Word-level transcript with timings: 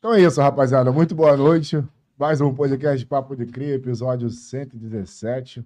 Então 0.00 0.14
é 0.14 0.22
isso, 0.22 0.40
rapaziada. 0.40 0.90
Muito 0.90 1.14
boa 1.14 1.36
noite. 1.36 1.84
Mais 2.18 2.40
um 2.40 2.54
podcast 2.54 3.04
Papo 3.04 3.36
de 3.36 3.44
Cria, 3.44 3.74
episódio 3.74 4.30
117. 4.30 5.62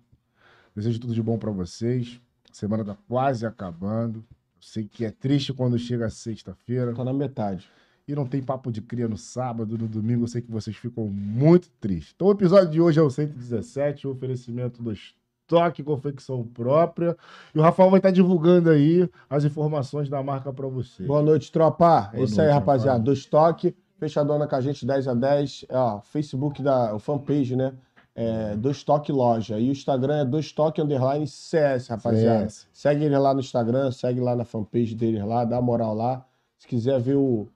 Desejo 0.74 0.98
tudo 0.98 1.14
de 1.14 1.22
bom 1.22 1.38
para 1.38 1.52
vocês. 1.52 2.20
A 2.50 2.52
semana 2.52 2.84
tá 2.84 2.96
quase 3.08 3.46
acabando. 3.46 4.16
Eu 4.16 4.60
sei 4.60 4.88
que 4.88 5.04
é 5.04 5.12
triste 5.12 5.52
quando 5.52 5.78
chega 5.78 6.10
sexta-feira. 6.10 6.92
Tá 6.92 7.04
na 7.04 7.12
metade. 7.12 7.70
E 8.08 8.14
não 8.16 8.26
tem 8.26 8.42
papo 8.42 8.72
de 8.72 8.82
cria 8.82 9.06
no 9.06 9.16
sábado, 9.16 9.78
no 9.78 9.86
domingo. 9.86 10.24
Eu 10.24 10.28
sei 10.28 10.42
que 10.42 10.50
vocês 10.50 10.76
ficam 10.76 11.06
muito 11.06 11.70
tristes. 11.80 12.12
Então 12.16 12.26
o 12.26 12.32
episódio 12.32 12.70
de 12.70 12.80
hoje 12.80 12.98
é 12.98 13.02
o 13.04 13.10
117, 13.10 14.08
o 14.08 14.10
oferecimento 14.10 14.82
do 14.82 14.90
estoque 14.90 15.84
confecção 15.84 16.42
própria. 16.42 17.16
E 17.54 17.58
o 17.60 17.62
Rafael 17.62 17.88
vai 17.88 18.00
estar 18.00 18.10
divulgando 18.10 18.68
aí 18.68 19.08
as 19.30 19.44
informações 19.44 20.08
da 20.08 20.20
marca 20.24 20.52
para 20.52 20.66
vocês. 20.66 21.06
Boa 21.06 21.22
noite, 21.22 21.52
tropa. 21.52 22.10
Boa 22.10 22.10
é 22.14 22.24
isso 22.24 22.34
noite, 22.34 22.48
aí, 22.48 22.52
rapaziada. 22.52 22.98
Rafael. 22.98 23.04
Do 23.04 23.12
estoque, 23.12 23.76
fechadona 24.04 24.46
com 24.46 24.54
a 24.54 24.60
gente 24.60 24.84
10 24.86 25.08
a 25.08 25.14
10. 25.14 25.66
É, 25.68 25.76
Ó, 25.76 26.00
Facebook 26.00 26.62
da 26.62 26.94
o 26.94 26.98
fanpage, 26.98 27.56
né? 27.56 27.72
É, 28.14 28.54
do 28.54 28.70
estoque 28.70 29.10
loja. 29.10 29.58
E 29.58 29.68
o 29.68 29.72
Instagram 29.72 30.18
é 30.18 30.24
do 30.24 30.38
estoque 30.38 30.80
underline 30.80 31.26
CS, 31.26 31.88
rapaziada. 31.88 32.48
CS. 32.48 32.68
Segue 32.72 33.04
ele 33.04 33.18
lá 33.18 33.34
no 33.34 33.40
Instagram, 33.40 33.90
segue 33.90 34.20
lá 34.20 34.36
na 34.36 34.44
fanpage 34.44 34.94
deles 34.94 35.24
lá, 35.24 35.44
dá 35.44 35.60
moral 35.60 35.94
lá. 35.94 36.24
Se 36.58 36.68
quiser 36.68 37.00
ver 37.00 37.16
o, 37.16 37.48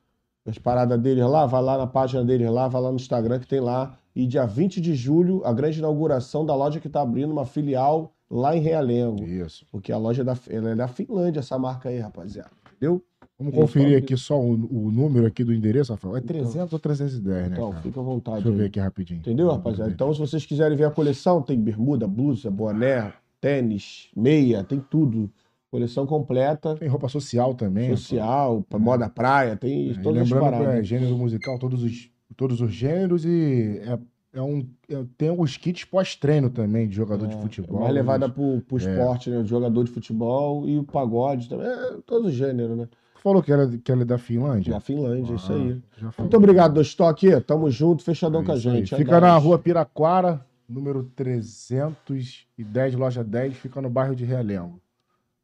as 0.45 0.59
paradas 0.59 0.99
deles 1.01 1.25
lá, 1.25 1.47
vai 1.47 1.63
lá 1.63 1.79
na 1.79 1.87
página 1.87 2.25
deles 2.25 2.51
lá, 2.51 2.67
vai 2.67 2.83
lá 2.83 2.91
no 2.91 2.97
Instagram 2.97 3.39
que 3.39 3.47
tem 3.47 3.61
lá. 3.61 3.97
E 4.17 4.27
dia 4.27 4.47
20 4.47 4.81
de 4.81 4.95
julho, 4.95 5.43
a 5.45 5.53
grande 5.53 5.79
inauguração 5.79 6.45
da 6.45 6.55
loja 6.55 6.81
que 6.81 6.89
tá 6.89 7.03
abrindo 7.03 7.31
uma 7.31 7.47
filial 7.47 8.13
lá 8.29 8.57
em 8.57 8.61
Realengo. 8.61 9.23
Isso. 9.23 9.65
Porque 9.71 9.93
a 9.93 9.97
loja 9.97 10.23
é 10.23 10.25
da, 10.25 10.37
ela 10.51 10.71
é 10.71 10.75
da 10.75 10.89
Finlândia, 10.89 11.39
essa 11.39 11.57
marca 11.57 11.89
aí, 11.89 12.01
rapaziada. 12.01 12.51
Entendeu? 12.79 13.03
Vamos 13.39 13.53
Isso, 13.53 13.63
conferir 13.63 13.99
aqui 13.99 14.17
só 14.17 14.41
o, 14.41 14.53
o 14.53 14.91
número 14.91 15.27
aqui 15.27 15.45
do 15.45 15.53
endereço, 15.53 15.93
Rafael. 15.93 16.17
É 16.17 16.21
300 16.21 16.73
ou 16.73 16.79
310, 16.79 17.51
né? 17.51 17.57
Então, 17.57 17.71
cara? 17.71 17.83
fica 17.83 18.01
à 18.01 18.03
vontade. 18.03 18.37
Deixa 18.37 18.49
eu 18.49 18.55
ver 18.55 18.67
aqui 18.67 18.81
rapidinho. 18.81 19.21
Entendeu, 19.21 19.49
rapaziada? 19.51 19.91
Então, 19.91 20.13
se 20.13 20.19
vocês 20.19 20.45
quiserem 20.45 20.77
ver 20.77 20.85
a 20.85 20.91
coleção, 20.91 21.41
tem 21.43 21.59
bermuda, 21.61 22.07
blusa, 22.09 22.51
boné, 22.51 23.13
tênis, 23.41 24.09
meia, 24.17 24.65
tem 24.65 24.81
tudo. 24.81 25.31
Coleção 25.71 26.07
completa, 26.07 26.75
Tem 26.77 26.89
roupa 26.89 27.09
social 27.09 27.55
também. 27.55 27.95
social, 27.95 28.65
pra 28.71 28.79
moda 28.79 29.07
praia, 29.09 29.55
tem 29.55 29.93
todas 30.03 30.23
as 30.23 30.31
lembrando 30.31 30.57
que 30.65 30.65
é 30.65 30.83
gênero 30.83 31.15
musical, 31.19 31.59
todos 31.59 31.83
os, 31.83 32.11
todos 32.35 32.63
os 32.63 32.73
gêneros 32.73 33.27
e 33.27 33.79
é, 33.85 33.99
é 34.33 34.43
um, 34.43 34.69
é- 34.89 35.05
tem 35.17 35.31
os 35.31 35.57
kits 35.57 35.85
pós-treino 35.85 36.51
também 36.51 36.89
de 36.89 36.95
jogador 36.95 37.27
de 37.27 37.35
É 37.37 37.41
futebol. 37.41 37.81
mais 37.81 37.95
levada 37.95 38.29
pro, 38.29 38.61
pro 38.63 38.77
esporte, 38.77 39.31
né? 39.31 39.39
O 39.39 39.45
jogador 39.45 39.85
de 39.85 39.91
futebol 39.91 40.69
e 40.69 40.79
o 40.79 40.85
pagode 40.85 41.49
também. 41.49 41.67
É, 41.67 41.99
todos 42.07 42.29
os 42.29 42.35
gêneros, 42.35 42.77
né? 42.77 42.89
Falou 43.23 43.43
que 43.43 43.51
ela, 43.53 43.67
que 43.79 43.91
ela 43.91 44.03
é 44.03 44.05
da 44.05 44.17
Finlândia? 44.19 44.73
Da 44.75 44.81
Finlândia, 44.81 45.35
isso 45.35 45.53
Ah, 45.53 45.57
aí. 45.57 45.83
já 45.97 46.13
falou. 46.13 46.27
Muito 46.27 46.37
obrigado, 46.37 46.75
do 46.75 46.81
estoque. 46.81 47.41
Tamo 47.41 47.69
junto, 47.71 48.05
fechadão 48.05 48.43
É 48.43 48.45
com 48.45 48.53
a 48.53 48.55
isso 48.57 48.69
aí. 48.71 48.77
gente. 48.79 48.95
é 48.95 48.97
Fica 48.99 49.21
na 49.21 49.33
nóis. 49.33 49.43
rua 49.43 49.59
Piraquara, 49.59 50.47
número 50.69 51.03
310, 51.17 52.95
loja 52.95 53.25
10, 53.25 53.55
fica 53.57 53.81
no 53.83 53.91
bairro 53.91 54.15
de 54.15 54.25
Realengo. 54.25 54.81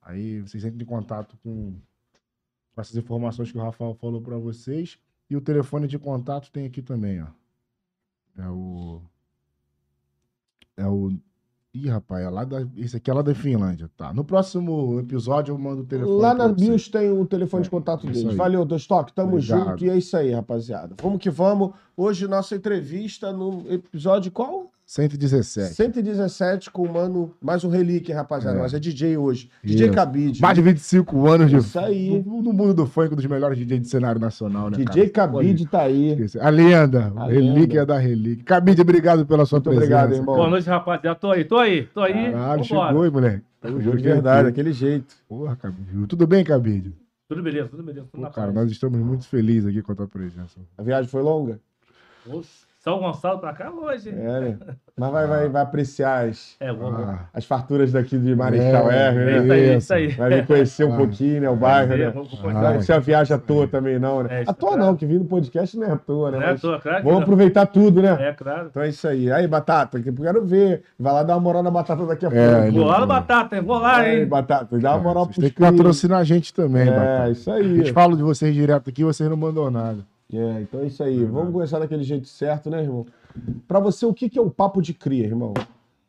Aí 0.03 0.41
vocês 0.43 0.65
entram 0.65 0.83
em 0.83 0.85
contato 0.85 1.37
com, 1.43 1.75
com 2.75 2.81
essas 2.81 2.97
informações 2.97 3.51
que 3.51 3.59
o 3.59 3.63
Rafael 3.63 3.95
falou 3.95 4.21
para 4.21 4.37
vocês. 4.37 4.99
E 5.31 5.37
o 5.37 5.41
telefone 5.41 5.89
de 5.89 5.99
contato 5.99 6.51
tem 6.53 6.67
aqui 6.67 6.83
também, 6.83 7.23
ó. 7.23 7.27
É 8.39 8.49
o. 8.49 9.01
É 10.77 10.87
o. 10.87 11.13
Ih, 11.73 11.89
rapaz, 11.89 12.25
é 12.25 12.29
lá 12.31 12.45
da. 12.45 12.67
Esse 12.77 12.97
aqui 12.97 13.11
é 13.11 13.15
lá 13.15 13.23
da 13.23 13.35
Finlândia. 13.35 13.91
Tá. 13.97 14.13
No 14.13 14.25
próximo 14.25 14.99
episódio 15.01 15.53
eu 15.53 15.59
mando 15.59 15.83
o 15.83 15.87
telefone. 15.87 16.21
Lá 16.21 16.33
na. 16.35 16.49
BIOS 16.49 16.89
tem 16.89 17.11
o 17.11 17.27
telefone 17.27 17.63
de 17.65 17.69
É, 17.69 17.71
contato 17.71 18.05
isso 18.05 18.13
deles. 18.15 18.31
aí. 18.31 18.37
Valeu, 18.37 18.65
Dostoque. 18.65 19.13
Tamo 19.13 19.35
Obrigado. 19.37 19.71
junto. 19.71 19.85
E 19.85 19.91
é 19.91 19.97
isso 19.97 20.17
aí, 20.17 20.31
rapaziada. 20.31 20.95
Vamos 21.03 21.19
que 21.19 21.31
vamos. 21.31 21.73
Hoje, 21.97 22.29
nossa 22.29 22.55
entrevista 22.55 23.33
no 23.33 23.65
episódio 23.73 24.31
qual? 24.31 24.71
117. 24.95 25.75
117 25.75 26.71
com 26.71 26.83
o 26.85 26.93
mano. 26.93 27.35
Mais 27.43 27.65
um 27.65 27.69
relíquia, 27.69 28.15
rapaziada. 28.15 28.59
É. 28.59 28.63
Mas 28.63 28.73
é 28.75 28.79
DJ 28.79 29.17
hoje. 29.17 29.51
DJ 29.61 29.87
Isso. 29.87 29.95
Cabide. 29.95 30.41
Mais 30.41 30.55
de 30.55 30.63
25 30.63 31.27
anos 31.29 31.51
de. 31.51 31.57
Isso 31.57 31.77
aí. 31.81 32.23
No, 32.25 32.41
no 32.41 32.53
mundo 32.53 32.73
do 32.75 32.87
funk, 32.87 33.13
um 33.13 33.17
dos 33.17 33.27
melhores 33.27 33.59
DJs 33.59 33.81
de 33.83 33.89
cenário 33.89 34.21
nacional, 34.21 34.71
né? 34.71 34.77
DJ 34.79 35.09
cara? 35.09 35.33
Cabide 35.33 35.67
tá 35.67 35.83
aí. 35.83 36.11
Esqueci. 36.13 36.39
A 36.39 36.49
lenda, 36.49 37.13
A 37.17 37.27
relíquia 37.27 37.81
lenda. 37.81 37.87
da 37.87 37.99
relíquia. 37.99 38.45
Cabide, 38.45 38.83
obrigado 38.83 39.27
pela 39.27 39.45
sua 39.45 39.57
Muito 39.57 39.65
presença. 39.71 39.85
obrigado, 39.85 40.13
irmão. 40.15 40.37
Boa 40.37 40.49
noite, 40.51 40.69
rapaziada. 40.69 41.19
Tô 41.19 41.33
aí, 41.33 41.45
tô 41.45 41.57
aí, 41.59 41.87
tô 41.93 42.01
aí. 42.01 42.13
Caralho, 42.31 42.63
Vambora. 42.63 42.87
chegou, 42.89 43.05
hein, 43.05 43.11
moleque. 43.11 43.43
Tamo 43.61 43.81
junto, 43.81 43.97
junto, 43.97 44.05
verdade, 44.05 44.45
daquele 44.45 44.73
jeito. 44.73 45.13
Porra, 45.29 45.57
Cabide. 45.57 46.07
Tudo 46.07 46.25
bem, 46.25 46.45
Cabide? 46.45 46.95
Tudo 47.29 47.43
beleza, 47.43 47.67
tudo 47.69 47.83
beleza. 47.83 48.07
Tudo 48.13 48.21
Pô, 48.21 48.27
na 48.29 48.31
cara, 48.31 48.53
paz. 48.53 48.55
nós 48.63 48.71
estamos 48.71 49.01
muito 49.01 49.27
felizes 49.27 49.69
aqui 49.69 49.83
com 49.83 49.91
a 49.91 49.95
tua 49.97 50.07
presença. 50.07 50.61
A 50.79 50.83
viagem 50.85 51.11
foi 51.11 51.21
longa? 51.23 51.59
Nossa, 52.25 52.49
São 52.85 52.99
Gonçalo 53.01 53.39
pra 53.39 53.55
cá 53.55 53.71
longe. 53.71 54.11
hein? 54.11 54.15
É, 54.19 54.41
né? 54.41 54.57
Mas 54.95 55.11
vai, 55.11 55.27
vai, 55.27 55.49
vai 55.49 55.63
apreciar 55.63 56.27
as, 56.29 56.55
É. 56.61 56.69
Ah, 56.69 57.25
as 57.33 57.47
farturas 57.47 57.91
daqui 57.93 58.19
de 58.19 58.37
Marechal 58.37 58.91
É, 58.91 59.09
É, 59.09 59.13
né? 59.13 59.39
isso 59.39 59.53
aí, 59.53 59.77
isso 59.79 59.95
aí. 59.95 60.09
Vai 60.09 60.31
vir 60.35 60.47
conhecer 60.47 60.85
um 60.85 60.93
Ah. 60.93 60.97
pouquinho, 60.99 61.41
né? 61.41 61.49
O 61.49 61.57
bairro, 61.57 61.95
É, 61.95 61.97
né? 61.97 62.11
vamos 62.11 62.39
Ah. 62.45 62.53
Não 62.53 62.61
vai 62.61 62.83
ser 62.83 62.93
a 62.93 62.99
viagem 62.99 63.35
à 63.35 63.39
toa 63.41 63.67
também, 63.67 63.99
não, 63.99 64.23
né? 64.23 64.43
É, 64.43 64.45
à 64.47 64.53
toa 64.53 64.73
é 64.75 64.77
não, 64.77 64.79
claro. 64.83 64.97
que 64.99 65.07
vir 65.07 65.19
no 65.19 65.25
podcast 65.25 65.79
não 65.79 65.87
é 65.87 65.93
à 65.93 65.97
toa, 65.97 66.31
né? 66.31 66.39
Não 66.39 66.45
é 66.47 66.51
à 66.51 66.59
toa, 66.59 66.79
claro 66.79 66.99
que 66.99 67.03
Vamos 67.05 67.17
não. 67.19 67.23
aproveitar 67.23 67.67
tudo, 67.67 68.03
né? 68.03 68.17
É, 68.21 68.33
claro. 68.35 68.67
Então 68.71 68.83
é 68.83 68.89
isso 68.91 69.09
aí. 69.09 69.33
Aí, 69.33 69.49
Batata, 69.49 69.99
que 70.01 70.11
eu 70.11 70.15
quero 70.15 70.45
ver. 70.45 70.83
Vai 71.01 71.13
lá 71.15 71.23
dar 71.23 71.37
uma 71.37 71.41
moral 71.41 71.63
na 71.63 71.71
Batata 71.71 72.05
daqui 72.05 72.27
a 72.27 72.31
pouco. 72.31 72.45
É, 72.45 72.71
Vou 72.71 72.85
lá 72.85 73.01
no 73.01 73.07
Batata, 73.07 73.57
hein? 73.57 73.63
Vou 73.63 73.79
lá, 73.79 73.97
Aí, 73.97 74.21
hein? 74.21 74.27
Batata, 74.27 74.79
dá 74.79 74.95
uma 74.95 75.03
moral 75.03 75.27
pro 75.27 75.41
têm 75.41 75.49
que 75.51 75.59
patrocinar 75.59 76.21
a 76.21 76.25
gente 76.25 76.53
também, 76.53 76.87
É, 76.89 77.31
isso 77.31 77.51
A 77.51 77.55
aí. 77.55 77.77
gente 77.79 77.93
fala 77.95 78.15
de 78.15 78.23
vocês 78.23 78.55
direto 78.55 78.91
aqui, 78.91 79.03
vocês 79.03 79.29
não 79.31 79.39
mandam 79.39 79.71
nada. 79.71 80.01
É, 80.33 80.61
então 80.63 80.81
é 80.81 80.87
isso 80.87 81.03
aí. 81.03 81.25
Vamos 81.25 81.53
começar 81.53 81.79
daquele 81.79 82.03
jeito 82.03 82.27
certo, 82.27 82.71
né, 82.71 82.83
irmão? 82.83 83.07
Pra 83.69 83.79
você, 83.81 84.05
o 84.07 84.15
que 84.15 84.29
que 84.29 84.39
é 84.39 84.43
o 84.43 84.51
papo 84.51 84.81
de 84.81 84.95
cria, 84.95 85.25
irmão? 85.27 85.55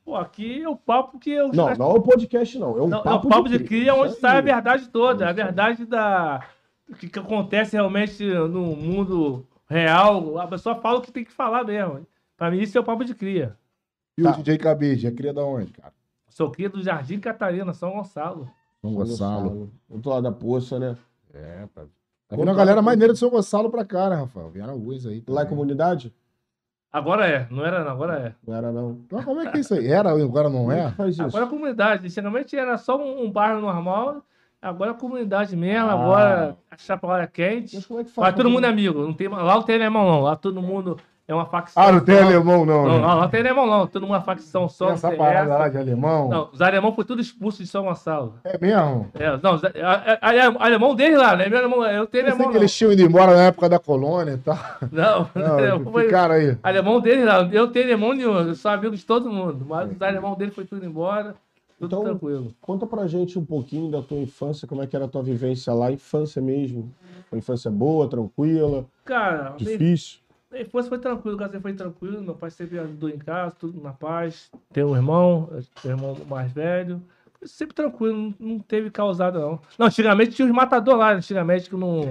Pô, 0.04 0.16
aqui 0.16 0.62
é 0.62 0.70
o 0.70 0.76
papo 0.76 1.20
que 1.20 1.32
eu. 1.32 1.50
Não, 1.52 1.74
não 1.76 1.92
é 1.92 1.94
o 1.96 2.02
podcast, 2.02 2.58
não. 2.60 2.78
É 2.78 2.82
um 2.82 2.88
Não, 2.88 3.02
papo, 3.04 3.26
é 3.26 3.28
o 3.28 3.30
papo 3.32 3.50
de 3.50 3.60
cria 3.60 3.94
onde 3.96 4.12
Isso 4.12 4.20
sai 4.22 4.36
a 4.36 4.40
aí. 4.40 4.42
verdade 4.44 4.88
toda. 4.90 5.28
A 5.30 5.34
verdade 5.34 5.86
da. 5.86 6.46
O 6.90 6.94
que, 6.96 7.10
que 7.10 7.18
acontece 7.20 7.76
realmente 7.76 8.24
no 8.24 8.76
mundo 8.76 9.46
real. 9.68 10.38
A 10.38 10.48
pessoa 10.48 10.76
fala 10.76 11.00
o 11.00 11.02
que 11.02 11.12
tem 11.12 11.24
que 11.26 11.32
falar 11.32 11.64
mesmo. 11.64 12.06
Pra 12.38 12.52
mim, 12.52 12.60
isso 12.60 12.78
é 12.78 12.82
o 12.82 12.84
papo 12.84 13.04
de 13.04 13.16
cria. 13.16 13.58
E 14.18 14.22
Tá. 14.24 14.30
o 14.32 14.34
DJ 14.38 14.58
Cabide, 14.60 15.08
é 15.08 15.12
cria 15.12 15.34
da 15.34 15.44
onde, 15.44 15.72
cara? 15.74 15.92
Sou 16.30 16.52
cria 16.52 16.70
do 16.70 16.82
Jardim 16.84 17.20
Catarina, 17.20 17.74
São 17.74 17.92
Gonçalo. 17.94 18.48
São 18.82 18.94
Gonçalo. 18.94 19.72
Outro 19.90 20.12
lado 20.12 20.24
da 20.24 20.32
poça, 20.32 20.78
né? 20.80 20.96
É, 21.34 21.66
pá. 21.74 21.84
Tá 22.28 22.36
vindo 22.36 22.50
a 22.50 22.54
galera 22.54 22.82
maneira 22.82 23.14
de 23.14 23.20
São 23.20 23.30
Gonçalo 23.30 23.70
pra 23.70 23.86
cá, 23.86 24.10
né, 24.10 24.16
Rafael? 24.16 24.50
Vieram 24.50 24.74
alguns 24.74 25.06
aí. 25.06 25.24
Lá 25.28 25.42
é 25.42 25.44
também. 25.44 25.50
comunidade? 25.58 26.14
Agora 26.92 27.28
é, 27.28 27.46
não 27.52 27.66
era 27.66 27.84
não, 27.84 27.92
agora 27.92 28.18
é. 28.20 28.36
Não 28.48 28.56
era, 28.56 28.72
não. 28.72 28.92
Então, 29.06 29.22
como 29.24 29.42
é 29.42 29.52
que 29.52 29.58
é 29.58 29.60
isso 29.60 29.74
aí? 29.74 29.86
Era, 29.88 30.12
agora 30.12 30.50
não 30.50 30.72
é? 30.72 30.94
isso? 31.10 31.22
Agora 31.22 31.46
é 31.46 31.50
comunidade. 31.50 32.06
Antigamente 32.08 32.56
era 32.56 32.78
só 32.78 32.98
um, 32.98 33.26
um 33.26 33.32
bairro 33.32 33.60
normal, 33.60 34.24
agora 34.62 34.92
é 34.92 34.94
comunidade 34.94 35.56
mesmo, 35.58 35.90
Ah. 35.90 35.94
agora 35.94 36.58
a 36.72 36.78
chapa 36.78 37.22
é 37.22 37.28
quente. 37.28 37.76
Mas 37.76 37.86
como 37.86 38.00
é 38.00 38.04
que 38.06 38.10
faz? 38.12 38.28
Lá 38.30 38.34
todo 38.34 38.50
mundo 38.50 38.66
é 38.66 38.70
amigo. 38.70 39.02
Não 39.02 39.14
tem, 39.14 39.28
lá 39.28 39.56
não 39.56 39.64
tem 39.64 39.76
alemão, 39.76 40.08
não. 40.08 40.22
Lá 40.22 40.36
todo 40.38 40.62
mundo 40.62 40.98
é 40.98 41.04
uma 41.34 41.46
facção. 41.48 41.82
Ah, 41.82 41.92
não 41.92 42.00
tem 42.02 42.18
só. 42.18 42.24
alemão, 42.24 42.66
não. 42.66 42.86
Não, 42.86 42.94
né? 42.96 43.00
não, 43.08 43.22
não 43.22 43.30
tem 43.30 43.40
alemão, 43.40 43.66
não. 43.66 43.88
Todo 43.88 44.04
mundo 44.04 44.14
é 44.14 44.18
uma 44.18 44.24
facção 44.24 44.70
só. 44.70 44.86
Tem 44.86 44.94
essa 44.94 45.12
parada 45.12 45.50
essa. 45.52 45.58
lá 45.60 45.70
de 45.70 45.78
alemão. 45.78 46.30
Não, 46.30 46.50
os 46.54 46.62
alemão 46.62 46.94
foi 46.94 47.04
tudo 47.04 47.20
expulso 47.22 47.64
de 47.64 47.68
São 47.68 47.86
Gonçalo. 47.86 48.36
É 48.44 48.58
mesmo? 48.60 49.08
É, 49.16 49.40
não, 49.42 49.54
a- 49.56 50.18
a- 50.22 50.48
a- 50.48 50.66
alemão 50.66 50.94
deles 50.94 51.18
lá, 51.18 51.36
né? 51.36 51.50
Meu 51.50 51.58
alemão, 51.58 51.84
eu 51.86 52.06
tenho 52.06 52.22
Eu 52.22 52.26
sei 52.26 52.32
alemão. 52.34 52.48
que 52.50 52.54
Não, 52.54 52.62
eles 52.62 52.76
tinham 52.76 52.92
ido 52.94 53.02
embora 53.02 53.36
na 53.36 53.44
época 53.46 53.68
da 53.68 53.80
colônia 53.80 54.34
e 54.34 54.38
tal. 54.38 54.58
não, 54.92 55.30
Não, 55.84 55.92
foi- 55.92 56.06
ficaram 56.06 56.36
aí. 56.36 56.58
alemão 56.62 57.00
deles 57.02 57.26
lá. 57.26 57.42
Eu 57.52 57.68
tenho 57.72 57.86
alemão 57.86 58.14
nenhum, 58.14 58.38
eu 58.40 58.54
sou 58.54 58.70
amigo 58.70 58.96
de 58.96 59.04
todo 59.04 59.30
mundo. 59.32 59.66
Mas 59.68 59.92
os 59.92 60.02
alemão 60.02 60.36
dele 60.36 60.52
foi 60.52 60.66
tudo 60.66 60.86
embora. 60.86 61.34
Tudo 61.80 61.88
Então- 61.94 62.04
tranquilo. 62.06 62.54
Conta 62.62 62.86
pra 62.86 63.06
gente 63.08 63.38
um 63.38 63.44
pouquinho 63.44 63.90
da 63.92 64.02
tua 64.02 64.18
infância, 64.20 64.68
como 64.68 64.82
é 64.84 64.88
que 64.88 64.96
era 64.96 65.06
a 65.06 65.08
tua 65.10 65.22
vivência 65.24 65.74
lá, 65.74 65.92
infância 65.92 66.42
mesmo. 66.42 66.90
Uma 67.32 67.40
infância 67.40 67.70
boa, 67.72 68.08
tranquila, 68.08 68.86
Cara, 69.04 69.56
difícil. 69.58 70.20
Infância 70.62 70.90
foi 70.90 71.00
tranquilo, 71.00 71.36
o 71.36 71.40
caso 71.40 71.60
foi 71.60 71.74
tranquilo. 71.74 72.22
Meu 72.22 72.36
pai 72.36 72.50
sempre 72.52 72.80
ajudou 72.80 73.10
em 73.10 73.18
casa, 73.18 73.56
tudo 73.60 73.82
na 73.82 73.92
paz. 73.94 74.50
Tem 74.72 74.84
um 74.84 74.96
irmão, 74.96 75.50
tem 75.82 75.92
um 75.92 75.96
irmão 75.96 76.18
mais 76.28 76.52
velho. 76.52 77.02
Foi 77.38 77.48
Sempre 77.48 77.76
tranquilo, 77.76 78.34
não, 78.40 78.60
teve 78.60 78.90
causada, 78.90 79.40
não. 79.40 79.60
Não, 79.78 79.88
antigamente 79.88 80.32
tinha 80.32 80.46
os 80.48 80.54
matadores 80.54 81.00
lá, 81.00 81.14
antigamente 81.14 81.70
que 81.70 81.76
não. 81.76 82.02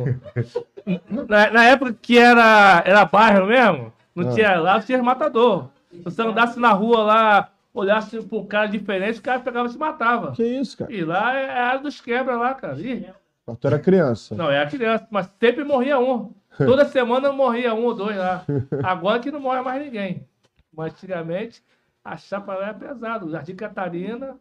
na, 1.29 1.51
na 1.51 1.65
época 1.65 1.97
que 2.01 2.19
era, 2.19 2.83
era 2.85 3.05
bairro 3.05 3.47
mesmo, 3.47 3.93
não 4.15 4.29
Ah. 4.29 4.33
tinha 4.35 4.61
lá, 4.61 4.81
tinha 4.81 4.99
os 4.99 5.05
matador. 5.05 5.69
Se 5.91 6.03
você 6.03 6.23
andasse 6.23 6.59
na 6.59 6.73
rua 6.73 7.03
lá, 7.03 7.49
olhasse 7.73 8.21
pra 8.23 8.39
um 8.39 8.47
cara 8.47 8.67
diferente, 8.67 9.19
o 9.19 9.23
cara 9.23 9.41
pegava 9.41 9.69
e 9.69 9.73
te 9.73 9.79
matava. 9.79 10.33
Que 10.33 10.45
isso, 10.45 10.77
cara? 10.79 10.93
E 10.93 11.05
lá 11.05 11.35
é 11.35 11.51
a 11.51 11.67
área 11.69 11.81
dos 11.81 12.01
quebra 12.01 12.37
lá, 12.37 12.55
cara. 12.55 12.79
Ih, 12.81 13.07
Mas 13.47 13.59
tu 13.59 13.67
era 13.67 13.79
criança. 13.79 14.35
não, 14.35 14.51
é 14.51 14.61
a 14.63 14.67
criança, 14.67 15.07
mas 15.11 15.29
sempre 15.41 15.65
morria 15.65 15.99
um. 15.99 16.33
Toda 16.59 16.85
semana 16.85 17.33
morria 17.33 17.75
um 17.75 17.85
ou 17.85 17.95
dois 17.95 18.17
lá. 18.17 18.45
Agora 18.83 19.21
que 19.21 19.31
não 19.31 19.41
morre 19.41 19.61
mais 19.62 19.85
ninguém. 19.85 20.27
Mas 20.73 20.93
antigamente 20.93 21.62
a 22.05 22.17
chapa 22.17 22.55
lá 22.55 22.69
era 22.69 22.75
pesada. 22.75 23.25
O 23.25 23.31
Jardim 23.31 23.56
Catarina, 23.56 24.37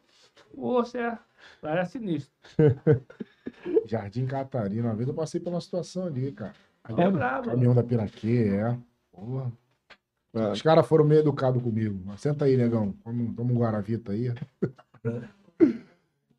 poxa, 0.55 0.97
é- 0.99 1.17
lá 1.61 1.71
era 1.71 1.85
sinistro. 1.85 2.33
Jardim 3.87 4.25
Catarina. 4.25 4.89
Uma 4.89 4.95
vez 4.95 5.07
eu 5.07 5.13
passei 5.13 5.39
pela 5.39 5.61
situação 5.61 6.05
ali, 6.05 6.31
cara. 6.31 6.53
É 6.97 7.09
brabo. 7.09 7.49
Caminhão 7.49 7.73
da 7.73 7.83
Piraquê, 7.83 8.49
é. 8.51 8.77
Porra. 9.11 9.51
É. 10.33 10.51
Os 10.51 10.61
caras 10.61 10.85
foram 10.85 11.05
meio 11.05 11.21
educados 11.21 11.61
comigo. 11.61 11.99
Senta 12.17 12.45
aí, 12.45 12.57
negão. 12.57 12.93
Toma, 13.03 13.33
toma 13.35 13.53
um 13.53 13.57
Guaravita 13.57 14.11
aí. 14.11 14.33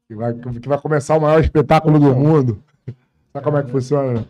que, 0.06 0.14
vai, 0.14 0.34
que 0.34 0.68
vai 0.68 0.80
começar 0.80 1.16
o 1.16 1.20
maior 1.20 1.40
espetáculo 1.40 1.98
do 1.98 2.14
mundo. 2.14 2.62
Sabe 3.32 3.44
como 3.44 3.56
é 3.56 3.62
que 3.62 3.70
funciona? 3.70 4.28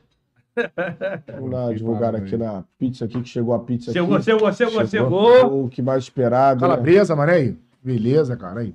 Vamos 1.32 1.50
uma 1.50 1.74
divulgada 1.74 2.18
aqui 2.18 2.36
na 2.36 2.64
pizza 2.78 3.04
aqui, 3.04 3.20
que 3.22 3.28
chegou 3.28 3.54
a 3.54 3.58
pizza 3.58 3.92
Chegou, 3.92 4.14
aqui. 4.16 4.24
chegou, 4.24 4.52
chegou, 4.52 4.86
Chegou. 4.86 5.32
chegou. 5.34 5.64
O 5.64 5.68
que 5.68 5.82
mais 5.82 6.04
esperado. 6.04 6.60
né? 6.60 6.68
Calabresa, 6.68 7.16
mané. 7.16 7.32
aí. 7.32 7.56
Beleza, 7.82 8.36
cara. 8.36 8.60
Aí. 8.60 8.72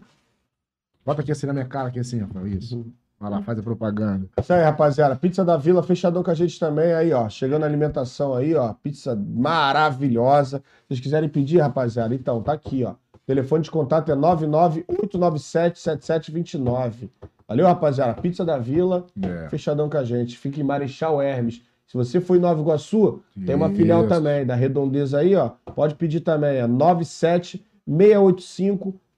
Bota 1.05 1.21
aqui 1.21 1.31
assim 1.31 1.47
na 1.47 1.53
minha 1.53 1.65
cara, 1.65 1.87
aqui 1.87 1.99
assim, 1.99 2.19
Rafael. 2.19 2.47
Isso. 2.47 2.85
Vai 3.19 3.29
lá, 3.31 3.41
faz 3.41 3.59
a 3.59 3.63
propaganda. 3.63 4.27
Isso 4.39 4.53
aí, 4.53 4.63
rapaziada. 4.63 5.15
Pizza 5.15 5.43
da 5.43 5.57
Vila, 5.57 5.83
fechadão 5.83 6.23
com 6.23 6.31
a 6.31 6.33
gente 6.33 6.57
também. 6.59 6.93
Aí, 6.93 7.11
ó. 7.11 7.27
Chegando 7.27 7.63
a 7.63 7.65
alimentação 7.65 8.33
aí, 8.33 8.55
ó. 8.55 8.73
Pizza 8.73 9.13
maravilhosa. 9.15 10.59
Se 10.59 10.63
vocês 10.87 10.99
quiserem 11.01 11.27
pedir, 11.27 11.59
rapaziada, 11.59 12.13
então, 12.15 12.41
tá 12.41 12.53
aqui, 12.53 12.83
ó. 12.85 12.93
Telefone 13.25 13.63
de 13.63 13.71
contato 13.71 14.09
é 14.11 14.15
998977729. 14.15 17.09
Valeu, 17.47 17.65
rapaziada. 17.65 18.13
Pizza 18.21 18.45
da 18.45 18.57
Vila, 18.57 19.05
É. 19.21 19.49
fechadão 19.49 19.89
com 19.89 19.97
a 19.97 20.03
gente. 20.03 20.37
Fica 20.37 20.59
em 20.59 20.63
Marechal 20.63 21.21
Hermes. 21.21 21.61
Se 21.89 21.97
você 21.97 22.21
for 22.21 22.37
em 22.37 22.39
Nova 22.39 22.61
Iguaçu, 22.61 23.19
tem 23.45 23.55
uma 23.55 23.65
Isso. 23.65 23.75
filial 23.77 24.07
também, 24.07 24.45
da 24.45 24.53
Redondeza 24.53 25.17
aí, 25.17 25.35
ó. 25.35 25.49
Pode 25.73 25.95
pedir 25.95 26.19
também, 26.19 26.57
é 26.57 26.67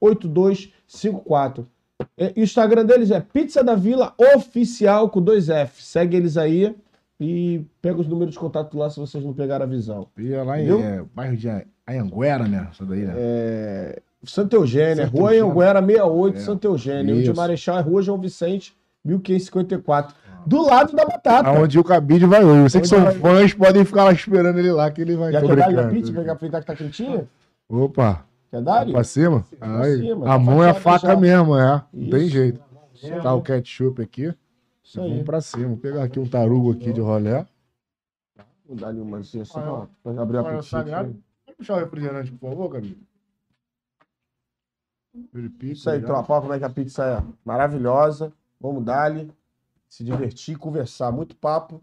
976858254. 0.01 1.65
E 2.17 2.33
e 2.35 2.39
o 2.39 2.43
Instagram 2.43 2.85
deles 2.85 3.11
é 3.11 3.19
Pizza 3.19 3.61
da 3.61 3.75
Vila 3.75 4.13
Oficial 4.35 5.09
com 5.09 5.21
dois 5.21 5.49
F. 5.49 5.83
Segue 5.83 6.15
eles 6.15 6.37
aí 6.37 6.73
e 7.19 7.61
pega 7.81 7.99
os 7.99 8.07
números 8.07 8.33
de 8.33 8.39
contato 8.39 8.75
lá 8.77 8.89
se 8.89 8.99
vocês 8.99 9.23
não 9.23 9.33
pegaram 9.33 9.65
a 9.65 9.67
visão. 9.67 10.07
E 10.17 10.33
é 10.33 10.41
lá 10.41 10.59
em 10.59 10.71
é, 10.81 11.03
bairro 11.13 11.35
de 11.35 11.49
Anhanguera, 11.85 12.47
né? 12.47 12.69
Isso 12.71 12.85
daí, 12.85 13.01
né? 13.01 13.13
É, 13.17 14.01
Santa 14.23 14.55
Eugênia, 14.55 15.05
Santa 15.07 15.17
Rua. 15.17 15.31
Anhanguera 15.31 15.81
68, 15.81 16.37
É. 16.37 16.39
Santa 16.39 16.67
Eugênia. 16.67 17.13
O 17.13 17.17
de 17.17 17.23
Isso. 17.23 17.35
Marechal 17.35 17.77
é 17.77 17.81
Rua 17.81 18.01
João 18.01 18.17
Vicente, 18.17 18.73
1554. 19.03 20.15
Do 20.45 20.61
lado 20.63 20.93
da 20.95 21.05
batata. 21.05 21.49
Aonde 21.49 21.77
o 21.79 21.83
Cabide 21.83 22.25
vai 22.25 22.43
hoje. 22.43 22.63
Vocês 22.63 22.81
que 22.81 22.87
são 22.87 23.03
vai- 23.03 23.13
fãs 23.15 23.53
podem 23.53 23.85
ficar 23.85 24.05
lá 24.05 24.11
esperando 24.11 24.57
ele 24.59 24.71
lá, 24.71 24.89
que 24.91 25.01
ele 25.01 25.15
vai. 25.15 25.31
Já 25.31 25.41
quer 25.41 25.55
dar 25.55 25.89
pizza, 25.89 26.11
pegar 26.13 26.33
aproveitar 26.33 26.59
que 26.61 26.65
tá 26.67 26.75
quentinha? 26.75 27.27
Opa, 27.69 28.25
Quer 28.49 28.61
dar? 28.61 28.85
pra 28.85 29.03
cima? 29.03 29.45
Pra 29.57 29.83
cima, 29.95 30.33
a 30.33 30.37
mão 30.39 30.63
é 30.63 30.69
a 30.71 30.73
faca 30.73 31.07
já. 31.09 31.15
mesmo, 31.15 31.55
é. 31.57 31.83
Não 31.93 32.09
tem 32.09 32.21
Isso. 32.21 32.29
jeito. 32.31 32.59
Tá 33.23 33.33
o 33.33 33.41
ketchup 33.41 34.01
aqui. 34.01 34.33
Isso 34.83 34.99
Vamos 34.99 35.17
aí. 35.19 35.23
pra 35.23 35.41
cima. 35.41 35.67
Vou 35.69 35.77
pegar 35.77 36.03
aqui 36.03 36.19
um 36.19 36.27
tarugo 36.27 36.71
aqui 36.71 36.91
de 36.91 36.99
rolé. 36.99 37.45
Vou 38.67 38.75
dar 38.75 38.87
ali 38.89 38.99
uma 38.99 39.19
assim, 39.19 39.43
só 39.45 39.87
Ah, 40.03 40.11
pra 40.13 40.21
abrir 40.21 40.37
a 40.37 40.41
aí. 40.41 40.55
Pode 41.45 41.57
puxar 41.57 41.75
o 41.75 41.79
refrigerante, 41.79 42.31
por 42.31 42.49
favor, 42.49 42.69
Cabide? 42.71 42.97
Verifica, 45.33 45.73
Isso 45.73 45.89
aí, 45.89 45.99
já. 45.99 46.07
tropa, 46.07 46.41
como 46.41 46.53
é 46.53 46.59
que 46.59 46.65
a 46.65 46.69
pizza 46.69 47.03
é 47.05 47.23
maravilhosa. 47.43 48.31
Vamos 48.59 48.83
dar-lhe, 48.83 49.29
se 49.91 50.05
divertir, 50.05 50.57
conversar. 50.57 51.11
Muito 51.11 51.35
papo, 51.35 51.81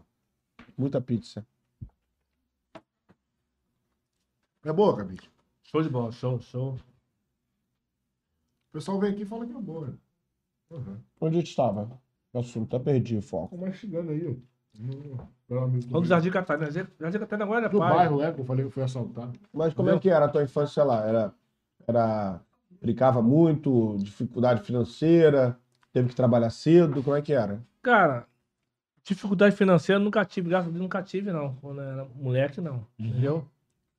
muita 0.75 0.99
pizza. 0.99 1.45
É 4.65 4.73
boa, 4.73 4.97
Cabide. 4.97 5.29
Show 5.63 5.83
de 5.83 5.89
bola, 5.89 6.11
show, 6.11 6.39
show. 6.41 6.73
O 6.73 6.79
pessoal 8.73 8.99
vem 8.99 9.11
aqui 9.11 9.21
e 9.21 9.25
fala 9.25 9.45
que 9.45 9.53
é 9.55 9.61
boa. 9.61 9.87
né? 9.87 9.93
Uhum. 10.71 10.97
Onde 11.21 11.35
a 11.35 11.39
gente 11.39 11.49
estava? 11.49 12.01
O 12.33 12.39
assunto, 12.39 12.69
tá 12.69 12.79
perdido 12.79 13.19
o 13.19 13.21
foco. 13.21 13.49
Ficou 13.55 13.67
mastigando 13.67 14.11
aí, 14.11 14.27
ó. 14.27 14.35
Vamos 15.47 15.85
do 15.85 16.05
Jardim 16.05 16.31
Catarina. 16.31 16.71
Jardim 16.71 17.19
Catarina 17.19 17.43
agora 17.45 17.65
é 17.67 17.69
Do 17.69 17.77
pai. 17.79 17.95
bairro, 17.95 18.21
é, 18.21 18.31
que 18.33 18.41
eu 18.41 18.45
falei 18.45 18.65
que 18.65 18.71
foi 18.71 18.83
assaltado. 18.83 19.39
Mas 19.53 19.73
como 19.73 19.89
é 19.89 19.93
Entendeu? 19.93 19.99
que 20.01 20.09
era 20.09 20.25
a 20.25 20.29
tua 20.29 20.43
infância 20.43 20.83
lá? 20.83 21.05
Era, 21.05 21.33
era 21.87 22.41
brincava 22.81 23.21
muito, 23.21 23.97
dificuldade 23.99 24.61
financeira, 24.63 25.59
teve 25.91 26.09
que 26.09 26.15
trabalhar 26.15 26.49
cedo, 26.49 27.03
como 27.03 27.15
é 27.15 27.21
que 27.21 27.33
era? 27.33 27.63
Cara, 27.81 28.27
dificuldade 29.03 29.55
financeira 29.55 29.99
nunca 29.99 30.23
tive, 30.25 30.49
graças 30.49 30.67
a 30.67 30.71
Deus 30.71 30.81
nunca 30.81 31.01
tive, 31.01 31.31
não. 31.31 31.55
Quando 31.55 31.81
era 31.81 32.05
moleque, 32.15 32.61
não. 32.61 32.85
Entendeu? 32.97 33.47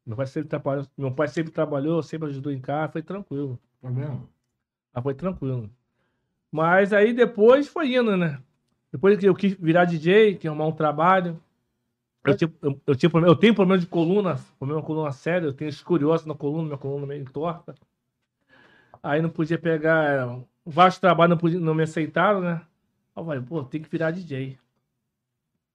Meu 0.05 0.17
pai 0.17 0.27
sempre 0.27 0.49
trabalhou, 0.49 0.87
meu 0.97 1.13
pai 1.13 1.29
sempre 1.29 1.53
trabalhou, 1.53 2.03
sempre 2.03 2.29
ajudou 2.29 2.53
em 2.53 2.61
casa, 2.61 2.93
foi 2.93 3.03
tranquilo. 3.03 3.59
Tá 3.81 3.89
vendo? 3.91 4.29
Ah, 4.93 5.03
foi 5.03 5.15
tranquilo. 5.15 5.71
Mas 6.51 6.93
aí 6.93 7.13
depois 7.13 7.69
foi 7.69 7.95
indo, 7.95 8.17
né? 8.17 8.43
Depois 8.91 9.19
que 9.19 9.27
eu 9.27 9.35
quis 9.35 9.55
virar 9.55 9.85
DJ, 9.85 10.35
que 10.35 10.49
arrumar 10.49 10.67
um 10.67 10.73
trabalho. 10.73 11.41
Eu, 12.25 12.37
tinha, 12.37 12.53
eu, 12.61 12.81
eu, 12.87 12.97
tinha 12.97 13.11
eu 13.27 13.37
tenho 13.37 13.55
problema 13.55 13.81
de 13.81 13.87
coluna, 13.87 14.39
problema 14.59 14.81
de 14.81 14.87
coluna 14.87 15.13
sério, 15.13 15.49
eu 15.49 15.53
tenho 15.53 15.69
escoliose 15.69 16.27
na 16.27 16.35
coluna, 16.35 16.65
minha 16.65 16.79
coluna 16.79 17.07
meio 17.07 17.25
torta. 17.31 17.75
Aí 19.03 19.23
não 19.23 19.31
podia 19.31 19.59
pegar. 19.59 20.39
Vários 20.67 20.99
trabalhos 20.99 21.31
não, 21.31 21.39
podia, 21.39 21.61
não 21.61 21.75
me 21.75 21.85
aceitaram, 21.85 22.41
né? 22.41 22.61
Aí 23.15 23.23
eu 23.23 23.25
falei, 23.25 23.41
pô, 23.43 23.65
tem 23.65 23.83
que 23.83 23.89
virar 23.89 24.11
DJ. 24.11 24.59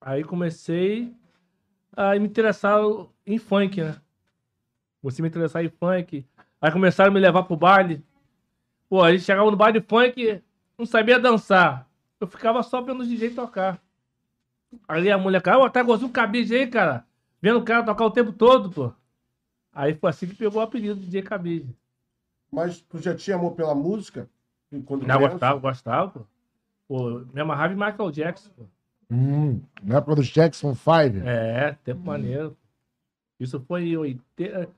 Aí 0.01 0.23
comecei 0.23 1.13
a 1.95 2.11
me 2.13 2.27
interessar 2.27 2.79
em 3.25 3.37
funk, 3.37 3.81
né? 3.81 3.99
Comecei 5.01 5.21
a 5.21 5.23
me 5.23 5.29
interessar 5.29 5.63
em 5.63 5.69
funk. 5.69 6.25
Aí 6.61 6.71
começaram 6.71 7.11
a 7.11 7.13
me 7.13 7.19
levar 7.19 7.43
pro 7.43 7.55
baile. 7.55 8.03
Pô, 8.89 9.01
a 9.01 9.11
gente 9.11 9.23
chegava 9.23 9.49
no 9.49 9.57
baile 9.57 9.81
funk, 9.81 10.41
não 10.77 10.85
sabia 10.85 11.19
dançar. 11.19 11.89
Eu 12.19 12.27
ficava 12.27 12.61
só 12.63 12.81
vendo 12.81 13.01
o 13.01 13.07
DJ 13.07 13.31
tocar. 13.31 13.81
Ali 14.87 15.11
a 15.11 15.17
mulher, 15.17 15.41
cara, 15.41 15.69
tá 15.69 15.79
igualzinho 15.81 16.09
um 16.09 16.13
cabide 16.13 16.55
aí, 16.55 16.67
cara. 16.67 17.05
Vendo 17.41 17.59
o 17.59 17.63
cara 17.63 17.83
tocar 17.83 18.05
o 18.05 18.11
tempo 18.11 18.31
todo, 18.31 18.69
pô. 18.71 18.93
Aí 19.73 19.93
foi 19.93 20.09
assim 20.09 20.27
que 20.27 20.35
pegou 20.35 20.61
o 20.61 20.63
apelido 20.63 20.95
de 20.95 21.05
DJ 21.05 21.21
Cabide. 21.21 21.75
Mas 22.51 22.79
tu 22.79 22.99
já 22.99 23.13
tinha 23.13 23.35
amor 23.35 23.55
pela 23.55 23.75
música? 23.75 24.29
Quando 24.85 25.05
Já 25.05 25.15
criança? 25.15 25.33
gostava, 25.33 25.59
gostava, 25.59 26.11
pô. 26.11 26.25
Pô, 26.87 27.21
me 27.33 27.41
amarrava 27.41 27.73
em 27.73 27.77
Michael 27.77 28.11
Jackson, 28.11 28.49
pô. 28.55 28.63
Hum, 29.09 29.61
na 29.83 29.97
época 29.97 30.15
dos 30.15 30.27
Jackson 30.27 30.73
5. 30.73 30.89
É, 31.25 31.77
tempo 31.83 32.01
maneiro. 32.05 32.57
Isso 33.39 33.59
foi 33.59 33.89
em 33.89 33.97
80, 33.97 34.69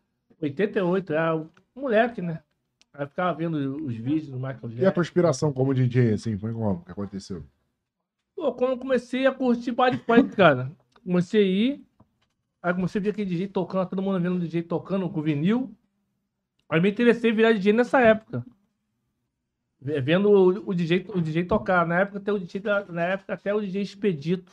88, 0.41 1.13
era 1.13 1.35
um 1.35 1.47
moleque, 1.75 2.21
né? 2.21 2.41
Aí 2.93 3.05
ficava 3.07 3.37
vendo 3.37 3.55
os 3.85 3.95
vídeos 3.95 4.29
do 4.29 4.37
Michael 4.37 4.59
E 4.63 4.65
a 4.65 4.69
Jackson. 4.69 4.91
tua 4.91 5.01
inspiração 5.01 5.53
como 5.53 5.73
DJ, 5.73 6.13
assim, 6.13 6.37
foi 6.37 6.51
como? 6.51 6.71
O 6.71 6.81
que 6.83 6.91
aconteceu? 6.91 7.43
Pô, 8.35 8.51
quando 8.53 8.71
eu 8.71 8.77
comecei 8.77 9.25
a 9.27 9.31
curtir 9.31 9.71
baile 9.71 9.97
funk, 9.97 10.35
cara, 10.35 10.71
comecei 11.03 11.41
a 11.41 11.45
ir, 11.47 11.85
aí 12.61 12.73
comecei 12.73 12.99
a 12.99 13.03
ver 13.03 13.09
aquele 13.11 13.29
DJ 13.29 13.47
tocando, 13.47 13.89
todo 13.89 14.01
mundo 14.01 14.19
vendo 14.19 14.35
o 14.35 14.39
DJ 14.39 14.63
tocando 14.63 15.09
com 15.09 15.21
vinil. 15.21 15.71
Aí 16.69 16.81
me 16.81 16.89
interessei 16.89 17.31
em 17.31 17.35
virar 17.35 17.53
DJ 17.53 17.71
nessa 17.73 17.99
época. 18.01 18.45
Ve- 19.79 20.01
Vendo 20.01 20.29
o, 20.29 20.69
o 20.69 20.73
DJ, 20.73 21.05
o 21.13 21.21
DJ 21.21 21.45
tocar. 21.45 21.85
Na 21.85 21.99
época, 21.99 22.17
até 22.19 22.31
o 22.33 22.39
DJ, 22.39 22.61
na 22.89 23.03
época, 23.03 23.33
até 23.33 23.53
o 23.53 23.61
DJ 23.61 23.81
Expedito. 23.81 24.51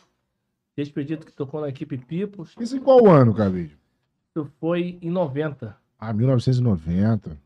DJ 0.76 0.82
Expedito 0.84 1.26
que 1.26 1.32
tocou 1.32 1.60
na 1.60 1.68
equipe 1.68 1.96
Pipos. 1.96 2.54
Isso 2.58 2.76
em 2.76 2.80
qual 2.80 3.06
ano, 3.06 3.34
Cabide? 3.34 3.76
Isso 4.30 4.50
foi 4.60 4.98
em 5.00 5.10
90. 5.10 5.76
Ah, 5.98 6.12
1990. 6.12 7.38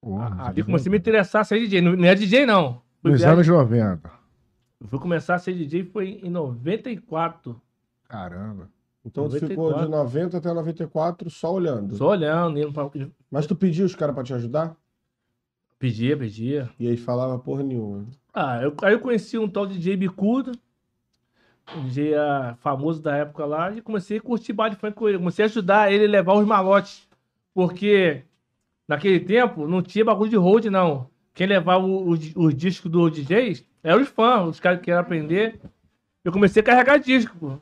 Porra, 0.00 0.48
Aí 0.48 0.62
comecei 0.62 0.88
a 0.88 0.92
me 0.92 0.98
interessar 0.98 1.42
a 1.42 1.44
ser 1.44 1.58
DJ. 1.58 1.80
Não, 1.80 1.94
não 1.96 2.04
é 2.06 2.14
DJ, 2.14 2.46
não. 2.46 2.80
Fui, 3.02 3.12
Nos 3.12 3.22
anos 3.22 3.46
90. 3.46 4.10
fui 4.86 4.98
começar 4.98 5.34
a 5.34 5.38
ser 5.38 5.54
DJ 5.54 5.84
foi 5.84 6.20
em 6.22 6.30
94. 6.30 7.60
Caramba. 8.08 8.68
Então 9.04 9.28
tu 9.28 9.38
ficou 9.38 9.70
94. 9.70 9.84
de 9.86 9.90
90 9.90 10.36
até 10.38 10.52
94 10.52 11.30
só 11.30 11.52
olhando. 11.54 11.96
Só 11.96 12.08
olhando, 12.08 12.58
indo 12.58 12.72
pra... 12.72 12.90
Mas 13.30 13.46
tu 13.46 13.56
pediu 13.56 13.86
os 13.86 13.94
caras 13.94 14.14
pra 14.14 14.24
te 14.24 14.34
ajudar? 14.34 14.76
Pedia, 15.80 16.14
pedia. 16.14 16.68
E 16.78 16.86
aí 16.86 16.96
falava 16.98 17.38
porra 17.38 17.62
nenhuma. 17.62 18.06
Ah, 18.34 18.60
eu, 18.62 18.74
aí 18.82 18.92
eu 18.92 19.00
conheci 19.00 19.38
um 19.38 19.48
tal 19.48 19.66
de 19.66 19.74
DJ 19.78 19.96
Bicudo, 19.96 20.52
um 21.74 21.84
DJ 21.86 22.12
famoso 22.58 23.00
da 23.02 23.16
época 23.16 23.46
lá, 23.46 23.72
e 23.72 23.80
comecei 23.80 24.18
a 24.18 24.20
curtir 24.20 24.52
baile 24.52 24.76
funk 24.76 24.94
com 24.94 25.08
ele. 25.08 25.16
Comecei 25.16 25.42
a 25.44 25.48
ajudar 25.48 25.90
ele 25.90 26.04
a 26.04 26.08
levar 26.10 26.34
os 26.34 26.46
malotes. 26.46 27.08
Porque 27.54 28.22
naquele 28.86 29.20
tempo 29.20 29.66
não 29.66 29.80
tinha 29.82 30.04
bagulho 30.04 30.28
de 30.30 30.36
hold, 30.36 30.66
não. 30.66 31.08
Quem 31.32 31.46
levava 31.46 31.84
o- 31.84 32.10
os, 32.10 32.36
os 32.36 32.54
discos 32.54 32.90
do 32.90 33.08
DJs 33.10 33.64
eram 33.82 34.02
os 34.02 34.08
fãs, 34.08 34.48
os 34.50 34.60
caras 34.60 34.80
que 34.80 34.84
queriam 34.84 35.00
aprender. 35.00 35.58
Eu 36.22 36.30
comecei 36.30 36.60
a 36.60 36.64
carregar 36.64 36.98
disco, 36.98 37.58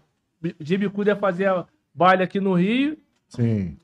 DJ 0.59 0.77
Bicudo 0.77 1.09
ia 1.09 1.15
fazer 1.17 1.49
baile 1.95 2.25
aqui 2.25 2.41
no 2.41 2.55
Rio, 2.55 2.99
Sim. 3.29 3.77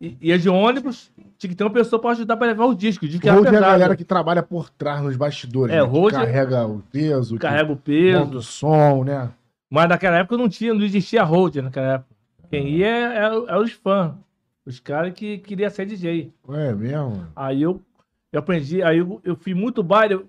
E 0.00 0.16
ia 0.20 0.38
de 0.38 0.48
ônibus, 0.48 1.10
tinha 1.36 1.50
que 1.50 1.56
ter 1.56 1.64
uma 1.64 1.72
pessoa 1.72 2.00
pra 2.00 2.10
ajudar 2.10 2.36
pra 2.36 2.46
levar 2.46 2.66
o 2.66 2.74
disco. 2.74 3.04
O 3.04 3.08
disco 3.08 3.28
Road 3.28 3.46
é 3.48 3.58
a 3.58 3.60
galera 3.60 3.96
que 3.96 4.04
trabalha 4.04 4.42
por 4.42 4.70
trás 4.70 5.02
nos 5.02 5.16
bastidores. 5.16 5.74
É, 5.74 5.78
né? 5.78 5.82
Road 5.82 6.14
é- 6.16 6.20
carrega 6.20 6.66
o 6.66 6.80
peso, 6.92 7.34
que 7.34 7.40
carrega 7.40 7.72
o 7.72 7.76
peso. 7.76 8.18
monta 8.20 8.36
o 8.38 8.42
som, 8.42 9.04
né? 9.04 9.30
Mas 9.70 9.88
naquela 9.88 10.18
época 10.18 10.36
não 10.36 10.48
tinha, 10.48 10.72
não 10.72 10.82
existia 10.82 11.22
hold 11.24 11.56
naquela 11.56 11.94
época. 11.94 12.14
Quem 12.50 12.68
ia 12.70 12.86
era, 12.86 13.34
era 13.34 13.60
os 13.60 13.72
fãs. 13.72 14.12
Os 14.64 14.80
caras 14.80 15.12
que 15.14 15.38
queriam 15.38 15.68
ser 15.70 15.86
DJ. 15.86 16.32
É 16.50 16.72
mesmo? 16.74 17.26
Aí 17.34 17.62
eu, 17.62 17.80
Eu 18.30 18.40
aprendi, 18.40 18.82
aí 18.82 18.98
eu, 18.98 19.20
eu 19.24 19.34
fiz 19.36 19.54
muito 19.56 19.82
baile, 19.82 20.14
eu, 20.14 20.28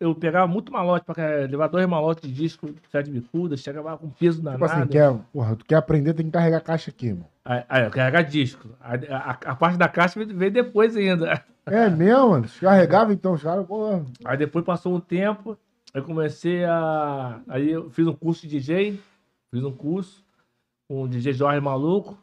eu 0.00 0.14
pegava 0.14 0.46
muito 0.46 0.72
malote, 0.72 1.04
pra 1.04 1.14
levar 1.48 1.68
dois 1.68 1.86
malotes 1.86 2.26
de 2.26 2.34
disco, 2.34 2.70
sete 2.90 3.10
bicudas, 3.10 3.60
chegava 3.60 3.98
com 3.98 4.08
peso 4.08 4.38
Tipo 4.38 4.44
danado. 4.50 4.64
assim, 4.64 4.86
quer, 4.88 5.14
porra, 5.30 5.54
tu 5.56 5.64
quer 5.66 5.74
aprender, 5.76 6.14
tem 6.14 6.24
que 6.24 6.32
carregar 6.32 6.56
a 6.56 6.60
caixa 6.62 6.90
aqui, 6.90 7.10
mano. 7.12 7.26
Aí, 7.44 7.62
aí, 7.68 7.84
eu 7.84 7.90
carregar 7.90 8.22
disco. 8.22 8.70
A, 8.80 8.94
a, 8.94 9.30
a 9.52 9.56
parte 9.56 9.76
da 9.76 9.86
caixa 9.88 10.24
veio- 10.24 10.50
depois 10.50 10.96
ainda. 10.96 11.44
É 11.66 11.90
mesmo, 11.90 12.30
mano? 12.30 12.46
Carregava 12.60 13.12
então, 13.12 13.34
os 13.34 13.42
caras, 13.42 13.66
porra. 13.66 14.02
Aí 14.24 14.38
depois 14.38 14.64
passou 14.64 14.94
um 14.94 15.00
tempo, 15.00 15.58
eu 15.92 16.02
comecei 16.02 16.64
a. 16.64 17.40
Aí 17.46 17.70
eu 17.70 17.90
fiz 17.90 18.06
um 18.06 18.14
curso 18.14 18.46
de 18.46 18.58
DJ, 18.58 18.98
fiz 19.50 19.62
um 19.62 19.72
curso 19.72 20.24
com 20.88 21.02
o 21.02 21.08
DJ 21.08 21.34
Jorge 21.34 21.60
Maluco. 21.60 22.16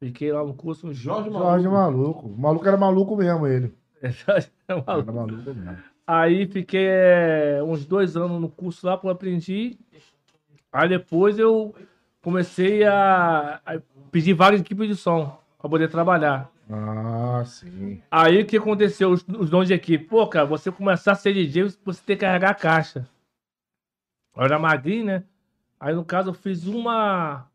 Fiquei 0.00 0.32
lá 0.32 0.42
no 0.42 0.54
curso 0.54 0.88
uns 0.88 0.96
Jorge 0.96 1.30
Jorge 1.30 1.68
maluco. 1.68 2.26
O 2.28 2.38
maluco 2.38 2.66
era 2.66 2.76
maluco 2.76 3.16
mesmo, 3.16 3.46
ele. 3.46 3.72
Jorge 4.02 4.48
Era 4.68 4.82
Maluco. 4.86 5.12
maluco 5.12 5.54
mesmo. 5.54 5.78
Aí 6.06 6.46
fiquei 6.46 6.86
é, 6.88 7.60
uns 7.62 7.84
dois 7.84 8.16
anos 8.16 8.40
no 8.40 8.48
curso 8.48 8.86
lá, 8.86 8.98
eu 9.02 9.10
aprendi. 9.10 9.78
Aí 10.72 10.88
depois 10.88 11.38
eu 11.38 11.74
comecei 12.22 12.84
a, 12.84 13.60
a 13.66 13.80
pedir 14.10 14.32
várias 14.34 14.60
equipes 14.60 14.88
de 14.88 14.94
som 14.96 15.36
para 15.58 15.68
poder 15.70 15.88
trabalhar. 15.88 16.50
Ah, 16.70 17.42
sim. 17.44 18.02
Aí 18.10 18.40
o 18.42 18.46
que 18.46 18.56
aconteceu? 18.56 19.10
Os, 19.10 19.24
os 19.28 19.50
donos 19.50 19.68
de 19.68 19.74
equipe, 19.74 20.04
pô, 20.04 20.26
cara, 20.28 20.44
você 20.46 20.70
começar 20.70 21.12
a 21.12 21.16
ser 21.16 21.32
DJ, 21.32 21.64
você 21.84 22.02
tem 22.04 22.16
que 22.16 22.24
carregar 22.24 22.50
a 22.50 22.54
caixa. 22.54 23.08
Eu 24.36 24.42
era 24.44 24.58
magrinho, 24.58 25.06
né? 25.06 25.24
Aí 25.80 25.94
no 25.94 26.04
caso 26.04 26.30
eu 26.30 26.34
fiz 26.34 26.66
uma. 26.66 27.48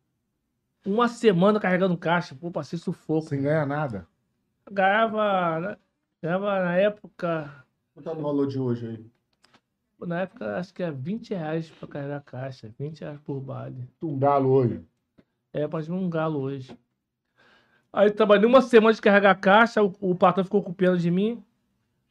Uma 0.85 1.07
semana 1.07 1.59
carregando 1.59 1.95
caixa, 1.97 2.33
pô, 2.33 2.49
passei 2.49 2.79
sufoco. 2.79 3.27
Sem 3.29 3.43
ganhar 3.43 3.65
nada. 3.67 4.07
Ganhava, 4.71 5.59
né? 5.59 5.77
Ganhava 6.21 6.63
na 6.63 6.77
época. 6.77 7.65
Quanto 7.93 8.05
tá 8.05 8.13
no 8.13 8.21
valor 8.21 8.47
de 8.47 8.59
hoje 8.59 8.87
aí? 8.87 9.05
Na 10.07 10.21
época 10.21 10.57
acho 10.57 10.73
que 10.73 10.81
é 10.81 10.91
20 10.91 11.33
reais 11.33 11.69
pra 11.69 11.87
carregar 11.87 12.17
a 12.17 12.21
caixa, 12.21 12.73
20 12.77 13.01
reais 13.01 13.19
por 13.21 13.39
baile. 13.39 13.87
Um 14.01 14.17
galo 14.17 14.49
hoje. 14.49 14.83
É, 15.53 15.67
mais 15.67 15.89
um 15.89 16.09
galo 16.09 16.39
hoje. 16.39 16.75
Aí 17.93 18.09
trabalhei 18.09 18.47
uma 18.47 18.61
semana 18.61 18.93
de 18.93 19.01
carregar 19.01 19.31
a 19.31 19.35
caixa, 19.35 19.83
o, 19.83 19.93
o 19.99 20.15
patrão 20.15 20.43
ficou 20.43 20.63
com 20.63 20.73
pena 20.73 20.97
de 20.97 21.11
mim. 21.11 21.43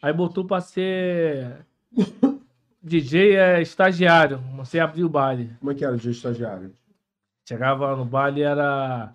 Aí 0.03 0.13
botou 0.13 0.45
pra 0.45 0.61
ser 0.61 1.67
DJ 2.83 3.37
é, 3.37 3.63
estagiário. 3.63 4.39
Você 4.57 4.79
abriu 4.79 5.07
o 5.07 5.11
baile. 5.11 5.57
Como 5.59 5.73
é 5.73 5.75
que 5.75 5.85
era 5.85 5.97
de 5.97 6.11
estagiário? 6.11 6.73
Chegava 7.49 7.97
no 7.97 8.05
baile, 8.05 8.43
era. 8.43 9.15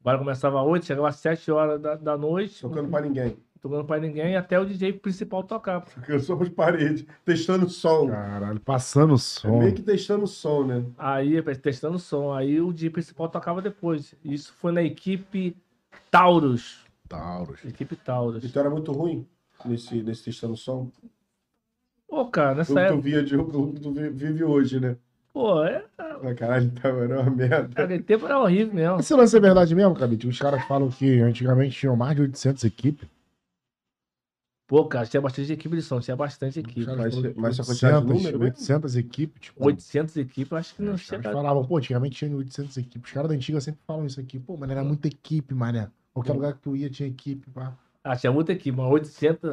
O 0.00 0.04
baile 0.04 0.18
começava 0.18 0.60
às 0.60 0.66
8, 0.66 0.84
chegava 0.84 1.08
às 1.08 1.16
7 1.16 1.50
horas 1.50 1.80
da, 1.80 1.94
da 1.94 2.16
noite. 2.18 2.60
Tocando 2.60 2.90
pra 2.90 3.00
ninguém. 3.00 3.36
Tocando 3.68 3.84
pra 3.84 3.98
ninguém, 3.98 4.36
até 4.36 4.58
o 4.60 4.64
DJ 4.64 4.92
principal 4.94 5.42
tocar. 5.42 5.80
Tocando 5.82 6.20
só 6.20 6.36
pras 6.36 6.48
paredes. 6.48 7.04
Testando 7.24 7.68
som. 7.68 8.08
Caralho, 8.08 8.60
passando 8.60 9.14
É 9.14 9.18
som. 9.18 9.58
meio 9.58 9.74
que 9.74 9.82
testando 9.82 10.26
som, 10.26 10.64
né? 10.64 10.84
Aí, 10.96 11.42
testando 11.56 11.96
o 11.96 12.00
som. 12.00 12.32
Aí 12.32 12.60
o 12.60 12.72
DJ 12.72 12.90
principal 12.90 13.28
tocava 13.28 13.60
depois. 13.60 14.14
Isso 14.24 14.52
foi 14.58 14.72
na 14.72 14.82
equipe 14.82 15.56
Taurus. 16.10 16.84
Taurus. 17.08 17.64
Equipe 17.64 17.96
Taurus. 17.96 18.44
Então 18.44 18.60
era 18.60 18.70
muito 18.70 18.92
ruim 18.92 19.26
nesse, 19.64 20.02
nesse 20.02 20.24
testando 20.24 20.56
som. 20.56 20.88
Pô, 22.08 22.24
cara, 22.26 22.52
O 22.52 22.56
nessa 22.58 22.72
que 22.72 22.78
tu 22.80 22.84
época. 22.84 23.00
via 23.02 23.22
de 23.22 23.36
o 23.36 23.72
que 23.72 23.80
tu 23.80 23.92
vi- 23.92 24.10
vive 24.10 24.44
hoje, 24.44 24.78
né? 24.80 24.96
Pô, 25.32 25.62
é. 25.64 25.84
Ah, 25.98 26.34
Caralho, 26.34 26.70
tava 26.70 27.04
era 27.04 27.20
uma 27.20 27.30
merda. 27.30 27.82
Aquele 27.82 28.02
tempo 28.02 28.24
era 28.24 28.38
horrível 28.40 28.72
mesmo. 28.74 29.00
Esse 29.00 29.12
lance 29.14 29.36
é 29.36 29.40
verdade 29.40 29.74
mesmo, 29.74 29.94
Cabite? 29.94 30.26
Os 30.26 30.38
caras 30.38 30.64
falam 30.66 30.88
que 30.88 31.20
antigamente 31.20 31.76
tinham 31.78 31.94
mais 31.96 32.16
de 32.16 32.22
800 32.22 32.64
equipes. 32.64 33.06
Pô, 34.66 34.84
cara, 34.86 35.06
tinha 35.06 35.20
bastante 35.20 35.52
equipe 35.52 35.76
de 35.76 35.82
som, 35.82 36.00
tinha 36.00 36.16
bastante 36.16 36.58
Os 36.58 36.64
equipe. 36.64 36.86
Mas- 36.96 37.14
mas 37.36 37.58
essa 37.60 37.64
quantidade 37.64 38.04
de 38.04 38.12
800, 38.12 38.16
número 38.16 38.38
mesmo? 38.38 38.44
800 38.44 38.96
equipes, 38.96 39.40
tipo... 39.42 39.64
800 39.64 40.16
equipes, 40.16 40.50
eu 40.50 40.58
acho 40.58 40.74
que 40.74 40.82
não 40.82 40.94
Os 40.94 41.00
chega. 41.02 41.22
falavam, 41.32 41.64
pô, 41.64 41.76
antigamente 41.78 42.16
tinha 42.16 42.36
800 42.36 42.76
equipes. 42.76 43.08
Os 43.08 43.14
caras 43.14 43.28
da 43.28 43.34
antiga 43.36 43.60
sempre 43.60 43.80
falam 43.86 44.04
isso 44.06 44.18
aqui. 44.18 44.40
Pô, 44.40 44.56
mas 44.56 44.68
era 44.68 44.82
muita 44.82 45.06
equipe, 45.06 45.54
mané. 45.54 45.88
Qualquer 46.12 46.32
lugar 46.32 46.54
que 46.54 46.60
tu 46.60 46.74
ia 46.74 46.90
tinha 46.90 47.08
equipe, 47.08 47.48
pá. 47.50 47.76
Ah, 48.02 48.16
tinha 48.16 48.32
muita 48.32 48.52
equipe, 48.52 48.76
mas 48.76 48.90
800, 48.90 49.50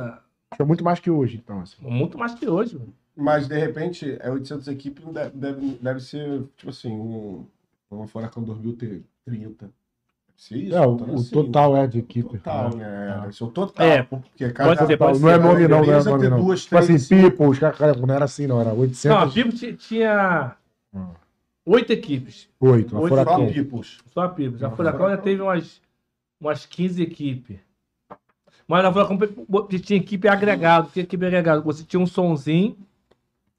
Tinha 0.56 0.66
muito 0.66 0.84
mais 0.84 1.00
que 1.00 1.12
hoje, 1.12 1.38
então, 1.38 1.62
assim. 1.62 1.76
muito 1.82 2.18
mais 2.18 2.34
que 2.34 2.48
hoje, 2.48 2.78
mano. 2.78 2.94
Mas, 3.16 3.48
de 3.48 3.58
repente, 3.58 4.18
é 4.20 4.32
800 4.32 4.68
equipes, 4.68 5.04
não 5.06 5.14
deve, 5.14 5.38
deve, 5.38 5.74
deve 5.80 6.00
ser, 6.00 6.44
tipo 6.58 6.72
assim, 6.72 6.92
um, 6.92 7.46
uma 7.92 8.08
Furacão 8.08 8.42
2030. 8.44 9.70
Isso. 10.36 10.76
É, 10.76 10.86
o, 10.86 10.96
então, 10.96 11.10
o 11.10 11.16
assim, 11.16 11.30
total 11.32 11.78
é 11.78 11.88
de 11.88 12.00
equipe. 12.00 12.38
Total, 12.38 12.76
né? 12.76 12.86
né? 12.86 13.20
Deve 13.22 13.34
ser 13.34 13.44
o 13.44 13.48
total. 13.48 13.86
É, 13.86 14.04
Porque 14.04 14.44
Pode 14.46 14.54
cada 14.54 14.86
ser, 14.88 14.98
pode 14.98 15.20
Não 15.20 15.30
é 15.30 15.34
ser. 15.34 15.40
nome 15.40 15.68
não, 15.68 15.86
não 15.86 15.94
é 15.94 16.04
nome 16.04 16.20
ter 16.24 16.30
não. 16.30 16.40
duas, 16.44 16.64
Tipo 16.64 16.78
assim, 16.78 16.98
people, 17.08 17.48
os 17.48 17.60
caras, 17.60 17.78
cara, 17.78 17.94
não 17.96 18.14
era 18.14 18.26
assim 18.26 18.48
não, 18.48 18.60
era 18.60 18.70
Não, 18.72 18.78
a 18.78 18.80
800, 18.82 19.34
Pipo 19.34 19.50
ti- 19.54 19.74
tinha 19.74 20.56
Hum. 20.94 21.08
oito 21.66 21.94
equipes. 21.94 22.50
8, 22.60 22.96
a 22.96 23.00
Oito 23.00 23.10
Só. 23.16 23.54
Peoples. 23.54 23.98
Só 24.14 24.22
a 24.22 24.30
Pipo. 24.30 24.58
A 24.58 24.70
Não, 24.70 24.76
Furacão 24.76 25.10
já 25.10 25.18
teve 25.18 25.42
umas, 25.42 25.82
umas 26.42 26.66
15 26.66 27.02
equipes. 27.02 27.58
Mas 28.68 28.84
na 28.84 28.92
Furacão 28.92 29.18
tinha 29.80 30.00
equipe 30.00 30.28
agregado. 30.28 30.90
Tinha 30.92 31.04
equipe 31.04 31.26
agregado. 31.26 31.64
Você 31.64 31.84
tinha 31.84 32.00
um 32.00 32.06
sonzinho 32.08 32.78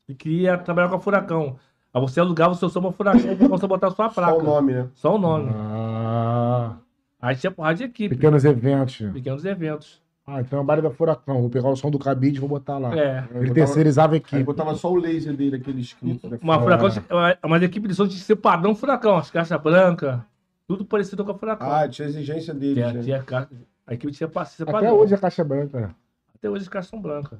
e 0.08 0.14
queria 0.14 0.56
trabalhar 0.58 0.88
com 0.88 0.96
a 0.96 1.00
Furacão. 1.00 1.56
Aí 1.94 2.00
você 2.00 2.18
alugava 2.20 2.52
o 2.52 2.56
seu 2.56 2.68
som 2.68 2.80
pra 2.82 2.92
Furacão 2.92 3.20
e 3.32 3.34
você 3.48 3.66
botar 3.66 3.86
a 3.86 3.90
sua 3.92 4.08
placa. 4.10 4.32
Só 4.32 4.38
o 4.38 4.42
nome, 4.42 4.72
né? 4.72 4.88
Só 4.94 5.14
o 5.14 5.18
nome. 5.18 5.50
Ah, 5.54 6.76
Aí 7.22 7.36
tinha 7.36 7.50
porrada 7.50 7.76
de 7.76 7.84
equipe. 7.84 8.14
pequenos 8.16 8.44
eventos. 8.44 8.96
Pequenos 9.12 9.44
eventos. 9.44 10.02
Ah, 10.26 10.40
então 10.40 10.58
é 10.58 10.62
o 10.62 10.64
baile 10.64 10.82
da 10.82 10.90
Furacão. 10.90 11.40
Vou 11.40 11.50
pegar 11.50 11.68
o 11.68 11.76
som 11.76 11.90
do 11.90 11.98
cabide 11.98 12.38
e 12.38 12.40
vou 12.40 12.48
botar 12.48 12.78
lá. 12.78 12.94
É. 12.94 13.18
Ele 13.18 13.28
botava- 13.40 13.54
terceirizava 13.54 14.14
a 14.14 14.16
equipe. 14.16 14.42
botava 14.42 14.74
só 14.74 14.90
o 14.90 14.96
laser 14.96 15.36
dele, 15.36 15.56
aquele 15.56 15.80
escrito. 15.82 16.28
né? 16.28 16.38
Uma 16.42 16.56
É. 16.56 16.58
furacão, 16.60 16.88
mas 17.48 17.62
a 17.62 17.64
equipe 17.66 17.86
de 17.88 17.94
som 17.94 18.06
tinha 18.06 18.18
que 18.18 18.24
ser 18.24 18.36
padrão 18.36 18.74
furacão, 18.74 19.16
as 19.16 19.30
caixas 19.30 19.60
brancas, 19.60 20.18
tudo 20.66 20.84
parecido 20.84 21.24
com 21.24 21.30
a 21.32 21.34
furacão. 21.38 21.70
Ah, 21.70 21.86
tinha 21.88 22.08
exigência 22.08 22.52
deles, 22.54 22.74
tinha, 22.76 22.92
né? 22.92 23.02
tinha 23.02 23.22
ca- 23.22 23.48
a 23.86 23.92
equipe 23.94 24.12
tinha 24.14 24.28
pa- 24.28 24.44
ser 24.46 24.62
Até 24.62 24.72
padrão. 24.72 24.96
hoje 24.96 25.14
a 25.14 25.18
caixa 25.18 25.42
é 25.42 25.44
branca. 25.44 25.94
Até 26.34 26.48
hoje 26.50 26.62
as 26.62 26.68
caixas 26.68 26.88
são 26.90 27.00
brancas. 27.00 27.38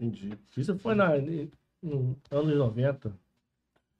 Entendi. 0.00 0.38
Isso 0.56 0.78
foi 0.78 0.94
na, 0.94 1.10
no 1.86 2.16
anos 2.30 2.56
90, 2.56 3.12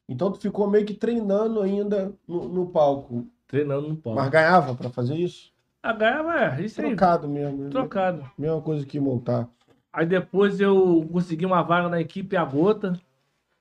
Então 0.09 0.31
tu 0.31 0.38
ficou 0.40 0.69
meio 0.69 0.85
que 0.87 0.95
treinando 0.95 1.61
ainda 1.62 2.12
no, 2.26 2.49
no 2.49 2.66
palco. 2.66 3.26
treinando 3.47 3.88
no 3.88 3.97
palco. 3.97 4.19
Mas 4.21 4.31
ganhava 4.31 4.75
pra 4.75 4.90
fazer 4.90 5.14
isso? 5.16 5.52
A 5.83 5.93
ganhava, 5.93 6.35
é, 6.38 6.61
isso 6.62 6.81
aí, 6.81 6.88
Trocado 6.88 7.28
mesmo. 7.28 7.64
né? 7.64 7.71
trocado. 7.71 8.28
Mesma 8.37 8.61
coisa 8.61 8.85
que 8.85 8.99
montar. 8.99 9.49
Aí 9.93 10.05
depois 10.05 10.61
eu 10.61 11.09
consegui 11.12 11.47
uma 11.47 11.62
vaga 11.62 11.88
na 11.88 12.00
equipe 12.00 12.37
A 12.37 12.45
Gota, 12.45 13.00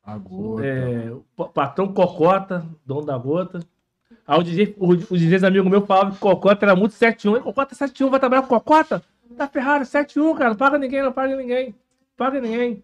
A 0.04 0.18
gota. 0.18 0.66
é, 0.66 1.12
patrão 1.54 1.94
Cocota, 1.94 2.66
dono 2.86 3.06
da 3.06 3.18
Gota. 3.18 3.60
Aí 4.28 4.40
o 4.40 4.44
DJ, 4.44 4.76
o, 4.80 4.90
os 4.94 5.20
DJs 5.20 5.44
amigos 5.44 5.70
meus 5.70 5.86
falavam 5.86 6.12
que 6.14 6.20
Cocota 6.20 6.66
era 6.66 6.76
muito 6.76 6.94
7-1. 6.94 7.42
Cocota 7.44 7.76
7-1, 7.76 8.10
vai 8.10 8.20
trabalhar 8.20 8.42
com 8.42 8.48
Cocota? 8.50 9.04
Tá 9.38 9.48
ferrado, 9.48 9.86
7-1, 9.86 10.36
cara. 10.38 10.50
Não 10.50 10.58
paga 10.58 10.78
ninguém, 10.80 11.02
não 11.04 11.12
paga 11.12 11.36
ninguém. 11.36 11.68
Não 11.70 11.76
paga 12.18 12.42
ninguém. 12.42 12.84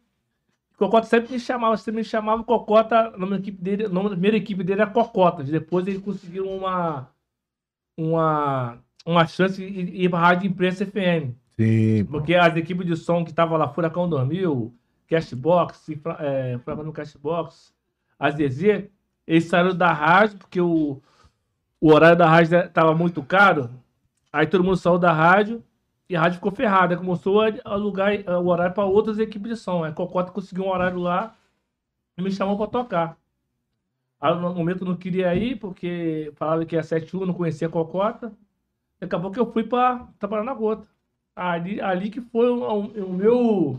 Cocota 0.81 1.05
sempre 1.05 1.33
me 1.33 1.39
chamava, 1.39 1.77
sempre 1.77 2.01
me 2.01 2.03
chamava 2.03 2.43
Cocota, 2.43 3.13
o 3.15 3.19
nome 3.19 3.33
da 3.33 3.37
equipe 3.37 3.61
dele, 3.61 3.85
o 3.85 3.93
nome 3.93 4.09
da 4.09 4.15
primeira 4.15 4.35
equipe 4.35 4.63
dele 4.63 4.81
era 4.81 4.89
Cocota. 4.89 5.43
Depois 5.43 5.85
ele 5.85 5.99
conseguiu 5.99 6.49
uma, 6.49 7.07
uma, 7.95 8.79
uma 9.05 9.27
chance 9.27 9.57
de 9.57 9.79
ir 9.79 10.09
pra 10.09 10.17
Rádio 10.17 10.49
Imprensa 10.49 10.83
FM. 10.83 11.35
Sim. 11.55 12.03
Porque 12.05 12.33
as 12.33 12.55
equipes 12.55 12.83
de 12.83 12.95
som 12.95 13.23
que 13.23 13.29
estavam 13.29 13.59
lá, 13.59 13.67
Furacão 13.67 14.09
2000, 14.09 14.73
Cashbox, 15.07 15.87
é, 16.17 16.57
Furacão 16.63 16.83
no 16.83 16.91
Cashbox, 16.91 17.71
a 18.17 18.31
ZZ, 18.31 18.89
eles 19.27 19.45
saíram 19.45 19.75
da 19.75 19.93
rádio 19.93 20.39
porque 20.39 20.59
o, 20.59 20.99
o 21.79 21.93
horário 21.93 22.17
da 22.17 22.27
rádio 22.27 22.57
estava 22.57 22.95
muito 22.95 23.21
caro. 23.21 23.69
Aí 24.33 24.47
todo 24.47 24.63
mundo 24.63 24.77
saiu 24.77 24.97
da 24.97 25.13
rádio 25.13 25.63
e 26.11 26.15
a 26.15 26.19
rádio 26.21 26.35
ficou 26.35 26.51
ferrada. 26.51 26.97
Começou 26.97 27.41
a 27.41 27.51
alugar 27.63 28.13
eh, 28.13 28.23
o 28.37 28.47
horário 28.47 28.73
para 28.75 28.83
outras 28.85 29.17
equipes 29.17 29.49
de 29.51 29.55
som. 29.57 29.83
Aí 29.83 29.93
Cocota 29.93 30.31
conseguiu 30.31 30.65
um 30.65 30.69
horário 30.69 30.99
lá 30.99 31.33
e 32.17 32.21
me 32.21 32.31
chamou 32.31 32.57
para 32.57 32.67
tocar. 32.67 33.17
Aí 34.19 34.35
no 34.35 34.53
momento 34.53 34.83
eu 34.83 34.87
não 34.89 34.95
queria 34.97 35.33
ir 35.33 35.55
porque 35.57 36.31
falava 36.35 36.65
que 36.65 36.75
ia 36.75 36.83
7 36.83 37.15
não 37.15 37.33
conhecia 37.33 37.69
Cocota. 37.69 38.31
Acabou 38.99 39.31
que 39.31 39.39
eu 39.39 39.51
fui 39.51 39.63
para 39.63 40.05
trabalhar 40.19 40.43
na 40.43 40.53
gota. 40.53 40.85
Ali, 41.35 41.79
ali 41.81 42.09
que 42.11 42.21
foi 42.21 42.49
o, 42.49 42.79
o- 42.81 43.13
meu. 43.13 43.77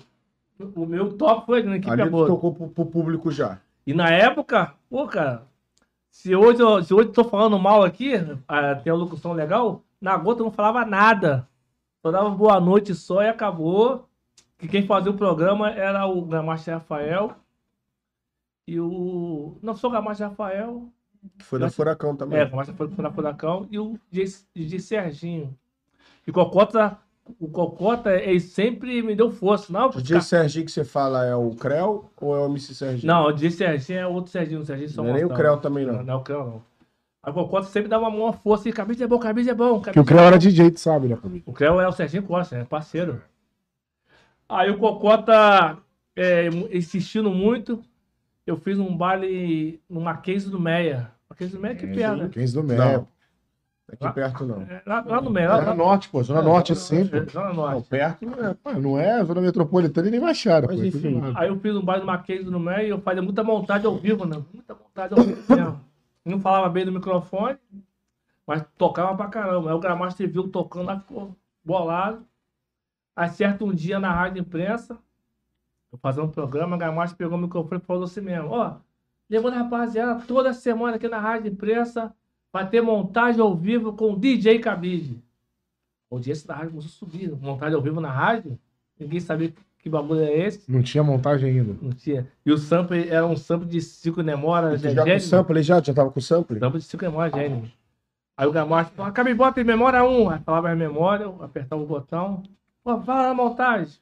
O 0.75 0.87
meu 0.87 1.17
top 1.17 1.47
foi 1.47 1.63
na 1.63 1.77
equipe 1.77 1.91
Ali 1.91 2.09
Gota. 2.11 2.31
tocou 2.33 2.55
pro, 2.55 2.69
pro 2.69 2.87
público 2.87 3.31
já. 3.31 3.59
E 3.87 3.93
na 3.93 4.11
época, 4.11 4.75
pô, 4.89 5.07
cara, 5.07 5.43
se 6.11 6.35
hoje, 6.35 6.63
eu- 6.63 6.83
se 6.83 6.95
hoje 6.95 7.09
eu 7.09 7.13
tô 7.13 7.25
falando 7.25 7.59
mal 7.59 7.83
aqui, 7.85 8.13
ah, 8.49 8.75
tem 8.77 8.91
a 8.93 8.97
locução 8.97 9.33
legal, 9.33 9.83
na 10.01 10.17
gota 10.17 10.41
eu 10.41 10.45
não 10.47 10.53
falava 10.53 10.85
nada. 10.85 11.47
Só 12.03 12.11
dava 12.11 12.31
boa 12.31 12.61
noite 12.61 12.95
só 12.95 13.23
e 13.23 13.29
acabou. 13.29 14.09
Que 14.59 14.69
quem 14.69 14.87
fazia 14.87 15.11
o 15.11 15.17
programa 15.17 15.71
era 15.71 16.07
o 16.07 16.23
Gamacha 16.25 16.75
Rafael. 16.75 17.33
E 18.67 18.79
o. 18.79 19.57
Não 19.63 19.75
só 19.75 19.89
o 19.89 19.91
Gamacha 19.91 20.29
Rafael. 20.29 20.89
Foi 21.39 21.59
Mas- 21.59 21.75
Furacão 21.75 22.17
também. 22.17 22.39
É, 22.39 22.45
o 22.45 22.51
Gamacha 22.51 22.73
foi 22.73 22.89
na 22.99 23.11
Furacão. 23.11 23.67
E 23.71 23.79
o 23.79 23.99
DJ, 24.11 24.35
DJ 24.55 24.79
Serginho. 24.81 25.57
E 26.27 26.33
Cocota 26.33 26.99
o 27.39 27.49
Cocota, 27.49 28.11
ele 28.17 28.41
sempre 28.41 29.03
me 29.03 29.15
deu 29.15 29.31
força. 29.31 29.73
Não, 29.73 29.89
O 29.89 30.03
DJ 30.03 30.21
Serginho 30.21 30.67
que 30.67 30.73
você 30.73 30.85
fala 30.85 31.25
é 31.25 31.35
o 31.35 31.51
Creu 31.55 32.11
ou 32.21 32.35
é 32.37 32.41
o 32.41 32.47
MC 32.47 32.75
Serginho? 32.75 33.13
não 33.13 33.27
o 33.27 33.33
DJ 33.33 33.51
Serginho 33.51 33.99
é 34.01 34.07
outro 34.07 34.31
Serginho, 34.33 34.61
o 34.61 34.65
Serginho 34.65 34.89
de 34.89 34.95
São 34.95 35.05
Não 35.05 35.11
é 35.13 35.15
nem 35.15 35.25
o. 35.25 35.29
Creu 35.29 35.57
também, 35.59 35.87
não. 35.87 35.95
Não, 35.95 36.03
não 36.05 36.15
é 36.15 36.17
o 36.17 36.21
Creu, 36.23 36.45
não. 36.45 36.72
A 37.23 37.33
Cocota 37.33 37.69
sempre 37.69 37.89
dava 37.89 38.09
uma 38.09 38.33
força 38.33 38.69
e 38.69 38.73
cabide 38.73 39.03
é 39.03 39.07
bom, 39.07 39.19
cabide 39.19 39.49
é 39.51 39.55
bom. 39.55 39.81
Que 39.81 40.01
o 40.01 40.05
Creu 40.05 40.21
era 40.21 40.39
DJ, 40.39 40.73
tu 40.73 40.81
sabe, 40.81 41.07
né? 41.09 41.17
O 41.47 41.53
Creu 41.53 41.81
é 41.81 41.87
o 41.87 41.93
Serginho 41.93 42.25
Costa, 42.25 42.57
é 42.57 42.65
parceiro. 42.65 43.23
Aí 44.49 44.71
o 44.71 44.79
Cocota 44.79 45.79
é, 46.17 46.49
insistindo 46.73 47.31
muito, 47.31 47.81
eu 48.47 48.57
fiz 48.57 48.79
um 48.79 48.97
baile 48.97 49.81
no 49.89 50.01
Mackenzie 50.01 50.51
do 50.51 50.59
Meia. 50.61 51.13
Mackenzie 51.31 51.55
do 51.57 51.63
Meia 51.63 51.73
é 51.73 51.77
aqui 51.77 51.87
perto, 51.87 52.17
né? 52.17 52.29
15 52.33 52.55
do 52.55 52.63
Não. 52.65 52.75
Meia. 52.77 53.07
Aqui 53.93 54.15
perto 54.15 54.47
não. 54.47 54.63
É, 54.63 54.83
Lá, 54.87 55.05
lá 55.07 55.21
no 55.21 55.31
Meia. 55.31 55.49
Lá, 55.51 55.57
Zona 55.59 55.69
lá, 55.71 55.75
Norte, 55.77 56.09
pô. 56.09 56.23
Zona 56.23 56.43
Norte 56.43 56.73
é 56.73 56.75
sempre. 56.75 57.21
é, 57.21 57.25
Zona 57.27 57.49
Não, 57.49 57.55
Norte. 57.55 57.89
perto 57.89 58.25
não 58.27 58.45
é. 58.49 58.55
Pô, 58.55 58.73
não 58.73 58.99
é 58.99 59.25
Zona 59.25 59.41
Metropolitana 59.43 60.09
e 60.09 60.11
nem 60.11 60.21
Baixada, 60.21 60.67
Mas 60.67 60.77
pô. 60.77 60.83
é 60.83 60.89
enfim. 60.89 61.21
lá. 61.21 61.33
Aí 61.37 61.49
eu 61.49 61.59
fiz 61.61 61.77
um 61.77 61.83
baile 61.83 62.01
do 62.01 62.07
Mackenzie 62.07 62.47
no 62.51 62.59
Meia 62.59 62.83
e 62.85 62.89
eu 62.89 63.01
fazia 63.01 63.21
muita 63.23 63.45
montagem 63.45 63.87
ao 63.87 63.97
vivo, 63.97 64.25
né? 64.25 64.43
Muita 64.53 64.75
montagem 64.75 65.19
ao 65.19 65.25
vivo 65.25 65.55
mesmo. 65.55 65.81
Não 66.25 66.41
falava 66.41 66.69
bem 66.69 66.85
do 66.85 66.93
microfone, 66.93 67.59
mas 68.47 68.65
tocava 68.79 69.17
pra 69.17 69.29
caramba. 69.29 69.71
Aí 69.71 69.75
o 69.75 69.81
Gramaster 69.81 70.31
viu 70.31 70.49
tocando 70.49 70.87
lá, 70.87 71.01
ficou 71.01 71.37
bolado. 71.65 72.27
Aí 73.15 73.29
certo 73.29 73.67
um 73.67 73.75
dia 73.75 73.99
na 73.99 74.13
rádio 74.13 74.41
imprensa, 74.41 74.99
eu 75.93 75.99
fazendo 75.99 76.25
um 76.27 76.31
programa, 76.31 76.77
o 76.77 76.79
Gramaster 76.79 77.17
pegou 77.17 77.37
o 77.37 77.41
microfone 77.41 77.81
e 77.81 77.85
falou 77.85 78.05
assim 78.05 78.23
mesmo, 78.23 78.49
ó, 78.51 78.77
lembrando 79.29 79.57
rapaziada, 79.57 80.25
toda 80.25 80.53
semana 80.55 80.97
aqui 80.97 81.09
na 81.09 81.19
rádio 81.19 81.53
imprensa 81.53 82.15
vai 82.51 82.69
ter 82.69 82.81
montagem 82.81 83.41
ao 83.41 83.55
vivo 83.55 83.93
com 83.95 84.13
o 84.13 84.19
DJ 84.19 84.59
Cabide. 84.61 85.23
O 86.09 86.17
audiência 86.17 86.47
da 86.47 86.55
rádio 86.55 86.71
começou 86.71 86.89
a 86.89 86.93
subir, 86.93 87.33
montagem 87.37 87.75
ao 87.75 87.83
vivo 87.83 88.01
na 88.01 88.11
rádio, 88.11 88.59
ninguém 88.99 89.21
sabia 89.21 89.53
que 89.83 89.91
bagulho 89.91 90.21
é 90.21 90.47
esse. 90.47 90.71
Não 90.71 90.81
tinha 90.81 91.03
montagem 91.03 91.51
ainda. 91.51 91.77
Não 91.83 91.91
tinha. 91.91 92.27
E 92.47 92.53
o 92.53 92.57
sample 92.57 93.09
era 93.09 93.27
um 93.27 93.37
sample 93.37 93.69
de 93.69 93.81
Cico 93.83 94.23
Nemora, 94.23 94.79
já 94.79 95.05
com 95.05 95.11
o 95.11 95.21
sample 95.21 95.63
já? 95.63 95.83
Já 95.83 95.93
tava 95.93 96.11
com 96.11 96.21
o 96.21 96.23
sample? 96.23 96.59
Sample 96.61 96.79
de 96.79 96.87
Cico 96.87 97.05
Nemora, 97.05 97.31
gênio. 97.31 97.71
Aí 98.37 98.47
o 98.47 98.53
Gamarcho 98.53 98.93
falou, 98.93 99.11
acaba 99.11 99.35
bota 99.35 99.61
em 99.61 99.65
memória 99.65 100.05
1. 100.05 100.31
Aí 100.31 100.41
falava 100.41 100.71
a 100.71 100.77
memória, 100.77 101.27
apertava 101.41 101.83
o 101.83 101.87
botão. 101.87 102.45
Pô, 102.85 103.01
fala 103.01 103.29
na 103.29 103.35
montagem. 103.35 103.95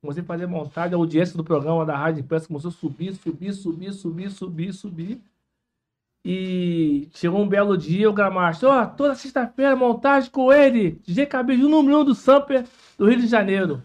Comecei 0.00 0.22
a 0.22 0.26
fazer 0.26 0.46
montagem, 0.46 0.94
a 0.94 0.96
audiência 0.96 1.36
do 1.36 1.44
programa 1.44 1.84
da 1.84 1.96
Rádio 1.96 2.20
Imprensa 2.20 2.48
começou 2.48 2.70
a 2.70 2.72
subir, 2.72 3.14
subir, 3.14 3.52
subir, 3.52 3.92
subir, 3.92 4.30
subir, 4.30 4.72
subir. 4.72 5.20
E 6.24 7.08
chegou 7.12 7.40
um 7.40 7.48
belo 7.48 7.76
dia, 7.76 8.08
o 8.08 8.12
Gramacho, 8.12 8.66
ó, 8.66 8.86
toda 8.86 9.14
sexta-feira, 9.14 9.76
montagem 9.76 10.30
com 10.30 10.52
ele, 10.52 10.98
DJ 11.04 11.26
Cabide, 11.26 11.64
o 11.64 11.68
número 11.68 12.00
um 12.00 12.04
do 12.04 12.14
Samper 12.14 12.64
do 12.96 13.08
Rio 13.08 13.20
de 13.20 13.26
Janeiro. 13.26 13.82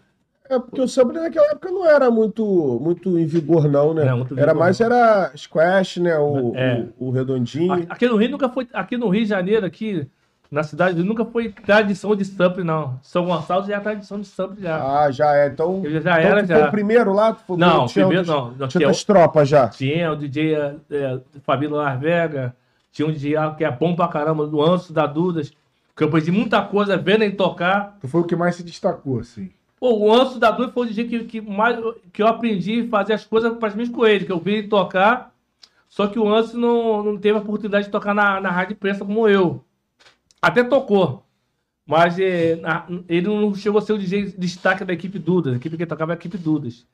É 0.50 0.58
porque 0.58 0.80
o 0.80 0.88
sample 0.88 1.18
naquela 1.18 1.46
época 1.48 1.70
não 1.70 1.86
era 1.86 2.10
muito, 2.10 2.44
muito 2.82 3.18
em 3.18 3.26
vigor, 3.26 3.68
não, 3.68 3.92
né? 3.92 4.04
Não, 4.04 4.18
muito 4.18 4.34
era 4.38 4.52
vigor, 4.52 4.58
mais 4.60 4.78
não. 4.80 4.86
era 4.86 5.32
squash, 5.36 5.98
né? 5.98 6.16
O, 6.18 6.52
É. 6.56 6.86
o, 6.98 7.08
o 7.08 7.10
redondinho. 7.10 7.72
Aqui- 7.88 8.08
no 8.08 8.16
Rio 8.16 8.30
nunca 8.30 8.48
foi. 8.48 8.66
Aqui 8.72 8.96
no 8.96 9.08
Rio 9.08 9.22
de 9.24 9.28
Janeiro, 9.28 9.66
aqui 9.66 10.06
na 10.50 10.62
cidade, 10.62 11.02
nunca 11.02 11.26
foi 11.26 11.50
tradição 11.52 12.16
de 12.16 12.24
sample, 12.24 12.64
não. 12.64 12.98
São 13.02 13.26
Gonçalo 13.26 13.66
já 13.66 13.76
é 13.76 13.80
tradição 13.80 14.18
de 14.18 14.26
sample 14.26 14.62
já. 14.62 15.02
Ah, 15.02 15.10
já 15.10 15.36
é. 15.36 15.48
Então, 15.48 15.82
Eu 15.84 15.90
já 16.00 16.00
então 16.00 16.12
era, 16.14 16.42
tu 16.42 16.46
foi 16.46 16.56
já. 16.60 16.68
o 16.68 16.70
primeiro 16.70 17.12
lá? 17.12 17.34
Foi, 17.34 17.56
não, 17.58 17.86
tinha 17.86 18.06
primeiro 18.06 18.26
não. 18.26 18.68
Tinha 18.68 18.86
outras 18.86 19.04
tropas 19.04 19.48
já. 19.48 19.68
tinha 19.68 20.10
o 20.10 20.16
DJ 20.16 20.54
é, 20.54 20.74
é, 20.90 21.20
Fabíola 21.44 21.82
Las 21.82 22.00
Vegas, 22.00 22.52
tinha 22.90 23.06
um 23.06 23.12
DJ 23.12 23.34
que 23.58 23.64
é 23.64 23.70
bom 23.70 23.94
pra 23.94 24.08
caramba, 24.08 24.46
do 24.46 24.62
Anso 24.62 24.90
da 24.90 25.04
Dudas, 25.06 25.52
que 25.94 26.02
eu 26.02 26.08
aprendi 26.08 26.30
muita 26.32 26.62
coisa 26.62 26.96
vendo 26.96 27.24
ele 27.24 27.34
tocar. 27.34 27.98
Tu 28.00 28.08
foi 28.08 28.22
o 28.22 28.24
que 28.24 28.34
mais 28.34 28.56
se 28.56 28.62
destacou, 28.62 29.18
assim. 29.20 29.50
Pô, 29.80 29.96
o 29.96 30.12
Anso 30.12 30.38
da 30.40 30.50
Dudas 30.50 30.72
foi 30.72 30.86
o 30.86 30.88
DJ 30.90 31.04
que, 31.08 31.24
que, 31.24 31.40
mais, 31.40 31.78
que 32.12 32.22
eu 32.22 32.26
aprendi 32.26 32.82
a 32.82 32.88
fazer 32.88 33.12
as 33.14 33.24
coisas 33.24 33.56
praticamente 33.58 33.90
com 33.92 34.04
ele, 34.06 34.24
que 34.26 34.32
eu 34.32 34.40
vi 34.40 34.54
ele 34.54 34.68
tocar. 34.68 35.32
Só 35.88 36.06
que 36.08 36.18
o 36.18 36.28
Anso 36.28 36.58
não, 36.58 37.02
não 37.02 37.18
teve 37.18 37.38
a 37.38 37.42
oportunidade 37.42 37.86
de 37.86 37.92
tocar 37.92 38.14
na, 38.14 38.40
na 38.40 38.50
rádio 38.50 38.74
imprensa 38.74 39.04
como 39.04 39.28
eu. 39.28 39.64
Até 40.42 40.64
tocou. 40.64 41.24
Mas 41.86 42.18
eh, 42.18 42.56
na- 42.56 42.86
ele 43.08 43.28
não 43.28 43.54
chegou 43.54 43.78
a 43.78 43.82
ser 43.82 43.94
o 43.94 43.98
DJ 43.98 44.32
destaque 44.38 44.84
da 44.84 44.92
equipe 44.94 45.18
Dudas. 45.18 45.54
A 45.54 45.56
equipe 45.56 45.76
que 45.76 45.86
tocava 45.86 46.12
era 46.12 46.18
a 46.18 46.20
equipe 46.20 46.38
Dudas. 46.38 46.86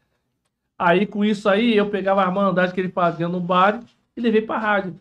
Aí, 0.78 1.06
com 1.06 1.24
isso 1.24 1.48
aí, 1.48 1.76
eu 1.76 1.90
pegava 1.90 2.22
a 2.22 2.26
irmandade 2.26 2.72
que 2.74 2.80
ele 2.80 2.90
fazia 2.90 3.28
no 3.28 3.40
bar 3.40 3.82
e 4.16 4.20
levei 4.20 4.42
pra 4.42 4.59
rádio. 4.59 4.98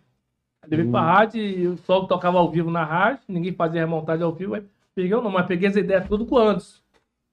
Levei 0.69 0.85
pra 0.87 1.01
rádio 1.01 1.41
e 1.41 1.77
só 1.79 2.05
tocava 2.05 2.39
ao 2.39 2.51
vivo 2.51 2.71
na 2.71 2.85
rádio, 2.85 3.21
ninguém 3.29 3.53
fazia 3.53 3.81
remontagem 3.81 4.23
ao 4.25 4.33
vivo. 4.33 4.55
Aí 4.55 4.63
peguei, 4.95 5.11
não, 5.11 5.31
mas 5.31 5.47
peguei 5.47 5.69
as 5.69 5.77
ideias 5.77 6.07
tudo 6.07 6.25
com 6.27 6.35
o 6.35 6.39
Anderson. 6.39 6.82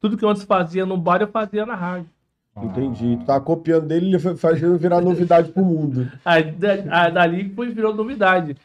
Tudo 0.01 0.17
que 0.17 0.25
o 0.25 0.29
Anderson 0.29 0.47
fazia 0.47 0.87
no 0.87 0.97
bar, 0.97 1.21
eu 1.21 1.29
fazia 1.29 1.67
na 1.67 1.75
rádio. 1.75 2.09
Entendi. 2.57 3.17
Tu 3.19 3.25
tava 3.25 3.45
copiando 3.45 3.87
dele 3.87 4.17
e 4.17 4.37
fazendo 4.37 4.77
virar 4.79 5.01
novidade 5.01 5.53
pro 5.53 5.65
mundo. 5.65 6.11
Aí, 6.25 6.51
da- 6.53 6.73
aí 7.05 7.13
dali 7.13 7.55
foi, 7.55 7.71
virou 7.73 7.95
novidade. 7.95 8.57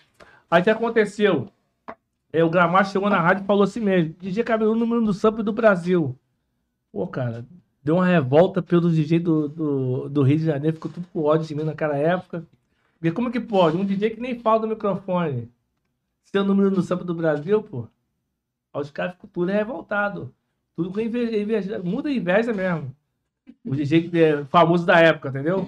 Aí 0.50 0.62
o 0.62 0.64
que 0.64 0.70
aconteceu? 0.70 1.50
É, 2.34 2.44
o 2.44 2.50
Gramado 2.50 2.90
chegou 2.90 3.10
na 3.10 3.20
rádio 3.20 3.44
e 3.44 3.48
falou 3.48 3.64
assim 3.64 3.80
mesmo: 3.80 4.14
DJ 4.20 4.44
Cabeludo, 4.44 4.80
número 4.80 5.06
do 5.06 5.14
sample 5.14 5.44
do 5.44 5.54
Brasil. 5.54 6.16
Pô, 6.92 7.08
cara, 7.08 7.46
deu 7.84 7.96
uma 7.96 8.06
revolta 8.06 8.62
pelo 8.62 8.92
DJ 8.92 9.20
do, 9.20 9.48
do, 9.50 10.10
do 10.10 10.24
Rio 10.24 10.38
de 10.40 10.46
Janeiro, 10.46 10.76
ficou 10.76 10.92
tudo 10.92 11.08
com 11.14 11.24
ódio 11.24 11.48
de 11.48 11.56
mim 11.56 11.64
naquela 11.64 11.96
época. 11.98 12.46
Porque 13.00 13.12
como 13.12 13.32
que 13.32 13.40
pode? 13.40 13.78
Um 13.78 13.86
DJ 13.86 14.12
que 14.12 14.22
nem 14.22 14.40
fala 14.40 14.62
do 14.62 14.68
microfone 14.68 15.50
ser 16.26 16.40
o 16.40 16.44
número 16.46 16.72
do 16.72 16.82
sample 16.82 17.06
do 17.06 17.16
Brasil, 17.16 17.64
pô. 17.64 17.88
Aí 18.74 18.82
os 18.82 18.92
caras 18.92 19.14
ficam 19.16 19.30
tudo 19.32 19.52
revoltados. 19.52 20.30
Tudo 20.76 20.92
com 20.92 21.00
inveja, 21.00 21.38
inveja, 21.38 21.82
muita 21.84 22.10
inveja 22.12 22.52
mesmo. 22.54 22.92
O 23.66 23.76
DJ 23.76 24.10
é 24.14 24.44
famoso 24.50 24.86
da 24.86 25.00
época, 25.00 25.30
entendeu? 25.30 25.68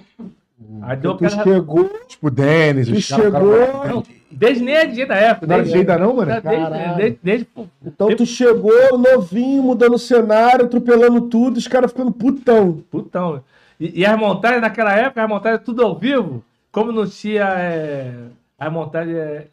Aí 0.82 0.98
deu 0.98 1.16
Tu 1.16 1.26
aquela. 1.26 1.44
chegou, 1.44 1.90
Tipo, 2.08 2.32
Denis, 2.32 2.88
tu 2.90 3.00
chegou. 3.00 3.86
Não, 3.88 4.04
desde 4.32 4.64
nem 4.64 4.74
é 4.76 4.86
DJ 4.86 5.06
da 5.06 5.16
época. 5.16 5.46
Não 5.48 5.54
era 5.56 5.64
desde, 5.64 5.80
DJ 5.80 5.92
ainda 5.94 6.04
não, 6.06 6.16
mano? 6.16 6.32
desde, 6.42 6.96
desde, 6.98 7.20
desde- 7.24 7.48
Então 7.86 8.16
tu 8.16 8.26
chegou 8.26 8.98
novinho, 8.98 9.62
mudando 9.64 9.94
o 9.94 10.00
cenário, 10.00 10.66
atropelando 10.66 11.22
tudo, 11.22 11.58
os 11.58 11.68
caras 11.68 11.92
ficando 11.92 12.12
putão. 12.12 12.84
putão. 12.90 13.42
E, 13.80 14.02
e 14.02 14.06
as 14.06 14.18
montagens 14.20 14.62
naquela 14.62 14.94
época, 14.96 15.24
as 15.24 15.30
montagens 15.30 15.62
tudo 15.64 15.84
ao 15.84 15.96
vivo, 15.98 16.44
como 16.72 16.92
não 16.92 17.08
tinha. 17.08 17.46
É, 17.58 18.14
as 18.58 18.72
montagens 18.72 19.16
é, 19.16 19.48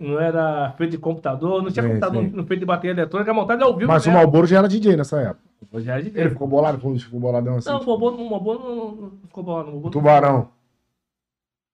não 0.00 0.20
era 0.20 0.72
feito 0.76 0.92
de 0.92 0.98
computador, 0.98 1.62
não 1.62 1.70
tinha 1.70 1.86
computador 1.86 2.22
sim. 2.22 2.30
não 2.34 2.44
feito 2.44 2.60
de 2.60 2.66
bateria 2.66 2.92
eletrônica, 2.92 3.30
a 3.30 3.34
montagem 3.34 3.62
é 3.62 3.66
ao 3.66 3.76
vivo. 3.76 3.90
Mas 3.90 4.06
o. 4.06 4.10
Malboro 4.10 4.46
já 4.46 4.58
era 4.58 4.68
DJ 4.68 4.96
nessa 4.96 5.20
época. 5.20 5.40
É 5.72 5.76
Ele 5.96 6.02
DJ. 6.10 6.28
ficou 6.30 6.46
bolado, 6.46 6.78
ficou- 6.78 6.96
ficou 6.98 7.18
boladão 7.20 7.56
assim. 7.56 7.68
Não, 7.68 7.76
o 7.76 7.78
tipo, 7.80 7.96
Bobô, 7.98 8.22
o 8.22 8.28
Bobô 8.28 8.54
não, 8.54 8.76
não, 8.94 9.10
ficou 9.26 9.42
bom. 9.44 9.62
não, 9.62 9.68
o 9.68 9.72
Bobô 9.72 9.82
não- 9.84 9.90
Tubarão. 9.90 10.48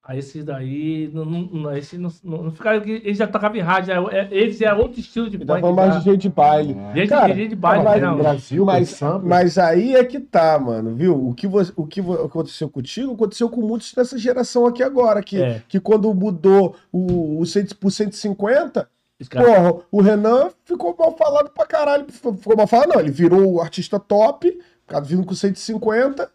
Aí 0.03 0.19
esses 0.19 0.43
daí, 0.45 1.11
não, 1.13 1.25
não, 1.27 1.77
esses 1.77 1.99
não, 1.99 2.11
não, 2.25 2.45
não 2.45 2.51
ficaram. 2.51 2.83
Eles 2.85 3.19
já 3.19 3.27
tocavam 3.27 3.59
em 3.59 3.61
rádio, 3.61 3.93
é- 4.11 4.19
é- 4.21 4.29
eles 4.31 4.61
é 4.63 4.73
outro 4.73 4.99
estilo 4.99 5.29
de 5.29 5.37
E 5.37 5.39
funk. 5.41 5.47
dava 5.47 5.73
mais. 5.73 5.97
DJ 5.97 6.17
de 6.17 6.29
baile. 6.31 6.75
Gente, 6.95 7.09
Cara, 7.11 7.27
DJ 7.29 7.49
de 7.49 7.55
baile, 7.57 7.85
mas- 7.85 8.03
não. 8.03 8.17
Brasil, 8.17 8.65
Mas, 8.65 8.89
samba. 8.89 9.21
mas 9.25 9.59
aí 9.59 9.95
é 9.95 10.03
que 10.03 10.19
tá, 10.19 10.59
mano, 10.59 10.95
viu? 10.97 11.29
O 11.29 11.35
que, 11.35 11.47
vo- 11.47 11.73
o 11.77 11.87
que 11.87 12.01
aconteceu 12.01 12.69
contigo 12.71 13.13
aconteceu 13.13 13.51
com 13.51 13.61
muitos 13.61 13.93
dessa 13.93 14.17
geração 14.17 14.65
aqui 14.67 14.83
agora, 14.83 15.23
que, 15.23 15.41
É. 15.41 15.63
que 15.69 15.79
quando 15.79 16.13
mudou 16.15 16.75
o, 16.91 17.39
o 17.39 17.45
100 17.47 17.67
por 17.79 17.91
150, 17.91 18.89
Os 19.21 19.29
caras- 19.29 19.49
porra, 19.55 19.83
o 19.93 20.01
Renan 20.01 20.49
ficou 20.65 20.97
mal 20.99 21.15
falado 21.15 21.51
pra 21.51 21.67
caralho. 21.67 22.07
Ficou 22.09 22.57
mal 22.57 22.67
falado, 22.67 22.89
não. 22.95 23.01
Ele 23.01 23.11
virou 23.11 23.53
o 23.53 23.61
artista 23.61 24.01
top, 24.01 24.59
causa 24.87 25.07
vindo 25.07 25.27
com 25.27 25.35
150. 25.35 26.31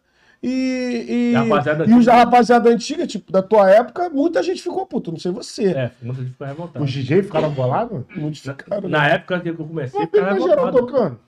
E, 0.48 1.06
e, 1.08 1.32
E 1.32 1.36
a 1.36 1.42
rapaziada 1.42 1.84
e 1.84 1.86
os 1.86 1.90
da 1.90 1.96
antiga. 1.96 2.14
rapaziada 2.14 2.70
antiga, 2.70 3.06
tipo, 3.06 3.32
da 3.32 3.42
tua 3.42 3.68
época, 3.70 4.08
muita 4.10 4.42
gente 4.42 4.62
ficou 4.62 4.86
puto, 4.86 5.10
não 5.10 5.18
sei 5.18 5.32
você. 5.32 5.66
É, 5.72 5.90
muita 6.00 6.22
gente 6.22 6.32
ficou 6.32 6.46
revoltada. 6.46 6.84
Os 6.84 6.90
DJ 6.92 7.22
ficaram 7.24 7.50
bolados? 7.50 8.04
Muitos 8.16 8.40
ficaram. 8.40 8.82
né? 8.82 8.88
Na 8.88 9.08
época 9.08 9.40
que 9.40 9.48
eu 9.48 9.56
comecei, 9.56 9.98
Mas 9.98 10.08
ficava 10.10 10.28
por 10.28 10.36
que 10.42 10.48
geral 10.48 10.64
revoltado. 10.66 10.86
tocando? 10.92 11.18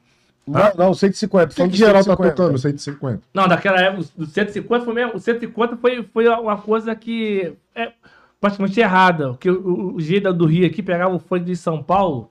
Não, 0.46 0.86
não, 0.86 0.94
150. 0.94 1.54
Por 1.54 1.68
que 1.68 1.76
geral 1.76 1.94
tá 1.96 2.02
150. 2.04 2.34
tocando 2.34 2.58
150? 2.58 3.22
Não, 3.34 3.48
daquela 3.48 3.80
época, 3.80 4.04
do 4.16 4.24
150 4.26 4.84
foi 4.84 4.94
mesmo. 4.94 5.16
O 5.16 5.20
150 5.20 5.76
foi, 5.76 6.02
foi 6.04 6.28
uma 6.28 6.56
coisa 6.56 6.94
que 6.94 7.52
é 7.74 7.92
praticamente 8.40 8.80
errada. 8.80 9.30
Porque 9.30 9.50
o, 9.50 9.98
jeito 10.00 10.32
do 10.32 10.46
Rio 10.46 10.66
aqui 10.66 10.82
pegava 10.82 11.14
o 11.14 11.18
fone 11.18 11.44
de 11.44 11.56
São 11.56 11.82
Paulo, 11.82 12.30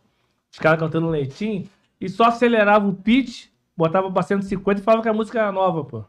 os 0.51 0.57
caras 0.57 0.79
cantando 0.79 1.09
leitinho, 1.09 1.67
e 2.01 2.09
só 2.09 2.23
acelerava 2.25 2.87
o 2.87 2.93
pitch, 2.93 3.47
botava 3.75 4.09
pra 4.11 4.23
150 4.23 4.79
e 4.79 4.83
falava 4.83 5.03
que 5.03 5.09
a 5.09 5.13
música 5.13 5.39
era 5.39 5.51
nova, 5.51 5.83
pô. 5.83 6.03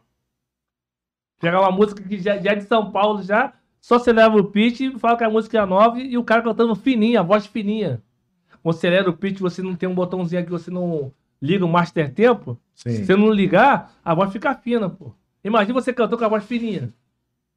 Pegava 1.39 1.65
uma 1.65 1.71
música 1.71 2.03
que 2.03 2.17
já, 2.17 2.37
já 2.37 2.51
é 2.51 2.55
de 2.55 2.63
São 2.63 2.91
Paulo 2.91 3.21
já, 3.23 3.53
só 3.79 3.95
acelerava 3.95 4.37
o 4.37 4.43
pitch 4.43 4.81
e 4.81 4.99
falava 4.99 5.17
que 5.17 5.23
a 5.23 5.29
música 5.29 5.57
era 5.57 5.65
nova 5.65 5.99
e 5.99 6.17
o 6.17 6.23
cara 6.23 6.41
cantando 6.41 6.75
fininho, 6.75 7.19
a 7.19 7.23
voz 7.23 7.45
fininha. 7.45 8.01
Quando 8.61 8.75
acelera 8.75 9.09
o 9.09 9.13
pitch, 9.13 9.39
você 9.39 9.61
não 9.61 9.75
tem 9.75 9.87
um 9.87 9.95
botãozinho 9.95 10.41
aqui, 10.41 10.51
você 10.51 10.69
não 10.69 11.13
liga 11.41 11.65
o 11.65 11.69
master 11.69 12.13
tempo. 12.13 12.59
Se 12.75 12.89
Sim. 12.89 13.05
você 13.05 13.15
não 13.15 13.31
ligar, 13.31 13.93
a 14.03 14.13
voz 14.13 14.31
fica 14.31 14.53
fina, 14.53 14.89
pô. 14.89 15.13
Imagina 15.43 15.73
você 15.73 15.93
cantou 15.93 16.17
com 16.17 16.25
a 16.25 16.29
voz 16.29 16.43
fininha. 16.43 16.93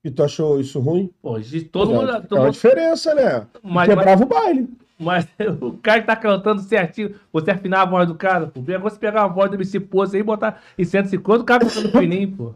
E 0.04 0.10
tu 0.10 0.22
achou 0.22 0.60
isso 0.60 0.80
ruim? 0.80 1.10
Pô, 1.20 1.38
de 1.38 1.62
todo 1.62 1.92
é, 1.92 1.94
mundo. 1.94 2.10
é 2.10 2.40
uma 2.40 2.50
diferença, 2.50 3.14
né? 3.14 3.46
mas, 3.62 3.88
mas, 3.88 3.88
Quebrava 3.88 4.22
o 4.22 4.26
baile. 4.26 4.68
Mas 4.98 5.26
o 5.60 5.72
cara 5.78 6.00
que 6.00 6.06
tá 6.06 6.16
cantando 6.16 6.60
certinho, 6.60 7.14
você 7.32 7.50
afinar 7.50 7.82
a 7.82 7.86
voz 7.86 8.06
do 8.06 8.14
cara, 8.14 8.46
pô. 8.46 8.60
Agora 8.60 8.78
você 8.78 8.98
pegar 8.98 9.24
a 9.24 9.28
voz 9.28 9.50
do 9.50 9.56
MC 9.56 9.80
Poço 9.80 10.14
aí 10.14 10.20
e 10.20 10.24
botar 10.24 10.60
em 10.78 10.84
150, 10.84 11.40
o 11.40 11.44
cara 11.44 11.64
cantando 11.64 11.90
fininho, 11.98 12.32
pô. 12.36 12.54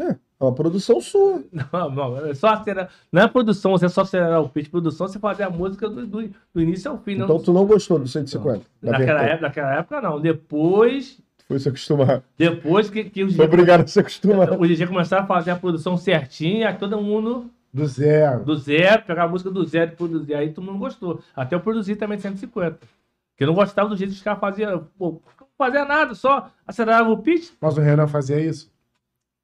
É, 0.00 0.16
é 0.40 0.44
uma 0.44 0.54
produção 0.54 1.00
sua. 1.00 1.42
Não, 1.72 1.90
não, 1.90 2.26
é 2.26 2.34
só 2.34 2.48
acelerar. 2.48 2.90
Não 3.12 3.22
é 3.22 3.28
produção, 3.28 3.72
você 3.72 3.88
só 3.88 4.02
acelerar 4.02 4.40
o 4.40 4.48
pitch. 4.48 4.70
Produção, 4.70 5.08
você 5.08 5.18
fazer 5.18 5.42
a 5.42 5.50
música 5.50 5.88
do, 5.88 6.06
do, 6.06 6.30
do 6.54 6.60
início 6.60 6.90
ao 6.90 6.98
fim. 6.98 7.14
Então 7.14 7.26
não, 7.28 7.38
tu 7.42 7.52
não 7.52 7.66
gostou 7.66 7.98
do 7.98 8.06
150? 8.06 8.64
da 8.82 8.92
naquela, 8.92 9.22
época, 9.22 9.46
naquela 9.48 9.74
época, 9.74 10.00
não. 10.00 10.20
Depois, 10.20 11.18
Foi 11.48 11.58
se 11.58 11.68
acostumar. 11.68 12.22
depois 12.36 12.88
que, 12.88 13.04
que 13.04 13.24
os, 13.24 13.34
Foi 13.34 13.46
obrigado 13.46 13.82
a 13.82 13.86
se 13.86 13.98
acostumar. 13.98 14.52
os 14.60 14.68
DJ 14.68 14.86
começaram 14.86 15.24
a 15.24 15.26
fazer 15.26 15.50
a 15.50 15.56
produção 15.56 15.96
certinha, 15.96 16.68
aí 16.68 16.76
todo 16.76 17.00
mundo 17.00 17.50
Do 17.74 17.84
zero. 17.86 18.44
do 18.44 18.54
zero, 18.56 19.02
pegar 19.02 19.24
a 19.24 19.28
música 19.28 19.50
do 19.50 19.64
zero 19.64 19.92
e 19.92 19.96
produzir. 19.96 20.34
Aí 20.34 20.52
todo 20.52 20.64
mundo 20.64 20.78
gostou. 20.78 21.20
Até 21.34 21.56
eu 21.56 21.60
produzi 21.60 21.96
também 21.96 22.18
150. 22.18 22.78
Porque 22.78 23.44
eu 23.44 23.46
não 23.48 23.54
gostava 23.54 23.88
do 23.88 23.96
jeito 23.96 24.10
que 24.10 24.16
os 24.18 24.22
caras 24.22 24.40
faziam. 24.40 24.86
Pô, 24.96 25.20
não 25.40 25.46
fazia 25.56 25.84
nada, 25.84 26.14
só 26.14 26.48
acelerava 26.66 27.08
o 27.10 27.18
pitch. 27.18 27.50
Mas 27.60 27.76
o 27.76 27.80
Renan 27.80 28.06
fazia 28.06 28.40
isso? 28.40 28.70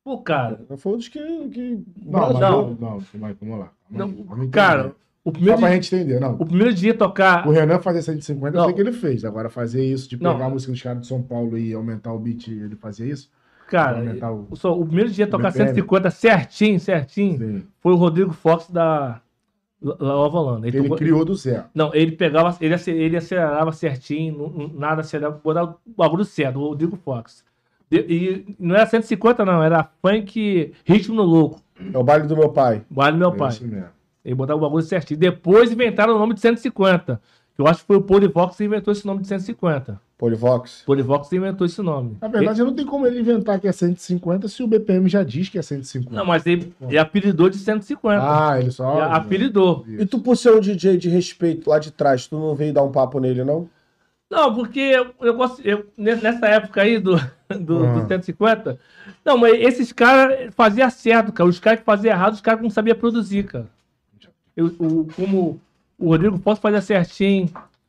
Pô, 0.04 0.18
cara. 0.18 0.60
Foi 0.76 0.92
um 0.92 0.96
dos 0.98 1.08
que. 1.08 1.18
que... 1.48 1.82
Não, 2.04 2.20
mas 2.20 2.38
Não. 2.38 2.74
não. 2.74 2.76
Não, 2.78 3.02
mas 3.14 3.36
vamos 3.40 3.58
lá. 3.58 3.72
Não, 3.90 4.48
cara, 4.50 4.94
o 5.24 5.30
Só 5.30 5.32
primeiro, 5.32 5.58
pra 5.58 5.68
dia, 5.68 5.76
gente 5.76 5.94
entender, 5.94 6.20
não. 6.20 6.34
o 6.34 6.44
primeiro 6.44 6.74
dia 6.74 6.92
tocar. 6.94 7.48
O 7.48 7.50
Renan 7.50 7.78
fazer 7.80 8.02
150, 8.02 8.48
eu 8.56 8.58
Não. 8.60 8.64
sei 8.66 8.74
que 8.74 8.80
ele 8.82 8.92
fez. 8.92 9.24
Agora, 9.24 9.48
fazer 9.48 9.82
isso 9.84 10.08
de 10.08 10.20
Não. 10.22 10.32
pegar 10.34 10.46
a 10.46 10.50
música 10.50 10.70
dos 10.72 10.82
caras 10.82 11.00
de 11.00 11.06
São 11.06 11.22
Paulo 11.22 11.56
e 11.56 11.72
aumentar 11.72 12.12
o 12.12 12.18
beat, 12.18 12.48
ele 12.48 12.76
fazia 12.76 13.06
isso? 13.06 13.30
Cara, 13.68 13.98
o- 14.30 14.48
o, 14.50 14.56
só- 14.56 14.78
o 14.78 14.84
primeiro 14.84 15.10
dia 15.10 15.26
tocar 15.26 15.50
BPM. 15.50 15.68
150 15.70 16.10
certinho, 16.10 16.78
certinho, 16.78 17.38
Sim. 17.38 17.66
foi 17.80 17.92
o 17.92 17.96
Rodrigo 17.96 18.32
Fox 18.34 18.68
da 18.68 19.22
Nova 19.80 20.38
Holanda. 20.38 20.66
Ele 20.68 20.76
Ele 20.78 20.82
tocou- 20.84 20.98
criou 20.98 21.24
do 21.24 21.34
zero. 21.34 21.64
Não, 21.74 21.94
ele 21.94 22.12
pegava, 22.12 22.54
ele, 22.60 22.74
ace- 22.74 22.90
ele 22.90 23.16
acelerava 23.16 23.72
certinho, 23.72 24.36
não- 24.36 24.50
não- 24.50 24.68
nada 24.74 25.00
acelerava, 25.00 25.40
botava 25.42 25.78
o 25.86 25.90
bagulho 25.96 26.24
certo, 26.26 26.58
o 26.58 26.68
Rodrigo 26.68 26.96
Fox. 26.96 27.42
E 27.90 28.44
não 28.58 28.74
era 28.74 28.86
150, 28.86 29.44
não, 29.44 29.62
era 29.62 29.88
funk 30.02 30.72
ritmo 30.84 31.14
no 31.14 31.22
louco. 31.22 31.60
É 31.92 31.98
o 31.98 32.02
baile 32.02 32.26
do 32.26 32.36
meu 32.36 32.48
pai. 32.50 32.82
Vale 32.90 33.16
meu 33.16 33.30
É 33.32 33.36
pai. 33.36 33.48
isso 33.50 33.66
mesmo. 33.66 33.88
Ele 34.24 34.34
botava 34.34 34.58
o 34.58 34.62
bagulho 34.62 34.82
certinho. 34.82 35.20
Depois 35.20 35.70
inventaram 35.70 36.16
o 36.16 36.18
nome 36.18 36.34
de 36.34 36.40
150. 36.40 37.20
Que 37.54 37.60
eu 37.62 37.66
acho 37.68 37.80
que 37.80 37.86
foi 37.86 37.96
o 37.96 38.02
Polivox 38.02 38.56
que 38.56 38.64
inventou 38.64 38.90
esse 38.90 39.06
nome 39.06 39.20
de 39.20 39.28
150. 39.28 40.00
Polivox. 40.18 40.82
Polivox 40.86 41.30
inventou 41.32 41.64
esse 41.66 41.80
nome. 41.82 42.16
Na 42.20 42.26
verdade, 42.28 42.62
não 42.64 42.74
tem 42.74 42.86
como 42.86 43.06
ele 43.06 43.20
inventar 43.20 43.60
que 43.60 43.68
é 43.68 43.72
150 43.72 44.48
se 44.48 44.62
o 44.62 44.66
BPM 44.66 45.08
já 45.08 45.22
diz 45.22 45.48
que 45.48 45.58
é 45.58 45.62
150. 45.62 46.14
Não, 46.16 46.24
mas 46.24 46.46
ele, 46.46 46.72
ele 46.88 46.98
apelidou 46.98 47.48
de 47.48 47.58
150. 47.58 48.18
Ah, 48.22 48.58
ele 48.58 48.70
só. 48.70 48.92
Ele 48.94 49.02
apelidou. 49.14 49.84
E 49.86 50.06
tu, 50.06 50.18
por 50.20 50.36
ser 50.36 50.52
um 50.54 50.60
DJ 50.60 50.96
de 50.96 51.08
respeito 51.08 51.68
lá 51.68 51.78
de 51.78 51.90
trás, 51.92 52.26
tu 52.26 52.36
não 52.38 52.54
veio 52.54 52.72
dar 52.72 52.82
um 52.82 52.90
papo 52.90 53.20
nele, 53.20 53.44
não? 53.44 53.68
Não, 54.34 54.54
porque 54.54 54.80
eu, 54.80 55.14
eu 55.20 55.34
gosto. 55.34 55.60
Eu, 55.64 55.86
ne- 55.96 56.16
nessa 56.16 56.46
época 56.48 56.82
aí 56.82 56.98
do, 56.98 57.16
do, 57.60 57.84
Ah. 57.84 58.00
do 58.00 58.08
150. 58.08 58.78
Não, 59.24 59.38
mas 59.38 59.54
esses 59.60 59.92
caras 59.92 60.52
faziam 60.54 60.90
certo, 60.90 61.32
cara. 61.32 61.48
Os 61.48 61.60
caras 61.60 61.78
que 61.80 61.84
faziam 61.86 62.12
errado, 62.12 62.32
os 62.34 62.40
caras 62.40 62.60
não 62.62 62.68
sabiam 62.70 62.96
produzir, 62.96 63.44
cara. 63.44 63.66
Eu, 64.56 64.66
o, 64.78 65.06
como 65.14 65.60
o 65.98 66.08
Rodrigo 66.08 66.38
Posso 66.38 66.60
fazia 66.60 66.80
certinho, 66.82 67.48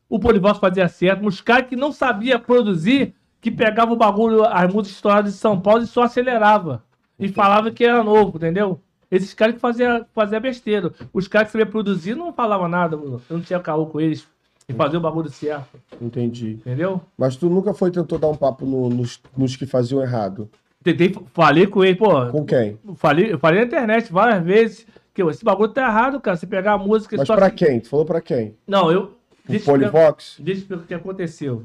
o 0.09 0.19
Polivox 0.19 0.59
fazia 0.59 0.87
certo, 0.87 1.23
mas 1.23 1.35
os 1.35 1.41
caras 1.41 1.67
que 1.67 1.75
não 1.75 1.91
sabiam 1.91 2.39
produzir, 2.39 3.13
que 3.41 3.49
pegavam 3.51 3.93
o 3.93 3.97
bagulho, 3.97 4.43
as 4.45 4.71
músicas 4.71 4.95
estouradas 4.97 5.33
de 5.33 5.39
São 5.39 5.59
Paulo 5.59 5.83
e 5.83 5.87
só 5.87 6.03
acelerava. 6.03 6.83
E 7.19 7.27
falava 7.29 7.71
que 7.71 7.83
era 7.85 8.03
novo, 8.03 8.37
entendeu? 8.37 8.79
Esses 9.09 9.33
caras 9.33 9.55
que 9.55 9.61
faziam 9.61 10.05
fazia 10.13 10.39
besteira. 10.39 10.91
Os 11.13 11.27
caras 11.27 11.47
que 11.47 11.53
sabiam 11.53 11.69
produzir 11.71 12.15
não 12.15 12.33
falavam 12.33 12.67
nada, 12.67 12.97
mano. 12.97 13.21
eu 13.29 13.37
não 13.37 13.43
tinha 13.43 13.59
caô 13.59 13.85
com 13.85 14.01
eles. 14.01 14.27
E 14.67 14.73
fazer 14.73 14.97
o 14.97 15.01
bagulho 15.01 15.29
certo, 15.29 15.79
Entendi. 16.01 16.51
entendeu? 16.53 16.99
Mas 17.17 17.35
tu 17.35 17.49
nunca 17.49 17.73
foi 17.73 17.91
tentou 17.91 18.17
dar 18.17 18.27
um 18.29 18.35
papo 18.35 18.65
no- 18.65 18.89
nos, 18.89 19.21
nos 19.37 19.55
que 19.55 19.65
faziam 19.67 20.01
errado. 20.01 20.49
Tentei, 20.83 21.15
falei 21.33 21.67
com 21.67 21.83
ele, 21.83 21.95
pô. 21.95 22.27
Com 22.31 22.43
quem? 22.45 22.79
Falei, 22.95 23.31
eu 23.31 23.37
falei 23.39 23.59
na 23.61 23.65
internet 23.67 24.11
várias 24.11 24.43
vezes 24.43 24.87
que 25.13 25.21
esse 25.23 25.45
bagulho 25.45 25.71
tá 25.71 25.83
errado, 25.87 26.19
cara. 26.19 26.35
Você 26.35 26.47
pegar 26.47 26.73
a 26.73 26.77
música 26.79 27.15
e 27.15 27.17
Mas 27.19 27.27
só. 27.27 27.35
pra 27.35 27.49
quem? 27.51 27.79
Tu 27.79 27.89
falou 27.89 28.05
pra 28.05 28.19
quem? 28.21 28.55
Não, 28.67 28.91
eu. 28.91 29.03
O 29.03 29.07
Deixa 29.47 29.69
eu 29.71 29.75
explicar- 29.75 29.91
Polivox? 29.91 30.37
deixa 30.39 30.59
eu 30.59 30.61
explicar 30.63 30.83
o 30.83 30.87
que 30.87 30.93
aconteceu. 30.95 31.63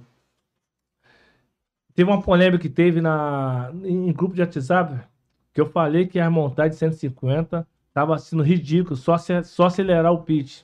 Teve 1.94 2.10
uma 2.10 2.20
polêmica 2.22 2.58
que 2.62 2.68
teve 2.68 3.00
na, 3.00 3.70
em, 3.82 4.08
em 4.08 4.12
grupo 4.12 4.34
de 4.34 4.40
WhatsApp 4.42 5.00
que 5.52 5.60
eu 5.60 5.66
falei 5.66 6.06
que 6.06 6.18
as 6.20 6.30
montagens 6.30 6.74
de 6.74 6.78
150 6.78 7.66
tava 7.92 8.16
sendo 8.18 8.42
ridículo, 8.42 8.94
só, 8.96 9.14
ace- 9.14 9.42
só 9.44 9.66
acelerar 9.66 10.12
o 10.12 10.22
pitch. 10.22 10.60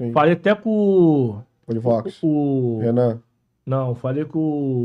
Sim. 0.00 0.12
Falei 0.12 0.34
até 0.34 0.54
com 0.54 0.70
o. 0.70 1.42
Polivox. 1.68 2.18
o 2.22 2.78
Renan. 2.80 3.20
não, 3.66 3.94
falei 3.94 4.24
com 4.24 4.38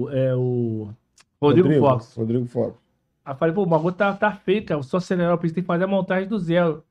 o, 0.03 0.09
é, 0.11 0.35
o 0.35 0.89
Rodrigo, 1.41 1.73
Fox. 1.79 2.15
Rodrigo 2.15 2.45
Fox. 2.45 2.77
Aí 3.25 3.33
eu 3.33 3.37
falei, 3.37 3.55
pô, 3.55 3.63
o 3.63 3.65
bagulho 3.65 3.95
tá, 3.95 4.13
tá 4.13 4.31
feio, 4.33 4.65
cara. 4.65 4.83
Só 4.83 4.97
acelerar 4.97 5.33
o 5.33 5.37
tem 5.37 5.51
que 5.51 5.61
fazer 5.63 5.85
a 5.85 5.87
montagem 5.87 6.27
do 6.27 6.37
zero. 6.37 6.83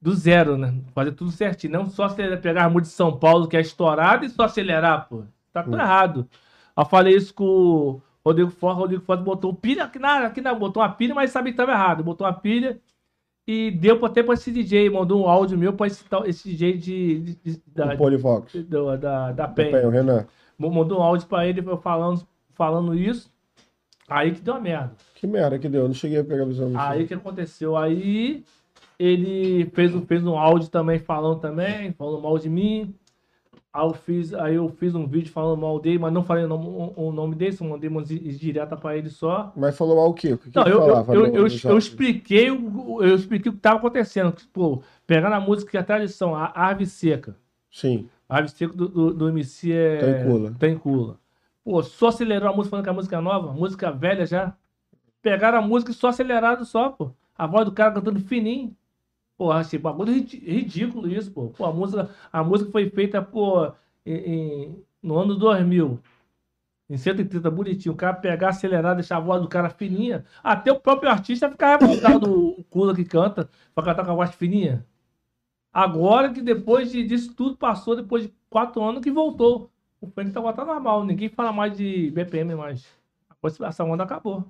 Do 0.00 0.12
zero, 0.14 0.56
né? 0.56 0.74
Fazer 0.94 1.12
tudo 1.12 1.30
certinho. 1.30 1.72
Não 1.72 1.86
só 1.86 2.04
acelerar, 2.04 2.40
pegar 2.40 2.64
a 2.64 2.70
música 2.70 2.88
de 2.90 2.94
São 2.94 3.16
Paulo, 3.18 3.48
que 3.48 3.56
é 3.56 3.60
estourada, 3.60 4.24
e 4.24 4.28
só 4.30 4.44
acelerar, 4.44 5.08
pô. 5.08 5.22
Tá 5.52 5.62
tudo 5.62 5.76
Hum. 5.76 5.80
errado. 5.80 6.28
Aí 6.76 6.84
falei 6.86 7.16
isso 7.16 7.34
com 7.34 7.44
o 7.44 8.02
Rodrigo 8.24 8.50
Forte. 8.50 8.76
O 8.78 8.80
Rodrigo 8.80 9.04
Forte 9.04 9.22
botou 9.22 9.54
pilha 9.54 9.84
aqui 9.84 9.98
na, 9.98 10.26
aqui 10.26 10.40
na. 10.40 10.54
Botou 10.54 10.82
uma 10.82 10.88
pilha, 10.88 11.14
mas 11.14 11.30
sabia 11.30 11.52
que 11.52 11.56
tava 11.56 11.72
errado. 11.72 12.02
Botou 12.04 12.26
uma 12.26 12.32
pilha 12.32 12.80
e 13.46 13.70
deu 13.70 14.04
até 14.04 14.22
pra 14.22 14.34
esse 14.34 14.50
DJ. 14.50 14.88
Mandou 14.90 15.22
um 15.22 15.28
áudio 15.28 15.58
meu 15.58 15.72
pra 15.72 15.86
esse, 15.86 16.04
esse 16.26 16.48
DJ 16.48 16.76
de, 16.78 17.18
de- 17.20 17.34
de- 17.44 17.62
da, 17.66 17.96
Polivox. 17.96 18.52
da, 18.66 18.96
da, 18.96 19.32
da 19.32 19.46
Bem, 19.46 19.70
PEN. 19.72 19.86
o 19.86 19.90
Renan. 19.90 20.26
Mandou 20.58 21.00
um 21.00 21.02
áudio 21.02 21.26
pra 21.26 21.46
ele 21.46 21.60
falando, 21.82 22.26
falando 22.54 22.94
isso. 22.94 23.30
Aí 24.08 24.32
que 24.32 24.40
deu 24.40 24.54
uma 24.54 24.60
merda. 24.60 24.92
Que 25.14 25.26
merda 25.26 25.58
que 25.58 25.68
deu. 25.68 25.82
Eu 25.82 25.88
não 25.88 25.94
cheguei 25.94 26.18
a 26.18 26.24
pegar 26.24 26.42
a 26.42 26.46
visão. 26.46 26.70
Aí 26.76 27.04
o 27.04 27.06
que 27.08 27.14
aconteceu? 27.14 27.76
Aí 27.76 28.44
ele 28.98 29.66
fez, 29.74 29.94
um- 29.94 30.04
fez 30.06 30.24
um 30.24 30.36
áudio 30.38 30.68
também 30.68 30.98
falando 30.98 31.40
também, 31.40 31.92
falando 31.92 32.22
mal 32.22 32.38
de 32.38 32.48
mim. 32.48 32.94
Aí 33.74 33.82
eu 33.86 33.94
fiz, 33.94 34.34
aí 34.34 34.54
eu 34.56 34.68
fiz 34.68 34.94
um 34.94 35.06
vídeo 35.06 35.32
falando 35.32 35.58
mal 35.60 35.80
dele, 35.80 35.98
mas 35.98 36.12
não 36.12 36.22
falei 36.22 36.44
o 36.44 36.48
nome, 36.48 36.66
o, 36.66 36.92
o 37.08 37.12
nome 37.12 37.34
dele, 37.34 37.52
só 37.52 37.64
mandei 37.64 37.88
uma 37.88 38.02
di- 38.02 38.18
direta 38.36 38.76
pra 38.76 38.96
ele 38.96 39.08
só. 39.08 39.50
Mas 39.56 39.76
falou 39.76 39.96
mal 39.96 40.10
o 40.10 40.14
quê? 40.14 40.34
O 40.34 40.38
que, 40.38 40.50
que 40.50 40.56
Não, 40.58 40.66
ele 40.66 40.74
eu, 40.74 40.80
falava 40.80 41.14
eu, 41.14 41.26
eu, 41.26 41.46
eu 41.64 41.78
expliquei, 41.78 42.50
o- 42.50 43.02
eu 43.02 43.14
expliquei 43.14 43.48
o 43.48 43.52
que 43.54 43.58
estava 43.58 43.78
acontecendo. 43.78 44.32
que, 44.32 44.46
Pô, 44.48 44.82
pegando 45.06 45.34
a 45.34 45.40
música 45.40 45.70
que 45.70 45.76
é 45.78 45.80
a 45.80 45.84
tradição, 45.84 46.34
a 46.34 46.52
Ave 46.54 46.84
Seca. 46.84 47.34
Sim. 47.70 48.08
A 48.28 48.38
Ave 48.38 48.48
Seca 48.50 48.74
do, 48.74 48.88
do, 48.88 49.14
do 49.14 49.28
MC 49.30 49.72
é. 49.72 49.98
Trencula. 49.98 50.54
Trencula. 50.58 51.18
Pô, 51.64 51.82
só 51.82 52.08
acelerou 52.08 52.50
a 52.50 52.52
música 52.52 52.70
falando 52.72 52.84
que 52.84 52.90
a 52.90 52.94
música 52.94 53.16
é 53.16 53.20
nova, 53.20 53.52
música 53.52 53.90
velha 53.90 54.26
já. 54.26 54.54
Pegaram 55.22 55.58
a 55.58 55.62
música 55.62 55.92
e 55.92 55.94
só 55.94 56.08
acelerado 56.08 56.64
só, 56.66 56.90
pô. 56.90 57.10
A 57.38 57.46
voz 57.46 57.64
do 57.64 57.72
cara 57.72 57.92
cantando 57.92 58.20
fininho. 58.20 58.76
Pô, 59.42 59.50
achei 59.50 59.76
bagulho 59.76 60.12
rid- 60.12 60.38
ridículo 60.38 61.08
isso, 61.10 61.32
pô. 61.32 61.48
Pô, 61.48 61.64
a 61.64 61.72
música, 61.72 62.08
a 62.32 62.44
música 62.44 62.70
foi 62.70 62.88
feita, 62.88 63.20
pô, 63.20 63.72
em, 64.06 64.14
em- 64.14 64.84
no 65.02 65.18
ano 65.18 65.34
2000. 65.36 65.98
Em 66.88 66.96
130, 66.96 67.50
bonitinho. 67.50 67.92
O 67.92 67.96
cara 67.96 68.14
pegar, 68.14 68.50
acelerar, 68.50 68.94
deixar 68.94 69.16
a 69.16 69.20
voz 69.20 69.42
do 69.42 69.48
cara 69.48 69.68
fininha. 69.68 70.24
Até 70.44 70.70
o 70.70 70.78
próprio 70.78 71.10
artista 71.10 71.50
ficar 71.50 71.76
revoltado, 71.80 72.32
o 72.32 72.62
Kula 72.70 72.94
que 72.94 73.04
canta, 73.04 73.50
pra 73.74 73.82
cantar 73.84 74.04
com 74.04 74.12
a 74.12 74.14
voz 74.14 74.32
fininha. 74.32 74.86
Agora 75.72 76.32
que 76.32 76.40
depois 76.40 76.92
de- 76.92 77.04
disso 77.04 77.34
tudo 77.34 77.56
passou, 77.56 77.96
depois 77.96 78.24
de 78.24 78.32
quatro 78.48 78.80
anos, 78.80 79.02
que 79.02 79.10
voltou. 79.10 79.70
O 80.00 80.06
funk 80.06 80.30
tá 80.30 80.40
voltando 80.40 80.68
normal. 80.68 81.04
Ninguém 81.04 81.28
fala 81.28 81.52
mais 81.52 81.76
de 81.76 82.12
BPM 82.12 82.54
mais. 82.54 82.86
Agora 83.28 83.68
essa 83.68 83.82
onda 83.84 84.04
acabou. 84.04 84.44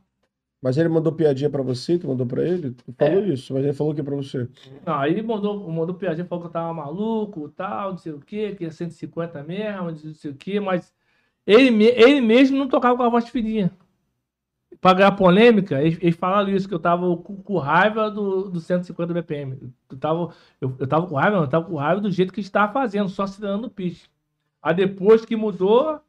Mas 0.63 0.79
ele 0.79 0.89
mandou 0.89 1.13
piadinha 1.13 1.51
pra 1.51 1.61
você, 1.61 1.99
tu 1.99 2.07
mandou 2.07 2.25
pra 2.25 2.47
ele? 2.47 2.71
Tu 2.71 2.93
falou 2.97 3.25
É. 3.25 3.29
isso, 3.29 3.53
mas 3.53 3.65
ele 3.65 3.73
falou 3.73 3.93
o 3.93 3.97
que 3.97 4.03
pra 4.03 4.15
você? 4.15 4.49
Não, 4.87 4.95
aí 4.95 5.11
ele 5.11 5.23
mandou, 5.23 5.69
mandou 5.69 5.97
piadinha, 5.97 6.25
falou 6.25 6.43
que 6.43 6.49
eu 6.49 6.53
tava 6.53 6.73
maluco, 6.73 7.49
tal, 7.49 7.91
não 7.91 7.99
sei 7.99 8.13
o 8.13 8.21
quê, 8.21 8.55
que 8.57 8.65
é 8.65 8.71
150 8.71 9.43
mesmo, 9.43 9.91
não 9.91 10.15
sei 10.15 10.31
o 10.31 10.35
quê, 10.37 10.61
mas 10.61 10.95
ele, 11.45 11.85
ele 11.85 12.21
mesmo 12.21 12.57
não 12.57 12.69
tocava 12.69 12.97
com 12.97 13.03
a 13.03 13.09
voz 13.09 13.29
fininha. 13.29 13.73
Pra 14.81 14.95
ganhar 14.95 15.13
polêmica, 15.13 15.81
eles, 15.83 15.99
eles 16.01 16.17
falaram 16.17 16.49
isso, 16.51 16.69
que 16.69 16.75
eu 16.75 16.79
tava 16.79 17.17
com, 17.17 17.37
com 17.43 17.59
raiva 17.59 18.11
do, 18.11 18.49
do 18.51 18.61
150 18.61 19.13
BPM. 19.13 19.73
Eu 19.91 19.99
tava, 19.99 20.35
eu, 20.61 20.77
eu 20.79 20.87
tava 20.87 21.07
com 21.09 21.17
raiva, 21.17 21.37
não, 21.37 21.45
eu 21.45 21.51
tava 21.51 21.67
com 21.67 21.77
raiva 21.77 22.01
do 22.01 22.11
jeito 22.11 22.33
que 22.33 22.39
eles 22.41 22.47
estavam 22.47 22.73
fazendo, 22.73 23.09
só 23.09 23.25
acelerando 23.25 23.67
o 23.67 23.71
pitch. 23.71 24.07
Aí 24.63 24.75
depois 24.75 25.25
que 25.25 25.35
mudou, 25.37 26.01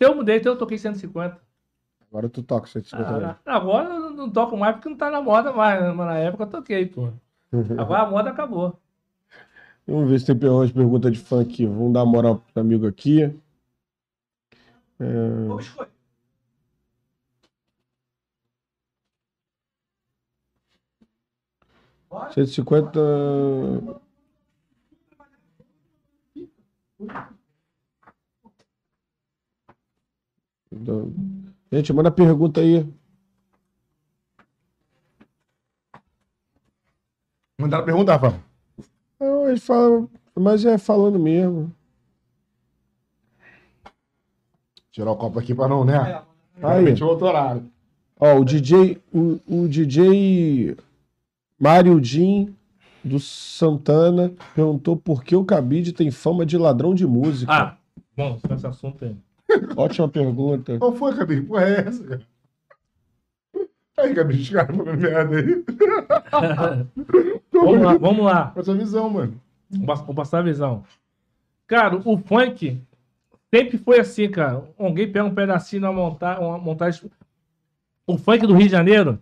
eu 0.00 0.14
mudei, 0.14 0.36
então 0.38 0.52
eu 0.52 0.58
toquei 0.58 0.78
150. 0.78 1.41
Agora 2.12 2.28
tu 2.28 2.42
toca 2.42 2.66
150 2.66 3.38
Ah, 3.46 3.56
agora 3.56 3.88
eu 3.94 4.10
não 4.10 4.30
toco 4.30 4.54
mais 4.54 4.74
porque 4.74 4.86
não 4.90 4.98
tá 4.98 5.10
na 5.10 5.22
moda 5.22 5.50
mais, 5.50 5.80
né? 5.80 5.92
mas 5.92 6.06
na 6.06 6.18
época 6.18 6.42
eu 6.44 6.50
toquei, 6.50 6.84
pô. 6.84 7.08
Agora 7.78 8.02
a 8.02 8.10
moda 8.10 8.28
acabou. 8.28 8.78
Vamos 9.86 10.10
ver 10.10 10.20
se 10.20 10.34
tem 10.34 10.50
umas 10.50 10.70
perguntas 10.70 11.10
de 11.10 11.18
fã 11.18 11.40
aqui. 11.40 11.64
Vamos 11.64 11.94
dar 11.94 12.02
uma 12.04 12.12
moral 12.12 12.44
pro 12.52 12.60
amigo 12.60 12.86
aqui. 12.86 13.22
É, 15.00 15.48
Ô, 15.48 15.56
biscoito. 15.56 15.90
150. 22.34 23.00
do- 30.70 31.12
Gente, 31.72 31.90
manda 31.90 32.10
pergunta 32.10 32.60
aí. 32.60 32.86
Mandaram 37.58 37.86
perguntar, 37.86 38.16
Rafael. 38.16 38.42
Não, 39.18 39.48
ele 39.48 39.58
fala, 39.58 40.06
mas 40.34 40.66
é 40.66 40.76
falando 40.76 41.18
mesmo. 41.18 41.72
Tirar 44.90 45.12
o 45.12 45.16
copo 45.16 45.38
aqui 45.38 45.54
pra 45.54 45.66
não, 45.66 45.82
né? 45.82 45.96
Aí. 45.98 46.22
Realmente 46.56 47.02
outro 47.02 47.26
horário. 47.26 47.64
Ó, 48.20 48.38
o 48.38 48.44
DJ, 48.44 49.00
o, 49.10 49.40
o 49.46 49.66
DJ 49.66 50.76
Mário 51.58 51.98
Din 51.98 52.54
do 53.02 53.18
Santana 53.18 54.30
perguntou 54.54 54.94
por 54.94 55.24
que 55.24 55.34
o 55.34 55.44
Cabide 55.44 55.94
tem 55.94 56.10
fama 56.10 56.44
de 56.44 56.58
ladrão 56.58 56.94
de 56.94 57.06
música. 57.06 57.50
Ah, 57.50 57.76
bom, 58.14 58.38
esse 58.52 58.66
assunto 58.66 59.06
aí. 59.06 59.16
Ótima 59.76 60.08
pergunta. 60.08 60.78
Qual 60.78 60.94
foi, 60.94 61.14
Gabi? 61.14 61.40
Porra, 61.42 61.64
é 61.64 61.80
essa, 61.88 62.04
cara? 62.04 62.22
Aí, 63.98 64.14
Gabi, 64.14 64.34
os 64.40 64.50
caras 64.50 64.76
falando 64.76 64.98
merda 64.98 65.36
aí. 65.36 65.64
vamos 67.52 67.82
lá, 67.82 67.96
vamos 67.98 68.24
lá. 68.24 68.50
Com 68.52 68.60
essa 68.60 68.74
visão, 68.74 69.10
mano. 69.10 69.40
Vou 69.70 69.86
pass- 69.86 70.00
Vou 70.02 70.14
passar 70.14 70.38
a 70.38 70.42
visão. 70.42 70.84
Cara, 71.66 71.96
o 72.04 72.18
funk 72.18 72.80
sempre 73.52 73.78
foi 73.78 74.00
assim, 74.00 74.28
cara. 74.30 74.64
Alguém 74.78 75.10
pega 75.10 75.24
um 75.24 75.34
pedacinho 75.34 75.82
na 75.82 75.92
monta 75.92 76.38
uma 76.40 76.58
montagem. 76.58 77.10
O 78.06 78.18
funk 78.18 78.46
do 78.46 78.54
Rio 78.54 78.66
de 78.66 78.72
Janeiro, 78.72 79.18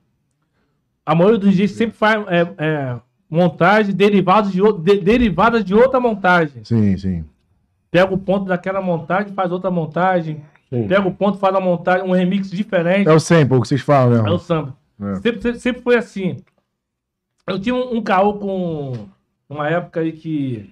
a 1.05 1.14
maioria 1.14 1.38
dos 1.38 1.51
DJs 1.53 1.73
sempre 1.73 1.97
faz 1.97 2.25
é, 2.29 2.40
é, 2.59 3.01
montagem 3.29 3.95
derivados 3.95 4.51
de, 4.53 4.61
de, 4.83 5.01
derivada 5.01 5.62
de 5.62 5.75
outra 5.75 6.01
montagem. 6.01 6.64
Sim, 6.64 6.97
sim. 6.97 7.25
Pega 7.90 8.14
o 8.14 8.18
ponto 8.18 8.44
daquela 8.46 8.81
montagem, 8.81 9.33
faz 9.33 9.50
outra 9.50 9.70
montagem. 9.70 10.42
Sim. 10.68 10.87
Pega 10.87 11.07
o 11.09 11.12
ponto, 11.14 11.38
faz 11.38 11.53
uma 11.55 11.61
montagem, 11.61 12.07
um 12.07 12.12
remix 12.12 12.50
diferente. 12.50 13.09
É 13.09 13.12
o 13.12 13.18
sample 13.18 13.61
que 13.61 13.66
vocês 13.68 13.81
falam, 13.81 14.24
É 14.26 14.31
o 14.31 14.35
né? 14.35 14.38
samba. 14.38 14.76
É. 15.00 15.14
Sempre, 15.16 15.42
sempre, 15.42 15.59
sempre 15.61 15.83
foi 15.83 15.96
assim. 15.96 16.37
Eu 17.46 17.59
tinha 17.59 17.74
um, 17.74 17.96
um 17.96 18.03
caô 18.03 18.35
com 18.35 18.92
uma 19.48 19.68
época 19.68 20.00
aí 20.00 20.12
que. 20.12 20.70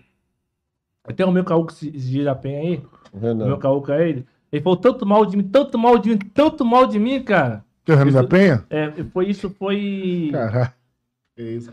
Até 1.04 1.24
o 1.24 1.33
meu 1.33 1.42
caô 1.44 1.64
com 1.64 1.70
esse 1.72 1.88
esse 1.88 2.07
Girapém 2.07 2.57
aí, 2.57 2.83
o 3.12 3.18
meu 3.18 3.35
Renan. 3.46 3.59
caô 3.59 3.81
com 3.83 3.92
ele. 3.92 4.24
Ele 4.52 4.62
falou 4.62 4.76
tanto 4.76 5.04
mal 5.04 5.26
de 5.26 5.37
mim, 5.37 5.42
tanto 5.42 5.76
mal 5.78 5.98
de 5.98 6.11
mim, 6.11 6.18
tanto 6.18 6.64
mal 6.64 6.87
de 6.87 6.98
mim, 6.98 7.22
cara. 7.22 7.64
Que 7.85 7.90
é 7.92 7.94
o 7.94 7.98
Renan 7.98 8.12
da 8.12 8.24
Penha? 8.24 8.64
É, 8.70 8.92
foi 9.12 9.28
isso, 9.28 9.50
foi 9.50 10.28
Caralho. 10.31 10.72
É 11.37 11.42
isso. 11.42 11.72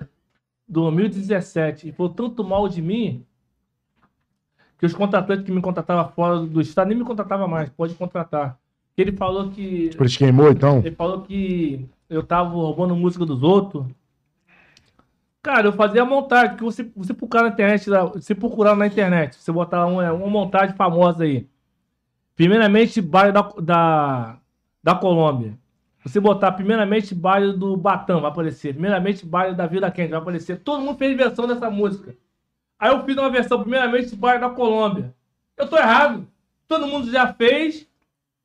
2017. 0.67 1.87
Ele 1.87 1.95
falou 1.95 2.11
tanto 2.13 2.43
mal 2.43 2.67
de 2.67 2.81
mim 2.81 3.23
que 4.85 4.91
os 4.91 4.93
contratantes 4.93 5.43
que 5.43 5.51
me 5.51 5.61
contratavam 5.61 6.11
fora 6.13 6.39
do 6.39 6.61
estado 6.61 6.87
nem 6.87 6.97
me 6.97 7.03
contratavam 7.03 7.47
mais, 7.47 7.69
pode 7.69 7.95
contratar. 7.95 8.57
Ele 8.95 9.11
falou 9.11 9.49
que. 9.49 9.89
Por 9.97 10.05
isso 10.05 10.17
queimou, 10.17 10.51
então? 10.51 10.79
Ele 10.79 10.95
falou 10.95 11.21
que 11.21 11.85
eu 12.09 12.23
tava 12.23 12.49
roubando 12.49 12.95
música 12.95 13.25
dos 13.25 13.43
outros. 13.43 13.85
Cara, 15.41 15.67
eu 15.67 15.73
fazia 15.73 16.01
a 16.01 16.05
montagem, 16.05 16.55
que 16.55 16.63
você, 16.63 16.89
você 16.95 17.13
procurar 17.13 17.43
na 17.43 17.49
internet, 17.49 17.89
você 18.15 18.33
procurar 18.33 18.75
na 18.75 18.87
internet, 18.87 19.35
você 19.35 19.51
botar 19.51 19.85
uma, 19.85 20.11
uma 20.11 20.27
montagem 20.27 20.75
famosa 20.75 21.23
aí. 21.23 21.47
Primeiramente, 22.35 23.01
bairro 23.01 23.31
da, 23.31 23.41
da, 23.61 24.37
da 24.83 24.95
Colômbia. 24.95 25.53
Você 26.03 26.19
botar 26.19 26.51
primeiramente 26.51 27.13
bairro 27.13 27.53
do 27.53 27.75
Batão, 27.77 28.21
vai 28.21 28.31
aparecer. 28.31 28.73
Primeiramente, 28.73 29.25
bairro 29.25 29.55
da 29.55 29.67
Vila 29.67 29.91
Quente, 29.91 30.11
vai 30.11 30.19
aparecer. 30.19 30.59
Todo 30.59 30.81
mundo 30.81 30.97
fez 30.97 31.15
versão 31.15 31.47
dessa 31.47 31.69
música. 31.69 32.15
Aí 32.79 32.91
eu 32.91 33.03
fiz 33.03 33.17
uma 33.17 33.29
versão, 33.29 33.61
primeiramente, 33.61 34.15
bairro 34.15 34.41
da 34.41 34.49
Colômbia. 34.49 35.13
Eu 35.57 35.67
tô 35.67 35.77
errado. 35.77 36.27
Todo 36.67 36.87
mundo 36.87 37.09
já 37.11 37.33
fez 37.33 37.87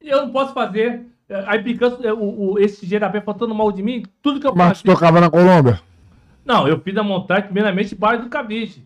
e 0.00 0.08
eu 0.08 0.22
não 0.22 0.30
posso 0.30 0.52
fazer. 0.52 1.06
Aí 1.46 1.62
Picanço, 1.62 2.04
é, 2.06 2.12
o, 2.12 2.52
o, 2.52 2.58
esse 2.58 2.84
GDP 2.84 3.20
faltando 3.20 3.54
mal 3.54 3.70
de 3.70 3.82
mim, 3.82 4.04
tudo 4.20 4.40
que 4.40 4.46
eu 4.46 4.54
Mas 4.54 4.82
tu 4.82 4.86
tocava 4.86 5.20
na 5.20 5.30
Colômbia? 5.30 5.80
Não, 6.44 6.66
eu 6.66 6.80
fiz 6.80 6.96
a 6.96 7.02
montagem, 7.02 7.44
primeiramente, 7.44 7.94
bairro 7.94 8.24
do 8.24 8.28
Cabide. 8.28 8.84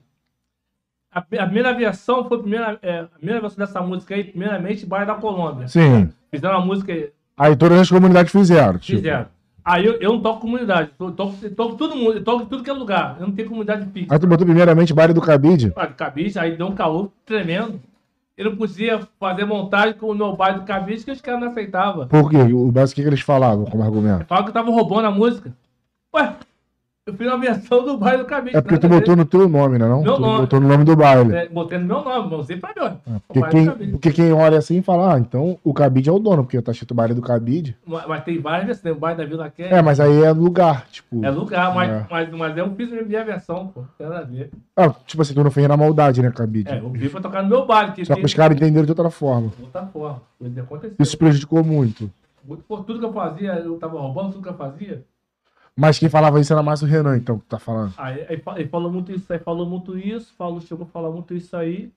A, 1.11 1.20
a 1.20 1.22
primeira 1.22 1.72
versão 1.72 2.28
foi 2.28 2.38
a 2.38 2.40
primeira, 2.40 2.78
é, 2.83 3.00
a 3.00 3.04
primeira 3.04 3.40
versão 3.40 3.64
dessa 3.64 3.80
música 3.80 4.14
aí, 4.14 4.24
primeiramente, 4.24 4.85
bairro 4.85 5.07
da 5.07 5.14
Colômbia. 5.14 5.68
Sim. 5.68 6.11
Fizeram 6.30 6.59
uma 6.59 6.66
música, 6.66 6.92
Aí 7.37 7.57
todas 7.57 7.80
as 7.80 7.90
comunidades 7.90 8.30
fizeram. 8.30 8.78
Tipo. 8.78 8.98
fizeram. 8.98 9.26
Aí 9.64 9.87
eu, 9.87 9.94
eu 9.94 10.12
não 10.12 10.20
toco 10.20 10.42
comunidade, 10.42 10.90
eu 11.00 11.11
toco, 11.12 11.37
eu 11.42 11.55
toco 11.55 11.77
todo 11.77 11.96
mundo, 11.96 12.14
eu 12.14 12.24
toco 12.24 12.42
em 12.42 12.46
tudo 12.46 12.62
que 12.62 12.68
é 12.68 12.72
lugar. 12.72 13.16
Eu 13.18 13.29
não 13.29 13.35
tenho 13.35 13.48
comunidade 13.48 13.87
fixa. 13.92 14.12
Aí 14.12 14.18
tu 14.18 14.27
botou 14.27 14.44
primeiramente 14.44 14.92
baile 14.92 15.14
do 15.14 15.22
Cabide. 15.22 15.72
Ah, 15.74 15.87
Cabide, 15.87 16.38
aí 16.38 16.55
deu 16.55 16.66
um 16.66 16.74
calor 16.74 17.11
tremendo. 17.24 17.81
Eu 18.37 18.50
não 18.50 18.57
podia 18.57 19.00
fazer 19.18 19.44
montagem 19.44 19.94
com 19.94 20.11
o 20.11 20.14
meu 20.14 20.37
bairro 20.37 20.61
do 20.61 20.66
Cabide, 20.66 21.05
que 21.05 21.11
os 21.11 21.20
caras 21.20 21.40
não 21.40 21.48
aceitavam. 21.48 22.07
Por 22.09 22.29
quê? 22.29 22.37
O 22.37 22.70
básico 22.70 23.00
que 23.00 23.07
eles 23.07 23.20
falavam 23.20 23.64
como 23.64 23.83
argumento? 23.83 24.27
Falavam 24.27 24.44
que 24.44 24.50
eu 24.50 24.62
tava 24.62 24.70
roubando 24.70 25.07
a 25.07 25.11
música. 25.11 25.53
Ué, 26.14 26.35
eu 27.07 27.12
fiz 27.12 27.27
uma 27.27 27.37
versão 27.38 27.85
do 27.85 27.99
bairro 27.99 28.23
do 28.23 28.25
Cabide. 28.25 28.57
É 28.57 28.62
porque 28.62 28.79
tu 28.79 28.87
a 28.87 28.88
botou 28.88 29.14
no 29.14 29.27
teu 29.27 29.47
nome, 29.47 29.79
né? 29.79 29.87
Não? 29.87 30.01
Meu 30.03 30.14
tu 30.14 30.21
nome. 30.23 30.40
botou 30.40 30.59
no 30.59 30.67
nome 30.69 30.85
do 30.85 30.97
baile. 30.97 31.35
É, 31.35 31.49
botei 31.51 31.77
no 31.77 31.85
meu 31.85 32.03
nome, 32.03 32.31
não 32.31 32.38
usei 32.38 32.57
pra 32.57 32.71
mim. 32.71 32.77
ó. 32.81 33.11
O 33.17 33.21
Porque 33.29 33.49
quem, 33.51 33.90
porque 33.90 34.11
quem 34.12 34.33
olha 34.33 34.57
assim 34.57 34.81
fala, 34.81 35.14
ah, 35.14 35.19
então 35.19 35.59
o 35.62 35.75
Cabide 35.75 36.09
é 36.09 36.12
o 36.12 36.19
dono, 36.19 36.45
porque 36.45 36.62
tá 36.62 36.73
escrito 36.73 36.95
baile 36.95 37.12
do 37.12 37.21
Cabide. 37.21 37.77
Mas, 37.87 38.07
mas 38.07 38.25
tem 38.25 38.38
várias 38.40 38.64
versões, 38.64 38.83
tem 38.83 38.93
o 38.93 38.97
bairro 38.97 39.19
da 39.19 39.27
Vila 39.27 39.51
Quente. 39.51 39.75
É, 39.75 39.83
mas 39.83 40.01
aí 40.01 40.23
é 40.23 40.31
lugar, 40.33 40.87
tipo. 40.90 41.23
É 41.23 41.29
lugar, 41.31 41.75
mas, 41.75 41.90
É. 41.90 42.07
mas, 42.11 42.31
mas 42.33 42.57
eu 42.57 42.75
fiz 42.75 42.90
a 42.90 43.03
minha 43.03 43.25
versão, 43.25 43.67
pô. 43.67 43.81
Não 43.81 43.88
tem 43.99 44.07
nada 44.09 44.21
a 44.21 44.25
ver. 44.25 44.51
Ah, 44.75 44.88
tipo 45.07 45.21
assim, 45.21 45.35
tu 45.35 45.45
não 45.45 45.51
fez 45.51 45.69
na 45.69 45.77
maldade, 45.77 46.23
né, 46.23 46.31
Cabide? 46.31 46.71
É, 46.73 46.79
eu 46.79 46.88
vi 46.88 47.11
pra 47.11 47.21
tocar 47.21 47.43
no 47.43 47.51
meu 47.51 47.67
baile, 47.67 47.93
que 47.93 48.03
Só 48.07 48.14
tem 48.14 48.23
que 48.23 48.27
os 48.27 48.33
caras 48.33 48.57
entenderam 48.57 48.87
de 48.87 48.93
outra 48.93 49.11
forma. 49.11 49.53
outra 49.62 49.85
forma. 49.88 50.23
Coisa 50.38 50.61
aconteceu. 50.62 50.97
Isso 50.99 51.19
prejudicou 51.19 51.62
muito. 51.62 52.11
Muito 52.47 52.62
por 52.64 52.83
tudo 52.85 52.99
que 52.99 53.05
eu 53.05 53.12
fazia, 53.12 53.53
eu 53.57 53.77
tava 53.77 53.99
roubando 54.01 54.33
tudo 54.33 54.43
que 54.43 54.49
eu 54.49 54.55
fazia. 54.55 55.03
Mas 55.76 55.98
quem 55.98 56.08
falava 56.08 56.40
isso 56.40 56.52
era 56.52 56.62
mais 56.62 56.82
o 56.82 56.87
Renan, 56.87 57.16
então, 57.16 57.38
que 57.38 57.46
tá 57.46 57.58
falando. 57.58 57.94
Aí, 57.96 58.26
aí 58.28 58.38
fa- 58.40 58.58
ele 58.58 58.68
falou 58.68 58.90
muito 58.90 59.12
isso 59.12 59.32
aí, 59.32 59.38
falou 59.38 59.66
muito 59.66 59.96
isso, 59.98 60.32
falou, 60.34 60.60
chegou 60.60 60.84
a 60.87 60.88
falar 60.88 61.10
muito 61.10 61.34
isso 61.34 61.56
aí. 61.56 61.92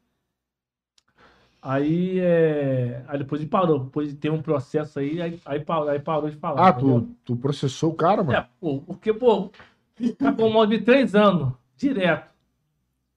Aí, 1.61 2.19
é... 2.19 3.03
aí 3.07 3.17
depois 3.17 3.41
ele 3.41 3.49
parou, 3.49 3.79
depois 3.85 4.13
tem 4.13 4.31
um 4.31 4.41
processo 4.41 4.99
aí, 4.99 5.21
aí, 5.21 5.39
aí, 5.45 5.59
parou, 5.59 5.89
aí 5.89 5.99
parou 5.99 6.29
de 6.29 6.37
falar. 6.37 6.61
Ah, 6.61 6.69
entendeu? 6.69 7.01
tu, 7.01 7.15
tu 7.25 7.35
processou 7.35 7.91
o 7.91 7.95
cara, 7.95 8.23
mano? 8.23 8.39
É, 8.39 8.41
pô, 8.59 8.81
porque, 8.81 9.13
pô, 9.13 9.49
tá 10.17 10.31
com 10.33 10.49
mal 10.49 10.65
de 10.67 10.79
três 10.81 11.15
anos, 11.15 11.53
direto. 11.75 12.29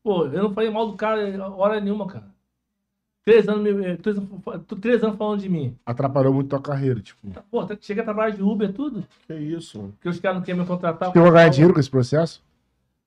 Pô, 0.03 0.27
eu 0.27 0.45
não 0.45 0.55
falei 0.55 0.71
mal 0.71 0.87
do 0.91 0.97
cara 0.97 1.49
hora 1.55 1.81
nenhuma, 1.81 2.07
cara. 2.07 2.30
Três 3.25 3.47
anos, 3.49 3.63
me- 3.75 3.97
três, 3.99 4.17
anos- 4.17 4.31
três 4.81 5.05
anos 5.05 5.17
falando 5.17 5.41
de 5.41 5.49
mim. 5.49 5.77
Atrapalhou 5.85 6.33
muito 6.33 6.49
tua 6.49 6.61
carreira, 6.61 7.01
tipo. 7.01 7.21
Pô, 7.51 7.61
até 7.61 7.77
que 7.77 7.85
chega 7.85 8.01
a 8.01 8.05
trabalhar 8.05 8.35
de 8.35 8.43
Uber, 8.43 8.73
tudo. 8.73 9.05
Que 9.27 9.35
isso, 9.35 9.79
mano. 9.79 9.95
Que 10.01 10.09
os 10.09 10.19
caras 10.19 10.39
não 10.39 10.45
querem 10.45 10.61
me 10.61 10.67
contratar. 10.67 11.13
Chegou 11.13 11.29
a 11.29 11.33
ganhar 11.33 11.49
dinheiro 11.51 11.75
com 11.75 11.81
esse 11.81 11.91
processo? 11.91 12.43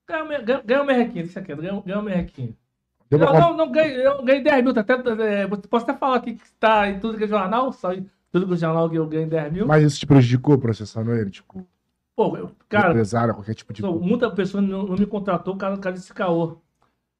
Ganha, 0.08 0.24
um 0.24 0.82
um 0.82 0.86
merrequinho, 0.86 1.24
deixa 1.26 1.42
quieto, 1.42 1.62
ganha, 1.62 1.74
um- 2.00 2.02
merrequinho. 2.02 2.56
Pra 3.10 3.20
Não, 3.34 3.34
não, 3.52 3.58
não 3.58 3.72
ganhei, 3.72 4.06
eu 4.06 4.24
ganhei 4.24 4.42
10 4.44 4.64
mil, 4.64 4.74
tá 4.74 4.82
até, 4.82 4.94
é, 4.94 5.48
posso 5.48 5.84
até 5.86 5.94
falar 5.94 6.16
aqui 6.18 6.34
que 6.34 6.44
está 6.44 6.90
em 6.90 7.00
tudo 7.00 7.18
que 7.18 7.24
é 7.26 7.28
jornal, 7.28 7.72
sai 7.72 8.04
tudo 8.32 8.48
que 8.48 8.54
é 8.54 8.58
jornal 8.58 8.90
que 8.90 8.96
eu 8.96 9.08
ganhei 9.08 9.28
10 9.28 9.54
mil. 9.54 9.68
Mas 9.68 9.84
isso 9.84 10.00
te 10.00 10.08
prejudicou 10.08 10.58
processando 10.58 11.12
ele? 11.14 11.30
Tipo, 11.30 11.66
Pô, 12.16 12.36
eu- 12.38 12.52
cara, 12.68 12.90
empresário, 12.90 13.34
qualquer 13.36 13.54
tipo 13.54 13.72
de. 13.72 13.82
Muita 13.84 14.30
pessoa 14.32 14.62
não, 14.62 14.84
não 14.84 14.96
me 14.96 15.06
contratou 15.06 15.56
por 15.56 15.60
causa 15.80 15.92
desse 15.92 16.14
caô. 16.14 16.58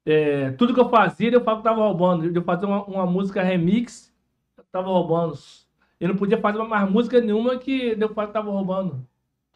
É, 0.06 0.50
tudo 0.52 0.74
que 0.74 0.80
eu 0.80 0.88
fazia, 0.90 1.30
eu 1.30 1.40
falava 1.42 1.62
que 1.62 1.68
tava 1.68 1.80
roubando. 1.82 2.24
Eu 2.26 2.42
fazia 2.42 2.68
uma, 2.68 2.84
uma 2.84 3.06
música 3.06 3.42
remix, 3.42 4.12
eu 4.56 4.64
tava 4.70 4.88
roubando. 4.88 5.38
Eu 5.98 6.08
não 6.08 6.16
podia 6.16 6.38
fazer 6.40 6.58
mais 6.64 6.90
música 6.90 7.20
nenhuma 7.20 7.58
que 7.58 7.96
eu 7.98 8.08
falava 8.10 8.26
que 8.26 8.32
tava 8.34 8.50
roubando. 8.50 9.06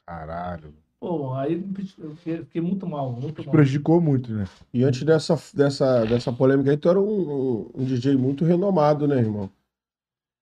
Caralho. 0.07 0.73
Pô, 1.01 1.33
aí 1.35 1.63
eu 1.99 2.17
fiquei, 2.17 2.39
fiquei 2.39 2.61
muito 2.61 2.87
mal, 2.87 3.13
muito 3.13 3.45
mal. 3.45 3.53
prejudicou 3.53 4.01
muito, 4.01 4.33
né? 4.33 4.47
E 4.75 4.83
antes 4.83 5.05
dessa, 5.05 5.39
dessa, 5.55 6.05
dessa 6.05 6.33
polêmica 6.33 6.71
aí, 6.71 6.77
tu 6.77 6.89
era 6.89 6.99
um, 6.99 7.71
um- 7.75 7.85
DJ 7.85 8.17
muito 8.17 8.45
renomado, 8.45 9.07
né, 9.07 9.17
irmão? 9.19 9.49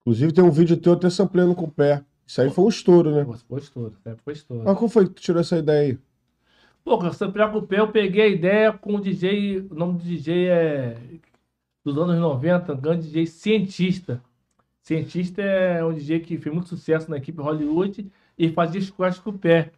Inclusive 0.00 0.32
tem 0.32 0.42
um 0.44 0.50
vídeo 0.50 0.76
teu 0.76 0.94
até 0.94 1.10
sampleando 1.10 1.54
com 1.54 1.64
o 1.64 1.70
pé. 1.70 2.02
Isso 2.26 2.40
aí 2.40 2.48
foi 2.50 2.64
um 2.64 2.68
estouro, 2.68 3.14
né? 3.14 3.24
Foi 3.48 3.58
estouro, 3.58 3.94
é, 4.04 4.14
foi 4.16 4.32
estouro. 4.32 4.62
Mas 4.64 4.78
como 4.78 4.88
foi 4.88 5.06
que 5.08 5.14
tu 5.14 5.20
tirou 5.22 5.40
essa 5.40 5.58
ideia 5.58 5.80
aí? 5.92 5.98
Pô, 6.86 7.00
eu 7.20 7.32
preocupei, 7.32 7.80
eu 7.80 7.88
peguei 7.88 8.22
a 8.22 8.28
ideia 8.28 8.72
com 8.72 8.94
o 8.94 9.00
DJ, 9.00 9.58
o 9.68 9.74
nome 9.74 9.94
do 9.94 10.04
DJ 10.04 10.46
é 10.46 10.96
dos 11.84 11.98
anos 11.98 12.16
90, 12.16 12.74
um 12.74 12.76
grande 12.76 13.08
DJ 13.08 13.26
cientista. 13.26 14.22
Cientista 14.82 15.42
é 15.42 15.84
um 15.84 15.92
DJ 15.92 16.20
que 16.20 16.38
fez 16.38 16.54
muito 16.54 16.68
sucesso 16.68 17.10
na 17.10 17.16
equipe 17.16 17.42
Hollywood 17.42 18.08
e 18.38 18.52
fazia 18.52 18.80
squash 18.80 19.18
com 19.18 19.30
o 19.30 19.38
pé. 19.38 19.72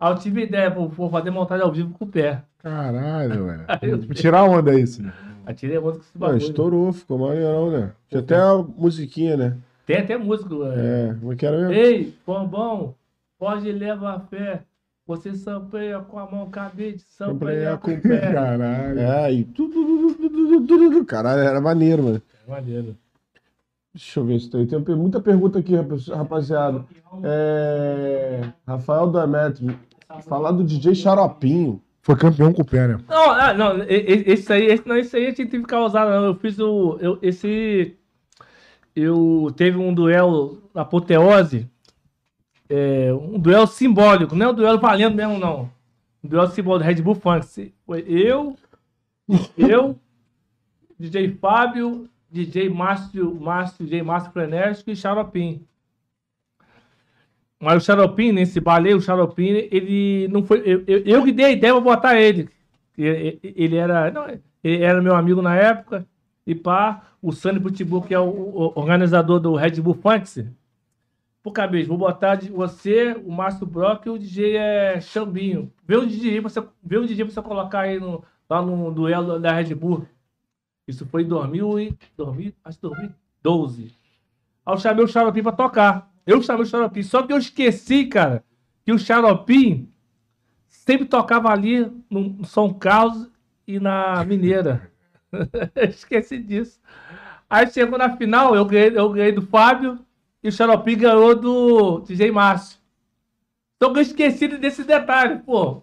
Aí 0.00 0.10
eu 0.10 0.18
tive 0.18 0.40
a 0.40 0.44
ideia, 0.44 0.70
vou, 0.70 0.88
vou 0.88 1.10
fazer 1.10 1.30
montagem 1.30 1.66
ao 1.66 1.70
vivo 1.70 1.92
com 1.92 2.06
o 2.06 2.08
pé. 2.08 2.42
Caralho, 2.56 3.44
velho. 3.44 3.66
eu- 3.82 4.14
tirar 4.14 4.44
onda 4.44 4.80
isso, 4.80 5.02
né? 5.02 5.12
Aí 5.44 5.54
tirei 5.54 5.76
a 5.76 5.82
música 5.82 6.02
com 6.02 6.08
esse 6.08 6.18
Não, 6.18 6.28
bagulho. 6.28 6.38
estourou, 6.46 6.92
ficou 6.94 7.18
maneirão, 7.18 7.70
né? 7.70 7.92
Tinha 8.08 8.22
até 8.22 8.36
a 8.36 8.54
musiquinha, 8.56 9.36
né? 9.36 9.58
Tem 9.84 9.98
até 9.98 10.16
músico. 10.16 10.64
É. 10.64 11.10
É, 11.10 11.14
como 11.20 11.30
é 11.30 11.36
que 11.36 11.44
era 11.44 11.58
mesmo? 11.58 11.74
Ei, 11.74 12.14
bombom, 12.26 12.94
pode 13.38 13.70
levar 13.70 14.20
fé. 14.30 14.62
Você 15.08 15.34
sampleia 15.34 16.00
com 16.00 16.18
a 16.18 16.30
mão, 16.30 16.50
cabide, 16.50 17.00
sampleia 17.00 17.78
com 17.78 17.92
o 17.92 17.98
pé. 17.98 18.30
Caralho. 18.30 19.00
É, 19.00 19.32
e 19.32 19.42
tudo. 19.42 21.02
Caralho, 21.06 21.40
era 21.40 21.62
maneiro, 21.62 22.02
mano. 22.02 22.22
Maneiro. 22.46 22.94
Deixa 23.94 24.20
eu 24.20 24.24
ver 24.26 24.38
se 24.38 24.50
tem. 24.50 24.66
Tem 24.66 24.94
muita 24.94 25.18
pergunta 25.18 25.60
aqui, 25.60 25.72
rapaziada. 26.14 26.84
É... 27.24 28.52
Rafael 28.66 29.10
Demetrio. 29.10 29.80
Falar 30.26 30.52
do 30.52 30.62
DJ 30.62 30.94
Xaropinho. 30.94 31.82
Foi 32.02 32.14
campeão 32.14 32.52
com 32.52 32.60
o 32.60 32.66
pé, 32.66 32.88
né? 32.88 33.00
Não, 33.08 33.30
ah, 33.30 33.54
não, 33.54 33.82
esse 33.88 34.52
aí, 34.52 34.66
esse, 34.66 34.86
não, 34.86 34.96
esse 34.96 35.16
aí 35.16 35.24
a 35.24 35.28
gente 35.30 35.46
teve 35.46 35.64
que 35.64 35.70
causar, 35.70 36.04
não. 36.04 36.26
Eu 36.26 36.34
fiz 36.34 36.58
o. 36.58 36.98
Eu, 37.00 37.18
esse. 37.22 37.96
Eu 38.94 39.50
teve 39.56 39.78
um 39.78 39.94
duelo 39.94 40.62
apoteose. 40.74 41.66
É, 42.68 43.12
um 43.12 43.38
duelo 43.38 43.66
simbólico, 43.66 44.34
não 44.34 44.46
é 44.46 44.50
um 44.50 44.54
duelo 44.54 44.78
valendo 44.78 45.14
mesmo, 45.14 45.38
não. 45.38 45.70
Um 46.22 46.28
duelo 46.28 46.50
simbólico 46.50 46.86
Red 46.86 47.02
Bull 47.02 47.14
Funk. 47.14 47.72
Eu, 48.06 48.56
eu, 49.56 49.98
DJ 50.98 51.30
Fábio, 51.34 52.08
DJ 52.30 52.68
Márcio, 52.68 53.34
Márcio, 53.40 53.84
DJ 53.84 54.02
Márcio 54.02 54.32
Frenético 54.32 54.90
e 54.90 54.96
Xaropim. 54.96 55.66
Mas 57.60 57.82
o 57.82 57.84
Xaropim, 57.84 58.32
nesse 58.32 58.60
balé, 58.60 58.94
o 58.94 59.00
Xaropim, 59.00 59.48
ele 59.70 60.28
não 60.28 60.44
foi. 60.44 60.62
Eu, 60.64 60.84
eu, 60.86 60.98
eu 61.04 61.24
que 61.24 61.32
dei 61.32 61.46
a 61.46 61.50
ideia 61.50 61.72
pra 61.72 61.80
botar 61.80 62.20
ele. 62.20 62.48
Ele, 62.96 63.40
ele 63.42 63.76
era. 63.76 64.10
Não, 64.10 64.26
ele 64.62 64.82
era 64.82 65.02
meu 65.02 65.14
amigo 65.14 65.42
na 65.42 65.56
época. 65.56 66.06
E 66.46 66.54
pá, 66.54 67.02
o 67.20 67.32
Sunny 67.32 67.60
Pitbull, 67.60 68.02
que 68.02 68.14
é 68.14 68.18
o, 68.18 68.24
o, 68.24 68.72
organizador 68.74 69.40
do 69.40 69.54
Red 69.54 69.80
Bull 69.80 69.94
Funks. 69.94 70.44
Pô, 71.48 71.52
cabeça, 71.52 71.88
vou 71.88 71.96
botar 71.96 72.38
você, 72.50 73.14
o 73.24 73.32
Márcio 73.32 73.64
Brock 73.64 74.04
e 74.04 74.10
o 74.10 74.18
DJ 74.18 74.54
é 74.54 75.00
Chambinho. 75.00 75.72
Vê 75.82 75.96
o 75.96 76.04
DJ 76.04 76.40
você, 76.40 76.62
vê 76.82 76.98
o 76.98 77.06
DJ 77.06 77.24
você 77.24 77.40
colocar 77.40 77.80
aí 77.80 77.98
no, 77.98 78.22
lá 78.50 78.60
no 78.60 78.90
duelo 78.92 79.40
da 79.40 79.50
Red 79.50 79.74
Bull. 79.74 80.06
Isso 80.86 81.06
foi 81.06 81.22
em 81.22 81.26
2000 81.26 81.80
e, 81.80 81.98
2000, 82.18 82.52
acho 82.62 82.78
2012. 82.82 83.94
Aí 84.66 84.74
eu 84.74 84.78
chamei 84.78 85.02
o 85.02 85.08
Xaropim 85.08 85.42
pra 85.42 85.52
tocar. 85.52 86.12
Eu 86.26 86.42
chamei 86.42 86.64
o 86.64 86.66
Xaropim. 86.66 87.02
Só 87.02 87.22
que 87.22 87.32
eu 87.32 87.38
esqueci, 87.38 88.04
cara, 88.04 88.44
que 88.84 88.92
o 88.92 88.98
Xaropim 88.98 89.90
sempre 90.66 91.06
tocava 91.06 91.48
ali 91.48 91.90
no 92.10 92.44
São 92.44 92.74
Carlos 92.74 93.26
e 93.66 93.80
na 93.80 94.22
Mineira. 94.22 94.92
esqueci 95.88 96.42
disso. 96.42 96.78
Aí 97.48 97.70
chegou 97.70 97.96
na 97.96 98.18
final, 98.18 98.54
eu 98.54 98.66
ganhei, 98.66 98.98
eu 98.98 99.10
ganhei 99.10 99.32
do 99.32 99.40
Fábio 99.40 99.98
e 100.42 100.48
o 100.48 100.52
Xaropim 100.52 100.96
ganhou 100.96 101.34
do 101.34 102.00
DJ 102.00 102.30
Márcio. 102.30 102.78
Então 103.76 103.92
eu 103.94 104.02
esqueci 104.02 104.48
desse 104.48 104.84
detalhe, 104.84 105.38
pô. 105.40 105.82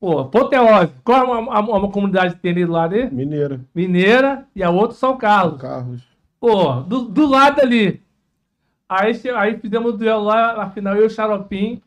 Pô, 0.00 0.26
Poteose. 0.26 0.92
Qual 1.02 1.18
é 1.18 1.22
uma, 1.24 1.60
uma, 1.60 1.90
comunidade 1.90 2.34
que 2.34 2.40
tem 2.40 2.52
ali 2.52 2.64
do 2.64 2.72
lado 2.72 2.94
ali? 2.94 3.10
Mineira. 3.10 3.60
Mineira 3.74 4.46
e 4.54 4.62
a 4.62 4.70
outra 4.70 4.96
São 4.96 5.16
Carlos. 5.16 5.60
São 5.60 5.70
Carlos. 5.70 6.02
Pô, 6.38 6.74
do, 6.82 7.02
do 7.02 7.26
lado 7.26 7.60
ali. 7.60 8.00
Aí, 8.88 9.12
aí 9.36 9.58
fizemos 9.58 9.94
o 9.94 9.96
duelo 9.96 10.24
lá, 10.24 10.56
na 10.56 10.70
final, 10.70 10.94
eu 10.94 11.02
e 11.02 11.06
o 11.06 11.10
Xaropim. 11.10 11.82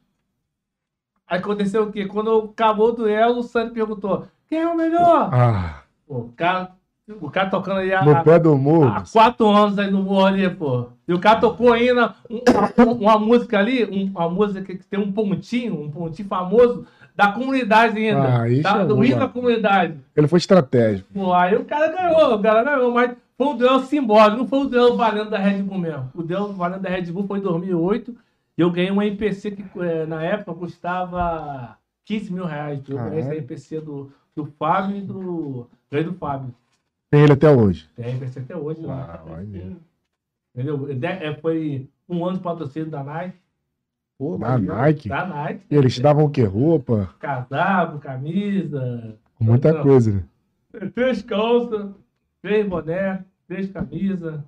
Aí 1.26 1.40
aconteceu 1.40 1.84
o 1.84 1.92
quê? 1.92 2.06
Quando 2.06 2.52
acabou 2.52 2.90
o 2.90 2.92
duelo, 2.92 3.40
o 3.40 3.44
Sandy 3.44 3.74
perguntou: 3.74 4.28
quem 4.48 4.60
é 4.60 4.68
o 4.68 4.76
melhor? 4.76 5.34
Ah. 5.34 5.84
Pô, 6.06 6.18
o 6.18 6.34
cara, 6.34 6.76
o 7.20 7.30
cara 7.30 7.50
tocando 7.50 7.80
aí 7.80 8.06
no 8.06 8.24
pé 8.24 8.40
do 8.40 8.58
morro. 8.58 8.86
há 8.88 9.04
quatro 9.12 9.50
anos 9.50 9.78
aí 9.78 9.90
no 9.90 10.04
morro 10.04 10.26
ali, 10.26 10.50
pô. 10.50 10.88
E 11.08 11.14
o 11.14 11.20
cara 11.20 11.40
tocou 11.40 11.74
ainda 11.74 12.16
uma, 12.30 12.94
uma 12.94 13.20
música 13.20 13.60
ali, 13.60 13.84
uma 13.84 14.30
música 14.30 14.62
que 14.62 14.86
tem 14.86 15.00
um 15.00 15.12
pontinho, 15.12 15.82
um 15.82 15.92
pontinho 15.92 16.28
famoso 16.28 16.86
da 17.16 17.32
comunidade 17.32 17.98
ainda. 17.98 18.42
Ah, 18.42 18.50
isso 18.50 18.64
da, 18.64 18.82
é 18.82 18.86
do 18.86 19.04
hino 19.04 19.20
da 19.20 19.28
comunidade. 19.28 19.98
Ele 20.16 20.28
foi 20.28 20.38
estratégico. 20.38 21.10
Pô, 21.14 21.34
aí 21.34 21.56
o 21.56 21.66
cara 21.66 21.88
ganhou, 21.90 22.36
o 22.36 22.42
cara 22.42 22.64
ganhou, 22.64 22.92
mas 22.92 23.12
foi 23.38 23.48
um 23.48 23.58
duelo 23.58 23.80
simbólico, 23.82 24.38
não 24.38 24.48
foi 24.48 24.60
um 24.60 24.68
duelo 24.68 24.96
valendo 24.96 25.30
da 25.30 25.38
Red 25.38 25.64
Bull 25.64 25.78
mesmo. 25.78 26.10
O 26.14 26.24
duelo 26.24 26.54
valendo 26.54 26.82
da 26.82 26.90
Red 26.90 27.12
Bull 27.12 27.26
foi 27.28 27.40
em 27.40 27.42
2008 27.42 28.16
e 28.58 28.62
eu 28.62 28.72
ganhei 28.72 28.92
um 28.92 29.02
NPC 29.02 29.52
que 29.52 29.66
é, 29.80 30.06
na 30.06 30.24
época 30.24 30.54
custava 30.54 31.78
15 32.06 32.34
mil 32.34 32.46
reais. 32.46 32.82
Eu 32.88 32.98
ganhei 32.98 33.20
esse 33.20 33.30
NPC 33.32 33.82
do, 33.82 34.12
do 34.36 34.46
Fábio 34.46 34.98
e 34.98 35.02
do. 35.02 35.68
Ganhei 35.92 36.06
do 36.06 36.14
Fábio. 36.14 36.54
Tem 37.12 37.24
ele 37.24 37.34
até 37.34 37.52
hoje? 37.52 37.90
Tem 37.94 38.12
NPC 38.12 38.40
até 38.40 38.56
hoje. 38.56 38.80
Ah, 38.88 39.22
vai 39.28 39.44
mesmo. 39.44 39.82
Entendeu? 40.56 40.88
É, 41.04 41.36
foi 41.36 41.90
um 42.08 42.26
ano 42.26 42.38
de 42.38 42.44
patrocínio 42.44 42.90
da 42.90 43.04
Nike. 43.04 43.38
Pô, 44.18 44.38
da 44.38 44.58
Nike? 44.58 45.10
Da 45.10 45.26
Nike. 45.28 45.66
E 45.70 45.76
eles 45.76 45.96
te 45.96 46.02
davam 46.02 46.24
o 46.24 46.30
quê? 46.30 46.44
Roupa? 46.44 47.14
Casaco, 47.20 48.00
camisa. 48.00 49.18
Muita 49.38 49.74
não. 49.74 49.84
coisa, 49.84 50.12
né? 50.14 50.24
Três 50.96 51.22
calças, 51.22 51.92
três 52.42 52.66
boné, 52.66 53.26
três 53.46 53.70
camisas. 53.70 54.40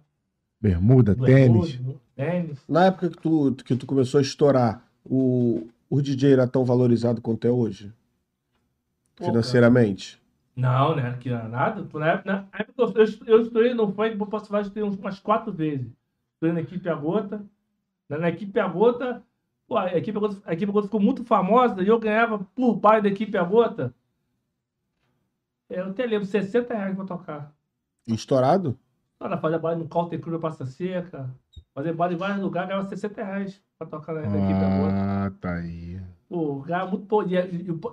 Bermuda, 0.62 1.16
tênis. 1.16 1.82
tênis. 2.16 2.60
Na 2.70 2.86
época 2.86 3.10
que 3.10 3.18
tu, 3.18 3.56
que 3.56 3.76
tu 3.76 3.86
começou 3.86 4.20
a 4.20 4.22
estourar, 4.22 4.82
o, 5.04 5.68
o 5.90 6.02
DJ 6.02 6.32
era 6.32 6.48
tão 6.48 6.64
valorizado 6.64 7.20
quanto 7.20 7.46
é 7.46 7.52
hoje? 7.52 7.92
Pô, 9.18 9.26
financeiramente? 9.26 10.23
Não, 10.56 10.96
né? 10.96 11.18
Que 11.20 11.30
era 11.30 11.48
nada. 11.48 11.88
Na 11.94 12.08
época, 12.08 12.32
na 12.32 12.60
época 12.60 12.74
eu, 12.78 12.94
eu, 12.96 13.06
eu 13.28 13.42
estourei 13.42 13.74
no 13.74 13.92
funk, 13.92 14.16
vou 14.16 14.28
passar 14.28 14.62
umas 14.76 15.20
quatro 15.20 15.52
vezes. 15.52 15.92
Estourei 16.34 16.54
na 16.54 16.62
equipe 16.62 16.88
a 16.90 16.96
gota. 16.96 17.46
Na, 18.08 18.18
na 18.18 18.30
equipe 18.30 18.60
a 18.60 18.68
gota, 18.68 19.24
Pô, 19.68 19.78
a 19.78 19.98
equipe 19.98 20.20
Gota, 20.20 20.42
a 20.46 20.54
equipe 20.54 20.72
Gota 20.72 20.88
ficou 20.88 21.00
muito 21.00 21.24
famosa 21.24 21.82
e 21.82 21.88
eu 21.88 22.00
ganhava 22.00 22.40
por 22.56 22.80
pai 22.80 23.02
da 23.02 23.10
equipe 23.10 23.38
a 23.38 23.44
Gota. 23.44 23.94
Eu 25.70 25.88
até 25.88 26.06
lembro, 26.06 26.26
60 26.26 26.74
reais 26.74 26.96
pra 26.96 27.06
tocar. 27.06 27.52
Estourado? 28.08 28.78
Cara, 29.20 29.38
fazer 29.38 29.58
baile 29.58 29.82
no 29.82 29.90
Calter 29.90 30.20
Cruz 30.20 30.40
Passa 30.40 30.66
Seca. 30.66 31.34
Fazer 31.74 31.94
baile 31.94 32.16
em 32.16 32.18
vários 32.18 32.40
lugares, 32.40 32.70
ganhava 32.70 32.90
60 32.90 33.24
reais 33.24 33.62
pra 33.78 33.88
tocar 33.88 34.14
na, 34.14 34.22
na 34.22 34.38
equipe 34.38 34.64
a 34.64 34.78
Gota. 34.78 34.96
Ah, 34.96 35.32
tá 35.40 35.54
aí. 35.56 36.02
Pô, 36.34 36.64
ganhava 36.66 36.90
muito. 36.90 37.06
Pô, 37.06 37.22
e, 37.22 37.36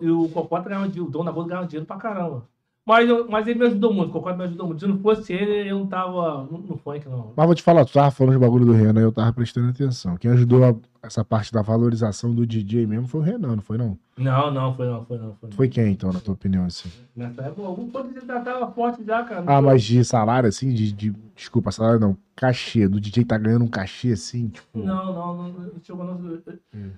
e, 0.01 0.11
o 0.11 0.27
Cocota 0.31 0.67
ganhava 0.67 0.89
dinheiro, 0.89 1.09
o 1.09 1.11
dono 1.11 1.27
da 1.27 1.31
Gota 1.31 1.49
ganhava 1.51 1.67
dinheiro 1.67 1.85
pra 1.85 1.99
caramba. 1.99 2.49
Mas, 2.87 3.07
mas 3.29 3.47
ele 3.47 3.59
me 3.59 3.67
ajudou 3.67 3.93
muito, 3.93 4.09
o 4.09 4.13
Cocota 4.15 4.39
me 4.39 4.45
ajudou 4.45 4.67
muito. 4.67 4.81
Se 4.81 4.87
não 4.87 4.99
fosse 4.99 5.35
ele, 5.35 5.71
eu 5.71 5.81
não 5.81 5.87
tava 5.87 6.45
no, 6.51 6.57
no 6.57 6.77
funk, 6.79 7.07
não. 7.07 7.35
Mas 7.37 7.47
vou 7.47 7.55
te 7.55 7.63
falar, 7.63 7.85
tu 7.85 7.93
tava 7.93 8.11
falando 8.11 8.33
de 8.33 8.41
bagulho 8.41 8.65
do 8.65 8.73
Renan, 8.73 9.03
eu 9.03 9.13
tava 9.13 9.31
prestando 9.35 9.69
atenção. 9.69 10.17
Quem 10.17 10.31
ajudou 10.31 10.65
a, 10.65 10.75
essa 11.03 11.23
parte 11.23 11.53
da 11.53 11.61
valorização 11.61 12.35
do 12.35 12.47
DJ 12.47 12.87
mesmo 12.87 13.07
foi 13.07 13.21
o 13.21 13.23
Renan, 13.23 13.57
não 13.57 13.63
foi 13.63 13.77
não? 13.77 13.99
Não, 14.17 14.51
não, 14.51 14.75
foi 14.75 14.87
não, 14.87 15.05
foi 15.05 15.19
não. 15.19 15.35
Foi, 15.35 15.51
não. 15.51 15.57
foi 15.57 15.69
quem 15.69 15.93
então, 15.93 16.11
na 16.11 16.21
tua 16.21 16.33
opinião, 16.33 16.65
assim? 16.65 16.89
Nessa 17.15 17.43
época, 17.43 17.67
algum 17.67 17.91
ponto 17.91 18.27
já 18.27 18.41
tava 18.41 18.73
forte 18.73 19.05
já, 19.05 19.23
cara. 19.23 19.45
Ah, 19.47 19.61
mas 19.61 19.83
de 19.83 20.03
salário, 20.03 20.49
assim, 20.49 20.73
de, 20.73 20.91
de. 20.93 21.15
Desculpa, 21.37 21.71
salário 21.71 22.01
não. 22.01 22.17
Cachê, 22.35 22.89
do 22.89 22.99
DJ 22.99 23.23
tá 23.23 23.37
ganhando 23.37 23.67
um 23.67 23.69
cachê 23.69 24.13
assim, 24.13 24.49
tipo. 24.49 24.79
Não, 24.79 25.13
não, 25.13 25.37
não. 25.37 25.49
não 25.51 25.73
chegou 25.83 26.07
no... 26.07 26.43
Hum. 26.75 26.91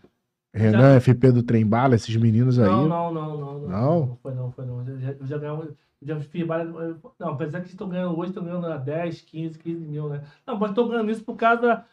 Renan, 0.52 0.94
já... 0.94 1.00
FP 1.00 1.32
do 1.32 1.42
Trem 1.42 1.66
Bala, 1.66 1.94
esses 1.94 2.14
meninos 2.16 2.58
aí. 2.58 2.66
Não, 2.66 2.86
não, 2.86 3.12
não, 3.12 3.38
não. 3.38 3.58
Não? 3.60 4.06
Não, 4.06 4.18
foi 4.22 4.34
não, 4.34 4.52
foi 4.52 4.66
não. 4.66 4.86
Eu 4.86 4.98
já, 4.98 5.10
eu 5.12 5.26
já 5.26 5.38
ganhava. 5.38 5.68
Já 6.02 6.18
fiz 6.20 6.46
várias. 6.46 6.68
Não, 7.18 7.28
apesar 7.28 7.60
que 7.60 7.68
estão 7.68 7.88
ganhando 7.88 8.18
hoje, 8.18 8.30
estão 8.30 8.44
ganhando 8.44 8.66
a 8.66 8.76
10, 8.76 9.20
15, 9.22 9.58
15 9.58 9.80
mil, 9.86 10.08
né? 10.08 10.22
Não, 10.46 10.58
mas 10.58 10.70
estou 10.70 10.88
ganhando 10.88 11.10
isso 11.10 11.22
por 11.22 11.36
causa 11.36 11.84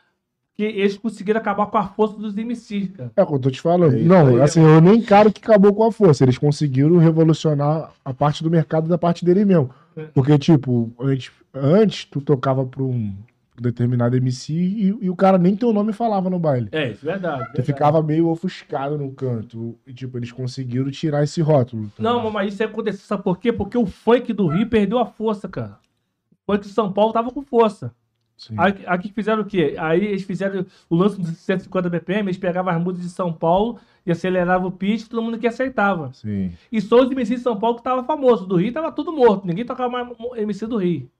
que 0.59 0.63
eles 0.63 0.97
conseguiram 0.97 1.39
acabar 1.39 1.67
com 1.67 1.77
a 1.77 1.87
força 1.87 2.17
dos 2.17 2.35
MCs, 2.35 2.89
cara. 2.89 3.11
É 3.15 3.23
o 3.23 3.27
que 3.27 3.33
eu 3.33 3.39
tô 3.39 3.49
te 3.49 3.61
falando. 3.61 3.95
É 3.95 4.01
não, 4.01 4.27
aí, 4.27 4.41
assim, 4.41 4.61
eu 4.61 4.81
nem 4.81 5.01
caro 5.01 5.31
que 5.31 5.41
acabou 5.41 5.73
com 5.73 5.85
a 5.85 5.91
força. 5.91 6.25
Eles 6.25 6.37
conseguiram 6.37 6.97
revolucionar 6.97 7.91
a 8.03 8.13
parte 8.13 8.43
do 8.43 8.51
mercado 8.51 8.89
da 8.89 8.97
parte 8.97 9.23
dele 9.23 9.45
mesmo. 9.45 9.69
É. 9.95 10.03
Porque, 10.13 10.37
tipo, 10.37 10.91
antes, 10.99 11.31
antes 11.53 12.03
tu 12.03 12.19
tocava 12.19 12.65
para 12.65 12.83
um 12.83 13.15
determinado 13.61 14.15
MC 14.15 14.53
e, 14.53 14.97
e, 15.01 15.09
o 15.09 15.15
cara 15.15 15.37
nem 15.37 15.55
teu 15.55 15.73
nome 15.73 15.93
falava 15.93 16.29
no 16.29 16.39
baile. 16.39 16.69
É, 16.71 16.91
isso 16.91 17.07
é 17.07 17.11
verdade. 17.11 17.51
Tu 17.53 17.63
ficava 17.63 18.01
meio 18.01 18.27
ofuscado 18.27 18.97
no 18.97 19.11
canto. 19.11 19.77
E, 19.85 19.93
tipo, 19.93 20.17
eles 20.17 20.31
conseguiram 20.31 20.89
tirar 20.91 21.23
esse 21.23 21.41
rótulo. 21.41 21.91
Tá? 21.95 22.03
Não, 22.03 22.29
mas 22.31 22.53
isso 22.53 22.63
aconteceu, 22.63 23.01
sabe 23.01 23.23
por 23.23 23.39
quê? 23.39 23.51
Porque 23.51 23.77
o 23.77 23.85
funk 23.85 24.33
do 24.33 24.47
Rio 24.47 24.67
perdeu 24.67 24.99
a 24.99 25.05
força, 25.05 25.47
cara. 25.47 25.77
O 26.31 26.53
funk 26.53 26.67
de 26.67 26.73
São 26.73 26.91
Paulo 26.91 27.13
tava 27.13 27.31
com 27.31 27.41
força. 27.41 27.93
Sim. 28.39 28.55
Aí, 28.57 28.73
aqui 28.85 29.11
fizeram 29.11 29.41
o 29.41 29.45
quê? 29.45 29.75
Aí 29.77 30.05
eles 30.05 30.23
fizeram 30.23 30.65
o 30.89 30.95
lance 30.95 31.19
dos 31.19 31.29
150 31.39 31.89
BPM, 31.89 32.29
eles 32.29 32.37
pegavam 32.37 32.73
as 32.73 32.81
músicas 32.81 33.07
de 33.07 33.11
São 33.11 33.33
Paulo 33.33 33.77
e 34.05 34.11
aceleravam 34.11 34.69
o 34.69 34.71
pitch, 34.71 35.09
todo 35.09 35.21
mundo 35.21 35.37
que 35.37 35.45
aceitava. 35.45 36.13
Sim. 36.13 36.53
E 36.71 36.79
só 36.79 37.03
os 37.03 37.11
MC 37.11 37.35
de 37.35 37.41
São 37.41 37.59
Paulo 37.59 37.75
que 37.75 37.81
estavam 37.81 38.05
famosos. 38.05 38.47
Do 38.47 38.55
Rio 38.55 38.71
tava 38.71 38.93
tudo 38.93 39.11
morto, 39.11 39.45
ninguém 39.45 39.65
tocava 39.65 39.89
mais 39.91 40.07
MC 40.37 40.65
do 40.65 40.77
Rio. 40.77 41.11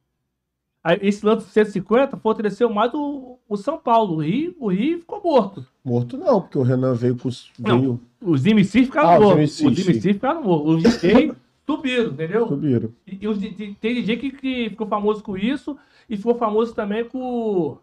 Esse 1.01 1.25
lance 1.25 1.45
de 1.45 1.51
150 1.51 2.15
fortaleceu 2.17 2.69
mais 2.69 2.93
o, 2.93 3.37
o 3.49 3.57
São 3.57 3.77
Paulo. 3.77 4.15
O 4.15 4.21
Rio, 4.21 4.55
o 4.59 4.69
Rio 4.69 4.99
ficou 4.99 5.21
morto. 5.21 5.65
Morto 5.83 6.17
não, 6.17 6.41
porque 6.41 6.57
o 6.57 6.63
Renan 6.63 6.93
veio 6.93 7.17
com 7.17 7.27
os. 7.27 7.51
Veio... 7.59 7.99
Não, 8.21 8.31
os 8.31 8.45
MC 8.45 8.85
ficaram 8.85 9.09
ah, 9.09 9.19
mortos. 9.19 9.59
Os 9.59 9.87
MC 9.87 10.13
ficaram 10.13 10.41
mortos. 10.41 10.75
Os 10.75 10.83
DJ 10.83 11.33
subiram, 11.67 12.11
entendeu? 12.11 12.47
Subiram. 12.47 12.91
E, 13.05 13.17
e 13.21 13.27
os, 13.27 13.37
tem 13.39 13.93
DJ 13.93 14.17
que, 14.17 14.31
que 14.31 14.69
ficou 14.69 14.87
famoso 14.87 15.21
com 15.21 15.37
isso 15.37 15.77
e 16.09 16.15
ficou 16.15 16.35
famoso 16.35 16.73
também 16.73 17.03
com 17.03 17.77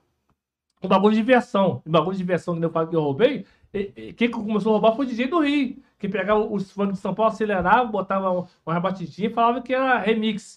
o 0.83 0.89
bagulho 0.89 1.15
de 1.15 1.23
versão. 1.23 1.83
O 1.87 1.91
bagulho 1.91 2.17
de 2.17 2.25
versão 2.25 2.59
que 2.59 2.65
eu 2.65 2.71
falo 2.71 2.89
que 2.89 2.97
eu 2.97 3.03
roubei. 3.03 3.45
quem 4.17 4.31
começou 4.31 4.71
a 4.71 4.79
roubar 4.79 4.97
foi 4.97 5.05
o 5.05 5.09
DJ 5.09 5.27
do 5.27 5.41
Rio. 5.41 5.77
Que 5.99 6.09
pegava 6.09 6.41
os 6.41 6.73
funk 6.73 6.93
de 6.93 6.99
São 6.99 7.15
Paulo, 7.15 7.33
acelerava, 7.33 7.91
botava 7.91 8.47
uma 8.65 8.75
rebatidinha 8.75 9.29
e 9.29 9.33
falava 9.33 9.61
que 9.61 9.75
era 9.75 9.99
remix 9.99 10.57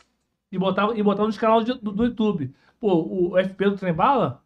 e 0.51 0.57
botava, 0.57 0.97
e 0.97 1.03
botava 1.03 1.27
nos 1.27 1.37
canais 1.37 1.65
do, 1.65 1.75
do, 1.75 2.05
YouTube. 2.05 2.53
Pô, 2.79 2.93
o 2.93 3.37
FP 3.37 3.65
do 3.65 3.77
Trembala 3.77 4.41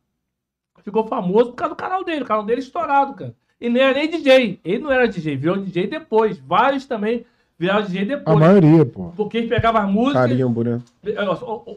ficou 0.84 1.08
famoso 1.08 1.52
por 1.52 1.56
causa 1.56 1.76
do 1.76 1.78
canal 1.78 2.04
dele. 2.04 2.24
O 2.24 2.28
canal 2.28 2.44
dele 2.44 2.62
é 2.62 2.64
estourado, 2.64 3.14
cara. 3.14 3.36
E 3.60 3.70
nem 3.70 3.82
era 3.82 3.94
nem 3.94 4.10
DJ. 4.10 4.60
Ele 4.64 4.84
não 4.84 4.92
era 4.92 5.08
DJ, 5.08 5.38
virou 5.38 5.58
DJ 5.58 5.88
depois. 5.88 6.38
Vários 6.38 6.86
também 6.86 7.26
viraram 7.58 7.86
DJ 7.86 8.02
A 8.02 8.06
depois. 8.06 8.40
maioria, 8.40 8.86
pô. 8.86 9.14
Porque 9.16 9.38
eles 9.38 9.50
pegavam 9.50 9.82
as 9.82 9.90
músicas. 9.90 10.30
Carimbo, 10.30 10.64
né? 10.64 10.82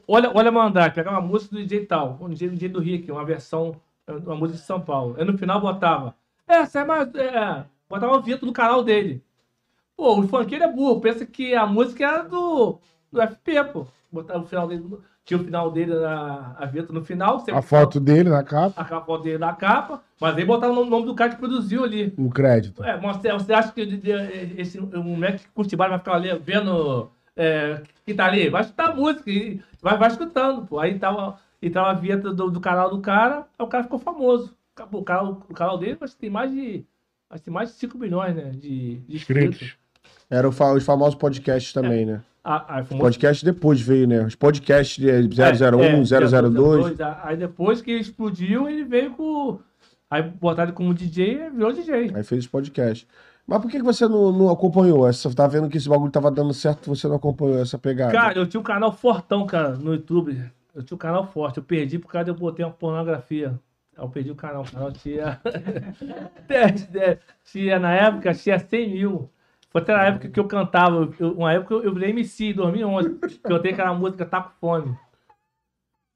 Olha, 0.09 0.33
olha 0.35 0.49
a 0.49 0.53
Mandrake, 0.53 0.97
pegava 0.97 1.19
uma 1.19 1.27
música 1.27 1.55
do 1.55 1.63
DJ 1.63 1.87
tal, 1.87 2.19
um 2.21 2.29
DJ, 2.29 2.49
DJ 2.49 2.69
do 2.69 2.81
Rick, 2.81 3.11
uma 3.11 3.25
versão, 3.25 3.77
uma 4.09 4.35
música 4.35 4.59
de 4.59 4.65
São 4.65 4.81
Paulo. 4.81 5.15
Aí 5.19 5.25
no 5.25 5.39
final 5.39 5.61
botava. 5.61 6.15
Essa 6.49 6.81
é 6.81 6.85
mais. 6.85 7.15
É, 7.15 7.65
botava 7.89 8.17
o 8.17 8.23
vinheta 8.23 8.45
do 8.45 8.53
canal 8.53 8.83
dele. 8.83 9.23
Pô, 9.97 10.19
o 10.19 10.29
funkeiro 10.29 10.65
é 10.65 10.73
burro, 10.73 11.01
pensa 11.01 11.25
que 11.25 11.55
a 11.55 11.67
música 11.67 12.05
era 12.05 12.23
do, 12.23 12.79
do 13.11 13.23
FP, 13.23 13.65
pô. 13.73 13.87
Botava 14.11 14.41
o 14.41 14.47
final 14.47 14.67
dele. 14.69 14.85
Tinha 15.25 15.41
o 15.41 15.45
final 15.45 15.71
dele 15.73 15.95
na 15.95 16.55
a 16.59 16.67
vinheta 16.67 16.93
no 16.93 17.05
final. 17.05 17.45
A 17.53 17.63
foto 17.63 17.99
dele 17.99 18.29
na 18.31 18.43
capa, 18.45 18.81
A 18.81 19.01
foto 19.01 19.25
dele 19.25 19.39
na 19.39 19.53
capa, 19.53 20.03
mas 20.21 20.37
aí 20.37 20.45
botava 20.45 20.73
o 20.73 20.85
nome 20.85 21.07
do 21.07 21.15
cara 21.15 21.33
que 21.33 21.39
produziu 21.39 21.83
ali. 21.83 22.15
o 22.17 22.31
crédito. 22.31 22.83
É, 22.85 22.99
mas 23.01 23.17
você, 23.17 23.53
acha 23.53 23.73
que 23.73 23.81
esse 24.57 24.79
o 24.79 25.03
moleque 25.03 25.45
que 25.45 25.51
curte 25.51 25.75
vai 25.75 25.99
ficar 25.99 26.15
ali 26.15 26.33
vendo 26.39 27.11
é, 27.37 27.83
que 28.05 28.15
tá 28.15 28.27
ali? 28.27 28.49
Vai 28.49 28.63
escutar 28.63 28.91
a 28.91 28.95
música 28.95 29.31
e 29.31 29.61
vai, 29.83 29.99
vai 29.99 30.09
escutando, 30.09 30.65
pô. 30.67 30.79
Aí 30.79 30.99
tava, 30.99 31.39
e 31.61 31.69
tava 31.69 31.91
a 31.91 31.95
vinheta 31.95 32.33
do, 32.33 32.51
do 32.51 32.61
canal 32.61 32.89
do 32.89 33.01
cara, 33.01 33.47
aí 33.59 33.65
o 33.65 33.69
cara 33.69 33.85
ficou 33.85 33.99
famoso. 33.99 34.57
Acabou, 34.75 35.01
O 35.01 35.05
canal, 35.05 35.43
o 35.49 35.55
canal 35.55 35.79
dele 35.79 35.99
acho 36.01 36.15
que 36.15 36.21
tem 36.21 36.31
mais 36.31 36.51
de. 36.51 36.85
Acho 37.29 37.41
que 37.41 37.47
tem 37.47 37.55
mais 37.55 37.71
de 37.71 37.75
5 37.77 37.99
milhões, 37.99 38.35
né? 38.35 38.51
De, 38.51 38.99
de 39.01 39.17
inscritos. 39.17 39.57
Inscritos. 39.57 39.87
Era 40.31 40.49
o 40.49 40.75
os 40.75 40.85
famosos 40.85 41.15
podcasts 41.15 41.73
também, 41.73 42.05
né? 42.07 42.23
Foi 42.85 42.99
Podcast 42.99 43.45
depois 43.45 43.81
veio, 43.81 44.07
né? 44.07 44.25
Os 44.25 44.37
podcasts 44.37 44.97
de 44.97 45.11
001, 45.11 45.81
É, 45.81 46.01
é, 46.01 46.49
002. 46.49 47.01
Aí 47.25 47.37
depois 47.37 47.83
que 47.83 47.93
explodiu, 47.93 48.69
ele 48.69 48.85
veio 48.85 49.11
com. 49.13 49.59
Aí 50.09 50.23
botaram 50.23 50.73
como 50.73 50.95
DJ 50.95 51.51
virou 51.51 51.73
DJ. 51.73 52.13
Aí 52.15 52.23
fez 52.23 52.45
os 52.45 52.47
podcasts. 52.47 53.07
Mas 53.47 53.61
por 53.61 53.71
que 53.71 53.79
que 53.79 53.85
você 53.85 54.07
não, 54.07 54.31
não 54.33 54.49
acompanhou? 54.51 55.09
Essa, 55.09 55.33
tá 55.35 55.47
vendo 55.47 55.69
que 55.69 55.77
esse 55.77 55.89
bagulho 55.89 56.11
tava 56.11 56.31
dando 56.31 56.53
certo, 56.53 56.89
você 56.89 57.09
não 57.09 57.17
acompanhou 57.17 57.61
essa 57.61 57.79
pegada? 57.79 58.13
Cara, 58.13 58.39
eu 58.39 58.47
tinha 58.47 58.61
um 58.61 58.65
canal 58.65 58.93
fortão, 58.93 59.47
cara, 59.47 59.71
no 59.71 59.95
YouTube. 59.95 60.41
Eu 60.75 60.83
tinha 60.83 60.95
um 60.95 60.99
canal 60.99 61.27
forte. 61.27 61.59
Eu 61.59 61.65
perdi 61.65 61.99
por 61.99 62.09
causa 62.09 62.27
de 62.27 62.31
eu 62.31 62.35
botei 62.35 62.65
uma 62.65 62.73
pornografia. 62.73 63.59
Eu 63.97 64.09
perdi 64.09 64.31
o 64.31 64.37
canal. 64.37 64.63
O 64.63 64.71
canal 64.71 64.93
tinha. 64.93 65.41
tinha 67.45 67.79
na 67.79 67.93
época, 67.93 68.35
tinha 68.35 68.59
100 68.59 68.91
mil. 68.91 69.31
Até 69.79 69.93
na 69.93 70.05
época 70.05 70.29
que 70.29 70.41
eu 70.41 70.47
cantava. 70.47 71.09
Eu, 71.19 71.33
uma 71.33 71.53
época 71.53 71.75
eu, 71.75 71.93
virei 71.93 72.11
MC, 72.11 72.47
em 72.47 72.55
2011. 72.55 73.19
Cantei 73.43 73.73
aquela 73.73 73.95
música 73.95 74.25
Tá 74.25 74.43
com 74.43 74.51
Fome. 74.61 74.97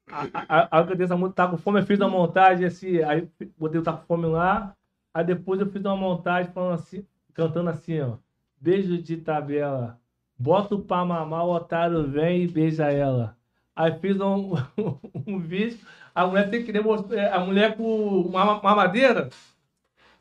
Aí 0.08 0.80
eu 0.80 0.86
cantei 0.86 1.04
essa 1.04 1.16
música 1.16 1.36
Tá 1.36 1.48
com 1.48 1.56
Fome, 1.58 1.80
eu 1.80 1.86
fiz 1.86 1.98
uma 2.00 2.08
montagem 2.08 2.66
assim. 2.66 3.02
Aí 3.02 3.28
botei 3.58 3.80
o 3.80 3.82
Tá 3.84 3.92
com 3.92 4.06
Fome 4.06 4.26
lá. 4.26 4.74
Aí 5.12 5.24
depois 5.24 5.60
eu 5.60 5.66
fiz 5.66 5.84
uma 5.84 5.96
montagem 5.96 6.52
falando 6.52 6.74
assim, 6.74 7.04
cantando 7.34 7.70
assim, 7.70 8.00
ó. 8.00 8.16
Beijo 8.60 9.00
de 9.02 9.16
tabela. 9.16 9.98
Bota 10.38 10.74
o 10.74 10.80
pra 10.80 11.04
mamar, 11.04 11.44
o 11.44 11.52
otário 11.52 12.06
vem 12.06 12.44
e 12.44 12.48
beija 12.48 12.90
ela. 12.90 13.36
Aí 13.74 13.98
fiz 13.98 14.20
um, 14.20 14.54
um 15.26 15.38
vídeo, 15.38 15.78
a 16.14 16.26
mulher 16.26 16.50
tem 16.50 16.64
que 16.64 16.72
demonstrar, 16.72 17.32
a 17.32 17.40
mulher 17.40 17.76
com 17.76 18.20
uma 18.22 18.74
madeira, 18.74 19.30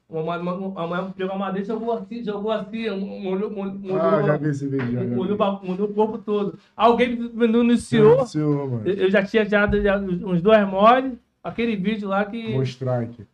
uma, 0.09 0.37
uma, 0.37 0.53
uma, 0.55 1.13
pegou 1.15 1.35
a 1.35 1.37
madeira 1.37 1.63
e 1.63 1.67
jogou 1.67 1.91
assim, 1.93 2.23
jogou 2.23 2.51
assim, 2.51 2.89
molhou, 3.21 3.51
molhou, 3.51 3.97
Ah, 3.99 4.09
já 4.09 4.21
molhou, 4.21 4.39
vi 4.39 4.49
esse 4.49 4.67
vídeo. 4.67 4.85
já, 4.91 4.99
já 4.99 5.05
vi. 5.05 5.15
molhou, 5.15 5.37
molhou 5.63 5.87
o 5.89 5.93
corpo 5.93 6.17
todo. 6.17 6.57
Alguém 6.75 7.15
me 7.15 7.47
denunciou, 7.47 8.15
Denunciou, 8.15 8.69
mano. 8.69 8.87
eu 8.87 9.11
já 9.11 9.23
tinha 9.23 9.45
já, 9.47 9.67
já 9.67 9.97
uns 9.99 10.41
dois 10.41 10.67
moles, 10.67 11.13
aquele 11.43 11.75
vídeo 11.75 12.07
lá 12.09 12.25
que 12.25 12.53
Vou 12.53 12.63
strike. 12.63 13.25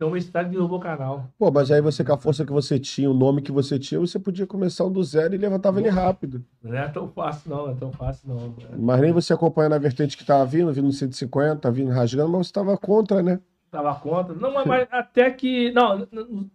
deu 0.00 0.08
uma 0.08 0.18
estrada 0.18 0.48
e 0.48 0.52
derrubou 0.52 0.78
o 0.78 0.82
canal. 0.82 1.26
Pô, 1.38 1.50
mas 1.50 1.70
aí 1.70 1.80
você, 1.80 2.02
com 2.04 2.12
a 2.12 2.18
força 2.18 2.44
que 2.44 2.52
você 2.52 2.76
tinha, 2.78 3.08
o 3.10 3.14
nome 3.14 3.40
que 3.40 3.52
você 3.52 3.78
tinha, 3.78 4.00
você 4.00 4.18
podia 4.18 4.46
começar 4.48 4.84
um 4.84 4.90
do 4.92 5.02
zero 5.04 5.34
e 5.34 5.38
levantava 5.38 5.78
ele 5.80 5.88
rápido. 5.88 6.44
Não 6.62 6.74
é 6.76 6.88
tão 6.88 7.08
fácil 7.08 7.50
não, 7.50 7.66
não 7.66 7.70
é 7.72 7.74
tão 7.76 7.92
fácil 7.92 8.28
não. 8.28 8.36
né? 8.48 8.52
Mas 8.76 9.00
nem 9.00 9.12
você 9.12 9.32
acompanhando 9.32 9.74
a 9.74 9.78
vertente 9.78 10.16
que 10.16 10.24
tava 10.26 10.44
vindo, 10.44 10.72
vindo 10.72 10.86
no 10.86 10.92
150, 10.92 11.70
vindo 11.70 11.90
rasgando, 11.92 12.30
mas 12.32 12.48
você 12.48 12.52
tava 12.52 12.76
contra, 12.76 13.22
né? 13.22 13.38
Tava 13.70 13.94
contra. 13.96 14.34
Não, 14.34 14.52
mas, 14.52 14.66
mas 14.66 14.88
até 14.90 15.30
que. 15.30 15.70
Não, 15.72 16.06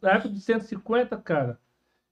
na- 0.01 0.12
época 0.12 0.30
de 0.30 0.39
150, 0.39 1.18
cara, 1.18 1.59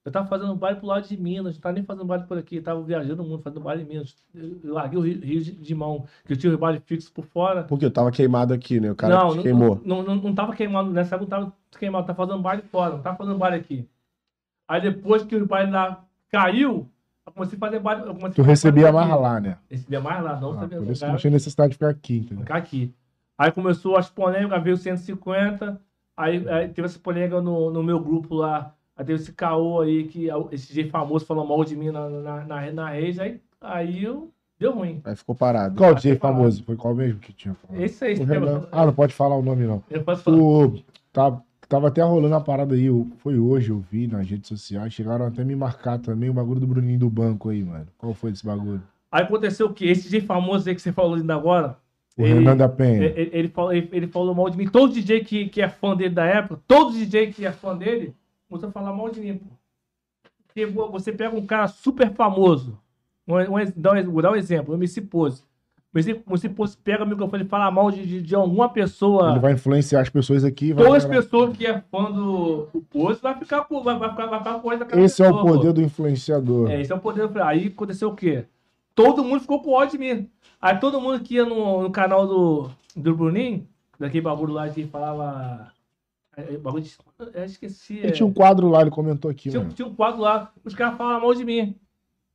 eu 0.05 0.11
tava 0.11 0.27
fazendo 0.27 0.55
baile 0.55 0.77
pro 0.79 0.87
lado 0.87 1.07
de 1.07 1.17
Minas, 1.17 1.55
não 1.55 1.61
tava 1.61 1.73
nem 1.73 1.83
fazendo 1.83 2.05
baile 2.05 2.25
por 2.25 2.37
aqui, 2.37 2.57
eu 2.57 2.63
tava 2.63 2.81
viajando 2.83 3.23
o 3.23 3.25
mundo, 3.25 3.41
fazendo 3.41 3.61
baile 3.61 3.83
em 3.83 3.85
Minas. 3.85 4.15
Eu 4.33 4.59
larguei 4.63 4.99
o 4.99 5.01
Rio, 5.01 5.19
Rio 5.21 5.41
de, 5.41 5.75
mão, 5.75 6.05
que 6.25 6.33
eu 6.33 6.37
tinha 6.37 6.53
o 6.53 6.57
baile 6.57 6.81
fixo 6.85 7.11
por 7.11 7.25
fora. 7.25 7.63
Porque 7.63 7.85
eu 7.85 7.91
tava 7.91 8.11
queimado 8.11 8.53
aqui, 8.53 8.79
né? 8.79 8.91
O 8.91 8.95
cara 8.95 9.15
não, 9.15 9.41
queimou. 9.41 9.81
Não, 9.83 10.03
não, 10.03 10.15
não 10.15 10.35
tava 10.35 10.55
queimado, 10.55 10.89
nessa 10.91 11.15
época 11.15 11.29
não 11.37 11.45
tava 11.45 11.57
queimado, 11.79 12.07
tava 12.07 12.17
fazendo 12.17 12.41
baile 12.41 12.61
fora, 12.63 12.95
não 12.95 13.01
tava 13.01 13.17
fazendo 13.17 13.37
baile 13.37 13.57
aqui. 13.57 13.87
Aí 14.67 14.81
depois 14.81 15.23
que 15.23 15.35
o 15.35 15.45
baile 15.47 15.71
lá 15.71 16.05
caiu, 16.29 16.89
eu 17.25 17.31
comecei 17.33 17.57
a 17.57 17.59
fazer 17.59 17.79
baile. 17.79 18.03
eu 18.05 18.31
Tu 18.31 18.41
recebia 18.41 18.91
mais 18.91 19.09
lá, 19.09 19.39
né? 19.39 19.57
Recebia 19.69 19.99
mais 19.99 20.23
lá, 20.23 20.39
não 20.39 20.51
Ah, 20.51 20.59
sabia 20.59 20.77
por 20.77 20.91
isso 20.91 21.07
não 21.07 21.15
tinha 21.17 21.31
necessidade 21.31 21.69
de 21.69 21.75
ficar 21.75 21.89
aqui, 21.89 22.17
entendeu? 22.17 22.39
ficar 22.39 22.57
aqui. 22.57 22.93
Aí 23.39 23.53
começou 23.53 23.95
as 23.95 24.09
polêmicas, 24.09 24.61
veio 24.61 24.75
150, 24.75 25.81
aí, 26.17 26.45
aí 26.49 26.67
teve 26.67 26.85
essa 26.85 26.99
polêmica 26.99 27.41
no, 27.41 27.71
no 27.71 27.81
meu 27.81 27.97
grupo 27.97 28.35
lá, 28.35 28.75
aí 28.97 29.05
teve 29.05 29.17
esse 29.21 29.31
caô 29.31 29.79
aí, 29.79 30.09
que 30.09 30.27
esse 30.51 30.67
DJ 30.67 30.89
famoso 30.89 31.25
falou 31.25 31.47
mal 31.47 31.63
de 31.63 31.73
mim 31.73 31.89
na, 31.89 32.09
na, 32.09 32.43
na, 32.43 32.71
na 32.73 32.89
rede, 32.89 33.21
aí, 33.21 33.39
aí 33.61 34.03
eu, 34.03 34.29
deu 34.59 34.73
ruim. 34.73 35.01
Aí 35.05 35.15
ficou 35.15 35.33
parado. 35.33 35.77
Qual 35.77 35.95
DJ 35.95 36.17
famoso? 36.17 36.65
Foi 36.65 36.75
qual 36.75 36.93
mesmo 36.93 37.21
que 37.21 37.31
tinha? 37.31 37.53
falado? 37.53 37.81
Esse 37.81 38.03
aí, 38.03 38.15
O 38.19 38.23
Renan. 38.27 38.67
Ah, 38.73 38.85
não 38.85 38.93
pode 38.93 39.13
falar 39.13 39.37
o 39.37 39.41
nome, 39.41 39.65
não. 39.65 39.81
eu 39.89 40.03
posso 40.03 40.23
falar. 40.23 40.37
O, 40.37 40.83
tá, 41.13 41.41
tava 41.69 41.87
até 41.87 42.01
rolando 42.03 42.35
a 42.35 42.41
parada 42.41 42.75
aí, 42.75 42.87
eu- 42.87 43.07
foi 43.19 43.39
hoje, 43.39 43.69
eu 43.69 43.79
vi 43.79 44.05
nas 44.05 44.29
redes 44.29 44.49
sociais, 44.49 44.91
chegaram 44.93 45.25
até 45.25 45.45
me 45.45 45.55
marcar 45.55 45.97
também 45.97 46.29
o 46.29 46.33
bagulho 46.33 46.59
do 46.59 46.67
Bruninho 46.67 46.99
do 46.99 47.09
banco 47.09 47.47
aí, 47.47 47.63
mano. 47.63 47.87
Qual 47.97 48.13
foi 48.13 48.31
esse 48.31 48.45
bagulho? 48.45 48.83
Aí 49.09 49.23
aconteceu 49.23 49.67
o 49.67 49.73
quê? 49.73 49.85
Esse 49.85 50.03
DJ 50.09 50.19
famoso 50.21 50.67
aí 50.67 50.75
que 50.75 50.81
você 50.81 50.91
falou 50.91 51.15
ainda 51.15 51.33
agora, 51.35 51.77
O 52.19 52.25
Ele- 52.25 52.33
Renan 52.39 52.57
da 52.57 52.67
Penha. 52.67 53.03
ele, 53.05 53.29
ele, 53.33 53.47
falou, 53.47 53.71
ele, 53.73 53.87
ele 53.93 54.07
falou 54.07 54.35
mal 54.35 54.49
de 54.49 54.57
mim. 54.57 54.67
Todo 54.67 54.93
DJ 54.93 55.23
que, 55.23 55.47
que 55.47 55.61
é 55.61 55.69
fã 55.69 55.95
dele 55.95 56.13
da 56.13 56.25
época, 56.25 56.61
todo 56.67 56.91
DJ 56.91 57.31
que 57.31 57.45
é 57.45 57.51
fã 57.51 57.75
dele, 57.77 58.13
começou 58.49 58.69
a 58.69 58.71
falar 58.73 58.91
mal 58.93 59.09
de 59.09 59.21
mim, 59.21 59.35
pô. 59.37 59.45
Porque 60.47 60.65
vo- 60.65 60.89
você 60.91 61.11
pega 61.13 61.35
um 61.35 61.45
cara 61.45 61.67
super 61.67 62.11
famoso, 62.11 62.77
um, 63.27 63.35
um, 63.35 63.71
dá 63.75 63.93
um, 63.93 64.11
vou 64.11 64.21
dar 64.21 64.31
um 64.31 64.35
exemplo, 64.35 64.73
o 64.73 64.77
MC 64.77 64.99
Pose. 65.01 65.43
Pose 66.25 66.77
pega 66.83 67.03
o 67.03 67.07
microfone 67.07 67.43
e 67.43 67.47
fala 67.47 67.71
mal 67.71 67.89
de, 67.89 68.05
de, 68.05 68.21
de 68.21 68.35
alguma 68.35 68.69
pessoa. 68.69 69.31
Ele 69.31 69.39
vai 69.39 69.53
influenciar 69.53 70.01
as 70.01 70.09
pessoas 70.09 70.43
aqui. 70.43 70.71
Vai 70.71 70.85
Todas 70.85 71.03
as 71.03 71.09
pessoas 71.09 71.57
que 71.57 71.65
é 71.65 71.81
fã 71.89 72.11
do, 72.11 72.67
do 72.71 72.81
Pose 72.81 73.19
vai 73.21 73.33
ficar 73.39 73.63
com 73.63 73.81
vai, 73.81 73.97
vai 73.97 74.09
ficar, 74.11 74.27
vai 74.27 74.39
ficar 74.39 74.59
com 74.59 74.71
Esse 74.71 75.23
é 75.23 75.25
o 75.25 75.29
pessoa, 75.31 75.31
pô. 75.41 75.47
poder 75.57 75.73
do 75.73 75.81
influenciador. 75.81 76.69
É, 76.69 76.79
esse 76.81 76.91
é 76.91 76.95
o 76.95 76.99
poder. 76.99 77.27
do- 77.27 77.41
Aí 77.41 77.67
aconteceu 77.67 78.09
o 78.09 78.15
quê? 78.15 78.45
Todo 79.03 79.23
mundo 79.23 79.41
ficou 79.41 79.61
com 79.61 79.71
ódio 79.71 79.97
de 79.97 79.97
mim. 79.97 80.29
Aí 80.61 80.77
todo 80.79 80.99
mundo 80.99 81.23
que 81.23 81.35
ia 81.35 81.45
no, 81.45 81.83
no 81.83 81.91
canal 81.91 82.27
do, 82.27 82.69
do 82.95 83.15
Bruninho, 83.15 83.67
daquele 83.97 84.21
bagulho 84.21 84.53
lá 84.53 84.69
que 84.69 84.85
falava. 84.87 85.71
é, 86.35 86.53
é, 86.53 86.57
bagulho 86.57 86.83
de. 86.83 86.95
Eu 87.33 87.45
esqueci. 87.45 87.97
Ele 87.97 88.07
é, 88.07 88.11
tinha 88.11 88.25
um 88.25 88.33
quadro 88.33 88.67
lá, 88.69 88.81
ele 88.81 88.91
comentou 88.91 89.31
aqui, 89.31 89.49
tinha, 89.49 89.61
mano. 89.61 89.73
tinha 89.73 89.87
um 89.87 89.95
quadro 89.95 90.21
lá, 90.21 90.51
os 90.65 90.73
caras 90.75 90.97
falavam 90.97 91.21
mal 91.21 91.33
de 91.33 91.45
mim. 91.45 91.75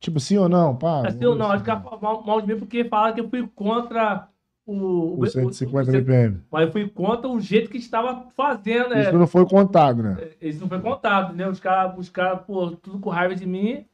Tipo, 0.00 0.20
sim 0.20 0.36
ou 0.38 0.48
não? 0.48 0.76
Pá, 0.76 1.06
Assim, 1.06 1.18
eu 1.22 1.34
não, 1.34 1.54
os 1.54 1.62
caras 1.62 1.82
falavam 1.82 2.00
mal, 2.02 2.24
mal 2.24 2.40
de 2.40 2.52
mim 2.52 2.58
porque 2.58 2.84
falaram 2.84 3.14
que 3.14 3.20
eu 3.20 3.28
fui 3.28 3.46
contra 3.54 4.28
o. 4.66 5.20
O 5.20 5.26
150 5.26 5.90
o- 5.90 5.94
o- 5.94 6.02
BPM. 6.02 6.40
Mas 6.50 6.66
eu 6.66 6.72
fui 6.72 6.88
contra 6.88 7.28
o 7.28 7.40
jeito 7.40 7.70
que 7.70 7.78
estava 7.78 8.26
fazendo. 8.34 8.94
é, 8.94 9.02
Isso 9.02 9.18
não 9.18 9.26
foi 9.26 9.46
contado, 9.46 10.02
né? 10.02 10.30
Isso 10.40 10.60
não 10.60 10.68
foi 10.68 10.80
contado, 10.80 11.34
né? 11.34 11.48
Os 11.48 11.60
caras, 11.60 11.98
os 11.98 12.08
cara, 12.08 12.36
pô, 12.36 12.70
tudo 12.72 12.98
com 12.98 13.10
raiva 13.10 13.34
de 13.34 13.46
mim. 13.46 13.84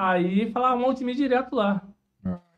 Aí 0.00 0.50
falavam 0.52 0.80
mal 0.82 0.94
de 0.94 1.04
mim 1.04 1.14
direto 1.14 1.56
lá. 1.56 1.82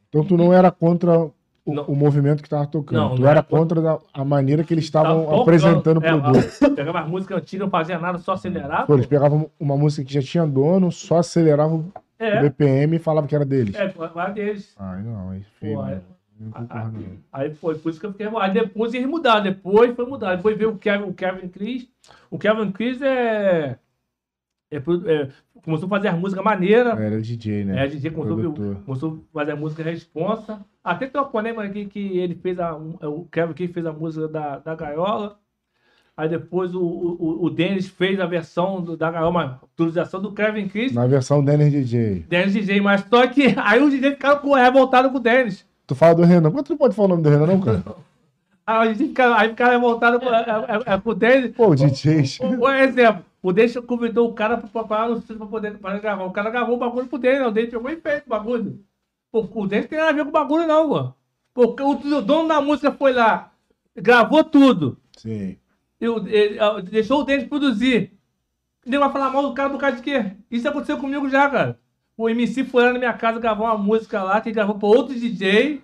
Então 0.09 0.25
tu 0.25 0.37
não 0.37 0.53
era 0.53 0.71
contra 0.71 1.19
o, 1.19 1.33
o 1.65 1.95
movimento 1.97 2.43
que 2.43 2.49
tava 2.49 2.67
tocando. 2.67 2.99
Não, 2.99 3.15
tu 3.15 3.23
não 3.23 3.29
era 3.29 3.39
era 3.39 3.43
contra 3.43 3.81
da- 3.81 3.99
a 4.13 4.25
maneira 4.25 4.63
que 4.65 4.75
eles 4.75 4.85
estavam 4.85 5.25
Tava 5.25 5.43
apresentando 5.43 5.97
o 5.99 6.01
tocando, 6.03 6.29
é, 6.29 6.33
produto. 6.43 6.75
Pegava 6.77 7.01
as 7.01 7.09
músicas 7.09 7.39
antigas, 7.39 7.65
não 7.65 7.71
fazia 7.71 7.99
nada, 7.99 8.19
só 8.19 8.33
acelerava. 8.33 8.87
Pô, 8.87 8.95
eles 8.95 9.07
pegavam 9.07 9.51
uma 9.59 9.77
música 9.77 10.05
que 10.07 10.13
já 10.13 10.21
tinha 10.21 10.47
dono, 10.47 10.91
só 10.93 11.19
aceleravam 11.19 11.79
o 11.79 11.93
É, 12.19 12.43
BPM 12.43 12.97
e 12.97 12.99
falavam 12.99 13.27
que 13.29 13.35
era 13.35 13.45
deles. 13.47 13.75
é, 13.77 13.87
vai 13.89 14.33
deles. 14.35 14.75
Ai, 14.79 15.03
não, 15.03 15.31
aí 15.31 15.43
feio, 15.59 15.77
Pô, 15.79 15.87
é. 15.87 16.01
Concordo, 16.53 16.99
não. 16.99 17.17
Aí 17.33 17.55
foi, 17.55 17.79
por 17.79 17.91
isso 17.91 18.01
que 18.01 18.07
eu 18.07 18.13
fiquei. 18.13 18.27
Aí 18.39 18.53
depois 18.53 18.93
eles 18.95 19.07
mudaram, 19.07 19.43
depois 19.45 19.95
foi 19.95 20.07
mudar. 20.07 20.37
Depois 20.37 20.57
veio 20.59 20.71
o 20.71 20.79
Kevin, 20.79 21.05
o 21.05 21.15
Kevin 21.15 21.49
Chris. 21.49 21.87
O 22.31 22.39
Kevin 22.39 22.73
Chris 22.73 23.01
é. 23.03 23.79
é, 24.71 24.77
é, 24.77 25.29
começou 25.65 25.87
a 25.87 25.89
fazer 25.91 26.09
as 26.09 26.19
músicas 26.19 26.45
maneiras. 26.45 26.99
Era 26.99 27.21
DJ, 27.21 27.65
né? 27.65 27.79
É, 27.79 27.83
a 27.83 27.87
DJ 27.87 28.11
começou, 28.11 28.37
começou 28.87 29.25
a 29.35 29.39
fazer 29.39 29.53
a 29.53 29.57
música 29.57 29.83
responsa. 29.83 30.61
Até 30.83 31.07
tem 31.07 31.21
uma 31.21 31.27
polêmica 31.29 31.63
aqui 31.65 31.85
que 31.87 32.19
ele 32.19 32.35
fez 32.35 32.59
a. 32.59 32.75
um- 32.77 32.97
O 33.03 33.25
Kevin 33.31 33.53
Chris 33.55 33.71
fez 33.73 33.85
a 33.87 33.93
música 33.93 34.29
da, 34.29 34.59
da 34.59 34.75
Gaiola. 34.75 35.37
Aí 36.17 36.29
depois 36.29 36.75
o, 36.75 36.81
o, 36.83 37.45
o 37.45 37.51
Dennis 37.51 37.87
fez 37.89 38.21
a 38.21 38.27
versão 38.27 38.81
do- 38.83 38.97
da 38.97 39.11
Gaiola, 39.11 39.31
uma 39.31 39.59
autorização 39.63 40.21
do 40.21 40.33
Kevin 40.33 40.69
Chris. 40.69 40.93
Na 40.93 41.07
versão 41.07 41.43
Denner 41.45 41.71
DJ. 41.71 42.27
Dennis 42.29 42.53
DJ, 42.53 42.81
mas 42.81 43.05
só 43.09 43.27
que 43.27 43.55
aí 43.63 43.83
os 43.83 43.91
DJ 43.91 44.11
ficaram 44.13 44.39
com- 44.41 44.55
revoltados 44.55 45.11
com 45.11 45.17
o 45.19 45.21
Dennis. 45.21 45.65
Tu 45.87 45.95
fala 45.95 46.15
do 46.15 46.23
Renan. 46.23 46.51
Por 46.51 46.59
que 46.59 46.65
tu 46.65 46.71
não 46.71 46.79
pode 46.79 46.95
falar 46.95 47.07
o 47.07 47.11
nome 47.11 47.23
do 47.23 47.31
Renan, 47.31 47.47
não, 47.47 47.61
cara? 47.61 47.83
Aí 48.71 48.89
a 48.89 48.93
gente 48.93 49.09
fica, 49.09 49.37
aí 49.37 49.49
fica 49.49 49.69
revoltado 49.69 50.21
com, 50.21 50.27
é, 50.27 50.41
é, 50.41 50.95
é, 50.95 50.99
com 51.01 51.11
o 51.11 51.15
Denis. 51.15 51.57
Pô, 51.57 51.71
o 51.71 51.75
DJ. 51.75 52.39
Por 52.57 52.75
exemplo, 52.77 53.25
o 53.43 53.53
Denis 53.53 53.77
convidou 53.79 54.29
o 54.29 54.33
cara 54.33 54.59
pra, 54.59 54.85
pra, 54.85 55.09
no 55.09 55.19
estúdio 55.19 55.39
pra 55.39 55.47
poder 55.47 55.77
pra 55.79 55.99
gravar. 55.99 56.25
O 56.25 56.31
cara 56.31 56.51
gravou 56.51 56.77
o 56.77 56.79
bagulho 56.79 57.09
pro 57.09 57.19
Denis, 57.19 57.47
o 57.47 57.51
Denis 57.51 57.71
pegou 57.71 57.91
e 57.91 57.97
fez 57.97 58.23
o 58.25 58.29
bagulho. 58.29 58.81
Pô, 59.33 59.49
o 59.53 59.67
Denis 59.67 59.89
tem 59.89 59.99
nada 59.99 60.11
a 60.11 60.15
ver 60.15 60.23
com 60.23 60.29
o 60.29 60.33
bagulho, 60.33 60.69
não, 60.69 60.89
pô. 60.89 61.13
Pô, 61.53 61.85
o, 61.85 61.91
o 61.91 62.23
dono 62.23 62.49
da 62.49 62.61
música 62.61 62.93
foi 62.93 63.13
lá, 63.13 63.51
gravou 63.97 64.45
tudo. 64.45 64.97
Sim. 65.17 65.57
Eu, 66.01 66.25
ele, 66.29 66.59
deixou 66.83 67.21
o 67.21 67.25
Denis 67.25 67.49
produzir. 67.49 68.13
Ele 68.87 68.99
vai 68.99 69.11
falar 69.11 69.31
mal 69.31 69.43
do 69.43 69.53
cara 69.53 69.69
do 69.69 69.79
cara 69.79 69.97
de 69.97 70.03
quê? 70.03 70.33
Isso 70.49 70.69
aconteceu 70.69 70.97
comigo 70.97 71.29
já, 71.29 71.51
cara. 71.51 71.79
O 72.17 72.29
MC 72.29 72.65
foi 72.65 72.85
lá 72.85 72.93
na 72.93 72.99
minha 72.99 73.13
casa 73.13 73.41
gravar 73.41 73.65
uma 73.65 73.79
música 73.79 74.23
lá, 74.23 74.41
que 74.41 74.53
gravou 74.53 74.79
pra 74.79 74.89
outro 74.89 75.15
DJ. 75.15 75.83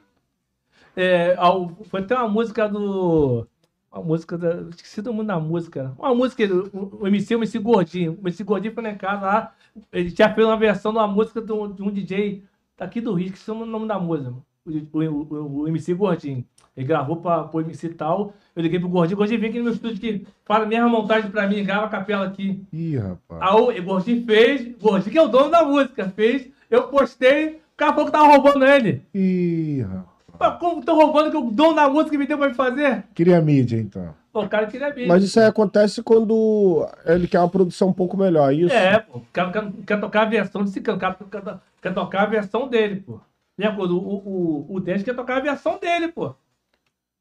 É, 0.97 1.35
ao, 1.37 1.69
foi 1.85 2.01
até 2.01 2.15
uma 2.17 2.29
música 2.29 2.67
do. 2.67 3.47
Uma 3.93 4.03
música 4.03 4.39
da. 4.39 4.63
Esqueci 4.71 5.03
do 5.03 5.13
mundo 5.13 5.27
da 5.27 5.39
música. 5.39 5.93
Uma 5.99 6.15
música 6.15 6.49
do 6.49 6.71
o 6.99 7.07
MC, 7.07 7.35
o 7.35 7.39
MC 7.39 7.59
Gordinho. 7.59 8.19
O 8.23 8.27
MC 8.27 8.43
Gordinho 8.43 8.73
foi 8.73 8.83
na 8.83 8.95
casa 8.95 9.27
lá. 9.27 9.55
Ele 9.93 10.11
tinha 10.11 10.33
feito 10.33 10.49
uma 10.49 10.57
versão 10.57 10.93
de 10.93 10.99
uma 10.99 11.07
música 11.07 11.43
de 11.43 11.53
um, 11.53 11.71
de 11.71 11.83
um 11.83 11.91
DJ 11.91 12.43
daqui 12.79 13.01
do 13.01 13.13
Rio, 13.13 13.31
que 13.31 13.39
se 13.39 13.51
o 13.51 13.67
nome 13.67 13.87
da 13.87 13.99
música. 13.99 14.35
O, 14.65 14.99
o, 14.99 15.03
o, 15.03 15.61
o 15.63 15.69
MC 15.69 15.93
Gordinho. 15.93 16.45
Ele 16.75 16.87
gravou 16.87 17.17
pra, 17.17 17.45
pro 17.45 17.61
MC 17.61 17.91
tal. 17.91 18.33
Eu 18.55 18.63
liguei 18.63 18.81
pro 18.81 18.89
Gordinho. 18.89 19.17
O 19.17 19.19
Gordinho 19.19 19.41
vem 19.41 19.51
aqui 19.51 19.59
no 19.59 19.65
meu 19.65 19.75
estúdio 19.75 20.01
que 20.01 20.27
fala 20.45 20.65
a 20.65 20.69
mesma 20.69 20.89
montagem 20.89 21.31
pra 21.31 21.47
mim, 21.47 21.63
grava 21.63 21.87
a 21.87 21.91
capela 21.91 22.27
aqui. 22.27 22.63
Ih, 22.73 22.97
rapaz. 22.97 23.43
Aí 23.43 23.81
o 23.81 23.85
Gordinho 23.85 24.25
fez. 24.25 24.75
O 24.77 24.79
Gordinho, 24.81 25.13
que 25.13 25.19
é 25.19 25.23
o 25.23 25.29
dono 25.29 25.51
da 25.51 25.63
música, 25.63 26.09
fez. 26.09 26.49
Eu 26.71 26.85
postei. 26.89 27.57
O 27.57 27.77
cara 27.77 27.93
falou 27.93 28.07
que 28.07 28.13
tava 28.13 28.29
roubando 28.29 28.65
ele. 28.65 29.03
Ih, 29.15 29.83
rapaz. 29.83 30.16
Mas 30.39 30.59
como 30.59 30.85
tô 30.85 30.95
roubando 30.95 31.31
que 31.31 31.37
o 31.37 31.51
dono 31.51 31.75
da 31.75 31.89
música 31.89 32.17
me 32.17 32.27
deu 32.27 32.39
pra 32.39 32.49
me 32.49 32.55
fazer? 32.55 33.05
Queria 33.15 33.41
mídia, 33.41 33.79
então. 33.79 34.15
Pô, 34.33 34.43
o 34.43 34.49
cara 34.49 34.67
queria 34.67 34.89
mídia. 34.91 35.09
Mas 35.09 35.25
isso 35.25 35.41
aí 35.41 35.47
acontece 35.47 36.03
quando 36.03 36.87
ele 37.05 37.27
quer 37.27 37.41
uma 37.41 37.49
produção 37.49 37.89
um 37.89 37.93
pouco 37.93 38.17
melhor, 38.17 38.53
isso? 38.53 38.75
É, 38.75 38.99
pô. 38.99 39.23
Quer, 39.33 39.51
quer, 39.53 39.73
quer 39.87 40.01
tocar 40.01 40.23
a 40.23 40.27
versão 40.27 40.65
desse 40.65 40.81
canto. 40.81 41.01
Quer, 41.01 41.17
quer, 41.31 41.59
quer 41.83 41.95
tocar 41.95 42.23
a 42.23 42.27
versão 42.27 42.69
dele, 42.69 42.97
pô. 42.97 43.21
Lembra? 43.59 43.85
O, 43.85 43.97
o, 43.97 44.67
o, 44.71 44.77
o 44.77 44.83
quer 44.83 45.15
tocar 45.15 45.39
a 45.39 45.41
versão 45.41 45.79
dele, 45.79 46.09
pô. 46.09 46.35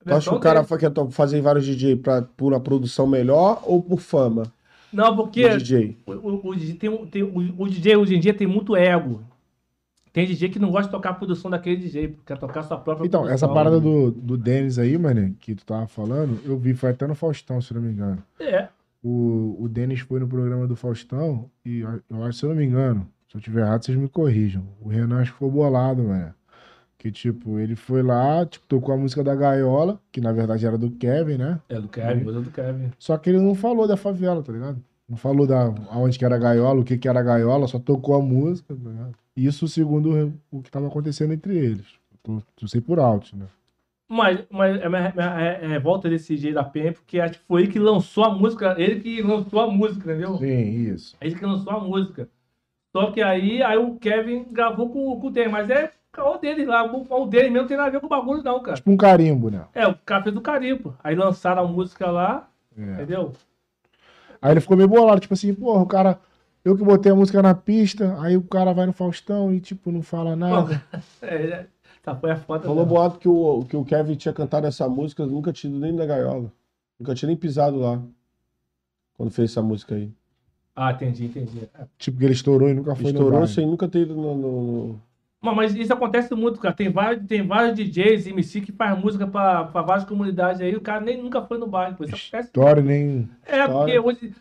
Tu 0.05 0.13
acha 0.13 0.30
que 0.30 0.36
o 0.36 0.39
cara 0.39 0.63
quer 0.63 0.91
fazer 1.09 1.41
vários 1.41 1.66
DJ 1.66 1.95
pra, 1.95 2.22
por 2.22 2.53
uma 2.53 2.59
produção 2.59 3.07
melhor 3.07 3.61
ou 3.63 3.82
por 3.82 3.99
fama? 3.99 4.43
Não, 4.93 5.16
porque 5.16 5.45
o 5.45 5.57
DJ. 5.57 5.97
O, 6.05 6.11
o, 6.11 6.49
o, 6.49 6.55
tem, 6.55 7.05
tem, 7.07 7.24
o, 7.24 7.55
o 7.57 7.68
DJ 7.68 7.95
hoje 7.95 8.16
em 8.16 8.20
dia 8.20 8.34
tem 8.34 8.45
muito 8.45 8.76
ego. 8.76 9.24
Tem 10.16 10.26
DJ 10.26 10.47
que 10.47 10.59
não 10.59 10.72
gosta 10.72 10.86
de 10.86 10.91
tocar 10.91 11.09
a 11.09 11.13
produção 11.13 11.51
daquele 11.51 11.76
DJ, 11.76 12.18
quer 12.26 12.38
tocar 12.38 12.63
sua 12.63 12.78
própria 12.78 13.05
então, 13.05 13.24
produção. 13.24 13.36
essa 13.47 13.53
parada 13.53 13.82
do, 13.82 14.11
do 14.11 14.38
Denis 14.38 14.80
aí, 14.80 14.97
mano, 14.97 15.36
que 15.41 15.53
tu 15.53 15.66
tava 15.66 15.88
falando, 15.88 16.39
eu 16.45 16.57
vi, 16.57 16.74
foi 16.74 16.91
até 16.91 17.05
no 17.05 17.13
Faustão, 17.13 17.59
se 17.59 17.74
não 17.74 17.82
me 17.82 17.91
engano. 17.91 18.24
É. 18.39 18.70
O, 19.03 19.57
o 19.59 19.68
Denis 19.68 19.99
foi 19.99 20.22
no 20.22 20.26
programa 20.26 20.66
do 20.68 20.76
Faustão 20.78 21.51
e 21.66 21.82
eu 21.82 22.24
acho, 22.24 22.39
se 22.39 22.45
eu 22.45 22.49
não 22.51 22.55
me 22.55 22.63
engano, 22.63 23.05
se 23.28 23.36
eu 23.36 23.41
tiver 23.41 23.63
errado, 23.63 23.84
vocês 23.84 23.97
me 23.97 24.07
corrijam. 24.07 24.63
O 24.80 24.88
Renan 24.88 25.20
acho 25.20 25.32
que 25.32 25.34
ficou 25.34 25.51
bolado, 25.51 26.01
mano. 26.01 26.34
Que, 26.97 27.11
tipo, 27.11 27.59
ele 27.59 27.76
foi 27.76 28.01
lá, 28.01 28.45
tipo, 28.45 28.66
tocou 28.68 28.95
a 28.95 28.97
música 28.97 29.22
da 29.22 29.36
Gaiola, 29.36 29.99
que 30.13 30.22
na 30.22 30.32
verdade 30.32 30.66
era 30.66 30.78
do 30.78 30.91
Kevin, 30.91 31.39
né? 31.39 31.59
É 31.68 31.78
do 31.78 31.89
Kevin, 31.89 32.24
música 32.24 32.41
do 32.41 32.51
Kevin. 32.51 32.91
Só 32.97 33.18
que 33.18 33.30
ele 33.32 33.41
não 33.41 33.53
falou 33.53 33.86
da 33.86 33.97
favela, 33.97 34.41
tá 34.41 34.53
ligado? 34.53 34.82
Não 35.07 35.17
falou 35.17 35.45
da 35.45 35.73
aonde 35.91 36.17
que 36.17 36.25
era 36.25 36.35
a 36.35 36.39
gaiola, 36.39 36.81
o 36.81 36.83
que 36.83 36.97
que 36.97 37.07
era 37.07 37.19
a 37.19 37.23
gaiola, 37.23 37.67
só 37.67 37.77
tocou 37.77 38.15
a 38.15 38.21
música, 38.21 38.73
ligado? 38.73 39.15
Isso 39.35 39.67
segundo 39.67 40.33
o 40.51 40.61
que 40.61 40.71
tava 40.71 40.87
acontecendo 40.87 41.33
entre 41.33 41.55
eles. 41.55 41.85
Tô 42.23 42.41
sei 42.67 42.81
por 42.81 42.99
alto, 42.99 43.35
né? 43.35 43.45
Mas, 44.07 44.43
mas 44.51 44.79
é, 44.79 44.85
é, 44.85 45.65
é, 45.65 45.67
revolta 45.67 46.09
desse 46.09 46.37
jeito 46.37 46.55
da 46.55 46.63
PM, 46.63 46.93
porque 46.93 47.19
acho 47.19 47.39
que 47.39 47.45
foi 47.45 47.63
ele 47.63 47.71
que 47.71 47.79
lançou 47.79 48.23
a 48.23 48.29
música, 48.29 48.75
ele 48.77 48.99
que 48.99 49.21
lançou 49.21 49.59
a 49.59 49.67
música, 49.67 50.11
entendeu? 50.11 50.37
Sim, 50.37 50.93
isso. 50.93 51.15
Ele 51.19 51.35
que 51.35 51.45
lançou 51.45 51.73
a 51.73 51.79
música. 51.79 52.29
Só 52.95 53.11
que 53.11 53.21
aí, 53.21 53.61
aí 53.63 53.77
o 53.77 53.95
Kevin 53.95 54.45
gravou 54.51 54.89
com, 54.89 55.19
com 55.19 55.27
o 55.27 55.31
Dave, 55.31 55.51
mas 55.51 55.69
é 55.69 55.91
o 56.17 56.37
dele 56.37 56.65
lá, 56.65 56.83
o 56.85 57.25
dele 57.25 57.49
mesmo 57.49 57.61
não 57.61 57.67
tem 57.67 57.77
nada 57.77 57.89
a 57.89 57.91
ver 57.91 57.99
com 57.99 58.05
o 58.05 58.09
bagulho, 58.09 58.43
não, 58.43 58.61
cara. 58.61 58.77
Tipo 58.77 58.91
um 58.91 58.97
carimbo, 58.97 59.49
né? 59.49 59.65
É, 59.73 59.87
o 59.87 59.95
cara 59.95 60.23
fez 60.23 60.33
do 60.33 60.41
carimbo. 60.41 60.95
Aí 61.03 61.15
lançaram 61.15 61.63
a 61.63 61.67
música 61.67 62.09
lá, 62.09 62.47
é. 62.77 62.81
entendeu? 62.93 63.33
Aí 64.45 64.51
ele 64.51 64.61
ficou 64.61 64.77
meio 64.77 64.87
bolado, 64.87 65.19
tipo 65.19 65.33
assim, 65.33 65.51
porra, 65.55 65.81
o 65.81 65.87
cara. 65.87 66.19
Eu 66.63 66.77
que 66.77 66.83
botei 66.83 67.11
a 67.11 67.15
música 67.15 67.41
na 67.41 67.53
pista, 67.53 68.15
aí 68.21 68.37
o 68.37 68.43
cara 68.43 68.73
vai 68.73 68.85
no 68.85 68.93
Faustão 68.93 69.53
e, 69.53 69.59
tipo, 69.59 69.91
não 69.91 70.01
fala 70.01 70.35
nada. 70.35 70.83
é, 71.21 71.65
tá, 72.01 72.15
foi 72.15 72.31
a 72.31 72.35
foto. 72.35 72.65
Falou 72.65 72.85
boato 72.85 73.19
que 73.19 73.27
o, 73.27 73.65
que 73.65 73.75
o 73.75 73.85
Kevin 73.85 74.15
tinha 74.15 74.33
cantado 74.33 74.65
essa 74.67 74.87
música, 74.87 75.25
nunca 75.25 75.51
tinha 75.51 75.71
ido 75.71 75.79
nem 75.79 75.91
na 75.91 76.05
gaiola. 76.05 76.51
Nunca 76.99 77.13
tinha 77.13 77.27
nem 77.27 77.37
pisado 77.37 77.77
lá. 77.77 78.01
Quando 79.15 79.31
fez 79.31 79.51
essa 79.51 79.61
música 79.61 79.95
aí. 79.95 80.11
Ah, 80.75 80.91
entendi, 80.91 81.25
entendi. 81.25 81.69
Tipo, 81.97 82.17
que 82.17 82.25
ele 82.25 82.33
estourou 82.33 82.69
e 82.69 82.73
nunca 82.73 82.95
foi 82.95 83.05
Estourou 83.05 83.47
sem 83.47 83.65
nunca 83.65 83.87
ter 83.87 83.99
ido 83.99 84.15
no, 84.15 84.35
no, 84.35 85.01
mas 85.53 85.75
isso 85.75 85.93
acontece 85.93 86.33
muito, 86.33 86.59
cara. 86.59 86.73
Tem 86.73 86.89
vários, 86.89 87.25
tem 87.27 87.45
vários 87.45 87.75
DJs, 87.75 88.27
MC, 88.27 88.61
que 88.61 88.71
faz 88.71 88.97
música 88.97 89.27
pra, 89.27 89.65
pra 89.65 89.81
várias 89.81 90.05
comunidades 90.05 90.61
aí. 90.61 90.75
O 90.75 90.81
cara 90.81 91.01
nem 91.01 91.21
nunca 91.21 91.41
foi 91.41 91.57
no 91.57 91.67
bairro. 91.67 91.95
Isso 92.01 92.15
acontece. 92.15 92.47
História, 92.47 92.81
nem. 92.81 93.29
É, 93.45 93.59
História. 93.59 93.75
porque 93.75 93.99
hoje 93.99 94.33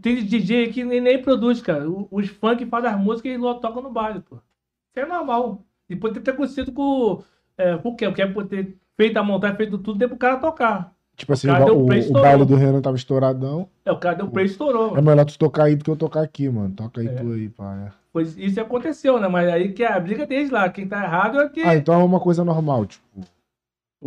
tem 0.00 0.24
DJ 0.24 0.68
que 0.68 0.84
nem, 0.84 1.00
nem 1.00 1.20
produz, 1.20 1.60
cara. 1.60 1.84
Os 2.10 2.28
funk 2.28 2.64
fazem 2.66 2.90
as 2.90 3.00
músicas 3.00 3.32
e 3.32 3.60
tocam 3.60 3.82
no 3.82 3.90
baile, 3.90 4.20
pô. 4.20 4.36
Isso 4.36 5.04
é 5.04 5.06
normal. 5.06 5.62
E 5.88 5.96
pode 5.96 6.20
ter 6.20 6.30
acontecido 6.30 6.70
com, 6.72 7.22
é, 7.58 7.76
com 7.78 7.88
o 7.88 7.96
quê? 7.96 8.06
O 8.06 8.12
que 8.12 8.22
é 8.22 8.26
por 8.26 8.46
ter 8.46 8.76
feito 8.96 9.16
a 9.16 9.22
montagem, 9.22 9.56
feito 9.56 9.78
tudo, 9.78 9.98
deu 9.98 10.08
pro 10.08 10.18
cara 10.18 10.36
tocar. 10.36 10.94
Tipo 11.16 11.32
assim, 11.32 11.48
o, 11.48 11.76
o, 11.76 11.84
o 11.84 12.12
baile 12.12 12.44
do 12.44 12.56
Renan 12.56 12.80
tava 12.80 12.96
estouradão. 12.96 13.68
É, 13.84 13.92
o 13.92 13.98
cara 13.98 14.16
deu 14.16 14.28
play 14.28 14.46
e 14.46 14.48
estourou. 14.48 14.96
É 14.96 15.00
melhor 15.00 15.24
tu 15.24 15.38
tocar 15.38 15.64
aí 15.64 15.76
do 15.76 15.84
que 15.84 15.90
eu 15.90 15.96
tocar 15.96 16.22
aqui, 16.22 16.48
mano. 16.48 16.74
Toca 16.74 17.00
aí 17.00 17.06
é. 17.06 17.14
tu 17.14 17.32
aí, 17.32 17.48
pá? 17.48 17.94
Pois 18.14 18.38
isso 18.38 18.60
aconteceu, 18.60 19.18
né? 19.18 19.26
Mas 19.26 19.48
aí 19.48 19.72
que 19.72 19.82
é 19.82 19.92
a 19.92 19.98
briga 19.98 20.24
deles 20.24 20.48
lá. 20.48 20.68
Quem 20.68 20.86
tá 20.86 21.02
errado 21.02 21.40
é 21.40 21.48
que. 21.48 21.60
Ah, 21.62 21.74
então 21.74 22.00
é 22.00 22.04
uma 22.04 22.20
coisa 22.20 22.44
normal, 22.44 22.86
tipo. 22.86 23.02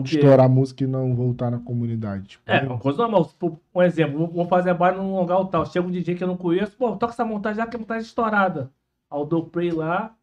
Estourar 0.01 0.45
a 0.45 0.49
música 0.49 0.85
e 0.85 0.87
não 0.87 1.13
voltar 1.13 1.51
na 1.51 1.59
comunidade. 1.59 2.27
Tipo, 2.29 2.43
é, 2.49 2.61
uma 2.61 2.77
coisa 2.77 2.99
normal. 2.99 3.29
Um 3.75 3.83
exemplo, 3.83 4.25
vou 4.27 4.47
fazer 4.47 4.73
baile 4.75 4.99
num 4.99 5.19
lugar 5.19 5.43
tal. 5.47 5.65
Chega 5.65 5.85
um 5.85 5.91
DJ 5.91 6.15
que 6.15 6.23
eu 6.23 6.27
não 6.27 6.37
conheço, 6.37 6.71
pô, 6.77 6.95
toca 6.95 7.11
essa 7.11 7.25
montagem 7.25 7.57
já 7.57 7.67
que 7.67 7.75
é 7.75 7.79
montagem 7.79 8.03
estourada. 8.03 8.71
Ao 9.09 9.25
do 9.25 9.43
play 9.43 9.71
lá, 9.71 10.15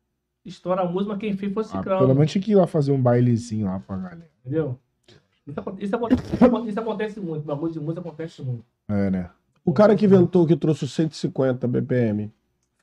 estoura 0.47 0.80
a 0.80 0.87
música, 0.87 1.12
mas 1.12 1.18
quem 1.18 1.37
fez 1.37 1.53
foi 1.53 1.64
o 1.64 1.66
ah, 1.74 1.82
Pelo 1.82 2.14
menos 2.14 2.32
tinha 2.32 2.43
que 2.43 2.53
ir 2.53 2.55
lá 2.55 2.66
fazer 2.66 2.91
um 2.91 3.03
bailezinho 3.03 3.66
lá 3.66 3.80
pra 3.80 3.97
galera. 3.97 4.30
Entendeu? 4.41 4.78
Isso, 5.07 5.20
isso, 5.47 5.61
acontece, 5.95 6.24
isso 6.68 6.80
acontece 6.80 7.20
muito. 7.20 7.45
Bagulho 7.45 7.72
de 7.72 7.80
música 7.80 8.01
acontece 8.01 8.41
muito. 8.41 8.64
É, 8.89 9.11
né? 9.11 9.28
O 9.62 9.74
cara 9.74 9.95
que 9.95 10.07
inventou, 10.07 10.47
que 10.47 10.57
trouxe 10.57 10.85
o 10.85 10.89
150 10.89 11.68
BPM, 11.68 12.32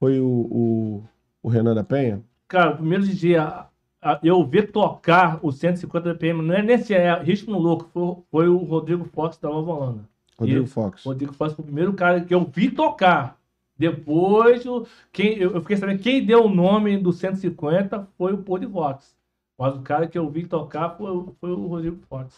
foi 0.01 0.19
o, 0.19 0.27
o, 0.27 1.03
o 1.43 1.47
Renan 1.47 1.75
da 1.75 1.83
Penha? 1.83 2.23
Cara, 2.47 2.71
o 2.71 2.77
primeiro 2.77 3.05
dia 3.05 3.67
eu 4.23 4.43
ver 4.43 4.71
tocar 4.71 5.39
o 5.43 5.51
150 5.51 6.15
BPM, 6.15 6.41
não 6.41 6.55
é 6.55 6.63
nesse 6.63 6.91
é, 6.91 7.13
ritmo 7.21 7.59
louco, 7.59 7.87
foi, 7.93 8.15
foi 8.31 8.49
o 8.49 8.57
Rodrigo 8.57 9.05
Fox 9.05 9.37
da 9.37 9.47
Nova 9.47 9.71
Holanda. 9.71 10.09
Rodrigo 10.39 10.65
e, 10.65 10.67
Fox. 10.67 11.05
Rodrigo 11.05 11.33
Fox 11.33 11.53
foi 11.53 11.61
o 11.61 11.65
primeiro 11.67 11.93
cara 11.93 12.19
que 12.19 12.33
eu 12.33 12.43
vi 12.43 12.71
tocar. 12.71 13.39
Depois, 13.77 14.63
quem, 15.11 15.37
eu 15.37 15.61
fiquei 15.61 15.77
sabendo 15.77 15.99
quem 16.01 16.25
deu 16.25 16.45
o 16.45 16.53
nome 16.53 16.97
do 16.97 17.13
150 17.13 18.07
foi 18.17 18.33
o 18.33 18.39
Polivox. 18.39 19.15
Mas 19.55 19.75
o 19.75 19.81
cara 19.81 20.07
que 20.07 20.17
eu 20.17 20.27
vi 20.31 20.47
tocar 20.47 20.97
foi, 20.97 21.27
foi 21.39 21.51
o 21.51 21.67
Rodrigo 21.67 21.99
Fox. 22.09 22.35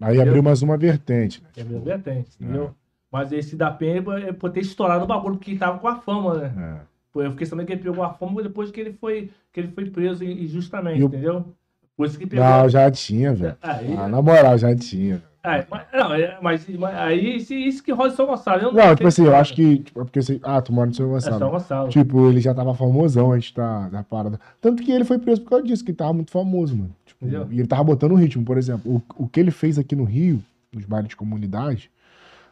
aí 0.00 0.20
abriu 0.20 0.44
mais 0.44 0.62
uma 0.62 0.76
vertente. 0.76 1.42
Né? 1.42 1.62
Abriu 1.62 1.78
uma 1.78 1.84
vertente, 1.84 2.30
entendeu? 2.40 2.66
É. 2.66 2.85
Mas 3.10 3.32
esse 3.32 3.56
da 3.56 3.70
Penha 3.70 4.04
é 4.26 4.32
por 4.32 4.50
ter 4.50 4.60
estourado 4.60 5.04
o 5.04 5.06
bagulho, 5.06 5.36
porque 5.36 5.56
tava 5.56 5.78
com 5.78 5.88
a 5.88 5.96
fama, 5.96 6.34
né? 6.34 6.82
É. 6.82 6.96
Eu 7.22 7.30
fiquei 7.30 7.46
sabendo 7.46 7.66
que 7.66 7.72
ele 7.72 7.82
pegou 7.82 8.04
a 8.04 8.12
fama 8.12 8.42
depois 8.42 8.70
que 8.70 8.78
ele 8.78 8.92
foi, 8.92 9.30
que 9.52 9.60
ele 9.60 9.68
foi 9.68 9.88
preso 9.88 10.22
injustamente, 10.22 11.00
eu... 11.00 11.06
entendeu? 11.06 11.46
Por 11.96 12.06
isso 12.06 12.18
que 12.18 12.26
pegou. 12.26 12.44
Não, 12.44 12.68
já 12.68 12.90
tinha, 12.90 13.32
velho. 13.32 13.56
Aí... 13.62 13.96
Ah, 13.96 14.06
na 14.06 14.20
moral, 14.20 14.58
já 14.58 14.74
tinha. 14.76 15.22
É, 15.42 15.64
mas, 15.70 15.86
não, 15.94 16.12
é, 16.12 16.38
mas, 16.42 16.68
mas, 16.68 16.94
aí 16.96 17.36
isso, 17.36 17.54
isso 17.54 17.82
que 17.82 17.92
roda 17.92 18.12
em 18.12 18.16
São 18.16 18.26
Gonçalo. 18.26 18.62
Eu 18.62 18.72
não, 18.72 18.84
não 18.84 18.96
tipo 18.96 19.06
assim, 19.06 19.24
eu 19.24 19.36
acho 19.36 19.54
que. 19.54 19.78
Tipo, 19.78 20.04
porque 20.04 20.18
assim, 20.18 20.40
ah, 20.42 20.60
tu 20.60 20.72
mora 20.72 20.88
no 20.88 20.94
São 20.94 21.08
Gonçalo. 21.08 21.36
É 21.36 21.38
São 21.38 21.50
Gonçalo. 21.50 21.88
Tipo, 21.88 22.28
ele 22.28 22.40
já 22.40 22.52
tava 22.52 22.74
famosão 22.74 23.32
antes 23.32 23.52
da, 23.52 23.88
da 23.88 24.02
parada. 24.02 24.40
Tanto 24.60 24.82
que 24.82 24.90
ele 24.90 25.04
foi 25.04 25.18
preso 25.18 25.40
por 25.42 25.50
causa 25.50 25.64
disso, 25.64 25.84
que 25.84 25.92
ele 25.92 25.96
tava 25.96 26.12
muito 26.12 26.32
famoso, 26.32 26.76
mano. 26.76 26.94
Tipo, 27.06 27.26
e 27.52 27.60
ele 27.60 27.68
tava 27.68 27.84
botando 27.84 28.12
o 28.12 28.16
ritmo, 28.16 28.44
por 28.44 28.58
exemplo. 28.58 28.96
O, 29.16 29.24
o 29.24 29.28
que 29.28 29.38
ele 29.38 29.52
fez 29.52 29.78
aqui 29.78 29.94
no 29.94 30.04
Rio, 30.04 30.42
nos 30.74 30.84
bailes 30.84 31.08
de 31.08 31.16
comunidade, 31.16 31.90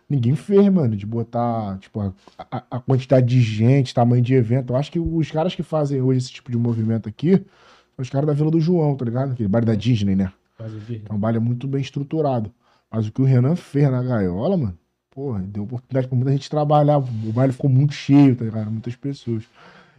ninguém 0.09 0.35
fez, 0.35 0.69
mano, 0.69 0.97
de 0.97 1.07
botar, 1.07 1.79
tipo, 1.79 2.01
a, 2.01 2.13
a, 2.39 2.65
a, 2.71 2.81
quantidade 2.81 3.27
de 3.27 3.41
gente, 3.41 3.95
tamanho 3.95 4.23
de 4.23 4.35
evento. 4.35 4.73
Eu 4.73 4.77
acho 4.77 4.91
que 4.91 4.99
os 4.99 5.31
caras 5.31 5.55
que 5.55 5.63
fazem 5.63 6.01
hoje 6.01 6.19
esse 6.19 6.33
tipo 6.33 6.51
de 6.51 6.57
movimento 6.57 7.09
aqui 7.09 7.37
são 7.95 8.03
os 8.03 8.11
caras 8.11 8.27
da 8.27 8.33
Vila 8.33 8.51
do 8.51 8.61
João, 8.61 8.97
tá 8.97 9.05
ligado? 9.05 9.33
Aquele 9.33 9.49
baile 9.49 9.67
da 9.67 9.75
Disney, 9.75 10.15
né? 10.15 10.33
É 11.09 11.13
um 11.13 11.19
baile 11.19 11.39
muito 11.39 11.67
bem 11.67 11.81
estruturado. 11.81 12.53
Mas 12.91 13.07
o 13.07 13.13
que 13.13 13.23
o 13.23 13.25
Renan 13.25 13.57
fez 13.57 13.91
na 13.91 14.03
gaiola, 14.03 14.57
mano, 14.57 14.79
porra, 15.11 15.41
deu 15.41 15.65
oportunidade 15.65 16.07
pra 16.07 16.17
muita 16.17 16.33
gente 16.33 16.49
trabalhar. 16.51 16.99
O 16.99 17.33
baile 17.33 17.53
ficou 17.53 17.71
muito 17.71 17.93
cheio, 17.93 18.37
tá 18.37 18.45
ligado? 18.45 18.71
Muitas 18.71 18.95
pessoas. 18.95 19.45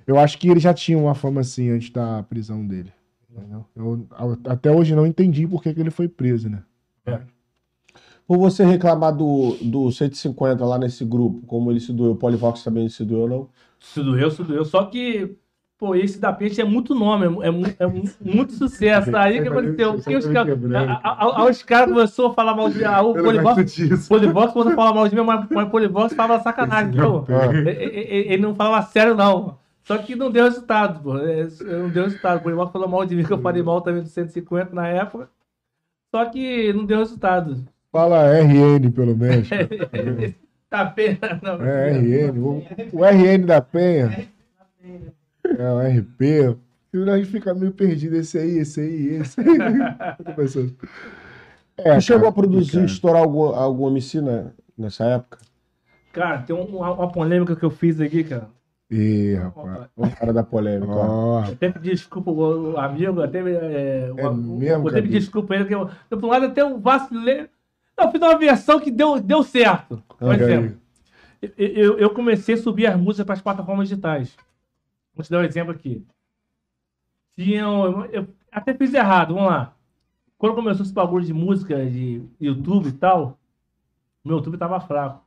Eu 0.08 0.20
acho 0.20 0.38
que 0.38 0.47
ele 0.47 0.60
já 0.60 0.74
tinha 0.74 0.97
uma 0.97 1.16
fama 1.16 1.41
assim 1.41 1.70
antes 1.70 1.89
da 1.89 2.24
prisão 2.24 2.66
dele. 2.66 2.91
Entendeu? 3.30 3.66
Eu 3.76 4.08
até 4.47 4.72
hoje 4.72 4.95
não 4.95 5.06
entendi 5.06 5.45
por 5.45 5.62
que, 5.62 5.74
que 5.74 5.80
ele 5.80 5.91
foi 5.91 6.08
preso, 6.08 6.49
né? 6.49 6.64
É. 7.06 7.20
por 8.28 8.38
você 8.38 8.63
reclamar 8.65 9.15
do, 9.15 9.55
do 9.61 9.91
150 9.91 10.65
lá 10.65 10.78
nesse 10.78 11.05
grupo, 11.05 11.45
como 11.45 11.71
ele 11.71 11.80
se 11.80 11.93
doeu, 11.93 12.11
o 12.11 12.15
Polivox 12.15 12.63
também 12.63 12.89
se 12.89 13.03
doeu, 13.05 13.28
não? 13.28 13.49
Se 13.80 14.01
doeu, 14.01 14.32
se 14.32 14.43
doeu. 14.43 14.65
Só 14.65 14.84
que, 14.86 15.36
pô, 15.78 15.93
esse 15.93 16.19
da 16.19 16.34
Peixe 16.34 16.59
é 16.59 16.63
muito 16.63 16.95
nome, 16.95 17.26
é, 17.43 17.47
é 17.84 17.86
mu- 17.88 18.09
muito 18.19 18.53
sucesso. 18.53 19.15
Aí 19.15 19.39
o 19.39 19.43
que 19.43 19.49
aconteceu? 19.49 19.93
Porque 19.93 20.15
os 20.17 20.26
caras 20.34 20.59
os 21.51 21.63
caras 21.63 21.93
começaram 21.93 22.30
a 22.30 22.34
falar 22.34 22.55
mal 22.55 22.69
de. 22.69 22.84
ah, 22.84 23.01
O 23.01 23.13
Polivox. 23.13 24.07
Polivox 24.07 24.53
começou 24.53 24.71
a 24.73 24.76
falar 24.76 24.93
mal 24.93 25.07
de 25.07 25.15
mim, 25.15 25.21
mas 25.21 25.47
mas 25.51 25.67
o 25.67 25.69
Polivox 25.69 26.13
falava 26.15 26.41
sacanagem. 26.43 26.91
Então, 26.93 27.26
ele, 27.67 28.38
não 28.41 28.55
falava 28.55 28.86
sério, 28.88 29.13
não. 29.15 29.57
Só 29.84 29.99
que 29.99 30.15
não 30.15 30.32
deu 30.32 30.45
resultado, 30.45 31.03
pô. 31.03 31.15
É, 31.19 31.43
Não 31.61 31.89
deu 31.89 32.05
resultado. 32.05 32.39
O 32.39 32.41
Polivox 32.41 32.71
falou 32.71 32.89
mal 32.89 33.05
de 33.05 33.15
mim, 33.15 33.23
que 33.23 33.32
eu 33.32 33.38
falei 33.38 33.61
mal 33.61 33.82
também 33.82 34.01
do 34.01 34.09
150 34.09 34.73
na 34.73 34.88
época. 34.88 35.30
Só 36.09 36.26
que 36.26 36.73
não 36.73 36.86
deu 36.86 36.97
resultado. 36.99 37.55
Fala 37.95 38.27
RN, 38.41 38.91
pelo 38.91 39.15
menos. 39.15 39.47
tá 40.69 40.85
pena, 40.87 41.39
não. 41.41 41.63
É, 41.65 41.91
RN. 41.93 42.37
O, 42.39 42.61
o 42.91 43.05
RN 43.05 43.45
da 43.45 43.61
Penha. 43.61 44.27
É, 45.45 45.71
o 45.71 45.79
RP. 45.79 46.57
E 46.93 47.09
a 47.09 47.17
gente 47.17 47.29
fica 47.29 47.53
meio 47.53 47.71
perdido. 47.71 48.17
Esse 48.17 48.37
aí, 48.37 48.57
esse 48.57 48.81
aí, 48.81 49.07
esse 49.15 49.39
aí. 49.39 49.47
É, 51.77 51.99
chegou 52.01 52.27
a 52.27 52.33
produzir, 52.33 52.71
cara. 52.73 52.85
estourar 52.85 53.21
algum, 53.21 53.45
algum 53.45 53.87
MC 53.89 54.19
né, 54.19 54.51
nessa 54.77 55.05
época? 55.05 55.37
Cara, 56.11 56.39
tem 56.41 56.53
um- 56.55 56.63
uma, 56.77 56.91
uma 56.91 57.11
polêmica 57.11 57.55
que 57.55 57.63
eu 57.63 57.69
fiz 57.69 57.99
aqui, 58.01 58.25
cara. 58.25 58.49
Ih, 58.91 59.35
rapaz. 59.35 59.87
O 59.95 60.09
cara 60.09 60.33
da 60.33 60.43
polêmica. 60.43 60.91
Eu 60.93 61.37
até 61.53 61.69
pedi 61.69 61.91
desculpa 61.91 62.29
o, 62.31 62.77
amigo, 62.77 63.21
até, 63.21 63.39
é, 63.39 64.11
É 64.17 64.27
o- 64.27 64.33
mesmo, 64.33 64.83
eu 64.85 64.87
até 64.89 65.01
pedi 65.01 65.13
Gabi? 65.13 65.19
desculpa 65.19 65.55
ele, 65.55 65.65
que 65.65 65.75
eu, 65.75 65.89
eu, 66.11 66.17
por 66.17 66.25
um 66.27 66.29
lado 66.29 66.45
até 66.45 66.63
um 66.63 66.79
vacilei. 66.79 67.47
Eu 67.97 68.11
fiz 68.11 68.21
uma 68.21 68.37
versão 68.37 68.79
que 68.79 68.91
deu, 68.91 69.19
deu 69.21 69.43
certo. 69.43 70.03
Por 70.07 70.31
aí. 70.31 70.41
exemplo, 70.41 70.77
eu, 71.41 71.51
eu, 71.57 71.99
eu 71.99 72.09
comecei 72.09 72.55
a 72.55 72.57
subir 72.57 72.87
as 72.87 72.99
músicas 72.99 73.25
para 73.25 73.33
as 73.35 73.41
plataformas 73.41 73.87
digitais. 73.89 74.35
Vou 75.13 75.23
te 75.23 75.31
dar 75.31 75.39
um 75.39 75.43
exemplo 75.43 75.71
aqui. 75.71 76.05
Tinham, 77.37 78.05
eu 78.05 78.27
até 78.51 78.73
fiz 78.73 78.93
errado, 78.93 79.33
vamos 79.33 79.49
lá. 79.49 79.73
Quando 80.37 80.55
começou 80.55 80.83
esse 80.85 80.93
bagulho 80.93 81.25
de 81.25 81.33
música, 81.33 81.85
de 81.89 82.21
YouTube 82.39 82.89
e 82.89 82.93
tal, 82.93 83.37
meu 84.23 84.37
YouTube 84.37 84.57
tava 84.57 84.79
fraco. 84.79 85.23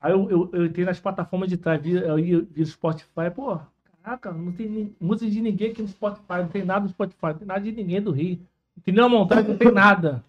Aí 0.00 0.12
eu, 0.12 0.30
eu, 0.30 0.50
eu 0.52 0.66
entrei 0.66 0.84
nas 0.84 1.00
plataformas 1.00 1.48
digitais, 1.48 1.80
vi, 1.80 1.92
eu 1.92 2.18
ia, 2.18 2.40
vi 2.42 2.62
o 2.62 2.66
Spotify, 2.66 3.30
pô, 3.34 3.58
caraca, 4.02 4.32
não 4.32 4.52
tem 4.52 4.68
ni- 4.68 4.96
música 5.00 5.30
de 5.30 5.40
ninguém 5.40 5.70
aqui 5.70 5.80
no 5.80 5.88
Spotify, 5.88 6.38
não 6.38 6.48
tem 6.48 6.64
nada 6.64 6.80
no 6.80 6.88
Spotify, 6.88 7.26
não 7.26 7.34
tem 7.34 7.46
nada 7.46 7.60
de 7.60 7.72
ninguém 7.72 8.02
do 8.02 8.10
Rio. 8.10 8.40
Não 8.76 8.82
tem 8.82 8.94
nenhuma 8.94 9.18
montagem, 9.18 9.48
não 9.48 9.56
tem 9.56 9.70
nada. 9.70 10.24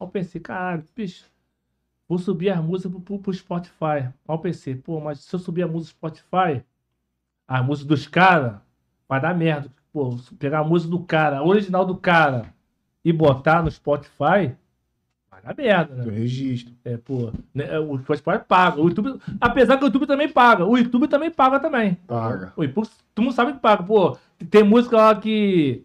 Aí 0.00 0.06
eu 0.06 0.08
pensei, 0.08 0.40
caralho, 0.40 0.82
bicho, 0.96 1.26
vou 2.08 2.18
subir 2.18 2.50
as 2.50 2.64
músicas 2.64 2.90
pro, 2.92 3.00
pro, 3.00 3.18
pro 3.18 3.34
Spotify. 3.34 3.84
Aí 3.84 4.12
eu 4.26 4.38
pensei, 4.38 4.74
pô, 4.74 4.98
mas 4.98 5.20
se 5.20 5.34
eu 5.34 5.38
subir 5.38 5.62
a 5.62 5.68
música 5.68 5.92
do 5.92 5.98
Spotify, 5.98 6.64
a 7.46 7.62
música 7.62 7.88
dos 7.88 8.06
caras, 8.06 8.60
vai 9.06 9.20
dar 9.20 9.34
merda. 9.34 9.70
Pô, 9.92 10.16
pegar 10.38 10.60
a 10.60 10.64
música 10.64 10.90
do 10.90 11.04
cara, 11.04 11.38
a 11.38 11.44
original 11.44 11.84
do 11.84 11.96
cara, 11.96 12.54
e 13.04 13.12
botar 13.12 13.62
no 13.62 13.70
Spotify, 13.70 14.56
vai 15.30 15.42
dar 15.42 15.54
merda, 15.56 15.94
né? 15.94 16.04
do 16.04 16.10
registro. 16.10 16.72
É, 16.84 16.96
pô, 16.96 17.32
né, 17.54 17.78
o 17.78 17.98
Spotify 17.98 18.38
paga. 18.46 18.80
O 18.80 18.88
YouTube, 18.88 19.20
apesar 19.40 19.76
que 19.76 19.84
o 19.84 19.86
YouTube 19.86 20.06
também 20.06 20.28
paga. 20.28 20.64
O 20.64 20.78
YouTube 20.78 21.08
também 21.08 21.30
paga 21.30 21.60
também. 21.60 21.94
Paga. 22.06 22.52
O 22.56 22.62
YouTube, 22.62 22.88
todo 23.14 23.24
mundo 23.24 23.34
sabe 23.34 23.52
que 23.52 23.58
paga. 23.58 23.82
Pô, 23.82 24.16
tem 24.48 24.62
música 24.62 24.96
lá 24.96 25.14
que. 25.14 25.84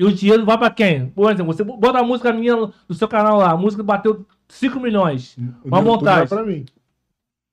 E 0.00 0.04
o 0.06 0.10
dinheiro 0.10 0.46
vai 0.46 0.56
pra 0.56 0.70
quem? 0.70 1.08
Por 1.10 1.30
exemplo, 1.30 1.52
você 1.52 1.62
bota 1.62 1.98
a 1.98 2.02
música 2.02 2.32
minha 2.32 2.56
no 2.56 2.94
seu 2.94 3.06
canal 3.06 3.36
lá, 3.36 3.50
a 3.50 3.56
música 3.56 3.82
bateu 3.82 4.24
5 4.48 4.80
milhões. 4.80 5.36
O 5.62 5.68
Uma 5.68 5.82
montagem. 5.82 6.26
vai 6.26 6.38
Pra 6.38 6.46
mim. 6.46 6.64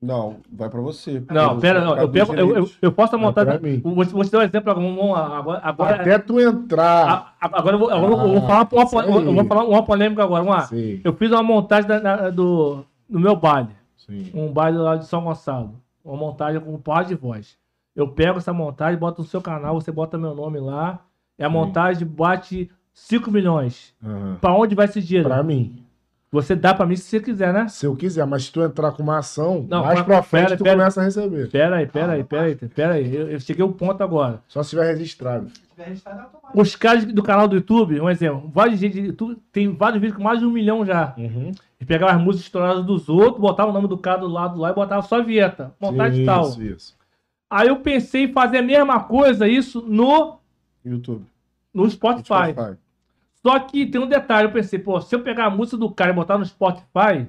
Não, 0.02 0.38
vai 0.50 0.70
pra 0.70 0.80
você. 0.80 1.22
Não, 1.30 1.60
pera, 1.60 1.82
causa 1.82 1.96
não, 1.96 2.02
eu, 2.04 2.10
pego, 2.10 2.34
eu, 2.36 2.56
eu, 2.56 2.70
eu 2.84 2.92
posso 2.92 3.16
a 3.16 3.18
montagem. 3.18 3.60
pra 3.60 3.70
mim. 3.70 3.80
Vou, 3.82 3.96
vou 3.96 4.24
te 4.24 4.32
dar 4.32 4.40
um 4.40 4.42
exemplo 4.44 4.72
agora. 4.72 5.36
Agora, 5.38 5.60
agora, 5.62 5.96
Até 5.96 6.18
tu 6.20 6.40
entrar. 6.40 7.36
a- 7.42 7.46
agora 7.58 7.76
eu 7.76 7.80
vou, 7.80 7.90
agora 7.90 8.12
eu 8.14 8.18
vou- 8.18 8.28
eu 8.28 8.34
vou 8.34 8.44
Ah, 8.50 8.66
falar 8.66 9.06
uma, 9.06 9.22
eu 9.26 9.34
vou 9.34 9.46
falar 9.46 9.64
uma 9.66 9.84
polêmica 9.84 10.24
agora. 10.24 10.44
Vamos 10.44 10.58
lá. 10.58 10.68
Sim, 10.68 11.02
Eu 11.04 11.14
fiz 11.14 11.30
uma 11.32 11.44
montagem 11.44 11.88
da- 11.90 12.00
da- 12.00 12.30
do, 12.30 12.86
do 13.10 13.20
meu 13.20 13.36
baile. 13.36 13.70
sim. 13.98 14.32
um 14.34 14.50
baile 14.54 14.78
lá 14.78 14.96
de 14.96 15.06
São 15.06 15.24
Gonçalo. 15.24 15.74
Uma 16.06 16.16
montagem 16.16 16.62
com 16.62 16.78
par 16.78 17.04
de 17.04 17.14
voz. 17.16 17.58
Eu 17.94 18.08
pego 18.08 18.38
essa 18.38 18.54
montagem, 18.54 18.98
boto 18.98 19.22
no 19.24 19.28
seu 19.28 19.42
canal, 19.42 19.74
você 19.82 19.92
bota 19.92 20.18
meu 20.18 20.34
nome 20.34 20.60
lá. 20.60 21.00
E 21.38 21.44
a 21.44 21.50
montagem 21.50 22.08
bate 22.08 22.70
5 22.94 23.30
milhões. 23.32 23.94
Aham. 24.04 24.38
Pra 24.42 24.54
onde 24.54 24.74
vai 24.76 24.86
esse 24.86 25.02
dinheiro? 25.02 25.30
Pra 25.30 25.44
mim. 25.44 25.84
Você 26.30 26.56
dá 26.56 26.74
pra 26.74 26.86
mim 26.86 26.96
se 26.96 27.04
você 27.04 27.20
quiser, 27.22 27.54
né? 27.54 27.68
Se 27.70 27.86
eu 27.86 27.96
quiser, 27.96 28.26
mas 28.26 28.44
se 28.46 28.52
tu 28.52 28.62
entrar 28.62 28.92
com 28.92 29.02
uma 29.02 29.20
ação, 29.20 29.66
Não, 29.70 29.84
mais 29.84 30.00
mas- 30.00 30.06
pra 30.06 30.22
frente 30.22 30.46
pera, 30.48 30.58
tu 30.58 30.64
pera. 30.64 30.76
começa 30.78 31.00
a 31.00 31.04
receber. 31.06 31.50
Pera 31.50 31.78
aí, 31.78 31.88
pera 31.88 32.14
aí, 32.14 32.24
pera 32.24 32.44
aí, 32.48 32.56
pera 32.56 32.94
aí. 32.96 33.16
Eu, 33.16 33.30
eu 33.32 33.40
cheguei 33.40 33.64
ao 33.64 33.72
ponto 33.72 34.04
agora. 34.04 34.42
Só 34.48 34.62
se 34.62 34.72
tiver 34.72 34.88
registrado. 34.94 35.48
Os 36.54 36.76
caras 36.76 37.06
do 37.06 37.24
canal 37.24 37.48
do 37.48 37.56
YouTube, 37.56 38.02
um 38.02 38.10
exemplo, 38.10 38.50
vários 38.54 38.80
gente 38.80 39.00
de 39.00 39.08
YouTube, 39.08 39.38
tem 39.52 39.74
vários 39.74 40.02
vídeos 40.02 40.18
com 40.18 40.24
mais 40.24 40.40
de 40.40 40.46
um 40.46 40.52
milhão 40.52 40.86
já. 40.86 41.14
Uhum. 41.18 41.48
Eles 41.80 41.88
pegavam 41.88 42.16
as 42.16 42.22
músicas 42.22 42.46
estouradas 42.48 42.84
dos 42.86 43.08
outros, 43.08 43.40
botavam 43.40 43.72
o 43.72 43.74
nome 43.74 43.88
do 43.88 43.98
cara 43.98 44.20
do 44.20 44.28
lado 44.28 44.60
lá 44.60 44.72
e 44.72 44.74
botavam 44.74 45.04
só 45.08 45.20
a 45.20 45.24
vinheta. 45.24 45.74
Montagem 45.80 46.26
tal. 46.26 46.48
Isso, 46.50 46.64
isso. 46.64 46.98
Aí 47.50 47.68
eu 47.70 47.78
pensei 47.78 48.24
em 48.26 48.34
fazer 48.34 48.58
a 48.58 48.62
mesma 48.64 49.00
coisa, 49.02 49.48
isso 49.48 49.82
no, 49.88 50.37
YouTube. 50.88 51.26
no 51.74 51.90
Spotify. 51.90 52.52
Spotify. 52.52 52.78
Só 53.36 53.60
que 53.60 53.86
tem 53.86 54.02
um 54.02 54.08
detalhe, 54.08 54.48
eu 54.48 54.52
pensei, 54.52 54.80
pô, 54.80 55.00
se 55.00 55.16
eu 55.16 55.24
pegar 55.24 55.46
a 55.46 55.50
música 55.50 55.78
do 55.78 55.92
cara 55.92 56.12
e 56.12 56.16
botar 56.16 56.38
no 56.38 56.46
Spotify, 56.46 57.28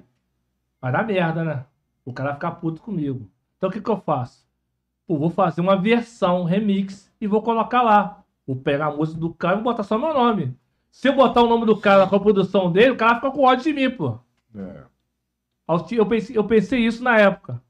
vai 0.80 0.92
dar 0.92 1.06
merda, 1.06 1.44
né? 1.44 1.64
O 2.04 2.12
cara 2.12 2.30
vai 2.30 2.36
ficar 2.36 2.52
puto 2.52 2.80
comigo. 2.80 3.30
Então 3.56 3.68
o 3.68 3.72
que 3.72 3.80
que 3.80 3.90
eu 3.90 4.00
faço? 4.00 4.46
Pô, 5.06 5.18
vou 5.18 5.30
fazer 5.30 5.60
uma 5.60 5.76
versão, 5.76 6.42
um 6.42 6.44
remix, 6.44 7.12
e 7.20 7.26
vou 7.26 7.42
colocar 7.42 7.82
lá. 7.82 8.22
Vou 8.46 8.56
pegar 8.56 8.86
a 8.86 8.90
música 8.90 9.20
do 9.20 9.32
cara 9.32 9.54
e 9.54 9.62
vou 9.62 9.64
botar 9.64 9.82
só 9.82 9.98
meu 9.98 10.14
nome. 10.14 10.56
Se 10.90 11.08
eu 11.08 11.14
botar 11.14 11.42
o 11.42 11.48
nome 11.48 11.66
do 11.66 11.76
cara 11.76 12.06
com 12.06 12.16
a 12.16 12.20
produção 12.20 12.72
dele, 12.72 12.92
o 12.92 12.96
cara 12.96 13.16
fica 13.16 13.30
com 13.30 13.44
ódio 13.44 13.64
de 13.64 13.72
mim, 13.72 13.90
pô. 13.90 14.18
É. 14.56 14.82
Eu 15.92 16.06
pensei, 16.06 16.36
eu 16.36 16.44
pensei 16.44 16.80
isso 16.80 17.04
na 17.04 17.18
época. 17.18 17.62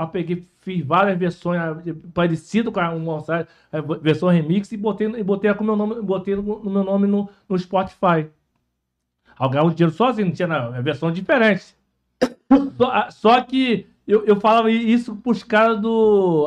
Eu 0.00 0.08
peguei, 0.08 0.48
fiz 0.60 0.84
várias 0.84 1.18
versões 1.18 1.60
eh, 1.86 1.94
parecidas 2.14 2.72
com 2.72 2.80
a 2.80 2.92
eh, 3.72 3.82
versão 4.00 4.28
remix 4.28 4.72
e 4.72 4.76
botei, 4.76 5.06
e 5.06 5.22
botei 5.22 5.52
com 5.54 5.64
meu 5.64 5.76
nome, 5.76 6.00
botei 6.02 6.34
no, 6.36 6.42
no 6.42 6.70
meu 6.70 6.84
nome 6.84 7.06
no, 7.06 7.28
no 7.48 7.58
Spotify. 7.58 8.28
Aí 9.38 9.46
eu 9.46 9.50
ganhava 9.50 9.68
o 9.68 9.74
dinheiro 9.74 9.94
sozinho, 9.94 10.28
não 10.28 10.34
tinha 10.34 10.48
nada, 10.48 10.76
é 10.76 10.82
versão 10.82 11.10
diferente. 11.10 11.76
Só, 12.76 12.90
ah, 12.90 13.10
só 13.10 13.40
que 13.42 13.86
eu, 14.06 14.24
eu 14.26 14.40
falava 14.40 14.70
isso 14.70 15.14
pros 15.16 15.42
caras 15.42 15.80
do. 15.80 16.46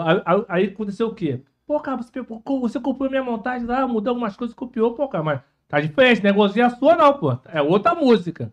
Aí, 0.50 0.66
aconteceu 0.66 1.08
o 1.08 1.16
quê? 1.16 1.42
Pô, 1.66 1.80
cara, 1.80 1.98
você, 1.98 2.12
você 2.60 2.80
copiou 2.80 3.10
minha 3.10 3.24
montagem 3.24 3.66
lá, 3.66 3.88
mudou 3.88 4.12
algumas 4.12 4.36
coisas, 4.36 4.54
copiou, 4.54 4.94
pô, 4.94 5.08
cara, 5.08 5.24
mas 5.24 5.42
tá 5.68 5.80
diferente, 5.80 6.22
negócio 6.22 6.64
a 6.64 6.70
sua 6.70 6.96
não, 6.96 7.14
pô. 7.14 7.38
É 7.46 7.62
outra 7.62 7.96
música. 7.96 8.52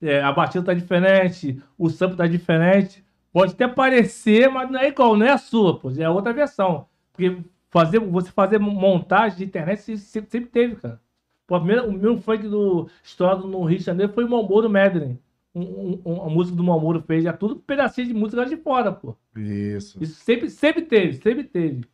É, 0.00 0.22
a 0.22 0.30
batida 0.30 0.64
tá 0.64 0.74
diferente, 0.74 1.62
o 1.78 1.88
sample 1.88 2.16
tá 2.16 2.26
diferente. 2.26 3.02
Pode 3.34 3.52
até 3.54 3.66
parecer, 3.66 4.48
mas 4.48 4.70
não 4.70 4.78
é 4.78 4.86
igual, 4.86 5.16
não 5.16 5.26
é 5.26 5.30
a 5.32 5.38
sua, 5.38 5.76
pô. 5.80 5.90
É 5.90 6.08
outra 6.08 6.32
versão. 6.32 6.86
Porque 7.12 7.36
fazer, 7.68 7.98
você 7.98 8.30
fazer 8.30 8.60
montagem 8.60 9.38
de 9.38 9.44
internet 9.44 9.80
se- 9.82 9.98
sempre, 9.98 10.30
sempre 10.30 10.50
teve, 10.50 10.76
cara. 10.76 11.00
Pô, 11.44 11.58
primeira- 11.58 11.84
o 11.84 11.92
meu 11.92 12.16
funk 12.16 12.46
do 12.46 12.88
estourado 13.02 13.48
no 13.48 13.64
Rio 13.64 13.78
de 13.78 13.84
Janeiro 13.84 14.12
foi 14.12 14.22
o 14.24 14.30
Malboro 14.30 14.70
Medley. 14.70 15.18
Um, 15.52 16.00
um, 16.06 16.22
a 16.22 16.30
música 16.30 16.56
do 16.56 16.62
Malboro 16.62 17.02
fez, 17.02 17.24
é 17.26 17.32
tudo 17.32 17.56
pedacinho 17.56 18.06
de 18.06 18.14
música 18.14 18.42
lá 18.42 18.46
de 18.48 18.56
fora, 18.56 18.92
pô. 18.92 19.16
Isso. 19.36 20.00
Isso 20.00 20.14
sempre, 20.14 20.48
sempre 20.48 20.82
teve, 20.82 21.14
sempre 21.14 21.42
teve. 21.42 21.84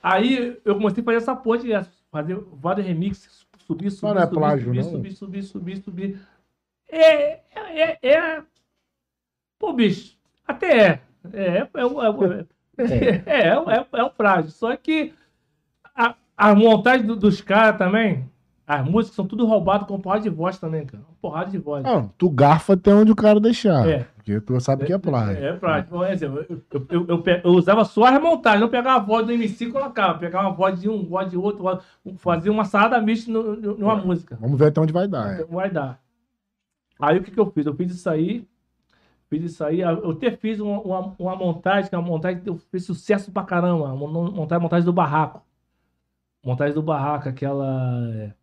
Aí 0.00 0.60
eu 0.64 0.76
comecei 0.76 1.02
a 1.02 1.04
fazer 1.04 1.16
essa 1.18 1.34
ponte, 1.34 1.66
fazer 2.10 2.36
vários 2.52 2.86
remixes, 2.86 3.44
subir, 3.66 3.90
subir, 3.90 4.16
é 4.16 4.22
subir, 4.26 4.34
plágio, 4.34 4.64
subir, 4.66 4.78
não? 4.78 4.90
subir, 4.90 5.12
subir, 5.12 5.42
subir, 5.42 5.76
subir. 5.82 6.20
É, 6.88 7.32
é, 7.32 7.98
é, 8.02 8.08
é- 8.08 8.42
Pô, 9.58 9.72
bicho, 9.72 10.16
até 10.46 10.78
é. 10.86 11.00
É, 11.32 11.42
é, 11.42 11.58
é, 11.58 11.64
é, 12.78 13.22
é, 13.26 13.48
é, 13.48 13.86
é 13.92 14.04
um 14.04 14.10
frágil. 14.10 14.50
Só 14.50 14.74
que 14.76 15.12
a, 15.94 16.14
a 16.36 16.54
montagem 16.54 17.06
do- 17.06 17.16
dos 17.16 17.40
caras 17.40 17.78
também, 17.78 18.28
as 18.66 18.84
músicas 18.84 19.14
são 19.16 19.26
tudo 19.26 19.46
roubadas 19.46 19.86
com 19.86 20.00
porrada 20.00 20.22
de 20.22 20.30
voz 20.30 20.58
também, 20.58 20.84
cara. 20.86 21.02
Porrada 21.20 21.50
de 21.50 21.58
voz. 21.58 21.84
Não, 21.84 22.08
tu 22.18 22.28
garfa 22.28 22.72
até 22.72 22.92
onde 22.92 23.12
o 23.12 23.16
cara 23.16 23.38
deixar. 23.38 23.88
É. 23.88 24.06
Porque 24.16 24.40
tu 24.40 24.58
sabe 24.60 24.84
que 24.86 24.92
é 24.92 24.98
plágio. 24.98 25.44
É 25.44 25.52
prático. 25.52 25.96
Por 25.96 26.06
exemplo, 26.10 26.44
eu, 26.48 26.62
eu, 26.72 26.86
eu, 26.90 27.06
eu 27.08 27.22
eu 27.44 27.50
usava 27.52 27.84
só 27.84 28.04
as 28.04 28.20
montagens, 28.20 28.60
não 28.60 28.68
pegava 28.68 28.96
a 29.00 29.04
voz 29.04 29.26
do 29.26 29.32
MC 29.32 29.66
e 29.66 29.70
colocava. 29.72 30.18
Pegava 30.18 30.48
a 30.48 30.52
voz 30.52 30.80
de 30.80 30.88
um, 30.88 31.04
voz 31.04 31.30
de 31.30 31.36
outro, 31.36 31.80
fazia 32.16 32.50
uma 32.50 32.64
salada 32.64 33.00
mista 33.00 33.30
numa 33.30 33.96
música. 33.96 34.36
Vamos 34.40 34.58
ver 34.58 34.66
até 34.68 34.80
onde 34.80 34.92
vai 34.92 35.06
dar. 35.06 35.40
é. 35.40 35.44
Vai 35.44 35.70
dar. 35.70 36.00
Aí 37.00 37.18
o 37.18 37.22
que, 37.22 37.30
que 37.30 37.38
eu 37.40 37.50
fiz? 37.50 37.66
Eu 37.66 37.74
fiz 37.74 37.92
isso 37.92 38.08
aí. 38.08 38.46
Fiz 39.32 39.44
isso 39.44 39.64
aí. 39.64 39.80
Eu 39.80 40.10
até 40.10 40.30
fiz 40.30 40.60
uma, 40.60 40.78
uma, 40.82 41.16
uma 41.18 41.36
montagem, 41.36 41.88
que 41.88 41.94
é 41.94 41.98
uma 41.98 42.06
montagem 42.06 42.42
que 42.42 42.54
fez 42.70 42.84
sucesso 42.84 43.32
pra 43.32 43.42
caramba. 43.42 43.88
Montagem, 43.94 44.62
montagem 44.62 44.84
do 44.84 44.92
barraco. 44.92 45.42
Montagem 46.44 46.74
do 46.74 46.82
barraco, 46.82 47.30
aquela. 47.30 48.10
é, 48.14 48.34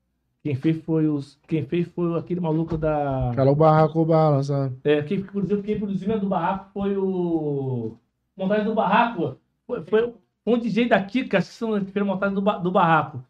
Quem 0.42 0.56
fez 0.56 0.84
foi 0.84 1.08
os. 1.08 1.40
Quem 1.48 1.64
fez 1.64 1.88
foi 1.90 2.18
aquele 2.18 2.40
maluco 2.40 2.76
da. 2.76 3.30
Aquela 3.30 3.52
o 3.52 3.56
barraco 3.56 4.04
balança. 4.04 4.76
É, 4.84 5.04
quem 5.04 5.22
produziu, 5.22 5.62
quem 5.62 5.78
produziu 5.78 6.20
do 6.20 6.28
barraco 6.28 6.72
foi 6.74 6.98
o. 6.98 7.96
Montagem 8.36 8.66
do 8.66 8.74
barraco. 8.74 9.38
Foi, 9.68 9.84
foi 9.84 10.16
um 10.44 10.58
DJ 10.58 10.88
daqui, 10.88 11.24
que 11.24 11.38
acho 11.38 11.80
que 11.86 11.92
fez 11.92 12.02
a 12.02 12.06
montagem 12.06 12.34
do, 12.34 12.42
do 12.42 12.72
barraco. 12.72 13.24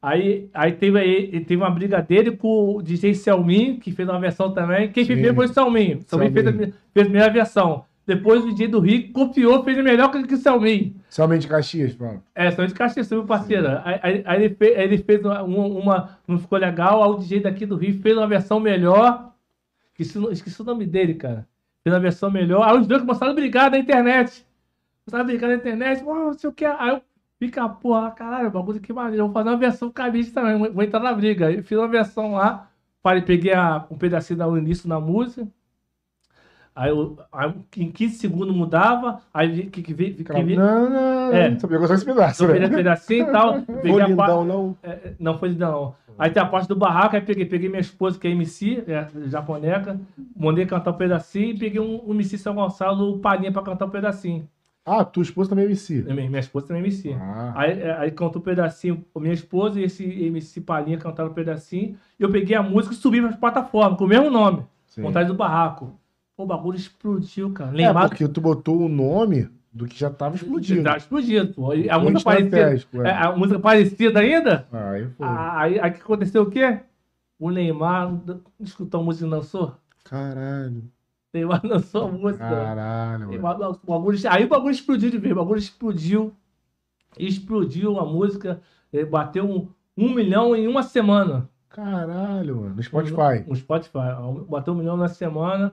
Aí, 0.00 0.48
aí 0.54 0.72
teve, 0.72 0.98
aí 0.98 1.40
teve 1.40 1.56
uma 1.56 1.70
briga 1.70 2.00
dele 2.00 2.30
com 2.36 2.76
o 2.76 2.82
DJ 2.82 3.14
Selminho, 3.14 3.78
que 3.78 3.90
fez 3.90 4.08
uma 4.08 4.20
versão 4.20 4.52
também. 4.52 4.86
Quem 4.92 5.04
fez 5.04 5.06
Sim. 5.06 5.12
primeiro 5.14 5.34
foi 5.34 5.46
o 5.46 5.52
Selminho. 5.52 6.00
Selminho 6.06 6.32
fez 6.32 6.46
a, 6.46 6.50
Selminho. 6.50 6.74
fez 6.94 7.06
a 7.06 7.10
primeira 7.10 7.32
versão. 7.32 7.84
Depois 8.06 8.44
o 8.44 8.50
DJ 8.52 8.68
do 8.68 8.78
Rico 8.78 9.12
copiou, 9.12 9.64
fez 9.64 9.76
melhor 9.82 10.12
que 10.12 10.34
o 10.34 10.36
Selminho. 10.36 10.94
Somente 11.08 11.48
Caxias, 11.48 11.92
fala. 11.94 12.22
É, 12.36 12.50
só 12.52 12.64
de 12.64 12.72
Caxias, 12.72 13.10
meu 13.10 13.24
parceiro. 13.24 13.66
Aí, 13.84 13.98
aí- 14.00 14.22
aí 14.24 14.44
ele 14.44 14.54
fez, 14.54 14.78
aí 14.78 14.84
ele 14.84 14.98
fez 14.98 15.24
uma, 15.24 15.42
uma, 15.42 16.18
Não 16.28 16.38
ficou 16.38 16.56
legal. 16.58 17.02
Aí 17.02 17.10
o 17.10 17.14
DJ 17.18 17.40
daqui 17.40 17.66
do 17.66 17.74
Rio 17.76 17.98
fez 18.00 18.16
uma 18.16 18.28
versão 18.28 18.60
melhor. 18.60 19.32
Esqueci, 19.90 20.18
o- 20.18 20.30
esqueci 20.30 20.62
o 20.62 20.64
nome 20.64 20.86
dele, 20.86 21.14
cara. 21.14 21.48
Fez 21.82 21.92
uma 21.92 22.00
versão 22.00 22.30
melhor. 22.30 22.62
Aí 22.62 22.78
os 22.78 22.86
dois 22.86 23.00
começaram 23.02 23.32
a 23.32 23.34
brigar 23.34 23.70
na 23.72 23.78
internet. 23.78 24.46
Começaram 25.04 25.24
a 25.24 25.26
brigar 25.26 25.50
na 25.50 25.56
internet. 25.56 26.04
Pô, 26.04 26.14
não 26.14 26.32
sei 26.34 26.50
o 26.50 26.52
que. 26.52 26.64
Aí 26.64 27.00
fica, 27.38 27.68
porra, 27.68 28.10
caralho, 28.10 28.50
bagulho 28.50 28.80
que 28.80 28.92
maneiro. 28.92 29.22
Eu 29.22 29.26
vou 29.26 29.34
fazer 29.34 29.48
uma 29.50 29.56
versão 29.56 29.90
cabide 29.90 30.30
também. 30.30 30.58
Vou, 30.72 30.82
entrar 30.82 31.00
na 31.00 31.12
briga. 31.12 31.46
Aí 31.48 31.62
fiz 31.62 31.76
uma 31.78 31.88
versão 31.88 32.32
lá. 32.32 32.68
Parei, 33.02 33.22
peguei 33.22 33.52
a- 33.52 33.84
um 33.90 33.96
pedacinho 33.96 34.38
do 34.38 34.58
início 34.58 34.88
na 34.88 34.98
música. 34.98 35.46
Aí, 36.74 36.90
eu, 36.90 37.18
aí 37.32 37.54
em 37.78 37.90
15 37.90 38.16
segundos 38.18 38.54
mudava. 38.54 39.22
Aí 39.32 39.66
que, 39.68 39.82
que, 39.82 39.94
vi- 39.94 40.12
que, 40.12 40.24
Cara, 40.24 40.42
vi- 40.44 40.56
não, 40.56 40.90
não, 40.90 41.32
É. 41.32 41.58
Só 41.58 41.66
pegou 41.66 41.86
só 41.86 41.94
esse 41.94 42.04
pedaço, 42.04 42.44
eu 42.44 42.48
peguei 42.52 42.68
né? 42.68 42.76
pedacinho 42.76 43.28
e 43.28 43.32
tal. 43.32 43.62
Peguei 43.82 43.92
pa- 43.98 44.06
lindão, 44.26 44.44
não. 44.44 44.76
é, 44.82 45.12
não 45.18 45.38
foi 45.38 45.48
lindão, 45.50 45.72
não. 45.72 45.94
Aí 46.18 46.30
tem 46.30 46.42
a 46.42 46.46
parte 46.46 46.66
do 46.68 46.76
barraco, 46.76 47.14
aí 47.14 47.22
peguei, 47.22 47.44
peguei 47.46 47.68
minha 47.68 47.80
esposa, 47.80 48.18
que 48.18 48.26
é 48.26 48.30
MC, 48.30 48.84
é, 48.88 49.06
japoneca, 49.28 49.98
mandei 50.34 50.64
cantar 50.66 50.90
um 50.90 50.94
pedacinho 50.94 51.50
e 51.54 51.58
peguei 51.58 51.80
um, 51.80 52.08
um 52.08 52.12
MC 52.14 52.36
São 52.38 52.54
Gonçalo, 52.54 53.10
o 53.16 53.18
Palhinha, 53.20 53.52
pra 53.52 53.62
cantar 53.62 53.84
um 53.86 53.90
pedacinho. 53.90 54.48
Ah, 54.86 55.04
tua 55.04 55.24
esposa 55.24 55.50
também 55.50 55.64
é 55.64 55.66
MC. 55.66 56.02
Minha, 56.04 56.28
minha 56.28 56.38
esposa 56.38 56.68
também 56.68 56.80
é 56.82 56.86
MC. 56.86 57.12
Ah, 57.20 57.52
Aí, 57.56 57.80
é, 57.80 57.92
aí 57.98 58.10
cantou 58.12 58.40
um 58.40 58.44
pedacinho, 58.44 59.04
minha 59.16 59.34
esposa 59.34 59.80
e 59.80 59.84
esse 59.84 60.04
MC 60.04 60.60
Palhinha 60.60 60.96
cantaram 60.96 61.30
um 61.30 61.34
pedacinho. 61.34 61.96
E 62.18 62.22
eu 62.22 62.30
peguei 62.30 62.56
a 62.56 62.62
música 62.62 62.94
e 62.94 62.96
subi 62.96 63.20
para 63.20 63.30
as 63.30 63.36
plataformas, 63.36 63.98
com 63.98 64.04
o 64.04 64.08
mesmo 64.08 64.30
nome, 64.30 64.62
sim. 64.86 65.02
Montagem 65.02 65.26
do 65.28 65.34
Barraco. 65.34 65.98
Pô, 66.36 66.44
o 66.44 66.46
bagulho 66.46 66.76
explodiu, 66.76 67.50
cara. 67.52 67.70
É, 67.70 67.86
Lembrado 67.88 68.10
porque 68.10 68.28
tu 68.28 68.40
botou 68.40 68.80
o 68.82 68.88
nome 68.88 69.48
do 69.72 69.86
que 69.86 69.98
já 69.98 70.08
tava 70.08 70.36
explodindo. 70.36 70.84
Tá 70.84 70.96
explodido, 70.96 71.52
pô. 71.54 71.74
E 71.74 71.90
A 71.90 71.98
música 71.98 72.22
parecida. 72.22 72.74
é. 72.74 73.08
é, 73.08 73.10
A 73.10 73.32
música 73.36 73.58
parecida 73.58 74.20
ainda? 74.20 74.66
Aí 74.72 75.08
foi. 75.16 75.26
Ah, 75.26 75.60
Aí, 75.62 75.80
aí 75.80 75.90
que 75.90 76.00
aconteceu 76.00 76.42
o 76.42 76.50
quê? 76.50 76.78
O 77.38 77.50
Neymar 77.50 78.14
escutou 78.60 79.00
a 79.00 79.04
música 79.04 79.26
e 79.26 79.28
lançou. 79.30 79.74
Caralho. 80.04 80.84
Neymar 81.36 81.60
lançou 81.64 82.04
a 82.06 82.10
música. 82.10 82.44
Caralho, 82.48 83.18
mano. 83.20 83.30
Neymar 83.30 83.58
lançou- 83.58 83.80
o 83.86 83.92
bagulho- 83.98 84.18
aí 84.30 84.44
o 84.44 84.48
bagulho 84.48 84.72
explodiu 84.72 85.10
de 85.10 85.18
vez. 85.18 85.32
O 85.32 85.36
bagulho 85.36 85.58
explodiu. 85.58 86.32
Explodiu 87.18 87.98
a 87.98 88.04
música. 88.04 88.60
eh, 88.92 89.04
Bateu 89.04 89.44
um, 89.48 89.68
um 89.96 90.12
milhão 90.14 90.54
em 90.54 90.66
uma 90.66 90.82
semana. 90.82 91.48
Caralho, 91.68 92.56
mano. 92.56 92.74
No 92.76 92.82
Spotify. 92.82 93.44
No 93.46 93.54
Spotify. 93.56 93.98
Bateu 94.48 94.74
um 94.74 94.76
milhão 94.76 94.96
na 94.96 95.08
semana. 95.08 95.72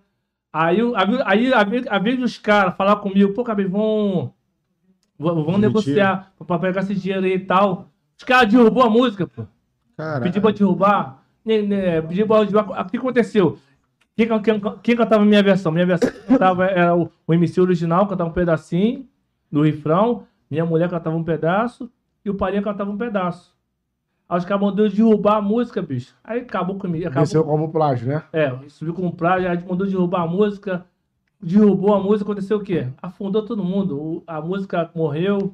Aí, 0.52 0.80
aí, 1.26 1.52
aí 1.54 1.86
a 1.90 1.98
vez, 2.00 2.20
dos 2.20 2.38
caras 2.38 2.76
falar 2.76 2.98
comigo, 2.98 3.34
pô, 3.34 3.44
Cabelo, 3.44 3.70
vão, 3.72 4.34
vão, 5.18 5.58
negociar 5.58 6.32
pra 6.46 6.60
pegar 6.60 6.82
esse 6.82 6.94
dinheiro 6.96 7.26
aí 7.26 7.34
e 7.34 7.40
tal. 7.40 7.90
Os 8.18 8.24
caras 8.24 8.52
derrubou 8.52 8.84
a 8.84 8.90
música, 8.90 9.26
pô. 9.26 9.46
Caralho. 9.98 10.24
Pediu 10.24 10.42
pra 10.42 10.52
derrubar. 10.52 11.24
né, 11.46 11.62
né, 11.62 12.02
Pediu 12.02 12.28
pra 12.28 12.44
derrubar. 12.44 12.82
O 12.86 12.90
que 12.90 12.98
aconteceu? 12.98 13.58
Quem, 14.16 14.28
quem, 14.42 14.62
quem 14.84 14.96
cantava 14.96 15.26
minha 15.26 15.42
versão? 15.42 15.72
Minha 15.72 15.86
versão 15.86 16.10
cantava, 16.28 16.66
era 16.66 16.96
o, 16.96 17.10
o 17.26 17.34
MC 17.34 17.60
original, 17.60 18.08
cantava 18.08 18.30
um 18.30 18.34
pedacinho 18.34 19.08
do 19.52 19.62
refrão. 19.64 20.26
Minha 20.50 20.66
mulher 20.66 20.90
cantava 20.90 21.16
um 21.16 21.24
pedaço. 21.24 21.90
E 22.24 22.30
o 22.30 22.36
Parinha 22.36 22.62
cantava 22.62 22.92
um 22.92 22.98
pedaço. 22.98 23.54
Aí 24.30 24.38
os 24.38 24.46
caras 24.46 24.62
mandou 24.64 24.88
derrubar 24.88 25.38
a 25.38 25.42
música, 25.42 25.82
bicho. 25.82 26.16
Aí 26.24 26.42
acabou 26.42 26.78
comigo. 26.78 27.06
Acabou, 27.08 27.24
Desceu 27.24 27.44
como 27.44 27.72
plágio, 27.72 28.08
né? 28.08 28.24
é, 28.32 28.56
subiu 28.70 28.94
com 28.94 29.06
um 29.06 29.12
prazo, 29.12 29.48
aí 29.48 29.58
mandou 29.68 29.86
derrubar 29.86 30.22
a 30.22 30.28
música. 30.28 30.86
Derrubou 31.42 31.94
a 31.94 32.00
música, 32.00 32.24
aconteceu 32.32 32.58
o 32.58 32.64
quê? 32.64 32.88
Afundou 33.02 33.44
todo 33.46 33.64
mundo. 33.64 34.00
O- 34.00 34.24
a 34.26 34.40
música 34.40 34.90
morreu. 34.96 35.54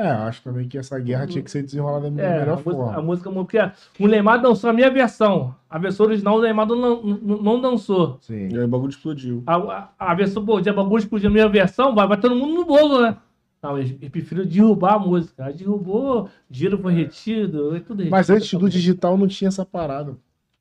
É, 0.00 0.08
acho 0.08 0.42
também 0.42 0.66
que 0.68 0.78
essa 0.78 0.98
guerra 0.98 1.26
tinha 1.26 1.42
que 1.42 1.50
ser 1.50 1.62
desenrolada 1.62 2.10
da 2.10 2.22
É, 2.22 2.36
a 2.36 2.40
melhor 2.40 2.56
música, 2.56 2.70
forma. 2.72 2.96
a 2.98 3.02
música 3.02 3.30
morreu. 3.30 3.46
Porque 3.46 4.04
o 4.04 4.06
Neymar 4.08 4.40
dançou 4.40 4.70
a 4.70 4.72
minha 4.72 4.90
versão. 4.90 5.54
A 5.68 5.78
versão 5.78 6.06
original 6.06 6.36
o 6.38 6.40
Neymar 6.42 6.66
não, 6.66 7.02
não, 7.02 7.42
não 7.42 7.60
dançou. 7.60 8.18
Sim. 8.22 8.48
E 8.50 8.56
aí 8.58 8.64
o 8.64 8.68
bagulho 8.68 8.90
explodiu. 8.90 9.42
A, 9.46 9.56
a, 9.56 9.90
a 9.98 10.14
versão, 10.14 10.44
pô, 10.44 10.60
de 10.60 10.72
bagulho 10.72 10.98
explodiu 11.00 11.28
a 11.28 11.32
minha 11.32 11.48
versão, 11.48 11.94
vai, 11.94 12.06
vai 12.08 12.18
todo 12.18 12.34
mundo 12.34 12.54
no 12.54 12.64
bolo, 12.64 13.02
né? 13.02 13.16
Não, 13.62 13.76
eles, 13.76 13.90
eles 13.90 14.08
preferiram 14.08 14.48
derrubar 14.48 14.94
a 14.94 14.98
música. 14.98 15.44
Aí 15.44 15.52
derrubou, 15.52 16.30
dinheiro 16.48 16.78
foi 16.78 16.94
retido, 16.94 17.76
é 17.76 17.80
tudo 17.80 17.98
retido. 17.98 18.10
Mas 18.10 18.30
antes 18.30 18.52
do 18.58 18.70
digital 18.70 19.18
não 19.18 19.28
tinha 19.28 19.48
essa 19.48 19.66
parada. 19.66 20.16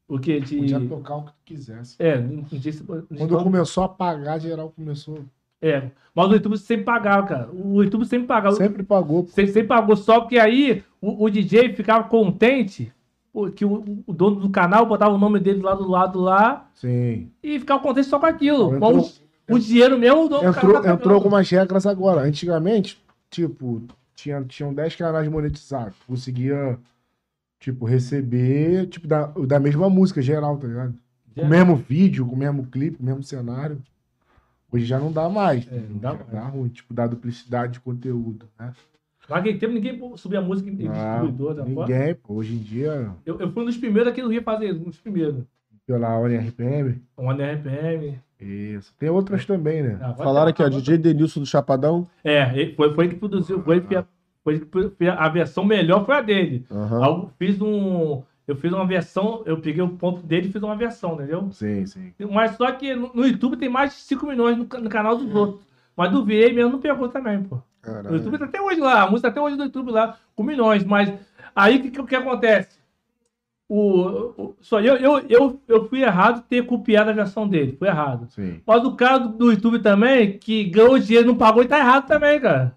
O 0.06 0.20
que? 0.20 0.40
De... 0.42 0.58
Podia 0.58 0.80
tocar 0.82 1.16
o 1.16 1.22
que 1.24 1.32
tu 1.32 1.38
quisesse. 1.46 1.96
É, 1.98 2.20
não 2.20 2.44
tinha 2.44 2.60
esse- 2.66 2.84
Quando 2.84 3.42
começou 3.44 3.84
a 3.84 3.88
pagar, 3.90 4.40
geral 4.40 4.74
começou. 4.76 5.20
É, 5.62 5.90
mas 6.16 6.28
o 6.30 6.34
YouTube 6.34 6.58
sempre 6.58 6.86
pagava, 6.86 7.28
cara. 7.28 7.50
O 7.52 7.84
YouTube 7.84 8.06
sempre 8.06 8.28
pagava. 8.28 8.56
Sempre 8.56 8.84
pagou. 8.84 9.28
Sempre, 9.28 9.52
sempre 9.52 9.68
pagou, 9.68 9.96
só 9.96 10.22
que 10.22 10.40
aí 10.40 10.84
o, 11.02 11.26
o 11.26 11.30
DJ 11.30 11.74
ficava 11.74 12.04
contente, 12.06 12.92
que 13.56 13.64
o, 13.66 14.02
o 14.08 14.14
dono 14.14 14.38
do 14.40 14.50
canal 14.50 14.86
botava 14.86 15.14
o 15.14 15.18
nome 15.18 15.40
dele 15.40 15.62
lá 15.62 15.76
do 15.76 15.88
lado 15.88 16.20
lá 16.20 16.70
Sim. 16.74 17.30
e 17.44 17.60
ficava 17.60 17.82
contente 17.82 18.08
só 18.08 18.20
com 18.20 18.26
aquilo. 18.26 18.76
Entrou- 18.76 18.96
Mas 18.96 19.22
o, 19.50 19.56
o 19.56 19.60
dinheiro 19.60 19.98
mesmo, 20.00 20.26
o 20.26 20.30
dono 20.30 20.42
do 20.44 20.48
Entrou, 20.50 20.74
canal 20.74 20.84
tá 20.84 20.94
entrou 20.94 21.14
algumas 21.16 21.50
regras 21.50 21.86
agora. 21.86 22.22
Antigamente, 22.22 23.02
tipo, 23.30 23.84
tinha, 24.16 24.42
tinham 24.44 24.74
10 24.74 24.96
canais 24.96 25.28
monetizados. 25.28 25.96
Conseguia, 26.08 26.78
tipo, 27.60 27.86
receber, 27.86 28.88
tipo, 28.88 29.08
da, 29.08 29.28
da 29.28 29.60
mesma 29.60 29.90
música 29.90 30.22
geral, 30.22 30.58
tá 30.58 30.68
ligado? 30.68 30.96
Com 31.36 31.42
o 31.46 31.48
mesmo 31.48 31.76
vídeo, 31.76 32.26
com 32.26 32.36
o 32.36 32.38
mesmo 32.40 32.66
clipe, 32.66 32.98
com 32.98 33.04
o 33.04 33.06
mesmo 33.06 33.24
cenário. 33.24 33.82
Hoje 34.72 34.86
já 34.86 35.00
não 35.00 35.12
dá 35.12 35.28
mais. 35.30 35.68
É, 35.72 35.80
não 35.90 35.98
dá. 35.98 36.14
Dá 36.14 36.42
ruim, 36.48 36.70
tipo, 36.70 36.94
da 36.94 37.08
duplicidade 37.08 37.74
de 37.74 37.80
conteúdo, 37.80 38.46
né? 38.60 38.72
Naquele 39.30 39.60
tempo 39.60 39.74
ninguém 39.74 40.18
subia 40.18 40.42
música 40.42 40.70
em 40.70 40.76
distribuidor. 40.76 41.56
tá 41.56 41.64
fora? 41.66 41.88
ninguém, 41.88 42.16
pô. 42.16 42.34
Hoje 42.36 42.56
em 42.56 42.58
dia, 42.58 43.12
Eu, 43.26 43.40
eu 43.40 43.52
fui 43.52 43.62
um 43.64 43.66
dos 43.68 43.78
primeiros 43.78 44.12
aqui 44.12 44.22
do 44.24 44.30
Rio 44.30 44.42
fazer, 44.42 44.72
um 44.74 44.86
dos 44.86 44.98
primeiros. 45.00 45.44
pela 45.86 46.18
One 46.18 46.36
RPM, 46.38 47.02
Um 47.18 47.30
RPM. 47.32 48.20
isso. 48.40 48.94
Tem 48.98 49.10
outras 49.10 49.46
também, 49.46 49.84
né? 49.84 49.96
Agora- 50.02 50.16
Falaram 50.16 50.50
aqui, 50.50 50.64
ó, 50.64 50.70
DJ 50.70 50.98
Denilson 50.98 51.42
do 51.42 51.46
Chapadão. 51.46 52.08
É, 52.24 52.52
ele- 52.60 52.74
foi, 52.76 52.94
foi 52.94 53.06
ele 53.06 53.14
que 53.14 53.20
produziu, 53.20 53.62
foi, 53.64 53.78
ele 53.78 53.88
que- 53.88 54.04
foi 54.44 54.54
ele 54.56 54.66
que 54.98 55.08
a 55.08 55.30
versão 55.30 55.64
melhor 55.64 56.06
foi 56.06 56.16
a 56.16 56.22
dele. 56.22 56.66
Aí 56.72 57.08
Eu 57.10 57.30
fiz 57.38 57.62
um. 57.62 58.24
Eu 58.50 58.56
fiz 58.56 58.74
uma 58.74 58.84
versão, 58.88 59.44
eu 59.46 59.62
peguei 59.62 59.84
o 59.84 59.90
ponto 59.90 60.24
dele 60.24 60.48
e 60.48 60.52
fiz 60.52 60.64
uma 60.64 60.76
versão, 60.76 61.14
entendeu? 61.14 61.50
Sim, 61.52 61.86
sim. 61.86 62.12
Mas 62.32 62.56
só 62.58 62.72
que 62.72 62.96
no, 62.96 63.12
YouTube 63.24 63.58
tem 63.58 63.70
mais 63.70 63.92
de 63.92 63.98
5 63.98 64.26
milhões 64.26 64.58
no, 64.58 64.64
no 64.64 64.90
canal 64.90 65.16
dos 65.16 65.36
outros. 65.36 65.62
Mas 65.96 66.12
do 66.12 66.26
VA 66.26 66.52
mesmo 66.52 66.72
não 66.72 66.80
pegou 66.80 67.08
também, 67.10 67.44
pô. 67.44 67.58
O 67.58 67.60
YouTube 68.16 68.32
Caralho. 68.32 68.40
tá 68.40 68.46
até 68.46 68.60
hoje 68.60 68.80
lá, 68.82 69.04
a 69.04 69.08
música 69.08 69.30
tá 69.30 69.34
até 69.34 69.40
hoje 69.40 69.56
no 69.56 69.66
YouTube 69.66 69.92
lá, 69.92 70.18
com 70.36 70.42
milhões. 70.42 70.84
Mas 70.84 71.14
aí 71.56 71.78
o 71.78 71.82
que, 71.84 71.92
que, 71.92 72.04
que 72.04 72.16
acontece? 72.16 72.80
O, 73.68 74.00
o- 74.36 74.56
só 74.62 74.82
eu, 74.82 74.96
eu, 74.96 75.20
eu, 75.30 75.62
eu 75.68 75.88
fui 75.88 76.02
errado 76.02 76.44
ter 76.50 76.66
copiado 76.66 77.12
a 77.12 77.14
versão 77.14 77.48
dele, 77.48 77.76
foi 77.78 77.88
errado. 77.88 78.26
Sim. 78.32 78.62
Mas 78.66 78.84
o 78.84 78.96
cara 78.96 79.20
do, 79.20 79.30
do 79.30 79.52
YouTube 79.52 79.78
também, 79.78 80.40
que 80.40 80.64
ganhou 80.64 80.98
dinheiro 80.98 81.28
e 81.28 81.32
não 81.32 81.38
pagou, 81.38 81.62
ele 81.62 81.70
tá 81.70 81.78
errado 81.78 82.08
também, 82.08 82.40
cara. 82.40 82.76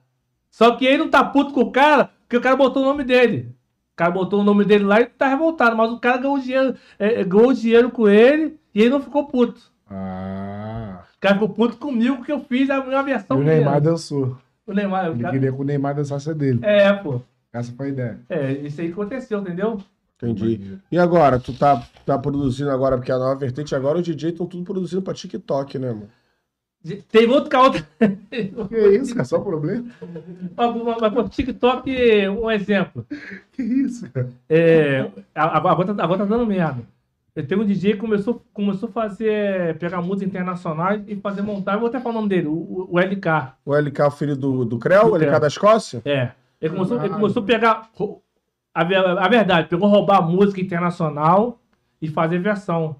Só 0.50 0.76
que 0.76 0.84
ele 0.84 0.98
não 0.98 1.08
tá 1.08 1.24
puto 1.24 1.54
com 1.54 1.62
o 1.62 1.72
cara, 1.72 2.10
porque 2.20 2.36
o 2.36 2.42
cara 2.42 2.56
botou 2.56 2.82
o 2.82 2.86
nome 2.86 3.04
dele. 3.04 3.54
O 3.92 3.96
cara 3.96 4.10
botou 4.10 4.40
o 4.40 4.44
nome 4.44 4.64
dele 4.64 4.84
lá 4.84 5.00
e 5.00 5.06
tá 5.06 5.28
revoltado. 5.28 5.76
Mas 5.76 5.90
o 5.92 5.98
cara 5.98 6.16
ganhou 6.16 6.38
dinheiro, 6.38 6.74
é, 6.98 7.20
é, 7.20 7.24
ganhou 7.24 7.52
dinheiro 7.52 7.90
com 7.90 8.08
ele 8.08 8.56
e 8.74 8.80
ele 8.80 8.90
não 8.90 9.00
ficou 9.00 9.26
puto. 9.26 9.60
Ah. 9.90 11.02
O 11.16 11.20
cara 11.20 11.34
ficou 11.34 11.48
puto 11.50 11.76
comigo 11.76 12.16
porque 12.16 12.32
eu 12.32 12.40
fiz 12.40 12.68
a 12.70 12.82
minha 12.84 13.00
E 13.00 13.04
versão 13.04 13.36
o 13.38 13.44
dele. 13.44 13.56
Neymar 13.56 13.80
dançou. 13.80 14.36
O 14.66 14.72
Neymar. 14.72 15.10
o 15.10 15.12
Ele 15.14 15.20
cara- 15.22 15.32
queria 15.34 15.52
que 15.52 15.60
o 15.60 15.64
Neymar 15.64 15.94
dançasse 15.94 16.30
a 16.30 16.32
dele. 16.32 16.60
É, 16.62 16.92
pô. 16.92 17.20
Essa 17.52 17.70
foi 17.72 17.86
a 17.86 17.88
ideia. 17.90 18.20
É, 18.30 18.52
isso 18.52 18.80
aí 18.80 18.90
aconteceu, 18.90 19.40
entendeu? 19.40 19.78
Entendi. 20.16 20.78
E 20.90 20.98
agora, 20.98 21.38
tu 21.38 21.52
tá, 21.52 21.82
tá 22.06 22.16
produzindo 22.18 22.70
agora, 22.70 22.96
porque 22.96 23.10
a 23.12 23.18
nova 23.18 23.34
vertente 23.34 23.74
agora, 23.74 23.98
os 23.98 24.04
DJ 24.04 24.30
estão 24.30 24.46
tudo 24.46 24.62
produzindo 24.64 25.02
pra 25.02 25.12
TikTok, 25.12 25.78
né, 25.78 25.88
mano? 25.88 26.08
Tem 27.10 27.28
outro 27.28 27.48
que 27.48 27.56
a 27.56 27.60
outra. 27.62 27.86
Que 28.68 28.88
isso, 28.96 29.14
cara? 29.14 29.24
Só 29.24 29.38
problema? 29.38 29.84
Mas, 31.00 31.12
pô, 31.12 31.28
TikTok, 31.28 31.90
um 32.28 32.50
exemplo. 32.50 33.06
Que 33.52 33.62
isso, 33.62 34.10
cara? 34.10 34.28
É, 34.48 35.08
a- 35.34 35.56
agora, 35.58 35.94
tá, 35.94 36.08
tá 36.08 36.24
dando 36.24 36.46
merda. 36.46 36.82
Eu 37.34 37.46
tenho 37.46 37.62
um 37.62 37.64
DJ 37.64 37.92
que 37.94 37.98
começou, 37.98 38.44
começou 38.52 38.88
a 38.88 38.92
fazer, 38.92 39.78
pegar 39.78 40.02
música 40.02 40.26
internacional 40.28 40.98
e 41.06 41.16
fazer 41.16 41.40
montar. 41.40 41.74
Eu 41.74 41.80
vou 41.80 41.88
até 41.88 41.98
falar 41.98 42.14
o 42.16 42.18
nome 42.18 42.28
dele, 42.28 42.46
o, 42.48 42.88
o 42.90 42.98
LK. 42.98 43.54
O 43.64 43.74
LK, 43.74 44.00
o 44.02 44.10
filho 44.10 44.36
do, 44.36 44.64
do 44.66 44.78
Creu, 44.78 45.04
Do 45.04 45.12
o 45.12 45.16
LK 45.16 45.26
Creu. 45.28 45.40
da 45.40 45.46
Escócia? 45.46 46.02
É. 46.04 46.32
Ele 46.60 46.74
começou, 46.74 46.98
ele 47.02 47.14
começou 47.14 47.42
a 47.42 47.46
pegar. 47.46 47.88
A, 48.74 48.82
a 48.82 49.28
verdade, 49.28 49.68
pegou 49.68 49.88
roubar 49.88 50.20
música 50.22 50.60
internacional 50.60 51.58
e 52.02 52.08
fazer 52.08 52.38
versão. 52.38 52.96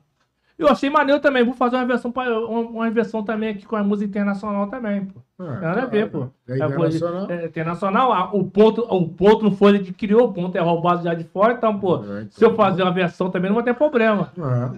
Eu 0.63 0.69
achei 0.73 0.89
maneiro 0.91 1.21
também, 1.21 1.45
vou 1.45 1.55
fazer 1.55 1.77
uma 1.77 1.85
versão, 1.87 2.11
pra- 2.13 2.39
uma, 2.47 2.91
versão 2.91 3.23
também 3.23 3.51
aqui 3.51 3.67
com 3.67 3.77
a 3.77 3.83
música 3.83 4.09
internacional 4.09 4.67
também, 4.69 5.07
pô. 5.07 5.21
Ah, 5.39 5.61
Nada 5.61 5.83
a 5.83 5.87
ver, 5.87 6.11
pô. 6.11 6.29
É 6.49 6.53
É, 6.53 6.57
internacional. 6.57 7.27
é, 7.31 7.45
internacional, 7.47 8.13
ah, 8.13 8.31
o 8.33 8.45
ponto, 8.45 8.83
o 8.83 9.09
ponto 9.09 9.45
não 9.45 9.53
foi 9.53 9.71
ele 9.73 9.79
que 9.85 9.93
criou, 9.93 10.29
o 10.29 10.33
ponto 10.33 10.57
é 10.57 10.61
roubado 10.61 11.03
já 11.05 11.15
de 11.15 11.25
fora, 11.25 11.55
então, 11.55 11.79
pô, 11.79 11.97
É, 11.97 11.99
então. 12.23 12.27
se 12.31 12.45
eu 12.45 12.55
fazer 12.55 12.83
uma 12.83 12.93
versão 12.93 13.31
também 13.31 13.51
não 13.51 13.57
vai 13.57 13.65
ter 13.65 13.75
problema. 13.75 14.33
Ah. 14.41 14.73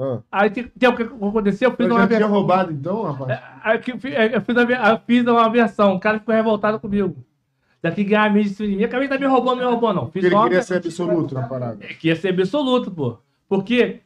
Ah, 0.00 0.18
Aí 0.30 0.50
tem, 0.50 0.64
tem 0.64 0.88
o 0.88 0.94
que 0.96 1.02
aconteceu, 1.02 1.70
eu 1.70 1.76
fiz 1.76 1.86
Eu 1.88 1.96
uma 1.96 2.06
versão. 2.06 2.30
roubado 2.30 2.70
então, 2.72 3.02
rapaz? 3.02 3.40
Aí 3.64 3.78
que 3.80 3.90
eu 3.92 3.98
fiz, 3.98 4.14
a 4.16 4.26
eu 4.26 4.98
fiz 5.04 5.26
uma 5.26 5.48
versão, 5.50 5.94
o 5.96 6.00
cara 6.00 6.20
ficou 6.20 6.32
revoltado 6.34 6.78
comigo. 6.78 7.16
Daqui 7.82 8.04
ganhar 8.04 8.24
a 8.24 8.30
mídia 8.30 8.54
de 8.66 8.76
mim, 8.76 8.84
acabei 8.84 9.08
de 9.08 9.14
tá 9.14 9.20
me 9.20 9.26
roubando, 9.26 9.58
me 9.58 9.64
roubou, 9.64 9.92
não. 9.92 10.08
Fiz 10.10 10.24
ele 10.24 10.36
queria 10.36 10.62
ser 10.62 10.76
absoluto 10.76 11.34
na 11.34 11.42
parada. 11.42 11.78
É, 11.84 11.94
que 11.94 12.08
ia 12.08 12.16
ser 12.16 12.28
absoluto, 12.28 12.90
pô. 12.90 13.18
Porque 13.48 14.00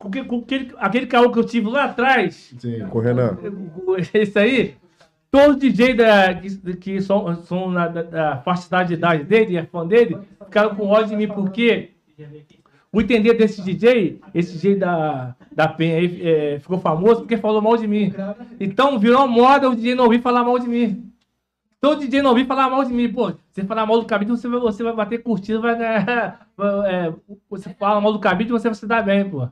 com, 0.00 0.10
que- 0.10 0.24
com 0.24 0.38
aquele, 0.38 0.72
aquele 0.78 1.06
carro 1.06 1.30
que 1.30 1.38
eu 1.38 1.44
tive 1.44 1.68
lá 1.68 1.84
atrás, 1.84 2.54
Sim. 2.58 2.86
com 2.88 2.98
o 2.98 3.00
Renan. 3.02 3.36
esse 4.14 4.38
aí, 4.38 4.74
todos 5.30 5.56
os 5.56 5.60
DJ 5.60 5.94
da, 5.94 6.34
que, 6.34 6.76
que 6.76 7.00
são, 7.02 7.36
são 7.44 7.70
na, 7.70 7.86
da, 7.86 8.02
da 8.02 8.36
faixa 8.38 8.84
de 8.84 8.94
idade 8.94 9.24
dele, 9.24 9.58
é 9.58 9.62
fã 9.64 9.86
dele, 9.86 10.16
ficaram 10.46 10.74
com 10.74 10.88
ódio 10.88 11.10
de 11.10 11.16
mim, 11.16 11.28
porque 11.28 11.90
o 12.90 13.00
entender 13.00 13.34
desse 13.34 13.62
DJ, 13.62 14.20
esse 14.34 14.54
DJ 14.54 14.76
da, 14.76 15.36
da 15.52 15.68
Penha 15.68 15.96
aí, 15.98 16.26
é, 16.26 16.58
ficou 16.58 16.78
famoso 16.78 17.20
porque 17.20 17.36
falou 17.36 17.60
mal 17.60 17.76
de 17.76 17.86
mim. 17.86 18.12
Então 18.58 18.98
virou 18.98 19.28
moda 19.28 19.68
o 19.68 19.76
DJ 19.76 19.94
não 19.94 20.04
ouvir 20.04 20.22
falar 20.22 20.42
mal 20.42 20.58
de 20.58 20.66
mim. 20.66 21.06
Todo 21.78 22.00
DJ 22.00 22.20
não 22.22 22.30
ouvir 22.30 22.46
falar 22.46 22.68
mal 22.68 22.84
de 22.84 22.92
mim, 22.92 23.10
pô. 23.12 23.32
Você 23.52 23.64
falar 23.64 23.86
mal 23.86 24.00
do 24.00 24.06
cabide, 24.06 24.30
você 24.30 24.48
vai, 24.48 24.60
você 24.60 24.82
vai 24.82 24.94
bater 24.94 25.22
curtida, 25.22 25.60
vai 25.60 25.76
ganhar. 25.78 26.46
vai- 26.56 26.94
é, 26.94 27.14
você 27.48 27.70
fala 27.74 28.00
mal 28.00 28.12
do 28.12 28.18
cabide, 28.18 28.50
você 28.50 28.68
vai 28.68 28.74
se 28.74 28.86
dar 28.86 29.02
bem, 29.02 29.28
pô. 29.28 29.48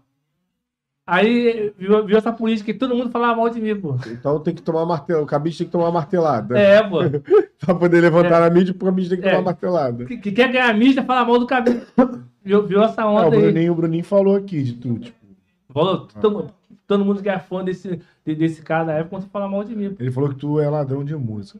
Aí 1.10 1.72
viu, 1.78 2.04
viu 2.04 2.18
essa 2.18 2.30
política 2.30 2.70
que 2.70 2.78
todo 2.78 2.94
mundo 2.94 3.10
falava 3.10 3.34
mal 3.36 3.48
de 3.48 3.58
mim, 3.58 3.74
pô. 3.74 3.96
Então 4.08 4.38
tem 4.40 4.54
que 4.54 4.60
tomar 4.60 4.84
martelo. 4.84 5.22
O 5.22 5.26
cabide 5.26 5.56
tem 5.56 5.66
que 5.66 5.72
tomar 5.72 5.90
martelada. 5.90 6.58
É, 6.58 6.82
pô. 6.82 6.98
Pra 7.64 7.74
poder 7.74 8.02
levantar 8.02 8.42
a 8.42 8.50
mídia, 8.50 8.74
o 8.74 8.84
cabide 8.84 9.08
tem 9.08 9.20
que 9.20 9.26
É. 9.26 9.30
tomar 9.30 9.44
martelada. 9.46 10.04
Que, 10.04 10.18
que 10.18 10.30
quer 10.32 10.52
ganhar 10.52 10.72
mídia, 10.74 11.02
fala 11.02 11.24
mal 11.24 11.38
do 11.38 11.46
cabide. 11.46 11.80
Viu, 12.44 12.66
viu 12.66 12.82
essa 12.82 13.00
É, 13.00 13.04
o 13.06 13.08
onda 13.08 13.36
aí? 13.36 13.40
Bruninho, 13.42 13.72
o 13.72 13.74
Bruninho 13.74 14.04
falou 14.04 14.36
aqui 14.36 14.62
de 14.62 14.74
tudo. 14.74 15.00
Tipo, 15.00 15.16
Falou, 15.72 16.06
todo, 16.20 16.50
todo 16.86 17.04
mundo 17.06 17.22
que 17.22 17.28
é 17.30 17.38
fã 17.38 17.64
desse, 17.64 18.00
de- 18.26 18.34
desse 18.34 18.60
cara 18.60 18.84
da 18.84 18.92
época, 18.92 19.10
quando 19.16 19.30
fala 19.30 19.48
mal 19.48 19.64
de 19.64 19.74
mim. 19.74 19.96
ele 19.98 20.10
falou 20.10 20.28
que 20.28 20.36
tu 20.36 20.60
é 20.60 20.68
ladrão 20.68 21.02
de 21.02 21.16
música. 21.16 21.58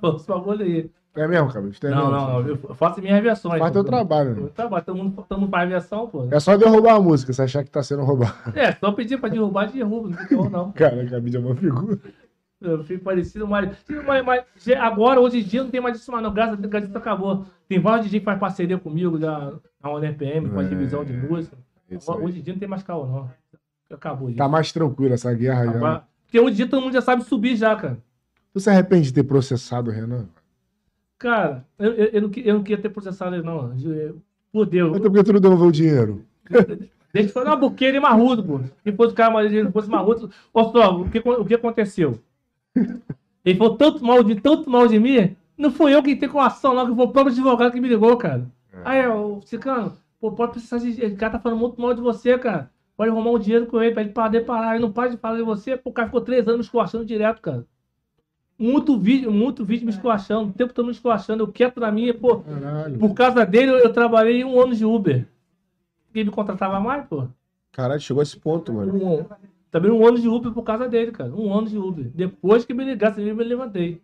Falou 0.00 0.16
esse 0.16 0.26
bagulho 0.26 0.64
aí. 0.64 0.90
É 1.14 1.26
mesmo, 1.26 1.50
é 1.50 1.90
Não, 1.90 2.10
não, 2.10 2.42
não. 2.42 2.48
Eu 2.48 2.56
faço 2.74 3.00
minhas 3.02 3.20
versões. 3.22 3.58
Faz 3.58 3.72
teu 3.72 3.82
trabalho, 3.82 4.30
Eu 4.30 4.42
né? 4.44 4.50
trabalho, 4.54 4.84
todo 4.84 4.96
mundo, 4.96 5.24
todo 5.28 5.40
mundo 5.40 5.50
faz 5.50 5.68
versão, 5.68 6.06
pô. 6.08 6.28
É 6.30 6.38
só 6.38 6.56
derrubar 6.56 6.94
a 6.94 7.00
música, 7.00 7.32
se 7.32 7.42
achar 7.42 7.64
que 7.64 7.70
tá 7.70 7.82
sendo 7.82 8.04
roubado. 8.04 8.32
É, 8.54 8.72
só 8.72 8.92
pedir 8.92 9.18
pra 9.18 9.28
derrubar, 9.28 9.70
derruba, 9.70 10.08
não 10.10 10.26
tem 10.26 10.50
não. 10.50 10.70
Cara, 10.72 11.04
cabide 11.06 11.36
é 11.36 11.40
uma 11.40 11.56
figura. 11.56 11.98
Eu 12.60 12.84
fico 12.84 13.02
parecido, 13.02 13.46
mas, 13.48 13.70
mas, 14.06 14.24
mas 14.24 14.44
agora, 14.78 15.18
hoje 15.20 15.40
em 15.40 15.42
dia, 15.42 15.64
não 15.64 15.70
tem 15.70 15.80
mais 15.80 15.96
isso 15.96 16.12
mais, 16.12 16.22
não. 16.22 16.32
Graças 16.32 16.52
a 16.54 16.56
Deus, 16.56 16.70
graças 16.70 16.88
a 16.90 16.92
Deus, 16.92 17.02
acabou. 17.02 17.44
Tem 17.68 17.80
vários 17.80 18.04
DJ 18.06 18.20
que 18.20 18.24
faz 18.26 18.38
parceria 18.38 18.78
comigo 18.78 19.18
da, 19.18 19.54
na 19.82 19.90
ONPM, 19.90 20.48
com 20.50 20.60
a 20.60 20.62
É. 20.62 20.68
divisão 20.68 21.04
de 21.04 21.12
música. 21.14 21.56
Aí. 21.90 21.98
Hoje 22.22 22.38
em 22.38 22.42
dia 22.42 22.52
não 22.52 22.60
tem 22.60 22.68
mais 22.68 22.82
caô, 22.82 23.06
não. 23.06 23.30
Acabou 23.90 24.28
isso. 24.28 24.38
Tá 24.38 24.46
mais 24.48 24.70
tranquilo 24.70 25.12
essa 25.14 25.32
guerra 25.34 25.64
já. 25.64 25.70
Agora- 25.72 26.04
Porque 26.26 26.38
hoje 26.38 26.52
em 26.52 26.56
dia 26.56 26.68
todo 26.68 26.82
mundo 26.82 26.92
já 26.92 27.00
sabe 27.02 27.24
subir 27.24 27.56
já, 27.56 27.74
cara. 27.74 27.98
Tu 28.52 28.60
se 28.60 28.70
arrepende 28.70 29.08
de 29.08 29.14
ter 29.14 29.22
processado 29.24 29.90
o 29.90 29.92
Renan? 29.92 30.26
Cara, 31.20 31.66
eu, 31.78 31.92
eu, 31.92 32.06
eu 32.06 32.22
não, 32.22 32.30
eu 32.34 32.54
não 32.54 32.62
queria 32.62 32.80
ter 32.80 32.88
processado 32.88 33.36
ele, 33.36 33.44
não. 33.44 33.74
Por 34.50 34.64
Deus. 34.64 34.96
Até 34.96 35.08
porque 35.08 35.22
tu 35.22 35.32
não 35.34 35.40
devolveu 35.40 35.68
o 35.68 35.72
dinheiro. 35.72 36.24
Deixa 37.12 37.28
eu 37.28 37.32
falar 37.32 37.50
uma 37.50 37.56
buqueira 37.56 37.96
e 37.96 38.00
marrudo, 38.00 38.42
pô. 38.42 38.60
Se 38.82 38.92
fosse 38.92 39.12
o 39.12 39.16
cara, 39.16 39.44
ele 39.44 39.70
fosse 39.70 39.90
marrudo. 39.90 40.30
Olha 40.54 40.70
só, 40.70 41.00
o 41.00 41.10
que, 41.10 41.18
o 41.18 41.44
que 41.44 41.54
aconteceu? 41.54 42.18
Ele 43.44 43.58
falou 43.58 43.76
tanto 43.76 44.02
mal 44.02 44.24
de 44.24 44.36
tanto 44.36 44.70
mal 44.70 44.88
de 44.88 44.98
mim. 44.98 45.36
Não 45.58 45.70
fui 45.70 45.94
eu 45.94 46.02
que 46.02 46.12
entrei 46.12 46.28
com 46.28 46.40
a 46.40 46.46
ação, 46.46 46.74
não, 46.74 46.88
que 46.88 46.94
foi 46.94 47.04
o 47.04 47.12
próprio 47.12 47.34
advogado 47.34 47.72
que 47.72 47.80
me 47.80 47.88
ligou, 47.88 48.16
cara. 48.16 48.46
Aí, 48.82 49.06
o 49.06 49.42
Cicano, 49.42 49.92
pô, 50.18 50.32
pode 50.32 50.52
precisar 50.52 50.78
de. 50.78 51.04
O 51.04 51.16
cara 51.16 51.32
tá 51.32 51.38
falando 51.38 51.58
muito 51.58 51.78
mal 51.78 51.92
de 51.92 52.00
você, 52.00 52.38
cara. 52.38 52.70
Pode 52.96 53.10
arrumar 53.10 53.30
um 53.32 53.38
dinheiro 53.38 53.66
com 53.66 53.82
ele 53.82 53.92
pra 53.92 54.02
ele 54.02 54.12
parar 54.12 54.28
de 54.28 54.40
parar. 54.40 54.74
Ele 54.74 54.82
não 54.82 54.92
para 54.92 55.10
de 55.10 55.18
falar 55.18 55.36
de 55.36 55.42
você. 55.42 55.76
Pô, 55.76 55.90
o 55.90 55.92
cara 55.92 56.08
ficou 56.08 56.22
três 56.22 56.48
anos 56.48 56.70
me 56.72 57.04
direto, 57.04 57.42
cara. 57.42 57.66
Muito 58.60 58.98
vídeo, 58.98 59.32
muito 59.32 59.64
vídeo 59.64 59.86
me 59.86 59.90
esculachando, 59.90 60.50
o 60.50 60.52
tempo 60.52 60.74
todo 60.74 60.84
me 60.84 60.92
esculachando. 60.92 61.42
Eu 61.42 61.48
quieto 61.48 61.80
na 61.80 61.90
minha, 61.90 62.12
pô. 62.12 62.40
Caralho. 62.40 62.98
Por 62.98 63.14
causa 63.14 63.46
dele, 63.46 63.70
eu, 63.72 63.78
eu 63.78 63.90
trabalhei 63.92 64.44
um 64.44 64.60
ano 64.60 64.74
de 64.74 64.84
Uber. 64.84 65.26
Quem 66.12 66.24
me 66.24 66.30
contratava 66.30 66.78
mais, 66.78 67.06
pô? 67.06 67.26
Caralho, 67.72 68.00
chegou 68.00 68.20
a 68.20 68.22
esse 68.24 68.36
ponto, 68.38 68.70
mano. 68.72 68.94
Um, 68.94 69.24
também 69.70 69.90
um 69.90 70.06
ano 70.06 70.18
de 70.20 70.28
Uber 70.28 70.52
por 70.52 70.62
causa 70.62 70.86
dele, 70.88 71.10
cara. 71.10 71.32
Um 71.34 71.56
ano 71.56 71.68
de 71.68 71.78
Uber. 71.78 72.10
Depois 72.14 72.64
que 72.66 72.74
me 72.74 72.84
ligasse, 72.84 73.22
eu 73.26 73.34
me 73.34 73.44
levantei. 73.44 74.02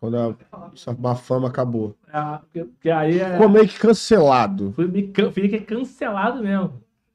Quando 0.00 0.16
a, 0.16 0.34
essa 0.74 0.92
má 0.98 1.14
fama 1.14 1.46
acabou. 1.46 1.94
Ah, 2.12 2.40
porque, 2.42 2.64
porque 2.64 2.90
aí 2.90 3.20
é, 3.20 3.32
Ficou 3.34 3.48
meio 3.50 3.68
que 3.68 3.78
cancelado. 3.78 4.72
fui, 4.74 4.88
me, 4.88 5.12
fiquei 5.32 5.60
cancelado 5.60 6.42
mesmo. 6.42 6.64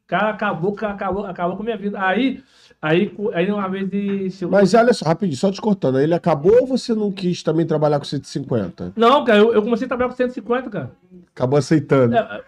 O 0.05 0.07
cara 0.07 0.29
acabou, 0.29 0.71
ca- 0.73 0.91
acabou, 0.91 1.25
acabou 1.25 1.57
com 1.57 1.63
a 1.63 1.65
minha 1.65 1.77
vida. 1.77 1.99
Aí, 1.99 2.43
aí, 2.81 3.13
aí 3.33 3.51
uma 3.51 3.67
vez 3.67 4.33
chegou. 4.35 4.51
Mas 4.51 4.73
olha 4.73 4.93
só, 4.93 5.05
rapidinho, 5.05 5.37
só 5.37 5.51
te 5.51 5.61
cortando. 5.61 5.99
Ele 5.99 6.13
acabou 6.13 6.61
ou 6.61 6.67
você 6.67 6.93
não 6.93 7.11
quis 7.11 7.41
também 7.43 7.65
trabalhar 7.65 7.99
com 7.99 8.05
150? 8.05 8.93
Não, 8.95 9.23
cara, 9.25 9.39
eu, 9.39 9.53
eu 9.53 9.61
comecei 9.61 9.85
a 9.85 9.87
trabalhar 9.87 10.09
com 10.09 10.15
150, 10.15 10.69
cara. 10.69 10.91
Acabou 11.33 11.57
aceitando. 11.59 12.15
É, 12.15 12.43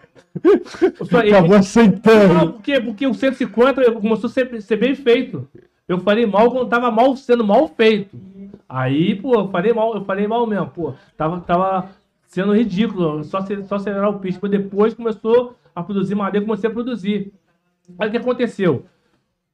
só- 1.10 1.18
Acabou 1.18 1.56
aceitando. 1.56 2.34
Não, 2.34 2.52
porque, 2.52 2.80
porque 2.80 3.06
o 3.06 3.14
150 3.14 3.80
eu- 3.82 3.94
começou 4.00 4.28
a 4.28 4.32
ser, 4.32 4.62
ser 4.62 4.76
bem 4.76 4.94
feito. 4.94 5.46
Eu 5.86 5.98
falei 6.00 6.26
mal 6.26 6.50
quando 6.50 6.68
tava 6.68 6.90
mal 6.90 7.16
sendo 7.16 7.44
mal 7.44 7.66
feito. 7.68 8.16
Aí, 8.68 9.14
pô, 9.14 9.34
eu 9.34 9.48
falei 9.48 9.72
mal, 9.72 9.94
eu 9.94 10.04
falei 10.04 10.26
mal 10.26 10.46
mesmo, 10.46 10.66
pô. 10.68 10.92
Tava, 11.16 11.40
tava 11.40 11.88
sendo 12.26 12.52
ridículo, 12.54 13.24
só, 13.24 13.38
só 13.66 13.76
acelerar 13.76 14.10
o 14.10 14.18
pitch. 14.18 14.36
Mas 14.40 14.50
depois 14.50 14.92
começou 14.92 15.56
a 15.74 15.82
produzir 15.82 16.14
madeira, 16.14 16.44
comecei 16.44 16.68
a 16.68 16.72
produzir. 16.72 17.32
Aí 17.98 18.08
o 18.08 18.10
que 18.10 18.18
aconteceu? 18.18 18.84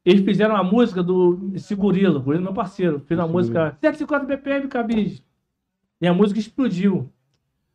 Eles 0.04 0.22
fizeram 0.24 0.54
uma 0.54 0.62
música 0.64 1.02
do 1.02 1.52
Segurilo, 1.56 2.20
Gorilo 2.20 2.44
meu 2.44 2.52
parceiro. 2.52 3.00
Fez 3.06 3.18
uma 3.18 3.26
música 3.26 3.76
150 3.80 4.24
BPM, 4.26 4.68
cabide. 4.68 5.24
E 6.00 6.06
a 6.06 6.12
música 6.12 6.38
explodiu. 6.38 7.08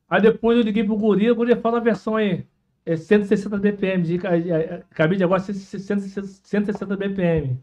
Aí 0.07 0.21
depois 0.21 0.57
eu 0.57 0.63
liguei 0.63 0.83
pro 0.83 0.95
Gorila, 0.97 1.33
o 1.33 1.35
Gorila 1.35 1.59
fala 1.59 1.77
a 1.77 1.81
versão 1.81 2.15
aí. 2.15 2.45
É 2.85 2.95
160 2.95 3.57
BPM, 3.57 4.03
de, 4.03 4.17
ca- 4.17 4.29
cabide 4.91 5.23
agora 5.23 5.39
160, 5.39 6.27
160 6.43 6.95
BPM. 6.97 7.59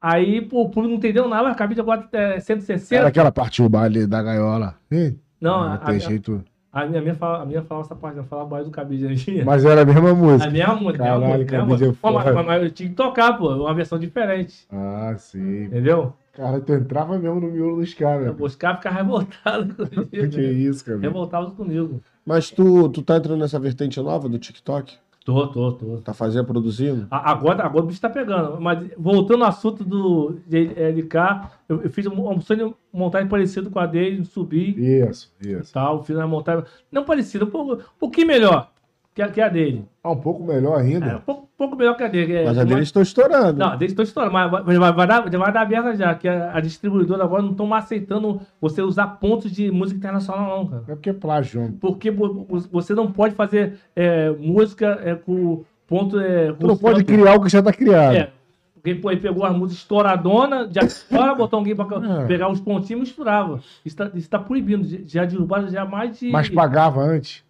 Aí, 0.00 0.40
pô, 0.42 0.62
o 0.62 0.68
público 0.70 0.88
não 0.88 0.94
entendeu 0.98 1.28
nada, 1.28 1.54
cabide 1.54 1.80
agora 1.80 2.08
é 2.12 2.38
160. 2.40 2.94
Era 2.94 3.08
aquela 3.08 3.32
parte 3.32 3.62
o 3.62 3.68
baile 3.68 4.06
da 4.06 4.22
gaiola. 4.22 4.76
Ih, 4.90 5.16
Não, 5.40 5.64
não 5.64 5.72
a, 5.72 5.78
tem 5.78 5.96
a, 5.96 5.98
jeito. 5.98 6.44
A 6.72 6.86
minha, 6.86 7.00
a 7.00 7.02
minha 7.02 7.14
fala, 7.14 7.42
a 7.42 7.46
minha 7.46 7.62
fala 7.62 7.80
essa 7.82 7.94
parte, 7.94 8.16
não 8.16 8.24
fala 8.24 8.46
mais 8.46 8.64
do 8.64 8.70
cabide 8.70 9.06
aí. 9.06 9.44
Mas 9.44 9.64
era 9.64 9.82
a 9.82 9.84
mesma 9.84 10.10
A 10.10 10.14
música. 10.14 10.50
minha 10.50 10.74
música, 10.74 11.02
a 11.04 11.06
Caralho, 11.06 11.20
minha 11.24 11.36
música, 11.38 11.56
a 11.56 11.64
minha 11.64 11.68
cabide 11.68 11.84
é 11.84 11.86
música. 11.86 11.98
Pô, 12.02 12.12
mas, 12.12 12.34
mas- 12.34 12.46
mas 12.46 12.62
eu 12.62 12.70
tinha 12.70 12.88
que 12.88 12.94
tocar, 12.94 13.38
pô, 13.38 13.54
uma 13.54 13.74
versão 13.74 13.98
diferente. 13.98 14.66
Ah, 14.70 15.14
sim. 15.16 15.64
Entendeu? 15.64 16.12
Cara, 16.34 16.60
tu 16.60 16.72
entrava 16.72 17.18
mesmo 17.18 17.40
no 17.40 17.50
miolo 17.50 17.76
dos 17.80 17.94
caras. 17.94 18.32
Os 18.38 18.54
caras 18.54 18.76
ficavam 18.78 18.98
revoltados 19.02 19.74
comigo. 19.74 20.08
Que 20.30 20.40
isso, 20.42 20.84
cara. 20.84 20.98
Revoltados 21.00 21.52
comigo. 21.54 22.00
Mas 22.24 22.50
tu, 22.50 22.88
tu 22.90 23.02
tá 23.02 23.16
entrando 23.16 23.40
nessa 23.40 23.58
vertente 23.58 23.98
nova 24.00 24.28
do 24.28 24.38
TikTok? 24.38 24.96
Tô, 25.28 25.46
tô, 25.46 25.72
tô. 25.72 25.98
Tá 25.98 26.14
fazendo, 26.14 26.46
produzindo? 26.46 27.06
Agora, 27.10 27.62
agora 27.62 27.84
o 27.84 27.86
bicho 27.86 28.00
tá 28.00 28.08
pegando. 28.08 28.58
Mas 28.58 28.88
voltando 28.96 29.44
ao 29.44 29.50
assunto 29.50 29.84
do 29.84 30.40
LK, 30.48 31.50
eu, 31.68 31.82
eu 31.82 31.90
fiz 31.90 32.06
um, 32.06 32.30
um 32.30 32.40
sonho 32.40 32.74
montagem 32.90 33.28
parecido 33.28 33.70
com 33.70 33.78
a 33.78 33.84
dele, 33.84 34.24
subi 34.24 34.74
Isso, 34.78 35.30
isso. 35.38 35.70
tal. 35.70 36.02
Fiz 36.02 36.16
uma 36.16 36.26
montagem. 36.26 36.64
Não 36.90 37.04
parecida, 37.04 37.44
um, 37.44 37.50
pouco, 37.50 37.74
um 37.74 37.98
pouquinho 37.98 38.26
melhor 38.26 38.72
que 39.18 39.22
a, 39.22 39.28
que 39.28 39.40
a 39.40 39.48
dele. 39.48 39.84
Ah, 40.02 40.12
um 40.12 40.16
pouco 40.16 40.44
melhor 40.44 40.78
ainda. 40.78 41.06
É, 41.06 41.16
um 41.16 41.20
pouco, 41.20 41.48
pouco 41.58 41.74
melhor 41.74 41.96
que 41.96 42.04
a 42.04 42.08
dele. 42.08 42.34
É, 42.34 42.44
Mas 42.44 42.56
a 42.56 42.60
uma- 42.60 42.66
deles 42.66 42.84
estão 42.88 43.02
estourando. 43.02 43.58
Não, 43.58 43.70
desde 43.70 43.86
estou 43.86 44.04
estourando, 44.04 44.32
mas 44.32 44.48
vai, 44.48 44.62
vai, 44.78 44.92
vai 44.92 45.06
dar, 45.08 45.28
vai 45.28 45.52
dar 45.52 45.60
aberta 45.62 45.96
já, 45.96 46.14
que 46.14 46.28
a, 46.28 46.56
a 46.56 46.60
distribuidora 46.60 47.24
agora 47.24 47.42
não 47.42 47.50
estão 47.50 47.66
mais 47.66 47.84
aceitando 47.84 48.40
você 48.60 48.80
usar 48.80 49.06
pontos 49.18 49.50
de 49.50 49.70
música 49.72 49.98
internacional, 49.98 50.58
não, 50.58 50.66
cara. 50.68 50.82
É 50.86 50.94
porque 50.94 51.10
é 51.10 51.12
plágio. 51.12 51.74
Porque 51.80 52.10
vo- 52.12 52.46
vo- 52.48 52.60
você 52.70 52.94
não 52.94 53.10
pode 53.10 53.34
fazer 53.34 53.74
é, 53.96 54.30
música 54.30 55.00
é, 55.02 55.16
com 55.16 55.64
ponto. 55.86 56.20
É, 56.20 56.52
Tu 56.52 56.58
com 56.60 56.66
não 56.68 56.76
pode 56.76 57.02
criar 57.02 57.34
o 57.34 57.42
que 57.42 57.48
já 57.48 57.60
tá 57.60 57.72
criado. 57.72 58.14
É. 58.14 58.30
Porque 58.74 58.94
pô, 58.94 59.10
ele 59.10 59.20
pegou 59.20 59.44
as 59.44 59.52
músicas 59.56 59.82
estouradona, 59.82 60.68
já 60.70 60.82
estoura, 60.82 61.34
botou 61.34 61.58
alguém 61.58 61.74
pra 61.74 61.84
É. 62.22 62.26
pegar 62.26 62.48
os 62.48 62.60
pontinhos 62.60 62.90
e 62.90 62.96
misturava. 62.96 63.60
Isso 63.84 63.96
tá, 63.96 64.08
isso 64.14 64.30
tá 64.30 64.38
proibindo. 64.38 64.86
Já 65.06 65.24
derrubaram 65.24 65.68
já 65.68 65.84
mais 65.84 66.20
de. 66.20 66.30
Mas 66.30 66.48
pagava 66.48 67.00
antes. 67.00 67.42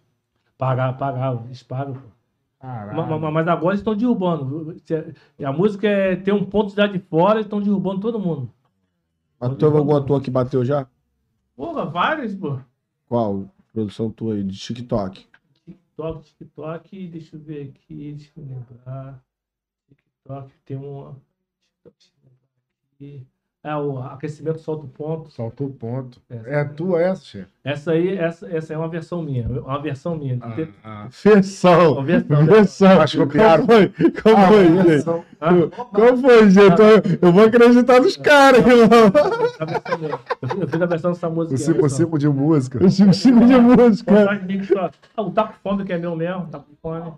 Pagava, 0.59 0.97
pagava, 0.97 1.45
eles 1.45 1.63
pagam, 1.63 1.93
pô. 1.93 2.07
Caralho. 2.59 2.97
Ma- 2.97 3.17
ma- 3.17 3.31
Mas 3.31 3.47
agora 3.47 3.69
eles 3.73 3.79
estão 3.79 3.95
derrubando. 3.95 4.75
Se 4.83 4.93
A 5.45 5.53
música 5.53 5.87
é 5.87 6.17
ter 6.17 6.33
um 6.33 6.45
ponto 6.45 6.75
de 6.75 6.79
lá 6.79 6.85
de 6.85 6.99
fora, 6.99 7.35
eles 7.35 7.45
estão 7.45 7.61
derrubando 7.61 8.01
todo 8.01 8.19
mundo. 8.19 8.51
Mas 9.39 9.55
teve 9.55 9.77
alguma 9.77 10.05
tua 10.05 10.21
que 10.21 10.29
bateu 10.29 10.65
já? 10.65 10.85
Porra, 11.55 11.85
vários, 11.85 12.35
pô. 12.35 12.59
Qual? 13.07 13.49
Produção 13.71 14.11
tua 14.11 14.33
aí, 14.33 14.43
de 14.43 14.57
TikTok. 14.59 15.25
TikTok, 15.65 16.23
TikTok, 16.37 17.07
deixa 17.07 17.37
eu 17.37 17.39
ver 17.39 17.69
aqui, 17.69 18.13
deixa 18.17 18.31
eu 18.37 18.43
lembrar. 18.45 19.23
TikTok 19.87 20.51
tem 20.65 20.75
uma. 20.75 21.15
TikTok, 21.83 21.95
deixa 21.97 22.11
eu 22.21 22.29
lembrar 22.29 22.47
aqui. 22.93 23.27
É, 23.61 23.75
o 23.75 23.97
aquecimento 23.99 24.59
solta 24.59 24.85
o 24.85 24.87
ponto. 24.87 25.29
Soltou 25.31 25.67
o 25.67 25.69
ponto. 25.73 26.21
Essa, 26.29 26.49
É 26.49 26.63
tua 26.63 27.01
essa, 27.01 27.25
chefe? 27.25 27.51
essa 27.61 27.91
aí, 27.91 28.17
essa, 28.17 28.47
essa 28.49 28.73
é 28.73 28.77
uma 28.77 28.87
versão 28.87 29.21
minha. 29.21 29.49
Uma 29.49 29.81
versão 29.81 30.15
minha. 30.15 30.37
Ah, 30.39 30.51
Tem- 30.51 30.73
ah. 30.81 31.07
Versão. 31.23 31.91
Uma 31.93 32.03
versão. 32.05 32.45
Versão. 32.45 33.01
Acho 33.01 33.17
que 33.17 33.23
copiaram. 33.25 33.67
Como 33.67 33.77
foi? 33.79 34.11
Como 34.21 34.37
Ah, 34.37 34.47
foi, 34.47 34.65
gente? 34.95 35.09
Ah, 35.41 35.49
Como 35.93 36.17
foi, 36.21 36.49
gente? 36.49 36.81
Eu- 36.81 37.27
Eu 37.27 37.31
vou 37.33 37.43
acreditar 37.43 37.99
nos 37.99 38.15
caras, 38.15 38.65
irmão. 38.65 38.87
a. 39.59 40.61
Eu 40.61 40.67
fiz- 40.69 40.81
a 40.81 40.85
versão 40.85 41.11
dessa 41.11 41.29
música. 41.29 41.55
O 41.55 41.89
só. 41.89 41.95
ciclo 41.97 42.17
de 42.17 42.29
música. 42.29 42.81
Eu 42.81 42.89
sigo 42.89 43.13
sigo 43.13 43.45
de 43.45 43.57
música. 43.57 44.25
Ah, 45.17 45.21
o 45.21 45.31
Tá 45.31 45.43
com 45.47 45.53
Fome, 45.55 45.83
que 45.83 45.91
é 45.91 45.97
meu 45.97 46.15
mesmo. 46.15 46.47
Tá 46.47 46.59
com 46.59 46.75
Fome. 46.81 47.11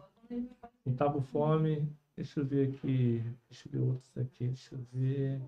O 0.87 0.91
Tá 0.93 1.05
com 1.07 1.21
Fome. 1.21 1.87
Deixa 2.17 2.39
eu 2.39 2.45
ver 2.45 2.69
aqui. 2.69 3.23
Deixa 3.47 3.67
eu 3.67 3.71
ver 3.79 3.87
outros 3.87 4.09
aqui. 4.17 4.47
Deixa 4.47 4.73
eu 4.73 4.79
ver. 4.91 5.39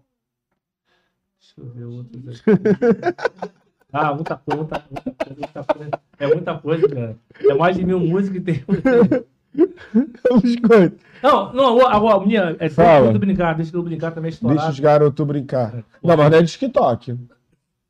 Deixa 1.43 1.55
eu 1.59 1.65
ver 1.73 1.85
outros 1.85 2.41
aqui. 2.41 3.53
Ah, 3.95 4.11
muita 4.11 4.35
coisa, 4.37 4.57
muita, 4.63 4.81
coisa, 4.81 5.35
muita 5.37 5.63
coisa. 5.63 5.91
É 6.17 6.25
muita 6.27 6.57
coisa, 6.57 6.89
cara. 6.89 7.15
É 7.47 7.53
mais 7.53 7.75
de 7.77 7.85
mil 7.85 7.99
músicas 7.99 8.31
que 8.31 8.41
tem. 8.41 8.63
Biscoito. 10.41 10.97
Não, 11.21 11.53
não, 11.53 11.85
agora 11.87 12.15
a 12.15 12.25
minha. 12.25 12.55
É, 12.59 12.69
Fala. 12.69 13.01
deixa 13.01 13.15
eu 13.15 13.19
brincar, 13.19 13.53
deixa 13.55 13.77
eu 13.77 13.83
brincar 13.83 14.09
também 14.11 14.31
é 14.31 14.47
Deixa 14.47 14.69
os 14.69 14.79
garotos 14.79 15.27
brincar. 15.27 15.83
Não, 16.03 16.17
mas 16.17 16.31
não 16.31 16.37
é 16.39 16.41
de 16.41 16.51
TikTok. 16.51 17.15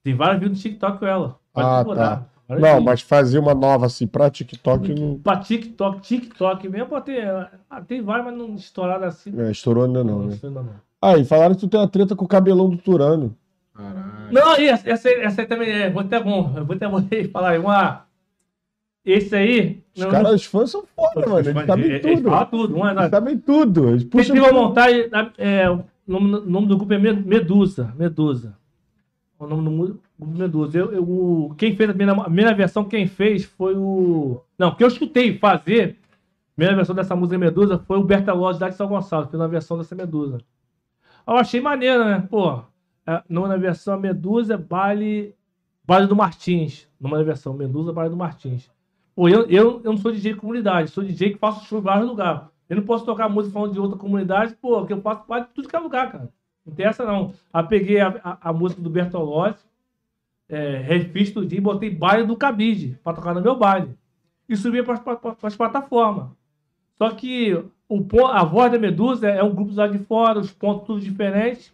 Tem 0.03 0.13
vários 0.13 0.39
vídeos 0.41 0.57
no 0.57 0.61
TikTok 0.61 0.99
com 0.99 1.05
ela. 1.05 1.39
Pode 1.53 1.67
Ah, 1.67 1.83
procurar. 1.85 2.09
tá. 2.17 2.25
Não, 2.49 2.57
vídeos. 2.57 2.83
mas 2.83 3.01
fazer 3.01 3.39
uma 3.39 3.53
nova 3.55 3.85
assim 3.85 4.05
pra 4.05 4.29
TikTok 4.29 4.93
não. 4.93 5.19
Pra 5.19 5.37
TikTok, 5.37 6.01
TikTok 6.01 6.67
mesmo, 6.67 6.87
pode 6.89 7.05
ter. 7.05 7.25
ah, 7.69 7.81
Tem 7.81 8.01
vários, 8.01 8.25
mas 8.25 8.37
não 8.37 8.55
estourado 8.55 9.05
assim. 9.05 9.33
É, 9.39 9.49
estourou 9.51 9.85
ainda 9.85 10.03
não, 10.03 10.23
né? 10.25 10.37
Não, 10.43 10.51
não. 10.51 10.69
Ah, 11.01 11.17
e 11.17 11.23
falaram 11.23 11.55
que 11.55 11.61
tu 11.61 11.67
tem 11.69 11.79
uma 11.79 11.87
treta 11.87 12.13
com 12.13 12.25
o 12.25 12.27
cabelão 12.27 12.69
do 12.69 12.75
Turano. 12.77 13.33
Caralho. 13.75 14.31
Não, 14.31 14.57
e 14.59 14.67
essa, 14.67 14.89
essa, 14.89 15.09
aí- 15.09 15.21
essa 15.21 15.41
aí 15.41 15.47
também 15.47 15.69
é. 15.69 15.89
Vou 15.89 16.01
até 16.01 16.19
bom. 16.21 16.53
Eu 16.55 16.65
vou 16.65 16.75
até 16.75 16.87
vou 16.87 17.01
falar 17.31 17.49
aí. 17.51 17.59
Uma. 17.59 18.05
Esse 19.05 19.35
aí. 19.35 19.83
Os 19.95 20.01
não- 20.03 20.11
caras, 20.11 20.27
não- 20.27 20.35
os 20.35 20.45
fãs 20.45 20.71
são 20.71 20.83
foda, 20.95 21.27
mano. 21.27 21.39
Eles 21.39 21.65
sabem 21.65 21.85
eles- 21.85 22.05
eles 22.05 22.17
tudo. 22.19 22.29
falam 22.29 22.45
tudo. 22.47 22.75
Uma, 22.75 22.91
Eles 22.91 23.09
sabem 23.09 23.37
tudo. 23.37 23.89
Eles 23.89 24.03
puxam. 24.05 24.35
teve 24.35 24.47
a 24.47 24.53
montagem. 24.53 25.09
É, 25.37 25.69
o 25.69 25.83
nome, 26.07 26.31
nome 26.45 26.67
do 26.67 26.77
grupo 26.77 26.93
é 26.93 26.97
Me- 26.97 27.13
Medusa. 27.13 27.93
Medusa. 27.97 28.55
O 29.37 29.45
nome 29.47 29.63
do 29.69 29.99
grupo 30.17 30.37
Medusa. 30.37 30.77
Eu, 30.77 30.93
eu- 30.93 31.03
o- 31.03 31.53
quem 31.57 31.75
fez 31.75 31.89
a 31.89 31.93
primeira, 31.93 32.19
a 32.21 32.23
primeira 32.25 32.53
versão, 32.53 32.85
quem 32.85 33.07
fez 33.07 33.43
foi 33.43 33.75
o. 33.75 34.41
Não, 34.57 34.73
que 34.73 34.83
eu 34.83 34.87
escutei 34.87 35.37
fazer. 35.37 35.97
A 36.51 36.55
primeira 36.55 36.75
versão 36.75 36.95
dessa 36.95 37.15
música 37.15 37.37
Medusa 37.37 37.79
foi 37.79 37.97
o 37.97 38.03
Bertalozzi 38.03 38.61
lá 38.61 38.69
de 38.69 38.75
São 38.75 38.87
Gonçalo, 38.87 39.25
fez 39.27 39.41
uma 39.41 39.47
versão 39.47 39.77
dessa 39.77 39.95
Medusa. 39.95 40.37
Eu 41.27 41.33
achei 41.35 41.59
maneiro, 41.59 42.05
né? 42.05 42.25
Pô, 42.29 42.61
é, 43.05 43.23
numa 43.27 43.57
versão 43.57 43.99
Medusa, 43.99 44.57
baile, 44.57 45.35
baile 45.85 46.07
do 46.07 46.15
Martins. 46.15 46.87
Numa 46.99 47.23
versão 47.23 47.53
Medusa, 47.53 47.91
baile 47.91 48.09
do 48.09 48.17
Martins. 48.17 48.71
Pô, 49.15 49.29
eu, 49.29 49.45
eu, 49.47 49.81
eu 49.83 49.91
não 49.91 49.97
sou 49.97 50.11
DJ 50.11 50.33
de 50.33 50.39
comunidade, 50.39 50.89
sou 50.89 51.03
DJ 51.03 51.33
que 51.33 51.37
faço 51.37 51.65
show 51.65 51.79
em 51.79 51.83
vários 51.83 52.07
lugares. 52.07 52.41
Eu 52.67 52.77
não 52.77 52.83
posso 52.83 53.05
tocar 53.05 53.29
música 53.29 53.53
falando 53.53 53.73
de 53.73 53.79
outra 53.79 53.97
comunidade, 53.97 54.55
pô, 54.55 54.79
porque 54.79 54.93
eu 54.93 55.01
faço 55.01 55.25
parte 55.25 55.49
de 55.49 55.53
tudo 55.53 55.67
que 55.67 55.75
é 55.75 55.79
lugar, 55.79 56.11
cara. 56.11 56.29
Não 56.65 56.73
tem 56.73 56.85
essa, 56.85 57.05
não. 57.05 57.33
Aí 57.51 57.63
peguei 57.63 57.99
a, 57.99 58.07
a, 58.23 58.49
a 58.49 58.53
música 58.53 58.81
do 58.81 58.89
Bertolozzi, 58.89 59.59
é, 60.49 60.77
refiz 60.77 61.31
tudinho, 61.31 61.61
botei 61.61 61.89
baile 61.89 62.25
do 62.25 62.37
Cabide 62.37 62.97
pra 63.03 63.13
tocar 63.13 63.33
no 63.33 63.41
meu 63.41 63.55
baile. 63.55 63.95
E 64.47 64.55
subia 64.55 64.83
para 64.83 64.99
as 65.43 65.55
plataformas. 65.55 66.29
Só 66.97 67.09
que 67.11 67.53
o, 67.87 68.25
a 68.27 68.43
voz 68.43 68.71
da 68.71 68.79
Medusa 68.79 69.27
é 69.27 69.43
um 69.43 69.53
grupo 69.53 69.73
lá 69.73 69.87
de 69.87 69.99
fora, 69.99 70.39
os 70.39 70.51
pontos 70.51 70.87
tudo 70.87 70.99
diferentes. 71.01 71.73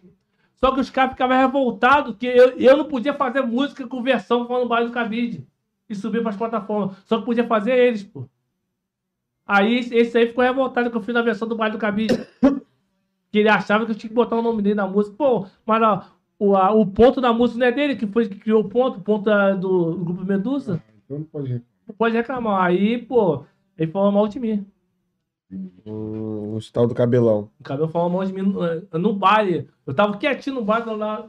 Só 0.62 0.72
que 0.74 0.80
os 0.80 0.90
caras 0.90 1.12
ficavam 1.12 1.36
revoltados 1.38 2.16
que 2.16 2.26
eu, 2.26 2.50
eu 2.58 2.76
não 2.76 2.84
podia 2.84 3.14
fazer 3.14 3.40
música 3.42 3.86
com 3.86 4.02
versão 4.02 4.46
falando 4.46 4.68
baile 4.68 4.88
do 4.88 4.92
Cabide. 4.92 5.46
E 5.88 5.94
subir 5.94 6.20
para 6.20 6.30
as 6.30 6.36
plataformas. 6.36 6.96
Só 7.04 7.18
que 7.18 7.24
podia 7.24 7.46
fazer 7.46 7.72
eles, 7.76 8.02
pô. 8.04 8.28
Aí 9.46 9.78
esse- 9.92 10.16
aí 10.16 10.28
ficou 10.28 10.44
revoltado 10.44 10.90
que 10.90 10.96
eu 10.96 11.00
fiz 11.02 11.14
na 11.14 11.22
versão 11.22 11.48
do 11.48 11.56
baile 11.56 11.72
do 11.72 11.78
Cabide. 11.80 12.14
que 13.32 13.38
ele 13.38 13.48
achava 13.48 13.84
que 13.86 13.92
eu 13.92 13.96
tinha 13.96 14.08
que 14.08 14.14
botar 14.14 14.36
o 14.36 14.42
nome 14.42 14.60
dele 14.62 14.74
na 14.76 14.86
música. 14.86 15.16
Pô, 15.16 15.46
mas 15.66 15.82
ó, 15.82 16.04
o, 16.38 16.56
a- 16.56 16.72
o 16.72 16.86
ponto 16.86 17.20
da 17.20 17.32
música 17.32 17.58
não 17.58 17.66
é 17.66 17.72
dele, 17.72 17.96
que 17.96 18.06
foi 18.06 18.28
que 18.28 18.36
criou 18.38 18.60
o 18.62 18.68
ponto, 18.68 18.98
o 18.98 19.02
ponto 19.02 19.24
da- 19.24 19.54
do, 19.54 19.94
do 19.94 20.04
grupo 20.04 20.24
Medusa. 20.24 20.82
Então 21.04 21.18
não 21.18 21.24
pode 21.24 21.46
reclamar. 21.48 21.66
Não 21.88 21.94
pode 21.94 22.14
reclamar. 22.16 22.62
Aí, 22.64 22.98
pô, 22.98 23.44
ele 23.78 23.90
falou 23.90 24.12
mal 24.12 24.28
de 24.28 24.38
mim. 24.38 24.64
Hum, 25.52 26.56
o 26.56 26.58
tal 26.72 26.86
do 26.86 26.94
cabelão. 26.94 27.50
O 27.58 27.64
cabelo 27.64 27.88
falou 27.88 28.10
mal 28.10 28.24
de 28.24 28.32
mim 28.32 28.42
no, 28.42 28.64
eh, 28.64 28.82
no 28.92 29.12
baile. 29.12 29.68
Eu 29.86 29.94
tava 29.94 30.16
quietinho 30.16 30.56
no 30.56 30.64
baile 30.64 30.90
lá 30.94 31.28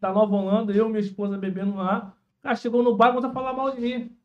da 0.00 0.12
Nova 0.12 0.36
Holanda, 0.36 0.72
eu 0.72 0.86
e 0.86 0.88
minha 0.88 1.00
esposa 1.00 1.38
bebendo 1.38 1.76
lá. 1.76 2.14
O 2.40 2.42
cara 2.42 2.56
chegou 2.56 2.82
no 2.82 2.96
bar 2.96 3.08
e 3.08 3.10
começou 3.10 3.30
a 3.30 3.32
falar 3.32 3.52
mal 3.52 3.70
de 3.70 3.80
mim. 3.80 4.16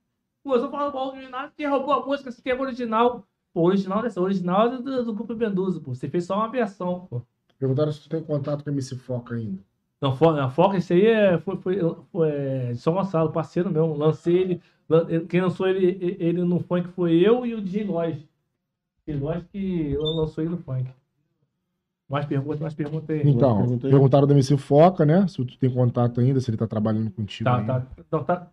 Pô, 0.44 0.56
eu 0.56 0.70
falando 0.70 0.94
mal 0.94 1.12
de 1.12 1.20
mim, 1.20 1.30
nada, 1.30 1.54
quem 1.56 1.68
roubou 1.68 1.94
a 1.94 2.06
música, 2.06 2.32
você 2.32 2.42
tem 2.42 2.54
a 2.54 2.60
original. 2.60 3.26
Pô, 3.54 3.62
original 3.62 4.02
dessa, 4.02 4.22
original 4.22 4.68
é 4.68 4.78
do, 4.78 5.06
do 5.06 5.14
grupo 5.14 5.36
Medusa, 5.36 5.80
pô. 5.80 5.94
Você 5.94 6.10
fez 6.10 6.26
só 6.26 6.36
uma 6.36 6.50
versão, 6.50 7.08
pô. 7.10 7.22
Perguntaram 7.58 7.92
se 7.92 8.02
tu 8.02 8.10
tem 8.10 8.24
contato 8.24 8.64
com 8.64 8.70
a 8.70 8.74
MC 8.74 8.96
Foca 8.96 9.36
ainda. 9.36 9.62
Não, 10.02 10.10
a 10.12 10.50
Foca, 10.50 10.78
esse 10.78 10.94
aí 10.94 11.06
é, 11.06 11.38
foi, 11.38 11.58
foi, 11.58 11.80
foi 12.12 12.30
é, 12.30 12.72
de 12.72 12.80
São 12.80 12.94
Gonçalo, 12.94 13.32
parceiro 13.32 13.70
meu. 13.70 13.94
Lancei 13.94 14.36
ele. 14.36 14.62
Quem 15.30 15.42
lançou 15.42 15.68
ele, 15.68 15.86
ele 16.02 16.18
ele 16.20 16.44
no 16.44 16.60
funk 16.60 16.90
foi 16.90 17.14
eu 17.14 17.46
e 17.46 17.54
o 17.54 17.62
DJ 17.62 17.86
Lois. 17.86 18.18
Lois 19.20 19.44
que 19.52 19.96
lançou 20.00 20.44
ele 20.44 20.52
no 20.52 20.58
funk. 20.58 20.86
Mais 22.10 22.26
perguntas, 22.26 22.60
mais 22.60 22.74
perguntas 22.74 23.10
aí. 23.10 23.22
Então, 23.26 23.58
pergunta 23.58 23.88
aí. 23.88 23.92
perguntaram 23.92 24.28
do 24.28 24.34
MC 24.34 24.58
Foca, 24.58 25.06
né? 25.06 25.26
Se 25.28 25.38
tu 25.46 25.58
tem 25.58 25.70
contato 25.70 26.20
ainda, 26.20 26.42
se 26.42 26.50
ele 26.50 26.58
tá 26.58 26.68
trabalhando 26.68 27.10
contigo. 27.12 27.50
Tá, 27.50 27.58
ainda. 27.58 27.74
tá. 27.74 28.04
Não, 28.12 28.24
tá. 28.24 28.48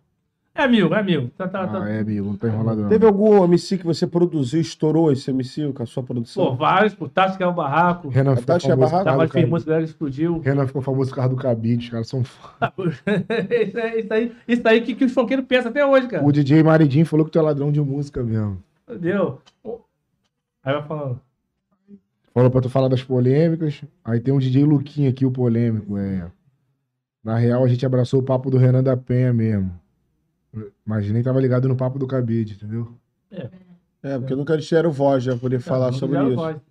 É 0.55 0.63
amigo, 0.63 0.93
é 0.93 0.99
amigo. 0.99 1.29
Tá, 1.37 1.47
tá, 1.47 1.63
Ah, 1.63 1.67
tá. 1.67 1.89
é, 1.89 1.99
amigo, 1.99 2.25
não 2.27 2.35
tá 2.35 2.47
enrolado 2.47 2.81
não. 2.81 2.89
Teve 2.89 3.05
algum 3.05 3.43
MC 3.45 3.77
que 3.77 3.85
você 3.85 4.05
produziu, 4.07 4.59
estourou 4.59 5.11
esse 5.11 5.29
MC 5.29 5.71
com 5.73 5.83
a 5.83 5.85
sua 5.85 6.03
Pô, 6.03 6.07
produção? 6.13 6.55
vários, 6.55 6.93
pô, 6.93 7.07
Tática 7.07 7.43
é 7.43 7.47
o 7.47 7.53
barraco. 7.53 8.09
Renan 8.09 8.33
A 8.33 8.35
ficou 8.37 8.55
Tati 8.55 8.65
é 8.65 8.69
famoso 8.71 8.91
barraco? 8.91 9.03
por 9.03 9.03
causa 9.03 9.03
Trabalho 9.03 9.29
do 9.29 9.31
fez 9.33 9.41
cabide. 9.43 9.51
música 9.51 9.71
dela 9.71 9.83
explodiu. 9.83 10.39
Renan 10.39 10.67
ficou 10.67 10.81
famoso 10.81 11.09
por 11.11 11.15
causa 11.17 11.29
do 11.29 11.35
cabide, 11.35 11.83
os 11.85 11.89
caras 11.89 12.07
são 12.09 12.21
isso, 12.81 13.77
aí, 13.77 13.99
isso 14.01 14.13
aí, 14.13 14.31
isso 14.47 14.67
aí 14.67 14.81
que, 14.81 14.95
que 14.95 15.05
os 15.05 15.13
funkeiros 15.13 15.45
pensam 15.45 15.69
até 15.71 15.85
hoje, 15.85 16.07
cara. 16.07 16.25
O 16.25 16.31
DJ 16.31 16.63
Maridinho 16.63 17.05
falou 17.05 17.25
que 17.25 17.31
tu 17.31 17.39
é 17.39 17.41
ladrão 17.41 17.71
de 17.71 17.79
música 17.81 18.21
mesmo. 18.23 18.57
Entendeu? 18.89 19.39
Aí 20.63 20.73
vai 20.73 20.83
falando. 20.87 21.21
Falou 22.33 22.51
pra 22.51 22.61
tu 22.61 22.69
falar 22.69 22.87
das 22.87 23.03
polêmicas. 23.03 23.81
Aí 24.03 24.19
tem 24.19 24.33
um 24.33 24.39
DJ 24.39 24.63
Luquinha 24.63 25.09
aqui, 25.09 25.25
o 25.25 25.31
polêmico, 25.31 25.97
é. 25.97 26.31
Na 27.23 27.37
real, 27.37 27.63
a 27.63 27.67
gente 27.67 27.85
abraçou 27.85 28.21
o 28.21 28.23
papo 28.23 28.49
do 28.49 28.57
Renan 28.57 28.83
da 28.83 28.95
Penha 28.95 29.33
mesmo. 29.33 29.77
Mas 30.85 31.09
nem 31.11 31.21
tava 31.21 31.39
ligado 31.39 31.67
no 31.67 31.75
papo 31.75 31.99
do 31.99 32.07
cabide, 32.07 32.53
entendeu? 32.53 32.93
É, 34.01 34.17
porque 34.17 34.35
nunca 34.35 34.53
eles 34.53 34.67
tiveram 34.67 34.91
voz 34.91 35.23
já 35.23 35.35
poder 35.35 35.59
falar 35.59 35.91
Não, 35.91 35.93
sobre 35.93 36.23
isso. 36.23 36.35
pode. 36.35 36.61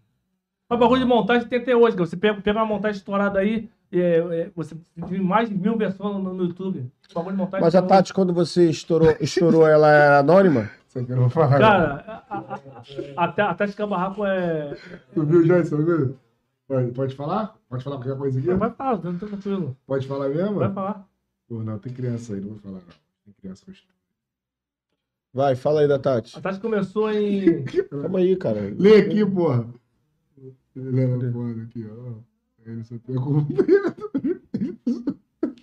Mas 0.69 0.79
bagulho 0.79 1.01
de 1.01 1.07
montagem 1.07 1.49
tem 1.49 1.59
até 1.61 1.77
hoje, 1.77 1.97
cara. 1.97 2.07
Você 2.07 2.17
pega, 2.17 2.41
pega 2.41 2.59
uma 2.59 2.67
montagem 2.67 2.99
estourada 2.99 3.39
aí, 3.39 3.69
é, 3.93 3.99
é, 3.99 4.51
você 4.55 4.75
tem 5.09 5.21
mais 5.21 5.49
de 5.49 5.55
mil 5.55 5.77
versões 5.77 6.23
no, 6.23 6.35
no 6.35 6.45
YouTube. 6.45 6.91
Bagulho 7.15 7.37
de 7.37 7.39
montagem 7.39 7.65
Mas 7.65 7.75
a 7.75 7.81
hoje. 7.81 7.89
Tati, 7.89 8.15
quando 8.15 8.33
você 8.33 8.69
estourou, 8.69 9.15
estourou 9.21 9.67
ela 9.67 9.91
era 9.91 10.19
anônima? 10.19 10.71
Isso 10.89 10.99
aqui 10.99 11.13
eu 11.13 11.17
não 11.17 11.23
vou 11.25 11.31
falar. 11.31 11.59
Cara, 11.59 11.95
a, 12.07 12.39
a, 12.39 12.55
a, 12.55 13.25
até 13.25 13.43
a 13.43 13.55
Tática 13.55 13.87
Barraco 13.87 14.25
é. 14.25 14.75
Tu 15.13 15.23
viu 15.27 15.45
já 15.45 15.61
isso 15.61 15.77
agora? 15.77 16.15
Pode, 16.67 16.93
pode 16.93 17.15
falar? 17.15 17.59
Pode 17.69 17.85
falar 17.85 17.97
qualquer 17.97 18.17
coisa 18.17 18.39
aqui? 18.39 18.49
Vai 18.55 18.71
falar, 18.71 18.99
tá 18.99 19.13
tranquilo. 19.13 19.77
Pode 19.87 20.07
falar 20.07 20.31
mesmo? 20.31 20.55
Vai 20.55 20.73
falar. 20.73 21.07
Pô, 21.47 21.63
não, 21.63 21.79
tem 21.79 21.93
criança 21.93 22.33
aí, 22.35 22.41
não 22.41 22.49
vou 22.51 22.59
falar 22.59 22.79
não. 22.79 22.95
Tem 23.27 23.35
criança 23.35 23.65
hoje. 23.69 23.85
Vai, 25.33 25.55
fala 25.57 25.83
aí 25.83 25.89
da 25.89 25.99
Tati. 25.99 26.39
A 26.39 26.41
Tática 26.41 26.63
começou 26.63 27.13
em. 27.13 27.65
Calma 27.91 28.19
aí, 28.21 28.35
cara. 28.37 28.75
Lê 28.79 28.97
aqui, 28.97 29.27
porra. 29.27 29.69
Lê 30.75 31.33
foda 31.33 31.63
aqui, 31.63 31.87
ó. 31.87 32.15
Ele 32.65 32.83
só 32.85 32.97
pegou. 33.07 33.47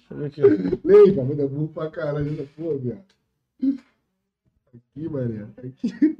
Calma 0.07 0.25
aqui. 0.27 0.41
Lê 0.83 0.95
aí, 0.97 1.15
cara. 1.15 1.27
Ainda 1.29 1.47
burro 1.47 1.67
pra 1.69 1.89
caralho. 1.89 2.47
Pô, 2.55 2.77
viado. 2.77 3.03
Aqui, 4.75 5.09
mané. 5.09 5.45
Aqui. 5.57 6.17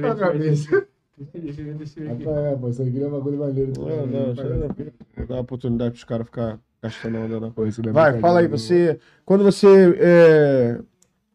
Na 0.00 0.14
cabeça. 0.14 0.86
deixa 1.34 1.60
eu 1.60 1.66
ver, 1.66 1.74
deixa 1.74 2.00
eu 2.00 2.06
ver 2.06 2.12
aqui. 2.12 2.24
Rapaz, 2.24 2.44
é, 2.44 2.56
pô, 2.56 2.68
isso 2.68 2.82
aqui 2.82 3.02
é 3.02 3.06
um 3.06 3.10
bagulho 3.10 3.38
maneiro. 3.38 3.72
Não, 3.78 4.06
não, 4.06 4.34
não. 4.34 4.68
Vou 5.16 5.26
dar 5.26 5.34
uma 5.34 5.40
oportunidade 5.40 5.90
pros 5.92 6.04
caras 6.04 6.26
ficar 6.26 6.58
gastando 6.82 7.18
onda, 7.18 7.40
não. 7.40 7.50
Pô, 7.50 7.66
isso 7.66 7.82
não 7.82 7.90
é 7.90 7.92
Vai, 7.92 8.20
fala 8.20 8.40
aí, 8.40 8.48
você. 8.48 8.98
Quando 9.24 9.44
você 9.44 9.96
é, 9.98 10.80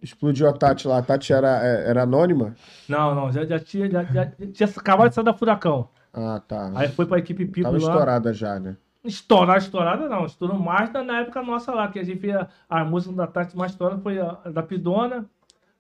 explodiu 0.02 0.48
a 0.48 0.54
Tati 0.54 0.88
lá, 0.88 1.00
a 1.00 1.02
Tati 1.02 1.34
era, 1.34 1.66
é, 1.66 1.90
era 1.90 2.04
anônima? 2.04 2.56
Não, 2.88 3.16
não, 3.16 3.32
já, 3.32 3.46
já 3.46 3.60
tinha. 3.60 3.90
Já, 3.90 4.04
já, 4.04 4.26
tinha 4.26 4.70
acabado 4.70 5.10
de 5.10 5.16
sair 5.16 5.26
da 5.26 5.34
Furacão. 5.34 5.90
Ah, 6.14 6.42
tá. 6.46 6.72
Aí 6.76 6.90
foi 6.90 7.06
pra 7.06 7.20
equipe 7.20 7.46
Pipo 7.46 7.64
Tava 7.64 7.78
lá. 7.78 7.84
estourada 7.84 8.34
já, 8.34 8.60
né? 8.60 8.76
Estourar, 9.04 9.58
estourada 9.58 10.08
não. 10.08 10.26
Estourou 10.26 10.60
mais 10.60 10.92
na, 10.92 11.04
na 11.04 11.22
época 11.22 11.42
nossa 11.42 11.74
lá, 11.74 11.88
que 11.88 12.00
a 12.00 12.04
gente 12.04 12.20
fez 12.20 12.36
a, 12.36 12.48
a 12.70 12.84
música 12.84 13.16
da 13.16 13.28
Tati 13.28 13.58
mais 13.58 13.72
estourada 13.72 14.02
foi 14.02 14.20
a, 14.20 14.38
a 14.46 14.50
da 14.50 14.62
Pidona. 14.62 15.26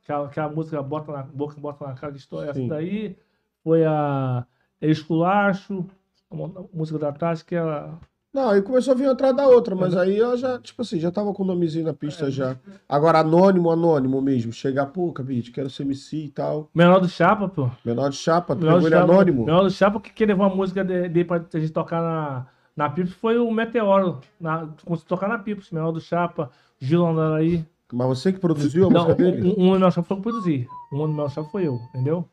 Aquela, 0.04 0.28
aquela 0.28 0.50
música 0.50 0.82
Bota 0.82 1.12
na 1.12 1.24
Boca, 1.24 1.60
Bota 1.60 1.88
na 1.88 1.94
Cara 1.94 2.12
de 2.12 2.20
História. 2.20 2.50
Essa 2.50 2.60
Sim. 2.60 2.68
daí 2.68 3.18
foi 3.64 3.86
a 3.86 4.46
Esculacho, 4.82 5.86
a 6.30 6.36
a 6.36 6.64
música 6.74 6.98
da 6.98 7.12
Tati, 7.12 7.46
que 7.46 7.56
ela. 7.56 8.00
Não, 8.34 8.50
aí 8.50 8.62
começou 8.62 8.94
a 8.94 8.96
vir 8.96 9.10
atrás 9.10 9.36
da 9.36 9.46
outra, 9.46 9.76
mas 9.76 9.96
aí 9.96 10.18
ela 10.18 10.38
já, 10.38 10.58
tipo 10.58 10.82
assim, 10.82 10.98
já 10.98 11.12
tava 11.12 11.34
com 11.34 11.44
o 11.44 11.46
nomezinho 11.46 11.86
na 11.86 11.94
pista 11.94 12.32
já. 12.32 12.56
Agora, 12.88 13.20
anônimo, 13.20 13.70
anônimo 13.70 14.22
mesmo. 14.22 14.54
Chegar, 14.54 14.86
pô, 14.86 15.12
Cabide, 15.12 15.52
quero 15.52 15.70
ser 15.70 15.84
MC 15.84 16.16
e 16.16 16.30
tal. 16.30 16.70
Menor 16.74 17.02
do 17.02 17.10
Chapa, 17.10 17.50
pô. 17.50 17.70
Menor 17.84 18.10
de 18.10 18.16
chapa, 18.16 18.56
tu 18.56 18.62
Menor 18.62 18.76
pegou 18.76 18.82
do 18.82 18.88
ele 18.88 18.96
Chapa, 18.96 19.12
anônimo. 19.12 19.46
Menor 19.46 19.64
do 19.64 19.70
Chapa, 19.70 20.00
que, 20.00 20.14
que 20.14 20.26
levou 20.26 20.46
a 20.46 20.56
música 20.56 20.82
dele 20.82 21.10
de, 21.10 21.26
pra 21.26 21.44
gente 21.54 21.74
tocar 21.74 22.02
na, 22.02 22.48
na 22.74 22.90
Pips 22.90 23.12
foi 23.12 23.38
o 23.38 23.52
Meteoro. 23.52 24.22
Na, 24.40 24.66
conseguiu 24.86 25.10
tocar 25.10 25.28
na 25.28 25.38
Pips, 25.38 25.70
Menor 25.70 25.92
do 25.92 26.00
Chapa, 26.00 26.50
Gil 26.80 27.06
Andaraí. 27.06 27.66
Mas 27.94 28.08
você 28.08 28.32
que 28.34 28.40
produziu 28.40 28.88
a 28.88 28.90
Não, 28.90 29.04
música 29.06 29.16
dele? 29.16 29.56
um, 29.58 29.74
um 29.74 29.80
do 29.80 29.92
Chapa 29.92 30.04
foi 30.04 30.16
eu 30.16 30.18
que 30.18 30.24
produzi. 30.30 30.68
Um 30.92 31.14
do 31.14 31.30
Chapa 31.30 31.50
foi 31.50 31.68
eu, 31.68 31.76
entendeu? 31.90 32.28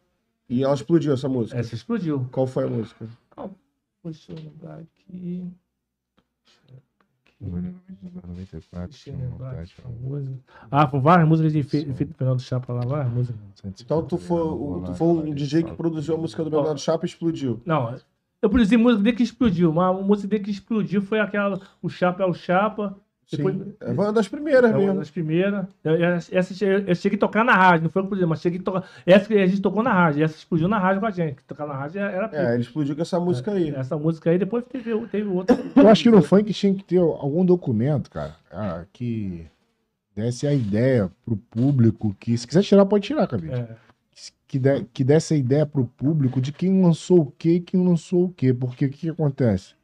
E 0.49 0.63
ela 0.63 0.75
explodiu 0.75 1.13
essa 1.13 1.29
música. 1.29 1.59
Essa 1.59 1.75
explodiu. 1.75 2.27
Qual 2.33 2.47
foi 2.47 2.65
a 2.65 2.69
música? 2.69 3.07
Deixa 4.05 4.33
eu 4.33 4.37
lembrar 4.37 4.79
aqui. 4.79 5.45
Deixa 7.41 9.11
eu 9.11 9.17
lembrar 9.17 9.53
aqui. 9.61 9.73
Ah, 10.71 10.89
foi 10.89 11.01
várias 11.01 11.29
músicas 11.29 11.53
de 11.53 11.63
feito 11.63 11.95
feito 11.95 12.11
do 12.11 12.17
Menor 12.25 12.35
do 12.37 12.43
Chapa 12.43 12.73
lá, 12.73 12.85
várias 12.85 13.13
músicas. 13.13 13.39
Então 13.81 14.03
tu 14.05 14.17
foi, 14.19 14.41
o- 14.41 14.83
tu 14.85 14.95
foi 14.95 15.07
um 15.09 15.35
DJ 15.35 15.63
que 15.63 15.73
produziu 15.75 16.15
a 16.15 16.19
música 16.19 16.43
do 16.43 16.51
Menor 16.51 16.75
de 16.75 16.81
Chapa 16.81 17.05
e 17.05 17.09
explodiu. 17.09 17.61
Não, 17.65 17.95
eu 18.43 18.49
produzi 18.51 18.77
música 18.77 19.03
dele 19.03 19.17
que 19.17 19.23
explodiu, 19.23 19.73
mas 19.73 19.97
a 19.97 20.01
música 20.03 20.29
dele 20.29 20.45
que 20.45 20.51
explodiu 20.51 21.03
foi 21.03 21.21
aquela 21.21 21.61
O 21.83 21.89
Chapa 21.89 22.23
é 22.23 22.27
o 22.27 22.35
Chapa. 22.35 22.97
Depois, 23.31 23.55
Sim. 23.57 23.75
É 23.81 23.91
uma 23.91 24.11
das 24.13 24.27
primeiras 24.27 24.71
É 24.71 24.75
uma 24.75 24.79
mesmo. 24.79 24.99
das 25.01 25.11
primeiras. 25.11 25.67
Essa, 26.33 26.65
eu 26.65 26.95
cheguei 26.95 27.17
a 27.19 27.21
tocar 27.21 27.45
na 27.45 27.53
rádio, 27.55 27.85
não 27.85 27.91
foi 27.91 28.03
que 28.03 28.09
produzi, 28.09 28.27
mas 28.27 28.41
cheguei 28.41 28.59
a 28.59 28.63
tocar. 28.63 28.89
Essa 29.05 29.27
que 29.29 29.35
a 29.35 29.47
gente 29.47 29.61
tocou 29.61 29.83
na 29.83 29.93
rádio, 29.93 30.25
essa 30.25 30.37
explodiu 30.37 30.67
na 30.67 30.79
rádio 30.79 31.01
com 31.01 31.07
a 31.07 31.11
gente. 31.11 31.45
Tocar 31.45 31.67
na 31.67 31.75
rádio 31.75 32.01
era. 32.01 32.31
É, 32.33 32.55
ele 32.55 32.63
explodiu 32.63 32.97
com 32.97 33.03
essa 33.03 33.21
música 33.21 33.53
aí. 33.53 33.69
Essa 33.71 33.99
música 33.99 34.31
aí, 34.31 34.39
depois 34.39 34.65
teve, 34.65 35.07
teve 35.09 35.29
outra. 35.29 35.57
Eu 35.77 35.89
acho 35.89 36.03
que 36.05 36.11
no 36.11 36.23
funk 36.23 36.53
tinha 36.55 36.75
que 36.75 36.83
ter 36.83 36.99
algum 36.99 37.45
documento, 37.45 38.11
cara, 38.11 38.35
ah, 38.51 38.85
que 38.93 39.47
desse 40.17 40.47
a 40.47 40.55
ideia 40.55 41.11
pro 41.25 41.37
público 41.37 42.17
que, 42.19 42.37
se 42.37 42.47
quiser 42.47 42.63
tirar, 42.63 42.87
pode 42.87 43.07
tirar, 43.07 43.27
cabelo. 43.27 43.53
É, 43.55 43.69
Que, 44.49 44.59
de- 44.59 44.85
que 44.93 45.05
desse 45.05 45.35
a 45.35 45.37
ideia 45.37 45.67
pro 45.67 45.85
público 45.85 46.41
de 46.41 46.51
quem 46.51 46.83
lançou 46.83 47.21
o 47.21 47.33
quê 47.39 47.57
e 47.57 47.61
quem 47.61 47.87
lançou 47.87 48.25
o 48.25 48.31
quê. 48.33 48.55
Porque 48.55 48.87
o 48.87 48.91
que, 48.91 48.97
que 48.97 49.11
acontece? 49.11 49.75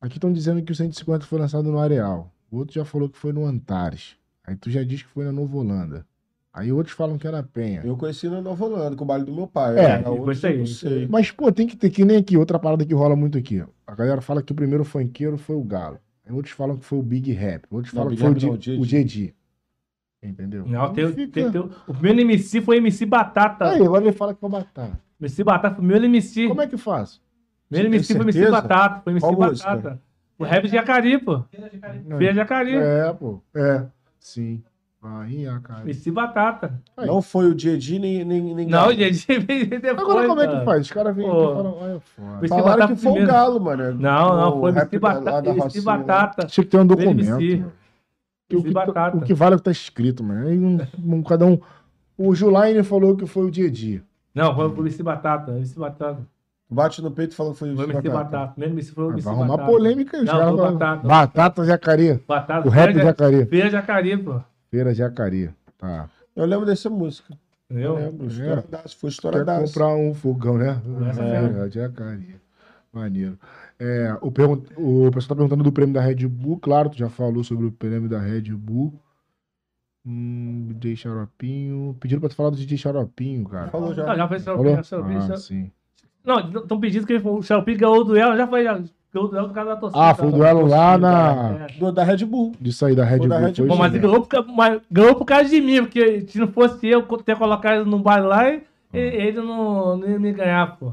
Aqui 0.00 0.16
estão 0.16 0.32
dizendo 0.32 0.62
que 0.62 0.72
o 0.72 0.74
150 0.74 1.26
foi 1.26 1.38
lançado 1.38 1.70
no 1.70 1.78
Areal. 1.78 2.28
O 2.52 2.58
outro 2.58 2.74
já 2.74 2.84
falou 2.84 3.08
que 3.08 3.16
foi 3.16 3.32
no 3.32 3.46
Antares. 3.46 4.14
Aí 4.46 4.54
tu 4.54 4.70
já 4.70 4.84
diz 4.84 5.02
que 5.02 5.08
foi 5.08 5.24
na 5.24 5.32
Nova 5.32 5.56
Holanda. 5.56 6.06
Aí 6.52 6.70
outros 6.70 6.94
falam 6.94 7.16
que 7.16 7.26
era 7.26 7.42
Penha. 7.42 7.80
Eu 7.82 7.96
conheci 7.96 8.28
na 8.28 8.42
Nova 8.42 8.62
Holanda, 8.66 8.94
com 8.94 9.04
o 9.04 9.06
baile 9.06 9.24
do 9.24 9.32
meu 9.32 9.46
pai. 9.46 9.78
É, 9.78 10.02
foi 10.02 10.34
aí, 10.50 10.52
eu 10.56 10.58
não 10.58 10.66
sei. 10.66 11.08
Mas, 11.08 11.30
pô, 11.30 11.50
tem 11.50 11.66
que 11.66 11.74
ter 11.76 11.88
que 11.88 12.04
nem 12.04 12.18
aqui, 12.18 12.36
outra 12.36 12.58
parada 12.58 12.84
que 12.84 12.92
rola 12.92 13.16
muito 13.16 13.38
aqui. 13.38 13.64
A 13.86 13.94
galera 13.94 14.20
fala 14.20 14.42
que 14.42 14.52
o 14.52 14.54
primeiro 14.54 14.84
funkeiro 14.84 15.38
foi 15.38 15.56
o 15.56 15.62
Galo. 15.64 15.98
Aí 16.26 16.32
outros 16.34 16.52
falam 16.54 16.76
que 16.76 16.84
foi 16.84 16.98
o 16.98 17.02
Big 17.02 17.32
Rap. 17.32 17.64
Outros 17.70 17.94
Não, 17.94 18.02
falam 18.02 18.14
que 18.14 18.20
foi 18.20 18.30
o, 18.30 18.32
Rap 18.34 18.42
não, 18.46 18.56
Di- 18.58 18.72
o 18.72 18.80
o 18.80 18.84
Jedi. 18.84 19.34
Entendeu? 20.22 20.64
Não, 20.66 20.92
tem, 20.92 21.08
fica- 21.08 21.32
tem- 21.32 21.50
tem- 21.50 21.70
o 21.88 21.94
primeiro 21.94 22.20
MC 22.20 22.60
foi 22.60 22.76
MC 22.76 23.06
Batata. 23.06 23.70
Aí, 23.70 23.82
agora 23.82 24.04
ele 24.04 24.12
fala 24.12 24.34
que 24.34 24.44
é 24.44 24.46
o 24.46 24.50
Batata. 24.50 25.00
MC 25.20 25.42
Batata 25.42 25.74
foi 25.76 25.84
o 25.84 25.86
primeiro 25.88 26.04
MC. 26.04 26.48
Como 26.48 26.60
é 26.60 26.66
que 26.66 26.76
faz? 26.76 27.18
primeiro 27.68 27.94
MC 27.94 28.14
foi 28.14 28.22
MC? 28.24 28.50
Batata. 28.50 29.00
Foi 29.02 29.12
MC 29.14 29.26
Qual 29.26 29.36
Batata. 29.36 29.74
música? 29.74 30.00
O 30.42 30.48
rap 30.48 30.62
de 30.64 30.68
Jacari, 30.72 31.18
pô. 31.18 31.42
Feira 31.50 32.32
de 32.32 32.34
Jacari. 32.34 32.74
É, 32.76 33.12
pô. 33.12 33.40
É. 33.54 33.84
Sim. 34.18 34.62
Bahia, 35.02 35.58
cara. 35.64 35.82
MC 35.82 36.12
Batata. 36.12 36.80
Aí. 36.96 37.06
Não 37.08 37.20
foi 37.20 37.46
o 37.46 37.54
Didi 37.56 37.98
nem, 37.98 38.24
nem, 38.24 38.40
nem 38.54 38.66
Não, 38.66 38.82
Galo. 38.82 38.92
gente, 38.94 39.26
veio 39.40 39.66
depois. 39.68 39.98
Agora 39.98 40.28
como 40.28 40.40
é 40.40 40.46
que 40.46 40.52
cara. 40.52 40.64
faz? 40.64 40.80
Os 40.82 40.92
caras 40.92 41.16
vêm 41.16 41.26
aqui 41.26 41.36
e 41.36 41.40
falam, 41.42 41.76
olha, 41.80 42.00
foda. 42.00 42.38
Esse 42.46 42.48
Falaram 42.48 42.86
que 42.88 42.94
foi 42.96 43.10
o 43.10 43.14
primeiro. 43.14 43.26
Galo, 43.32 43.60
mano. 43.60 43.94
Não, 43.94 44.36
não, 44.36 44.56
O 44.56 44.60
foi 44.60 44.70
rap 44.70 44.82
MC 44.92 44.98
Batata. 45.00 45.48
MC 45.50 45.78
né? 45.78 45.84
Batata. 45.84 46.46
Tinha 46.46 46.64
que 46.64 46.70
ter 46.70 46.78
um 46.78 46.86
documento. 46.86 47.36
Que 48.48 48.56
o, 48.56 48.62
que, 48.62 48.70
Batata. 48.70 49.16
o 49.16 49.22
que 49.22 49.34
vale 49.34 49.54
é 49.54 49.56
o 49.56 49.58
que 49.58 49.64
tá 49.64 49.70
escrito, 49.72 50.22
mano. 50.22 50.46
Aí 50.46 50.56
um, 50.58 50.78
um- 51.16 51.22
cada 51.24 51.46
um. 51.46 51.58
O 52.16 52.32
Julaine 52.34 52.84
falou 52.84 53.16
que 53.16 53.26
foi 53.26 53.44
o 53.46 53.50
Didi. 53.50 54.04
Não, 54.32 54.54
foi 54.54 54.68
o 54.68 54.80
MC 54.82 55.02
Batata. 55.02 55.50
MC 55.52 55.80
Batata. 55.80 56.20
Bate 56.72 57.02
no 57.02 57.10
peito 57.10 57.34
falando 57.34 57.52
que 57.52 57.58
foi 57.58 57.68
o 57.70 57.72
MC 57.82 57.92
Batata. 58.08 58.10
Batata. 58.38 58.64
MC 58.64 58.92
foi 58.92 59.04
o 59.04 59.06
Vai 59.08 59.14
MC 59.16 59.28
arrumar 59.28 59.46
Batata. 59.48 59.70
polêmica 59.70 60.16
aí. 60.16 60.24
Não, 60.24 60.56
Batata. 60.56 61.06
Batata 61.08 61.64
Jacareí. 61.64 62.20
Batata. 62.26 62.66
O 62.66 62.70
rap 62.70 62.92
Feira- 62.92 63.02
Jacareí. 63.08 63.46
Feira 63.46 63.66
de 63.66 63.72
Jacari, 63.72 64.16
pô. 64.18 64.40
Feira. 64.70 65.54
Tá. 65.78 66.08
Eu 66.34 66.44
lembro 66.46 66.64
dessa 66.66 66.88
música. 66.88 67.34
Entendeu? 67.70 67.98
Eu 67.98 68.06
lembro. 68.06 68.26
É. 68.26 68.88
Foi 68.88 69.08
Quer 69.08 69.08
estouradaço. 69.08 69.66
comprar 69.74 69.94
um 69.96 70.14
fogão, 70.14 70.56
né? 70.58 70.80
Essa 71.08 71.22
Feira 71.22 71.70
Jacareí. 71.70 72.36
Maneiro. 72.92 73.38
É, 73.78 74.16
o, 74.20 74.30
pergun- 74.30 74.62
o 74.76 75.10
pessoal 75.12 75.28
tá 75.30 75.34
perguntando 75.36 75.64
do 75.64 75.72
prêmio 75.72 75.94
da 75.94 76.00
Red 76.00 76.26
Bull. 76.28 76.58
Claro, 76.60 76.90
tu 76.90 76.98
já 76.98 77.08
falou 77.08 77.42
sobre 77.42 77.66
o 77.66 77.72
prêmio 77.72 78.08
da 78.08 78.18
Red 78.20 78.52
Bull. 78.54 78.92
Hum, 80.04 80.68
DJ 80.74 80.96
Xaropinho. 80.96 81.96
Pediram 82.00 82.20
pra 82.20 82.28
tu 82.28 82.34
falar 82.34 82.50
do 82.50 82.56
DJ 82.56 82.76
Xaropinho, 82.76 83.44
cara. 83.48 83.68
Falou 83.70 83.94
já. 83.94 84.04
Não, 84.06 84.16
já 84.16 84.28
foi 84.28 84.38
Falou? 84.40 84.82
Xaropinho. 84.82 85.32
Ah, 85.32 85.36
sim. 85.36 85.70
Não, 86.24 86.38
estão 86.62 86.78
pedindo 86.80 87.06
que 87.06 87.14
o 87.16 87.42
Xaropinho 87.42 87.78
ganhou 87.78 87.98
o 88.00 88.04
duelo. 88.04 88.36
Já 88.36 88.46
foi. 88.46 88.64
Já 88.64 88.74
ganhou 88.74 89.26
o 89.26 89.28
duelo 89.28 89.48
por 89.48 89.54
causa 89.54 89.70
da 89.70 89.76
torcida. 89.76 90.02
Ah, 90.04 90.14
foi 90.14 90.28
o 90.28 90.30
da 90.30 90.36
duelo 90.36 90.66
lá 90.66 90.96
na- 90.98 91.66
é. 91.68 91.78
Do, 91.78 91.92
da 91.92 92.04
Red 92.04 92.24
Bull. 92.24 92.52
Disso 92.60 92.86
aí 92.86 92.94
da 92.94 93.04
Red 93.04 93.18
Foi 93.18 93.28
da 93.28 93.36
Bull. 93.38 93.46
Red 93.46 93.52
Bull, 93.54 93.66
Bom, 93.68 93.76
mas 93.76 93.92
ganhou 93.92 94.20
por, 94.26 94.46
mas 94.48 94.80
ganhou 94.90 95.14
por 95.16 95.24
causa 95.24 95.48
de 95.50 95.60
mim, 95.60 95.82
porque 95.82 96.22
se 96.28 96.38
não 96.38 96.48
fosse 96.48 96.86
eu 96.88 97.02
ter 97.02 97.36
colocado 97.36 97.80
ele 97.80 97.90
no 97.90 97.98
baile 97.98 98.26
lá, 98.26 98.48
ele, 98.50 98.62
ele 98.94 99.38
não, 99.40 99.96
não 99.96 100.08
ia 100.08 100.18
me 100.18 100.32
ganhar, 100.32 100.76
pô. 100.78 100.92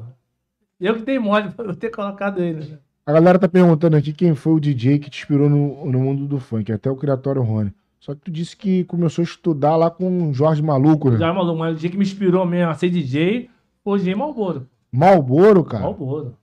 Eu 0.80 0.96
que 0.96 1.02
dei 1.04 1.20
mole 1.20 1.50
pra 1.56 1.66
eu 1.66 1.76
ter 1.76 1.90
colocado 1.92 2.40
ele. 2.42 2.66
né? 2.72 2.78
A 3.06 3.12
galera 3.12 3.40
tá 3.40 3.48
perguntando 3.48 3.96
aqui 3.98 4.14
quem 4.14 4.36
foi 4.36 4.54
o 4.54 4.60
DJ 4.60 5.00
que 5.00 5.10
te 5.10 5.20
inspirou 5.22 5.50
no, 5.50 5.86
no 5.90 6.00
mundo 6.00 6.26
do 6.28 6.40
funk, 6.40 6.72
até 6.72 6.92
o 6.92 6.96
Criatório 6.96 7.42
Rony. 7.42 7.72
Só 8.00 8.14
que 8.14 8.22
tu 8.22 8.32
disse 8.32 8.56
que 8.56 8.84
começou 8.86 9.22
a 9.22 9.26
estudar 9.26 9.76
lá 9.76 9.90
com 9.90 10.30
o 10.30 10.34
Jorge 10.34 10.62
Maluco, 10.62 11.10
né? 11.10 11.18
Já 11.18 11.34
maluco, 11.34 11.58
mas 11.60 11.76
o 11.76 11.80
dia 11.80 11.90
que 11.90 11.98
me 11.98 12.04
inspirou 12.04 12.46
mesmo 12.46 12.70
a 12.72 12.74
ser 12.76 12.90
DJ 12.90 13.50
foi 13.84 13.94
o 13.94 13.98
DJ 13.98 14.16
Malboro. 14.16 14.68
Malboro, 14.92 15.64
cara. 15.64 15.84
Malboro. 15.84 16.36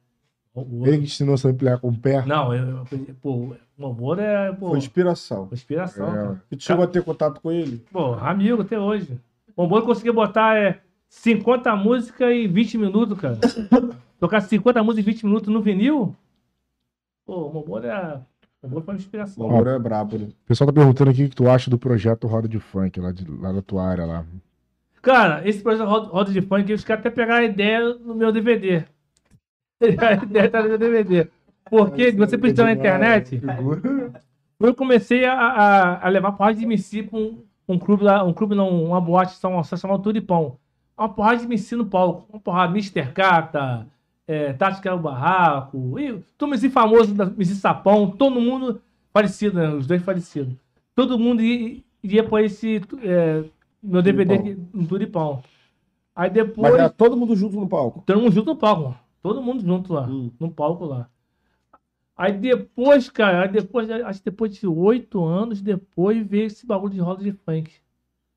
Malboro. 0.54 0.86
Ele 0.86 0.98
que 0.98 1.04
te 1.04 1.12
ensinou 1.12 1.34
a 1.34 1.38
samplear 1.38 1.78
com 1.78 1.88
o 1.88 1.96
pé. 1.98 2.24
Não, 2.24 2.54
eu, 2.54 2.68
eu, 2.68 2.84
pô, 3.20 3.30
o 3.32 3.56
Malboro 3.78 4.20
é, 4.20 4.52
pô, 4.52 4.70
Foi 4.70 4.78
inspiração. 4.78 5.48
inspiração. 5.52 6.08
É. 6.08 6.12
cara. 6.12 6.42
E 6.50 6.56
tu 6.56 6.62
chegou 6.62 6.84
a 6.84 6.86
ter 6.86 7.02
contato 7.02 7.40
com 7.40 7.52
ele? 7.52 7.84
Pô, 7.92 8.14
amigo 8.14 8.62
até 8.62 8.78
hoje. 8.78 9.20
O 9.56 9.62
Malboro 9.62 9.84
conseguiu 9.86 10.14
botar 10.14 10.56
é, 10.56 10.80
50 11.08 11.74
músicas 11.76 12.30
em 12.30 12.48
20 12.48 12.78
minutos, 12.78 13.18
cara. 13.18 13.38
Tocar 14.18 14.40
50 14.40 14.82
músicas 14.82 15.06
em 15.06 15.12
20 15.12 15.26
minutos 15.26 15.48
no 15.52 15.60
vinil? 15.60 16.16
Pô, 17.26 17.48
o 17.48 17.52
Malboro 17.54 17.86
é. 17.86 18.20
O 18.62 18.68
Malboro 18.68 18.84
foi 18.84 18.94
uma 18.94 18.98
O 18.98 19.00
inspiração. 19.00 19.48
Mauro 19.48 19.68
é 19.68 19.78
brabo, 19.78 20.16
né? 20.16 20.26
O 20.26 20.46
pessoal 20.46 20.66
tá 20.66 20.72
perguntando 20.72 21.10
aqui 21.10 21.24
o 21.24 21.28
que 21.28 21.36
tu 21.36 21.48
acha 21.50 21.68
do 21.70 21.78
projeto 21.78 22.26
Roda 22.26 22.48
de 22.48 22.58
Funk, 22.58 22.98
lá, 22.98 23.12
de, 23.12 23.30
lá 23.30 23.52
da 23.52 23.60
tua 23.60 23.84
área 23.86 24.06
lá. 24.06 24.24
Cara, 25.06 25.48
esse 25.48 25.62
projeto 25.62 25.86
Roda 25.86 26.32
de 26.32 26.42
Funk, 26.42 26.72
os 26.72 26.82
caras 26.82 27.06
até 27.06 27.10
pegaram 27.10 27.42
a 27.42 27.44
ideia 27.44 27.94
no 27.94 28.12
meu 28.12 28.32
DVD. 28.32 28.82
A 29.80 30.14
ideia 30.14 30.50
tá 30.50 30.60
no 30.60 30.68
meu 30.70 30.78
DVD. 30.78 31.28
Porque 31.70 32.10
você 32.10 32.36
precisa 32.36 32.64
na 32.64 32.72
internet. 32.72 33.40
Eu 34.58 34.74
comecei 34.74 35.24
a, 35.24 35.32
a, 35.32 36.06
a 36.06 36.08
levar 36.08 36.32
porrada 36.32 36.58
de 36.58 36.64
MC 36.64 37.04
pra 37.04 37.20
um, 37.20 37.38
um 37.68 37.78
clube 37.78 38.02
lá, 38.02 38.24
um 38.24 38.32
clube 38.32 38.56
não, 38.56 38.84
uma 38.84 39.00
boate 39.00 39.34
São 39.34 39.52
Gonçalo 39.52 39.80
chamada 39.80 40.02
Turipão. 40.02 40.56
Uma 40.98 41.08
porrada 41.08 41.38
de 41.38 41.44
MC 41.44 41.76
no 41.76 41.86
palco. 41.86 42.26
Uma 42.28 42.40
porrada, 42.40 42.72
Mr. 42.72 43.12
Cata, 43.12 43.86
é, 44.26 44.54
Tati 44.54 44.82
que 44.82 44.88
era 44.88 44.96
o 44.96 45.00
Barraco, 45.00 46.00
e 46.00 46.20
todo 46.36 46.50
MC 46.50 46.68
famoso 46.68 47.14
da 47.14 47.26
MC 47.26 47.54
Sapão, 47.54 48.10
todo 48.10 48.40
mundo 48.40 48.82
parecido, 49.12 49.60
né? 49.60 49.68
Os 49.68 49.86
dois 49.86 50.02
parecidos. 50.02 50.52
Todo 50.96 51.16
mundo 51.16 51.42
ia, 51.42 51.80
ia 52.02 52.24
pra 52.24 52.42
esse 52.42 52.82
é, 53.04 53.44
meu 53.86 54.02
DVD 54.02 54.56
no 54.72 54.86
Turipão. 54.86 55.42
Aí 56.14 56.30
depois. 56.30 56.70
Mas 56.72 56.74
era 56.80 56.88
todo 56.90 57.16
mundo 57.16 57.34
junto 57.36 57.56
no 57.58 57.68
palco. 57.68 58.02
Todo 58.06 58.20
mundo 58.20 58.32
junto 58.32 58.46
no 58.50 58.56
palco, 58.56 58.82
mano. 58.84 58.98
Todo 59.22 59.42
mundo 59.42 59.64
junto 59.64 59.92
lá, 59.92 60.06
Hum. 60.06 60.30
no 60.38 60.50
palco 60.50 60.84
lá. 60.84 61.08
Aí 62.16 62.32
depois, 62.32 63.10
cara, 63.10 63.42
aí 63.42 63.48
depois, 63.48 63.90
acho 63.90 64.20
que 64.20 64.30
depois 64.30 64.54
de 64.54 64.66
oito 64.66 65.22
anos, 65.24 65.60
depois 65.60 66.26
veio 66.26 66.46
esse 66.46 66.66
bagulho 66.66 66.94
de 66.94 67.00
roda 67.00 67.22
de 67.22 67.32
funk. 67.32 67.70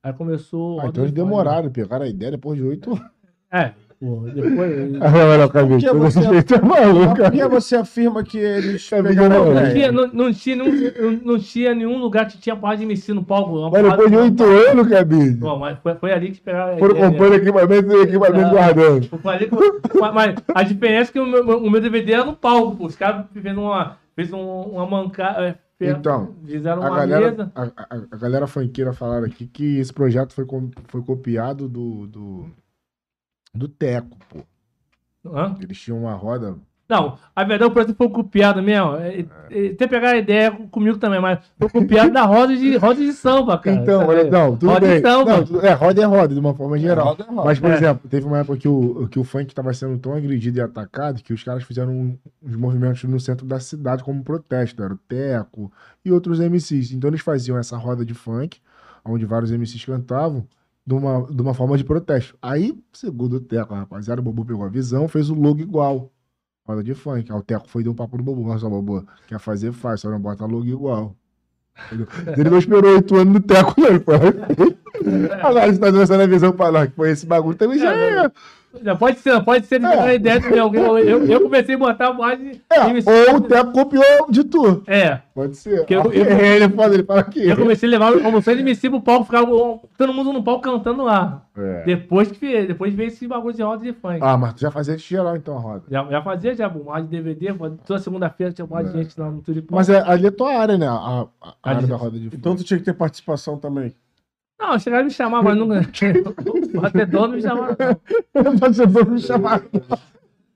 Aí 0.04 0.12
começou. 0.14 0.80
Ah, 0.82 0.88
então 0.88 1.04
eles 1.04 1.14
de 1.14 1.20
funk. 1.20 1.30
demoraram, 1.30 1.72
pegaram 1.72 2.06
a 2.06 2.10
ideia 2.10 2.32
depois 2.32 2.58
de 2.58 2.66
oito 2.66 2.92
anos. 2.92 3.10
É, 3.52 3.74
pô, 4.00 4.22
depois. 4.34 5.02
Olha 5.02 5.46
o 5.46 5.50
cabelo, 5.50 5.80
que 5.80 5.86
todo 5.86 6.00
você- 6.00 6.20
respeito 6.20 6.56
é 6.56 6.62
maluco. 6.62 7.16
por 7.16 7.32
que 7.32 7.48
você 7.48 7.76
afirma 7.76 8.24
que 8.24 8.38
eles 8.38 8.92
É, 8.92 9.04
pegaram 9.04 9.30
não, 9.46 9.54
Não 9.54 9.72
tinha, 9.74 9.92
não, 9.92 10.08
não 10.14 10.34
tinha 10.34 10.56
nenhum, 10.56 10.92
não, 11.02 11.12
não 11.34 11.40
tinha 11.40 11.76
nenhum 11.76 11.98
lugar 12.00 12.28
que 12.28 12.38
tinha 12.38 12.56
porrada 12.56 12.78
de 12.78 12.84
MC 12.84 13.14
no 13.14 13.24
palco. 13.24 13.58
uma 13.58 13.70
Mas 13.72 13.84
depois 13.84 14.10
de 14.12 14.18
oito 14.18 14.44
anos, 14.44 14.88
cabelo. 14.88 15.32
Bom, 15.38 15.60
mas 15.60 15.78
foi, 15.80 15.96
foi 15.96 16.12
ali 16.14 16.32
que 16.32 16.40
pegaram 16.42 16.78
Foram 16.78 16.96
ideia. 16.96 17.12
comprando 17.12 17.34
equipamento 17.36 17.92
e 17.92 18.02
equipamento 18.04 18.48
É. 18.48 18.50
guardando. 18.50 19.08
Falei 19.22 19.50
que- 19.50 19.56
mas, 20.00 20.14
mas 20.14 20.36
a 20.56 20.64
diferença 20.64 21.12
é 21.12 21.14
que 21.14 21.20
o 21.20 21.26
meu, 21.26 21.58
o 21.60 21.70
meu 21.70 21.82
DVD 21.82 22.14
era 22.14 22.26
no 22.26 22.36
palco. 22.36 22.86
Os 22.86 22.96
caras 22.96 23.26
fez 23.34 23.58
uma, 23.58 23.98
fez 24.16 24.32
um, 24.34 24.38
uma 24.40 24.86
mancada, 24.86 25.58
Então, 25.82 26.36
fizeram 26.46 26.84
A 26.84 26.88
uma 26.90 26.98
galera, 26.98 27.32
mesa. 27.32 27.52
a, 27.56 27.64
a- 27.64 28.02
a 28.12 28.18
galera 28.18 28.48
funkeira 28.48 28.92
falaram 28.92 29.26
aqui 29.26 29.48
que 29.48 29.78
esse 29.80 29.94
projeto 29.94 30.34
foi, 30.34 30.46
com- 30.46 30.70
foi 30.88 31.02
copiado 31.02 31.70
do, 31.70 32.06
do, 32.06 32.46
do 33.54 33.68
Teco, 33.68 34.18
pô. 34.30 34.40
Hã? 35.26 35.56
Eles 35.62 35.78
tinham 35.80 36.00
uma 36.00 36.14
roda. 36.14 36.56
Não, 36.88 37.20
a 37.36 37.44
verdade 37.44 37.70
o 37.70 37.72
projeto 37.72 37.96
foi 37.96 38.10
copiado 38.10 38.64
mesmo. 38.64 38.96
É, 38.96 39.20
é, 39.52 39.74
Tem 39.76 39.88
pegar 39.88 40.10
a 40.12 40.18
ideia 40.18 40.50
comigo 40.72 40.98
também, 40.98 41.22
mas 41.22 41.38
foi 41.60 41.70
copiado 41.70 42.12
da 42.12 42.24
roda 42.26 42.58
de, 42.58 42.78
roda 42.78 42.96
de 43.00 43.14
samba, 43.14 43.60
cara. 43.60 43.76
então, 43.78 44.00
sabe? 44.00 44.12
olha, 44.12 44.32
não, 44.32 44.58
tudo 44.58 44.72
Roda 44.74 44.88
de 44.88 44.94
bem. 44.94 45.02
samba. 45.04 45.38
Não, 45.38 45.46
tudo- 45.46 45.64
é, 45.64 45.72
roda 45.74 46.02
é 46.02 46.06
roda, 46.06 46.34
de 46.34 46.40
uma 46.40 46.56
forma 46.56 46.80
geral. 46.80 47.10
Roda 47.10 47.24
é 47.24 47.28
roda. 47.28 47.46
Mas, 47.46 47.60
por 47.60 47.70
É. 47.70 47.74
exemplo, 47.76 48.10
teve 48.10 48.26
uma 48.26 48.40
época 48.40 48.58
que 48.58 48.68
o, 48.68 49.08
que 49.08 49.20
o 49.20 49.24
funk 49.24 49.50
estava 49.52 49.72
sendo 49.72 50.00
tão 50.00 50.14
agredido 50.16 50.58
e 50.58 50.62
atacado 50.62 51.22
que 51.22 51.32
os 51.32 51.44
caras 51.44 51.64
fizeram 51.64 52.18
uns 52.42 52.56
movimentos 52.56 53.04
no 53.04 53.20
centro 53.20 53.46
da 53.46 53.60
cidade 53.60 54.04
como 54.04 54.24
protesto. 54.24 54.82
Era 54.82 54.94
o 54.94 54.98
Teco 54.98 55.72
e 56.04 56.12
outros 56.12 56.40
MCs. 56.40 56.92
Então 56.94 57.08
eles 57.12 57.22
faziam 57.22 57.56
essa 57.56 57.78
roda 57.78 58.04
de 58.04 58.16
funk, 58.16 58.58
onde 59.06 59.26
vários 59.28 59.52
MCs 59.52 59.86
cantavam, 59.86 60.44
de 60.90 60.96
uma, 60.96 61.22
de 61.32 61.40
uma 61.40 61.54
forma 61.54 61.78
de 61.78 61.84
protesto. 61.84 62.36
Aí, 62.42 62.76
segundo 62.92 63.36
o 63.36 63.40
Teco, 63.40 63.76
rapaziada, 63.76 64.22
o 64.22 64.24
Bobo 64.24 64.44
pegou 64.44 64.66
a 64.66 64.70
visão, 64.70 65.08
fez 65.08 65.30
o 65.30 65.36
logo 65.36 65.62
igual. 65.62 66.12
Roda 66.66 66.84
de 66.84 66.96
funk. 66.96 67.32
Aí 67.32 67.38
o 67.38 67.44
Teco 67.44 67.70
foi 67.70 67.82
e 67.82 67.84
deu 67.84 67.94
um 67.94 67.96
papo 67.96 68.18
no 68.18 68.24
Bobo. 68.24 68.48
Nossa, 68.48 68.68
Bobo, 68.68 69.06
quer 69.28 69.40
fazer, 69.40 69.72
faz, 69.72 70.02
só 70.02 70.10
não 70.10 70.20
bota 70.20 70.48
logo 70.48 70.66
igual. 70.66 71.16
Ele 72.36 72.50
não 72.50 72.58
esperou 72.58 72.96
oito 72.96 73.16
anos 73.16 73.36
no 73.36 73.40
Teco, 73.40 73.80
não. 73.80 73.88
Ele 73.88 74.00
foi. 74.00 74.18
Agora 75.42 75.72
você 75.74 75.80
tá 75.80 75.92
dando 75.92 76.22
a 76.22 76.28
visão 76.28 76.52
pra 76.52 76.72
nós, 76.72 76.90
que 76.90 76.96
foi 76.96 77.12
esse 77.12 77.26
bagulho 77.26 77.58
também 77.58 77.80
já 77.80 77.94
É, 77.94 78.26
é. 78.26 78.32
Já 78.84 78.96
pode 78.96 79.18
ser, 79.18 79.42
pode 79.44 79.66
ser 79.66 79.80
de 79.80 79.86
É. 79.88 80.14
ideia 80.14 80.40
de 80.40 80.60
alguém. 80.60 80.84
Eu, 80.84 81.26
eu 81.26 81.42
comecei 81.42 81.74
a 81.74 81.78
botar 81.80 82.14
mais 82.14 82.38
de. 82.38 82.62
É, 82.70 82.94
de- 82.94 83.10
ou 83.32 83.38
o 83.38 83.42
Teco 83.42 83.72
copiou 83.72 84.04
de 84.30 84.44
tu. 84.44 84.84
É. 84.86 85.22
Pode 85.34 85.58
ser. 85.58 85.86
Eu- 85.90 86.12
eu- 86.14 86.40
ele 86.40 86.70
foda, 86.70 86.94
ele 86.94 87.04
fala 87.04 87.24
que. 87.24 87.50
Eu 87.50 87.58
comecei 87.58 87.90
a 87.90 87.92
levar 87.92 88.14
como 88.22 88.40
se 88.44 88.52
ele 88.52 88.62
me 88.62 88.76
pro 88.76 89.02
palco, 89.02 89.26
ficava 89.26 89.48
todo 89.98 90.14
mundo 90.14 90.32
no 90.32 90.44
palco 90.44 90.62
cantando 90.62 91.04
lá. 91.04 91.42
É. 91.58 91.84
Depois 91.84 92.32
que 92.32 92.68
depois 92.68 92.94
veio 92.94 93.08
esse 93.08 93.28
bagulho 93.28 93.56
de 93.56 93.64
roda 93.64 93.84
de 93.84 93.92
funk. 93.92 94.20
Ah, 94.22 94.38
mas 94.38 94.54
tu 94.54 94.62
já 94.62 94.70
fazia 94.70 94.96
de 94.96 95.02
geral 95.04 95.36
então 95.36 95.58
a 95.58 95.60
roda. 95.60 95.84
Já, 95.90 96.04
já 96.06 96.22
fazia 96.22 96.54
já, 96.56 96.70
bom, 96.70 96.84
mais 96.84 97.04
de 97.06 97.10
DVD, 97.10 97.52
toda 97.88 98.00
segunda-feira 98.00 98.54
tinha 98.54 98.68
mais 98.68 98.92
de 98.94 99.00
É. 99.00 99.02
gente 99.04 99.20
lá 99.20 99.32
no 99.32 99.42
Turipão. 99.42 99.76
Mas 99.78 99.90
é, 99.90 100.00
ali 100.06 100.28
é 100.28 100.32
tua 100.32 100.54
área, 100.54 100.78
né? 100.78 100.88
A, 100.88 100.92
a- 100.92 101.26
a 101.64 101.70
área 101.72 101.88
da 101.88 101.96
roda 101.96 102.20
de 102.20 102.28
Então 102.28 102.56
tu 102.56 102.64
tinha 102.64 102.78
que 102.78 102.86
ter 102.86 102.94
participação 102.94 103.58
também. 103.58 103.96
Não, 104.60 104.78
chegaram 104.78 105.06
me 105.06 105.12
chamar, 105.12 105.42
mas 105.42 105.58
nunca. 105.58 105.80
o 106.76 106.82
batedor 106.82 107.30
não 107.30 107.36
me 107.36 107.42
chamaram, 107.42 107.78
não. 107.80 108.58
Você 108.58 108.88
foi 108.88 109.04
me 109.06 109.22
chamar. 109.22 109.64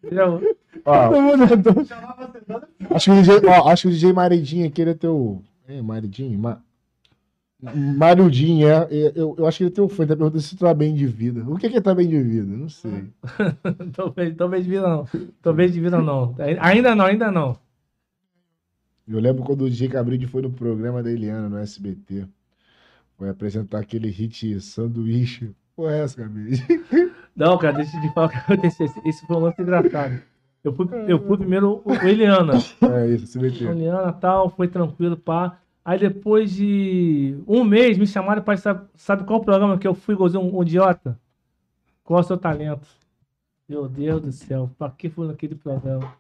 Entendeu? 0.03 0.57
Ó, 0.85 0.93
acho 2.93 3.05
que 3.05 3.11
o 3.11 3.21
DJ, 3.21 3.41
ó, 3.47 3.69
acho 3.69 3.84
que 3.84 3.88
o 3.88 3.91
DJ 3.91 4.11
Maridinho 4.11 4.67
aqui 4.67 4.81
ele 4.81 4.91
é 4.91 4.93
teu. 4.93 5.41
É, 5.65 5.81
Maridinho? 5.81 6.38
Ma... 6.38 6.61
Mariudinho, 7.61 8.67
é. 8.67 8.88
é, 8.91 9.13
Eu, 9.15 9.35
eu 9.38 9.47
acho 9.47 9.59
que 9.59 9.63
ele 9.63 9.71
é 9.71 9.73
teu 9.73 9.88
fã. 9.88 10.05
Tá 10.05 10.17
perguntando 10.17 10.41
se 10.41 10.57
tu 10.57 10.59
tá 10.59 10.73
bem 10.73 10.93
de 10.93 11.07
vida. 11.07 11.49
O 11.49 11.57
que 11.57 11.69
que 11.69 11.77
é 11.77 11.81
tá 11.81 11.95
bem 11.95 12.09
de 12.09 12.21
vida? 12.21 12.45
Não 12.45 12.67
sei. 12.67 13.05
tô, 13.95 14.09
bem, 14.09 14.35
tô 14.35 14.49
bem 14.49 14.61
de 14.61 14.69
vida, 14.69 14.89
não. 14.89 15.07
Tô 15.41 15.53
bem 15.53 15.71
de 15.71 15.80
vida, 15.80 16.01
não. 16.01 16.35
Ainda 16.59 16.93
não, 16.93 17.05
ainda 17.05 17.31
não. 17.31 17.57
Eu 19.07 19.19
lembro 19.19 19.43
quando 19.43 19.61
o 19.61 19.69
DJ 19.69 19.88
Cabrini 19.88 20.27
foi 20.27 20.41
no 20.41 20.51
programa 20.51 21.01
da 21.01 21.11
Eliana, 21.11 21.47
no 21.47 21.57
SBT. 21.57 22.25
Foi 23.23 23.29
apresentar 23.29 23.79
aquele 23.79 24.09
hit 24.09 24.59
sanduíche. 24.59 25.55
Pô, 25.77 25.89
é 25.89 26.01
essa, 26.01 26.17
Cabrini? 26.21 26.57
Não, 27.33 27.57
cara, 27.57 27.77
deixa 27.77 27.97
te 28.01 28.09
falar 28.13 28.27
o 28.27 28.29
que 28.29 28.35
aconteceu. 28.35 28.85
Esse- 29.05 29.25
foi 29.25 29.37
um 29.37 29.39
lance 29.39 29.61
engraçado. 29.61 30.21
Eu 30.61 30.73
fui, 30.73 30.85
eu 31.07 31.25
fui 31.25 31.37
primeiro 31.37 31.81
o, 31.85 31.93
Eliana. 32.05 32.55
É 32.81 33.07
isso, 33.07 33.23
SBT. 33.23 33.63
Eliana 33.63 34.11
tal, 34.11 34.49
foi 34.49 34.67
tranquilo, 34.67 35.15
pá. 35.15 35.57
Aí 35.85 35.97
depois 35.97 36.51
de 36.51 37.37
um 37.47 37.63
mês 37.63 37.97
me 37.97 38.05
chamaram 38.05 38.41
para 38.41 38.57
sabe, 38.57 38.85
sabe 38.93 39.23
qual 39.23 39.39
programa 39.39 39.77
que 39.77 39.87
eu 39.87 39.93
fui 39.93 40.15
gozar 40.15 40.41
um, 40.41 40.57
um 40.57 40.61
idiota? 40.61 41.17
Qual 42.03 42.19
é 42.19 42.23
o 42.23 42.25
seu 42.25 42.37
talento? 42.37 42.85
Meu 43.69 43.87
Deus 43.87 44.21
do 44.21 44.33
céu, 44.33 44.69
pra 44.77 44.89
que 44.89 45.07
fui 45.09 45.27
naquele 45.27 45.55
programa? 45.55 46.13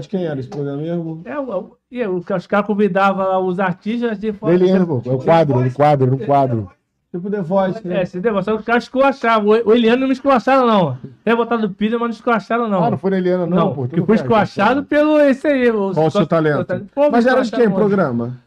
De 0.00 0.08
quem 0.08 0.24
era 0.26 0.38
esse 0.38 0.48
programa 0.48 0.80
mesmo? 0.80 1.22
É, 1.24 1.38
o- 1.38 1.76
e 1.90 2.02
o- 2.06 2.16
os 2.16 2.46
caras 2.46 2.66
convidavam 2.66 3.46
os 3.46 3.58
artistas 3.58 4.18
de 4.18 4.32
fora. 4.32 4.56
Da 4.56 4.64
Eliana, 4.64 4.86
pô. 4.86 5.02
É 5.04 5.10
o 5.10 5.18
quadro, 5.18 5.60
no 5.60 5.70
quadro, 5.72 6.10
no 6.10 6.18
quadro. 6.18 6.70
Tipo 7.10 7.28
The 7.30 7.42
Voice, 7.42 7.86
né? 7.86 8.00
É, 8.00 8.04
se 8.06 8.22
só 8.22 8.42
que 8.42 8.58
os 8.60 8.64
caras 8.64 8.84
esculachavam. 8.84 9.48
O 9.48 9.68
o 9.68 9.74
Eliano 9.74 10.00
não 10.00 10.06
me 10.06 10.14
esculacharam, 10.14 10.66
não. 10.66 10.96
Tem 11.22 11.36
botado 11.36 11.68
pilha, 11.68 11.98
mas 11.98 12.08
não 12.08 12.14
esculacharam, 12.14 12.68
não. 12.68 12.84
Ah, 12.84 12.90
não 12.90 12.96
foi 12.96 13.10
na 13.10 13.18
Eliana, 13.18 13.44
não, 13.46 13.56
Não, 13.56 13.74
pô. 13.74 13.86
Que 13.86 13.96
fui 13.98 14.06
quer, 14.06 14.14
esculachado 14.14 14.84
pelo 14.84 15.20
esse 15.20 15.46
aí. 15.46 15.68
o- 15.70 15.92
Qual 15.92 16.06
o 16.06 16.10
seu 16.10 16.26
talento? 16.26 16.88
Pô, 16.94 17.10
Mas 17.10 17.26
era 17.26 17.42
de 17.42 17.50
quem 17.50 17.66
o 17.66 17.74
programa? 17.74 18.38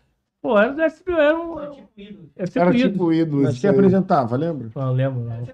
Pô, 0.42 0.58
era 0.58 0.74
do 0.74 0.82
SBT, 0.82 1.20
era 1.22 1.38
um. 1.40 1.60
É 2.36 2.46
tipo 2.46 2.60
Era 2.60 2.70
ídolo. 2.76 2.92
tipo 2.92 3.14
ídolo. 3.14 3.44
Mas 3.44 3.60
quem 3.60 3.70
apresentava, 3.70 4.36
lembra? 4.36 4.70
Não 4.76 4.94
lembro, 4.94 5.20
não. 5.26 5.48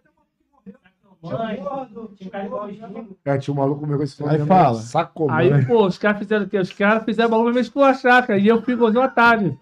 É, 3.26 3.38
tinha 3.38 3.54
um 3.54 3.58
maluco 3.58 3.82
comigo 3.82 4.02
esse 4.02 4.24
Aí 4.28 4.40
fala. 4.40 4.76
Saco, 4.76 5.30
Aí, 5.30 5.50
mano. 5.52 5.66
pô, 5.68 5.86
os 5.86 5.98
caras 5.98 6.20
fizeram 6.20 6.46
o 6.46 6.50
quê? 6.50 6.58
Os 6.60 6.74
caras 6.74 7.04
fizeram 7.04 7.30
bagulho 7.30 7.50
pra 7.52 7.56
me 7.56 7.62
esculachar, 7.62 8.26
cara. 8.26 8.40
E 8.40 8.48
eu 8.48 8.62
fui 8.62 8.76
gozando 8.76 9.06
otário. 9.06 9.58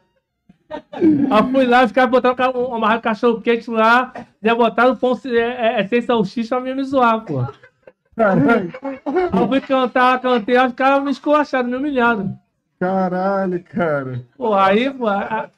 Aí 0.72 0.80
eu 1.02 1.52
fui 1.52 1.66
lá, 1.66 1.84
os 1.84 1.92
caras 1.92 2.10
botaram 2.12 2.36
ca- 2.36 2.58
um 2.58 2.74
amarrado 2.74 3.02
cachorro 3.02 3.42
quente 3.42 3.70
lá, 3.70 4.14
já 4.42 4.56
botaram 4.56 4.96
pão 4.96 5.20
é, 5.26 5.38
é, 5.38 5.82
é, 5.82 5.88
sem 5.88 6.02
salsicha 6.02 6.56
pra 6.56 6.64
mim 6.64 6.76
me 6.76 6.84
zoar, 6.84 7.26
pô. 7.26 7.42
Aí 7.42 8.70
eu 9.42 9.48
fui 9.48 9.62
cantar, 9.62 10.20
cantei, 10.22 10.58
os 10.58 10.74
caras 10.74 11.04
me 11.04 11.12
esculacharam, 11.12 11.70
me 11.70 11.76
humilharam. 11.76 12.38
Caralho, 12.80 13.62
cara. 13.64 14.22
Pô, 14.38 14.54
aí, 14.54 14.90
pô, 14.94 15.08
a- 15.08 15.50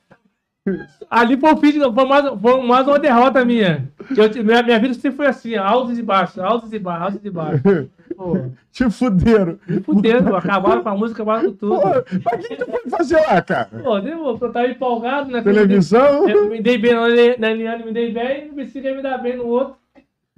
ali 1.10 1.38
foi, 1.38 1.54
o 1.54 1.58
fim 1.58 1.72
de- 1.72 1.80
foi, 1.94 2.06
mais, 2.06 2.26
foi 2.42 2.62
mais 2.68 2.88
uma 2.88 3.00
derrota 3.00 3.44
minha. 3.44 3.92
Eu- 4.16 4.44
minha, 4.44 4.62
minha 4.64 4.80
vida 4.80 4.94
sempre 4.94 5.18
foi 5.18 5.28
assim, 5.28 5.56
altos 5.56 5.98
e 5.98 6.04
baixos, 6.04 6.40
altos 6.40 6.72
e 6.72 6.80
baixos, 6.80 7.04
altos 7.04 7.26
e 7.26 7.30
baixos. 7.30 7.62
Pô, 8.16 8.38
Te 8.72 8.90
fuderam. 8.90 9.58
fudendo, 9.84 10.36
acabaram 10.36 10.84
com 10.84 10.90
a 10.90 10.96
música, 10.96 11.24
acabaram 11.24 11.50
com 11.52 11.58
tudo. 11.58 11.82
Pô, 11.82 11.88
mas 12.26 12.46
o 12.46 12.48
que 12.48 12.56
tu 12.58 12.66
foi 12.66 12.90
fazer 12.90 13.16
lá, 13.22 13.42
cara? 13.42 13.70
Pô, 13.84 13.98
eu 13.98 14.52
tava 14.52 14.68
empolgado, 14.68 15.32
né? 15.32 15.42
Televisão? 15.42 16.30
Eu 16.30 16.50
me 16.50 16.62
dei 16.62 16.78
bem 16.78 16.94
na 16.94 17.08
na 17.40 17.52
Eliane, 17.52 17.84
me 17.86 17.92
dei 17.92 18.12
bem, 18.14 18.48
não 18.48 18.54
precisa 18.56 18.94
me 18.94 19.02
dar 19.02 19.18
bem 19.18 19.38
no 19.38 19.48
outro. 19.48 19.76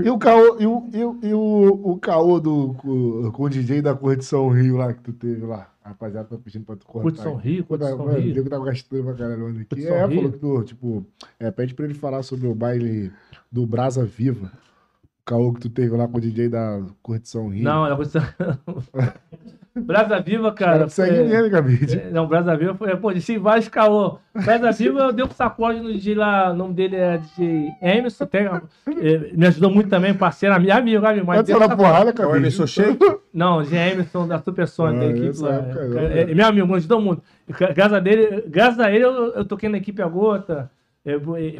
E 0.02 0.10
o 0.10 0.18
caô, 0.18 0.58
e 0.60 0.66
o, 0.66 0.90
e 0.92 1.04
o, 1.04 1.20
e 1.22 1.34
o, 1.34 1.82
o 1.92 1.98
caô 2.00 2.40
do, 2.40 2.74
com, 2.80 3.32
com 3.32 3.44
o 3.44 3.50
DJ 3.50 3.82
da 3.82 3.94
Curtição 3.94 4.50
Rio 4.50 4.78
lá 4.78 4.92
que 4.92 5.02
tu 5.02 5.14
teve 5.14 5.46
lá? 5.46 5.68
A 5.84 5.90
rapaziada 5.90 6.30
tá 6.30 6.38
pedindo 6.38 6.64
pra 6.66 6.76
tu 6.78 6.86
cortar. 6.86 7.04
Curtição 7.04 7.36
Rio, 7.36 7.64
tá- 7.64 7.68
Curtição 7.68 7.98
mano, 7.98 8.12
O 8.18 8.22
Rio. 8.22 8.34
Diego 8.34 8.50
tava 8.50 8.66
gastando 8.66 9.04
pra 9.04 9.14
caralho 9.16 9.48
aqui. 9.48 9.66
Curtição 9.66 9.96
É, 9.96 10.06
Rio. 10.08 10.16
falou 10.16 10.32
que 10.32 10.38
tu, 10.40 10.64
tipo, 10.64 11.06
é, 11.40 11.52
pede 11.52 11.74
pra 11.74 11.86
ele 11.86 11.94
falar 11.94 12.24
sobre 12.24 12.48
o 12.48 12.56
baile 12.56 13.12
do 13.52 13.66
Brasa 13.68 14.06
Viva. 14.06 14.46
O 14.46 15.26
caô 15.26 15.54
que 15.54 15.60
tu 15.62 15.70
teve 15.70 15.96
lá 15.96 16.08
com 16.08 16.18
o 16.18 16.22
DJ 16.22 16.48
da 16.50 16.82
Curtição 17.02 17.50
Rio. 17.50 17.64
Não, 17.64 17.86
é 17.86 17.96
coisa. 17.96 18.20
Brasa 19.76 20.20
Viva, 20.22 20.52
cara, 20.52 20.72
cara. 20.80 20.90
segue 20.90 21.24
nele, 21.24 21.50
Gabide. 21.50 21.98
É, 22.00 22.10
Não, 22.12 22.28
Brasa 22.28 22.56
Viva 22.56 22.76
foi. 22.76 22.96
Pô, 22.96 23.12
disse 23.12 23.38
vários 23.40 23.68
caô. 23.68 24.20
Brasa 24.34 24.72
Viva 24.72 25.00
eu 25.00 25.12
dei 25.12 25.26
um 25.26 25.30
sacode 25.32 25.80
no 25.80 25.92
DJ 25.92 26.14
lá, 26.14 26.52
o 26.52 26.54
nome 26.56 26.76
dele 26.76 26.96
é 26.96 27.18
DJ 27.18 27.72
Emerson, 27.82 28.26
tem, 28.28 28.46
é, 28.46 29.32
me 29.36 29.48
ajudou 29.48 29.72
muito 29.72 29.90
também, 29.90 30.14
parceiro, 30.14 30.54
amigo, 30.54 30.72
amigo, 30.74 31.06
amigo. 31.06 31.26
Mas 31.26 31.44
deu 31.44 31.60
na 31.60 31.76
porrada, 31.76 32.14
É 32.22 32.26
o. 32.28 32.36
Emerson 32.36 32.68
Shake? 32.68 33.00
Não, 33.34 33.64
DJ 33.64 33.94
Emerson 33.94 34.28
da 34.28 34.40
Super 34.40 34.68
Sonic, 34.68 35.00
da 35.00 35.06
Ah, 35.06 35.10
equipe 35.10 35.30
essa 35.30 35.48
lá. 35.48 35.56
É, 36.02 36.22
é, 36.32 36.36
meu 36.36 36.46
amigo, 36.46 36.68
me 36.68 36.76
ajudou 36.76 37.02
muito. 37.02 37.24
Gra- 37.50 37.74
Graças 37.74 37.94
a, 37.94 38.00
dele, 38.00 38.44
graças 38.48 38.80
a 38.80 38.92
ele, 38.92 39.04
eu, 39.06 39.34
eu 39.34 39.44
toquei 39.46 39.70
na 39.70 39.78
equipe 39.80 40.02
a 40.04 40.08
gota. 40.08 40.70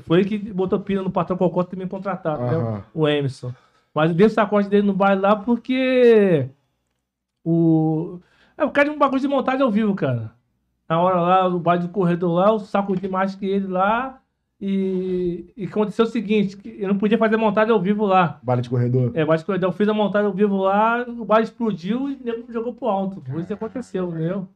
Foi 0.04 0.20
ele 0.20 0.30
que 0.30 0.38
botou 0.38 0.80
pilha 0.80 1.02
no 1.02 1.10
patrão 1.12 1.36
Cocota 1.36 1.76
e 1.76 1.80
me 1.80 1.88
contratar? 1.88 2.40
Aham. 2.40 2.84
o 2.94 3.08
Emerson. 3.08 3.52
Mas 3.94 4.12
eu 4.12 4.16
dei 4.16 4.28
o 4.28 4.30
sacode 4.30 4.70
dele 4.70 4.86
no 4.88 4.94
baile 4.94 5.20
lá 5.22 5.36
porque 5.36 6.46
o. 7.44 8.20
É 8.58 8.64
o 8.64 8.72
cara 8.72 8.90
de 8.90 8.96
um 8.96 9.00
bagulho 9.00 9.22
de 9.22 9.28
montagem 9.28 9.62
ao 9.62 9.72
vivo, 9.72 9.96
cara. 9.96 10.32
Na 10.88 11.02
hora 11.02 11.20
lá, 11.20 11.50
no 11.50 11.60
baile 11.60 11.84
do 11.84 11.90
corredor 11.90 12.34
lá, 12.34 12.50
eu 12.50 12.60
sacudi 12.60 13.08
mais 13.08 13.36
que 13.36 13.46
ele 13.46 13.68
lá. 13.68 14.20
E, 14.62 15.52
e 15.58 15.66
aconteceu 15.66 16.06
o 16.06 16.08
seguinte: 16.08 16.56
que 16.56 16.78
eu 16.80 16.88
não 16.88 16.98
podia 16.98 17.18
fazer 17.18 17.36
montagem 17.36 17.74
ao 17.74 17.82
vivo 17.82 18.06
lá. 18.06 18.40
Baile 18.44 18.62
de 18.62 18.70
corredor. 18.70 19.12
É, 19.14 19.26
baile 19.26 19.40
de 19.40 19.46
corredor, 19.46 19.70
eu 19.70 19.74
fiz 19.74 19.88
a 19.90 19.94
montagem 19.94 20.28
ao 20.28 20.34
vivo 20.34 20.58
lá, 20.58 21.04
o 21.08 21.26
baile 21.26 21.46
explodiu 21.46 22.10
e 22.10 22.14
o 22.14 22.24
nego 22.24 22.52
jogou 22.52 22.74
pro 22.74 22.88
alto. 22.88 23.22
Foi 23.22 23.40
isso 23.40 23.48
que 23.48 23.54
aconteceu, 23.54 24.10
entendeu? 24.10 24.48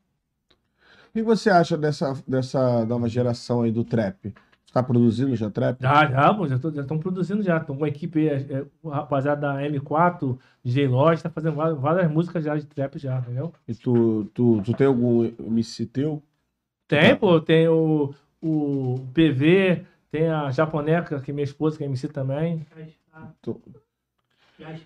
O 1.10 1.14
que 1.14 1.24
você 1.24 1.50
acha 1.50 1.76
dessa, 1.76 2.14
dessa 2.28 2.86
nova 2.86 3.10
geração 3.10 3.64
aí 3.64 3.72
do 3.72 3.84
trap? 3.84 4.34
Você 4.78 4.82
tá 4.82 4.84
produzindo 4.84 5.36
já 5.36 5.50
trap? 5.50 5.82
Já, 5.82 6.06
já, 6.08 6.34
pô, 6.34 6.48
já 6.48 6.56
estão 6.56 7.00
produzindo 7.00 7.42
já. 7.42 7.58
Estão 7.58 7.76
com 7.76 7.84
a 7.84 7.88
equipe, 7.88 8.28
é, 8.28 8.36
é, 8.36 8.66
o 8.84 8.90
rapaziada 8.90 9.42
da 9.42 9.62
M4, 9.62 10.38
DJ 10.64 10.88
Lodge, 10.88 11.24
tá 11.24 11.30
fazendo 11.30 11.56
várias, 11.56 11.80
várias 11.80 12.12
músicas 12.12 12.44
já 12.44 12.56
de 12.56 12.66
trap 12.66 13.00
já, 13.00 13.18
entendeu? 13.20 13.52
E 13.68 13.74
tu, 13.74 14.26
tu, 14.34 14.62
tu 14.62 14.74
tem 14.74 14.86
algum 14.88 15.24
MC 15.40 15.86
teu? 15.88 16.22
Tem, 16.88 17.16
pô, 17.16 17.40
tem 17.42 17.68
o, 17.68 18.14
o 18.42 19.00
PV, 19.14 19.84
tem 20.12 20.30
a 20.30 20.52
Japoneca, 20.52 21.20
que 21.20 21.32
é 21.32 21.34
minha 21.34 21.44
esposa, 21.44 21.78
que 21.78 21.84
é 21.84 21.88
MC 21.88 22.08
também. 22.08 22.66
Tu- 23.42 23.60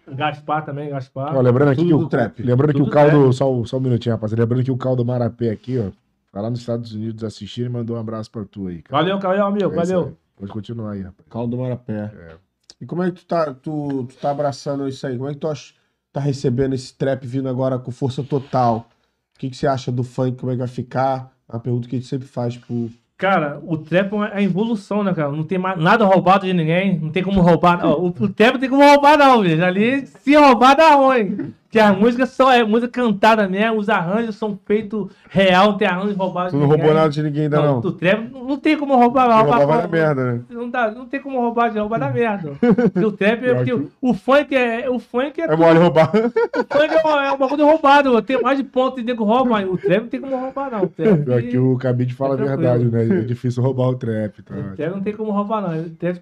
Gaspar 0.07 0.65
também, 0.65 0.89
Gaspar. 0.89 1.35
Ó, 1.35 1.41
lembrando 1.41 1.69
aqui 1.71 1.81
Tudo 1.89 2.05
o, 2.05 2.09
trap. 2.09 2.43
Lembrando 2.43 2.73
que 2.73 2.81
o 2.81 2.89
caldo. 2.89 3.31
Só, 3.31 3.63
só 3.65 3.77
um 3.77 3.81
minutinho, 3.81 4.15
rapaziada. 4.15 4.43
Lembrando 4.43 4.63
que 4.65 4.71
o 4.71 4.77
caldo 4.77 5.05
Marapé 5.05 5.49
aqui, 5.49 5.77
ó. 5.79 5.91
Tá 6.31 6.41
lá 6.41 6.49
nos 6.49 6.59
Estados 6.61 6.93
Unidos 6.93 7.23
assistindo 7.23 7.65
e 7.65 7.69
mandou 7.69 7.97
um 7.97 7.99
abraço 7.99 8.31
pra 8.31 8.45
tu 8.45 8.67
aí, 8.67 8.81
cara. 8.81 9.01
Valeu, 9.03 9.19
valeu, 9.19 9.45
amigo. 9.45 9.65
É 9.65 9.67
isso 9.67 9.75
valeu. 9.93 10.07
aí. 10.07 10.13
Pode 10.37 10.51
continuar 10.51 10.91
aí, 10.91 11.01
rapaz. 11.01 11.27
Caldo 11.29 11.55
do 11.57 11.61
Marapé. 11.61 12.11
É. 12.15 12.35
E 12.79 12.85
como 12.85 13.03
é 13.03 13.11
que 13.11 13.17
tu 13.19 13.25
tá, 13.25 13.53
tu, 13.53 14.05
tu 14.09 14.15
tá 14.15 14.31
abraçando 14.31 14.87
isso 14.87 15.05
aí? 15.05 15.17
Como 15.17 15.29
é 15.29 15.33
que 15.33 15.39
tu 15.39 15.47
ach- 15.47 15.73
tá 16.11 16.19
recebendo 16.19 16.73
esse 16.73 16.93
trap 16.97 17.25
vindo 17.27 17.47
agora 17.49 17.77
com 17.77 17.91
força 17.91 18.23
total? 18.23 18.87
O 19.35 19.39
que, 19.39 19.49
que 19.49 19.57
você 19.57 19.67
acha 19.67 19.91
do 19.91 20.03
funk? 20.03 20.37
Como 20.39 20.51
é 20.51 20.55
que 20.55 20.59
vai 20.59 20.67
ficar? 20.67 21.31
É 21.49 21.53
uma 21.53 21.59
pergunta 21.59 21.87
que 21.87 21.95
a 21.95 21.99
gente 21.99 22.07
sempre 22.07 22.27
faz 22.27 22.57
pro. 22.57 22.89
Cara, 23.17 23.61
o 23.63 23.77
trap 23.77 24.13
é 24.15 24.37
a 24.37 24.41
evolução, 24.41 25.03
né, 25.03 25.13
cara? 25.13 25.31
Não 25.31 25.43
tem 25.43 25.59
mais 25.59 25.77
nada 25.77 26.05
roubado 26.05 26.45
de 26.47 26.53
ninguém. 26.53 26.97
Não 26.97 27.11
tem 27.11 27.21
como 27.21 27.39
roubar. 27.41 27.85
Ó, 27.85 27.99
o, 27.99 28.07
o 28.07 28.29
trap 28.29 28.53
não 28.53 28.59
tem 28.59 28.69
como 28.69 28.81
roubar, 28.83 29.15
não, 29.17 29.41
bicho. 29.43 29.63
Ali, 29.63 30.07
se 30.07 30.35
roubar, 30.35 30.75
dá 30.75 30.95
ruim. 30.95 31.53
Porque 31.71 31.79
as 31.79 31.97
músicas 31.97 32.29
são 32.31 32.51
é 32.51 32.65
música 32.65 32.91
cantada 32.91 33.47
mesmo, 33.47 33.79
os 33.79 33.87
arranjos 33.87 34.35
são 34.35 34.59
feitos 34.65 35.09
real, 35.29 35.71
não 35.71 35.77
tem 35.77 35.87
arranjos 35.87 36.17
roubados 36.17 36.51
Tu 36.51 36.57
não 36.57 36.67
roubou 36.67 36.93
nada 36.93 37.07
de 37.07 37.23
ninguém 37.23 37.43
ainda, 37.43 37.61
Não, 37.61 37.65
não. 37.65 37.79
o 37.79 37.91
trap 37.93 38.29
não, 38.29 38.57
tem 38.57 38.75
como 38.77 38.97
roubar, 38.97 39.29
não. 39.29 39.57
Roubar 39.57 39.89
merda, 39.89 40.33
né? 40.33 40.41
Não, 40.49 40.69
dá, 40.69 40.91
não 40.91 41.05
tem 41.05 41.21
como 41.21 41.39
roubar 41.39 41.71
de 41.71 41.79
roubar 41.79 41.97
da 41.97 42.09
merda. 42.09 42.51
Porque 42.59 43.05
o 43.05 43.11
trap 43.13 43.45
é 43.45 43.55
porque 43.55 43.73
o, 43.73 43.89
o 44.01 44.13
funk 44.13 44.53
é. 44.53 44.89
O 44.89 44.99
funk 44.99 45.39
é. 45.39 45.45
É 45.45 45.55
mole 45.55 45.79
roubar. 45.79 46.11
O 46.13 46.77
funk 46.77 46.93
é, 46.93 47.27
é 47.27 47.31
um 47.31 47.37
bagulho 47.37 47.65
roubado. 47.65 48.21
Tem 48.21 48.41
mais 48.41 48.57
de 48.57 48.65
ponto 48.65 48.97
de 48.97 49.03
nego 49.03 49.23
rouba, 49.23 49.51
mas 49.51 49.69
o 49.69 49.77
trap 49.77 50.01
não 50.01 50.09
tem 50.09 50.19
como 50.19 50.37
roubar, 50.37 50.71
não. 50.71 50.83
O 50.83 50.87
trap, 50.87 51.23
Pior 51.23 51.41
que 51.41 51.57
o 51.57 51.77
Cabide 51.77 52.13
fala 52.13 52.35
a 52.35 52.37
Tá 52.37 52.43
verdade, 52.43 52.83
né? 52.83 53.19
É 53.19 53.21
difícil 53.23 53.63
roubar 53.63 53.87
o 53.87 53.95
trap, 53.95 54.41
tá? 54.43 54.55
o 54.55 54.75
trap 54.75 54.91
não 54.91 55.01
tem 55.01 55.13
como 55.15 55.31
roubar, 55.31 55.61
não. 55.61 55.85
O 55.85 55.89
trap, 55.91 56.21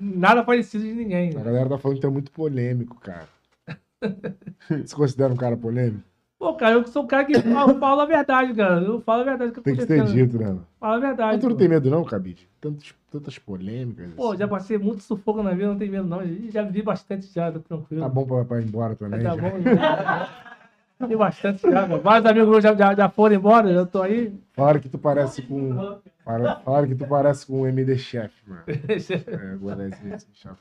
nada 0.00 0.42
parecido 0.42 0.82
de 0.82 0.94
ninguém. 0.94 1.36
A 1.36 1.42
galera 1.42 1.68
tá 1.68 1.76
falando 1.76 2.00
que 2.00 2.06
é 2.06 2.10
muito 2.10 2.30
polêmico, 2.30 2.98
cara. 3.00 3.36
Você 4.68 4.94
considera 4.94 5.32
um 5.32 5.36
cara 5.36 5.56
polêmico? 5.56 6.02
Pô, 6.38 6.54
cara, 6.54 6.76
eu 6.76 6.86
sou 6.86 7.02
um 7.02 7.06
cara 7.06 7.24
que 7.24 7.34
fala, 7.80 8.04
a 8.04 8.06
verdade, 8.06 8.54
cara. 8.54 8.80
Eu 8.80 9.00
falo 9.00 9.22
a 9.22 9.24
verdade. 9.24 9.50
Que 9.52 9.60
Tem 9.60 9.74
que 9.74 9.86
ser 9.86 10.04
dito, 10.04 10.38
né? 10.38 10.56
Fala 10.78 10.96
a 10.96 11.00
verdade. 11.00 11.32
Mas 11.32 11.40
tu 11.40 11.48
não 11.48 11.56
pô. 11.56 11.58
tem 11.58 11.68
medo 11.68 11.90
não, 11.90 12.04
Cabide? 12.04 12.48
Tantas, 12.60 12.94
tantas 13.10 13.38
polêmicas. 13.38 14.12
Pô, 14.14 14.28
assim. 14.30 14.38
já 14.38 14.46
passei 14.46 14.78
muito 14.78 15.02
sufoco 15.02 15.42
na 15.42 15.50
vida, 15.50 15.66
não 15.66 15.78
tem 15.78 15.90
medo, 15.90 16.06
não. 16.06 16.20
Já 16.50 16.62
vivi 16.62 16.82
bastante 16.82 17.26
já, 17.34 17.50
tá 17.50 17.58
tranquilo. 17.58 18.02
Tá 18.02 18.08
bom 18.08 18.24
pra, 18.24 18.44
pra 18.44 18.60
ir 18.60 18.68
embora 18.68 18.94
também. 18.94 19.20
Tá 19.20 19.34
já. 19.34 19.42
bom. 19.42 19.50
já. 19.62 21.06
Vi 21.08 21.16
bastante 21.16 21.62
já, 21.62 21.88
cara. 21.88 21.98
Vários 21.98 22.30
amigos 22.30 22.48
meus 22.48 22.62
já, 22.62 22.74
já, 22.74 22.94
já 22.94 23.08
foram 23.08 23.34
embora, 23.34 23.68
eu 23.70 23.86
tô 23.86 24.02
aí. 24.02 24.32
Falaram 24.52 24.78
que 24.80 24.88
tu 24.88 24.98
parece 24.98 25.42
com. 25.42 26.00
fala- 26.24 26.60
Falaram 26.64 26.86
que 26.86 26.94
tu 26.94 27.06
parece 27.06 27.46
com 27.46 27.62
o 27.62 27.66
MD 27.66 27.98
Chef, 27.98 28.32
mano. 28.46 28.62
É, 28.68 29.52
agora 29.54 29.88
esse, 29.88 30.08
esse 30.08 30.26
chefe. 30.34 30.56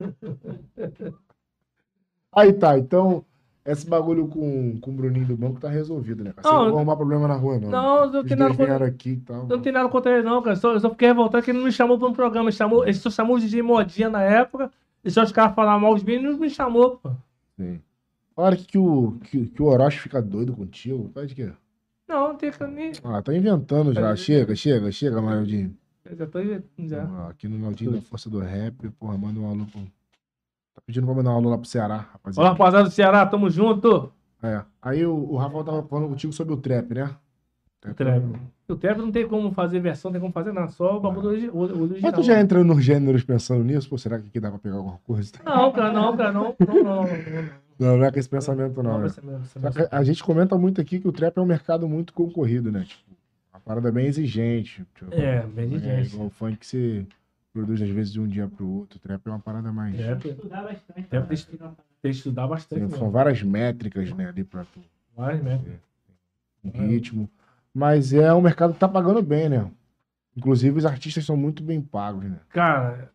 Aí 2.32 2.52
tá, 2.52 2.78
então. 2.78 3.24
Esse 3.66 3.88
bagulho 3.88 4.28
com, 4.28 4.78
com 4.78 4.90
o 4.90 4.94
Bruninho 4.94 5.24
do 5.26 5.34
banco 5.38 5.58
tá 5.58 5.70
resolvido, 5.70 6.22
né? 6.22 6.34
cara? 6.34 6.46
Você 6.46 6.54
Não, 6.54 6.58
não 6.64 6.70
vai 6.72 6.76
arrumar 6.80 6.96
problema 6.96 7.26
na 7.26 7.34
rua, 7.34 7.58
não. 7.58 7.70
Não, 7.70 8.12
não 8.12 8.22
tenho 8.22 8.36
dois 8.36 8.38
nada 8.38 8.56
contra- 8.72 8.86
aqui 8.86 9.10
e 9.12 9.16
tal. 9.16 9.46
Não 9.46 9.58
tenho 9.58 9.74
nada 9.74 9.88
contra 9.88 10.12
ele, 10.12 10.22
não, 10.22 10.42
cara. 10.42 10.54
Só, 10.54 10.74
eu 10.74 10.80
só 10.80 10.90
fiquei 10.90 11.08
revoltado 11.08 11.42
que 11.42 11.50
ele 11.50 11.56
não 11.58 11.64
me 11.64 11.72
chamou 11.72 11.98
pra 11.98 12.06
um 12.08 12.12
programa. 12.12 12.50
Ele, 12.50 12.56
chamou, 12.56 12.84
ele 12.84 12.92
só 12.92 13.08
chamou 13.08 13.36
o 13.36 13.40
DJ 13.40 13.62
Modinha 13.62 14.10
na 14.10 14.22
época. 14.22 14.70
Deixou 15.02 15.22
os 15.22 15.32
caras 15.32 15.54
falar 15.54 15.78
mal 15.78 15.94
de 15.96 16.04
mim 16.04 16.12
e 16.16 16.18
não 16.22 16.36
me 16.36 16.50
chamou, 16.50 16.98
pô. 16.98 17.10
Sim. 17.56 17.80
Falaram 18.36 18.56
que, 18.58 18.66
que, 18.66 18.76
o, 18.78 19.12
que, 19.22 19.46
que 19.46 19.62
o 19.62 19.66
Orochi 19.66 19.98
fica 19.98 20.20
doido 20.20 20.52
contigo. 20.52 21.10
Faz 21.14 21.28
de 21.28 21.34
quê? 21.34 21.50
Não, 22.06 22.28
não 22.28 22.36
tem 22.36 22.50
que 22.50 22.66
nem. 22.66 22.92
Ah, 23.02 23.22
tá 23.22 23.34
inventando 23.34 23.94
já. 23.94 24.14
Chega, 24.14 24.54
chega, 24.54 24.92
chega, 24.92 25.22
Maildinho. 25.22 25.74
Eu 26.04 26.16
já 26.16 26.26
tô 26.26 26.38
já. 26.78 27.02
Ah, 27.04 27.28
Aqui 27.30 27.48
no 27.48 27.58
Maildinho 27.58 27.92
da 27.92 28.00
Força 28.02 28.28
do 28.28 28.38
Rap, 28.40 28.88
porra, 28.98 29.16
manda 29.16 29.40
um 29.40 29.48
alô 29.50 29.64
pro... 29.66 29.80
Tá 29.80 30.82
pedindo 30.84 31.06
pra 31.06 31.14
mandar 31.14 31.30
um 31.30 31.36
alô 31.36 31.50
lá 31.50 31.58
pro 31.58 31.68
Ceará, 31.68 31.94
Olá, 31.94 32.08
rapaziada. 32.12 32.48
rapaziada 32.50 32.84
do 32.88 32.90
Ceará, 32.90 33.26
tamo 33.26 33.48
junto. 33.48 34.12
É. 34.42 34.62
Aí 34.82 35.06
o, 35.06 35.14
o 35.14 35.36
Rafael 35.36 35.64
tava 35.64 35.82
falando 35.84 36.08
contigo 36.08 36.32
sobre 36.32 36.52
o 36.52 36.56
trap, 36.56 36.92
né? 36.94 37.10
O 37.88 37.94
trap. 37.94 38.22
O 38.68 38.76
trap 38.76 38.98
não 38.98 39.12
tem 39.12 39.28
como 39.28 39.52
fazer 39.52 39.78
versão, 39.78 40.08
não 40.10 40.14
tem 40.14 40.20
como 40.20 40.32
fazer 40.32 40.52
nada. 40.52 40.70
Só 40.70 40.96
o 40.96 41.00
bagulho 41.00 41.52
o- 41.54 41.58
o 41.58 41.82
original. 41.82 42.00
Mas 42.02 42.14
tu 42.14 42.22
já 42.22 42.40
entra 42.40 42.62
nos 42.64 42.82
gêneros 42.82 43.22
pensando 43.22 43.62
nisso? 43.62 43.88
Pô, 43.88 43.96
será 43.96 44.18
que 44.18 44.26
aqui 44.26 44.40
dá 44.40 44.50
pra 44.50 44.58
pegar 44.58 44.76
alguma 44.76 44.98
coisa? 45.06 45.32
Não, 45.44 45.70
cara, 45.72 45.92
não, 45.92 46.16
cara, 46.16 46.32
não. 46.32 46.56
Não, 46.58 46.74
não, 46.74 46.84
não. 46.84 47.02
não. 47.04 47.64
Não, 47.78 47.96
não 47.98 48.04
é 48.04 48.10
com 48.12 48.18
esse 48.20 48.28
pensamento, 48.28 48.82
não. 48.82 48.92
Não, 48.92 49.00
né? 49.00 49.08
ser 49.08 49.20
Só 49.20 49.60
mesmo. 49.60 49.72
que 49.72 49.88
a 49.94 50.02
gente 50.04 50.22
comenta 50.24 50.56
muito 50.56 50.80
aqui 50.80 50.98
que 51.00 51.08
o 51.08 51.12
trap 51.12 51.36
é 51.36 51.40
um 51.40 51.46
mercado 51.46 51.88
muito 51.88 52.12
concorrido, 52.12 52.70
né? 52.72 52.84
Tipo, 52.84 53.02
parada 53.64 53.90
bem 53.92 54.06
exigente. 54.06 54.84
Tipo, 54.94 55.14
É, 55.14 55.42
bem 55.46 55.72
É, 55.72 55.76
exigente. 55.76 56.14
igual 56.14 56.26
o 56.26 56.30
funk 56.30 56.56
que 56.58 56.66
você 56.66 57.06
produz 57.52 57.80
às 57.82 57.88
vezes 57.88 58.12
de 58.12 58.20
um 58.20 58.26
dia 58.26 58.48
pro 58.48 58.66
outro. 58.68 58.98
O 58.98 59.00
trap 59.00 59.26
é 59.26 59.30
uma 59.30 59.38
parada 59.38 59.72
mais. 59.72 59.96
Trap, 59.96 60.24
Estudar 60.28 60.62
bastante. 60.62 61.02
Trap 61.08 61.26
pra 61.26 61.36
tem 61.36 61.36
que 61.36 61.56
tem 61.58 61.76
que 62.02 62.08
estudar 62.18 62.46
bastante. 62.46 62.88
Tem- 62.88 62.98
são 62.98 63.10
várias 63.10 63.42
métricas, 63.42 64.12
né, 64.12 64.28
ali 64.28 64.44
pra 64.44 64.64
tu. 64.64 64.80
Né? 65.16 65.60
um 66.64 66.70
ritmo. 66.88 67.30
Mas 67.72 68.12
é 68.12 68.32
um 68.32 68.40
mercado 68.40 68.72
que 68.72 68.78
tá 68.80 68.88
pagando 68.88 69.22
bem, 69.22 69.48
né? 69.48 69.70
Inclusive, 70.36 70.78
os 70.78 70.86
artistas 70.86 71.24
são 71.24 71.36
muito 71.36 71.62
bem 71.62 71.80
pagos, 71.80 72.24
né? 72.24 72.38
Cara, 72.50 73.10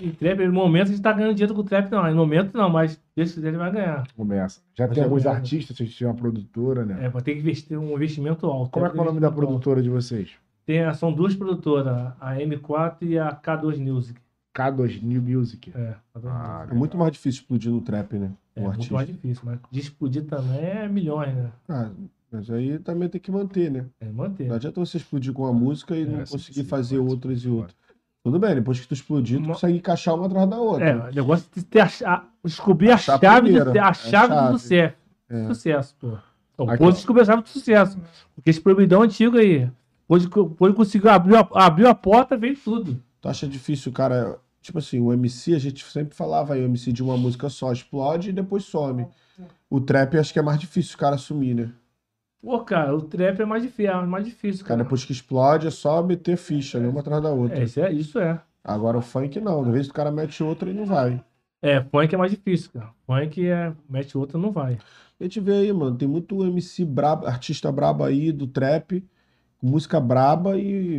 em 0.00 0.10
trap, 0.10 0.38
no 0.46 0.52
momento 0.52 0.88
a 0.88 0.90
gente 0.90 1.02
tá 1.02 1.12
ganhando 1.12 1.34
dinheiro 1.34 1.54
com 1.54 1.60
o 1.60 1.64
trap, 1.64 1.90
não. 1.90 2.08
No 2.10 2.16
momento 2.16 2.56
não, 2.56 2.68
mas 2.68 3.00
Deus 3.16 3.32
quiser 3.32 3.48
ele 3.48 3.56
vai 3.58 3.70
ganhar. 3.72 4.06
Começa. 4.16 4.60
Já 4.74 4.86
Mas 4.86 4.94
tem 4.94 5.02
é 5.02 5.04
alguns 5.04 5.22
verdade. 5.22 5.42
artistas, 5.44 5.76
vocês 5.76 5.94
tinham 5.94 6.10
uma 6.10 6.16
produtora, 6.18 6.84
né? 6.84 7.04
É, 7.04 7.08
vai 7.08 7.22
ter 7.22 7.34
que 7.34 7.40
investir 7.40 7.78
um 7.78 7.94
investimento 7.94 8.46
alto. 8.46 8.70
Como 8.70 8.86
é 8.86 8.90
que 8.90 8.98
é 8.98 9.00
o 9.00 9.04
nome 9.04 9.20
da 9.20 9.30
produtora 9.30 9.82
de 9.82 9.88
vocês? 9.90 10.30
Tem, 10.66 10.92
são 10.94 11.12
duas 11.12 11.34
produtoras, 11.34 12.12
a 12.20 12.34
M4 12.36 12.96
e 13.02 13.18
a 13.18 13.34
K2 13.34 13.78
Music. 13.78 14.20
K2 14.56 15.02
New 15.02 15.20
Music. 15.22 15.72
É, 15.74 15.94
K2 16.14 16.26
Ah, 16.26 16.56
Music. 16.58 16.72
É 16.72 16.74
muito 16.74 16.96
mais 16.96 17.12
difícil 17.12 17.40
explodir 17.42 17.70
no 17.70 17.80
trap, 17.80 18.14
né? 18.18 18.30
É 18.56 18.60
muito 18.62 18.92
mais 18.92 19.06
difícil, 19.06 19.42
mas 19.44 19.58
de 19.70 19.80
explodir 19.80 20.24
também 20.24 20.58
é 20.60 20.88
milhões, 20.88 21.34
né? 21.34 21.50
Ah, 21.68 21.90
mas 22.30 22.48
aí 22.50 22.78
também 22.78 23.08
tem 23.08 23.20
que 23.20 23.30
manter, 23.32 23.70
né? 23.70 23.84
É 24.00 24.06
manter. 24.06 24.46
Não 24.48 24.54
adianta 24.56 24.80
você 24.80 24.96
explodir 24.96 25.32
com 25.32 25.42
uma 25.42 25.52
música 25.52 25.96
e 25.96 26.02
É, 26.02 26.06
não 26.06 26.24
sim, 26.24 26.32
conseguir 26.32 26.62
sim, 26.62 26.68
fazer 26.68 26.98
outras 26.98 27.40
e 27.44 27.48
outras. 27.48 27.76
Tudo 28.24 28.38
bem, 28.38 28.54
depois 28.54 28.80
que 28.80 28.88
tu 28.88 28.94
explodir, 28.94 29.36
tu 29.38 29.44
Uma- 29.44 29.52
consegue 29.54 29.76
encaixar 29.76 30.14
uma 30.14 30.24
atrás 30.26 30.48
da 30.48 30.56
outra. 30.58 30.88
É, 30.88 30.96
o 31.10 31.14
negócio 31.14 31.46
de 31.54 31.62
ter 31.62 31.80
a, 32.06 32.24
descobrir 32.42 32.90
a 32.90 32.94
Achar 32.94 33.20
chave, 33.20 33.42
primeiro, 33.42 33.70
do, 33.72 33.78
a 33.78 33.80
é 33.82 33.84
a 33.84 33.92
chave 33.92 34.28
do 34.28 34.34
chave. 34.34 34.52
sucesso. 34.58 34.94
É. 35.28 35.46
Sucesso, 35.48 35.96
pô. 36.00 36.18
Então, 36.54 36.68
Aqui, 36.70 36.78
pô, 36.78 36.86
ó. 36.86 36.90
descobriu 36.90 37.22
a 37.22 37.26
chave 37.26 37.42
do 37.42 37.48
sucesso. 37.50 37.98
Porque 38.34 38.48
esse 38.48 38.60
proibidão 38.60 39.02
antigo 39.02 39.36
aí, 39.36 39.70
hoje, 40.08 40.26
hoje 40.58 40.74
conseguiu 40.74 41.10
abrir 41.10 41.36
a, 41.36 41.46
abriu 41.54 41.86
a 41.86 41.94
porta, 41.94 42.34
veio 42.36 42.56
tudo. 42.56 42.98
Tu 43.20 43.28
acha 43.28 43.46
difícil, 43.46 43.92
cara? 43.92 44.38
Tipo 44.62 44.78
assim, 44.78 44.98
o 45.00 45.12
MC, 45.12 45.54
a 45.54 45.58
gente 45.58 45.84
sempre 45.84 46.16
falava 46.16 46.54
aí, 46.54 46.62
o 46.62 46.64
MC 46.64 46.92
de 46.92 47.02
uma 47.02 47.18
música 47.18 47.50
só 47.50 47.70
explode 47.70 48.30
e 48.30 48.32
depois 48.32 48.64
some. 48.64 49.06
O 49.68 49.80
trap 49.82 50.16
acho 50.16 50.32
que 50.32 50.38
é 50.38 50.42
mais 50.42 50.58
difícil 50.58 50.94
o 50.94 50.98
cara 50.98 51.16
assumir, 51.16 51.52
né? 51.54 51.68
Pô, 52.44 52.60
cara, 52.60 52.94
o 52.94 53.00
trap 53.00 53.40
é 53.40 53.44
mais 53.46 53.62
difícil, 53.62 53.90
é 53.90 54.06
mais 54.06 54.24
difícil, 54.24 54.64
Cara, 54.64 54.76
cara. 54.76 54.84
depois 54.84 55.02
que 55.04 55.12
explode 55.12 55.66
é 55.66 55.70
só 55.70 56.02
meter 56.02 56.36
ficha, 56.36 56.78
né? 56.78 56.86
Uma 56.86 57.00
atrás 57.00 57.22
da 57.22 57.30
outra. 57.30 57.58
É, 57.58 57.64
isso 57.64 57.80
é, 57.80 57.90
isso 57.92 58.18
é. 58.18 58.38
Agora 58.62 58.98
o 58.98 59.02
funk 59.02 59.40
não, 59.40 59.62
às 59.62 59.68
vezes 59.68 59.88
o 59.88 59.94
cara 59.94 60.10
mete 60.10 60.42
outra 60.42 60.70
e 60.70 60.74
não 60.74 60.84
vai. 60.84 61.24
É, 61.62 61.80
funk 61.80 62.14
é 62.14 62.18
mais 62.18 62.30
difícil, 62.30 62.70
cara. 62.72 62.90
Funk 63.06 63.46
é, 63.48 63.72
mete 63.88 64.18
outra, 64.18 64.38
não 64.38 64.52
vai. 64.52 64.78
A 65.18 65.24
gente 65.24 65.40
vê 65.40 65.52
aí, 65.52 65.72
mano, 65.72 65.96
tem 65.96 66.06
muito 66.06 66.44
MC 66.44 66.84
brabo, 66.84 67.26
artista 67.26 67.72
brabo 67.72 68.04
aí 68.04 68.30
do 68.30 68.46
trap, 68.46 69.02
música 69.62 69.98
braba 69.98 70.58
e 70.58 70.98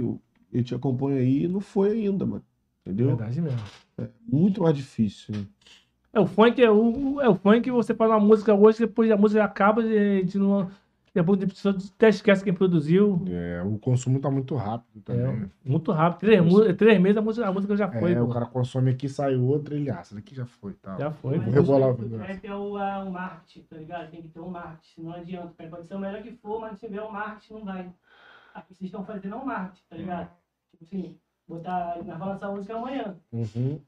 a 0.52 0.58
gente 0.58 0.74
acompanha 0.74 1.20
aí 1.20 1.44
e 1.44 1.48
não 1.48 1.60
foi 1.60 1.92
ainda, 1.92 2.26
mano. 2.26 2.44
Entendeu? 2.84 3.08
Verdade 3.10 3.42
mesmo. 3.42 3.60
Muito 4.28 4.64
mais 4.64 4.76
difícil. 4.76 5.36
né? 5.36 5.46
É, 6.14 6.20
o 6.20 6.26
funk 6.26 6.64
é 6.64 6.72
o, 6.72 7.22
é 7.22 7.30
o 7.30 7.36
funk, 7.36 7.70
você 7.70 7.94
faz 7.94 8.10
uma 8.10 8.20
música 8.20 8.54
hoje, 8.54 8.80
depois 8.80 9.12
a 9.12 9.18
música 9.18 9.44
acaba, 9.44 9.82
a 9.82 9.86
gente 9.86 10.38
não. 10.38 10.70
Depois 11.16 11.42
a 11.42 11.48
pessoa 11.48 11.78
até 11.96 12.10
esquece 12.10 12.44
quem 12.44 12.54
produziu. 12.54 13.24
É, 13.30 13.64
o 13.64 13.80
consumo 13.80 14.20
tá 14.20 14.30
muito 14.30 14.54
rápido 14.54 15.02
também. 15.02 15.22
É, 15.24 15.32
né? 15.32 15.50
muito 15.64 15.90
rápido. 15.94 16.20
Três, 16.20 16.44
mu- 16.44 16.74
três 16.74 17.00
meses 17.00 17.16
a 17.16 17.22
música, 17.22 17.48
a 17.48 17.54
música 17.54 17.78
já 17.78 17.90
foi. 17.90 18.12
É, 18.12 18.22
o 18.22 18.28
pô. 18.28 18.34
cara 18.34 18.46
consome 18.48 18.92
aqui, 18.92 19.08
sai 19.08 19.38
outra, 19.38 19.76
ele, 19.76 19.90
ah, 19.90 20.00
essa 20.02 20.14
daqui 20.14 20.36
já 20.36 20.46
foi, 20.46 20.74
tá? 20.74 20.98
Já 21.00 21.12
foi. 21.12 21.38
Vou 21.38 21.46
Mas 21.46 21.56
rebolar 21.56 21.90
o 21.92 21.94
o 21.94 22.10
trap 22.10 22.46
é 22.46 22.54
o, 22.54 22.78
é 22.78 22.98
o 23.02 23.10
marketing, 23.10 23.62
tá 23.64 23.78
ligado? 23.78 24.12
Tem 24.12 24.22
que 24.24 24.28
ter 24.28 24.40
um 24.42 24.50
marketing, 24.50 25.04
não 25.04 25.14
adianta. 25.14 25.68
Pode 25.70 25.88
ser 25.88 25.96
o 25.96 26.00
melhor 26.00 26.22
que 26.22 26.34
for, 26.34 26.60
mas 26.60 26.78
se 26.78 26.86
tiver 26.86 27.02
o 27.02 27.10
marketing, 27.14 27.54
não 27.54 27.64
vai. 27.64 27.90
Aqui 28.54 28.74
vocês 28.76 28.88
estão 28.90 29.06
fazendo 29.06 29.38
um 29.38 29.46
marketing, 29.46 29.84
tá 29.90 29.96
ligado? 29.96 30.30
Tipo 30.72 30.84
assim, 30.84 31.18
botar. 31.48 31.96
Nós 32.00 32.08
vamos 32.08 32.28
lançar 32.28 32.48
a 32.48 32.52
música 32.52 32.76
amanhã. 32.76 33.16
Uhum. 33.32 33.80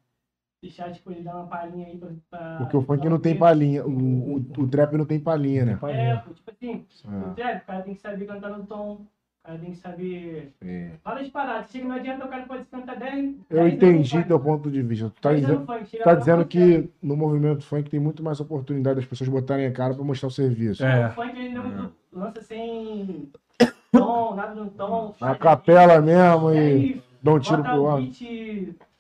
Deixar, 0.61 0.91
tipo, 0.91 1.11
ele 1.11 1.21
dar 1.21 1.35
uma 1.35 1.45
palhinha 1.47 1.87
aí 1.87 1.97
pra. 1.97 2.09
pra 2.31 2.55
Porque 2.57 2.75
o 2.75 2.81
funk 2.81 3.07
não 3.07 3.19
tem 3.19 3.35
palhinha, 3.35 3.85
o, 3.85 3.89
o, 3.91 4.35
o 4.57 4.67
trap 4.67 4.93
não 4.97 5.05
tem 5.05 5.19
palhinha, 5.19 5.65
né? 5.65 5.73
É, 5.73 6.15
pô, 6.17 6.33
tipo 6.33 6.49
assim, 6.51 6.85
o 7.05 7.29
É, 7.31 7.33
trap, 7.35 7.61
o 7.61 7.65
cara 7.67 7.81
tem 7.83 7.93
que 7.93 8.01
saber 8.01 8.25
cantar 8.25 8.49
no 8.49 8.65
tom. 8.65 8.93
O 8.93 9.47
cara 9.47 9.59
tem 9.59 9.71
que 9.71 9.77
saber. 9.77 10.53
é. 10.61 10.89
Várias 11.05 11.29
paradas. 11.29 11.69
Chega, 11.69 11.87
não 11.87 11.95
adianta, 11.95 12.25
o 12.25 12.27
cara 12.27 12.43
pode 12.47 12.65
cantar 12.65 12.97
10. 12.97 13.35
Eu 13.49 13.67
entendi 13.67 14.23
teu 14.23 14.39
ponto 14.39 14.69
de 14.71 14.81
vista. 14.81 15.09
Tu 15.11 15.21
tá 15.21 15.33
dizendo, 15.33 15.65
tá 16.03 16.15
dizendo 16.15 16.45
que 16.45 16.89
no 17.01 17.15
movimento 17.15 17.63
funk 17.63 17.89
tem 17.89 17.99
muito 17.99 18.23
mais 18.23 18.39
oportunidade 18.39 18.95
das 18.97 19.05
pessoas 19.05 19.29
botarem 19.29 19.67
a 19.67 19.71
cara 19.71 19.93
pra 19.93 20.03
mostrar 20.03 20.27
o 20.27 20.31
serviço. 20.31 20.83
É. 20.83 21.07
O 21.07 21.11
funk 21.11 21.37
ele 21.37 21.53
não 21.53 21.91
lança 22.11 22.41
sem 22.41 23.31
tom, 23.93 24.35
nada 24.35 24.55
no 24.55 24.69
tom. 24.71 25.13
A 25.21 25.35
capela 25.35 26.01
mesmo 26.01 26.51
E 26.51 26.93
e 26.93 27.01
dá 27.21 27.31
um 27.31 27.39
tiro 27.39 27.63
pro 27.63 27.83
o 27.83 27.87
ar. 27.89 28.01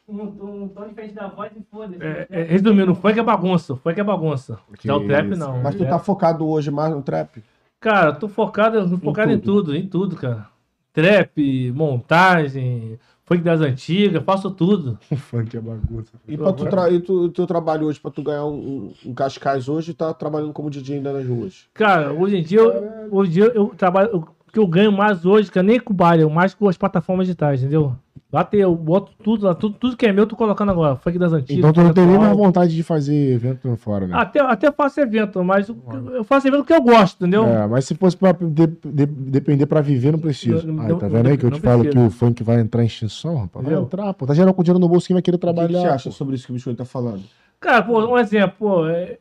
Um, 0.07 0.63
um 0.63 0.67
tom 0.69 0.87
diferente 0.87 1.13
da 1.13 1.27
voz 1.27 1.51
e 1.55 1.61
foda-se. 1.69 2.01
É, 2.01 2.27
é, 2.29 2.43
resumindo, 2.43 2.93
o 2.93 2.95
funk 2.95 3.19
é 3.19 3.23
bagunça. 3.23 3.73
O 3.73 3.75
funk 3.75 3.99
é 3.99 4.03
bagunça. 4.03 4.57
Que 4.77 4.87
Já 4.87 4.95
o 4.95 5.05
trap 5.05 5.31
isso, 5.31 5.39
não. 5.39 5.61
Mas 5.61 5.75
tu 5.75 5.85
tá 5.85 5.99
focado 5.99 6.47
hoje 6.47 6.71
mais 6.71 6.91
no 6.91 7.01
trap? 7.01 7.43
Cara, 7.79 8.13
tô 8.13 8.27
focado, 8.27 8.97
focado 8.99 9.31
em 9.31 9.39
tudo, 9.39 9.75
em 9.75 9.85
tudo, 9.85 10.15
cara. 10.15 10.47
Trap, 10.93 11.71
montagem, 11.73 12.97
funk 13.25 13.43
das 13.43 13.61
antigas, 13.61 14.23
faço 14.23 14.49
tudo. 14.49 14.97
O 15.11 15.15
funk 15.17 15.55
é 15.55 15.59
bagunça. 15.59 16.13
E 16.27 16.37
pra 16.37 16.53
tu, 16.53 16.65
tra... 16.65 16.89
e 16.89 16.99
tu, 16.99 17.29
teu 17.29 17.45
trabalho 17.45 17.85
hoje, 17.85 17.99
pra 17.99 18.09
tu 18.09 18.23
ganhar 18.23 18.45
um, 18.45 18.93
um, 19.05 19.13
Cascais 19.13 19.67
hoje, 19.67 19.93
tá 19.93 20.13
trabalhando 20.13 20.53
como 20.53 20.69
DJ 20.69 20.95
ainda 20.95 21.13
nas 21.13 21.27
ruas? 21.27 21.67
Cara, 21.73 22.13
hoje 22.13 22.37
em 22.37 22.43
dia, 22.43 22.59
eu, 22.59 23.09
hoje 23.11 23.29
em 23.29 23.33
dia 23.33 23.51
eu 23.53 23.67
trabalho. 23.75 24.15
O 24.15 24.36
que 24.57 24.59
eu 24.59 24.65
ganho 24.67 24.91
mais 24.91 25.23
hoje, 25.23 25.51
que 25.51 25.59
é 25.59 25.63
nem 25.63 25.79
com 25.79 25.93
o 25.93 25.95
baile, 25.95 26.23
eu 26.23 26.29
mais 26.31 26.55
com 26.55 26.67
as 26.67 26.75
plataformas 26.75 27.27
digitais, 27.27 27.61
entendeu? 27.61 27.95
Lá 28.33 28.43
tem, 28.43 28.59
eu 28.61 28.75
boto 28.75 29.11
tudo 29.23 29.45
lá, 29.45 29.53
tudo, 29.53 29.75
tudo 29.79 29.95
que 29.95 30.05
é 30.07 30.11
meu, 30.11 30.23
eu 30.23 30.27
tô 30.27 30.35
colocando 30.35 30.71
agora. 30.71 30.95
Funk 30.95 31.17
das 31.19 31.31
antigas. 31.31 31.57
Então 31.59 31.71
tu 31.71 31.81
não 31.81 31.93
tem 31.93 32.05
nem 32.07 32.17
mais 32.17 32.35
vontade 32.35 32.75
de 32.75 32.81
fazer 32.81 33.33
evento 33.33 33.73
fora, 33.77 34.07
né? 34.07 34.15
Até, 34.17 34.39
até 34.41 34.71
faço 34.71 34.99
evento, 34.99 35.41
mas 35.43 35.69
o- 35.69 35.77
eu 36.13 36.23
faço 36.23 36.47
evento 36.47 36.63
que 36.65 36.73
eu 36.73 36.81
gosto, 36.81 37.21
entendeu? 37.21 37.45
É, 37.45 37.67
mas 37.67 37.85
se 37.85 37.93
fosse 37.95 38.17
pra 38.17 38.31
de- 38.33 38.67
de- 38.83 39.05
depender 39.05 39.65
pra 39.67 39.79
viver, 39.79 40.11
não 40.11 40.19
precisa. 40.19 40.65
Não- 40.65 40.81
Aí, 40.83 40.89
não- 40.89 40.97
tá 40.97 41.07
vendo 41.07 41.27
aí 41.29 41.37
que 41.37 41.45
eu 41.45 41.51
te 41.51 41.61
falo 41.61 41.83
precisa. 41.83 42.01
que 42.03 42.07
o 42.07 42.11
funk 42.11 42.43
vai 42.43 42.59
entrar 42.59 42.81
em 42.83 42.87
extinção, 42.87 43.37
rapaz? 43.37 43.63
Vai 43.65 43.75
entrar, 43.75 44.11
pô. 44.15 44.25
Tá 44.25 44.33
geral 44.33 44.53
com 44.53 44.63
dinheiro 44.63 44.79
no 44.79 44.89
bolso, 44.89 45.05
quem 45.07 45.13
vai 45.13 45.21
querer 45.21 45.37
O 45.37 45.39
que 45.39 45.45
que 45.47 45.53
trabalhar? 45.53 45.79
você 45.81 45.87
acha 45.87 46.09
pô? 46.09 46.15
sobre 46.15 46.35
isso 46.35 46.47
que 46.47 46.51
o 46.51 46.55
Biscoito 46.55 46.79
tá 46.79 46.85
falando? 46.85 47.21
Cara, 47.59 47.81
pô, 47.83 48.03
um 48.07 48.17
exemplo, 48.17 48.55
pô. 48.59 48.87
é, 48.87 49.19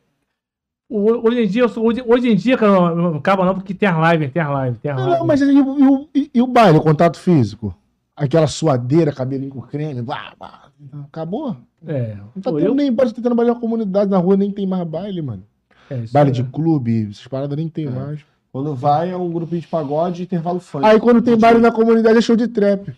hoje 0.89 1.43
em 1.43 1.47
dia, 1.47 1.61
eu 1.63 1.69
sou, 1.69 1.85
hoje, 1.85 2.03
hoje 2.05 2.29
em 2.29 2.35
dia, 2.35 2.57
cara, 2.57 2.71
não, 2.71 2.95
não 3.11 3.17
acaba 3.17 3.45
não, 3.45 3.53
porque 3.55 3.73
tem 3.73 3.87
as 3.89 4.11
lives, 4.13 4.31
tem 4.31 4.41
as 4.41 4.63
lives, 4.65 4.79
tem 4.79 4.91
as 4.91 4.97
Não, 4.97 5.05
lives. 5.05 5.19
não, 5.19 5.27
mas 5.27 5.41
e, 5.41 5.45
o- 5.61 6.09
e 6.13 6.19
e- 6.21 6.31
e 6.35 6.41
o 6.41 6.47
baile, 6.47 6.77
o 6.77 6.81
contato 6.81 7.17
físico? 7.19 7.75
Aquela 8.15 8.47
suadeira, 8.47 9.11
cabelinho 9.13 9.51
com 9.51 9.61
creme, 9.61 10.01
blá, 10.01 10.33
blá, 10.39 10.69
acabou. 11.03 11.55
É, 11.85 12.15
Não 12.35 12.41
tá 12.41 12.51
tendo 12.51 12.59
eu- 12.59 12.73
nem, 12.75 12.91
pode 12.93 13.13
ter 13.13 13.21
tendo 13.21 13.35
baile 13.35 13.51
na 13.53 13.59
comunidade, 13.59 14.09
na 14.09 14.17
rua 14.17 14.35
nem 14.37 14.51
tem 14.51 14.65
mais 14.65 14.87
baile, 14.87 15.21
mano. 15.21 15.43
é, 15.89 15.99
isso 15.99 16.11
Baile 16.13 16.29
é- 16.31 16.33
de 16.33 16.43
clube, 16.43 17.07
essas 17.11 17.27
paradas 17.27 17.55
nem 17.57 17.69
tem 17.69 17.85
É. 17.85 17.89
mais. 17.89 18.19
Quando 18.51 18.73
vai, 18.75 19.11
é 19.11 19.15
um 19.15 19.29
grupinho 19.31 19.61
de 19.61 19.67
pagode 19.67 20.21
e 20.21 20.25
intervalo 20.25 20.59
funk. 20.59 20.83
Aí 20.85 20.99
quando 20.99 21.21
tem 21.21 21.37
baile 21.37 21.59
na 21.59 21.71
comunidade 21.71 22.17
é 22.17 22.21
show 22.21 22.35
de 22.35 22.47
trap. 22.47 22.91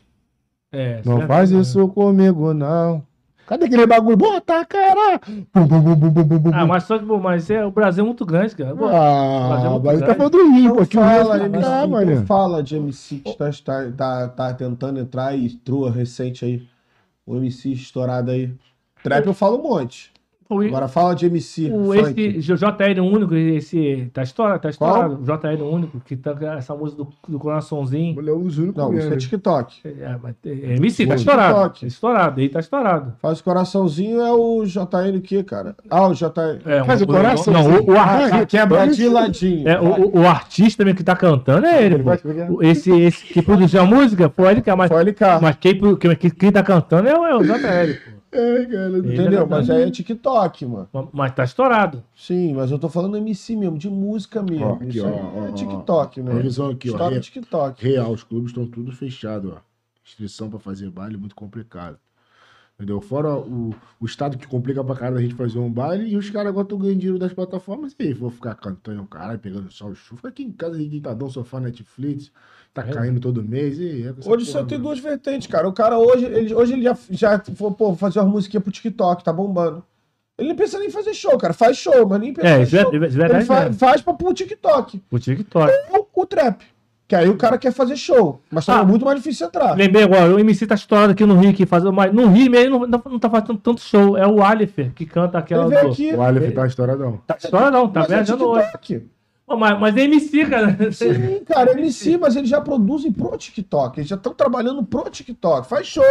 É, 0.71 1.01
Não 1.03 1.21
é 1.23 1.27
faz 1.27 1.51
isso 1.51 1.87
comigo, 1.89 2.53
não. 2.53 3.03
Cadê 3.49 3.65
aquele 3.65 3.87
bagulho? 3.87 4.15
Bota 4.15 4.59
a 4.59 4.65
cara! 4.65 5.19
Bum, 5.27 5.65
bum, 5.65 5.81
bum, 5.81 5.95
bum, 5.95 6.09
bum, 6.11 6.23
bum, 6.23 6.37
bum. 6.37 6.51
Ah, 6.53 6.67
mas 6.67 6.83
só 6.83 6.99
que, 6.99 7.05
pô, 7.05 7.17
mas 7.17 7.49
é, 7.49 7.65
o 7.65 7.71
Brasil 7.71 8.03
é 8.03 8.05
muito 8.05 8.23
grande, 8.23 8.55
cara. 8.55 8.75
Pô, 8.75 8.85
Mas 8.85 8.93
é 8.93 8.97
Ah, 9.67 9.69
muito 9.71 9.83
mas 9.85 9.99
tá 10.01 10.05
grande. 10.05 10.17
falando 10.17 10.31
do 10.33 10.51
Rio, 10.51 10.73
pô. 10.75 10.79
Não 10.81 10.85
Que 10.85 10.97
fala, 10.97 11.37
é 11.41 11.45
MC, 11.47 11.87
mano. 11.87 12.25
fala 12.27 12.61
de 12.63 12.75
MC 12.75 13.15
que 13.17 13.35
tá, 13.35 13.49
tá, 13.65 13.91
tá, 13.97 14.27
tá 14.27 14.53
tentando 14.53 14.99
entrar 14.99 15.35
e 15.35 15.49
trua 15.49 15.89
recente 15.89 16.45
aí. 16.45 16.67
O 17.25 17.37
MC 17.37 17.71
estourado 17.71 18.29
aí. 18.29 18.53
Trap 19.01 19.25
eu 19.25 19.33
falo 19.33 19.57
um 19.57 19.63
monte. 19.63 20.11
E- 20.63 20.67
Agora 20.67 20.87
fala 20.87 21.13
de 21.15 21.27
MC. 21.27 21.69
o, 21.71 21.93
funk. 21.93 22.19
esse 22.37 22.39
JL 22.41 23.01
único, 23.01 23.35
esse. 23.35 24.09
Tá 24.11 24.23
estourado, 24.23 24.59
tá 24.59 24.69
estourado. 24.69 25.19
JL 25.23 25.63
único, 25.63 25.99
que 25.99 26.15
tá 26.15 26.33
com 26.33 26.45
essa 26.47 26.73
música 26.75 27.03
do, 27.03 27.09
do 27.27 27.37
coraçãozinho. 27.37 28.15
Mulher 28.15 28.31
é 28.31 28.33
um 28.35 28.41
dos 28.43 28.57
únicos 28.57 28.75
Não, 28.83 28.91
isso 28.97 29.13
é 29.13 29.17
TikTok. 29.17 29.75
É, 29.85 30.15
mas 30.21 30.35
é 30.45 30.49
MC, 30.75 31.05
tá 31.05 31.13
Pô, 31.13 31.19
estourado. 31.19 31.53
TikTok. 31.53 31.79
Tá 31.81 31.87
estourado, 31.87 32.41
aí 32.41 32.49
tá 32.49 32.59
estourado. 32.59 33.13
Faz 33.21 33.41
coraçãozinho 33.41 34.21
é 34.21 34.31
o 34.33 34.65
JN 34.65 35.17
o 35.17 35.21
quê, 35.21 35.43
cara? 35.43 35.75
Ah, 35.89 36.07
o 36.07 36.13
JN. 36.15 36.59
É, 36.65 36.83
Faz 36.83 37.01
o 37.01 37.03
um- 37.03 37.07
coração, 37.07 37.53
Não, 37.53 37.65
o, 37.69 37.91
o 37.91 37.97
Ah, 37.97 38.01
artista. 38.03 38.45
quebra 38.47 38.87
de 38.87 39.07
ladinho. 39.07 39.67
É, 39.69 39.79
o, 39.79 39.85
o- 40.17 40.19
o 40.21 40.27
artista 40.27 40.83
mesmo 40.83 40.97
que 40.97 41.03
tá 41.03 41.15
cantando 41.15 41.67
é 41.67 41.85
ele. 41.85 42.03
O- 42.49 42.63
Esse, 42.63 42.91
esse 42.91 43.23
que 43.25 43.41
produziu 43.41 43.81
a 43.81 43.85
música 43.85 44.29
foi 44.35 44.49
ele 44.51 44.61
que 44.61 44.69
é 44.69 44.75
mais. 44.75 44.89
Foi 44.91 45.01
LK. 45.03 45.39
Mas 45.41 45.55
quem, 45.57 45.79
quem, 45.97 46.15
quem 46.31 46.51
tá 46.51 46.63
cantando 46.63 47.07
é 47.07 47.17
o, 47.17 47.25
é 47.25 47.35
o 47.35 47.43
JL, 47.43 47.93
pô. 47.93 48.18
É, 48.31 48.65
cara. 48.65 48.97
Ele 48.97 49.13
Entendeu? 49.13 49.41
é 49.41 49.45
Mas 49.45 49.69
aí 49.69 49.83
é 49.83 49.91
TikTok, 49.91 50.65
mano. 50.65 50.89
Mas 51.11 51.33
tá 51.33 51.43
estourado. 51.43 52.03
Sim, 52.15 52.53
mas 52.53 52.69
eu 52.71 52.77
tô 52.77 52.87
falando 52.89 53.17
MC 53.17 53.55
mesmo, 53.55 53.77
de 53.77 53.89
música 53.89 54.41
mesmo. 54.43 54.65
Ó, 54.65 54.73
aqui, 54.73 54.89
Isso 54.89 55.05
ó, 55.05 55.07
aí 55.07 55.13
ó, 55.13 55.47
é 55.47 55.49
ó, 55.49 55.53
TikTok, 55.53 56.21
né? 56.21 56.31
Olha 56.31 56.43
visão 56.43 56.69
aqui, 56.69 56.89
ó. 56.89 56.93
História 56.93 57.15
Re- 57.15 57.19
do 57.19 57.23
TikTok. 57.23 57.83
Real, 57.83 58.11
os 58.11 58.23
clubes 58.23 58.51
estão 58.51 58.67
tudo 58.67 58.91
fechados, 58.91 59.51
ó. 59.51 59.61
Inscrição 60.05 60.49
pra 60.49 60.59
fazer 60.59 60.89
baile 60.89 61.15
é 61.15 61.17
muito 61.17 61.35
complicado. 61.35 61.97
Entendeu? 62.75 63.01
Fora 63.01 63.35
o, 63.35 63.75
o 63.99 64.05
estado 64.05 64.37
que 64.37 64.47
complica 64.47 64.81
pra 64.83 64.95
caralho 64.95 65.17
a 65.17 65.21
gente 65.21 65.35
fazer 65.35 65.59
um 65.59 65.69
baile 65.69 66.09
e 66.09 66.15
os 66.15 66.29
caras 66.29 66.47
agora 66.49 66.63
estão 66.63 66.77
ganhando 66.77 66.99
dinheiro 66.99 67.19
das 67.19 67.33
plataformas. 67.33 67.93
E 67.99 68.03
aí, 68.03 68.13
vou 68.13 68.29
ficar 68.29 68.55
cantando, 68.55 69.05
caralho, 69.05 69.37
pegando 69.37 69.69
sol, 69.71 69.93
chuva. 69.93 70.17
Fica 70.17 70.29
aqui 70.29 70.43
em 70.43 70.51
casa, 70.51 70.77
deitadão, 70.77 71.29
sofá, 71.29 71.59
Netflix. 71.59 72.31
Tá 72.73 72.83
É. 72.87 72.91
caindo 72.91 73.19
todo 73.19 73.43
mês. 73.43 73.79
E 73.79 74.03
é 74.07 74.29
Hoje 74.29 74.45
só 74.45 74.63
tem 74.63 74.79
duas 74.79 74.99
vertentes, 74.99 75.47
cara. 75.47 75.67
O 75.67 75.73
cara 75.73 75.97
hoje, 75.97 76.25
ele, 76.25 76.53
hoje 76.53 76.73
ele 76.73 76.83
já, 76.83 76.97
já 77.09 77.39
falou, 77.55 77.73
pô, 77.73 77.87
vou 77.87 77.95
fazer 77.95 78.19
uma 78.19 78.29
musiquinha 78.29 78.61
pro 78.61 78.71
TikTok, 78.71 79.23
tá 79.23 79.33
bombando. 79.33 79.83
Ele 80.37 80.49
não 80.49 80.55
pensa 80.55 80.77
nem 80.79 80.87
em 80.87 80.91
fazer 80.91 81.13
show, 81.13 81.37
cara. 81.37 81.51
Faz 81.53 81.75
show, 81.77 82.07
mas 82.07 82.19
nem 82.21 82.33
pensa 82.33 82.47
É, 82.47 82.59
em 82.59 82.63
isso 82.63 82.77
é, 82.77 82.81
show. 82.81 82.91
é 82.93 82.95
Ele 82.95 83.07
verdade. 83.07 83.45
fa- 83.45 83.59
mesmo. 83.61 83.73
faz 83.75 84.01
pra 84.01 84.13
pro 84.13 84.33
TikTok. 84.33 85.01
O 85.11 85.19
TikTok. 85.19 85.71
O, 85.91 86.21
o 86.21 86.25
trap. 86.25 86.63
Que 87.07 87.15
aí 87.15 87.27
o 87.27 87.35
cara 87.35 87.57
quer 87.57 87.73
fazer 87.73 87.95
show. 87.97 88.39
Mas 88.51 88.67
tá 88.67 88.79
Ah. 88.79 88.85
muito 88.85 89.03
mais 89.03 89.17
difícil 89.17 89.47
entrar. 89.47 89.75
Lembrei 89.75 90.03
agora, 90.03 90.33
o 90.33 90.39
MC 90.39 90.67
tá 90.67 90.75
estourado 90.75 91.11
aqui 91.11 91.25
no 91.25 91.35
Rio, 91.39 91.53
que 91.55 91.65
faz, 91.65 91.83
mas 91.85 92.13
no 92.13 92.27
Rio 92.27 92.51
mesmo 92.51 92.85
não, 92.85 93.01
não 93.03 93.17
tá 93.19 93.27
fazendo 93.29 93.57
tanto 93.57 93.81
show. 93.81 94.15
É 94.15 94.27
o 94.27 94.43
Aleph 94.43 94.77
que 94.95 95.07
canta 95.07 95.39
aquela. 95.39 95.63
Ele 95.63 95.71
veio 95.73 95.85
do- 95.87 95.91
aqui. 95.91 96.13
O 96.13 96.21
Aleph 96.21 96.53
tá 96.53 96.67
estouradão. 96.67 97.19
Tá 97.25 97.35
estourado 97.35 97.71
não, 97.71 97.89
tá 97.89 98.01
mas 98.01 98.11
é 98.11 98.13
viajando 98.13 98.47
hoje. 98.47 98.67
Pô, 99.49 99.57
Mas, 99.57 99.79
mas 99.79 99.97
é 99.97 100.03
MC, 100.03 100.45
cara. 100.45 100.91
Sim, 100.91 101.43
cara, 101.43 101.71
MC, 101.71 102.17
mas 102.17 102.35
eles 102.35 102.47
já 102.47 102.61
produzem 102.61 103.11
pro 103.11 103.35
TikTok. 103.35 103.99
Eles 103.99 104.07
já 104.07 104.15
estão 104.15 104.31
trabalhando 104.31 104.83
pro 104.83 105.09
TikTok. 105.09 105.67
Faz 105.67 105.87
show. 105.87 106.03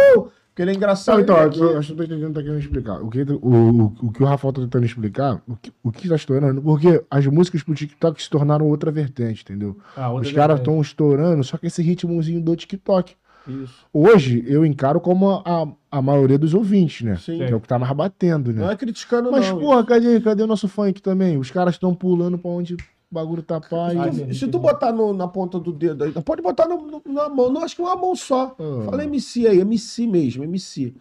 Porque 0.49 0.61
ele 0.61 0.71
é 0.71 0.73
engraçado. 0.73 1.15
Não, 1.15 1.23
então, 1.23 1.37
é 1.37 1.43
eu, 1.43 1.47
aqui. 1.47 1.77
acho 1.77 1.87
que 1.87 1.93
eu 1.93 1.97
tô 1.97 2.03
entendendo, 2.03 2.33
tá 2.33 2.41
querendo 2.41 2.59
explicar. 2.59 3.01
O 3.01 3.09
que, 3.09 3.21
o, 3.21 3.39
o, 3.47 3.85
o 4.07 4.11
que 4.11 4.21
o 4.21 4.25
Rafael 4.25 4.51
tá 4.51 4.61
tentando 4.61 4.85
explicar, 4.85 5.41
o 5.47 5.55
que, 5.55 5.71
o 5.81 5.89
que 5.89 6.09
tá 6.09 6.17
estourando, 6.17 6.61
porque 6.61 7.01
as 7.09 7.25
músicas 7.27 7.63
pro 7.63 7.73
TikTok 7.73 8.21
se 8.21 8.29
tornaram 8.29 8.67
outra 8.67 8.91
vertente, 8.91 9.41
entendeu? 9.43 9.77
Ah, 9.95 10.09
outra 10.09 10.27
Os 10.27 10.33
caras 10.33 10.59
estão 10.59 10.81
estourando, 10.81 11.41
só 11.45 11.57
que 11.57 11.67
esse 11.67 11.81
ritmozinho 11.81 12.41
do 12.41 12.53
TikTok. 12.57 13.15
Isso. 13.47 13.85
Hoje, 13.93 14.43
eu 14.45 14.65
encaro 14.65 14.99
como 14.99 15.29
a, 15.45 15.65
a 15.89 16.01
maioria 16.01 16.37
dos 16.37 16.53
ouvintes, 16.53 17.03
né? 17.03 17.15
Sim. 17.15 17.37
Que 17.37 17.43
é 17.45 17.55
o 17.55 17.61
que 17.61 17.67
tá 17.69 17.79
mais 17.79 17.93
batendo, 17.93 18.51
né? 18.51 18.63
Não 18.63 18.69
é 18.71 18.75
criticando, 18.75 19.31
Mas, 19.31 19.47
não. 19.47 19.59
porra, 19.59 19.85
cadê, 19.85 20.19
cadê 20.19 20.43
o 20.43 20.47
nosso 20.47 20.67
funk 20.67 21.01
também? 21.01 21.37
Os 21.37 21.49
caras 21.49 21.75
estão 21.75 21.95
pulando 21.95 22.37
pra 22.37 22.51
onde 22.51 22.75
o 23.11 23.15
bagulho 23.15 23.41
tá 23.43 23.59
paz. 23.59 23.97
Ai, 23.97 24.11
Se 24.11 24.33
Se 24.33 24.47
tu 24.47 24.59
botar 24.59 24.91
no- 24.91 25.13
na 25.13 25.27
ponta 25.27 25.59
do 25.59 25.71
dedo 25.73 26.03
aí, 26.03 26.11
pode 26.11 26.41
botar 26.41 26.67
no- 26.67 27.01
no- 27.05 27.13
na 27.13 27.27
mão, 27.29 27.49
não, 27.51 27.63
acho 27.63 27.75
que 27.75 27.81
uma 27.81 27.95
mão 27.95 28.15
só. 28.15 28.55
Ah. 28.59 28.83
Fala 28.85 29.03
MC 29.03 29.47
aí, 29.47 29.59
MC 29.59 30.05
mesmo, 30.07 30.43
MC. 30.43 30.93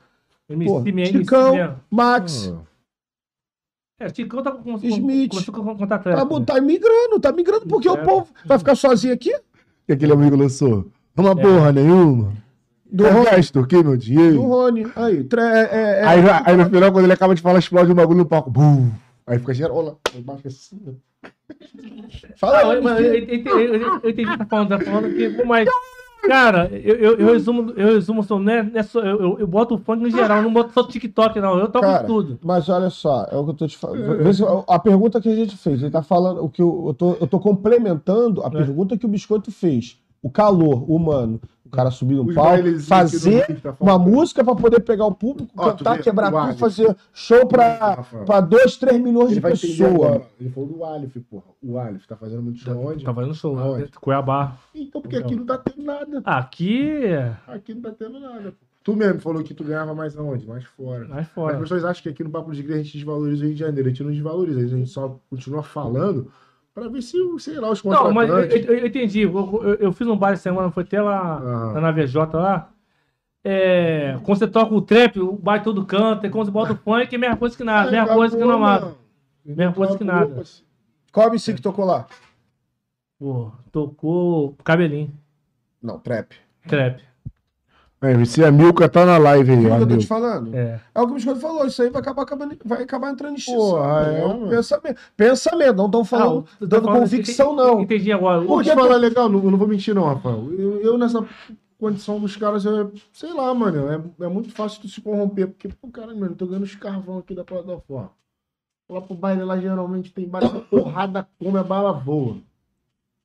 MC 0.49 0.71
Pô, 0.71 0.81
MC 0.87 1.13
Ticão, 1.19 1.55
mesmo. 1.55 1.77
Max, 1.91 2.53
Ah. 2.55 2.61
É, 4.01 4.09
Ticão 4.11 4.43
tá 4.43 4.53
com, 4.53 4.79
com, 4.79 4.87
Smith. 4.87 5.51
com 5.51 5.77
contar 5.77 5.99
trap. 5.99 6.17
tá, 6.17 6.25
né? 6.25 6.45
tá 6.47 6.61
migrando, 6.61 7.19
tá 7.21 7.33
migrando, 7.33 7.67
porque 7.67 7.89
o 7.89 7.97
É. 7.97 8.05
povo 8.05 8.29
vai 8.47 8.57
ficar 8.59 8.77
sozinho 8.77 9.13
aqui? 9.13 9.35
E 9.89 9.93
aquele 9.93 10.13
amigo 10.13 10.37
lançou? 10.37 10.87
Uma 11.17 11.33
É. 11.33 11.35
porra 11.35 11.73
nenhuma. 11.73 12.33
Do 12.91 13.05
Eu 13.05 13.13
Rony. 13.13 13.27
meu 13.85 13.97
dinheiro. 13.97 14.35
Do 14.37 14.43
Rony. 14.43 14.87
Aí, 14.97 15.25
tre- 15.25 15.43
é, 15.43 15.61
é, 15.71 16.01
é- 16.01 16.05
Aí, 16.05 16.21
aí 16.47 16.57
no 16.57 16.65
final, 16.71 16.93
quando 16.93 17.05
ele 17.05 17.13
acaba 17.13 17.35
de 17.35 17.43
falar, 17.43 17.59
explode 17.59 17.91
um 17.91 17.95
bagulho 17.95 18.19
no 18.19 18.25
palco. 18.27 18.51
Bum! 18.51 18.91
Aí 19.27 19.39
fica 19.39 19.53
geral 19.53 19.83
lá. 19.83 19.95
Embaixo 20.15 20.47
assim. 20.49 20.97
Fala 22.37 22.59
Ah, 22.59 22.71
aí, 22.73 22.77
eu, 22.77 24.11
entendi 24.11 24.29
o 24.29 24.33
que 24.33 24.39
tá 24.39 24.47
falando, 24.47 24.69
tá 24.69 24.81
falando 24.81 25.15
que, 25.15 25.31
pô, 25.31 25.45
mas, 25.45 25.69
cara, 26.27 26.69
eu, 26.73 26.97
eu, 26.97 27.17
eu 27.19 27.27
resumo, 27.33 27.73
eu 27.77 27.87
resumo 27.89 28.23
só, 28.23 28.39
né, 28.39 28.63
né, 28.63 28.83
só- 28.83 29.01
eu, 29.01 29.39
eu, 29.39 29.47
boto 29.47 29.75
o 29.75 29.79
funk 29.79 30.03
no 30.03 30.11
geral, 30.11 30.43
não 30.43 30.53
boto 30.53 30.73
só 30.73 30.83
TikTok, 30.87 31.41
não, 31.41 31.59
eu 31.59 31.69
toco 31.69 31.87
Cara, 31.87 32.05
tudo. 32.05 32.39
Mas 32.43 32.69
olha 32.69 32.91
só, 32.91 33.27
é 33.31 33.37
o 33.37 33.45
que 33.45 33.51
eu 33.51 33.55
tô 33.55 33.67
te 33.67 33.77
falando. 33.77 34.65
A 34.69 34.79
pergunta 34.79 35.21
que 35.21 35.29
a 35.29 35.35
gente 35.35 35.57
fez, 35.57 35.81
ele 35.83 35.91
tá 35.91 36.03
falando, 36.03 36.45
o 36.45 36.49
que 36.49 36.63
eu, 36.63 36.85
eu, 36.89 36.95
tô, 36.95 37.17
eu 37.21 37.27
tô 37.27 37.39
complementando 37.41 38.43
É. 38.43 38.47
a 38.47 38.51
pergunta 38.51 38.97
que 38.97 39.07
o 39.07 39.09
Biscoito 39.09 39.51
fez. 39.51 39.99
O 40.23 40.31
calor 40.31 40.91
humano. 40.91 41.41
O 41.65 41.71
cara 41.71 41.91
subir 41.91 42.15
no 42.15 42.25
Os 42.25 42.35
palco, 42.35 42.81
fazer 42.81 43.61
tá 43.61 43.77
uma 43.79 43.99
música 43.99 44.43
pra 44.43 44.55
poder 44.55 44.81
pegar 44.81 45.05
o 45.05 45.15
público, 45.15 45.53
Ó, 45.55 45.71
cantar, 45.73 45.99
vê, 45.99 46.03
quebrar 46.03 46.31
tudo, 46.33 46.59
fazer 46.59 46.97
show 47.13 47.47
pra 47.47 48.41
2, 48.41 48.77
3 48.79 48.99
milhões 48.99 49.33
Ele 49.33 49.35
de 49.35 49.41
pessoas. 49.43 50.23
Ele 50.41 50.49
falou 50.49 50.67
do 50.71 50.83
Aleph, 50.83 51.15
porra. 51.29 51.45
O 51.63 51.77
Aleph 51.79 52.07
tá 52.07 52.17
fazendo 52.17 52.41
muito 52.43 52.59
show 52.59 52.87
onde? 52.87 53.05
Tá 53.05 53.13
fazendo 53.13 53.35
show, 53.35 53.59
Aonde? 53.59 53.83
né, 53.83 53.89
Cuiabá. 54.01 54.57
Então, 54.75 55.03
porque 55.03 55.17
aqui 55.17 55.37
não 55.37 55.45
tá 55.45 55.59
tendo 55.59 55.85
nada. 55.85 56.23
Aqui, 56.25 57.11
Aqui 57.47 57.75
não 57.75 57.83
tá 57.83 57.91
tendo 57.91 58.19
nada. 58.19 58.55
Tu 58.83 58.97
mesmo 58.97 59.21
falou 59.21 59.43
que 59.43 59.53
tu 59.53 59.63
ganhava 59.63 59.95
mais 59.95 60.17
aonde? 60.17 60.47
Mais 60.47 60.65
fora. 60.65 61.07
mais 61.07 61.27
As 61.27 61.33
fora. 61.35 61.59
pessoas 61.59 61.85
acham 61.85 62.03
que 62.03 62.09
aqui 62.09 62.25
no 62.25 62.31
Papo 62.31 62.51
de 62.51 62.61
Igreja 62.61 62.81
a 62.81 62.83
gente 62.85 62.97
desvaloriza 62.97 63.43
o 63.43 63.47
Rio 63.47 63.55
de 63.55 63.61
Janeiro. 63.61 63.89
A 63.89 63.91
gente 63.91 64.03
não 64.03 64.11
desvaloriza, 64.11 64.61
a 64.61 64.79
gente 64.79 64.89
só 64.89 65.21
continua 65.29 65.63
falando 65.63 66.31
pra 66.79 66.89
ver 66.89 67.03
se, 67.03 67.17
sei 67.39 67.59
lá, 67.61 67.71
os 67.71 67.83
Não, 67.83 68.13
mas 68.13 68.29
eu, 68.29 68.35
contratantes... 68.37 68.67
eu- 68.69 68.79
eu 68.79 68.87
entendi, 68.87 69.21
eu, 69.23 69.77
eu- 69.81 69.93
fiz 69.93 70.07
um 70.07 70.17
baile 70.17 70.35
essa 70.35 70.45
semana, 70.45 70.71
foi 70.71 70.83
até 70.85 71.01
lá 71.01 71.37
Aham. 71.39 71.81
na 71.81 71.91
VJ 71.91 72.17
lá, 72.39 72.71
é, 73.45 74.19
quando 74.25 74.39
você 74.39 74.47
toca 74.49 74.75
o 74.75 74.83
trap, 74.83 75.19
o 75.21 75.33
baile 75.33 75.65
todo 75.65 75.85
canta, 75.87 76.27
e 76.27 76.31
quando 76.31 76.47
você 76.47 76.51
bota 76.53 76.73
o 76.73 76.77
funk, 76.77 77.13
é 77.13 77.17
a 77.17 77.19
mesma 77.21 77.37
coisa 77.37 77.57
que 77.57 77.65
nada, 77.65 77.91
mesma 77.91 78.15
coisa 78.15 78.37
que 78.37 78.43
não 78.45 78.53
amado. 78.53 78.97
Mesma 79.45 79.73
coisa 79.73 79.97
que 79.97 80.05
nada. 80.05 80.43
Qual 81.13 81.29
MC 81.29 81.55
que 81.55 81.63
tocou 81.63 81.85
lá? 81.85 82.07
Pô, 83.19 83.51
tocou 83.73 84.55
cabelinho, 84.65 85.13
Não, 85.83 85.99
trap. 85.99 86.37
trap. 86.69 87.03
É, 88.01 88.13
esse 88.23 88.45
Amilca 88.45 88.89
tá 88.89 89.05
na 89.05 89.19
live 89.19 89.51
aí, 89.51 89.67
ó. 89.67 89.77
que 89.77 89.83
eu 89.83 89.89
tô 89.89 89.97
te 89.99 90.07
falando? 90.07 90.55
É. 90.55 90.81
É 90.95 91.01
o 91.01 91.07
que 91.07 91.13
o 91.13 91.15
Biscoito 91.17 91.41
falou, 91.41 91.67
isso 91.67 91.83
aí 91.83 91.91
vai 91.91 92.01
acabar, 92.01 92.23
acabando, 92.23 92.57
vai 92.65 92.83
acabar 92.85 93.11
entrando 93.11 93.33
em 93.33 93.37
extinção. 93.39 93.59
Porra, 93.59 93.89
mano. 93.89 94.11
é, 94.13 94.21
É 94.21 94.25
um 94.27 94.39
mano. 94.41 94.49
pensamento. 94.51 95.01
Pensamento, 95.17 95.77
não 95.77 95.87
estão 95.87 96.05
falando, 96.05 96.45
Ah, 96.49 96.57
dando 96.61 96.85
falando- 96.85 97.01
convicção, 97.01 97.57
não. 97.57 97.81
Entendi 97.81 98.13
agora. 98.13 98.41
Vou 98.41 98.59
O- 98.59 98.63
te 98.63 98.73
falar 98.73 98.97
legal, 98.97 99.29
não, 99.29 99.43
eu 99.43 99.51
não 99.51 99.59
vou 99.59 99.67
mentir 99.67 99.95
não, 99.97 100.05
Rafael. 100.05 100.49
Eu, 100.57 100.81
eu 100.81 100.97
nessa 100.97 101.27
condição 101.77 102.21
dos 102.21 102.37
caras, 102.37 102.65
eu, 102.65 102.93
sei 103.13 103.33
lá, 103.33 103.53
mano, 103.53 103.91
é, 104.21 104.25
é 104.27 104.29
muito 104.29 104.51
fácil 104.53 104.81
tu 104.83 104.89
se 104.89 105.01
corromper, 105.01 105.49
porque, 105.49 105.69
pô, 105.69 105.89
cara, 105.89 106.15
mano, 106.15 106.27
eu 106.33 106.37
tô 106.37 106.47
ganhando 106.47 106.63
os 106.65 106.75
carvão 106.77 107.19
aqui 107.19 107.35
da 107.35 107.43
plataforma. 107.45 108.11
Lá 108.89 109.01
pro 109.01 109.15
baile, 109.17 109.43
lá 109.43 109.59
geralmente 109.59 110.13
tem 110.13 110.27
baile, 110.29 110.49
porrada 110.71 111.27
come, 111.39 111.59
a 111.59 111.65
bala 111.65 111.93
voa. 111.93 112.37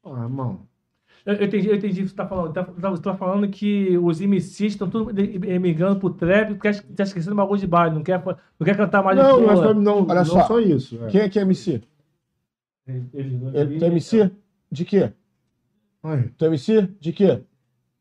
Pô, 0.02 0.18
irmão, 0.18 0.62
Eu, 1.26 1.36
eu 1.36 1.46
entendi, 1.46 1.68
eu 1.70 1.76
entendi 1.76 2.02
o 2.02 2.04
que 2.04 2.10
você 2.10 2.16
tá 2.16 2.28
falando. 2.28 2.54
Tá- 2.54 2.64
tá- 2.66 2.90
Você 2.90 3.02
tá 3.02 3.16
falando 3.16 3.48
que 3.48 3.98
os 3.98 4.20
MCs 4.20 4.74
estão 4.74 4.90
tudo 4.90 5.14
de- 5.14 5.40
migrando 5.60 6.00
pro 6.00 6.10
trap, 6.10 6.50
porque 6.50 6.68
acha- 6.68 6.84
tá 6.96 7.04
esquecendo 7.04 7.34
o 7.34 7.38
bagulho 7.38 7.60
de 7.60 7.68
baile, 7.68 7.96
não 7.96 8.04
quer, 8.04 8.22
não 8.26 8.66
quer 8.66 8.76
cantar 8.76 9.02
mais 9.04 9.18
não, 9.18 9.40
não, 9.42 9.52
é 9.52 9.56
só, 9.56 9.74
não, 9.74 9.98
Olha 10.04 10.16
não 10.16 10.26
só. 10.26 10.44
só 10.48 10.60
isso. 10.60 11.02
é. 11.06 11.08
Quem 11.08 11.22
é 11.22 11.30
que 11.30 11.40
é 11.40 11.44
MC? 11.44 11.82
Ele- 12.86 13.06
ele- 13.14 13.40
Ele, 13.54 13.78
tu 13.80 13.86
é 13.86 13.88
MC? 13.88 14.32
De 14.72 14.84
quê? 14.86 15.12
Ai, 16.04 16.30
Tu 16.38 16.44
é 16.44 16.48
MC? 16.50 16.90
De 17.00 17.14
quê? 17.14 17.42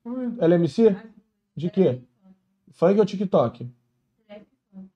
ai, 0.05 0.33
Ela 0.41 0.55
é 0.55 0.57
MC? 0.57 0.97
De 1.57 1.71
quê? 1.71 2.01
Funk 2.73 2.99
ou 2.99 3.07
TikTok? 3.07 3.69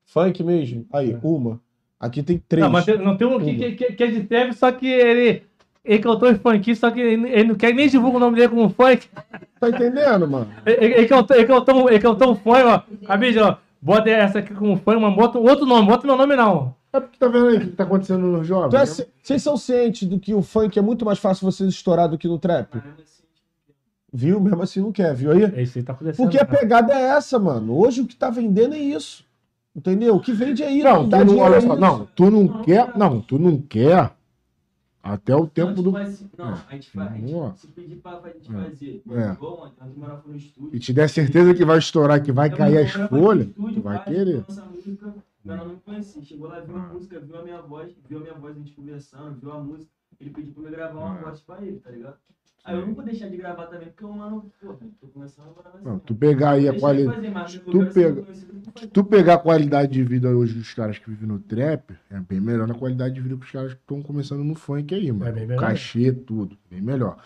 Funk 0.05 0.43
mesmo? 0.43 0.86
Aí, 0.93 1.16
uma. 1.23 1.61
Aqui 2.01 2.23
tem 2.23 2.39
três. 2.39 2.65
Não, 2.65 2.73
mas 2.73 2.85
tem, 2.85 2.98
não 2.98 3.16
tem 3.16 3.27
um 3.27 3.39
que, 3.39 3.55
que, 3.55 3.73
que- 3.73 3.93
que 3.93 4.03
é 4.03 4.07
de 4.11 4.24
trap, 4.24 4.53
só 4.55 4.70
que 4.73 4.86
ele, 4.86 5.43
ele 5.87 6.03
cantou 6.03 6.31
em 6.31 6.35
funk, 6.35 6.75
só 6.77 6.91
que 6.91 7.01
ele, 7.01 7.29
ele 7.31 7.49
não 7.49 7.55
quer 7.55 7.73
nem 7.73 7.89
divulgar 7.89 8.17
o 8.17 8.21
nome 8.21 8.37
dele 8.37 8.49
como 8.49 8.69
funk. 8.69 9.09
Tá 9.61 9.69
entendendo, 9.71 10.29
mano? 10.29 10.49
Ele, 10.67 10.85
ele, 10.85 10.95
ele 10.95 11.07
cantou, 11.07 11.37
ele, 11.37 11.47
cantou, 11.47 11.89
ele 11.91 11.99
cantou 12.01 12.33
um 12.33 12.35
funk, 12.37 12.63
ó. 12.65 12.83
Cabide, 13.07 13.39
ó. 13.39 13.57
Bota 13.81 14.11
essa 14.11 14.41
aqui 14.41 14.53
como 14.55 14.77
funk, 14.77 15.01
mas 15.01 15.15
bota 15.15 15.39
outro 15.39 15.65
nome, 15.65 15.87
bota 15.87 16.07
meu 16.07 16.17
nome 16.17 16.35
não. 16.37 16.75
É 16.93 17.01
porque 17.01 17.19
tá 17.19 17.29
vendo 17.29 17.49
aí 17.49 17.57
o 17.59 17.61
que 17.61 17.67
tá 17.69 17.85
acontecendo 17.85 18.27
nos 18.27 18.47
jovens? 18.47 18.71
Tu 18.71 18.77
é 18.77 18.81
né? 18.81 18.87
ci- 18.87 19.07
Vocês 19.23 19.43
são 19.43 19.57
cientes 19.57 20.09
do 20.09 20.19
que 20.19 20.33
o 20.35 20.43
funk 20.43 20.79
é 20.79 20.83
muito 20.83 21.05
mais 21.05 21.19
fácil 21.19 21.45
vocês 21.51 21.69
estourar 21.71 22.09
do 22.09 22.17
que 22.19 22.27
no 22.27 22.39
trap? 22.39 22.81
Viu? 24.13 24.41
Mesmo 24.41 24.63
assim 24.63 24.81
não 24.81 24.93
quer, 24.93 25.15
viu 25.15 25.31
aí? 25.31 25.45
É 25.45 25.63
isso 25.63 25.77
aí 25.79 25.85
tá 25.85 25.93
acontecendo. 25.93 26.25
Porque 26.25 26.39
a 26.39 26.45
pegada 26.45 26.93
é 26.95 27.03
essa, 27.03 27.39
mano. 27.39 27.77
Hoje 27.79 28.01
o 28.01 28.07
que 28.07 28.17
tá 28.17 28.31
vendendo 28.31 28.75
é 28.75 28.79
isso. 28.79 29.25
Entendeu? 29.75 30.17
O 30.17 30.21
que 30.21 30.33
vende 30.33 30.63
é 30.63 30.71
isso. 30.73 30.85
Não, 30.85 31.07
tu 31.09 31.25
não, 31.25 31.39
olha 31.39 31.57
é 31.57 31.61
só, 31.61 31.73
isso. 31.73 31.77
não, 31.81 32.09
tu 32.17 32.31
não 32.31 32.63
quer, 32.63 32.97
não, 32.97 33.21
tu 33.21 33.39
não 33.39 33.59
quer 33.59 34.11
até 35.12 35.35
o 35.37 35.47
tempo 35.47 35.83
do... 35.83 35.93
Não, 35.93 35.99
a 35.99 36.05
gente 36.05 36.91
faz. 36.91 37.12
a 37.12 37.15
gente-. 37.16 37.59
Se 37.61 37.66
pedir 37.69 37.97
pra 37.97 38.19
a 38.19 38.28
gente 38.31 38.51
É. 38.55 38.65
fazer, 38.65 39.03
É. 39.11 39.33
igual 39.33 39.65
ontem, 39.65 39.74
nós 39.81 39.97
morávamos 39.97 40.27
no 40.28 40.37
estúdio. 40.37 40.70
E 40.77 40.78
te 40.78 40.93
der 40.93 41.09
certeza 41.09 41.55
que 41.55 41.65
vai 41.65 41.78
estourar, 41.78 42.23
que 42.23 42.33
vai 42.33 42.51
cair 42.51 42.78
as 42.78 42.93
morava 42.95 43.09
folhas, 43.16 43.49
tu 43.55 43.81
vai 43.81 44.05
querer. 44.05 44.45
Música, 44.49 45.15
ela 45.47 45.57
não 45.65 45.69
me 45.69 45.77
conhecia. 45.81 46.23
Chegou 46.23 46.49
lá, 46.49 46.61
viu 46.61 46.77
a 46.77 46.78
música, 46.93 47.20
viu 47.20 47.39
a 47.39 47.43
minha 47.43 47.62
voz, 47.62 47.93
viu 48.09 48.19
a 48.19 48.20
minha 48.23 48.35
voz, 48.35 48.57
a 48.57 48.59
gente 48.59 48.73
conversando, 48.73 49.39
viu 49.41 49.53
a 49.53 49.61
música. 49.62 49.91
Ele 50.20 50.31
pediu 50.31 50.53
pra 50.55 50.65
eu 50.65 50.70
gravar 50.70 50.99
uma 50.99 51.19
É. 51.19 51.23
voz 51.23 51.41
pra 51.41 51.62
ele, 51.62 51.78
tá 51.78 51.91
ligado? 51.91 52.16
Aí 52.66 52.74
eu 52.74 52.86
não 52.86 52.94
vou 52.94 53.05
deixar 53.05 53.28
de 53.28 53.36
gravar 53.36 53.66
também, 53.66 53.88
porque 53.88 54.05
o 54.05 54.12
mano, 54.12 54.51
pô, 54.60 54.74
tô 55.01 55.06
começando 55.09 55.47
a 55.47 55.51
morar 55.51 55.72
Não, 55.84 55.98
tu 56.01 56.14
pegar 56.14 56.51
aí 56.52 56.68
a 56.68 56.74
qualidade. 56.74 57.62
tu 57.70 57.84
pega- 57.86 58.24
Tu 58.93 59.05
pegar 59.05 59.34
a 59.34 59.38
qualidade 59.38 59.93
de 59.93 60.02
vida 60.02 60.28
hoje 60.28 60.52
dos 60.55 60.74
caras 60.74 60.98
que 60.98 61.09
vivem 61.09 61.28
no 61.28 61.38
trap, 61.38 61.94
é 62.10 62.18
bem 62.20 62.40
melhor 62.40 62.66
na 62.66 62.74
qualidade 62.74 63.14
de 63.14 63.20
vida 63.20 63.36
que 63.36 63.44
os 63.44 63.51
caras 63.51 63.72
que 63.74 63.80
estão 63.80 64.02
começando 64.02 64.43
no 64.43 64.55
funk 64.55 64.94
aí, 64.94 65.10
mano. 65.12 65.26
É 65.26 65.32
bem 65.32 65.47
melhor. 65.47 65.60
Cachê, 65.60 66.12
tudo, 66.12 66.59
bem 66.70 66.82
melhor. 66.82 67.16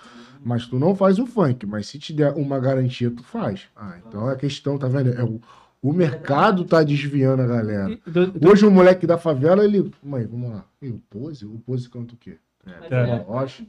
Mas 0.45 0.67
tu 0.67 0.79
não 0.79 0.95
faz 0.95 1.19
o 1.19 1.27
funk, 1.27 1.65
mas 1.67 1.87
se 1.89 1.99
te 1.99 2.13
der 2.13 2.35
uma 2.35 2.61
garantia, 2.61 3.11
tu 3.11 3.23
faz. 3.25 3.69
Ah, 3.75 3.97
então 4.07 4.27
a 4.29 4.37
questão, 4.37 4.79
tá 4.79 4.87
vendo? 4.89 5.11
É 5.13 5.25
o, 5.25 5.41
o 5.83 5.93
mercado 5.93 6.65
tá 6.65 6.83
desviando 6.83 7.43
a 7.43 7.47
galera. 7.47 7.99
Do- 8.07 8.33
do- 8.33 8.49
Hoje 8.51 8.67
o 8.67 8.71
moleque 8.71 9.07
da 9.07 9.17
favela, 9.19 9.65
ele. 9.65 9.91
Mãe, 10.03 10.27
vamos 10.27 10.51
lá. 10.51 10.65
E 10.83 10.89
o 10.91 11.01
Pose? 11.11 11.47
O 11.47 11.59
Pose 11.59 11.89
canta 11.89 12.15
o 12.15 12.17
quê? 12.19 12.37
É. 12.91 13.17
Rocha. 13.17 13.65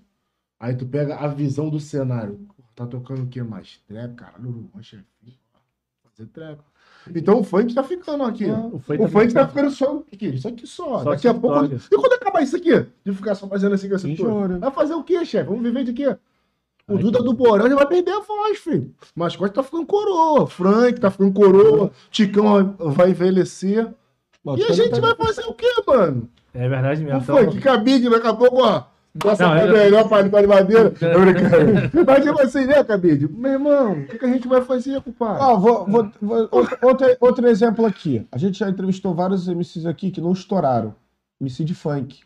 Aí 0.61 0.75
tu 0.75 0.85
pega 0.85 1.15
a 1.15 1.27
visão 1.27 1.69
do 1.71 1.79
cenário. 1.79 2.39
Tá 2.75 2.85
tocando 2.85 3.23
o 3.23 3.27
que 3.27 3.41
mais? 3.41 3.79
Trap, 3.87 4.13
caralho, 4.15 4.47
Uruguai, 4.49 4.83
chefinho. 4.83 5.33
Fazer 6.03 6.29
trap. 6.29 6.59
Então 7.15 7.39
o 7.39 7.43
funk 7.43 7.73
tá 7.73 7.83
ficando 7.83 8.23
aqui. 8.23 8.45
ó. 8.47 8.67
O 8.67 8.75
O 8.75 8.79
funk 8.79 9.07
funk, 9.09 9.33
tá 9.33 9.41
tá 9.41 9.47
ficando 9.47 9.71
só 9.71 10.03
aqui, 10.13 10.27
isso 10.27 10.47
aqui 10.47 10.67
só. 10.67 10.99
Só 10.99 11.09
Daqui 11.09 11.27
a 11.27 11.33
pouco. 11.33 11.65
E 11.65 11.95
quando 11.95 12.13
acabar 12.13 12.43
isso 12.43 12.55
aqui? 12.55 12.85
De 13.03 13.11
ficar 13.11 13.33
só 13.33 13.47
fazendo 13.47 13.73
assim 13.73 13.89
com 13.89 13.95
essa 13.95 14.07
porra? 14.07 14.15
julho. 14.47 14.59
Vai 14.59 14.71
fazer 14.71 14.93
o 14.93 15.03
quê, 15.03 15.25
chefe? 15.25 15.49
Vamos 15.49 15.63
viver 15.63 15.83
de 15.83 15.93
quê? 15.93 16.15
O 16.87 16.97
Duda 16.97 17.17
tá. 17.19 17.23
do 17.23 17.33
Borão 17.33 17.67
já 17.67 17.75
vai 17.75 17.87
perder 17.87 18.11
a 18.11 18.19
voz, 18.19 18.59
filho. 18.59 18.93
Mas 19.15 19.35
Costa 19.35 19.55
tá 19.55 19.63
ficando 19.63 19.85
coroa. 19.87 20.45
Frank 20.45 20.99
tá 20.99 21.09
ficando 21.09 21.33
coroa. 21.33 21.91
Ticão 22.11 22.75
vai 22.77 23.09
envelhecer. 23.09 23.91
E 24.57 24.63
a 24.63 24.71
gente 24.71 24.99
tá- 24.99 24.99
vai 24.99 25.15
fazer 25.15 25.43
o 25.47 25.53
quê, 25.53 25.67
mano? 25.87 26.29
É 26.53 26.67
verdade 26.69 27.03
mesmo. 27.03 27.17
Não 27.19 27.25
foi? 27.25 27.47
Que 27.47 27.59
cabide 27.59 28.09
daqui 28.09 28.27
a 28.27 28.33
pouco, 28.33 28.61
ó. 28.63 28.83
Nossa, 29.23 29.45
Não, 29.45 29.59
foi 29.59 29.69
eu- 29.69 29.73
melhor 29.73 30.07
para 30.07 30.23
de 30.41 30.47
madeira. 30.47 30.89
Tô 30.97 31.19
brincando. 31.19 32.05
Mas 32.05 32.23
tipo 32.23 32.41
assim, 32.41 32.65
né, 32.65 32.83
cabide? 32.83 33.27
Meu 33.27 33.51
irmão, 33.51 33.91
o 33.93 34.05
que, 34.07 34.17
que 34.17 34.25
a 34.25 34.27
gente 34.29 34.47
vai 34.47 34.61
fazer, 34.61 35.01
compadre? 35.01 35.43
Ó, 35.43 35.57
vou, 35.57 35.85
vou- 35.85 36.11
vou- 36.21 36.49
outro, 36.81 37.07
outro, 37.19 37.47
exemplo 37.47 37.85
aqui. 37.85 38.25
A 38.31 38.37
gente 38.37 38.57
já 38.59 38.69
entrevistou 38.69 39.13
vários 39.13 39.47
MCs 39.49 39.85
aqui 39.85 40.11
que 40.11 40.21
não 40.21 40.31
estouraram. 40.31 40.95
MC 41.41 41.63
de 41.65 41.75
funk. 41.75 42.19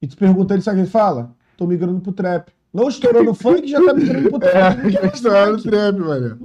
E 0.00 0.06
tu 0.06 0.16
pergunta 0.16 0.54
ele, 0.54 0.62
sabe 0.62 0.76
o 0.76 0.78
que 0.78 0.84
ele 0.84 0.90
fala? 0.90 1.32
Tô 1.56 1.66
migrando 1.66 2.00
pro 2.00 2.12
trap. 2.12 2.50
Não 2.72 2.88
estourou 2.88 3.24
no 3.24 3.34
funk, 3.34 3.66
já 3.66 3.82
tá 3.84 3.92
migrando 3.94 4.28
pro 4.30 4.38
trap. 4.40 4.76
Não 4.84 5.00
É, 5.00 5.06
história 5.06 5.52
no 5.52 5.62
trap, 5.62 5.96
velho. 5.98 6.38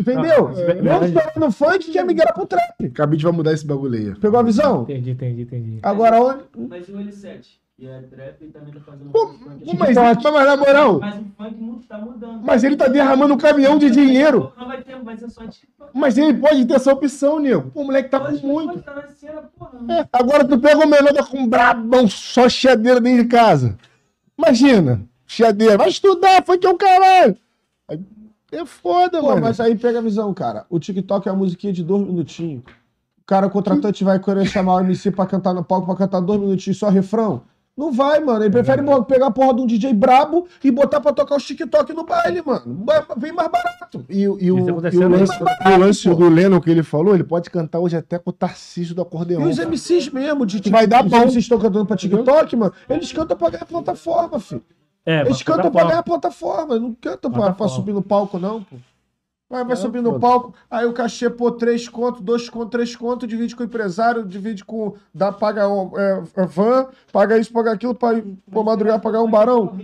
Entendeu? 0.00 0.50
é 0.58 0.82
não 0.82 1.04
estourou 1.04 1.32
no 1.36 1.50
funk, 1.52 1.90
quer 1.92 2.04
migrar 2.04 2.32
pro 2.34 2.46
trap. 2.46 2.90
Cabide 2.90 3.24
vai 3.24 3.32
mudar 3.32 3.52
esse 3.52 3.66
bagulho 3.66 3.98
aí. 3.98 4.14
Pegou 4.20 4.38
a 4.40 4.42
visão? 4.42 4.82
Entendi, 4.82 5.10
entendi, 5.10 5.42
entendi. 5.42 5.78
Agora, 5.82 6.20
onde... 6.20 6.44
Mas 6.68 6.88
o 6.88 6.92
L7, 6.92 7.46
que 7.76 7.86
é 7.86 8.00
trap, 8.02 8.36
ele 8.42 8.52
também 8.52 8.72
tá 8.74 8.80
fazendo 8.80 9.10
Pô, 9.10 9.26
funk. 9.28 9.64
Pô, 9.64 9.76
Mas, 9.78 9.96
mas, 9.96 10.22
na 10.46 10.56
moral, 10.56 11.00
Mas 11.00 11.16
o 11.18 11.24
funk 11.36 11.60
mu- 11.60 11.80
tá 11.88 11.98
mudando. 11.98 12.40
mas 12.42 12.64
ele 12.64 12.76
tá 12.76 12.88
derramando 12.88 13.34
um 13.34 13.38
caminhão 13.38 13.78
de 13.78 13.90
dinheiro. 13.90 14.52
Não 14.58 14.66
vai 14.66 14.82
ter, 14.82 14.96
vai 15.02 15.16
ser 15.16 15.30
só 15.30 15.42
TikTok. 15.46 15.90
Mas 15.94 16.16
ele 16.18 16.34
pode 16.34 16.64
ter 16.64 16.74
essa 16.74 16.92
opção, 16.92 17.38
nego. 17.38 17.70
Pô, 17.70 17.82
o 17.82 17.84
moleque 17.84 18.08
tá 18.10 18.20
com 18.20 18.32
muito. 18.46 18.80
tá 18.82 18.94
na 18.94 19.02
cena, 19.08 19.42
porra. 19.58 19.72
É, 19.88 20.06
agora 20.12 20.46
tu 20.46 20.58
pega 20.58 20.84
o 20.84 20.88
menor 20.88 21.12
tá 21.12 21.24
com 21.24 21.38
um 21.38 21.46
brabão, 21.48 22.08
só 22.08 22.48
chiadeira 22.48 23.00
dentro 23.00 23.22
de 23.24 23.28
casa. 23.28 23.76
Imagina, 24.38 25.02
chiadeira. 25.26 25.76
Vai 25.78 25.88
estudar, 25.88 26.44
foi 26.44 26.58
que 26.58 26.66
é 26.66 26.70
o 26.70 26.76
caralho. 26.76 27.36
Aí, 27.88 28.00
É 28.52 28.64
foda, 28.66 29.20
Pô, 29.20 29.28
mano. 29.28 29.40
mas 29.42 29.58
aí 29.60 29.76
pega 29.76 29.98
a 29.98 30.02
visão, 30.02 30.32
cara. 30.34 30.66
O 30.70 30.78
TikTok 30.78 31.26
é 31.28 31.32
uma 31.32 31.38
musiquinha 31.38 31.72
de 31.72 31.82
dois 31.82 32.06
minutinhos. 32.06 32.62
O 33.18 33.24
cara, 33.26 33.46
o 33.46 33.50
contratante, 33.50 34.02
vai 34.04 34.18
querer 34.20 34.44
chamar 34.46 34.74
o 34.76 34.80
MC 34.80 35.10
pra 35.10 35.26
cantar 35.26 35.54
no 35.54 35.64
palco, 35.64 35.86
pra 35.86 35.96
cantar 35.96 36.20
dois 36.20 36.40
minutinhos 36.40 36.78
só 36.78 36.88
refrão. 36.88 37.42
Não 37.76 37.90
vai, 37.90 38.20
mano. 38.20 38.44
Ele 38.44 38.50
prefere 38.50 38.82
pegar 39.08 39.28
a 39.28 39.30
porra 39.30 39.54
de 39.54 39.62
um 39.62 39.66
DJ 39.66 39.94
brabo 39.94 40.46
e 40.62 40.70
botar 40.70 41.00
pra 41.00 41.10
tocar 41.12 41.36
os 41.36 41.44
TikTok 41.44 41.92
no 41.94 42.04
baile, 42.04 42.42
mano. 42.44 42.84
Bem 43.16 43.32
mais 43.32 43.48
barato. 43.50 44.04
E, 44.10 44.28
o- 44.28 44.36
e 44.38 44.52
o, 44.52 44.58
e 44.58 44.70
o 44.70 45.08
lance, 45.08 45.32
e 45.34 45.68
o 45.68 45.78
lance 45.78 46.08
do 46.08 46.28
Lennon 46.28 46.60
que 46.60 46.70
ele 46.70 46.82
falou, 46.82 47.14
ele 47.14 47.24
pode 47.24 47.48
cantar 47.48 47.78
hoje 47.78 47.96
até 47.96 48.18
com 48.18 48.28
o 48.28 48.32
Tarcísio 48.32 48.94
do 48.94 49.00
E 49.00 49.04
acordeão. 49.04 49.42
os 49.48 49.58
MCs 49.58 50.10
mesmo, 50.10 50.44
de 50.44 50.68
vai 50.70 50.86
dar 50.86 51.02
os 51.04 51.10
bom. 51.10 51.16
MCs 51.20 51.36
estão 51.44 51.58
cantando 51.58 51.86
pra 51.86 51.96
TikTok, 51.96 52.56
mano. 52.56 52.72
Eles 52.90 53.10
cantam 53.10 53.36
pra 53.38 53.48
ganhar 53.50 53.64
plataforma, 53.64 54.38
filho. 54.38 54.62
É, 55.06 55.22
Eles 55.22 55.42
pra- 55.42 55.56
cantam 55.56 55.72
pra- 55.72 55.84
ganhar 55.84 56.02
plataforma. 56.02 56.78
Não 56.78 56.94
cantam 56.94 57.30
pra, 57.30 57.52
pra 57.52 57.68
subir 57.68 57.92
no 57.92 58.02
palco, 58.02 58.38
não, 58.38 58.62
pô. 58.62 58.76
Vai, 59.52 59.64
vai 59.64 59.74
É, 59.74 59.76
subir 59.76 60.00
no 60.00 60.18
palco, 60.18 60.54
aí 60.70 60.86
o 60.86 60.94
cachê, 60.94 61.28
pô, 61.28 61.52
três 61.52 61.86
conto, 61.86 62.22
dois 62.22 62.48
conto, 62.48 62.70
três 62.70 62.96
conto, 62.96 63.26
divide 63.26 63.54
com 63.54 63.62
o 63.62 63.66
empresário, 63.66 64.24
divide 64.24 64.64
com. 64.64 64.94
Dá, 65.14 65.30
paga 65.30 65.68
um, 65.68 65.92
é, 65.98 66.22
é, 66.36 66.46
van, 66.46 66.86
paga 67.12 67.36
isso, 67.36 67.52
paga 67.52 67.70
aquilo, 67.70 67.94
pra 67.94 68.22
pô, 68.50 68.64
madrugar, 68.64 68.98
pagar 68.98 69.22
um 69.22 69.28
barão. 69.30 69.74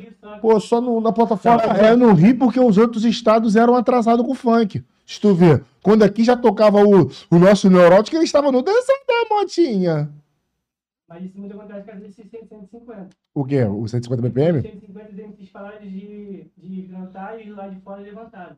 Pô, 0.41 0.59
só 0.59 0.81
no- 0.81 1.03
na 1.03 1.13
plataforma. 1.13 1.65
É, 1.79 1.91
eu 1.93 1.99
não 1.99 2.15
ri 2.15 2.33
porque 2.33 2.59
os 2.59 2.79
outros 2.79 3.05
estados 3.05 3.57
eram 3.57 3.75
atrasados 3.77 4.25
com 4.25 4.33
o 4.33 4.35
funk. 4.35 4.83
Se 5.05 5.21
tu 5.21 5.35
ver, 5.35 5.63
quando 5.83 6.03
aqui 6.03 6.25
já 6.25 6.35
tocava 6.35 6.79
o, 6.83 7.11
o 7.31 7.39
nosso 7.39 7.69
neurótico, 7.69 8.17
ele 8.17 8.25
estava 8.25 8.51
no 8.51 8.63
dança 8.63 8.93
da 9.07 9.35
motinha. 9.37 10.09
Mas 11.07 11.31
cima 11.31 11.47
de 11.47 11.53
acontece 11.53 11.85
que 11.85 11.91
às 11.91 11.99
vezes 12.01 12.17
600, 12.17 12.49
150. 12.49 13.09
O 13.35 13.45
quê? 13.45 13.65
O 13.65 13.87
150 13.87 14.23
BPM? 14.23 14.63
150 14.63 15.11
os 15.11 15.19
MCs 15.19 15.51
pararam 15.51 15.81
de, 15.83 16.47
de 16.57 16.83
cantar 16.91 17.39
e 17.39 17.51
lá 17.51 17.69
de 17.69 17.79
fora 17.81 18.01
levantaram. 18.01 18.57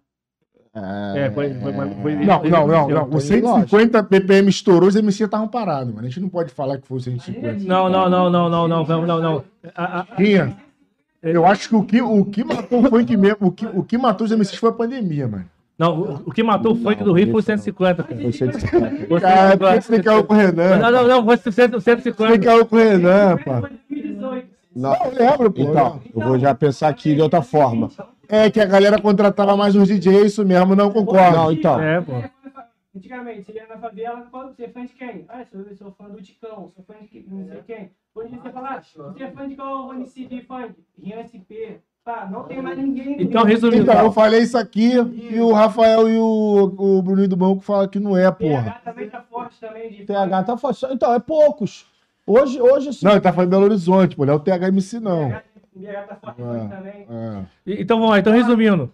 É, 0.72 1.30
foi, 1.34 1.52
foi, 1.54 1.72
foi, 1.72 1.90
foi- 2.02 2.14
Não, 2.16 2.42
não, 2.44 2.66
não, 2.66 2.84
foi- 2.84 2.94
não. 2.94 3.08
O 3.08 3.10
foi 3.12 3.20
150 3.20 4.02
BPM 4.02 4.48
estourou, 4.48 4.88
os 4.88 4.94
MC 4.94 5.24
estavam 5.24 5.48
parados, 5.48 5.92
mano. 5.92 6.06
A 6.06 6.08
gente 6.08 6.20
não 6.20 6.28
pode 6.28 6.52
falar 6.52 6.78
que 6.78 6.86
foi 6.86 6.98
o 6.98 7.00
150. 7.00 7.64
Não, 7.64 7.88
não, 7.88 8.08
não, 8.08 8.30
não, 8.30 8.48
não, 8.48 8.68
não, 8.68 8.84
não, 8.86 9.06
não, 9.06 9.20
não. 9.20 9.44
Tinha. 10.16 10.56
Eu 11.22 11.44
acho 11.44 11.68
que 11.68 11.76
o 11.76 11.82
que, 11.84 12.00
o 12.00 12.24
que 12.24 12.44
matou 12.44 12.80
o 12.84 12.88
funk 12.88 13.16
mesmo, 13.16 13.48
o 13.48 13.52
que, 13.52 13.66
o 13.66 13.82
que 13.82 13.98
matou 13.98 14.24
os 14.24 14.32
MCs 14.32 14.54
foi 14.58 14.70
a 14.70 14.72
pandemia, 14.72 15.26
mano. 15.28 15.44
Não, 15.76 16.22
o, 16.26 16.30
que 16.30 16.42
matou 16.42 16.72
o 16.72 16.76
funk 16.76 17.02
do 17.02 17.12
Rio 17.12 17.32
foi 17.32 17.42
150, 17.42 18.02
cara. 18.02 18.20
Foi 18.20 18.32
150. 18.32 19.06
Foi 19.06 19.20
Cara, 19.20 19.56
por 19.56 19.66
que 19.72 19.80
150. 19.80 19.82
você 19.82 19.92
tem 19.92 20.02
caô 20.02 20.24
com 20.24 20.34
o 20.34 20.36
Renan? 20.36 20.76
Não, 20.78 20.90
não, 20.92 21.08
não, 21.08 21.24
foi 21.24 21.36
100, 21.36 21.52
Você 21.52 21.68
tem 21.68 21.80
150. 21.80 22.38
caô 22.38 22.66
com 22.66 22.76
o 22.76 22.78
Renan, 22.78 23.36
pá. 23.38 23.60
Foi 23.60 23.70
2018. 23.90 24.46
Não. 24.76 24.94
Eu 24.94 25.12
lembro, 25.14 25.50
pô. 25.50 25.62
Então, 25.62 26.00
eu 26.14 26.20
vou 26.20 26.38
já 26.38 26.54
pensar 26.54 26.88
aqui 26.88 27.14
de 27.14 27.20
outra 27.22 27.42
forma. 27.42 27.90
É 28.30 28.50
que 28.50 28.60
a 28.60 28.66
galera 28.66 29.00
contratava 29.00 29.56
mais 29.56 29.74
os 29.74 29.88
DJs, 29.88 30.26
isso 30.26 30.44
mesmo, 30.44 30.76
não 30.76 30.90
concordo. 30.90 31.36
Não, 31.36 31.52
então. 31.52 31.80
É, 31.80 32.00
pô. 32.00 32.12
Antigamente, 32.96 33.44
você 33.44 33.52
ia 33.52 33.66
na 33.66 33.78
favela, 33.78 34.26
você 34.30 34.64
é 34.64 34.68
fã 34.68 34.84
de 34.84 34.92
quem? 34.92 35.24
Ah, 35.28 35.44
sou, 35.44 35.60
eu 35.60 35.74
sou 35.76 35.92
fã 35.92 36.08
do 36.08 36.20
Ticão, 36.22 36.68
sou 36.68 36.84
fã 36.84 36.94
de 37.00 37.24
não 37.28 37.46
sei 37.46 37.62
quem. 37.66 37.90
Hoje 38.14 38.36
você 38.36 38.50
fala, 38.50 38.76
ah, 38.76 38.82
você 38.82 39.24
é 39.24 39.30
fã 39.30 39.48
de 39.48 39.54
qual 39.54 39.94
MC 39.94 40.26
de 40.26 40.42
funk? 40.42 40.74
Rian 41.00 41.22
SP. 41.22 41.80
Pá, 42.04 42.28
não 42.30 42.44
tem 42.44 42.62
mais 42.62 42.78
ninguém. 42.78 43.22
Então, 43.22 43.44
resumindo. 43.44 43.82
Então, 43.82 44.04
eu 44.04 44.10
falei 44.12 44.40
isso 44.40 44.56
aqui 44.56 44.92
e 44.94 45.38
o 45.38 45.52
Rafael 45.52 46.08
e 46.08 46.16
o, 46.16 46.74
o 46.78 47.02
Bruninho 47.02 47.28
do 47.28 47.36
Banco 47.36 47.60
falam 47.60 47.88
que 47.88 48.00
não 48.00 48.16
é, 48.16 48.30
porra. 48.30 48.62
PH 48.62 48.80
também 48.84 49.10
tá 49.10 49.20
forte 49.22 49.60
também 49.60 49.90
de 49.90 50.04
TH 50.04 50.42
tá 50.44 50.56
forte. 50.56 50.86
Então, 50.90 51.12
é 51.12 51.18
poucos. 51.18 51.86
Hoje, 52.26 52.60
hoje 52.60 52.88
assim, 52.90 53.04
Não, 53.04 53.12
ele 53.12 53.20
tá 53.20 53.32
falando 53.32 53.50
Belo 53.50 53.64
Horizonte, 53.64 54.16
pô, 54.16 54.24
não 54.24 54.34
é 54.34 54.36
o 54.36 54.40
THMC, 54.40 55.00
não. 55.00 55.32
PH 55.74 56.02
tá 56.02 56.16
forte 56.16 56.42
É. 56.42 56.68
também. 56.68 57.06
É. 57.08 57.42
E- 57.66 57.82
Então 57.82 57.98
vamos 57.98 58.10
lá, 58.12 58.18
então 58.18 58.32
resumindo. 58.32 58.90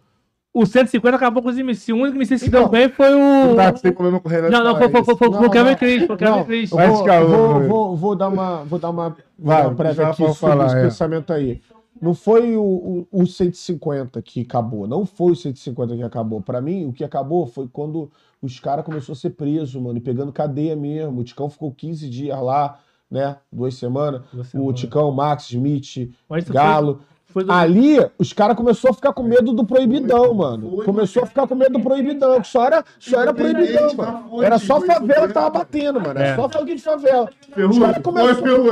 O 0.53 0.65
150 0.65 1.16
acabou 1.16 1.43
com 1.43 1.51
os 1.51 1.59
MC. 1.59 1.93
O 1.93 1.97
único 1.97 2.16
MC 2.16 2.35
que 2.35 2.39
se 2.39 2.48
Então, 2.48 2.62
deu 2.62 2.69
bem 2.70 2.89
foi 2.89 3.15
o. 3.15 3.55
Tá, 3.57 3.73
você 3.73 3.82
tem 3.82 3.93
problema 3.93 4.19
com 4.20 4.27
o 4.27 4.32
Renan 4.32 4.48
Não, 4.48 4.65
não, 4.65 4.77
foi, 4.78 4.89
foi, 4.89 5.05
foi, 5.05 5.16
foi, 5.16 5.28
Não, 5.28 5.39
foi 5.39 5.48
o 5.48 5.51
Kevin 5.51 5.70
não. 5.70 5.77
Cris. 5.77 6.07
Foi 6.07 6.15
o 6.15 6.19
Kevin 6.19 6.31
Não. 6.31 6.44
Cris. 6.44 6.70
Vou, 6.70 6.81
ficar, 6.98 7.24
vou, 7.24 7.55
vai. 7.59 7.69
vou, 7.69 7.97
vou 7.97 8.16
dar 8.16 8.28
uma, 8.28 8.65
vou 8.65 8.78
dar 8.78 8.89
uma, 8.90 9.16
Vai, 9.39 9.66
uma 9.66 9.74
prévia 9.74 9.94
já 10.05 10.09
aqui 10.09 10.16
sobre 10.16 10.35
falar, 10.35 10.66
esse 10.69 10.77
é. 10.77 10.82
pensamento 10.82 11.31
aí. 11.32 11.61
Não 12.01 12.15
foi 12.15 12.57
o, 12.57 12.62
o, 12.62 13.09
o 13.23 13.27
150 13.27 14.20
que 14.23 14.43
acabou, 14.43 14.86
não 14.86 15.05
foi 15.05 15.32
o 15.32 15.36
150 15.36 15.94
que 15.94 16.03
acabou. 16.03 16.40
Pra 16.40 16.61
mim, 16.62 16.86
o 16.86 16.93
que 16.93 17.05
acabou 17.05 17.47
foi 17.47 17.69
quando 17.70 18.11
os 18.40 18.59
caras 18.59 18.85
começaram 18.85 19.12
a 19.12 19.16
ser 19.16 19.31
presos, 19.31 19.74
mano, 19.81 19.98
e 19.98 20.01
pegando 20.01 20.32
cadeia 20.32 20.74
mesmo. 20.77 21.20
O 21.20 21.24
Ticão 21.24 21.51
ficou 21.51 21.70
15 21.70 22.09
dias 22.09 22.39
lá, 22.40 22.78
né? 23.11 23.37
Duas 23.53 23.74
semanas. 23.74 24.23
Duas 24.33 24.49
O 24.49 24.51
semanas. 24.51 24.81
Ticão, 24.81 25.11
Max, 25.12 25.51
Smith, 25.51 26.11
Galo. 26.49 27.01
Foi, 27.27 27.43
foi 27.43 27.45
do- 27.45 27.53
Ali, 27.53 27.99
os 28.19 28.33
caras 28.33 28.57
começaram 28.57 28.93
a 28.93 28.95
ficar 28.97 29.12
com 29.12 29.23
medo 29.23 29.53
do 29.53 29.65
proibidão, 29.65 30.33
mano. 30.33 30.83
Começou 30.85 31.23
a 31.23 31.27
ficar 31.27 31.47
com 31.47 31.55
medo 31.55 31.74
do 31.74 31.81
proibidão, 31.81 32.41
que 32.41 32.49
só 32.49 32.65
era, 32.65 32.83
só 32.99 33.20
era 33.20 33.35
proibidão, 33.35 33.95
mano. 33.95 34.43
Era 34.43 34.59
só 34.59 34.81
favela 34.81 35.28
que 35.28 35.35
tava 35.35 35.51
batendo, 35.51 36.01
mano. 36.01 36.19
Era 36.19 36.28
É. 36.28 36.35
só 36.37 36.49
funk 36.49 36.74
de 36.74 36.83
favela. 36.83 37.28
Os 37.69 37.78
caras 37.78 37.99
começaram 38.03 38.65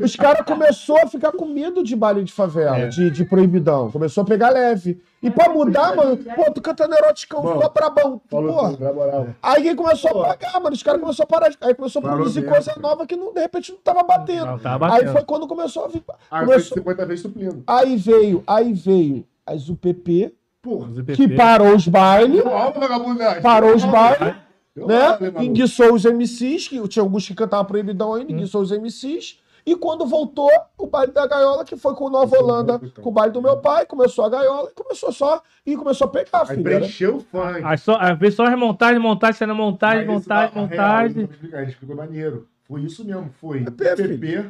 os 0.00 0.16
caras 0.16 0.46
começaram 0.46 1.02
a 1.04 1.06
ficar 1.08 1.32
com 1.32 1.46
medo 1.46 1.82
de 1.82 1.96
baile 1.96 2.22
de 2.24 2.32
favela, 2.32 2.88
de, 2.88 3.10
de 3.10 3.24
proibidão. 3.24 3.90
Começou 3.90 4.22
a 4.22 4.26
pegar 4.26 4.50
leve. 4.50 5.00
E 5.20 5.30
pra 5.30 5.48
mudar, 5.48 5.96
mano, 5.96 6.16
pô, 6.16 6.52
tu 6.52 6.60
cantando 6.62 6.94
eroticão, 6.94 7.42
Mano, 7.42 7.56
ficou 7.56 7.72
brabão. 7.72 8.20
Falou 8.28 8.52
Porra. 8.54 8.70
tudo, 8.70 8.84
na 8.84 8.92
moral. 8.92 9.26
Aí 9.42 9.62
quem 9.64 9.74
começou 9.74 10.10
a 10.22 10.28
pagar, 10.28 10.60
mano, 10.60 10.74
os 10.76 10.82
caras 10.82 11.00
começaram 11.00 11.24
a 11.28 11.40
parar. 11.40 11.54
Aí 11.60 11.74
começou 11.74 11.98
a 11.98 12.02
Parou 12.02 12.18
produzir 12.18 12.40
mesmo, 12.42 12.54
coisa 12.54 12.74
nova 12.80 13.04
que 13.06 13.16
não, 13.16 13.32
de 13.34 13.40
repente 13.40 13.72
não 13.72 13.78
tava 13.80 14.02
batendo. 14.04 14.46
Não, 14.46 14.58
tava 14.60 14.86
Aí 14.86 14.90
batendo. 14.92 15.12
foi 15.12 15.24
quando 15.24 15.48
começou 15.48 15.84
a 15.86 15.88
vir. 15.88 16.04
Aí 16.30 16.46
Começou... 16.46 16.78
50 16.78 17.06
vezes 17.06 17.22
suplindo. 17.22 17.64
Aí 17.66 17.96
veio, 17.96 18.44
aí 18.46 18.72
veio 18.72 19.24
as 19.44 19.68
UPP, 19.68 20.32
Porra. 20.62 20.88
Os 20.90 20.98
EPP. 20.98 21.16
que 21.16 21.28
parou 21.34 21.74
os 21.74 21.88
bailes, 21.88 22.42
Ó, 22.46 22.70
vagabundagem. 22.70 23.42
parou 23.42 23.74
os 23.74 23.84
bailes, 23.84 24.34
né? 24.76 25.08
maluco? 25.18 25.42
Enguiçou 25.42 25.94
os 25.94 26.04
MCs, 26.04 26.68
que 26.68 26.86
tinha 26.88 27.02
alguns 27.02 27.26
que 27.26 27.34
cantavam 27.34 27.64
proibidão 27.64 28.14
ainda, 28.14 28.30
enguiçou 28.30 28.60
os 28.62 28.70
MCs. 28.70 29.40
E 29.70 29.76
quando 29.76 30.06
voltou, 30.06 30.50
o 30.78 30.86
baile 30.86 31.12
da 31.12 31.26
gaiola, 31.26 31.64
que 31.64 31.76
foi 31.76 31.94
com 31.94 32.04
o 32.06 32.10
Nova 32.10 32.34
é 32.36 32.40
Holanda, 32.40 32.72
louco, 32.72 32.86
então. 32.86 33.04
com 33.04 33.10
o 33.10 33.12
baile 33.12 33.32
do 33.32 33.42
meu 33.42 33.58
pai, 33.58 33.84
começou 33.84 34.24
a 34.24 34.28
gaiola, 34.30 34.70
e 34.70 34.74
começou 34.74 35.12
só, 35.12 35.42
e 35.66 35.76
começou 35.76 36.06
a 36.06 36.10
pegar, 36.10 36.40
Aí 36.42 36.46
filho. 36.56 36.62
né? 36.64 36.76
preencheu 36.78 37.16
o 37.16 37.20
funk. 37.20 37.60
Aí 37.62 37.76
só, 37.78 37.98
vezes 38.14 38.34
só 38.36 38.44
as 38.46 38.58
montagens, 38.58 39.02
montagem, 39.02 39.36
cena 39.38 39.52
montagem, 39.52 40.06
montagem, 40.06 40.54
real, 40.54 40.64
montagem. 40.66 41.22
ele 41.24 41.32
explicou- 41.32 41.58
Ele 41.60 41.70
explicou 41.70 41.96
maneiro. 41.96 42.48
Foi 42.64 42.80
isso 42.82 43.04
mesmo, 43.04 43.30
foi. 43.40 43.62
É 43.62 43.70
PP, 43.70 44.44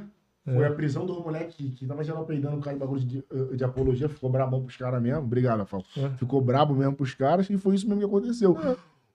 foi 0.45 0.65
É. 0.65 0.67
a 0.69 0.73
prisão 0.73 1.05
do 1.05 1.21
moleque 1.21 1.71
que, 1.71 1.87
tava 1.87 2.03
geral 2.05 2.25
peidando 2.25 2.57
o 2.57 2.61
cara 2.61 2.75
de 2.75 2.81
bagulho 2.81 3.01
de, 3.01 3.25
de 3.57 3.65
apologia, 3.65 4.09
ficou 4.09 4.31
brabão 4.31 4.63
pros 4.63 4.77
caras 4.77 5.03
mesmo. 5.03 5.21
Obrigado, 5.23 5.59
Rafael. 5.59 5.85
É. 5.97 6.11
Ficou 6.17 6.41
brabo 6.41 6.75
mesmo 6.75 6.95
pros 6.95 7.13
caras 7.15 7.51
e 7.51 7.57
foi 7.59 7.75
isso 7.75 7.87
mesmo 7.89 8.01
que 8.01 8.07
aconteceu. 8.07 8.57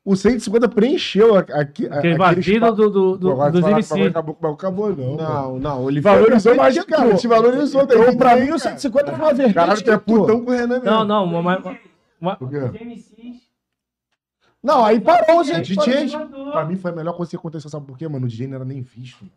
O 0.05 0.15
150 0.17 0.67
preencheu 0.67 1.35
a- 1.35 1.39
aqui. 1.39 1.53
a- 1.53 1.61
Aquele 1.63 1.91
aquele 1.97 2.17
vazio 2.17 2.53
espaço. 2.55 2.73
do, 2.75 2.89
do, 2.89 3.17
do, 3.17 3.35
Pô, 3.35 3.49
dos 3.51 3.63
o 3.63 3.69
MC. 3.69 4.01
Acabou, 4.03 4.37
mas 4.41 4.53
acabou, 4.53 4.95
não. 4.95 5.15
Não, 5.15 5.59
não, 5.59 5.89
ele 5.89 6.01
Valorizou 6.01 6.55
mais 6.55 6.83
cara. 6.83 7.15
Te 7.15 7.25
valorizou. 7.27 7.87
tá 7.87 7.95
Então, 7.95 8.17
pra 8.17 8.35
mim, 8.35 8.43
o 8.43 8.47
cara? 8.49 8.59
150 8.59 9.11
foi 9.13 9.19
uma 9.25 9.33
vertente. 9.33 9.53
Caralho, 9.55 9.81
tu 9.81 9.91
é 9.91 9.97
que 9.97 10.11
entrou. 10.11 10.25
putão 10.25 10.43
com 10.43 10.51
o 10.51 10.53
Renan 10.53 10.67
mesmo. 10.79 10.85
Não, 10.85 11.05
não, 11.05 11.41
mas. 11.41 11.63
mas- 12.19 12.37
Por 12.37 12.49
quê? 12.49 12.57
Os 12.57 12.73
MCs. 12.81 13.41
Não, 14.61 14.83
aí 14.83 14.99
parou, 14.99 15.39
O 15.39 15.43
gente. 15.43 15.73
DJ, 15.75 16.07
Mandou. 16.17 16.51
pra 16.51 16.65
mim 16.65 16.75
foi 16.75 16.91
a 16.91 16.95
melhor 16.95 17.13
coisa 17.15 17.29
que 17.29 17.35
aconteceu, 17.37 17.69
sabe 17.69 17.85
por 17.85 17.97
quê, 17.97 18.07
mano? 18.07 18.25
O 18.25 18.29
DJ 18.29 18.47
não 18.47 18.55
era 18.55 18.65
nem 18.65 18.81
visto. 18.81 19.21
mano. 19.23 19.31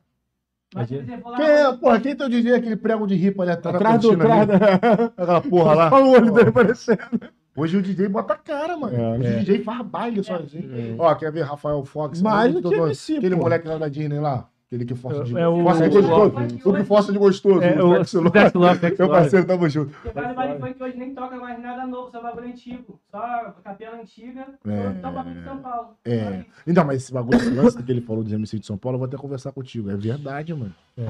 Mas 0.75 0.91
lá- 0.91 1.37
Quem 1.37 1.47
é, 1.47 1.73
porra, 1.75 2.01
quem 2.01 2.13
é 2.13 2.15
teu 2.17 2.29
DJ, 2.29 2.55
aquele 2.55 2.77
prego 2.77 3.07
de 3.07 3.15
ripa 3.15 3.45
ali 3.45 3.53
atrás, 3.53 3.77
Atrás 3.77 4.01
do. 4.01 4.13
Atrás 4.13 4.51
ali? 4.51 4.59
da... 4.59 4.67
Aquela 5.17 5.41
porra 5.41 5.75
lá. 5.75 5.91
Olha 5.93 6.05
o 6.05 6.11
olho 6.11 6.33
dele 6.33 6.49
aparecendo. 6.49 7.21
Hoje 7.57 7.77
o 7.77 7.83
DJ 7.83 8.09
bota 8.09 8.35
a 8.35 8.37
cara, 8.37 8.77
mano. 8.77 8.97
É. 8.97 9.19
Hoje 9.19 9.33
o 9.35 9.39
DJ 9.41 9.63
faz 9.63 9.87
baile 9.87 10.23
sozinho. 10.23 10.97
Ó, 10.99 11.15
quer 11.15 11.33
ver 11.33 11.43
Rafael 11.43 11.85
Fox? 11.85 12.21
Mais 12.21 12.51
Aquele 12.51 12.61
do 12.61 12.69
que 12.71 12.75
MC, 12.77 13.17
Aquele 13.17 13.37
pô. 13.37 13.43
moleque 13.43 13.67
lá 13.69 13.79
da 13.79 13.89
Disney 13.89 14.19
lá. 14.21 14.49
Aquele 14.67 14.85
que 14.85 14.95
força 14.97 15.23
de, 15.23 15.39
É 15.39 15.47
o- 15.47 15.63
força 15.63 15.89
de 15.89 15.97
o- 15.97 16.03
gostoso. 16.03 16.69
O 16.69 16.75
que 16.75 16.85
força 16.85 17.13
de 17.13 17.19
gostoso. 17.19 17.63
É, 17.63 17.81
o 17.81 18.01
o 18.01 18.05
Flex 18.05 18.53
Love. 18.53 18.97
Meu 18.99 19.09
parceiro, 19.09 19.47
tamo 19.47 19.69
junto. 19.69 19.93
Porque 19.93 20.11
vale 20.11 20.35
vale 20.35 20.59
funk 20.59 20.83
hoje 20.83 20.97
nem 20.99 21.15
toca 21.15 21.37
mais 21.37 21.63
nada 21.63 21.87
novo, 21.87 22.11
só 22.11 22.21
bagulho 22.21 22.49
antigo. 22.49 22.99
Só 23.09 23.55
capela 23.63 23.97
antiga, 24.01 24.45
É. 24.67 25.01
só 25.01 25.13
bagulho 25.13 25.37
de 25.37 25.45
São 25.45 25.59
Paulo. 25.59 25.89
É. 26.05 26.45
Então, 26.67 26.85
mas 26.85 26.97
esse 27.03 27.13
bagulho, 27.13 27.39
que 27.85 27.93
ele 27.93 28.01
falou 28.01 28.25
dos 28.25 28.33
MC 28.33 28.59
de 28.59 28.67
São 28.67 28.77
Paulo, 28.77 28.97
eu 28.97 28.99
vou 28.99 29.07
até 29.07 29.17
conversar 29.17 29.53
contigo. 29.53 29.89
É 29.89 29.97
verdade, 29.97 30.53
mano. 30.53 30.75
É. 30.99 31.07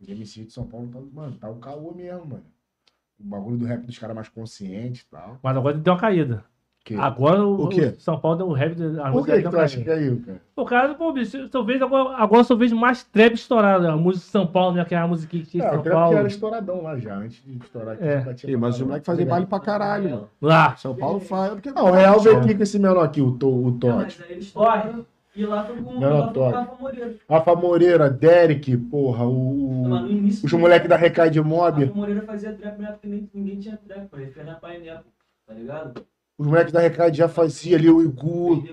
Os 0.00 0.08
MC 0.08 0.44
de 0.44 0.52
São 0.52 0.64
Paulo, 0.64 0.86
tá, 0.86 1.00
mano, 1.12 1.32
tá 1.40 1.50
o 1.50 1.56
caô 1.56 1.92
mesmo, 1.92 2.24
mano. 2.24 2.44
O 3.24 3.28
bagulho 3.28 3.56
do 3.56 3.64
rap 3.64 3.82
dos 3.86 3.98
caras 3.98 4.14
mais 4.16 4.28
conscientes 4.28 5.02
e 5.02 5.06
tal. 5.10 5.38
Mas 5.42 5.56
agora 5.56 5.76
deu 5.78 5.92
uma 5.92 5.98
caída. 6.00 6.44
Que... 6.84 6.96
Agora 6.96 7.46
o, 7.46 7.66
O 7.66 7.68
quê? 7.68 7.94
o 7.96 8.00
São 8.00 8.18
Paulo 8.18 8.38
deu 8.38 8.48
o 8.48 8.52
rap. 8.52 8.72
A 8.72 9.04
Por 9.04 9.12
música 9.12 9.36
que, 9.36 9.42
que 9.44 9.48
tu 9.50 9.56
acha 9.60 9.78
que 9.78 9.84
caiu, 9.84 10.20
cara? 10.26 10.42
O 10.56 10.64
cara, 10.64 10.94
pô, 10.94 11.12
bicho, 11.12 11.36
eu 11.54 11.64
vejo 11.64 11.84
agora, 11.84 12.16
agora 12.16 12.40
eu 12.40 12.44
só 12.44 12.56
vejo 12.56 12.74
mais 12.74 13.04
trap 13.04 13.34
estourado. 13.34 13.86
A 13.86 13.96
música 13.96 14.24
de 14.26 14.30
São 14.32 14.46
Paulo, 14.48 14.74
né? 14.74 14.84
Que 14.84 14.96
é 14.96 15.06
música 15.06 15.30
que 15.30 15.44
tinha 15.46 15.62
É, 15.62 15.68
o 15.68 15.74
São 15.74 15.82
trap 15.82 15.94
Paulo. 15.94 16.16
era 16.18 16.26
estouradão 16.26 16.82
lá 16.82 16.98
já, 16.98 17.16
antes 17.18 17.40
de 17.44 17.56
estourar 17.58 17.94
aqui. 17.94 18.02
É. 18.04 18.16
mas 18.24 18.34
os 18.34 18.42
caralho. 18.42 18.86
moleques 18.86 19.06
fazem 19.06 19.26
baile 19.26 19.46
pra 19.46 19.60
caralho, 19.60 20.10
mano. 20.10 20.28
Lá. 20.40 20.74
São 20.76 20.92
Paulo 20.96 21.20
faz. 21.20 21.52
Porque 21.52 21.70
Não, 21.70 21.94
é 21.96 22.10
o 22.10 22.18
veio 22.18 22.38
aqui 22.38 22.52
com 22.52 22.62
esse 22.64 22.78
menor 22.80 23.04
aqui, 23.04 23.22
o, 23.22 23.30
to, 23.30 23.48
o 23.48 23.70
Não, 23.70 23.78
Todd. 23.78 23.94
mas 24.02 24.20
aí 24.20 24.32
eles 24.32 24.52
E 25.34 25.46
lá 25.46 25.64
foi 25.64 25.76
com, 25.82 25.92
Não, 25.98 26.18
lá 26.18 26.24
foi 26.26 26.34
com 26.34 26.40
o. 26.40 26.50
Rafa 26.50 26.74
Moreira. 26.82 27.14
Rafa 27.28 27.54
Moreira, 27.56 28.10
Derek, 28.10 28.76
porra, 28.76 29.26
o. 29.26 30.06
Início. 30.08 30.44
Os 30.46 30.52
moleques 30.52 30.88
da 30.88 30.96
Recai 30.96 31.30
de 31.30 31.40
Mob. 31.40 31.84
Rafa 31.84 31.94
Moreira 31.96 32.22
fazia 32.22 32.52
trap 32.52 32.78
na 32.78 32.88
época 32.88 33.00
que 33.02 33.08
nem- 33.08 33.30
ninguém 33.32 33.58
tinha 33.58 33.78
trap, 33.86 34.08
pô. 34.08 34.16
Ele 34.18 34.30
fez 34.30 34.44
na 34.46 34.54
painel, 34.54 34.98
tá 35.46 35.54
ligado? 35.54 36.04
Os 36.38 36.46
moleques 36.46 36.72
da 36.72 36.80
Recai 36.80 37.12
já 37.14 37.28
fazia 37.28 37.76
ali 37.76 37.88
o 37.88 38.02
Igu. 38.02 38.66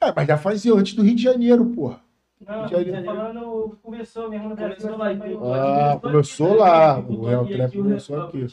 É, 0.00 0.12
mas 0.14 0.26
já 0.28 0.38
fazia 0.38 0.72
antes 0.74 0.94
do 0.94 1.02
Rio 1.02 1.16
de 1.16 1.22
Janeiro, 1.22 1.64
porra. 1.66 2.00
Não, 2.46 2.68
Já- 2.68 2.78
tô 2.84 3.02
falando, 3.04 3.78
começou 3.82 4.30
mesmo 4.30 4.48
no 4.50 4.54
Brasil. 4.54 4.76
Começou 4.76 4.96
lá, 4.98 5.16
foi- 5.16 5.32
então. 5.32 5.52
Ah, 5.54 5.98
começou 6.00 6.54
lá. 6.54 6.98
O 7.00 7.24
Real 7.26 7.46
Trap 7.46 7.76
começou 7.76 8.22
aqui. 8.22 8.46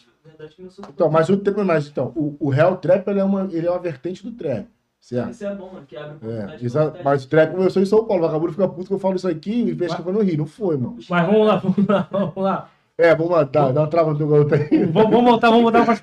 Então, 0.89 1.09
mas 1.11 1.30
o 1.30 1.38
trap, 1.38 1.57
mas 1.63 1.88
então, 1.88 2.11
o, 2.15 2.35
o 2.39 2.49
Real 2.49 2.76
Trap 2.77 3.07
ele 3.07 3.19
é, 3.19 3.23
uma, 3.23 3.47
ele 3.51 3.67
é 3.67 3.69
uma 3.69 3.80
vertente 3.80 4.23
do 4.23 4.31
trap. 4.31 4.65
Certo? 5.06 5.30
Isso 5.30 5.45
é 5.45 5.53
bom, 5.53 5.69
mano, 5.72 5.86
que 5.86 5.95
abre 5.95 6.18
É, 6.27 6.68
pra 6.68 7.03
mas 7.03 7.26
o 7.26 7.30
trap 7.30 7.53
começou 7.53 7.80
em 7.80 7.86
São 7.86 8.03
Paulo. 8.06 8.23
O 8.23 8.26
vagabundo 8.26 8.53
fica 8.53 8.68
puto 8.68 8.88
que 8.88 8.94
eu 8.95 8.98
falo 8.98 9.15
isso 9.15 9.27
aqui 9.27 9.69
e 9.69 9.76
pensa 9.76 9.98
que 9.98 10.02
foi 10.02 10.11
no 10.11 10.23
Rio. 10.23 10.40
Não 10.40 10.48
foi, 10.48 10.77
mano. 10.77 10.98
Mas 11.07 11.27
vamos 11.27 11.48
lá, 11.48 11.57
vamos 11.61 11.88
lá, 11.88 12.07
vamos 12.11 12.36
lá. 12.38 12.69
É, 12.98 13.14
vamos 13.14 13.32
lá, 13.32 13.44
dá, 13.44 13.72
dá 13.72 13.82
uma 13.82 13.88
trava 13.88 14.14
no 14.14 14.18
teu 14.18 14.27
garoto 14.27 14.56
aí. 14.56 14.86
Vamos, 14.86 15.11
vamos 15.11 15.30
voltar, 15.30 15.49
vamos 15.49 15.61
voltar 15.61 15.84
para 15.84 15.94
as 15.94 16.02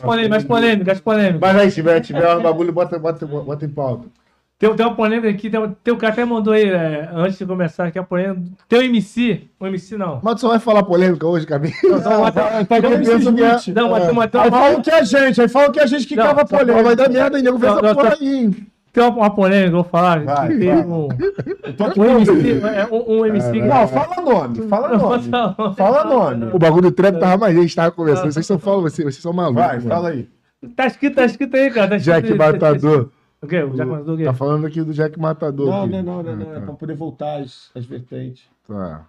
polêmicas, 0.00 0.28
mais 0.28 0.44
polêmicas, 0.44 1.00
polêmicas. 1.00 1.40
Mas 1.40 1.56
aí, 1.56 1.70
se 1.70 1.76
tiver, 1.76 2.00
tiver 2.00 2.36
um 2.36 2.42
bagulho, 2.42 2.72
bota, 2.72 2.98
bota, 2.98 3.24
bota 3.24 3.64
em 3.64 3.68
pauta. 3.68 4.08
Tem, 4.68 4.76
tem 4.76 4.86
uma 4.86 4.94
polêmica 4.94 5.28
aqui, 5.28 5.50
tem, 5.50 5.60
um- 5.60 5.74
tem 5.82 5.92
um 5.94 5.96
cara 5.96 6.12
até 6.12 6.24
mandou 6.24 6.52
aí, 6.52 6.68
é, 6.68 7.08
antes 7.14 7.38
de 7.38 7.44
começar 7.46 7.86
aqui, 7.86 7.98
a 7.98 8.02
polêmica. 8.02 8.40
Tem 8.68 8.78
um 8.78 8.82
MC, 8.82 9.42
um 9.60 9.66
MC 9.66 9.96
não. 9.96 10.20
Mas 10.22 10.34
tu 10.36 10.40
só 10.42 10.48
vai 10.48 10.58
falar 10.58 10.82
polêmica 10.82 11.26
hoje, 11.26 11.46
Camilo? 11.46 11.74
Não, 11.82 12.00
não, 12.00 12.20
mas- 12.22 12.34
Tá 12.34 12.64
tem 12.80 12.90
um. 12.90 13.74
Não, 13.74 13.90
mas 13.90 14.02
tem 14.04 14.12
uma, 14.12 14.28
tem 14.28 14.40
Aí 14.40 14.48
uma, 14.48 14.58
falam 14.58 14.80
que 14.82 14.90
é 14.90 14.98
a 14.98 15.02
gente, 15.04 15.40
aí 15.40 15.48
falam 15.48 15.70
que 15.72 15.80
é 15.80 15.82
a 15.82 15.86
gente 15.86 16.06
que 16.06 16.16
Não, 16.16 16.24
cava 16.24 16.46
só 16.46 16.58
polêmica. 16.58 16.82
Vai 16.82 16.96
dar 16.96 17.08
merda 17.10 17.42
nego, 17.42 17.58
fez 17.58 17.72
Não, 17.72 17.78
essa 17.80 17.94
porra 17.94 18.10
só- 18.16 18.22
aí. 18.22 18.50
tem 18.92 19.02
uma, 19.04 19.10
uma 19.16 19.30
polêmica, 19.34 19.68
eu 19.68 19.72
vou 19.72 19.84
falar. 19.84 20.24
Vai, 20.24 20.48
que 20.48 20.58
teve 20.58 20.70
um, 20.70 21.08
um 21.08 22.04
MC, 22.18 22.60
é, 22.66 22.88
um, 22.90 23.18
um 23.20 23.26
MC 23.26 23.50
que... 23.52 23.60
Não, 23.62 23.88
fala 23.88 24.16
nome, 24.22 24.62
fala 24.68 24.88
nome. 24.96 25.28
fala 25.28 25.54
nome. 25.58 25.74
Fala 25.76 26.04
nome. 26.04 26.50
O 26.52 26.58
bagulho 26.58 26.82
do 26.82 26.92
trap 26.92 27.18
tava 27.18 27.36
mais 27.36 27.54
gente, 27.56 27.74
tava 27.74 27.90
conversando. 27.90 28.32
Vocês 28.32 28.46
são 28.46 28.58
falam, 28.58 28.82
vocês, 28.82 29.04
vocês 29.04 29.22
são 29.22 29.32
malucos. 29.32 29.62
Vai, 29.62 29.76
mano. 29.78 29.88
fala 29.88 30.08
aí. 30.10 30.28
Tá 30.74 30.86
escrito, 30.86 31.16
tá 31.16 31.24
escrito 31.26 31.54
aí, 31.56 31.70
cara. 31.70 31.88
Tá 31.90 31.96
escrito 31.96 32.22
Jack 32.22 32.34
Matador. 32.38 33.10
O 33.44 33.48
quê? 33.48 33.62
O 33.62 33.70
Jack 33.74 33.90
Matador 33.90 34.14
o 34.14 34.18
quê? 34.18 34.24
Tá 34.24 34.34
falando 34.34 34.66
aqui 34.66 34.82
do 34.82 34.92
Jack 34.94 35.18
Matador. 35.18 35.66
Não, 35.66 35.82
aqui. 35.84 35.92
não, 35.92 36.02
não, 36.02 36.22
não, 36.22 36.36
não. 36.36 36.50
Ah, 36.50 36.54
É 36.56 36.60
tá. 36.60 36.66
pra 36.66 36.74
poder 36.74 36.94
voltar 36.96 37.40
as, 37.40 37.70
as 37.74 37.84
vertentes. 37.84 38.44
Tá. 38.66 39.06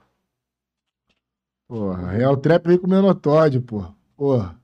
Porra, 1.67 2.11
Real 2.11 2.37
Trap 2.37 2.67
vem 2.67 2.77
com 2.77 2.85
o 2.87 2.89
Menotod, 2.89 3.59
porra. 3.61 3.93
Porra. 4.15 4.55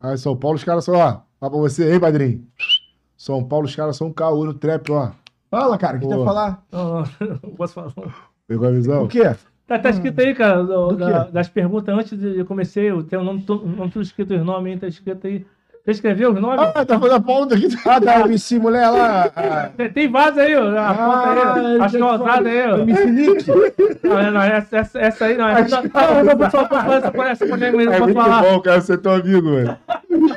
Aí, 0.00 0.18
São 0.18 0.36
Paulo, 0.36 0.56
os 0.56 0.64
caras 0.64 0.84
são, 0.84 0.94
ó. 0.96 1.20
Ó 1.40 1.48
pra 1.50 1.58
você 1.58 1.84
aí, 1.84 2.00
padrinho. 2.00 2.44
São 3.16 3.42
Paulo, 3.44 3.66
os 3.66 3.74
caras 3.76 3.96
são 3.96 4.08
um 4.08 4.12
caô 4.12 4.44
no 4.44 4.54
trap, 4.54 4.90
ó. 4.90 5.12
Fala, 5.50 5.78
cara, 5.78 5.96
o 5.96 6.00
que 6.00 6.06
Pô. 6.06 6.12
tem 6.12 6.22
a 6.22 6.24
falar? 6.24 6.66
Não, 6.70 6.94
não, 6.94 7.04
não 7.42 7.54
posso 7.56 7.74
falar. 7.74 7.92
Pegou 8.46 8.68
a 8.68 8.70
visão? 8.72 9.04
O 9.04 9.08
quê? 9.08 9.22
Tá, 9.66 9.78
tá 9.78 9.90
escrito 9.90 10.18
aí, 10.20 10.34
cara, 10.34 10.62
do- 10.64 10.88
Do 10.88 10.96
da- 10.96 11.24
das 11.24 11.48
perguntas 11.48 11.94
antes 11.94 12.18
de 12.18 12.38
eu 12.38 12.46
comecei, 12.46 12.90
eu 12.90 13.02
tenho 13.04 13.22
o 13.22 13.24
nome, 13.24 13.44
não 13.76 13.88
tudo 13.90 14.02
escrito 14.02 14.34
os 14.34 14.44
nomes 14.44 14.72
aí, 14.74 14.78
tá 14.80 14.86
escrito 14.88 15.26
aí. 15.26 15.46
Você 15.84 15.92
escreveu 15.92 16.32
os 16.32 16.40
nomes? 16.40 16.60
Ah, 16.74 16.84
tá 16.84 16.98
fazendo 16.98 17.14
a 17.16 17.20
ponta 17.20 17.54
aqui. 17.54 17.66
Ah, 17.86 17.98
da 18.00 18.20
MC 18.20 18.58
mulher 18.58 18.90
lá. 18.90 19.30
Tem- 19.94 20.08
vaso 20.10 20.38
aí, 20.38 20.54
ó. 20.54 20.78
A 20.78 20.94
ponta 20.94 21.60
aí. 21.60 21.80
As 21.80 21.92
calçadas 21.96 22.46
aí, 22.46 22.70
ó. 22.70 22.76
MC 22.78 23.06
Nick. 23.06 23.44
Não, 24.04 24.30
não, 24.32 24.42
essa, 24.42 24.76
essa, 24.76 24.98
essa 24.98 25.24
aí 25.24 25.36
não. 25.38 25.48
Essa, 25.48 25.80
não, 25.82 26.24
não, 26.24 26.34
não, 26.36 26.50
só 26.50 26.64
pra 26.64 26.94
essa 26.94 27.22
essa 27.30 27.46
polêmica, 27.46 27.84
não 27.84 27.92
É 27.92 28.00
muito 28.00 28.14
falar. 28.14 28.42
bom, 28.42 28.60
cara, 28.60 28.80
ser 28.82 28.98
teu 28.98 29.12
amigo, 29.12 29.50
velho. 29.54 29.78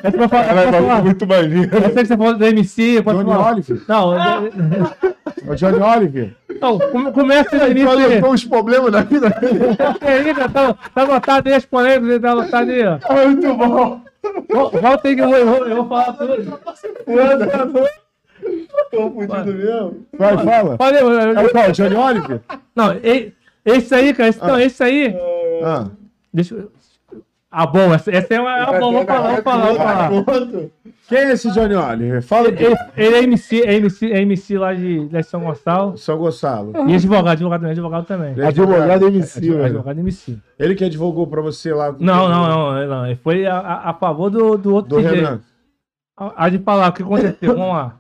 Essa 0.03 0.18
pra 0.18 0.30
falar. 0.30 0.73
Ela 0.73 0.97
é 0.97 1.01
muito 1.01 1.27
maneiro. 1.27 1.69
Eu 1.76 1.81
sei 1.81 1.91
que 1.91 2.05
você 2.05 2.18
falou 2.18 2.34
do 2.38 2.45
MC, 2.45 3.01
pode 3.03 3.18
Johnny 3.18 3.30
falar. 3.31 3.51
Oliver. 3.51 3.81
Não, 3.89 4.09
O 5.47 5.55
Johnny 5.55 5.80
Oliver. 5.81 6.35
não, 6.61 6.80
come- 6.80 7.11
começa 7.11 7.57
no 7.57 7.68
início. 7.72 8.19
Qual 8.22 8.31
os 8.31 8.45
problemas 8.45 8.91
da 8.91 9.01
vida 9.01 9.30
dele? 9.30 9.76
Tá, 10.53 10.73
tá 10.73 11.01
anotado 11.01 11.49
aí 11.49 11.55
as 11.55 11.65
polêmicas, 11.65 12.22
tá 12.22 12.31
anotado 12.31 12.72
aí, 12.72 12.84
ó. 12.88 12.97
É 13.13 13.26
muito 13.27 13.53
bom. 13.53 14.01
Vol- 14.49 14.69
Volta 14.72 15.07
aí 15.07 15.15
que 15.15 15.22
eu 15.22 15.27
vou, 15.30 15.38
eu 15.38 15.45
vou, 15.48 15.68
eu 15.68 15.76
vou 15.77 15.88
falar 15.89 16.14
tudo. 16.14 16.35
Tô 18.91 19.11
fudido 19.11 19.53
mesmo. 19.53 20.06
Vai, 20.18 20.38
fala. 20.43 20.77
Falei, 20.77 21.02
eu- 21.02 21.39
É 21.39 21.49
qual? 21.49 21.72
Johnny 21.72 21.95
Oliver? 21.95 22.41
Não, 22.76 22.93
e- 22.95 23.34
esse 23.65 23.93
aí, 23.95 24.14
cara, 24.14 24.30
esse, 24.30 24.39
não, 24.41 24.60
esse 24.60 24.84
aí. 24.84 25.15
Ah. 25.64 25.88
Deixa 26.34 26.56
eu. 26.56 26.72
Ah, 27.53 27.68
bom, 27.68 27.94
essa, 27.94 28.10
essa 28.10 28.34
é 28.34 28.40
uma. 28.40 28.53
Ah, 28.53 28.80
bom, 28.80 28.94
vou 28.94 29.06
falar, 29.06 29.34
vou 29.34 29.44
falar, 29.44 30.10
vou 30.10 30.23
falar. 30.23 30.49
Quem 31.10 31.18
é 31.18 31.32
esse 31.34 31.52
Johnny 31.52 31.76
Oliver? 31.76 32.22
Fala 32.23 32.48
Ele, 32.48 32.76
ele 32.95 33.15
é 33.15 33.23
MC, 33.23 33.61
é 33.64 33.73
MC, 33.76 34.10
é 34.10 34.22
MC 34.22 34.57
lá 34.57 34.73
de, 34.73 35.10
de 35.10 35.23
São 35.23 35.41
Gonçalo. 35.41 35.98
São 35.98 36.18
Gonçalo. 36.18 36.72
E 36.88 36.95
advogado, 36.95 37.28
advogado 37.34 37.60
também, 37.60 37.72
advogado 37.73 38.06
também. 38.06 38.32
Ele 38.32 38.41
é 38.41 38.48
advogado 38.48 39.07
MC, 39.07 39.40
Advogado, 39.40 39.57
velho. 39.61 39.65
advogado 39.65 39.99
MC. 39.99 40.38
Ele 40.57 40.76
que 40.76 40.86
advogou 40.86 41.28
pra 41.28 41.41
você 41.41 41.73
lá. 41.73 41.91
Não, 41.99 42.30
não, 42.30 42.48
não, 42.48 42.88
não. 42.88 43.06
Ele 43.06 43.18
foi 43.18 43.45
a, 43.45 43.57
a, 43.60 43.90
a 43.90 43.94
favor 43.95 44.30
do, 44.30 44.57
do 44.57 44.73
outro 44.73 44.95
Do 44.95 45.02
DJ. 45.02 45.15
Renan. 45.18 45.41
A, 46.15 46.45
a 46.45 46.49
de 46.49 46.60
falar 46.60 46.88
o 46.90 46.94
que 46.94 47.03
aconteceu, 47.03 47.57
vamos 47.57 47.76
lá. 47.76 47.98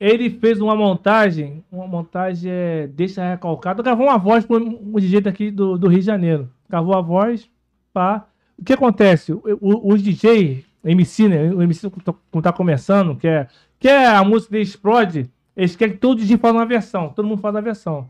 Ele 0.00 0.30
fez 0.30 0.60
uma 0.60 0.76
montagem, 0.76 1.64
uma 1.70 1.86
montagem 1.86 2.50
é, 2.50 2.86
deixa 2.86 3.28
recalcado, 3.28 3.82
gravou 3.82 4.06
uma 4.06 4.16
voz 4.16 4.46
para 4.46 4.56
um 4.56 4.94
DJ 4.94 5.20
daqui 5.20 5.50
do, 5.50 5.76
do 5.76 5.88
Rio 5.88 5.98
de 5.98 6.06
Janeiro. 6.06 6.48
Gravou 6.70 6.94
a 6.96 7.00
voz, 7.02 7.50
pá. 7.92 8.24
O 8.58 8.64
que 8.64 8.72
acontece? 8.72 9.32
Os 9.60 10.02
DJ, 10.02 10.64
MC, 10.84 11.28
né? 11.28 11.50
O 11.52 11.62
MC 11.62 11.90
que 11.90 12.00
tá- 12.02 12.14
que 12.32 12.42
tá 12.42 12.52
começando, 12.52 13.16
que 13.16 13.28
é, 13.28 13.46
que 13.78 13.88
é 13.88 14.06
a 14.06 14.24
música 14.24 14.52
dele 14.52 14.64
explode, 14.64 15.30
eles 15.56 15.76
querem 15.76 15.94
que 15.94 16.00
todo 16.00 16.18
DJ 16.18 16.36
faça 16.38 16.54
uma 16.54 16.66
versão, 16.66 17.08
todo 17.10 17.26
mundo 17.26 17.40
faz 17.40 17.54
a 17.54 17.60
versão. 17.60 18.08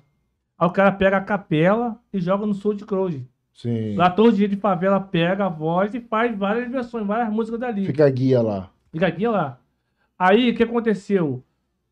Aí 0.58 0.66
o 0.66 0.70
cara 0.72 0.90
pega 0.92 1.16
a 1.18 1.20
capela 1.20 1.98
e 2.12 2.18
joga 2.20 2.46
no 2.46 2.54
SoundCloud. 2.54 3.24
Sim. 3.54 3.94
Lá 3.96 4.08
todo 4.10 4.32
dia 4.32 4.48
de 4.48 4.56
favela 4.56 5.00
pega 5.00 5.46
a 5.46 5.48
voz 5.48 5.92
e 5.94 6.00
faz 6.00 6.36
várias 6.36 6.70
versões, 6.70 7.06
várias 7.06 7.30
músicas 7.32 7.60
dali. 7.60 7.86
Fica 7.86 8.06
a 8.06 8.10
guia 8.10 8.40
lá. 8.40 8.70
Fica 8.92 9.06
aqui 9.06 9.26
lá. 9.28 9.58
Aí 10.18 10.50
o 10.50 10.54
que 10.56 10.62
aconteceu? 10.62 11.42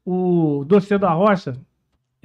O 0.05 0.65
Doce 0.67 0.97
da 0.99 1.11
Rocha 1.13 1.57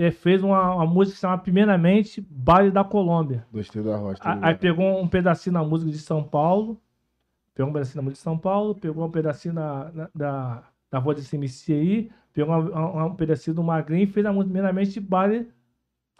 eh, 0.04 0.12
fez 0.12 0.42
uma, 0.44 0.76
uma 0.76 0.86
música 0.86 1.12
que 1.14 1.18
se 1.18 1.22
chama 1.22 1.38
Primeiramente 1.38 2.22
Baile 2.30 2.72
da 2.72 2.84
Colômbia. 2.84 3.46
Gostei 3.52 3.84
da 3.84 3.96
rocha. 3.98 4.22
A- 4.24 4.48
Aí 4.48 4.56
pegou 4.56 5.02
um 5.02 5.08
pedacinho 5.08 5.54
na 5.54 5.64
música 5.64 5.92
de 5.92 6.00
São 6.00 6.24
Paulo. 6.24 6.80
Pegou 7.54 7.70
um 7.70 7.74
pedacinho 7.74 7.98
na 7.98 8.02
música 8.04 8.18
de 8.18 8.24
São 8.24 8.38
Paulo, 8.38 8.76
pegou 8.76 9.06
um 9.06 9.12
pedacinho 9.12 9.54
na, 9.54 9.92
na- 9.94 10.10
da, 10.16 10.64
da 10.90 11.00
voz 11.00 11.18
desse 11.18 11.36
MC 11.36 11.74
aí, 11.74 12.12
pegou 12.34 12.54
uma- 12.56 13.06
um 13.06 13.16
pedacinho 13.16 13.56
do 13.56 13.64
Magrinho 13.64 14.04
e 14.04 14.08
fez 14.08 14.26
a 14.26 14.32
música 14.32 14.52
primeiramente 14.52 15.00
Baile 15.00 15.50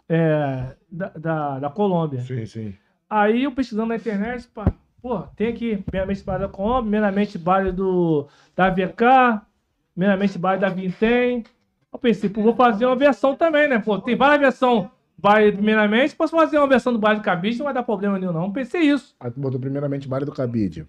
eh, 0.08 0.76
da, 0.90 1.08
da, 1.10 1.58
da 1.58 1.70
Colômbia. 1.70 2.20
Sim, 2.20 2.44
sim. 2.46 2.74
Aí 3.08 3.44
eu 3.44 3.52
pesquisando 3.52 3.88
na 3.88 3.96
internet, 3.96 4.46
pá, 4.48 4.72
pô, 5.00 5.20
tem 5.36 5.48
aqui, 5.48 5.76
primeiramente 5.78 6.22
baile 6.24 6.42
da 6.44 6.48
Colômbia, 6.48 6.82
primeiramente 6.82 7.38
baile 7.38 7.72
do, 7.72 8.26
da 8.56 8.70
VK, 8.70 9.42
primeiramente 9.94 10.38
baile 10.38 10.60
da 10.60 10.68
Vintém. 10.68 11.44
Eu 11.92 11.98
pensei, 11.98 12.30
pô, 12.30 12.42
vou 12.42 12.54
fazer 12.54 12.86
uma 12.86 12.96
versão 12.96 13.34
também, 13.36 13.68
né? 13.68 13.78
Pô, 13.78 13.98
tem 13.98 14.16
várias 14.16 14.40
versões 14.40 14.88
baile 15.18 15.52
primeiramente, 15.52 16.16
posso 16.16 16.34
fazer 16.34 16.58
uma 16.58 16.66
versão 16.66 16.92
do 16.92 16.98
baile 16.98 17.20
do 17.20 17.22
Cabide, 17.22 17.56
não 17.58 17.66
vai 17.66 17.74
dar 17.74 17.84
problema 17.84 18.18
nenhum, 18.18 18.32
não. 18.32 18.50
Pensei 18.50 18.80
isso. 18.80 19.14
Aí 19.20 19.30
tu 19.30 19.38
botou 19.38 19.60
primeiramente 19.60 20.08
Baile 20.08 20.26
do 20.26 20.32
Cabide. 20.32 20.84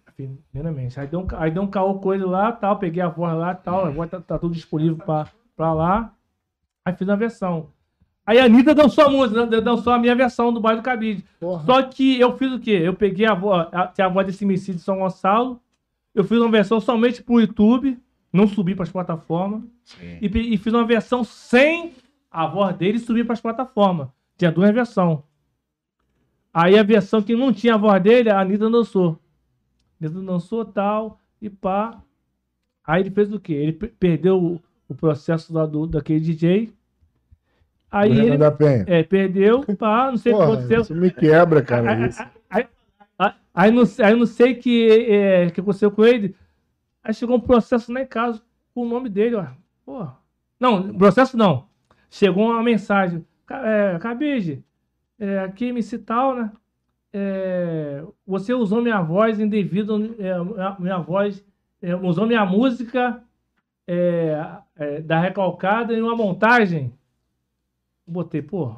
Primeiramente. 0.52 1.00
Aí 1.00 1.06
deu 1.06 1.20
um, 1.20 1.28
aí 1.38 1.52
deu 1.52 1.62
um 1.62 1.68
caô 1.68 2.00
coisa 2.00 2.26
lá, 2.26 2.52
tal, 2.52 2.80
peguei 2.80 3.04
a 3.04 3.10
voz 3.10 3.36
lá, 3.38 3.54
tal, 3.54 3.86
a 3.86 3.90
voz 3.92 4.10
tá, 4.10 4.20
tá 4.20 4.40
tudo 4.40 4.56
disponível 4.56 4.96
pra, 4.98 5.28
pra 5.56 5.72
lá. 5.74 6.14
Aí 6.84 6.94
fiz 6.96 7.08
a 7.08 7.16
versão. 7.16 7.68
Aí 8.26 8.40
a 8.40 8.46
Anitta 8.46 8.74
dançou 8.74 9.04
a 9.04 9.10
música, 9.10 9.46
dan- 9.46 9.62
dançou 9.62 9.94
a 9.94 10.00
minha 10.00 10.16
versão 10.16 10.52
do 10.52 10.60
baile 10.60 10.82
do 10.82 10.84
Cabide. 10.84 11.24
Porra. 11.40 11.64
Só 11.66 11.84
que 11.84 12.20
eu 12.20 12.36
fiz 12.36 12.52
o 12.54 12.60
quê? 12.60 12.72
Eu 12.84 12.94
peguei 12.96 13.28
a 13.28 13.36
voz, 13.36 13.68
a, 13.72 13.94
a 14.04 14.08
voz 14.10 14.26
desse 14.26 14.46
MC 14.46 14.74
de 14.74 14.80
São 14.80 14.98
Gonçalo, 15.00 15.60
eu 16.16 16.24
fiz 16.24 16.40
uma 16.40 16.50
versão 16.50 16.80
somente 16.80 17.22
pro 17.22 17.40
YouTube, 17.40 18.00
não 18.34 18.48
subi 18.48 18.74
para 18.76 18.84
as 18.84 18.92
plataformas, 18.92 19.62
Sim. 19.86 20.18
e, 20.22 20.54
e 20.54 20.58
fiz 20.58 20.74
uma 20.74 20.86
versão 20.86 21.24
sem 21.24 21.94
a 22.32 22.48
voz 22.48 22.76
dele 22.76 22.98
subir 23.00 23.24
para 23.24 23.34
as 23.34 23.42
plataformas. 23.42 24.08
Tinha 24.38 24.52
duas 24.52 24.72
versões. 24.74 25.20
Aí 26.54 26.78
a 26.78 26.84
versão 26.84 27.22
que 27.22 27.36
não 27.36 27.54
tinha 27.54 27.76
a 27.76 27.78
voz 27.78 28.02
dele, 28.02 28.30
a 28.30 28.40
Anitta 28.40 28.70
dançou. 28.70 29.20
A 30.02 30.06
Anitta 30.06 30.22
dançou 30.22 30.66
tal, 30.66 31.20
e 31.42 31.50
pá. 31.50 32.02
Aí 32.86 33.02
ele 33.02 33.12
fez 33.12 33.32
o 33.34 33.40
quê? 33.40 33.54
Ele 33.54 33.74
pe- 33.74 33.88
perdeu 34.00 34.38
o, 34.44 34.62
o 34.90 34.96
processo 34.96 35.54
lá 35.54 35.66
do, 35.66 35.86
daquele 35.88 36.20
DJ. 36.20 36.74
Aí 37.92 38.12
Renan 38.12 38.26
ele 38.26 38.38
da 38.38 38.52
Penha. 38.52 38.84
é, 38.88 39.04
perdeu, 39.04 39.64
pá, 39.78 40.10
não 40.10 40.18
sei 40.18 40.34
o 40.34 40.38
que 40.38 40.44
aconteceu. 40.44 40.82
isso 40.82 40.96
me 40.96 41.12
quebra, 41.12 41.62
cara. 41.62 42.08
Isso. 42.08 42.22
Aí, 42.50 42.68
aí, 43.20 43.32
aí 43.54 43.72
não, 43.72 43.86
sei- 43.86 44.06
aí 44.06 44.16
não 44.16 44.26
sei 44.26 44.54
o 44.54 44.60
que, 44.60 44.90
é, 45.12 45.50
que 45.52 45.62
aconteceu 45.62 45.92
com 45.92 46.04
ele. 46.04 46.36
Aí 47.04 47.14
chegou 47.14 47.36
um 47.36 47.42
processo 47.42 47.92
lá 47.92 48.02
em 48.02 48.08
casa 48.08 48.42
com 48.74 48.84
o 48.84 48.90
nome 48.90 49.10
dele, 49.10 49.36
ó. 49.36 49.48
Pô. 49.86 50.08
Não, 50.60 50.94
processo 50.98 51.36
não. 51.36 51.68
Chegou 52.10 52.50
uma 52.50 52.64
mensagem. 52.64 53.26
É, 53.50 54.00
Cabide, 54.00 54.64
é, 55.20 55.40
aqui 55.40 55.66
MC 55.66 56.00
tal, 56.00 56.36
né? 56.36 56.52
É, 57.12 58.04
você 58.26 58.54
usou 58.54 58.82
minha 58.82 59.02
voz 59.02 59.40
indevido, 59.40 60.16
é, 60.18 60.34
minha, 60.80 60.98
voz, 60.98 61.46
é, 61.82 61.96
usou 61.96 62.26
minha 62.26 62.46
música 62.46 63.22
é, 63.86 64.58
é, 64.76 65.02
da 65.02 65.20
recalcada 65.20 65.94
em 65.94 66.02
uma 66.02 66.16
montagem. 66.16 66.92
Botei, 68.08 68.42
pô, 68.42 68.76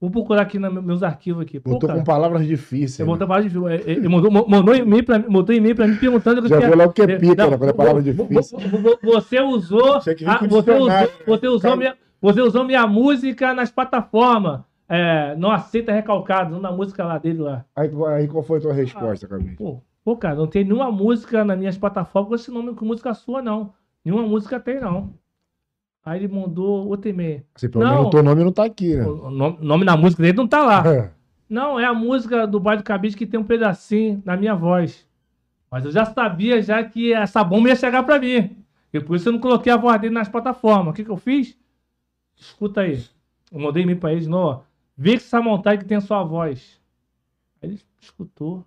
vou 0.00 0.10
procurar 0.10 0.42
aqui 0.42 0.58
nos 0.58 0.82
meus 0.82 1.02
arquivos 1.02 1.42
aqui. 1.42 1.60
Pô, 1.60 1.70
Botou 1.72 1.88
cara, 1.88 1.98
com 1.98 2.04
palavras 2.04 2.46
difíceis. 2.46 2.98
né? 3.00 3.04
botou 3.04 3.26
palavra 3.28 3.48
difícil. 3.48 3.68
É, 3.68 3.76
é, 3.76 3.90
Ele 3.90 4.08
mandou, 4.08 4.30
mandou 4.48 4.74
e-mail 4.74 5.04
pra 5.04 5.18
mim, 5.18 5.26
mandou 5.28 5.54
e-mail 5.54 5.76
pra 5.76 5.86
mim 5.86 5.96
perguntando 5.96 6.40
o 6.40 6.42
que 6.44 6.48
Já 6.48 6.58
que 6.60 6.66
viu 6.66 6.76
lá 6.76 6.84
o 6.86 6.92
que 6.92 7.02
é 7.02 7.04
é- 7.04 7.08
né? 7.50 7.56
Quando 7.58 7.68
é 7.70 7.72
palavra 7.72 8.02
difícil. 8.02 8.58
vo- 8.58 8.78
vo- 8.78 8.98
Você 9.02 9.40
usou. 9.40 9.96
Ah, 10.26 10.38
com 10.38 10.48
você, 10.48 10.70
usou 10.72 10.88
né? 10.88 11.08
você, 11.26 11.48
usou 11.48 11.76
minha, 11.76 11.96
você 12.20 12.40
usou 12.40 12.64
minha 12.64 12.86
música 12.86 13.52
nas 13.54 13.70
plataformas. 13.70 14.60
É, 14.92 15.36
não 15.36 15.52
aceita 15.52 15.92
recalcado, 15.92 16.58
na 16.58 16.72
música 16.72 17.04
lá 17.04 17.16
dele 17.16 17.38
lá. 17.42 17.64
Aí, 17.76 17.88
aí 18.08 18.26
qual 18.26 18.42
foi 18.42 18.58
a 18.58 18.62
tua 18.62 18.72
resposta, 18.72 19.28
Cabide? 19.28 19.54
Pô, 19.54 19.80
pô, 20.04 20.16
cara, 20.16 20.34
não 20.34 20.48
tem 20.48 20.64
nenhuma 20.64 20.90
música 20.90 21.44
nas 21.44 21.56
minhas 21.56 21.78
plataformas 21.78 22.28
com 22.28 22.34
esse 22.34 22.50
nome 22.50 22.74
com 22.74 22.84
música 22.84 23.14
sua, 23.14 23.40
não. 23.40 23.72
Nenhuma 24.04 24.26
música 24.26 24.58
tem, 24.58 24.80
não. 24.80 25.14
Aí 26.04 26.18
ele 26.20 26.28
mandou 26.32 26.88
outro 26.88 27.10
e-mail. 27.10 27.44
Assim, 27.54 27.68
pelo 27.68 27.84
Não. 27.84 27.90
menos 27.90 28.06
o 28.06 28.10
teu 28.10 28.22
nome 28.22 28.44
não 28.44 28.52
tá 28.52 28.64
aqui, 28.64 28.96
né? 28.96 29.06
O 29.06 29.30
nome, 29.30 29.58
nome 29.60 29.84
da 29.84 29.96
música 29.96 30.22
dele 30.22 30.36
não 30.36 30.48
tá 30.48 30.64
lá. 30.64 30.82
É. 30.86 31.10
Não, 31.48 31.78
é 31.78 31.84
a 31.84 31.92
música 31.92 32.46
do 32.46 32.58
Baile 32.60 32.82
do 32.82 32.86
Cabide 32.86 33.16
que 33.16 33.26
tem 33.26 33.38
um 33.38 33.44
pedacinho 33.44 34.22
na 34.24 34.36
minha 34.36 34.54
voz. 34.54 35.06
Mas 35.70 35.84
eu 35.84 35.90
já 35.90 36.04
sabia 36.04 36.62
já 36.62 36.82
que 36.82 37.12
essa 37.12 37.44
bomba 37.44 37.68
ia 37.68 37.76
chegar 37.76 38.02
pra 38.02 38.18
mim. 38.18 38.56
E 38.92 39.00
por 39.00 39.16
isso 39.16 39.28
eu 39.28 39.32
não 39.32 39.40
coloquei 39.40 39.72
a 39.72 39.76
voz 39.76 40.00
dele 40.00 40.14
nas 40.14 40.28
plataformas. 40.28 40.92
O 40.92 40.96
que, 40.96 41.04
que 41.04 41.10
eu 41.10 41.16
fiz? 41.16 41.56
Escuta 42.34 42.80
aí. 42.80 43.04
Eu 43.52 43.60
mandei 43.60 43.82
e-mail 43.82 43.98
pra 43.98 44.12
ele 44.12 44.22
de 44.22 44.28
novo. 44.28 44.64
Vê 44.96 45.12
que 45.12 45.16
essa 45.24 45.40
montagem 45.40 45.80
que 45.80 45.84
tem 45.84 45.98
a 45.98 46.00
sua 46.00 46.22
voz. 46.24 46.80
Aí 47.62 47.70
ele 47.70 47.80
escutou. 48.00 48.64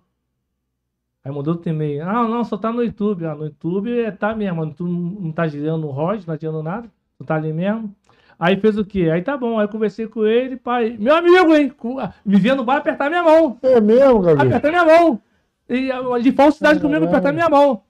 Aí 1.24 1.32
mandou 1.32 1.54
outro 1.54 1.70
e-mail. 1.70 2.06
Ah, 2.06 2.28
não, 2.28 2.44
só 2.44 2.56
tá 2.56 2.70
no 2.72 2.82
YouTube. 2.82 3.26
Ah, 3.26 3.34
no 3.34 3.46
YouTube 3.46 3.98
é, 3.98 4.10
tá 4.10 4.34
mesmo. 4.34 4.72
Tu 4.72 4.84
não, 4.86 5.00
não 5.20 5.32
tá 5.32 5.46
girando 5.46 5.86
o 5.86 5.90
ROS, 5.90 6.24
não 6.26 6.34
tá 6.34 6.40
girando 6.40 6.62
nada. 6.62 6.90
Tu 7.18 7.24
tá 7.24 7.36
ali 7.36 7.52
mesmo. 7.52 7.94
Aí 8.38 8.56
fez 8.56 8.76
o 8.76 8.84
quê? 8.84 9.08
Aí 9.12 9.22
tá 9.22 9.36
bom. 9.36 9.58
Aí 9.58 9.64
eu 9.64 9.68
conversei 9.68 10.06
com 10.08 10.26
ele, 10.26 10.56
pai. 10.56 10.96
Meu 10.98 11.14
amigo, 11.14 11.54
hein? 11.54 11.70
Com- 11.70 11.96
Me 12.24 12.36
via 12.36 12.54
no 12.54 12.64
bar 12.64 12.78
apertar 12.78 13.08
minha 13.08 13.22
mão. 13.22 13.56
É 13.62 13.80
mesmo, 13.80 14.22
Cabide? 14.22 14.46
Apertar 14.48 14.68
minha 14.70 14.84
mão. 14.84 15.20
E, 15.68 15.90
ah, 15.92 16.18
de 16.18 16.32
falsidade 16.32 16.80
comigo, 16.80 17.04
apertar 17.06 17.32
minha 17.32 17.48
mão. 17.48 17.82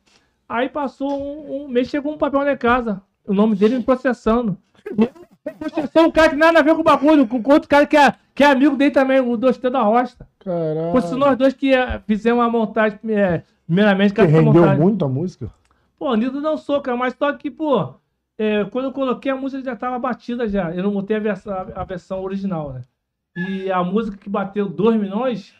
Aí 0.48 0.68
passou 0.68 1.10
um, 1.10 1.64
um 1.64 1.68
mês, 1.68 1.88
chegou 1.88 2.12
um 2.12 2.18
papel 2.18 2.40
lá 2.40 2.52
em 2.52 2.56
casa. 2.56 3.00
O 3.26 3.32
nome 3.32 3.56
dele 3.56 3.78
me 3.78 3.82
processando. 3.84 4.56
Processou 5.58 6.04
um 6.04 6.10
cara 6.10 6.30
que 6.30 6.36
nada 6.36 6.58
a 6.58 6.62
ver 6.62 6.74
com 6.74 6.80
o 6.80 6.84
bagulho, 6.84 7.26
com 7.26 7.36
outro 7.52 7.68
cara 7.68 7.86
que 7.86 7.96
é, 7.96 8.14
que 8.34 8.42
é 8.42 8.46
amigo 8.46 8.76
dele 8.76 8.90
também, 8.90 9.20
o 9.20 9.36
Dostê 9.36 9.68
da 9.68 9.82
Rocha. 9.82 10.16
Caralho. 10.38 10.92
Fosse 10.92 11.14
nós 11.14 11.36
dois 11.36 11.52
que 11.52 11.74
eh, 11.74 12.00
fizemos 12.06 12.42
a 12.42 12.48
montagem, 12.48 12.98
eh, 13.08 13.42
primeiramente, 13.66 14.12
essa 14.18 14.24
rendeu 14.30 14.52
montagem. 14.54 14.80
muito 14.80 15.04
a 15.04 15.08
música? 15.08 15.50
Pô, 15.98 16.10
o 16.10 16.14
Nildo 16.14 16.40
dançou, 16.40 16.80
cara, 16.80 16.96
mas 16.96 17.14
só 17.18 17.30
que, 17.34 17.50
pô, 17.50 17.94
é, 18.38 18.64
quando 18.66 18.86
eu 18.86 18.92
coloquei 18.92 19.30
a 19.30 19.36
música 19.36 19.62
já 19.64 19.76
tava 19.76 19.98
batida 19.98 20.48
já. 20.48 20.74
Eu 20.74 20.82
não 20.82 20.92
botei 20.92 21.16
a 21.16 21.20
versão, 21.20 21.54
a 21.74 21.84
versão 21.84 22.22
original, 22.22 22.72
né? 22.72 22.82
E 23.36 23.70
a 23.70 23.82
música 23.82 24.16
que 24.16 24.28
bateu 24.30 24.68
2 24.68 25.00
milhões 25.00 25.52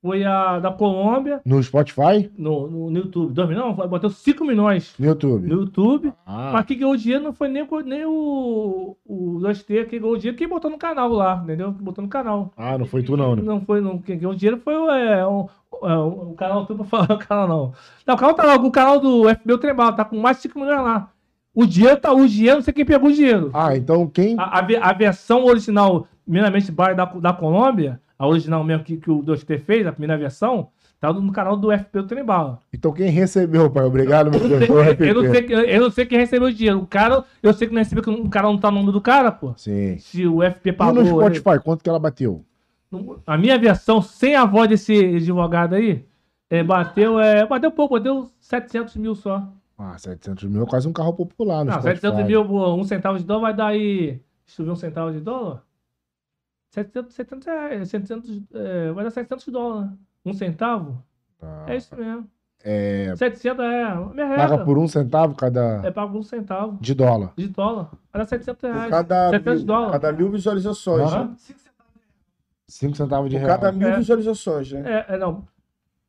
foi 0.00 0.24
a 0.24 0.58
da 0.58 0.72
Colômbia 0.72 1.40
No 1.46 1.62
Spotify? 1.62 2.28
no, 2.36 2.66
no, 2.68 2.90
no 2.90 2.98
YouTube. 2.98 3.32
2 3.32 3.48
milhões? 3.48 3.76
Não, 3.78 3.88
bateu 3.88 4.10
5 4.10 4.44
milhões 4.44 4.92
No 4.98 5.06
YouTube. 5.06 5.46
no 5.46 5.60
YouTube. 5.60 6.12
Ah, 6.26 6.50
Mas 6.54 6.66
quem 6.66 6.78
ganhou 6.78 6.96
dinheiro 6.96 7.22
não 7.22 7.32
foi 7.32 7.46
nem, 7.48 7.62
o- 7.62 7.80
nem 7.82 8.04
o, 8.04 8.96
o 9.06 9.38
2T, 9.40 9.86
quem 9.88 10.00
ganhou 10.00 10.16
dinheiro, 10.16 10.36
quem 10.36 10.48
botou 10.48 10.68
no 10.68 10.76
canal 10.78 11.08
lá, 11.10 11.40
entendeu? 11.44 11.72
Quem 11.72 11.84
botou 11.84 12.02
no 12.02 12.10
canal. 12.10 12.52
ah, 12.56 12.76
não 12.76 12.84
foi 12.86 13.04
tu 13.04 13.16
não, 13.16 13.36
né? 13.36 13.42
Não 13.42 13.60
foi, 13.60 13.80
não. 13.80 13.98
Quem 13.98 14.18
ganhou 14.18 14.34
dinheiro 14.34 14.60
foi 14.60 14.74
é, 14.74 15.24
um, 15.24 15.46
é, 15.84 15.96
um, 15.96 16.30
o 16.32 16.34
canal, 16.34 16.66
tu 16.66 16.74
pra 16.74 16.84
falar 17.06 17.12
o 17.12 17.18
canal 17.18 17.46
não. 17.46 17.72
Não, 18.04 18.14
o 18.16 18.18
canal 18.18 18.34
tá 18.34 18.42
lá, 18.42 18.56
o 18.56 18.70
canal 18.72 18.98
do 18.98 19.28
FB 19.28 19.52
o 19.52 19.58
Trembal, 19.58 19.94
tá 19.94 20.04
com 20.04 20.18
mais 20.18 20.38
de 20.38 20.42
5 20.42 20.58
milhões 20.58 20.82
lá. 20.82 21.11
O 21.54 21.66
dinheiro 21.66 21.96
tá, 22.00 22.12
o 22.12 22.26
dinheiro, 22.26 22.56
não 22.56 22.62
sei 22.62 22.72
quem 22.72 22.84
pegou 22.84 23.10
o 23.10 23.12
dinheiro. 23.12 23.50
Ah, 23.52 23.76
então 23.76 24.06
quem... 24.06 24.36
A, 24.38 24.58
a, 24.60 24.90
a 24.90 24.92
versão 24.92 25.44
original, 25.44 26.06
primeiramente, 26.24 26.72
Bar 26.72 26.94
da, 26.94 27.04
da 27.04 27.32
Colômbia, 27.32 28.00
a 28.18 28.26
original 28.26 28.64
mesmo 28.64 28.84
que, 28.84 28.96
que 28.96 29.10
o 29.10 29.22
2T 29.22 29.58
fez, 29.60 29.86
a 29.86 29.92
primeira 29.92 30.16
versão, 30.16 30.68
tá 30.98 31.12
no 31.12 31.32
canal 31.32 31.56
do 31.56 31.70
FB 31.76 31.98
o 31.98 32.06
Trembal. 32.06 32.62
Então 32.72 32.92
quem 32.92 33.10
recebeu, 33.10 33.68
pai? 33.68 33.84
Obrigado, 33.84 34.30
meu 34.30 34.40
Eu 34.40 34.48
Deus. 34.48 34.66
sei, 34.96 35.10
eu, 35.10 35.14
não 35.14 35.30
sei, 35.32 35.76
eu 35.76 35.80
não 35.82 35.90
sei 35.90 36.06
quem 36.06 36.18
recebeu 36.18 36.48
o 36.48 36.52
dinheiro. 36.52 36.78
O 36.78 36.86
cara, 36.86 37.24
eu 37.42 37.52
sei 37.52 37.68
que 37.68 37.74
não 37.74 37.80
recebeu, 37.80 38.02
que 38.04 38.10
o 38.10 38.30
cara 38.30 38.46
não 38.46 38.56
tá 38.56 38.70
no 38.70 38.78
nome 38.78 38.92
do 38.92 39.00
cara, 39.00 39.30
pô. 39.32 39.52
Sim. 39.56 39.98
Se 39.98 40.26
o 40.26 40.38
FP 40.42 40.70
E 40.70 40.72
pagou. 40.72 41.02
no 41.02 41.08
Spotify, 41.08 41.62
quanto 41.62 41.82
que 41.82 41.88
ela 41.90 41.98
bateu? 41.98 42.44
A 43.26 43.36
minha 43.36 43.58
versão, 43.58 44.00
sem 44.00 44.36
a 44.36 44.44
voz 44.44 44.68
desse 44.68 44.94
advogado 45.16 45.74
aí, 45.74 46.04
é, 46.50 46.62
bateu, 46.62 47.18
é, 47.18 47.46
bateu 47.46 47.70
pouco, 47.70 47.94
bateu 47.94 48.30
700 48.40 48.96
mil 48.96 49.14
só. 49.14 49.42
Ah, 49.84 49.98
700 49.98 50.44
mil 50.44 50.62
é 50.62 50.66
quase 50.66 50.86
um 50.86 50.92
carro 50.92 51.12
popular 51.12 51.64
no 51.64 51.70
Não, 51.72 51.78
Spotify. 51.80 52.00
700 52.00 52.26
mil, 52.26 52.46
pô, 52.46 52.74
um 52.74 52.84
centavo 52.84 53.18
de 53.18 53.24
dólar 53.24 53.40
vai 53.42 53.54
dar 53.54 53.66
aí. 53.66 54.20
Deixa 54.46 54.62
eu 54.62 54.66
ver 54.66 54.70
um 54.72 54.76
centavo 54.76 55.10
de 55.12 55.20
dólar. 55.20 55.62
700, 56.70 57.12
700 57.14 57.46
reais, 57.46 57.88
700, 57.90 58.42
é, 58.54 58.92
vai 58.92 59.04
dar 59.04 59.10
700 59.10 59.48
dólares. 59.48 59.90
Um 60.24 60.32
centavo? 60.32 61.02
Tá. 61.38 61.64
É 61.66 61.76
isso 61.76 61.94
mesmo. 61.96 62.28
É, 62.64 63.12
700 63.16 63.64
é. 63.64 63.94
Minha 64.14 64.36
paga 64.36 64.64
por 64.64 64.78
um 64.78 64.86
centavo 64.86 65.34
cada... 65.34 65.80
É 65.84 65.90
pago 65.90 66.16
um 66.16 66.22
centavo 66.22 66.78
De 66.80 66.94
dólar. 66.94 67.32
de 67.36 67.48
dólar. 67.48 67.90
Vai 68.12 68.22
dar 68.22 68.24
700 68.26 68.60
Por 68.60 68.70
reais. 68.72 68.90
cada, 68.90 69.30
700 69.30 69.56
mil, 69.58 69.66
dólares. 69.66 69.92
cada 69.92 70.12
mil 70.12 70.30
visualizações. 70.30 71.12
Aham. 71.12 71.24
né? 71.30 71.36
5 72.68 72.96
centavos 72.96 73.28
de 73.30 73.36
Por 73.36 73.44
real. 73.46 73.58
cada 73.58 73.72
mil 73.72 73.88
É. 73.88 73.96
visualizações, 73.96 74.72
né? 74.72 75.04
É, 75.08 75.14
é, 75.14 75.18
não. 75.18 75.46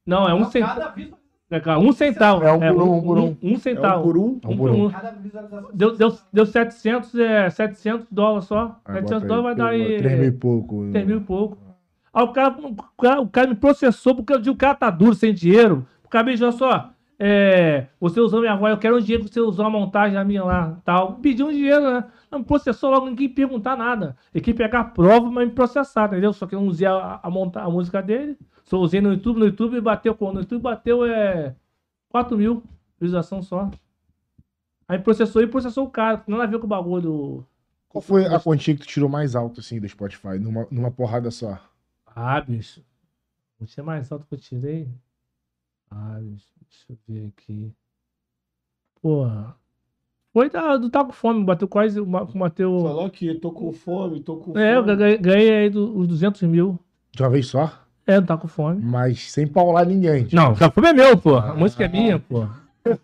Não, 0.05 0.29
é 0.29 0.33
um 0.33 0.45
centavo. 0.45 0.79
Cada 0.79 0.91
visualização. 0.91 1.22
É, 1.55 1.77
um 1.77 1.91
centavo. 1.91 2.43
É 2.43 2.51
um 2.53 2.59
por 2.59 2.84
um, 2.84 2.93
um 2.97 3.01
por 3.01 3.17
um. 3.17 3.38
Um 3.43 3.53
É 3.53 3.57
centavo. 3.57 3.99
um 3.99 4.03
por 4.03 4.17
um. 4.17 4.39
Um 4.45 4.57
por 4.57 4.69
um. 4.71 4.89
Cada 4.89 5.11
visualização. 5.11 5.69
Deu, 5.73 5.95
deu, 5.95 6.17
deu 6.31 6.45
700, 6.45 7.15
é, 7.15 7.49
700 7.49 8.07
dólares 8.11 8.45
só. 8.45 8.80
Aí 8.85 8.95
700 8.95 9.21
bota 9.21 9.27
dólares 9.27 9.43
vai 9.43 9.55
dar 9.55 9.67
aí 9.71 9.97
3 9.97 10.19
mil 10.19 10.27
e 10.27 10.31
pouco. 10.31 10.89
3 10.91 11.05
mil 11.07 11.17
e 11.17 11.21
pouco. 11.21 11.57
Aí 12.13 12.23
o 12.23 12.27
cara, 12.30 12.55
o, 12.61 12.75
cara, 13.01 13.21
o 13.21 13.27
cara 13.27 13.47
me 13.47 13.55
processou 13.55 14.15
porque 14.15 14.34
eu 14.34 14.38
disse, 14.38 14.49
o 14.49 14.55
cara 14.55 14.75
tá 14.75 14.89
duro, 14.89 15.15
sem 15.15 15.34
dinheiro. 15.34 15.85
O 16.05 16.09
cara 16.09 16.23
me 16.25 16.38
só, 16.51 16.91
é, 17.17 17.88
você 17.99 18.19
usou 18.19 18.41
minha 18.41 18.55
voz, 18.55 18.71
eu 18.71 18.77
quero 18.77 18.97
um 18.97 18.99
dinheiro 18.99 19.23
que 19.25 19.34
você 19.34 19.39
usou 19.39 19.65
a 19.65 19.69
montagem 19.69 20.13
da 20.13 20.23
minha 20.23 20.43
lá, 20.43 20.77
tal. 20.84 21.13
Pediu 21.15 21.47
um 21.47 21.51
dinheiro, 21.51 21.81
né? 21.81 22.03
Não, 22.30 22.39
me 22.39 22.45
processou 22.45 22.91
logo, 22.91 23.05
ninguém 23.07 23.30
perguntar 23.30 23.75
nada. 23.77 24.15
Ele 24.34 24.43
quis 24.43 24.53
pegar 24.53 24.84
prova, 24.85 25.30
mas 25.31 25.47
me 25.47 25.53
processar, 25.53 26.05
entendeu? 26.07 26.34
Só 26.34 26.45
que 26.45 26.53
eu 26.53 26.59
não 26.61 26.67
usei 26.67 26.88
a, 26.88 27.19
a, 27.23 27.30
monta- 27.30 27.61
a 27.61 27.69
música 27.69 28.01
dele. 28.01 28.38
Só 28.73 28.79
usei 28.79 28.99
no 29.01 29.11
YouTube, 29.13 29.37
no 29.37 29.45
YouTube 29.45 29.79
bateu, 29.81 30.17
no 30.19 30.39
YouTube 30.39 30.63
bateu 30.63 31.05
é, 31.05 31.55
4 32.09 32.35
mil 32.35 32.63
visualização 32.99 33.43
só. 33.43 33.69
Aí 34.87 34.97
processou 34.97 35.43
e 35.43 35.47
processou 35.47 35.85
o 35.85 35.91
cara, 35.91 36.23
não 36.25 36.39
nada 36.39 36.49
a 36.49 36.51
ver 36.51 36.57
com 36.57 36.65
o 36.65 36.69
bagulho 36.69 37.01
do... 37.03 37.45
Qual 37.87 38.01
foi 38.01 38.25
a 38.25 38.39
quantia 38.39 38.73
que 38.73 38.81
tu 38.81 38.87
tirou 38.87 39.07
mais 39.07 39.35
alto, 39.35 39.59
assim, 39.59 39.79
do 39.79 39.87
Spotify? 39.87 40.39
Numa, 40.39 40.65
numa 40.71 40.89
porrada 40.89 41.29
só? 41.29 41.59
Ah, 42.15 42.41
bicho. 42.41 42.81
Não 43.59 43.67
tinha 43.67 43.83
mais 43.83 44.11
alto 44.11 44.25
que 44.25 44.33
eu 44.33 44.39
tirei. 44.39 44.89
Ah, 45.91 46.17
bicho. 46.19 46.47
Deixa 46.67 46.85
eu 46.89 46.97
ver 47.07 47.27
aqui. 47.27 47.71
Porra. 48.99 49.55
Foi 50.31 50.49
da, 50.49 50.77
do 50.77 50.89
Tá 50.89 51.05
com 51.05 51.11
Fome. 51.11 51.43
Bateu 51.45 51.67
quase. 51.67 52.01
Bateu. 52.01 52.79
Falou 52.81 53.05
aqui, 53.05 53.35
tô 53.35 53.51
com 53.51 53.71
fome, 53.71 54.19
tô 54.21 54.37
com 54.37 54.57
É, 54.57 54.75
eu 54.77 54.83
fome. 54.83 54.95
ganhei, 54.95 55.17
ganhei 55.19 55.51
aí 55.51 55.69
do- 55.69 55.95
os 55.95 56.07
200 56.07 56.41
mil. 56.43 56.79
De 57.11 57.21
uma 57.21 57.29
vez 57.29 57.45
só? 57.45 57.82
É, 58.05 58.19
do 58.19 58.27
Tá 58.27 58.35
com 58.38 58.47
Fome. 58.47 58.81
Mas 58.84 59.31
sem 59.31 59.47
paular 59.47 59.85
ninguém. 59.85 60.23
tipo, 60.25 60.35
Não, 60.35 60.53
Tá 60.55 60.67
com 60.69 60.75
Fome 60.75 60.88
é 60.89 60.93
meu, 60.93 61.17
pô. 61.17 61.35
A 61.38 61.53
música 61.53 61.85
é 61.85 61.88
minha, 61.88 62.19
pô. 62.19 62.45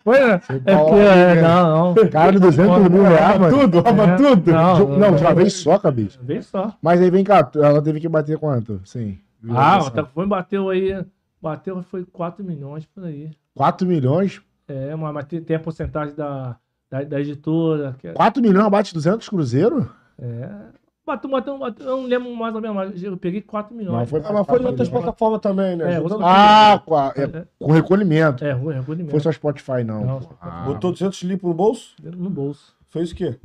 Foi, 0.04 0.20
né? 0.20 0.42
Sem 0.46 0.58
É 0.66 0.76
porque, 0.76 0.96
é, 1.00 1.42
não, 1.42 1.94
não. 1.96 2.10
Cara, 2.10 2.38
200 2.38 2.90
mil 2.90 3.04
reais, 3.04 3.40
mano. 3.40 3.58
Tudo, 3.60 3.80
rouba 3.80 4.04
É. 4.04 4.16
tudo. 4.18 4.52
Não, 4.52 4.74
De- 4.76 4.98
Não, 5.00 5.16
de 5.16 5.22
uma 5.24 5.30
não. 5.30 5.36
vez 5.38 5.54
só, 5.54 5.80
cabeça. 5.80 6.20
Vez 6.22 6.48
só. 6.48 6.74
Mas 6.82 7.00
aí 7.02 7.10
vem 7.10 7.24
cá, 7.24 7.50
ela 7.56 7.82
teve 7.82 8.00
que 8.02 8.10
bater 8.10 8.38
quanto? 8.38 8.82
Sim. 8.84 9.18
Ah, 9.50 9.80
o 9.80 9.90
Tá 9.90 10.04
com 10.04 10.10
Fome 10.10 10.28
bateu 10.28 10.70
aí. 10.70 11.02
Bateu, 11.42 11.82
foi 11.84 12.04
4 12.04 12.44
milhões 12.44 12.86
por 12.88 13.06
aí. 13.06 13.32
4 13.56 13.88
milhões? 13.88 14.42
É, 14.68 14.94
mas 14.98 15.26
tem, 15.28 15.42
tem 15.42 15.56
a 15.56 15.60
porcentagem 15.60 16.14
da, 16.14 16.58
da, 16.92 17.02
da 17.04 17.22
editora. 17.22 17.96
Que 18.00 18.10
é, 18.10 18.12
4 18.12 18.42
milhões 18.44 18.70
bate 18.70 18.94
200 18.94 19.30
cruzeiro? 19.30 19.90
É. 20.22 20.50
Bateu, 21.10 21.28
bateu, 21.28 21.58
bateu, 21.58 21.86
eu 21.88 21.98
não 21.98 22.06
lembro 22.06 22.36
mais 22.36 22.54
ou 22.54 22.62
menos, 22.62 22.76
mas 22.78 23.02
eu 23.04 23.18
peguei 23.18 23.42
4 23.42 23.76
milhões. 23.76 23.98
Não, 23.98 24.06
foi 24.06 24.22
Ah, 24.24 24.32
mas 24.32 24.46
foi 24.46 24.62
em 24.62 24.66
outras 24.66 24.88
plataformas 24.90 25.40
também, 25.42 25.76
né? 25.76 25.96
É, 25.96 25.98
Ah, 26.22 26.80
com, 26.86 26.96
a- 26.96 27.12
é, 27.16 27.24
É, 27.24 27.46
com 27.60 27.72
recolhimento. 27.72 28.46
é, 28.46 28.52
ruim, 28.52 28.76
é 28.76 28.78
ruim 28.80 28.98
mesmo. 28.98 29.10
Foi 29.12 29.20
só 29.20 29.32
Spotify, 29.32 29.84
não. 29.84 30.06
Não, 30.06 30.22
Ah, 30.40 30.62
Botou 30.68 30.92
200 30.92 31.24
limpo 31.24 31.48
no 31.48 31.54
bolso? 31.56 31.96
No 32.04 32.30
bolso. 32.30 32.76
Fez 32.90 33.12
o 33.12 33.16
quê? 33.16 33.40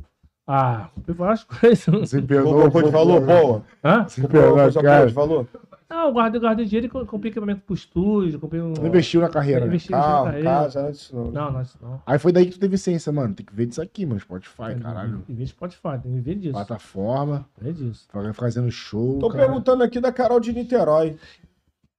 Ah, 0.47 0.89
eu 1.07 1.15
várias 1.15 1.43
coisas. 1.49 1.85
Você 1.85 2.21
Comprou 2.21 2.43
pegou 2.43 2.61
uma 2.61 2.69
coisa 2.71 2.87
de 2.87 2.93
valor 2.93 3.21
boa? 3.21 3.63
Hã? 3.83 4.03
Você 4.07 4.21
Comprou 4.21 4.43
boa 4.55 4.71
cara. 4.83 5.07
de 5.07 5.13
valor? 5.13 5.47
Não, 5.89 6.07
eu 6.07 6.13
guardei, 6.13 6.41
guardei 6.41 6.65
dinheiro 6.65 6.87
e 6.87 6.89
co- 6.89 7.05
comprei 7.05 7.31
equipamento 7.31 7.61
pro 7.61 7.75
estúdio, 7.75 8.39
comprei 8.39 8.59
um. 8.61 8.73
Não 8.73 8.87
investiu 8.87 9.21
na 9.21 9.29
carreira, 9.29 9.61
né? 9.61 9.67
investi 9.67 9.91
no 9.91 9.97
Carro, 9.97 10.25
carreira. 10.25 10.43
casa, 10.49 10.81
não 10.81 10.87
é 10.87 10.91
isso 10.91 11.15
não. 11.15 11.31
Não, 11.31 11.51
não, 11.51 11.61
isso 11.61 11.77
não. 11.81 12.01
Aí 12.05 12.17
foi 12.19 12.31
daí 12.31 12.45
que 12.47 12.53
tu 12.53 12.59
teve 12.59 12.77
ciência, 12.77 13.11
mano. 13.11 13.35
Tem 13.35 13.45
que 13.45 13.53
ver 13.53 13.67
disso 13.67 13.81
aqui, 13.81 14.05
mano. 14.05 14.19
Spotify, 14.19 14.63
É, 14.71 14.75
caralho. 14.75 15.23
E 15.29 15.33
ver 15.33 15.45
Spotify, 15.47 15.99
tem 16.01 16.13
que 16.15 16.19
ver 16.21 16.35
disso. 16.35 16.53
Plataforma, 16.53 17.47
Ver 17.61 17.73
disso. 17.73 18.07
vai 18.11 18.33
fazendo 18.33 18.71
show. 18.71 19.19
Tô 19.19 19.29
cara. 19.29 19.45
perguntando 19.45 19.83
aqui 19.83 19.99
da 19.99 20.11
Carol 20.11 20.39
de 20.39 20.53
Niterói. 20.53 21.17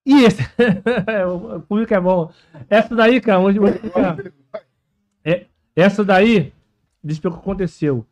E 0.04 0.24
esse. 0.24 0.42
É, 1.06 1.24
o 1.26 1.60
público 1.60 1.94
é 1.94 2.00
bom. 2.00 2.30
Essa 2.68 2.94
daí, 2.94 3.20
cara, 3.20 3.40
explicar. 3.50 4.16
É, 5.24 5.46
essa 5.74 6.04
daí, 6.04 6.52
deixa 7.02 7.20
eu 7.20 7.22
ver 7.22 7.28
o 7.28 7.32
que 7.32 7.38
aconteceu. 7.44 8.06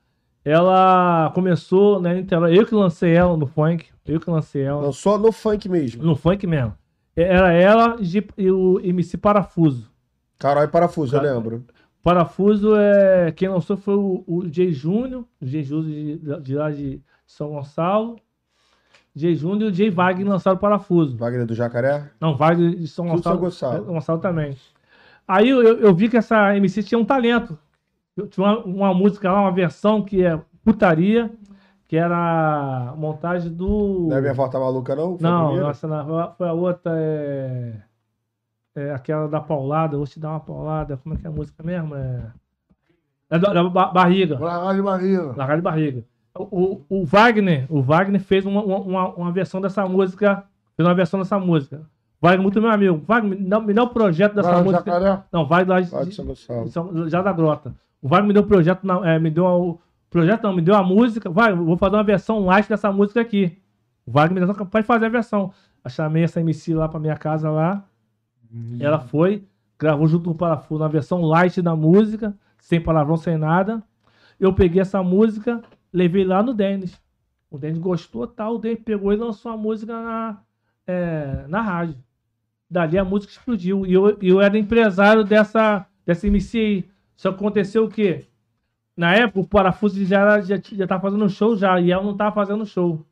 Ela 0.44 1.30
começou 1.34 2.00
na 2.00 2.12
Niterói. 2.12 2.58
Eu 2.58 2.66
que 2.66 2.74
lancei 2.74 3.14
ela 3.14 3.36
no 3.36 3.46
funk. 3.46 3.86
Eu 4.06 4.20
que 4.20 4.28
lancei 4.30 4.62
ela. 4.62 4.82
Não, 4.82 4.92
só 4.92 5.16
no 5.16 5.32
funk 5.32 5.68
mesmo. 5.68 6.02
No 6.02 6.14
funk 6.14 6.46
mesmo. 6.46 6.74
Era 7.16 7.52
ela 7.52 7.96
e 8.38 8.50
o 8.50 8.78
MC 8.80 9.16
Parafuso. 9.16 9.90
Carol 10.38 10.64
e 10.64 10.68
parafuso, 10.68 11.16
eu 11.16 11.20
Cara- 11.20 11.34
lembro. 11.34 11.64
Parafuso 12.02 12.74
é. 12.76 13.32
Quem 13.32 13.48
lançou 13.48 13.76
foi 13.78 13.94
o, 13.94 14.22
o 14.26 14.44
Jay 14.52 14.72
Júnior, 14.72 15.24
o 15.40 15.46
Jay 15.46 15.62
Júnior 15.62 16.18
de, 16.18 16.40
de 16.42 16.54
lá 16.54 16.70
de 16.70 17.00
São 17.26 17.50
Gonçalo. 17.50 18.16
Jay 19.16 19.34
Júnior 19.34 19.70
e 19.70 19.72
o 19.72 19.74
Jay 19.74 19.88
Wagner 19.90 20.28
lançaram 20.28 20.56
o 20.56 20.60
Parafuso. 20.60 21.16
Wagner 21.16 21.46
do 21.46 21.54
Jacaré? 21.54 22.10
Não, 22.20 22.36
Wagner 22.36 22.74
de 22.74 22.86
São 22.88 23.06
Tudo 23.06 23.22
São 23.22 23.36
Gonçalo. 23.38 23.72
Gonçalo. 23.78 23.84
Gonçalo 23.94 24.18
também. 24.20 24.56
Aí 25.26 25.48
eu, 25.48 25.62
eu, 25.62 25.78
eu 25.78 25.94
vi 25.94 26.08
que 26.10 26.16
essa 26.18 26.54
MC 26.56 26.82
tinha 26.82 26.98
um 26.98 27.04
talento. 27.04 27.56
Tinha 28.30 28.46
uma, 28.46 28.58
uma 28.64 28.94
música 28.94 29.30
lá, 29.30 29.40
uma 29.40 29.50
versão 29.52 30.00
que 30.02 30.24
é 30.24 30.40
putaria, 30.64 31.30
que 31.88 31.96
era 31.96 32.16
a 32.92 32.94
montagem 32.96 33.52
do. 33.52 34.06
Não 34.08 34.16
é 34.16 34.20
minha 34.20 34.32
avó 34.32 34.48
tá 34.48 34.58
maluca, 34.58 34.94
não? 34.94 35.18
Foi 35.18 35.28
Não, 35.28 35.56
nossa, 35.56 35.86
não, 35.88 36.32
foi 36.34 36.48
a 36.48 36.52
outra, 36.52 36.92
é... 36.96 37.72
é 38.76 38.94
aquela 38.94 39.26
da 39.28 39.40
paulada, 39.40 39.96
vou 39.96 40.06
te 40.06 40.20
dar 40.20 40.30
uma 40.30 40.40
paulada, 40.40 40.96
como 40.96 41.14
é 41.14 41.18
que 41.18 41.26
é 41.26 41.28
a 41.28 41.32
música 41.32 41.60
mesmo? 41.62 41.96
É, 41.96 42.22
é 43.30 43.38
da, 43.38 43.52
da 43.52 43.64
ba- 43.64 43.88
barriga, 43.88 44.38
Largar 44.38 44.74
de 44.76 44.82
barriga. 44.82 45.34
largar 45.36 45.56
de 45.56 45.62
barriga. 45.62 46.04
O, 46.36 46.82
o, 46.88 47.00
o 47.00 47.04
Wagner, 47.04 47.66
o 47.68 47.80
Wagner 47.82 48.20
fez 48.20 48.46
uma, 48.46 48.62
uma- 48.62 49.08
uma, 49.14 49.32
versão 49.32 49.60
dessa 49.60 49.86
música, 49.88 50.44
fez 50.76 50.86
uma 50.88 50.94
versão 50.94 51.18
dessa 51.18 51.38
música. 51.38 51.82
Wagner, 52.22 52.42
muito 52.42 52.60
meu 52.60 52.70
amigo. 52.70 53.02
Wagner, 53.06 53.38
me 53.38 53.44
dá, 53.48 53.60
me 53.60 53.74
dá 53.74 53.82
o 53.82 53.88
projeto 53.90 54.34
dessa 54.34 54.52
Vai, 54.52 54.62
música. 54.62 54.84
jacaré. 54.90 55.22
Não, 55.32 55.46
Wagner 55.46 55.68
lá 55.92 56.02
de- 56.04 56.10
de 56.10 56.22
Gonçalo. 56.22 56.68
são- 56.68 57.08
já 57.08 57.20
da 57.20 57.32
grota. 57.32 57.74
O 58.04 58.08
Wagner 58.08 58.28
me 58.28 58.34
deu 58.34 58.42
o 58.42 58.46
projeto, 58.46 58.84
na- 58.86 59.14
é, 59.14 59.18
me 59.18 59.30
deu 59.30 59.46
o 59.46 59.80
projeto 60.10 60.42
não, 60.42 60.52
me 60.54 60.60
deu 60.60 60.74
a 60.74 60.82
música. 60.82 61.30
Vai, 61.30 61.54
vou 61.54 61.74
fazer 61.78 61.96
uma 61.96 62.04
versão 62.04 62.44
light 62.44 62.68
dessa 62.68 62.92
música 62.92 63.18
aqui. 63.22 63.56
O 64.04 64.10
Wagner 64.12 64.42
me 64.42 64.46
deu 64.46 64.54
capaz 64.54 64.84
de 64.84 64.86
fazer 64.86 65.06
a 65.06 65.08
versão. 65.08 65.50
Eu 65.82 65.90
chamei 65.90 66.22
essa 66.22 66.38
MC 66.38 66.74
lá 66.74 66.86
pra 66.86 67.00
minha 67.00 67.16
casa 67.16 67.50
lá. 67.50 67.82
Ela 68.78 69.00
foi, 69.00 69.44
gravou 69.78 70.06
junto 70.06 70.24
com 70.26 70.30
o 70.32 70.34
Parafuso 70.34 70.80
na 70.80 70.86
versão 70.88 71.22
light 71.22 71.62
da 71.62 71.74
música, 71.74 72.36
sem 72.60 72.78
palavrão, 72.78 73.16
sem 73.16 73.38
nada. 73.38 73.82
Eu 74.38 74.52
peguei 74.52 74.82
essa 74.82 75.02
música, 75.02 75.62
levei 75.90 76.24
lá 76.24 76.42
no 76.42 76.52
Denis. 76.52 77.00
O 77.50 77.56
Denis 77.58 77.78
gostou, 77.78 78.26
tal. 78.26 78.56
O 78.56 78.58
Denis 78.58 78.80
pegou 78.84 79.14
e 79.14 79.16
lançou 79.16 79.50
a 79.50 79.56
música 79.56 79.94
na, 79.94 80.38
é, 80.86 81.46
na 81.48 81.62
rádio. 81.62 81.96
Dali 82.70 82.98
a 82.98 83.04
música 83.04 83.32
explodiu. 83.32 83.86
E 83.86 83.94
eu, 83.94 84.18
eu 84.20 84.40
era 84.42 84.58
empresário 84.58 85.24
dessa, 85.24 85.86
dessa 86.04 86.26
MC 86.26 86.58
aí. 86.58 86.93
Só 87.16 87.30
aconteceu 87.30 87.84
o 87.84 87.88
quê? 87.90 88.26
Na 88.96 89.14
época, 89.14 89.40
o 89.40 89.46
Parafuso 89.48 90.04
já, 90.04 90.40
já, 90.40 90.56
já 90.60 90.86
tava 90.86 91.02
fazendo 91.02 91.28
show 91.28 91.56
já, 91.56 91.80
e 91.80 91.90
ela 91.90 92.02
não 92.02 92.16
tava 92.16 92.34
fazendo 92.34 92.64
show. 92.66 93.04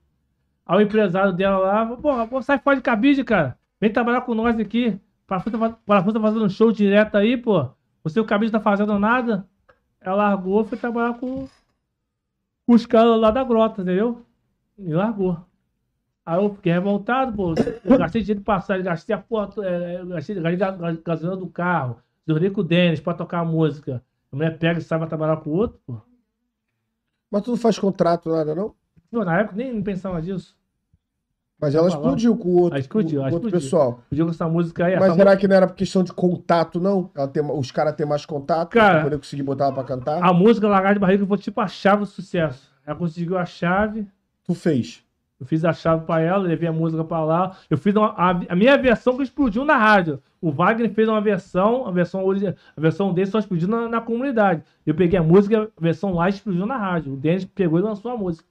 Aí 0.66 0.78
o 0.78 0.80
empresário 0.82 1.32
dela 1.32 1.58
lá, 1.58 2.26
pô, 2.26 2.42
sai 2.42 2.58
fora 2.58 2.76
de 2.76 2.82
cabide, 2.82 3.24
cara. 3.24 3.58
Vem 3.80 3.92
trabalhar 3.92 4.20
com 4.22 4.34
nós 4.34 4.58
aqui. 4.60 4.98
Parafuso 5.26 5.58
tá, 5.58 5.70
Parafuso 5.86 6.14
tá 6.14 6.20
fazendo 6.20 6.48
show 6.50 6.70
direto 6.72 7.16
aí, 7.16 7.36
pô. 7.36 7.68
Você 8.04 8.20
o 8.20 8.24
cabelo 8.24 8.52
tá 8.52 8.60
fazendo 8.60 8.98
nada. 8.98 9.46
Ela 10.00 10.16
largou, 10.16 10.64
foi 10.64 10.78
trabalhar 10.78 11.14
com, 11.14 11.48
com 12.66 12.74
os 12.74 12.86
caras 12.86 13.18
lá 13.20 13.30
da 13.30 13.42
grota, 13.44 13.82
entendeu? 13.82 14.24
E 14.78 14.92
largou. 14.92 15.38
Aí 16.24 16.42
eu 16.42 16.54
fiquei 16.54 16.72
revoltado, 16.72 17.32
pô. 17.36 17.54
Eu 17.84 17.98
gastei 17.98 18.22
dinheiro 18.22 18.40
de 18.40 18.44
passagem, 18.44 18.84
gastei 18.84 19.14
a 19.14 19.18
porra, 19.18 19.48
to- 19.48 19.62
é, 19.62 20.00
eu 20.00 20.06
gastei, 20.06 20.36
gastei 20.36 20.56
ga- 20.56 20.70
ga- 20.70 20.98
gasolina 21.04 21.36
do 21.36 21.48
carro. 21.48 22.00
Dormi 22.26 22.50
com 22.50 22.60
o 22.60 22.64
Denis 22.64 23.00
pra 23.00 23.14
tocar 23.14 23.40
a 23.40 23.44
música. 23.44 24.02
A 24.30 24.36
mulher 24.36 24.58
pega 24.58 24.78
e 24.78 24.82
sai 24.82 24.98
pra 24.98 25.06
trabalhar 25.08 25.36
com 25.38 25.50
o 25.50 25.54
outro, 25.54 25.78
pô. 25.86 26.00
Mas 27.30 27.42
tu 27.42 27.50
não 27.50 27.56
faz 27.58 27.78
contrato, 27.78 28.30
nada, 28.30 28.54
não? 28.54 28.74
Pô, 29.10 29.24
na 29.24 29.40
época 29.40 29.56
nem 29.56 29.82
pensava 29.82 30.20
disso. 30.22 30.56
Mas 31.60 31.74
ela 31.74 31.84
Tá 31.88 31.92
falando. 31.92 32.18
explodiu 32.18 32.36
com 32.36 32.48
o 32.48 32.60
outro, 32.60 32.78
explodiu, 32.78 33.20
com 33.20 33.24
outro 33.26 33.36
explodiu. 33.48 33.60
pessoal. 33.60 34.00
Podia 34.08 34.24
com 34.24 34.30
essa 34.30 34.48
música 34.48 34.84
aí. 34.86 34.98
Mas 34.98 35.14
será 35.14 35.36
que 35.36 35.46
não 35.46 35.54
era 35.56 35.66
por 35.66 35.76
questão 35.76 36.02
de 36.02 36.12
contato, 36.12 36.80
não? 36.80 37.10
Ela 37.14 37.28
tem, 37.28 37.42
os 37.42 37.70
caras 37.70 37.94
têm 37.94 38.04
mais 38.06 38.26
contato 38.26 38.70
Cara, 38.70 38.94
pra 38.94 39.02
poder 39.04 39.18
conseguir 39.18 39.42
botar 39.44 39.66
ela 39.66 39.72
pra 39.74 39.84
cantar? 39.84 40.22
A 40.24 40.32
música 40.32 40.66
Lagar 40.66 40.92
de 40.94 40.98
Barriga 41.00 41.24
foi 41.24 41.38
tipo 41.38 41.60
a 41.60 41.68
chave 41.68 42.00
do 42.00 42.06
sucesso. 42.06 42.68
Ela 42.84 42.96
conseguiu 42.96 43.38
a 43.38 43.44
chave, 43.44 44.06
Tu 44.44 44.54
fez. 44.54 45.04
Eu 45.42 45.46
fiz 45.46 45.64
a 45.64 45.72
chave 45.72 46.06
pra 46.06 46.20
ela, 46.20 46.38
levei 46.38 46.68
a 46.68 46.72
música 46.72 47.02
pra 47.02 47.24
lá. 47.24 47.56
Eu 47.68 47.76
fiz 47.76 47.94
uma- 47.96 48.14
a, 48.16 48.30
a 48.48 48.54
minha 48.54 48.78
versão 48.78 49.16
que 49.16 49.24
explodiu 49.24 49.64
na 49.64 49.76
rádio. 49.76 50.22
O 50.40 50.52
Wagner 50.52 50.88
fez 50.92 51.08
uma 51.08 51.20
versão, 51.20 51.84
a 51.84 51.90
versão, 51.90 52.24
a 52.30 52.80
versão 52.80 53.12
dele 53.12 53.26
só 53.28 53.40
explodiu 53.40 53.66
na, 53.66 53.88
na 53.88 54.00
comunidade. 54.00 54.62
Eu 54.86 54.94
peguei 54.94 55.18
a 55.18 55.22
música, 55.22 55.68
a 55.76 55.80
versão 55.80 56.14
lá 56.14 56.28
explodiu 56.28 56.64
na 56.64 56.76
rádio. 56.76 57.12
O 57.12 57.16
Denis 57.16 57.44
pegou 57.44 57.78
e 57.80 57.82
lançou 57.82 58.12
a 58.12 58.16
música. 58.16 58.46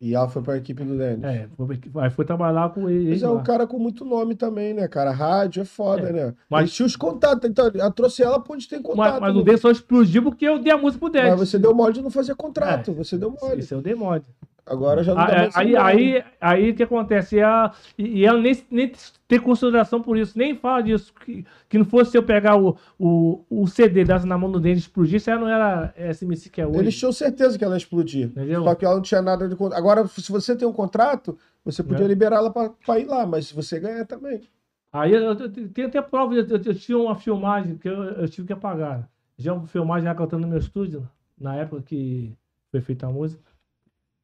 E 0.00 0.14
ela 0.14 0.28
foi 0.28 0.42
pra 0.42 0.56
equipe 0.58 0.82
do 0.84 0.96
Denis. 0.96 1.24
É, 1.24 1.48
aí 1.96 2.10
foi 2.10 2.24
trabalhar 2.24 2.68
com 2.70 2.88
ele. 2.88 3.10
Mas 3.10 3.22
é 3.22 3.28
lá. 3.28 3.32
um 3.34 3.42
cara 3.42 3.66
com 3.66 3.78
muito 3.78 4.04
nome 4.04 4.34
também, 4.34 4.74
né, 4.74 4.86
cara? 4.88 5.10
Rádio 5.10 5.62
é 5.62 5.64
foda, 5.64 6.08
É, 6.08 6.12
né? 6.12 6.34
mas- 6.50 6.72
tinha 6.72 6.84
os 6.86 6.96
contatos. 6.96 7.48
Então, 7.48 7.70
ela 7.74 7.90
trouxe 7.90 8.22
ela 8.22 8.38
pra 8.40 8.54
onde 8.54 8.68
tem 8.68 8.80
contato. 8.80 8.96
mas, 9.12 9.20
mas 9.20 9.34
né? 9.34 9.40
o 9.40 9.44
Denis 9.44 9.60
só 9.60 9.70
explodiu 9.70 10.22
porque 10.22 10.46
eu 10.46 10.58
dei 10.58 10.72
a 10.72 10.76
música 10.78 11.00
pro 11.00 11.10
Denis. 11.10 11.30
Mas 11.38 11.48
você 11.50 11.58
deu 11.58 11.74
mole 11.74 11.92
de 11.94 12.02
não 12.02 12.10
fazer 12.10 12.34
contrato. 12.34 12.90
É. 12.90 12.94
Você 12.94 13.16
deu 13.18 13.30
mole. 13.30 13.60
Isso 13.60 13.74
eu 13.74 13.82
dei 13.82 13.94
mole. 13.94 14.22
Agora 14.66 15.02
já 15.04 15.14
não 15.14 15.24
dá 15.24 15.32
Aí, 15.32 15.38
mais 15.38 15.56
aí, 15.56 15.76
aí, 15.76 16.24
aí 16.40 16.70
o 16.70 16.74
que 16.74 16.82
acontece? 16.82 17.36
E 17.36 17.38
ela, 17.38 17.72
e 17.96 18.26
ela 18.26 18.40
nem, 18.40 18.64
nem 18.68 18.92
tem 19.28 19.38
consideração 19.38 20.02
por 20.02 20.18
isso, 20.18 20.36
nem 20.36 20.56
fala 20.56 20.82
disso. 20.82 21.14
Que, 21.24 21.46
que 21.68 21.78
não 21.78 21.84
fosse 21.84 22.18
eu 22.18 22.22
pegar 22.24 22.56
o, 22.60 22.76
o, 22.98 23.44
o 23.48 23.68
CD 23.68 24.04
dessa 24.04 24.26
na 24.26 24.36
mão 24.36 24.50
do 24.50 24.58
dele 24.58 24.74
e 24.74 24.78
explodir, 24.78 25.16
isso 25.16 25.30
ela 25.30 25.40
não 25.40 25.48
era 25.48 25.94
essa 25.96 26.24
MC 26.24 26.50
que 26.50 26.60
é 26.60 26.66
hoje. 26.66 26.80
Eles 26.80 26.98
tinham 26.98 27.12
certeza 27.12 27.56
que 27.56 27.62
ela 27.64 27.74
ia 27.74 27.78
explodir. 27.78 28.26
Entendeu? 28.26 28.64
Só 28.64 28.74
que 28.74 28.84
ela 28.84 28.96
não 28.96 29.02
tinha 29.02 29.22
nada 29.22 29.48
de 29.48 29.54
contrato. 29.54 29.78
Agora, 29.78 30.08
se 30.08 30.32
você 30.32 30.56
tem 30.56 30.66
um 30.66 30.72
contrato, 30.72 31.38
você 31.64 31.84
podia 31.84 32.04
É. 32.04 32.50
pra, 32.50 32.70
pra 32.70 32.98
ir 32.98 33.06
lá, 33.06 33.24
mas 33.24 33.46
se 33.46 33.54
você 33.54 33.78
ganhar 33.78 34.04
também. 34.04 34.40
Aí 34.92 35.12
eu, 35.12 35.22
eu, 35.22 35.38
eu 35.38 35.68
tenho 35.68 35.86
até 35.86 36.02
prova, 36.02 36.34
eu, 36.34 36.44
eu, 36.44 36.60
eu 36.64 36.74
tinha 36.74 36.98
uma 36.98 37.14
filmagem 37.14 37.76
que 37.76 37.88
eu, 37.88 38.02
eu 38.02 38.28
tive 38.28 38.48
que 38.48 38.52
apagar. 38.52 39.08
Já 39.38 39.52
uma 39.52 39.66
filmagem 39.66 40.04
já 40.04 40.14
cantando 40.14 40.42
no 40.42 40.48
meu 40.48 40.58
estúdio, 40.58 41.08
na 41.38 41.54
época 41.54 41.82
que 41.82 42.32
foi 42.70 42.80
feita 42.80 43.06
a 43.06 43.10
música. 43.12 43.55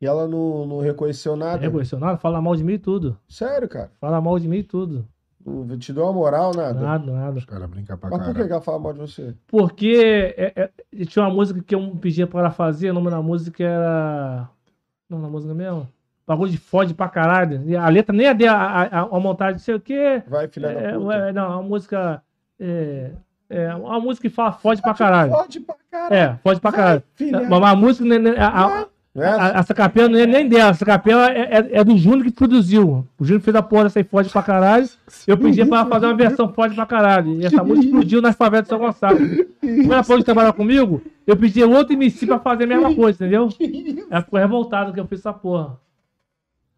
E 0.03 0.07
ela 0.07 0.27
não, 0.27 0.67
não 0.67 0.79
reconheceu 0.81 1.37
nada. 1.37 1.63
Revolucionário, 1.63 2.19
fala 2.19 2.43
mal 2.43 2.57
de 2.57 2.65
mim 2.65 2.73
e 2.73 2.79
tudo. 2.79 3.17
Sério, 3.29 3.69
cara. 3.69 3.89
Fala 4.01 4.21
mal 4.21 4.37
de 4.37 4.49
mim 4.49 4.57
e 4.59 4.63
tudo. 4.65 5.07
Não 5.47 5.79
te 5.79 5.93
deu 5.93 6.03
uma 6.03 6.13
moral, 6.13 6.51
nada. 6.55 6.81
Nada, 6.81 7.13
nada. 7.13 7.39
Os 7.39 7.45
caras 7.45 7.69
brincam 7.71 7.97
pra 7.97 8.11
Mas 8.11 8.27
por 8.27 8.35
que 8.35 8.43
ela 8.53 8.61
fala 8.61 8.79
mal 8.81 8.93
de 8.93 8.99
você? 8.99 9.33
Porque 9.47 10.35
é, 10.37 10.71
é, 10.97 11.05
tinha 11.05 11.25
uma 11.25 11.33
música 11.33 11.63
que 11.63 11.73
eu 11.75 11.97
pedia 12.01 12.27
pra 12.27 12.41
ela 12.41 12.51
fazer, 12.51 12.91
o 12.91 12.95
nome 12.95 13.11
da 13.11 13.23
música 13.23 13.63
era. 13.63 14.49
Não, 15.09 15.21
na 15.21 15.29
música 15.29 15.55
mesmo? 15.55 15.89
Bagulho 16.27 16.51
de 16.51 16.59
fode 16.59 16.95
pra 16.95 17.09
caralho. 17.09 17.63
E 17.65 17.77
a 17.77 17.89
letra 17.89 18.13
nem 18.15 18.27
é 18.27 18.35
de 18.35 18.47
a, 18.47 18.55
a, 18.57 19.01
a 19.03 19.21
montagem, 19.21 19.55
não 19.55 19.59
sei 19.61 19.75
o 19.77 19.81
quê. 19.81 20.23
Vai, 20.29 20.49
filha 20.49 20.67
É, 20.69 20.93
da 20.93 20.99
puta. 20.99 21.15
é, 21.15 21.33
não, 21.33 21.49
uma 21.49 21.63
música. 21.63 22.23
É, 22.59 23.11
é 23.51 23.75
uma 23.75 24.01
música 24.01 24.29
que 24.29 24.35
fala 24.35 24.53
fode 24.53 24.81
pra 24.83 24.95
caralho. 24.95 25.33
Fode 25.33 25.61
pra 25.61 25.75
caralho. 25.91 26.15
É, 26.15 26.37
fode 26.43 26.61
pra 26.61 26.73
caralho. 26.73 27.03
filha. 27.15 27.49
Mas 27.49 27.63
a 27.63 27.77
música. 27.77 28.05
né, 28.19 28.31
a- 28.39 28.65
a- 28.65 28.69
Não 28.69 28.92
é 29.15 29.27
a- 29.27 29.31
essa? 29.49 29.59
essa 29.59 29.75
capela 29.75 30.09
não 30.09 30.19
é 30.19 30.27
nem 30.27 30.49
dela, 30.49 30.71
essa 30.71 30.85
capela 30.87 31.31
é, 31.31 31.41
é, 31.41 31.69
é 31.79 31.85
do 31.85 31.97
Júnior 31.99 32.25
que 32.25 32.31
produziu. 32.33 33.07
O 33.19 33.25
Júnior 33.25 33.43
fez 33.43 33.55
a 33.55 33.63
porra 33.63 33.85
dessa 33.85 33.99
aí 33.99 34.05
fode 34.05 34.31
pra 34.31 34.43
caralho. 34.43 34.89
Eu 35.27 35.37
pedi 35.37 35.65
pra 35.65 35.79
ela 35.81 35.87
fazer 35.87 36.07
uma 36.07 36.17
versão 36.17 36.49
fode 36.53 36.75
pra 36.75 36.87
caralho. 36.87 37.35
E 37.41 37.45
essa 37.45 37.63
música 37.63 37.87
explodiu 37.87 38.23
nas 38.23 38.35
favelas 38.37 38.65
de 38.65 38.69
São 38.71 38.79
Gonçalo. 38.79 39.19
Quando 39.61 39.93
ela 39.93 40.05
pôde 40.05 40.25
trabalhar 40.25 40.53
comigo, 40.55 41.03
eu 41.27 41.37
pedi 41.37 41.63
outro 41.63 41.93
MC 41.93 42.27
pra 42.27 42.39
fazer 42.39 42.65
a 42.65 42.67
mesma 42.67 42.95
coisa, 42.95 43.23
entendeu? 43.25 43.49
Ela 44.11 44.23
ficou 44.23 44.39
revoltada 44.41 44.93
que 44.93 45.01
eu 45.01 45.07
fiz 45.07 45.19
essa 45.21 45.33
porra. 45.33 45.77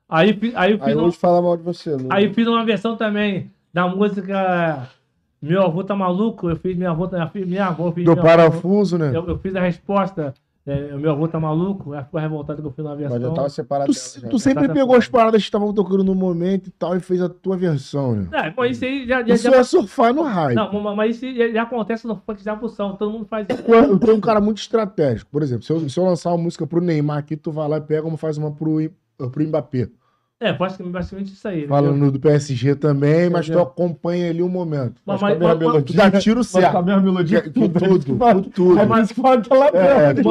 Aí, 0.09 0.39
aí 0.55 0.73
eu 0.73 0.79
fiz 0.79 0.89
Aí 0.89 0.95
uma- 0.95 1.05
hoje 1.05 1.17
fala 1.17 1.41
mal 1.41 1.57
de 1.57 1.63
você. 1.63 1.97
Aí 2.11 2.33
fiz 2.35 2.47
uma 2.47 2.65
versão 2.65 2.97
também 2.97 3.51
da 3.73 3.89
música 3.89 4.87
Meu 5.41 5.63
Avô 5.63 5.83
Tá 5.85 5.95
Maluco. 5.97 6.49
Eu 6.51 6.57
fiz 6.57 6.77
minha 6.77 6.91
avó, 6.91 7.09
minha, 7.11 7.27
filha- 7.29 7.47
minha 7.47 7.67
avó. 7.67 7.87
eu 7.89 7.93
Fiz 7.93 8.05
Do 8.05 8.13
meu 8.15 8.21
avô- 8.23 8.29
parafuso, 8.29 8.99
né? 8.99 9.13
eu, 9.15 9.27
eu 9.29 9.39
fiz 9.39 9.55
a 9.57 9.61
resposta. 9.61 10.35
É, 10.67 10.97
meu 10.97 11.11
avô 11.11 11.29
tá 11.29 11.39
maluco. 11.39 11.93
Ela 11.93 12.05
ficou 12.05 12.19
revoltada 12.21 12.61
que 12.63 12.67
eu 12.67 12.71
fiz 12.73 12.85
uma 12.85 12.97
versão. 12.97 13.19
Mas 13.19 13.29
já 13.29 13.35
tava 13.35 13.49
separado 13.51 13.93
Tu, 13.93 13.95
dela, 13.95 14.21
já. 14.23 14.29
tu 14.29 14.39
sempre 14.39 14.69
pegou 14.69 14.97
as 14.97 15.07
paradas 15.09 15.43
que 15.43 15.47
estavam 15.49 15.73
tocando 15.75 16.03
no 16.05 16.15
momento 16.15 16.69
e 16.69 16.71
tal 16.71 16.97
e 16.97 17.01
fez 17.01 17.21
a 17.21 17.29
tua 17.29 17.57
versão, 17.57 18.15
né? 18.17 18.29
É, 18.33 18.55
mas 18.57 18.77
isso 18.77 18.85
aí 18.85 19.07
já, 19.07 19.23
já, 19.23 19.35
Isso 19.35 19.45
já- 19.51 19.57
é 19.57 19.63
surfar 19.65 20.15
no 20.15 20.23
hype. 20.23 20.55
Não, 20.57 20.95
mas- 20.97 21.17
isso 21.17 21.35
já, 21.37 21.49
já 21.51 21.63
acontece 21.63 22.07
no 22.07 22.17
funk 22.17 22.43
de 22.43 22.49
abusão. 22.49 22.97
Todo 22.97 23.11
mundo 23.13 23.27
faz 23.27 23.47
isso. 23.51 23.63
Eu 23.71 23.99
tenho 23.99 24.17
um 24.17 24.21
cara 24.21 24.41
muito 24.41 24.59
estratégico. 24.59 25.31
Por 25.31 25.43
exemplo, 25.43 25.65
se 25.65 25.73
eu, 25.73 25.89
se 25.89 25.99
eu 26.01 26.05
lançar 26.05 26.31
uma 26.31 26.39
música 26.39 26.67
pro 26.67 26.81
Neymar 26.81 27.19
aqui, 27.19 27.37
tu 27.37 27.53
vai 27.53 27.69
lá 27.69 27.77
e 27.77 27.81
pega 27.83 28.07
uma, 28.07 28.17
faz 28.17 28.39
uma 28.39 28.51
pro, 28.51 28.79
pro 29.19 29.45
Mbappé. 29.47 29.89
É, 30.45 30.53
basicamente, 30.53 31.33
isso 31.33 31.49
aí. 31.49 31.59
entendeu? 31.61 31.69
Falando 31.77 32.11
do 32.11 32.21
PSG 32.21 32.75
também, 32.75 33.31
mas 33.31 33.47
tu 33.47 33.53
Entendeu? 33.53 33.63
acompanha 33.63 34.29
ali 34.29 34.43
o 34.43 34.49
momento. 34.49 34.95
Mas, 35.07 35.21
Mas 35.21 35.39
mas, 35.39 35.39
com 35.39 35.47
a 35.49 35.55
mesma 35.55 35.75
mas- 35.75 35.85
Tu 35.85 35.93
dá 35.95 36.11
tiro 36.11 36.37
Mas 36.41 36.51
com 36.53 36.59
a 36.59 36.61
certo. 36.61 36.83
mesma 36.85 37.01
melodia 37.03 37.41
Que- 37.41 37.51
Com 37.51 37.69
tudo, 37.69 38.17
com 38.19 38.43
tudo. 38.43 38.79
É 38.79 38.85
mais 38.87 39.09
que 39.11 39.21
fala 39.21 39.43
ela 39.51 39.67
É, 39.69 40.15
tu- 40.15 40.23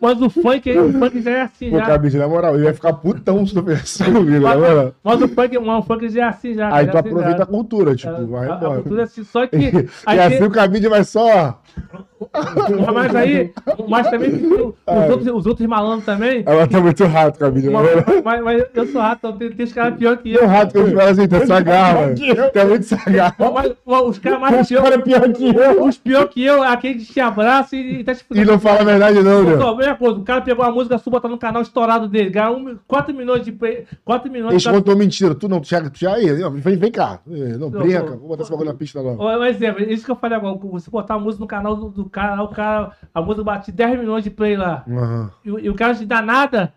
mas, 0.00 0.20
o, 0.22 0.30
funk, 0.30 0.78
o 0.78 0.92
funk 0.92 1.20
já 1.22 1.30
é 1.30 1.42
assim, 1.42 1.70
Pô, 1.70 1.78
já. 1.78 1.86
Cabide, 1.86 2.16
na 2.18 2.28
moral, 2.28 2.54
eu 2.56 2.64
ia 2.64 2.74
ficar 2.74 2.92
putão 2.94 3.46
se 3.46 3.52
tu 3.54 3.62
versão, 3.62 4.10
na 4.24 4.56
moral. 4.56 4.94
Mas 5.04 5.20
o 5.22 5.28
funk, 5.28 5.58
o 5.58 5.82
funk 5.82 6.08
já 6.08 6.20
é 6.24 6.28
assim, 6.28 6.54
já. 6.54 6.74
Aí 6.74 6.86
tu 6.86 6.96
é 6.96 7.00
assim, 7.00 7.08
aproveita 7.10 7.42
a 7.42 7.46
cultura, 7.46 7.94
tipo, 7.94 8.12
A- 8.14 8.20
vai 8.24 8.48
a- 8.48 8.52
a 8.54 8.56
embora. 8.56 8.74
cultura 8.82 9.00
é 9.02 9.04
assim, 9.04 9.24
só 9.24 9.46
que. 9.46 9.56
E 10.16 10.18
assim 10.18 10.42
o 10.44 10.50
Cabide 10.50 10.88
vai 10.88 11.04
só. 11.04 11.60
Mas 12.94 13.14
aí, 13.14 13.52
mas 13.88 14.10
também 14.10 14.30
os, 14.34 14.74
É. 14.86 15.10
outros, 15.10 15.26
os 15.34 15.46
outros 15.46 15.66
malandros 15.66 16.04
também. 16.04 16.42
Ela 16.46 16.66
tá 16.66 16.80
muito 16.80 17.04
rato, 17.04 17.38
Cabide. 17.38 17.68
na 17.70 17.80
moral. 17.80 18.04
Mas, 18.06 18.24
mas- 18.24 18.42
mas 18.42 18.64
eu 18.74 18.86
sou 18.86 19.00
rato, 19.00 19.18
então 19.18 19.32
tem, 19.38 19.50
tem 19.50 19.64
os 19.64 19.72
caras 19.72 19.98
pior 19.98 20.16
que 20.16 20.32
eu. 20.32 20.38
Tem 20.40 20.48
um 20.48 20.50
rato 20.50 20.72
que 20.72 20.78
eu 20.78 20.86
falo 20.96 21.08
assim, 21.10 21.28
tá 21.28 21.46
sagarra, 21.46 22.14
é 22.54 22.64
muito 22.64 22.84
sagarra. 22.84 23.34
Mas, 23.38 23.72
mas 23.84 24.02
os 24.02 24.18
caras 24.18 24.40
mais 24.40 24.68
pior, 24.68 24.82
cara 24.82 24.98
pior 25.00 25.32
que 25.32 25.46
eu. 25.56 25.84
os 25.84 25.98
pior 25.98 26.28
que 26.28 26.44
eu, 26.44 26.64
é 26.64 26.68
aquele 26.68 26.94
que 26.98 27.12
te 27.12 27.20
abraça 27.20 27.76
e, 27.76 28.00
e 28.00 28.04
tá 28.04 28.14
te 28.14 28.24
E 28.34 28.44
não 28.44 28.58
fala 28.58 28.80
a 28.80 28.84
verdade 28.84 29.22
não, 29.22 29.42
né? 29.42 29.56
Só, 29.56 29.74
mesma 29.76 29.94
coisa, 29.96 30.18
o 30.18 30.24
cara 30.24 30.40
pegou 30.40 30.64
a 30.64 30.70
música 30.70 30.98
sua, 30.98 31.10
botou 31.10 31.30
no 31.30 31.38
canal 31.38 31.62
estourado 31.62 32.08
dele, 32.08 32.30
ganhou 32.30 32.56
um, 32.58 32.78
4 32.86 33.14
milhões 33.14 33.44
de 33.44 33.52
play, 33.52 33.84
4 34.04 34.30
milhões 34.30 34.52
Eles 34.52 34.62
de 34.62 34.70
contou 34.70 34.96
mentira. 34.96 35.34
Tu 35.34 35.48
não, 35.48 35.60
tu 35.60 35.68
já, 35.68 35.80
tu 35.82 35.98
já 35.98 36.14
aí, 36.14 36.26
vem, 36.26 36.76
vem 36.76 36.90
cá. 36.90 37.20
Não, 37.26 37.70
brinca. 37.70 38.02
Vou 38.16 38.28
botar 38.28 38.42
esse 38.42 38.50
bagulho 38.50 38.68
na 38.70 38.74
pista 38.74 39.00
logo. 39.00 39.22
Um 39.24 39.44
exemplo, 39.44 39.82
isso 39.82 40.04
que 40.04 40.10
eu 40.10 40.16
falei 40.16 40.36
agora, 40.36 40.56
você 40.62 40.90
botar 40.90 41.14
a 41.14 41.18
música 41.18 41.40
no 41.42 41.46
canal 41.48 41.65
do, 41.74 41.88
do 41.88 42.04
cara, 42.08 42.42
o 42.42 42.48
cara, 42.48 42.92
a 43.14 43.20
música 43.20 43.42
bate 43.44 43.72
10 43.72 43.98
milhões 43.98 44.22
de 44.22 44.30
play 44.30 44.56
lá, 44.56 44.84
Aham. 44.88 45.30
e, 45.44 45.50
o- 45.50 45.58
e 45.58 45.68
o 45.70 45.74
cara 45.74 45.94
te 45.94 46.04
dá 46.06 46.22
nada, 46.22 46.72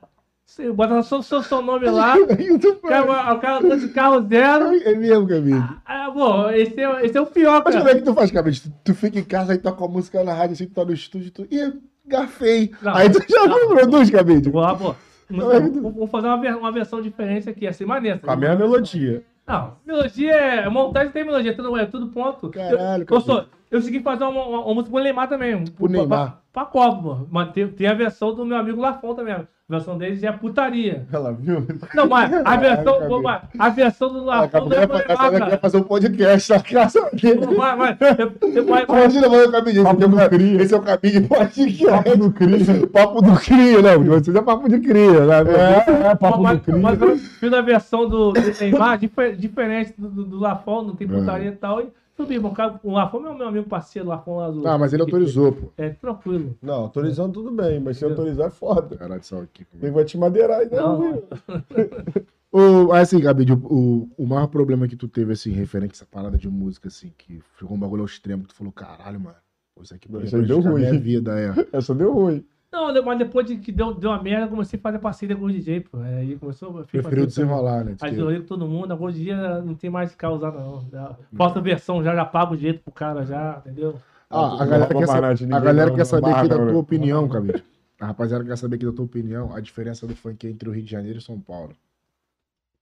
você 0.45 0.71
bota 0.71 1.01
só 1.03 1.19
o 1.19 1.23
seu, 1.23 1.43
seu 1.43 1.61
nome 1.61 1.87
lá, 1.89 2.15
o 2.73 2.87
cara, 2.87 3.33
o 3.35 3.39
cara 3.39 3.67
tá 3.69 3.75
de 3.75 3.89
carro 3.89 4.25
zero, 4.27 4.73
É 4.83 4.95
mesmo, 4.95 5.27
Cabide. 5.27 5.63
ah, 5.85 6.09
pô, 6.13 6.49
esse 6.49 6.79
é, 6.81 7.05
esse 7.05 7.17
é 7.17 7.21
o 7.21 7.25
pior, 7.27 7.61
Mas 7.63 7.75
como 7.75 7.85
cara. 7.85 7.97
é 7.97 7.99
que 7.99 8.05
tu 8.05 8.13
faz, 8.15 8.31
Cabide? 8.31 8.61
Tu, 8.61 8.71
tu 8.85 8.95
fica 8.95 9.19
em 9.19 9.23
casa, 9.23 9.51
aí 9.53 9.57
toca 9.59 9.85
a 9.85 9.87
música 9.87 10.23
na 10.23 10.33
rádio, 10.33 10.53
assim, 10.53 10.65
tu 10.65 10.73
tá 10.73 10.83
no 10.83 10.93
estúdio, 10.93 11.31
tu... 11.31 11.47
Ih, 11.51 11.73
gafei. 12.07 12.71
Não, 12.81 12.95
aí 12.95 13.09
tu 13.09 13.19
já 13.29 13.45
não, 13.45 13.59
não. 13.69 13.75
produz. 13.75 14.09
Vou 14.51 14.61
lá, 14.61 14.73
pô. 14.75 14.95
Não 15.29 15.51
é- 15.51 15.59
Vou 15.59 15.91
vou 15.91 16.07
fazer 16.07 16.27
uma, 16.27 16.37
uma 16.57 16.71
versão 16.71 16.99
diferente 17.01 17.47
aqui, 17.47 17.67
assim, 17.67 17.85
maneira. 17.85 18.17
Com 18.17 18.31
a 18.31 18.35
mesma 18.35 18.55
melodia. 18.55 19.23
Não, 19.45 19.73
melodia 19.85 20.31
é. 20.31 20.69
Montagem 20.69 21.11
tem 21.11 21.23
melodia, 21.23 21.55
tudo, 21.55 21.77
é 21.77 21.85
tudo 21.85 22.07
ponto. 22.07 22.49
Caralho, 22.49 23.05
eu, 23.07 23.15
eu, 23.15 23.21
sou, 23.21 23.45
eu 23.71 23.81
segui 23.81 23.99
fazer 24.01 24.23
uma, 24.23 24.43
uma, 24.45 24.59
uma 24.65 24.73
música 24.73 24.91
pro 24.93 25.03
Neymar 25.03 25.27
também. 25.29 25.63
Pro 25.65 25.87
Neymar. 25.87 26.39
Pra, 26.51 26.63
pra 26.63 26.65
Copa, 26.65 27.01
pô. 27.01 27.27
Mas 27.29 27.51
tem, 27.51 27.67
tem 27.67 27.87
a 27.87 27.93
versão 27.93 28.33
do 28.33 28.45
meu 28.45 28.57
amigo 28.57 28.81
Lafon 28.81 29.13
também. 29.13 29.33
A 29.33 29.45
versão 29.71 29.95
dele 29.99 30.15
já 30.15 30.29
é 30.29 30.31
putaria. 30.31 31.05
Ela 31.13 31.31
viu? 31.31 31.63
Não, 31.93 32.07
mas 32.09 32.31
a 32.43 32.55
versão, 32.57 33.07
pô, 33.07 33.21
mas 33.21 33.41
a 33.59 33.69
versão 33.69 34.11
do 34.11 34.23
Lafon 34.25 34.45
Acabou 34.45 34.69
não 34.69 34.77
é 34.77 34.87
pro 34.87 34.97
Neymar, 34.97 35.31
cara. 35.39 35.57
fazer 35.59 35.77
um 35.77 35.83
podcast 35.83 36.49
na 36.51 36.59
casa 36.59 37.07
dele. 37.13 37.41
Mas, 37.55 37.77
mas, 37.77 37.97
eu- 38.01 38.17
eu- 38.55 38.65
mas- 38.67 38.85
mas- 38.87 38.99
Imagina, 39.15 39.29
mano, 39.29 39.47
o 39.47 39.51
Cabide. 39.51 39.79
Esse, 39.79 39.87
é 39.87 39.91
o- 40.25 40.29
cria. 40.29 40.61
esse 40.63 40.73
é 40.73 40.77
o 40.77 40.81
Cabide 40.81 41.21
podcast. 41.27 41.83
Papo 41.85 42.17
do 42.17 42.31
cria. 42.33 42.87
Papo 42.91 43.21
do 43.21 43.39
cria, 43.39 43.81
não. 43.83 44.03
Vocês 44.05 44.35
é 44.35 44.41
papo 44.41 44.69
de 44.69 44.79
cria, 44.79 45.25
né? 45.27 45.35
É, 45.37 46.07
é, 46.07 46.15
papo 46.15 46.41
mas, 46.41 46.57
do 46.57 46.63
cria. 46.63 46.77
mas 46.79 46.99
eu 46.99 47.15
fiz 47.17 47.53
a 47.53 47.61
versão 47.61 48.09
do, 48.09 48.31
do 48.31 48.41
Neymar 48.59 48.97
difer- 48.97 49.35
diferente 49.35 49.93
do, 49.95 50.09
do, 50.09 50.25
do 50.25 50.39
Lafon, 50.39 50.81
não 50.81 50.95
tem 50.95 51.07
É. 51.07 51.11
putaria 51.11 51.49
e 51.49 51.55
tal. 51.55 51.81
E 51.81 51.98
subir, 52.23 52.43
o 52.43 52.51
cara, 52.51 52.79
o 52.83 52.91
Lafon 52.91 53.25
é 53.25 53.29
o 53.29 53.37
meu 53.37 53.47
amigo 53.47 53.69
parceiro, 53.69 54.07
o 54.07 54.11
Lafon 54.11 54.51
do. 54.51 54.67
Ah, 54.67 54.77
mas 54.77 54.91
ele 54.93 55.01
autorizou, 55.01 55.51
pô. 55.53 55.71
É 55.77 55.89
tranquilo. 55.89 56.55
Não, 56.61 56.75
autorizando 56.75 57.33
tudo 57.33 57.51
bem, 57.51 57.79
mas 57.79 57.97
sem 57.97 58.09
autorizar 58.09 58.47
é 58.47 58.51
foda. 58.51 58.97
Caralho, 58.97 59.23
só 59.23 59.41
aqui. 59.41 59.65
Ele 59.81 59.91
vai 59.91 60.03
te 60.03 60.17
madeirar 60.17 60.59
ainda, 60.59 60.75
Não. 60.81 60.99
não. 60.99 61.23
O, 62.51 62.91
assim, 62.93 63.19
Gabi, 63.19 63.45
o, 63.51 63.55
o, 63.55 64.09
o 64.17 64.25
maior 64.25 64.47
problema 64.47 64.87
que 64.87 64.95
tu 64.95 65.07
teve, 65.07 65.33
assim, 65.33 65.51
referente 65.51 65.91
a 65.91 65.97
essa 65.97 66.05
parada 66.07 66.35
de 66.35 66.49
música, 66.49 66.87
assim, 66.87 67.13
que 67.15 67.39
ficou 67.55 67.77
um 67.77 67.79
bagulho 67.79 68.01
ao 68.01 68.07
extremo, 68.07 68.41
que 68.41 68.49
tu 68.49 68.55
falou, 68.55 68.73
caralho, 68.73 69.19
mano, 69.19 69.35
isso 69.79 69.93
aqui 69.93 70.09
Isso 70.23 70.41
deu 70.41 70.59
ruim. 70.59 70.81
minha 70.81 70.99
vida, 70.99 71.39
é. 71.39 71.53
Essa 71.71 71.93
deu 71.93 72.11
ruim. 72.11 72.43
Não, 72.71 73.03
mas 73.03 73.17
depois 73.17 73.47
de 73.47 73.57
que 73.57 73.71
deu, 73.71 73.93
deu 73.95 74.11
uma 74.11 74.21
merda, 74.21 74.45
eu 74.45 74.49
comecei 74.49 74.77
a 74.77 74.81
fazer 74.81 74.99
parceria 74.99 75.35
com 75.35 75.45
o 75.45 75.51
DJ, 75.51 75.81
pô. 75.81 76.03
É, 76.03 76.19
Aí 76.19 76.35
começou. 76.37 76.71
fiz 76.85 77.01
Preferiu 77.01 77.25
desenrolar, 77.25 77.83
né? 77.83 77.95
Aí 77.99 78.15
eu 78.15 78.27
com 78.41 78.47
todo 78.47 78.67
mundo, 78.67 78.93
agora 78.93 79.11
hoje 79.11 79.21
em 79.21 79.23
dia 79.25 79.61
não 79.61 79.73
tem 79.73 79.89
mais 79.89 80.15
causada, 80.15 80.59
não. 80.59 80.87
Já- 80.91 81.15
Falta 81.35 81.59
versão, 81.59 82.03
já, 82.03 82.15
já 82.15 82.25
pago 82.25 82.53
o 82.53 82.57
jeito 82.57 82.83
pro 82.83 82.93
cara, 82.93 83.25
já, 83.25 83.57
entendeu? 83.65 83.99
Ah, 84.29 84.61
a 84.61 84.65
galera, 84.65 84.87
quer, 84.93 85.07
barrar 85.07 85.35
sa- 85.37 85.45
de 85.45 85.53
a 85.53 85.59
galera 85.59 85.89
não, 85.89 85.95
quer 85.97 86.05
saber 86.05 86.21
barra, 86.21 86.39
aqui 86.41 86.49
da 86.49 86.57
não, 86.57 86.63
tua 86.65 86.73
né? 86.73 86.79
opinião, 86.79 87.27
Gabi. 87.27 87.63
A 87.99 88.05
rapaziada 88.05 88.45
quer 88.45 88.57
saber 88.57 88.75
aqui 88.75 88.85
da 88.85 88.91
tua 88.93 89.05
opinião, 89.05 89.53
a 89.53 89.59
diferença 89.59 90.05
do 90.05 90.15
funk 90.15 90.47
entre 90.47 90.69
o 90.69 90.71
Rio 90.71 90.83
de 90.83 90.91
Janeiro 90.91 91.17
e 91.17 91.21
São 91.21 91.39
Paulo. 91.39 91.75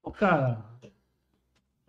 Pô, 0.03 0.11
cara, 0.11 0.59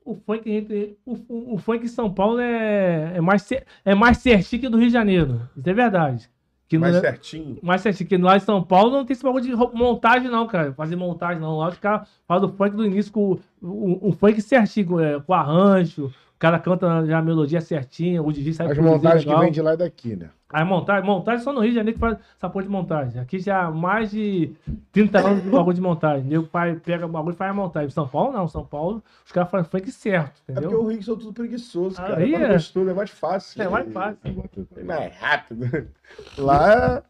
o 0.04 0.14
funk, 0.14 0.48
entre- 0.50 0.96
o, 1.04 1.14
o, 1.28 1.54
o 1.54 1.58
funk 1.58 1.84
em 1.84 1.88
São 1.88 2.12
Paulo 2.12 2.38
é, 2.40 3.16
é, 3.16 3.20
mais, 3.20 3.46
é 3.84 3.94
mais 3.94 4.18
certinho 4.18 4.62
que 4.62 4.68
do 4.68 4.78
Rio 4.78 4.86
de 4.86 4.92
Janeiro. 4.92 5.48
Isso 5.56 5.68
é 5.68 5.74
verdade. 5.74 6.30
Que 6.68 6.76
Mais 6.76 6.92
não 6.92 6.98
é- 7.00 7.02
certinho. 7.02 7.58
mais 7.62 7.80
certinho, 7.80 8.08
que 8.08 8.16
lá 8.18 8.36
em 8.36 8.40
São 8.40 8.62
Paulo 8.62 8.90
não 8.90 9.04
tem 9.04 9.14
esse 9.14 9.22
bagulho 9.22 9.42
de 9.44 9.54
montagem, 9.74 10.30
não, 10.30 10.46
cara. 10.46 10.72
Fazer 10.74 10.96
montagem, 10.96 11.40
não. 11.40 11.56
Lá 11.56 11.68
os 11.68 11.78
caras 11.78 12.06
falam 12.26 12.46
do 12.46 12.52
funk 12.54 12.76
do 12.76 12.84
início 12.84 13.10
com 13.10 13.32
o, 13.32 13.40
o, 13.62 14.08
o 14.08 14.12
funk 14.12 14.40
certinho, 14.42 15.00
é, 15.00 15.18
com 15.18 15.32
arranjo. 15.32 16.12
O 16.38 16.40
cara 16.40 16.56
canta 16.60 17.04
já 17.04 17.18
a 17.18 17.22
melodia 17.22 17.60
certinha, 17.60 18.22
o 18.22 18.32
DJ 18.32 18.52
sabe 18.52 18.70
As 18.70 18.78
montagens 18.78 19.24
que 19.24 19.28
legal. 19.28 19.42
vem 19.42 19.50
de 19.50 19.60
lá 19.60 19.74
e 19.74 19.76
daqui, 19.76 20.14
né? 20.14 20.30
As 20.48 20.64
montagens, 20.64 21.04
montagem 21.04 21.42
só 21.42 21.52
no 21.52 21.58
Rio 21.58 21.70
de 21.70 21.74
Janeiro 21.74 21.98
que 21.98 22.00
faz 22.00 22.16
essa 22.36 22.48
porra 22.48 22.62
de 22.62 22.70
montagem. 22.70 23.20
Aqui 23.20 23.40
já 23.40 23.64
há 23.64 23.70
mais 23.72 24.12
de 24.12 24.54
30 24.92 25.18
anos 25.18 25.42
de 25.42 25.50
bagulho 25.50 25.74
de 25.74 25.80
montagem. 25.80 26.24
Nego 26.28 26.46
pai 26.46 26.76
pega 26.76 27.06
o 27.06 27.08
bagulho 27.08 27.34
e 27.34 27.36
faz 27.36 27.50
a 27.50 27.54
montagem. 27.54 27.90
São 27.90 28.06
Paulo 28.06 28.32
não, 28.32 28.46
São 28.46 28.64
Paulo 28.64 29.02
os 29.26 29.32
caras 29.32 29.50
fazem 29.50 29.68
funk 29.68 29.90
certo, 29.90 30.40
É 30.46 30.52
porque 30.52 30.66
entendeu? 30.66 30.84
o 30.84 30.86
Rio 30.88 31.02
são 31.02 31.16
tudo 31.16 31.32
preguiçoso, 31.32 31.96
cara. 31.96 32.18
Aí 32.18 32.32
é 32.32 32.36
é. 32.36 32.38
mais 32.38 32.52
gostoso, 32.52 32.88
é 32.88 32.94
mais 32.94 33.10
fácil. 33.10 33.60
É 33.60 33.68
mais 33.68 33.92
fácil. 33.92 34.48
É 34.76 34.84
mais 34.84 35.16
rápido. 35.16 35.88
Lá 36.38 37.02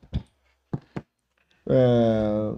é. 1.69 2.55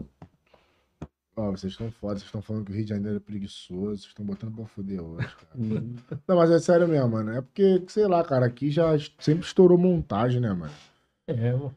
Ó, 1.40 1.50
vocês 1.52 1.72
estão 1.72 1.90
foda, 1.90 2.14
vocês 2.14 2.26
estão 2.26 2.42
falando 2.42 2.66
que 2.66 2.72
o 2.72 2.74
Rio 2.74 2.84
de 2.84 2.90
Janeiro 2.90 3.16
é 3.16 3.20
preguiçoso, 3.20 3.96
vocês 3.98 4.06
estão 4.08 4.24
botando 4.24 4.54
pra 4.54 4.64
foder 4.66 5.00
hoje, 5.02 5.26
cara. 5.26 5.82
Não, 6.28 6.36
mas 6.36 6.50
é 6.50 6.58
sério 6.58 6.86
mesmo, 6.86 7.08
mano. 7.08 7.30
É 7.32 7.40
porque, 7.40 7.82
sei 7.88 8.06
lá, 8.06 8.22
cara, 8.24 8.46
aqui 8.46 8.70
já 8.70 8.90
sempre 9.18 9.44
estourou 9.46 9.78
montagem, 9.78 10.40
né, 10.40 10.52
mano? 10.52 10.72
É, 11.26 11.52
mano. 11.52 11.74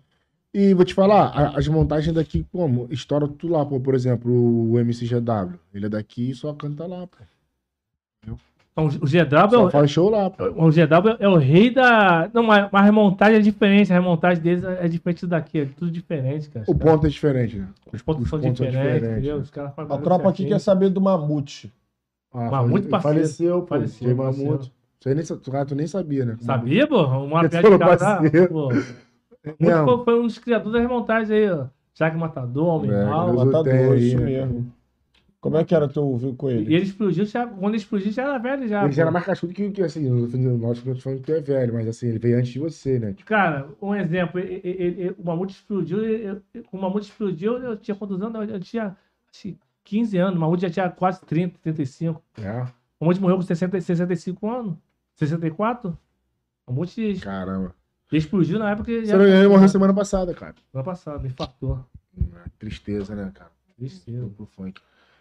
E 0.54 0.74
vou 0.74 0.86
te 0.86 0.94
falar, 0.94 1.30
a- 1.30 1.58
as 1.58 1.68
montagens 1.68 2.14
daqui, 2.14 2.46
como? 2.52 2.88
Estoura 2.92 3.28
tudo 3.28 3.54
lá, 3.54 3.66
pô. 3.66 3.80
Por 3.80 3.96
exemplo, 3.96 4.32
o 4.32 4.78
MCGW. 4.80 5.58
Ele 5.74 5.86
é 5.88 5.90
daqui 5.90 6.30
e 6.30 6.36
só 6.36 6.54
canta 6.54 6.86
lá, 6.86 7.08
pô. 7.08 8.38
Então, 8.74 8.88
o 8.88 8.90
GW 9.06 9.68
é 9.68 9.72
faz 9.72 9.92
show 9.92 10.10
lá, 10.10 10.32
pô. 10.32 10.46
o 10.46 10.72
GW 10.72 11.16
é 11.20 11.30
o 11.30 11.36
rei 11.38 11.70
da. 11.70 12.28
Não, 12.34 12.42
mas 12.42 12.68
mas 12.72 12.82
a 12.82 12.86
remontagem 12.86 13.38
é 13.38 13.40
diferente. 13.40 13.92
A 13.92 13.96
remontagem 13.96 14.42
deles 14.42 14.64
é 14.64 14.88
diferente 14.88 15.28
daqui. 15.28 15.60
É 15.60 15.66
tudo 15.66 15.92
diferente, 15.92 16.50
cara. 16.50 16.66
O 16.68 16.74
ponto 16.76 17.06
é 17.06 17.10
diferente, 17.10 17.58
né? 17.58 17.68
Os 17.94 18.02
pontos 18.02 18.24
os 18.24 18.30
são 18.32 18.40
pontos 18.40 18.58
são 18.58 18.66
diferentes, 18.66 18.74
diferentes, 18.82 19.12
entendeu? 19.12 19.36
né? 19.38 19.42
Os 19.44 19.52
caras 19.52 19.76
fazem 19.76 19.96
A 19.96 19.98
tropa 20.00 20.28
aqui 20.30 20.46
quer 20.46 20.60
saber 20.60 20.90
do 20.90 21.00
Mamute. 21.00 21.72
Ah, 22.34 22.50
fale- 22.50 22.82
parceiro. 22.90 23.18
Faleceu, 23.20 23.62
pô. 23.62 23.68
Faleceu. 23.68 24.60
Isso 25.00 25.10
aí 25.10 25.16
nem, 25.16 25.24
tu, 25.24 25.52
cara, 25.52 25.66
tu 25.66 25.76
nem 25.76 25.86
sabia, 25.86 26.26
né? 26.26 26.38
Sabia, 26.40 26.88
pô? 26.88 27.04
Uma 27.06 27.48
piada 27.48 27.70
de 27.70 27.78
cara 27.78 27.98
parceiro. 27.98 28.48
pô. 28.50 28.70
É 29.46 29.54
Muito 29.60 30.04
foi, 30.06 30.20
um 30.20 30.24
dos 30.26 30.40
criadores 30.40 30.72
das 30.74 30.82
remontagens 30.82 31.30
aí, 31.30 31.52
ó. 31.52 31.66
Jaque 31.94 32.18
Matador, 32.18 32.66
Homem 32.66 32.92
É, 32.92 33.04
Mal. 33.06 33.30
O 33.30 33.46
Matador, 33.46 33.98
isso 33.98 34.18
né? 34.18 34.26
mesmo. 34.26 34.72
Como 35.44 35.58
é 35.58 35.66
que 35.66 35.76
era 35.76 35.90
teu 35.90 36.04
ouvido 36.06 36.36
com 36.36 36.50
E 36.50 36.54
ele? 36.54 36.74
ele 36.76 36.84
explodiu, 36.86 37.26
já, 37.26 37.46
quando 37.46 37.68
ele 37.74 37.78
explodiu, 37.78 38.12
já 38.14 38.24
era 38.24 38.38
velho 38.38 38.66
já. 38.68 38.84
Ele 38.86 38.94
já 38.94 39.02
era 39.02 39.12
mais 39.12 39.26
cascudo 39.26 39.54
que, 39.54 39.70
que 39.72 39.82
assim, 39.82 40.10
no 40.10 40.58
nosso 40.58 40.82
que 40.82 40.90
eu 40.90 40.96
tô 40.96 41.02
falando 41.02 41.20
que 41.20 41.26
tu 41.26 41.34
é 41.34 41.42
velho, 41.42 41.74
mas 41.74 41.86
assim, 41.88 42.08
ele 42.08 42.18
veio 42.18 42.38
antes 42.38 42.54
de 42.54 42.60
você, 42.60 42.98
né? 42.98 43.12
Tipo, 43.12 43.26
Cara, 43.28 43.68
um 43.82 43.94
exemplo, 43.94 44.40
ele- 44.40 44.62
ele- 44.64 45.02
ele- 45.02 45.16
o 45.20 45.24
Mamute 45.26 45.54
explodiu, 45.54 46.02
eu- 46.02 46.42
o 46.72 46.78
Mamute 46.78 47.08
explodiu, 47.10 47.58
eu 47.58 47.76
tinha 47.76 47.94
quantos 47.94 48.22
anos? 48.22 48.36
Eu, 48.48 48.56
eu 48.56 48.60
tinha 48.62 48.96
que 49.34 49.58
15 49.84 50.18
anos, 50.18 50.38
o 50.38 50.40
Mamute 50.40 50.62
já 50.62 50.70
tinha 50.70 50.90
quase 50.90 51.20
30, 51.26 51.58
35. 51.62 52.24
é. 52.42 52.62
O 52.98 53.04
Mamute 53.06 53.20
morreu 53.20 53.36
com 53.36 53.42
60, 53.44 53.82
65 53.82 54.50
anos, 54.50 54.76
64. 55.16 55.90
O 56.66 56.72
Mamute 56.72 57.16
Caramba. 57.22 57.76
explodiu 58.14 58.60
na 58.60 58.72
época 58.72 58.86
que 58.86 59.02
Você 59.02 59.08
já... 59.08 59.22
ele 59.22 59.48
morreu 59.50 59.68
semana 59.68 59.94
passada, 59.94 60.34
cara. 60.34 60.56
Ano 60.74 60.84
passado, 60.86 61.28
infartou. 61.28 61.86
É, 62.18 62.50
Tristeza, 62.58 63.14
né, 63.14 63.30
cara? 63.36 63.52
Tristeza. 63.78 64.30
Pro 64.38 64.46
funk. 64.46 64.80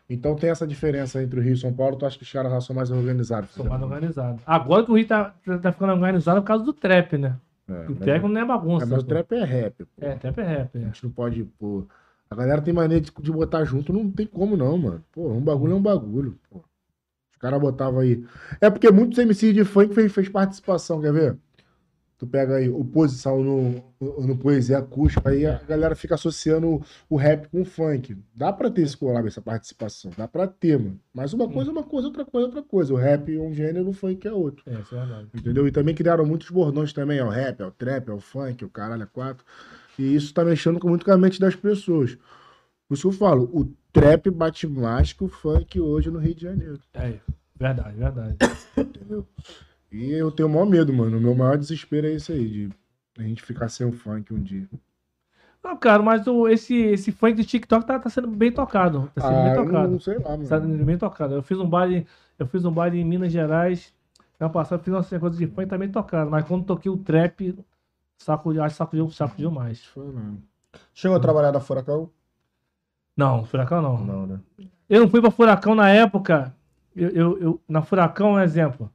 Então 0.08 0.34
tem 0.36 0.50
essa 0.50 0.66
diferença 0.66 1.22
entre 1.22 1.38
o 1.40 1.42
Rio 1.42 1.54
e 1.54 1.56
São 1.56 1.72
Paulo. 1.72 1.96
Tu 1.96 2.04
acha 2.04 2.18
que 2.18 2.24
os 2.24 2.32
caras 2.32 2.52
lá 2.52 2.60
são 2.60 2.74
mais 2.76 2.90
organizados? 2.90 3.50
Sou 3.50 3.64
mais 3.64 3.80
organizado. 3.82 4.40
Agora 4.46 4.84
que 4.84 4.90
o 4.90 4.96
Rio 4.96 5.06
tá, 5.06 5.34
tá 5.62 5.72
ficando 5.72 5.92
organizado 5.92 6.40
por 6.42 6.46
causa 6.46 6.64
do 6.64 6.72
trap, 6.72 7.16
né? 7.16 7.36
É, 7.68 7.72
O 7.72 7.90
mas- 7.90 7.98
trap 7.98 8.22
não 8.24 8.40
é 8.40 8.42
é, 8.42 8.46
bagunça. 8.46 8.86
mas 8.86 8.98
o 8.98 9.04
pô. 9.04 9.08
trap 9.08 9.32
é 9.32 9.44
rap, 9.44 9.84
pô. 9.84 10.04
É, 10.04 10.14
trap 10.16 10.38
é 10.38 10.42
rap. 10.42 10.76
A 10.76 10.80
É. 10.80 10.84
gente 10.84 11.04
não 11.04 11.10
pode, 11.12 11.44
pô. 11.58 11.86
A 12.28 12.34
galera 12.34 12.60
tem 12.60 12.74
maneira 12.74 13.02
de, 13.02 13.12
de 13.20 13.32
botar 13.32 13.64
junto, 13.64 13.92
não 13.92 14.10
tem 14.10 14.26
como 14.26 14.56
não, 14.56 14.76
mano. 14.76 15.04
Pô, 15.12 15.30
um 15.30 15.40
bagulho 15.40 15.72
é 15.72 15.76
um 15.76 15.82
bagulho, 15.82 16.38
pô. 16.50 16.58
Os 17.30 17.36
caras 17.38 17.60
botavam 17.60 18.00
aí. 18.00 18.24
É 18.60 18.68
porque 18.70 18.90
muitos 18.90 19.18
MCs 19.18 19.54
de 19.54 19.64
funk 19.64 19.94
fez, 19.94 20.12
fez 20.12 20.28
participação, 20.28 21.00
quer 21.00 21.12
ver? 21.12 21.36
Tu 22.18 22.26
pega 22.26 22.54
aí 22.54 22.68
o 22.68 22.84
posição 22.84 23.42
no, 23.42 23.82
no, 24.00 24.36
poesia 24.36 24.78
acústica, 24.78 25.28
aí 25.28 25.44
a 25.44 25.58
galera 25.58 25.96
fica 25.96 26.14
associando 26.14 26.80
o, 27.10 27.16
rap 27.16 27.48
com 27.48 27.62
o 27.62 27.64
funk. 27.64 28.16
Dá 28.32 28.52
pra 28.52 28.70
ter 28.70 28.82
esse 28.82 28.96
collab, 28.96 29.26
essa 29.26 29.42
participação. 29.42 30.12
Dá 30.16 30.28
pra 30.28 30.46
ter, 30.46 30.78
mano. 30.78 31.00
Mas 31.12 31.32
uma 31.32 31.48
coisa 31.48 31.70
é 31.70 31.72
uma 31.72 31.82
coisa, 31.82 32.06
outra 32.06 32.24
coisa 32.24 32.46
é 32.46 32.48
outra 32.48 32.62
coisa. 32.62 32.94
O 32.94 32.96
rap 32.96 33.34
é 33.34 33.40
um 33.40 33.52
gênero, 33.52 33.88
o 33.88 33.92
funk 33.92 34.26
é 34.28 34.32
outro. 34.32 34.62
É, 34.68 34.80
isso 34.80 34.94
é 34.94 35.00
verdade. 35.00 35.28
Entendeu? 35.34 35.66
E 35.66 35.72
também 35.72 35.96
criaram 35.96 36.24
muitos 36.24 36.48
bordões 36.48 36.92
também, 36.92 37.18
é 37.18 37.24
o 37.24 37.28
rap, 37.28 37.60
é 37.60 37.66
o 37.66 37.72
trap, 37.72 38.08
é 38.08 38.12
o 38.12 38.20
funk, 38.20 38.62
é 38.62 38.66
o 38.66 38.70
caralho, 38.70 39.02
é 39.02 39.06
quatro. 39.06 39.44
E 39.98 40.14
isso 40.14 40.32
tá 40.32 40.44
mexendo 40.44 40.78
muito 40.86 41.04
com 41.04 41.10
a 41.10 41.18
mente 41.18 41.40
das 41.40 41.56
pessoas. 41.56 42.16
Por 42.88 42.94
isso 42.94 43.08
que 43.08 43.14
eu 43.14 43.18
falo, 43.18 43.50
o 43.52 43.74
trap 43.92 44.30
bate 44.30 44.66
mais 44.66 45.12
que 45.12 45.24
o 45.24 45.28
funk 45.28 45.80
hoje 45.80 46.10
no 46.10 46.18
Rio 46.18 46.34
de 46.34 46.42
Janeiro. 46.42 46.78
É, 46.94 47.14
verdade, 47.58 47.96
verdade. 47.96 48.36
Entendeu? 48.76 49.26
E 49.92 50.10
eu 50.12 50.30
tenho 50.32 50.48
o 50.48 50.52
maior 50.52 50.66
medo, 50.66 50.92
mano. 50.92 51.18
O 51.18 51.20
meu 51.20 51.34
maior 51.34 51.58
desespero 51.58 52.06
é 52.06 52.12
isso 52.14 52.32
aí, 52.32 52.48
de 52.48 52.70
a 53.18 53.22
gente 53.22 53.42
ficar 53.42 53.68
sem 53.68 53.86
o 53.86 53.92
funk 53.92 54.32
um 54.32 54.42
dia. 54.42 54.66
Não, 55.62 55.76
cara, 55.76 56.02
mas 56.02 56.26
o, 56.26 56.48
esse, 56.48 56.74
esse 56.74 57.12
funk 57.12 57.34
do 57.36 57.44
TikTok 57.44 57.86
tá, 57.86 57.98
tá 57.98 58.10
sendo 58.10 58.26
bem 58.28 58.50
tocado. 58.50 59.10
Tá 59.14 59.20
sendo 59.20 59.34
Ah, 59.38 59.42
bem 59.44 59.54
tocado. 59.54 59.92
não 59.92 60.00
sei 60.00 60.18
lá, 60.18 60.30
mano. 60.30 60.48
Tá 60.48 60.60
sendo 60.60 60.84
bem 60.84 60.98
tocado. 60.98 61.34
Eu 61.34 61.42
fiz 61.42 61.58
um 61.58 61.68
baile, 61.68 62.06
eu 62.38 62.46
fiz 62.46 62.64
um 62.64 62.72
baile 62.72 62.98
em 62.98 63.04
Minas 63.04 63.32
Gerais. 63.32 63.94
Ano 64.40 64.50
passado 64.50 64.82
fiz 64.82 64.92
uma 64.92 65.20
coisa 65.20 65.36
de 65.36 65.46
funk 65.46 65.68
também 65.68 65.88
tocado. 65.90 66.30
Mas 66.30 66.44
quando 66.46 66.64
toquei 66.64 66.90
o 66.90 66.96
trap, 66.96 67.56
saco, 68.18 68.50
acho 68.60 68.74
que 68.74 68.78
sacudiu, 68.78 69.10
sacudiu 69.10 69.50
mais. 69.50 69.84
Foi 69.84 70.06
mesmo. 70.06 70.42
Chegou 70.94 71.16
a 71.16 71.20
trabalhar 71.20 71.50
da 71.52 71.60
Furacão? 71.60 72.10
Não, 73.16 73.44
Furacão 73.44 73.82
não. 73.82 74.04
Não, 74.04 74.26
né? 74.26 74.40
Eu 74.88 75.02
não 75.02 75.08
fui 75.08 75.20
pra 75.20 75.30
Furacão 75.30 75.74
na 75.74 75.90
época. 75.90 76.54
Eu, 76.96 77.08
eu, 77.10 77.38
eu- 77.38 77.60
na 77.68 77.82
Furacão, 77.82 78.32
um 78.32 78.40
exemplo. 78.40 78.90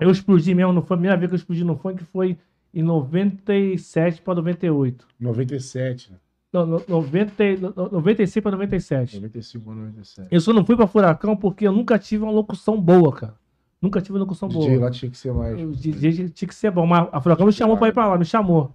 Eu 0.00 0.10
explodi 0.10 0.54
mesmo, 0.54 0.72
não 0.72 0.82
foi 0.82 0.94
a 0.94 0.98
primeira 0.98 1.16
vez 1.16 1.28
que 1.30 1.34
eu 1.34 1.38
explodi 1.38 1.64
no 1.64 1.76
funk, 1.76 2.02
foi 2.04 2.36
em 2.72 2.82
97 2.82 4.22
para 4.22 4.34
98. 4.36 5.06
97, 5.18 6.12
né? 6.12 6.18
Não, 6.52 6.66
no- 6.66 6.82
90, 6.88 7.44
e- 7.44 7.56
no- 7.56 7.72
96 7.92 8.42
para 8.42 8.52
97. 8.52 9.14
95 9.16 9.70
ou 9.70 9.76
97. 9.76 10.28
Eu 10.30 10.40
só 10.40 10.52
não 10.52 10.64
fui 10.64 10.74
pra 10.76 10.86
Furacão 10.86 11.36
porque 11.36 11.66
eu 11.66 11.72
nunca 11.72 11.98
tive 11.98 12.24
uma 12.24 12.32
locução 12.32 12.80
boa, 12.80 13.12
cara. 13.12 13.34
Nunca 13.80 14.00
tive 14.00 14.14
uma 14.14 14.20
locução 14.20 14.48
O 14.48 14.52
boa. 14.52 14.64
DJ 14.66 14.78
lá 14.78 14.90
tinha 14.90 15.10
que 15.10 15.16
ser 15.16 15.32
mais. 15.32 15.60
O 15.62 15.70
DJ 15.70 16.28
tinha 16.30 16.48
que 16.48 16.54
ser 16.54 16.70
bom, 16.70 16.86
mas 16.86 17.08
a 17.12 17.20
Furacão 17.20 17.46
me 17.46 17.52
chamou 17.52 17.76
pra 17.76 17.88
ir 17.88 17.92
pra 17.92 18.08
lá, 18.08 18.18
me 18.18 18.24
chamou. 18.24 18.72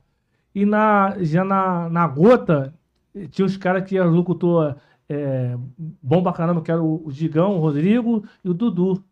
E 0.53 0.65
na, 0.65 1.17
já 1.19 1.43
na, 1.43 1.89
na 1.89 2.07
gota, 2.07 2.73
tinha 3.29 3.45
os 3.45 3.57
caras 3.57 3.83
que 3.87 3.97
eram 3.97 4.09
locutor 4.11 4.75
é, 5.09 5.57
bom 6.01 6.23
pra 6.23 6.31
caramba, 6.33 6.61
que 6.61 6.71
era 6.71 6.81
o 6.81 7.09
Digão, 7.11 7.57
o 7.57 7.59
Rodrigo 7.59 8.23
e 8.43 8.49
o 8.49 8.53
Dudu. 8.53 9.03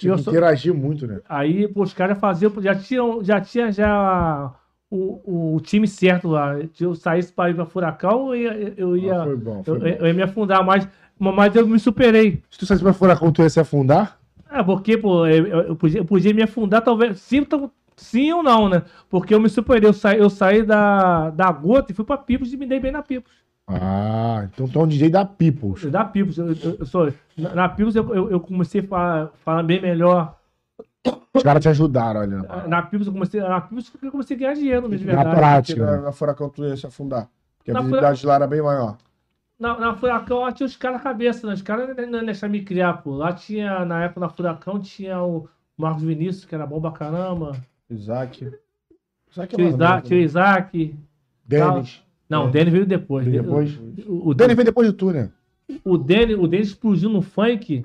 Tinha 0.00 0.16
que 0.16 0.22
só- 0.22 0.30
interagir 0.30 0.74
muito, 0.74 1.06
né? 1.06 1.20
Aí, 1.28 1.68
pô, 1.68 1.82
os 1.82 1.92
caras 1.94 2.18
faziam, 2.18 2.52
já 2.60 2.74
tinham, 2.74 3.22
já 3.22 3.40
tinha 3.40 3.70
já 3.72 4.52
o, 4.90 5.54
o 5.56 5.60
time 5.60 5.86
certo 5.86 6.28
lá. 6.28 6.56
Se 6.74 6.84
eu 6.84 6.94
saísse 6.94 7.32
para 7.32 7.50
ir 7.50 7.54
pra 7.54 7.66
Furacão, 7.66 8.34
eu 8.34 8.36
ia, 8.36 8.74
eu 8.76 8.96
ia, 8.96 9.20
Ah, 9.20 9.24
foi 9.24 9.36
bom, 9.36 9.62
foi 9.64 9.74
eu, 9.74 9.80
bom. 9.80 9.86
eu 9.86 10.06
ia 10.06 10.14
me 10.14 10.22
afundar 10.22 10.64
mais, 10.64 10.88
mas 11.18 11.54
eu 11.54 11.66
me 11.66 11.78
superei. 11.78 12.42
Se 12.50 12.58
tu 12.58 12.66
saísse 12.66 12.82
pra 12.82 12.92
furacão, 12.92 13.30
tu 13.32 13.42
ia 13.42 13.50
se 13.50 13.60
afundar? 13.60 14.18
É, 14.50 14.62
porque, 14.62 14.96
pô, 14.98 15.26
eu, 15.26 15.46
eu- 15.46 15.76
podia, 15.76 16.00
eu 16.00 16.04
podia 16.04 16.34
me 16.34 16.42
afundar, 16.42 16.82
talvez, 16.82 17.20
sim, 17.20 17.44
tal- 17.44 17.70
sim 17.96 18.32
ou 18.32 18.42
não, 18.42 18.68
né? 18.68 18.82
Porque 19.08 19.32
eu 19.34 19.40
me 19.40 19.48
superei, 19.48 19.88
eu 19.88 19.92
saí, 19.92 20.18
eu 20.18 20.28
saí 20.30 20.62
da, 20.64 21.30
da 21.30 21.52
gota 21.52 21.92
e 21.92 21.94
fui 21.94 22.04
pra 22.04 22.16
Pipos 22.18 22.52
e 22.52 22.56
me 22.56 22.66
dei 22.66 22.80
bem 22.80 22.90
na 22.90 23.02
Pipos. 23.02 23.30
Ah, 23.72 24.48
então 24.52 24.66
tu 24.68 24.78
é 24.80 24.82
um 24.82 24.86
DJ 24.88 25.10
da 25.10 25.24
Peoples. 25.24 25.84
Da 25.90 26.04
Pipos, 26.04 26.38
eu, 26.38 26.48
eu, 26.52 26.76
eu 26.80 26.86
sou, 26.86 27.12
na, 27.36 27.54
na 27.54 27.68
Pipos 27.68 27.94
eu, 27.94 28.14
eu, 28.14 28.30
eu 28.30 28.40
comecei 28.40 28.80
a 28.80 28.84
falar, 28.84 29.26
falar 29.44 29.62
bem 29.62 29.80
melhor 29.80 30.36
Os 31.32 31.42
caras 31.42 31.62
te 31.62 31.68
ajudaram 31.68 32.20
ali. 32.20 32.34
né? 32.34 32.42
Na 32.66 32.82
Pibs 32.82 33.06
eu 33.06 33.12
comecei, 33.12 33.40
na 33.40 33.60
Pibs 33.60 33.92
eu 34.02 34.10
comecei 34.10 34.36
a 34.36 34.40
ganhar 34.40 34.54
dinheiro 34.54 34.88
mesmo, 34.88 35.06
Na 35.06 35.14
verdade. 35.16 35.36
prática. 35.36 35.86
Na, 35.86 36.02
na 36.02 36.12
Furacão 36.12 36.48
tu 36.48 36.64
ia 36.64 36.76
se 36.76 36.86
afundar. 36.86 37.28
Porque 37.58 37.70
a 37.70 37.74
Na 37.74 37.80
visibilidade 37.80 38.26
lá 38.26 38.34
era 38.34 38.46
bem 38.46 38.60
maior. 38.62 38.96
Na, 39.58 39.78
na 39.78 39.94
Furacão 39.94 40.40
lá 40.40 40.52
tinha 40.52 40.66
os 40.66 40.76
caras 40.76 41.02
cabeça, 41.02 41.46
né? 41.46 41.52
Os 41.54 41.62
caras 41.62 41.94
não, 41.96 42.06
não 42.06 42.24
deixaram 42.24 42.50
me 42.52 42.62
criar, 42.64 42.94
pô. 42.94 43.12
Lá 43.12 43.32
tinha, 43.32 43.84
na 43.84 44.02
época, 44.04 44.20
na 44.20 44.28
Furacão, 44.30 44.80
tinha 44.80 45.22
o 45.22 45.48
Marcos 45.76 46.02
Vinícius, 46.02 46.44
que 46.46 46.54
era 46.54 46.66
bom 46.66 46.80
pra 46.80 46.90
caramba. 46.90 47.52
Isaac. 47.88 48.50
Isaac 49.30 49.54
é 49.54 49.56
Tinha 49.56 49.68
Isaac, 49.68 50.06
tinha 50.08 50.16
o 50.16 50.20
né? 50.20 50.24
Isaac. 50.24 50.98
Denis. 51.46 52.02
Não, 52.30 52.44
É. 52.44 52.46
o 52.46 52.50
Denis 52.50 52.72
veio 52.72 52.86
depois. 52.86 53.26
Depois? 53.26 53.76
O, 54.06 54.12
o, 54.12 54.28
O 54.28 54.34
Denis 54.34 54.54
veio 54.56 54.64
depois 54.66 54.88
de 54.88 54.94
tu, 54.94 55.10
né? 55.10 55.28
o, 55.84 55.98
Denis, 55.98 56.36
o 56.38 56.46
Denis 56.46 56.68
explodiu 56.68 57.10
no 57.10 57.20
funk 57.22 57.84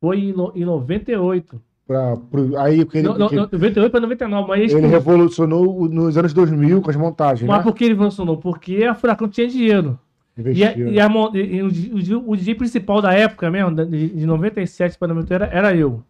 foi 0.00 0.18
em, 0.18 0.32
no- 0.32 0.52
em 0.54 0.64
98. 0.64 1.60
Pra, 1.86 2.16
pro, 2.16 2.56
aí, 2.58 2.84
porque 2.84 2.98
ele, 2.98 3.08
porque 3.08 3.34
não, 3.36 3.42
98 3.42 3.90
para 3.90 4.00
99, 4.00 4.48
mas 4.48 4.72
ele 4.72 4.80
ele 4.80 4.86
revolucionou 4.86 5.82
o- 5.82 5.88
nos 5.88 6.16
anos 6.16 6.32
2000 6.32 6.80
com 6.82 6.90
as 6.90 6.96
montagens, 6.96 7.48
Mas 7.48 7.58
né? 7.58 7.62
por 7.64 7.74
que 7.74 7.84
ele 7.84 7.96
funcionou? 7.96 8.36
Porque 8.36 8.84
a 8.84 8.94
Furacão 8.94 9.28
tinha 9.28 9.48
dinheiro. 9.48 9.98
E, 10.38 10.64
a- 10.64 10.76
e 10.76 11.00
a 11.00 11.08
mon- 11.08 11.34
e- 11.34 11.62
o, 11.62 11.70
di- 11.70 12.14
o, 12.14 12.36
DJ 12.36 12.54
principal 12.54 13.02
da 13.02 13.12
época 13.12 13.50
mesmo, 13.50 13.74
de, 13.74 14.08
de 14.10 14.24
97 14.26 14.96
para 14.98 15.08
98, 15.08 15.42
era, 15.52 15.52
era 15.68 15.76
eu. 15.76 16.02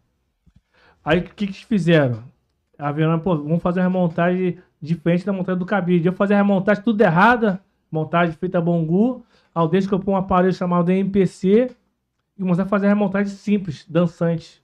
Aí 1.04 1.18
o 1.20 1.22
que, 1.22 1.30
que 1.34 1.44
eles 1.44 1.62
fizeram? 1.62 2.22
A 2.78 2.92
Verona, 2.92 3.18
pô, 3.18 3.36
vamos 3.36 3.62
fazer 3.62 3.80
uma 3.80 3.86
remontagem 3.88 4.58
diferente 4.80 5.26
da 5.26 5.32
montagem 5.32 5.58
do 5.58 5.66
Cabide. 5.66 6.08
Eu 6.08 6.12
fazia 6.12 6.36
a 6.36 6.38
remontagem 6.38 6.82
tudo 6.82 7.00
errada, 7.00 7.60
montagem 7.90 8.34
feita 8.34 8.58
a 8.58 8.60
Bongu. 8.60 9.24
Ao 9.52 9.68
desde 9.68 9.88
que 9.88 9.94
eu 9.94 9.98
pôr 9.98 10.12
um 10.12 10.16
aparelho 10.16 10.52
chamado 10.52 10.90
MPC 10.90 11.70
e 12.38 12.40
comecei 12.40 12.64
a 12.64 12.66
fazer 12.66 12.86
a 12.86 12.88
remontagem 12.88 13.32
simples, 13.32 13.84
dançante. 13.88 14.62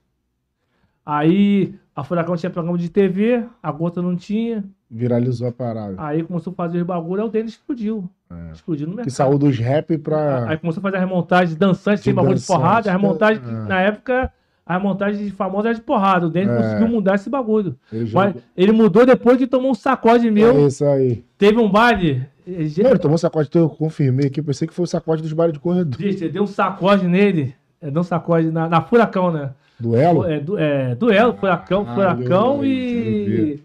Aí 1.05 1.75
a 1.95 2.03
Furacão 2.03 2.35
tinha 2.35 2.49
programa 2.49 2.77
de 2.77 2.89
TV, 2.89 3.45
a 3.61 3.71
Gota 3.71 4.01
não 4.01 4.15
tinha. 4.15 4.63
Viralizou 4.89 5.47
a 5.47 5.51
parada. 5.51 5.95
Aí 5.97 6.23
começou 6.23 6.51
a 6.51 6.55
fazer 6.55 6.77
os 6.79 6.83
bagulho, 6.83 7.21
aí 7.21 7.27
o 7.27 7.31
deles 7.31 7.51
explodiu. 7.51 8.09
É. 8.29 8.51
Explodiu 8.51 8.87
no 8.87 8.95
mercado. 8.95 9.05
Que 9.05 9.11
saiu 9.11 9.37
dos 9.37 9.57
rap 9.57 9.97
pra. 9.97 10.49
Aí 10.49 10.57
começou 10.57 10.79
a 10.79 10.83
fazer 10.83 10.97
a 10.97 10.99
remontagem 10.99 11.57
dançante, 11.57 12.01
sem 12.01 12.13
bagulho 12.13 12.37
de 12.37 12.45
porrada. 12.45 12.89
A 12.89 12.93
remontagem, 12.93 13.41
é. 13.41 13.51
na 13.67 13.81
época, 13.81 14.31
a 14.67 14.77
remontagem 14.77 15.23
de 15.25 15.31
famosa 15.31 15.69
era 15.69 15.75
de 15.75 15.81
porrada. 15.81 16.27
O 16.27 16.29
Denis 16.29 16.49
É. 16.53 16.57
conseguiu 16.57 16.87
mudar 16.89 17.15
esse 17.15 17.29
bagulho. 17.29 17.75
Ele 17.91 18.11
Mas 18.13 18.35
ele 18.55 18.71
mudou 18.71 19.05
depois 19.05 19.37
que 19.37 19.47
tomou 19.47 19.71
um 19.71 19.75
sacode 19.75 20.29
meu. 20.29 20.57
É 20.57 20.67
isso 20.67 20.83
aí. 20.85 21.23
Teve 21.37 21.57
um 21.59 21.69
baile. 21.69 22.25
Não, 22.45 22.89
ele 22.91 22.99
tomou 22.99 23.17
sacode, 23.17 23.47
então 23.49 23.61
eu 23.63 23.69
confirmei 23.69 24.27
aqui. 24.27 24.41
Pensei 24.41 24.67
que 24.67 24.73
foi 24.73 24.83
o 24.83 24.87
sacode 24.87 25.21
dos 25.21 25.33
bares 25.33 25.53
de 25.53 25.59
corredor. 25.59 25.99
Gente, 26.01 26.23
ele 26.23 26.33
deu 26.33 26.43
um 26.43 26.47
sacode 26.47 27.07
nele. 27.07 27.53
Ele 27.81 27.91
deu 27.91 28.01
um 28.01 28.03
sacode 28.05 28.49
na, 28.51 28.67
na 28.69 28.81
Furacão, 28.81 29.31
né? 29.31 29.51
Duelo? 29.79 30.25
É, 30.25 30.39
du- 30.39 30.57
é, 30.57 30.95
duelo, 30.95 31.33
Furacão, 31.33 31.85
Ah, 31.87 31.93
Furacão 31.93 32.65
e. 32.65 33.59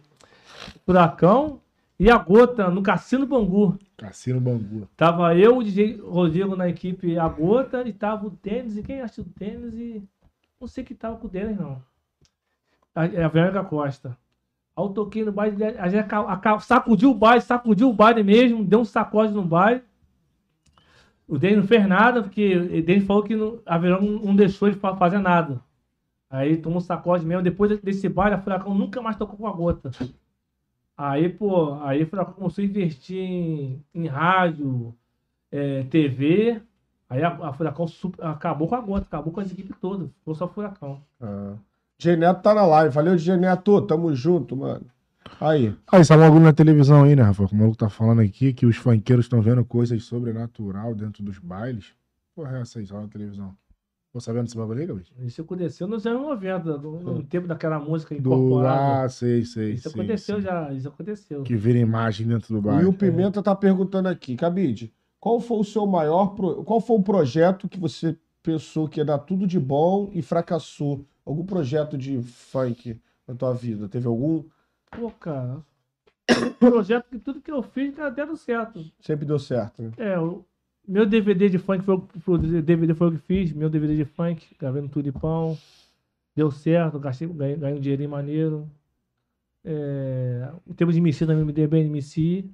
Furacão 0.84 1.60
e 1.98 2.10
a 2.10 2.18
Gota 2.18 2.68
no 2.70 2.82
Cassino 2.82 3.26
Bangu. 3.26 3.78
Cassino 3.96 4.40
Bangu. 4.40 4.88
Tava 4.96 5.34
eu, 5.36 5.58
o 5.58 5.62
DJ 5.62 6.00
Rodrigo 6.04 6.56
na 6.56 6.68
equipe 6.68 7.16
A 7.16 7.28
Gota, 7.28 7.82
e 7.86 7.92
tava 7.92 8.26
o 8.26 8.32
Denis, 8.42 8.76
e 8.76 8.82
quem 8.82 9.00
acha 9.00 9.20
o 9.22 9.26
Denis 9.38 9.74
e. 9.74 10.02
Não 10.62 10.68
sei 10.68 10.84
que 10.84 10.94
tava 10.94 11.16
com 11.16 11.26
o 11.26 11.30
Denis, 11.30 11.58
não. 11.58 11.82
É 12.94 13.24
a 13.24 13.28
Verônica 13.28 13.64
Costa. 13.64 14.16
Aí 14.76 14.84
eu 14.84 14.90
toquei 14.90 15.24
no 15.24 15.32
baile, 15.32 15.64
a 15.64 15.88
gente 15.88 16.08
sacudiu 16.60 17.10
o 17.10 17.14
baile, 17.14 17.40
sacudiu 17.42 17.90
o 17.90 17.92
baile 17.92 18.22
mesmo, 18.22 18.64
deu 18.64 18.80
um 18.80 18.84
sacode 18.84 19.32
no 19.32 19.42
baile. 19.42 19.82
O 21.26 21.36
Denis 21.38 21.56
não 21.58 21.66
fez 21.66 21.86
nada, 21.86 22.22
porque 22.22 22.56
o 22.56 22.82
Denis 22.84 23.04
falou 23.06 23.24
que 23.24 23.34
não- 23.34 23.60
a 23.66 23.76
Verônica 23.78 24.24
não, 24.24 24.36
deixou 24.36 24.68
ele 24.68 24.76
fa- 24.78 24.96
fazer 24.96 25.18
nada. 25.18 25.60
Aí 26.30 26.56
tomou 26.56 26.78
um 26.78 26.82
sacode 26.82 27.26
mesmo. 27.26 27.42
Depois 27.42 27.78
desse 27.80 28.08
baile, 28.08 28.36
a 28.36 28.38
Furacão 28.42 28.74
nunca 28.74 29.02
mais 29.02 29.16
tocou 29.16 29.36
com 29.38 29.46
a 29.48 29.52
gota. 29.52 29.90
Aí, 30.96 31.28
pô, 31.28 31.74
aí 31.82 32.02
a 32.02 32.06
Furacão 32.06 32.34
começou 32.34 32.62
a 32.62 32.66
investir 32.66 33.18
em, 33.18 33.84
em 33.94 34.06
rádio, 34.06 34.94
é, 35.52 35.84
TV. 35.84 36.62
Aí 37.12 37.22
a, 37.22 37.28
a 37.28 37.52
Furacão 37.52 37.86
super- 37.86 38.24
acabou 38.24 38.66
com 38.68 38.74
a 38.74 38.80
gota, 38.80 39.06
acabou 39.06 39.32
com 39.32 39.40
as 39.40 39.50
equipes 39.52 39.76
todas. 39.80 40.08
Ficou 40.18 40.34
só 40.34 40.48
Furacão. 40.48 41.00
Ah. 41.20 41.54
DJ 41.98 42.16
Neto 42.16 42.42
tá 42.42 42.54
na 42.54 42.64
live. 42.66 42.94
Valeu, 42.94 43.14
DJ 43.16 43.36
Neto. 43.36 43.82
Tamo 43.82 44.14
junto, 44.14 44.56
mano. 44.56 44.86
Aí. 45.40 45.74
Aí, 45.90 46.04
saiu 46.04 46.20
um 46.20 46.24
bagulho 46.24 46.44
na 46.44 46.52
televisão 46.52 47.04
aí, 47.04 47.14
né, 47.14 47.22
Rafa? 47.22 47.44
O 47.44 47.54
maluco 47.54 47.76
tá 47.76 47.88
falando 47.88 48.20
aqui 48.20 48.52
que 48.52 48.66
os 48.66 48.76
funkeiros 48.76 49.26
estão 49.26 49.40
vendo 49.40 49.64
coisas 49.64 50.02
sobrenatural 50.04 50.94
dentro 50.94 51.22
dos 51.22 51.38
bailes. 51.38 51.92
Porra, 52.34 52.58
é 52.58 52.60
essa 52.62 52.78
aí, 52.78 52.86
saiu 52.86 53.02
na 53.02 53.08
televisão. 53.08 53.54
Tô 54.12 54.20
sabendo 54.20 54.44
desse 54.44 54.56
bagulho 54.56 54.80
aí, 54.80 54.86
Gabriel? 54.86 55.08
Isso 55.20 55.40
aconteceu 55.40 55.86
nos 55.86 56.04
anos 56.06 56.20
90, 56.22 56.76
no, 56.78 57.00
no 57.00 57.22
tempo 57.22 57.46
daquela 57.48 57.78
música 57.78 58.14
Do... 58.14 58.20
incorporada. 58.20 59.04
Ah, 59.04 59.08
sei, 59.08 59.42
sei, 59.44 59.72
isso 59.72 59.88
sei, 59.88 59.92
aconteceu 60.00 60.34
sei. 60.36 60.44
já, 60.44 60.72
isso 60.72 60.88
aconteceu. 60.88 61.42
Que 61.44 61.56
vira 61.56 61.78
imagem 61.78 62.26
dentro 62.26 62.52
do 62.52 62.58
O 62.58 62.62
baile. 62.62 62.84
Will 62.84 62.92
Pimenta 62.92 63.42
tá 63.42 63.54
perguntando 63.56 64.08
aqui, 64.08 64.36
Cabide, 64.36 64.92
qual 65.22 65.38
foi 65.38 65.58
o 65.58 65.64
seu 65.64 65.86
maior. 65.86 66.34
pro- 66.34 66.64
Qual 66.64 66.80
foi 66.80 66.96
o 66.96 67.02
projeto 67.02 67.68
que 67.68 67.78
você 67.78 68.18
pensou 68.42 68.88
que 68.88 68.98
ia 68.98 69.04
dar 69.04 69.18
tudo 69.20 69.46
de 69.46 69.60
bom 69.60 70.10
e 70.12 70.20
fracassou? 70.20 71.06
Algum 71.24 71.46
projeto 71.46 71.96
de 71.96 72.20
funk 72.22 73.00
na 73.24 73.32
tua 73.36 73.54
vida? 73.54 73.88
Teve 73.88 74.08
algum? 74.08 74.42
Pô, 74.90 75.12
cara. 75.12 75.64
Projeto 76.58 77.06
que 77.08 77.20
tudo 77.20 77.40
que 77.40 77.52
eu 77.52 77.62
fiz, 77.62 77.94
cara, 77.94 78.10
deram 78.10 78.34
certo. 78.34 78.84
Sempre 79.00 79.24
deu 79.24 79.38
certo, 79.38 79.80
né? 79.80 79.92
É, 79.96 80.18
o 80.18 80.44
meu 80.88 81.06
DVD 81.06 81.48
de 81.48 81.58
funk 81.58 81.84
foi, 81.84 81.94
o- 81.94 82.38
DVD 82.60 82.92
foi 82.92 83.06
o 83.08 83.12
que 83.12 83.18
fiz, 83.18 83.52
meu 83.52 83.70
DVD 83.70 83.94
de 83.94 84.04
funk, 84.04 84.44
gravei 84.58 84.82
no 84.82 84.88
Tulipão. 84.88 85.56
Deu 86.34 86.50
certo, 86.50 86.98
gastei, 86.98 87.28
ganhei, 87.28 87.54
ganhei 87.56 87.76
um 87.78 87.80
dinheirinho 87.80 88.10
maneiro. 88.10 88.68
É, 89.64 90.50
em 90.68 90.72
termos 90.74 90.96
de 90.96 91.00
MC 91.00 91.24
também 91.26 91.44
me 91.44 91.52
dei 91.52 91.68
bem 91.68 91.84
MC. 91.86 92.44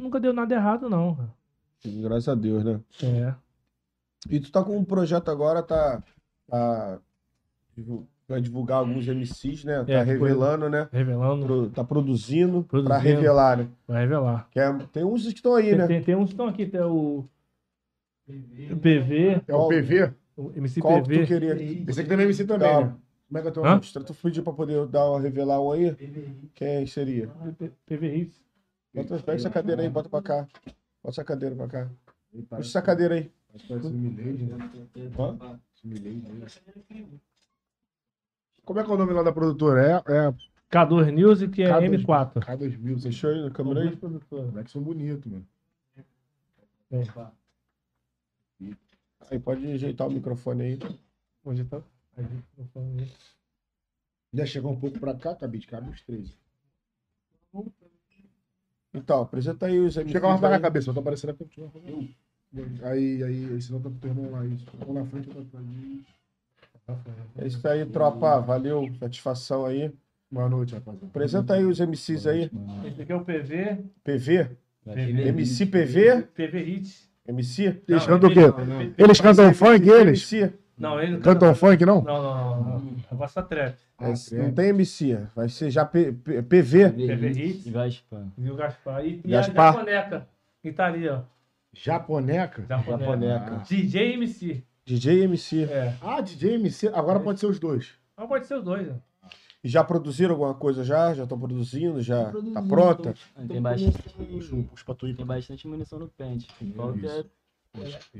Nunca 0.00 0.18
deu 0.20 0.32
nada 0.32 0.54
errado, 0.54 0.88
não. 0.88 1.14
cara. 1.16 1.30
Graças 1.84 2.28
a 2.28 2.34
Deus, 2.34 2.64
né? 2.64 2.80
É. 3.02 3.34
E 4.30 4.38
tu 4.40 4.50
tá 4.52 4.62
com 4.62 4.76
um 4.76 4.84
projeto 4.84 5.30
agora, 5.30 5.62
tá. 5.62 6.02
tá 6.48 7.00
vai 8.28 8.40
divulgar 8.40 8.78
alguns 8.78 9.06
MCs, 9.06 9.64
né? 9.64 9.84
Tá 9.84 9.92
É, 9.92 10.04
foi- 10.04 10.14
revelando, 10.14 10.68
né? 10.70 10.88
Revelando, 10.92 11.44
Pro- 11.46 11.70
tá 11.70 11.84
produzindo, 11.84 12.62
pra 12.62 12.80
Produzindo. 12.80 13.02
revelar, 13.16 13.58
né? 13.58 13.68
vai 13.86 14.00
revelar. 14.02 14.48
Que 14.50 14.60
é- 14.60 14.72
tem 14.92 15.04
uns 15.04 15.22
que 15.24 15.28
estão 15.34 15.54
aí, 15.54 15.66
Tem, 15.70 15.74
né? 15.78 15.86
tem, 15.86 16.02
tem 16.02 16.14
uns 16.16 16.26
que 16.26 16.32
estão 16.32 16.46
aqui, 16.46 16.66
tem 16.66 16.80
o 16.80 17.28
o 18.28 18.76
PV, 18.76 19.42
É 19.48 19.54
o 19.54 19.68
PV? 19.68 20.12
o 20.36 20.50
MC 20.56 20.80
Qual 20.80 21.02
que 21.02 21.08
PV. 21.08 21.22
tu 21.22 21.26
queria? 21.28 21.54
Esse 21.90 22.00
aqui 22.00 22.08
também 22.08 22.24
é 22.24 22.28
MC 22.28 22.44
também, 22.46 22.68
Tá. 22.70 22.80
né? 22.86 22.94
Como 23.28 23.38
é 23.38 23.42
que 23.42 23.48
eu 23.48 23.52
tô? 23.52 24.04
Tu 24.04 24.14
pedir 24.14 24.42
pra 24.42 24.52
poder 24.52 24.86
dar 24.86 25.10
uma 25.10 25.20
revelar 25.20 25.60
um 25.60 25.72
aí? 25.72 25.94
Quem 26.54 26.86
seria? 26.86 27.28
PV 27.86 28.16
Hits. 28.16 28.40
Bota, 28.94 29.18
pega 29.18 29.32
essa 29.34 29.50
cadeira 29.50 29.82
aí, 29.82 29.88
bota 29.88 30.08
pra 30.08 30.22
cá. 30.22 30.48
Bota 31.02 31.14
essa 31.14 31.24
cadeira 31.24 31.56
pra 31.56 31.68
cá. 31.68 31.90
Puxa 32.32 32.60
essa 32.60 32.82
cadeira 32.82 33.14
aí. 33.14 33.32
Hã? 35.18 35.58
Como 38.64 38.78
é 38.80 38.84
que 38.84 38.90
é 38.90 38.94
o 38.94 38.96
nome 38.96 39.12
lá 39.12 39.22
da 39.22 39.32
produtora? 39.32 40.02
É, 40.06 40.28
é 40.28 40.34
K2 40.70 41.10
News 41.10 41.40
que 41.48 41.62
é 41.62 41.68
K2. 41.68 42.04
M4. 42.04 42.40
K2000. 42.40 42.92
Vocês 42.94 43.02
Deixa 43.02 43.26
eu 43.28 43.36
ir 43.36 43.42
na 43.44 43.50
câmera 43.50 43.82
aí. 43.82 43.96
Como 43.96 44.20
são 44.68 44.82
bonitos, 44.82 45.30
mano. 45.30 45.46
É. 46.90 47.02
Aí 49.30 49.38
pode 49.38 49.66
ajeitar 49.72 50.06
o 50.06 50.10
microfone 50.10 50.62
aí. 50.62 50.78
Onde 51.44 51.64
tá? 51.64 51.82
Aí, 52.16 52.24
microfone. 52.24 53.12
Já 54.32 54.46
chegou 54.46 54.72
um 54.72 54.80
pouco 54.80 54.98
pra 54.98 55.14
cá, 55.14 55.34
Cabide, 55.34 55.66
cabe 55.66 55.90
os 55.90 56.00
três. 56.02 56.36
Então, 58.94 59.22
apresenta 59.22 59.66
aí 59.66 59.78
os 59.78 59.96
MCs 59.96 60.12
Chega 60.12 60.28
mais 60.28 60.44
aí. 60.44 60.60
cabeça, 60.60 60.90
eu 60.90 60.94
tô 60.94 61.00
aparecendo 61.00 61.30
aqui. 61.30 62.14
Aí, 62.82 63.22
aí, 63.22 63.48
aí, 63.52 63.62
senão 63.62 63.80
tá 63.80 63.88
com 63.88 63.96
teu 63.96 64.10
irmão 64.10 64.30
lá. 64.30 64.44
Isso. 64.44 64.66
Um 64.86 64.92
na 64.92 65.04
frente, 65.06 65.28
outro 65.28 65.42
atrás. 65.42 65.66
É 67.38 67.46
isso 67.46 67.66
aí, 67.66 67.86
tropa. 67.86 68.40
Valeu. 68.40 68.90
Satisfação 68.98 69.64
aí. 69.64 69.90
Boa 70.30 70.48
noite, 70.48 70.74
rapaziada. 70.74 71.06
Apresenta 71.06 71.54
aí 71.54 71.64
os 71.64 71.80
MCs 71.80 72.26
aí. 72.26 72.50
Esse 72.86 73.02
aqui 73.02 73.12
é 73.12 73.16
o 73.16 73.24
PV. 73.24 73.84
PV? 74.04 74.48
PV. 74.84 75.28
MC 75.28 75.66
PV? 75.66 76.22
PV 76.34 76.58
Hits. 76.64 77.10
MC? 77.28 77.82
Eles 77.86 78.06
cantam 78.06 78.30
o 78.30 78.32
quê? 78.32 78.40
Eles 78.98 79.20
cantam 79.20 79.54
funk, 79.54 79.88
eles? 79.88 80.32
MC? 80.32 80.52
Não, 80.78 81.00
ele 81.00 81.12
não 81.12 81.20
Cantam 81.20 81.54
funk, 81.54 81.84
não? 81.84 82.02
Não, 82.02 82.22
não, 82.22 82.60
não. 82.62 82.78
não. 82.80 82.96
Agora 83.10 83.28
só 83.28 83.42
trap. 83.42 83.76
Ah, 83.98 84.10
Esse 84.10 84.36
não 84.36 84.52
tem 84.52 84.70
MC. 84.70 85.18
Vai 85.34 85.48
ser 85.48 85.70
já 85.70 85.84
P- 85.84 86.12
P- 86.12 86.42
PV. 86.42 86.90
PV 86.90 87.28
Hits. 87.30 87.66
E 87.66 87.70
Gaspar. 87.70 88.24
E 88.38 88.50
o 88.50 88.56
Gaspar. 88.56 89.04
E, 89.06 89.20
e 89.24 89.28
Gaspar. 89.30 89.68
a 89.68 89.72
Japoneca. 89.72 90.28
Que 90.62 90.72
tá 90.72 90.86
ali, 90.86 91.08
ó. 91.08 91.20
Japoneca? 91.72 92.64
Japoneca. 92.68 93.00
Japoneca. 93.04 93.62
DJ 93.68 94.12
MC. 94.14 94.64
DJ 94.84 95.22
MC. 95.24 95.64
É. 95.64 95.94
Ah, 96.02 96.20
DJ 96.20 96.54
MC. 96.54 96.88
Agora 96.88 97.20
pode 97.20 97.38
ser 97.40 97.46
os 97.46 97.58
dois. 97.58 97.90
Mas 98.16 98.28
pode 98.28 98.46
ser 98.46 98.54
os 98.56 98.64
dois, 98.64 98.86
né? 98.88 98.94
E 99.64 99.68
já 99.68 99.84
produziram 99.84 100.32
alguma 100.32 100.54
coisa 100.54 100.82
já? 100.82 101.14
Já 101.14 101.22
estão 101.22 101.38
produzindo? 101.38 102.00
Já 102.02 102.24
tá 102.24 102.30
Produzindo, 102.32 102.68
pronta? 102.68 103.14
Tem 103.46 103.62
bastante, 103.62 103.96
Os, 104.34 104.50
os 104.52 104.82
patuí. 104.82 105.14
tem 105.14 105.24
bastante 105.24 105.68
munição 105.68 106.00
no 106.00 106.08
pente. 106.08 106.48
Falta 106.76 107.06
é 107.06 107.24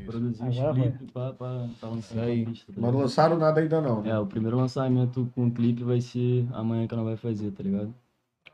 Produzir 0.06 0.42
os 0.48 0.58
Agora 0.58 0.74
clipes 0.74 1.10
pra, 1.10 1.32
pra, 1.34 1.66
pra 1.78 1.88
lançar 1.90 2.20
aí. 2.22 2.42
a 2.42 2.46
tá 2.46 2.52
Mas 2.80 2.92
não 2.92 3.00
lançaram 3.00 3.36
nada 3.38 3.60
ainda 3.60 3.80
não. 3.82 4.00
né? 4.00 4.10
É, 4.10 4.18
o 4.18 4.26
primeiro 4.26 4.56
lançamento 4.56 5.28
com 5.34 5.50
clipe 5.50 5.84
vai 5.84 6.00
ser 6.00 6.46
amanhã 6.52 6.86
que 6.86 6.96
não 6.96 7.04
vai 7.04 7.16
fazer, 7.16 7.50
tá 7.50 7.62
ligado? 7.62 7.94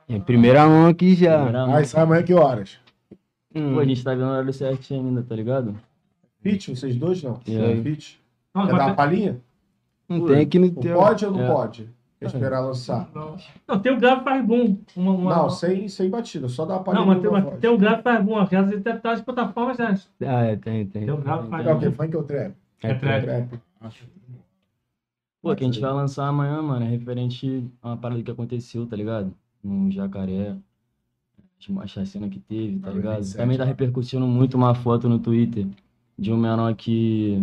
É 0.08 0.18
primeira 0.18 0.66
mão 0.66 0.88
aqui 0.88 1.14
já. 1.14 1.36
Primeira 1.36 1.66
mão. 1.66 1.76
Aí 1.76 1.84
sai 1.84 2.02
amanhã 2.02 2.22
que 2.24 2.34
horas? 2.34 2.78
Hum. 3.54 3.74
Pô, 3.74 3.80
a 3.80 3.84
gente 3.84 4.02
tá 4.02 4.10
vendo 4.12 4.24
o 4.26 4.30
horário 4.30 4.52
certinho 4.52 5.06
ainda, 5.06 5.22
tá 5.22 5.36
ligado? 5.36 5.76
Fit, 6.40 6.74
vocês 6.74 6.96
dois 6.96 7.22
não? 7.22 7.40
É. 7.46 7.80
Fit. 7.82 8.20
Não, 8.54 8.66
Quer 8.66 8.76
dar 8.76 8.86
uma 8.86 8.94
palhinha? 8.94 9.40
Não 10.08 10.26
tem 10.26 10.40
aqui 10.40 10.58
no 10.58 10.66
Não 10.66 10.74
teu. 10.74 10.96
pode 10.96 11.24
ou 11.26 11.32
não 11.32 11.42
É. 11.44 11.46
pode? 11.52 11.88
Esperar 12.20 12.60
lançar? 12.60 13.08
não, 13.14 13.36
não, 13.66 13.78
tem 13.78 13.92
o 13.92 13.98
grave 13.98 14.24
faz 14.24 14.44
boom. 14.44 14.76
Uma, 14.96 15.12
uma, 15.12 15.36
Não, 15.36 15.50
sem, 15.50 15.88
sem 15.88 16.10
batida, 16.10 16.48
só 16.48 16.66
dar 16.66 16.74
uma 16.74 16.82
palhinha 16.84 17.00
não, 17.00 17.06
mas 17.06 17.16
de 17.16 17.22
tem, 17.22 17.30
uma 17.30 17.42
tem 17.58 17.70
o 17.70 17.78
grave 17.78 18.02
faz 18.02 18.24
boom. 18.24 18.38
Às 18.38 18.48
vezes 18.48 18.72
ele 18.72 18.80
deve 18.80 18.96
estar 18.96 19.10
nas 19.10 19.20
plataformas 19.20 19.76
já. 19.76 19.94
Ah, 20.26 20.44
é, 20.44 20.56
tem, 20.56 20.86
tem. 20.86 21.04
Tem 21.04 21.14
o 21.14 21.18
grave 21.18 21.48
faz 21.48 21.66
É 21.66 21.72
o 21.72 21.78
que? 21.78 21.90
Funk 21.90 22.16
ou 22.16 22.24
trap? 22.24 22.54
É 22.82 22.94
trap. 22.94 23.24
Trap. 23.24 23.60
Pô, 25.40 25.54
que 25.54 25.62
a 25.62 25.66
gente 25.66 25.80
vai 25.80 25.92
lançar 25.92 26.26
amanhã, 26.26 26.60
mano, 26.60 26.84
é 26.84 26.88
referente 26.88 27.64
a 27.80 27.88
uma 27.90 27.96
parada 27.96 28.22
que 28.22 28.30
aconteceu, 28.30 28.86
tá 28.86 28.96
ligado? 28.96 29.32
No 29.62 29.90
Jacaré. 29.90 30.56
A 31.80 31.86
chacina 31.86 32.28
que 32.28 32.38
teve, 32.38 32.78
tá 32.78 32.90
ligado? 32.90 33.16
27, 33.16 33.36
Também 33.36 33.58
tá 33.58 33.64
repercutindo 33.64 34.26
muito 34.26 34.56
uma 34.56 34.74
foto 34.74 35.08
no 35.08 35.18
Twitter 35.18 35.66
de 36.16 36.32
um 36.32 36.36
menor 36.36 36.74
que. 36.74 37.36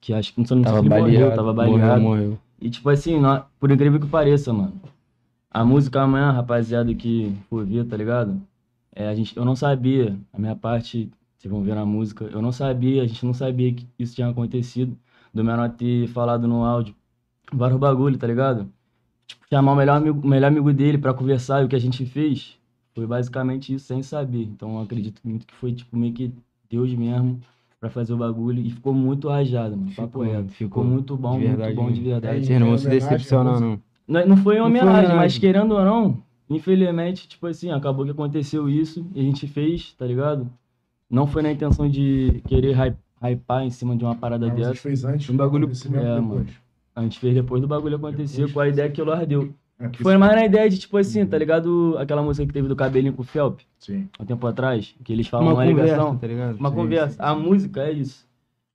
Que 0.00 0.12
acho 0.12 0.32
que 0.32 0.40
não 0.40 0.46
sei 0.46 0.62
se 0.62 0.68
ele 0.68 0.88
baleado. 0.88 1.12
morreu, 1.12 1.30
tava 1.30 1.54
morreu, 1.54 1.78
baleado. 1.78 2.02
morreu. 2.02 2.38
E 2.62 2.70
tipo 2.70 2.88
assim, 2.88 3.20
por 3.58 3.72
incrível 3.72 3.98
que 3.98 4.06
pareça, 4.06 4.52
mano. 4.52 4.80
A 5.50 5.64
música 5.64 6.00
amanhã, 6.00 6.30
rapaziada 6.30 6.94
que 6.94 7.36
for 7.50 7.66
tá 7.90 7.96
ligado? 7.96 8.40
É, 8.94 9.08
a 9.08 9.14
gente, 9.16 9.36
eu 9.36 9.44
não 9.44 9.56
sabia, 9.56 10.16
a 10.32 10.38
minha 10.38 10.54
parte, 10.54 11.10
vocês 11.36 11.50
vão 11.50 11.64
ver 11.64 11.74
na 11.74 11.84
música, 11.84 12.24
eu 12.26 12.40
não 12.40 12.52
sabia, 12.52 13.02
a 13.02 13.06
gente 13.06 13.26
não 13.26 13.34
sabia 13.34 13.74
que 13.74 13.84
isso 13.98 14.14
tinha 14.14 14.28
acontecido, 14.28 14.96
do 15.34 15.42
menor 15.42 15.70
ter 15.70 16.06
falado 16.08 16.46
no 16.46 16.64
áudio 16.64 16.94
vários 17.52 17.80
bagulho, 17.80 18.16
tá 18.16 18.28
ligado? 18.28 18.72
Tipo, 19.26 19.44
chamar 19.50 19.72
o 19.72 19.76
melhor 19.76 19.96
amigo, 19.96 20.20
o 20.20 20.28
melhor 20.28 20.46
amigo 20.46 20.72
dele 20.72 20.98
pra 20.98 21.12
conversar 21.12 21.62
e 21.62 21.64
o 21.64 21.68
que 21.68 21.76
a 21.76 21.80
gente 21.80 22.06
fez 22.06 22.56
foi 22.94 23.08
basicamente 23.08 23.74
isso, 23.74 23.86
sem 23.86 24.04
saber. 24.04 24.44
Então 24.44 24.76
eu 24.76 24.82
acredito 24.82 25.20
muito 25.24 25.48
que 25.48 25.54
foi, 25.54 25.72
tipo, 25.72 25.96
meio 25.96 26.14
que 26.14 26.32
Deus 26.70 26.94
mesmo 26.94 27.40
pra 27.82 27.90
fazer 27.90 28.12
o 28.12 28.16
bagulho 28.16 28.60
e 28.64 28.70
ficou 28.70 28.94
muito 28.94 29.28
rajado, 29.28 29.76
mano. 29.76 29.90
Papo 29.96 30.06
Ficou, 30.20 30.22
reto. 30.22 30.48
ficou. 30.52 30.82
Ficou 30.82 30.84
muito 30.84 31.16
bom, 31.16 31.36
verdade 31.36 31.74
muito 31.74 31.88
bom 31.88 31.92
de 31.92 32.00
verdade. 32.00 32.46
Vocês 32.46 32.60
não 32.60 32.68
vão 32.68 32.78
se 32.78 32.86
homenagem 32.86 33.08
à 33.08 33.10
decepcionar, 33.10 33.60
não. 33.60 33.80
Não, 34.06 34.26
não 34.28 34.36
foi 34.36 34.60
uma 34.60 34.68
Não 34.68 34.70
foi 34.70 34.80
homenagem, 34.80 35.02
mas 35.02 35.10
homenagem. 35.10 35.40
querendo 35.40 35.72
ou 35.74 35.84
não, 35.84 36.22
infelizmente, 36.48 37.26
tipo 37.26 37.44
assim, 37.48 37.72
acabou 37.72 38.04
que 38.04 38.12
aconteceu 38.12 38.68
isso 38.68 39.04
e 39.12 39.18
a 39.20 39.22
gente 39.24 39.48
fez, 39.48 39.94
tá 39.94 40.06
ligado? 40.06 40.48
Não 41.10 41.26
foi 41.26 41.42
na 41.42 41.50
intenção 41.50 41.88
de 41.88 42.40
querer 42.46 42.72
hy- 42.76 42.94
hypar 43.20 43.64
em 43.64 43.70
cima 43.70 43.96
de 43.96 44.04
uma 44.04 44.14
parada 44.14 44.46
Ah, 44.46 44.50
dessa. 44.50 44.74
fez 44.76 45.04
antes 45.04 45.28
Um 45.28 45.36
bagulho- 45.36 45.66
É, 45.66 46.20
depois. 46.20 46.46
A 46.94 47.02
gente 47.02 47.18
fez 47.18 47.34
depois 47.34 47.60
do 47.60 47.66
bagulho 47.66 47.96
acontecer, 47.96 48.36
Depois 48.46 48.52
com 48.52 48.60
a 48.60 48.68
ideia 48.68 48.88
que 48.90 49.02
o 49.02 49.04
Lord 49.04 49.26
deu. 49.26 49.52
É, 49.82 50.02
foi 50.02 50.16
mais 50.16 50.34
na 50.34 50.44
ideia 50.46 50.68
de, 50.70 50.78
tipo 50.78 50.96
assim, 50.96 51.26
tá 51.26 51.36
ligado? 51.36 51.96
Aquela 51.98 52.22
música 52.22 52.46
que 52.46 52.52
teve 52.52 52.68
do 52.68 52.76
cabelinho 52.76 53.12
com 53.14 53.22
o 53.22 53.24
Felp, 53.24 53.60
Sim. 53.78 54.08
há 54.18 54.22
um 54.22 54.26
tempo 54.26 54.46
atrás, 54.46 54.94
que 55.04 55.12
eles 55.12 55.26
falam 55.26 55.48
Uma 55.48 55.54
uma, 55.54 55.64
conversa, 55.66 55.92
ligação. 55.94 56.18
tá 56.18 56.26
ligado? 56.26 56.56
Uma 56.58 56.70
Sim, 56.70 56.74
conversa. 56.76 57.12
sim, 57.14 57.18
A 57.20 57.34
música 57.34 57.82
é 57.82 57.92
isso. 57.92 58.26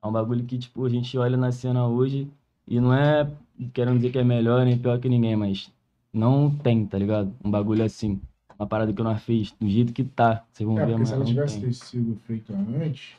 É 0.04 0.08
um 0.08 0.12
bagulho 0.12 0.44
que, 0.46 0.58
tipo, 0.58 0.86
a 0.86 0.90
gente 0.90 1.18
olha 1.18 1.38
na 1.38 1.52
cena 1.52 1.88
hoje 1.88 2.28
e 2.68 2.80
não 2.80 2.94
é 2.94 3.30
querendo 3.74 3.96
dizer 3.98 4.12
que 4.12 4.20
é 4.20 4.24
melhor 4.24 4.66
nem 4.66 4.78
pior 4.78 5.00
que 5.00 5.10
ninguém, 5.10 5.36
mas 5.36 5.72
não 6.14 6.50
tem, 6.50 6.86
tá 6.86 6.98
ligado? 6.98 7.34
Um 7.44 7.50
bagulho 7.50 7.84
assim. 7.84 8.22
Uma 8.60 8.68
parada 8.68 8.92
que 8.92 9.04
nós 9.04 9.22
fez, 9.24 9.52
do 9.60 9.68
jeito 9.70 9.94
que 9.94 10.04
tá. 10.04 10.44
Vocês 10.52 10.68
vão 10.68 10.80
É, 10.80 10.86
ver, 10.86 10.98
mas 10.98 11.08
se 11.10 11.14
ela 11.14 11.24
não 11.24 11.30
tivesse 11.32 11.62
tem. 11.62 11.72
sido 11.72 12.16
feita 12.26 12.54
antes 12.54 13.16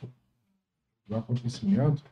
do 1.07 1.15
acontecimento, 1.15 2.03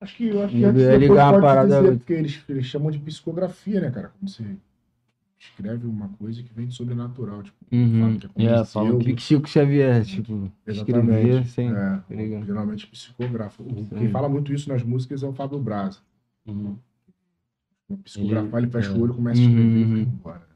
acho 0.00 0.16
que 0.16 0.28
eu 0.28 0.42
acho 0.42 0.54
que 0.54 0.64
antes 0.64 0.82
depois 0.82 1.00
ligar 1.00 1.28
a 1.28 1.30
pode 1.32 1.42
parada 1.42 1.80
dizer, 1.82 1.96
porque 1.98 2.12
eles, 2.12 2.42
eles 2.48 2.66
chamam 2.66 2.90
de 2.90 2.98
psicografia, 2.98 3.80
né, 3.80 3.90
cara? 3.90 4.08
Como 4.18 4.28
você 4.28 4.44
escreve 5.38 5.86
uma 5.86 6.08
coisa 6.18 6.42
que 6.42 6.52
vem 6.52 6.66
de 6.66 6.74
sobrenatural, 6.74 7.42
tipo, 7.42 7.56
Uhum. 7.70 8.00
fala 8.00 8.18
que 8.18 8.26
É, 8.26 8.28
aconteceu. 8.54 8.64
falam 8.66 8.98
Pique 8.98 9.22
Chico 9.22 9.48
Xavier, 9.48 10.04
tipo, 10.04 10.50
Exatamente. 10.66 11.48
sem. 11.48 11.68
É, 11.70 11.72
tá 11.72 12.04
geralmente 12.44 12.86
psicografa. 12.88 13.62
O- 13.62 13.80
Isso 13.80 13.94
Quem 13.94 14.08
fala 14.10 14.28
muito 14.28 14.52
isso 14.52 14.68
nas 14.68 14.82
músicas 14.82 15.22
é 15.22 15.26
o 15.26 15.32
Fábio 15.32 15.58
Braza. 15.60 15.98
Uhum. 16.46 16.76
Psicografar, 18.04 18.60
ele, 18.62 18.70
fecha 18.70 18.90
é. 18.90 18.92
o 18.92 19.00
olho, 19.00 19.14
começa 19.14 19.40
a 19.40 19.44
escrever 19.44 19.62
e 19.78 19.84
vai 19.84 19.92
Uhum. 19.94 19.98
embora. 20.00 20.48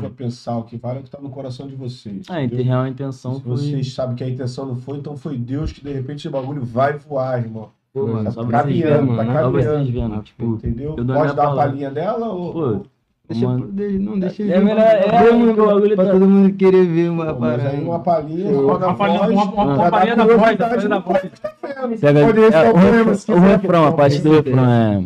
Vou 0.00 0.10
pensar 0.10 0.56
o 0.58 0.62
que 0.64 0.76
vale 0.76 0.98
é 0.98 1.00
o 1.00 1.04
que 1.04 1.10
tá 1.10 1.20
no 1.20 1.30
coração 1.30 1.66
de 1.66 1.74
vocês. 1.74 2.26
Ah, 2.28 2.34
a 2.36 2.44
entendeu? 2.44 2.66
real 2.66 2.86
intenção 2.86 3.34
Se 3.36 3.40
foi. 3.42 3.50
vocês 3.56 3.92
sabem 3.92 4.14
que 4.14 4.22
a 4.22 4.28
intenção 4.28 4.66
não 4.66 4.76
foi, 4.76 4.98
então 4.98 5.16
foi 5.16 5.36
Deus 5.36 5.72
que 5.72 5.82
de 5.82 5.92
repente 5.92 6.18
esse 6.18 6.28
bagulho 6.28 6.62
vai 6.64 6.96
voar, 6.96 7.40
irmão. 7.42 7.72
Pô, 7.92 8.06
mano, 8.06 8.24
Tá 8.24 8.30
só 8.30 8.42
vocês 8.42 8.52
caminhando, 8.62 9.06
vendo, 9.06 9.16
tá 9.16 9.24
Só 9.26 9.32
caminhando. 9.32 9.52
vocês 9.52 9.88
vendo. 9.90 10.22
Tipo, 10.22 10.44
Entendeu? 10.54 10.94
eu 10.96 11.04
Pode 11.06 11.34
dar 11.36 11.48
a 11.48 11.56
palhinha 11.56 11.90
dela 11.90 12.28
ou. 12.28 12.52
pô, 12.52 12.80
Deixa 13.28 13.46
Mano. 13.46 13.66
dele, 13.68 13.98
não, 14.00 14.18
deixa 14.18 14.42
ele 14.42 14.52
É 14.52 14.58
melhor- 14.60 14.76
pra- 14.76 14.92
é, 14.92 15.02
pra 15.08 15.22
todo 15.22 15.34
mundo- 15.38 15.96
tá- 15.96 16.10
todo 16.10 16.26
mundo 16.28 16.52
querer 16.56 16.84
ver 16.84 17.10
uma 17.10 17.32
parada. 17.32 17.76
uma 17.80 18.00
palhinha, 18.00 18.50
Uma 18.50 18.94
palhinha- 18.96 19.18
voz, 19.20 19.30
uma- 19.52 19.76
dá 19.76 19.90
palhinha 19.90 20.16
da 20.16 20.24
voz, 20.24 20.38
da 20.58 20.68
palhinha 20.68 20.88
da 20.88 20.98
do 20.98 21.04
voz. 21.04 21.22
tá 21.40 21.52
vendo. 21.86 22.00
Pega, 22.00 22.18
é, 22.18 22.22
é 22.24 23.34
o 23.34 23.38
refrão- 23.38 23.86
a 23.86 23.92
parte 23.92 24.18
do 24.20 24.32
refrão 24.32 24.68
é. 24.68 25.04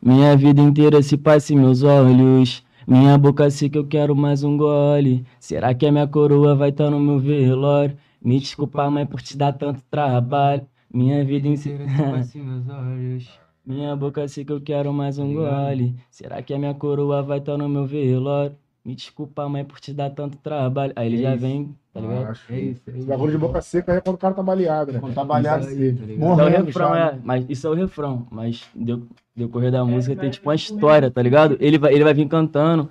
Minha 0.00 0.36
vida 0.36 0.60
inteira 0.60 1.02
se 1.02 1.16
passa 1.16 1.52
em 1.52 1.56
meus 1.56 1.82
olhos. 1.82 2.62
Minha 2.86 3.18
boca 3.18 3.48
que 3.50 3.76
eu 3.76 3.84
quero 3.84 4.14
mais 4.14 4.44
um 4.44 4.56
gole. 4.56 5.24
Será 5.40 5.74
que 5.74 5.84
a 5.86 5.90
minha 5.90 6.06
coroa 6.06 6.54
vai 6.54 6.68
estar 6.68 6.88
no 6.88 7.00
meu 7.00 7.18
velório? 7.18 7.96
Me 8.22 8.38
desculpa, 8.38 8.88
mãe, 8.88 9.04
por 9.04 9.20
te 9.20 9.36
dar 9.36 9.52
tanto 9.52 9.80
trabalho. 9.90 10.62
Minha 10.92 11.24
vida 11.24 11.48
inteira. 11.48 11.84
Assim, 12.18 12.40
meus 12.42 12.68
olhos. 12.68 13.28
Minha 13.64 13.96
boca 13.96 14.26
sei 14.28 14.44
que 14.44 14.52
eu 14.52 14.60
quero 14.60 14.92
mais 14.92 15.18
um 15.18 15.34
gole. 15.34 15.96
Será 16.10 16.40
que 16.42 16.54
a 16.54 16.58
minha 16.58 16.72
coroa 16.74 17.22
vai 17.22 17.38
estar 17.38 17.58
no 17.58 17.68
meu 17.68 17.84
velório? 17.84 18.54
Me 18.84 18.94
desculpa, 18.94 19.48
mãe, 19.48 19.64
por 19.64 19.80
te 19.80 19.92
dar 19.92 20.10
tanto 20.10 20.38
trabalho. 20.38 20.92
Aí 20.94 21.08
ele 21.08 21.16
É 21.18 21.22
já 21.22 21.32
isso. 21.34 21.40
vem, 21.44 21.74
tá 21.92 22.00
ligado? 22.00 22.26
Acho. 22.26 22.52
É 22.52 22.60
isso, 22.60 22.82
é 22.86 22.98
Esse 22.98 23.06
bagulho 23.08 23.32
de 23.32 23.38
boca 23.38 23.60
seca 23.60 23.90
aí 23.92 23.98
é 23.98 24.00
quando 24.00 24.14
o 24.14 24.18
cara 24.18 24.32
tá 24.34 24.42
baleado, 24.44 24.92
né? 24.92 25.00
Quando 25.00 25.14
tá 25.14 25.24
baleado, 25.24 25.66
aí. 25.66 25.92
tá? 25.92 26.04
Isso 26.04 26.12
é 26.12 26.14
o 26.14 26.18
Morrendo 26.20 26.64
refrão, 26.66 26.88
já, 26.90 26.98
é. 27.08 27.12
né? 27.14 27.20
Mas 27.24 27.46
isso 27.48 27.66
é 27.66 27.70
o 27.70 27.74
refrão. 27.74 28.26
Mas 28.30 28.64
deu, 28.72 29.02
decorrer 29.34 29.72
da 29.72 29.78
É, 29.78 29.82
música 29.82 30.14
tem 30.14 30.30
tipo 30.30 30.48
uma 30.48 30.54
história, 30.54 31.10
tá 31.10 31.20
ligado? 31.20 31.56
Ele 31.58 31.76
vai, 31.78 31.92
ele 31.92 32.04
vai 32.04 32.14
vir 32.14 32.28
cantando. 32.28 32.88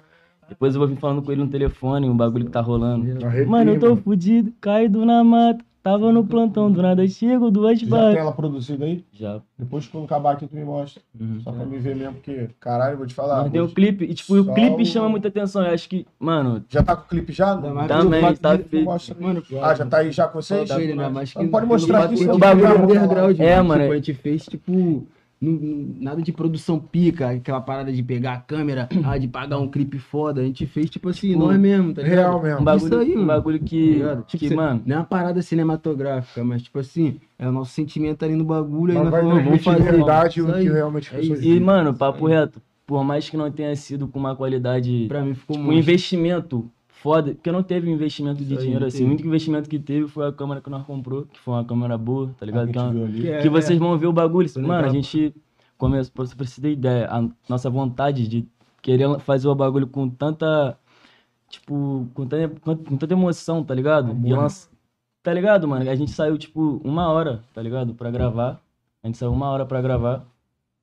Depois 0.50 0.76
eu 0.76 0.80
vou 0.80 0.88
vir 0.90 0.98
falando 0.98 1.22
com 1.24 1.32
ele 1.32 1.42
no 1.42 1.50
telefone, 1.50 2.10
um 2.10 2.18
bagulho 2.18 2.46
que 2.46 2.52
tá 2.52 2.60
rolando. 2.60 3.06
Mano, 3.48 3.72
eu 3.72 3.80
tô 3.80 3.96
fudido, 3.96 4.52
caído 4.60 5.06
na 5.06 5.24
mata. 5.24 5.64
Tava 5.86 6.12
no 6.12 6.26
plantão, 6.26 6.72
do 6.72 6.82
nada 6.82 7.07
chego, 7.07 7.52
duas 7.52 7.78
Já 7.80 7.82
tem 7.86 7.90
balas. 7.91 8.16
ela 8.18 8.32
produzida 8.32 8.86
aí? 8.86 9.06
Já. 9.14 9.40
Depois 9.56 9.86
quando 9.86 10.06
acabar 10.06 10.32
aqui 10.32 10.48
tu 10.48 10.56
me 10.56 10.66
mostra. 10.66 10.99
Uhum. 11.22 11.40
Só 11.41 11.52
pra 11.52 11.64
me 11.64 11.78
ver 11.78 11.95
mesmo, 11.95 12.16
porque, 12.16 12.49
caralho, 12.60 12.98
vou 12.98 13.06
te 13.06 13.14
falar. 13.14 13.44
Mas 13.44 13.52
tem 13.52 13.62
o 13.62 13.68
clipe, 13.70 14.03
e 14.03 14.16
tipo, 14.16 14.36
o 14.36 14.52
clipe 14.52 14.82
o- 14.82 14.86
chama 14.88 15.10
muita 15.10 15.28
atenção. 15.28 15.64
Eu 15.64 15.72
acho 15.76 15.88
que, 15.88 16.07
mano, 16.20 16.64
Já 16.70 16.82
tá 16.82 16.95
com 16.95 17.03
o 17.03 17.07
clipe 17.07 17.32
já? 17.32 17.56
Mais 17.56 17.88
Também, 17.88 18.36
tá 18.36 18.57
feito. 18.57 18.84
Mano, 19.22 19.44
Ah, 19.62 19.76
já 19.76 19.86
tá 19.86 19.98
aí 19.98 20.12
já 20.12 20.28
com 20.28 20.41
vocês? 20.41 20.68
Tá 20.68 20.76
que 20.80 20.88
Não 21.38 21.49
pode 21.49 21.68
mostrar 21.68 22.06
aqui, 22.06 22.16
que 22.16 22.32
um 22.32 22.40
bagulho 22.40 22.68
vou 22.80 22.95
underground, 22.95 23.40
É, 23.40 23.62
mano. 23.62 23.82
Tipo, 23.84 23.94
é- 23.94 23.95
a 23.95 23.98
gente 23.98 24.14
fez, 24.16 24.45
tipo, 24.48 25.06
nada 25.41 26.22
de 26.22 26.32
produção 26.32 26.80
pica, 26.80 27.30
aquela 27.32 27.62
parada 27.62 27.91
de 27.91 28.02
pegar 28.02 28.34
a 28.34 28.38
câmera, 28.40 28.88
ah, 29.03 29.18
de 29.18 29.28
pagar 29.28 29.60
um 29.60 29.68
clipe 29.68 29.99
foda. 29.99 30.41
A 30.41 30.44
gente 30.44 30.66
fez, 30.66 30.90
tipo 30.90 31.10
assim, 31.10 31.30
Tipo, 31.34 31.40
nós 31.40 31.60
mesmo, 31.60 31.94
tá 31.94 32.02
ligado? 32.02 32.16
Real 32.18 32.40
um 32.40 32.44
mesmo. 32.44 32.62
bagulho, 32.64 32.86
Isso 32.88 32.95
aí, 32.99 33.18
um 33.18 33.26
bagulho 33.26 33.60
Tá 33.60 33.66
que, 33.66 33.90
ligado? 33.94 34.24
Tipo, 34.24 34.48
que 34.48 34.56
mano, 34.56 34.82
Não 34.86 34.95
é 34.95 34.99
uma 34.99 35.06
parada 35.06 35.41
cinematográfica, 35.41 36.44
mas 36.44 36.62
tipo 36.64 36.80
assim, 36.80 37.20
é 37.38 37.48
o 37.48 37.52
nosso 37.52 37.72
sentimento 37.72 38.24
ali 38.24 38.36
no 38.36 38.44
bagulho, 38.45 38.91
aí 38.91 38.95
Mas 38.98 39.03
nós 39.06 39.12
vai 39.12 39.22
falamos, 39.22 39.44
vamos 39.44 39.64
fazer. 39.64 39.84
verdade 39.91 40.41
o 40.41 40.45
que 40.48 40.52
aí. 40.53 40.68
realmente 40.70 41.14
É 41.14 41.18
pessoas. 41.20 41.44
E, 41.44 41.60
mano, 41.60 41.94
papo 41.94 42.26
reto, 42.28 42.62
por 42.88 43.03
mais 43.03 43.30
que 43.30 43.36
não 43.38 43.52
tenha 43.52 43.76
sido 43.76 44.07
com 44.07 44.20
uma 44.20 44.36
qualidade, 44.36 45.06
Pra 45.07 45.22
mim 45.24 45.34
ficou 45.34 45.57
um 45.57 45.64
muito. 45.64 45.80
investimento 45.80 46.70
foda, 47.06 47.34
porque 47.36 47.52
não 47.52 47.61
teve 47.61 47.90
investimento 47.90 48.38
de 48.38 48.45
Isso 48.45 48.53
aí, 48.53 48.60
dinheiro 48.61 48.82
não 48.82 48.88
assim. 48.88 48.98
teve. 48.98 49.10
O 49.10 49.14
único 49.14 49.27
investimento 49.27 49.69
que 49.69 49.77
teve 49.77 50.07
foi 50.07 50.27
a 50.27 50.32
câmera 50.32 50.60
que 50.60 50.69
nós 50.72 50.84
comprou, 50.86 51.26
que 51.27 51.40
foi 51.40 51.53
uma 51.53 51.64
câmera 51.64 51.98
boa, 51.98 52.32
tá 52.38 52.45
ligado? 52.45 52.65
Que 52.68 52.73
Que, 52.73 52.80
é 52.80 52.82
a 52.82 52.86
uma-. 52.86 53.07
Que 53.11 53.30
é- 53.30 53.41
que 53.44 53.49
vocês 53.49 53.77
vão 53.77 53.98
ver 53.98 54.07
o 54.07 54.14
bagulho. 54.14 54.52
Tô 54.52 54.60
Mano, 54.60 54.73
a 54.73 54.77
ligado. 54.88 54.94
gente 54.94 55.36
começou, 55.77 56.11
pra 56.14 56.26
você 56.45 56.60
ter 56.61 56.72
ideia, 56.72 57.07
a 57.11 57.27
nossa 57.48 57.69
vontade 57.69 58.27
de 58.27 58.48
querer 58.82 59.19
fazer 59.19 59.48
o 59.48 59.53
bagulho 59.56 59.86
com 59.88 60.10
tanta, 60.10 60.77
tipo, 61.49 62.07
com 62.14 62.26
tanta, 62.26 62.60
com 62.60 62.98
tanta 62.98 63.14
emoção, 63.14 63.64
tá 63.64 63.73
ligado? 63.76 64.15
E 64.26 64.34
lança, 64.34 64.69
tá 65.22 65.34
ligado, 65.34 65.68
mano? 65.68 65.90
A 65.90 65.95
gente 65.95 66.11
saiu, 66.11 66.38
tipo, 66.38 66.82
uma 66.84 67.07
hora, 67.10 67.44
tá 67.53 67.61
ligado? 67.61 67.94
Pra 67.94 68.10
gravar. 68.11 68.60
A 69.03 69.07
gente 69.07 69.18
saiu 69.18 69.32
uma 69.32 69.48
hora 69.49 69.65
pra 69.65 69.82
gravar. 69.82 70.26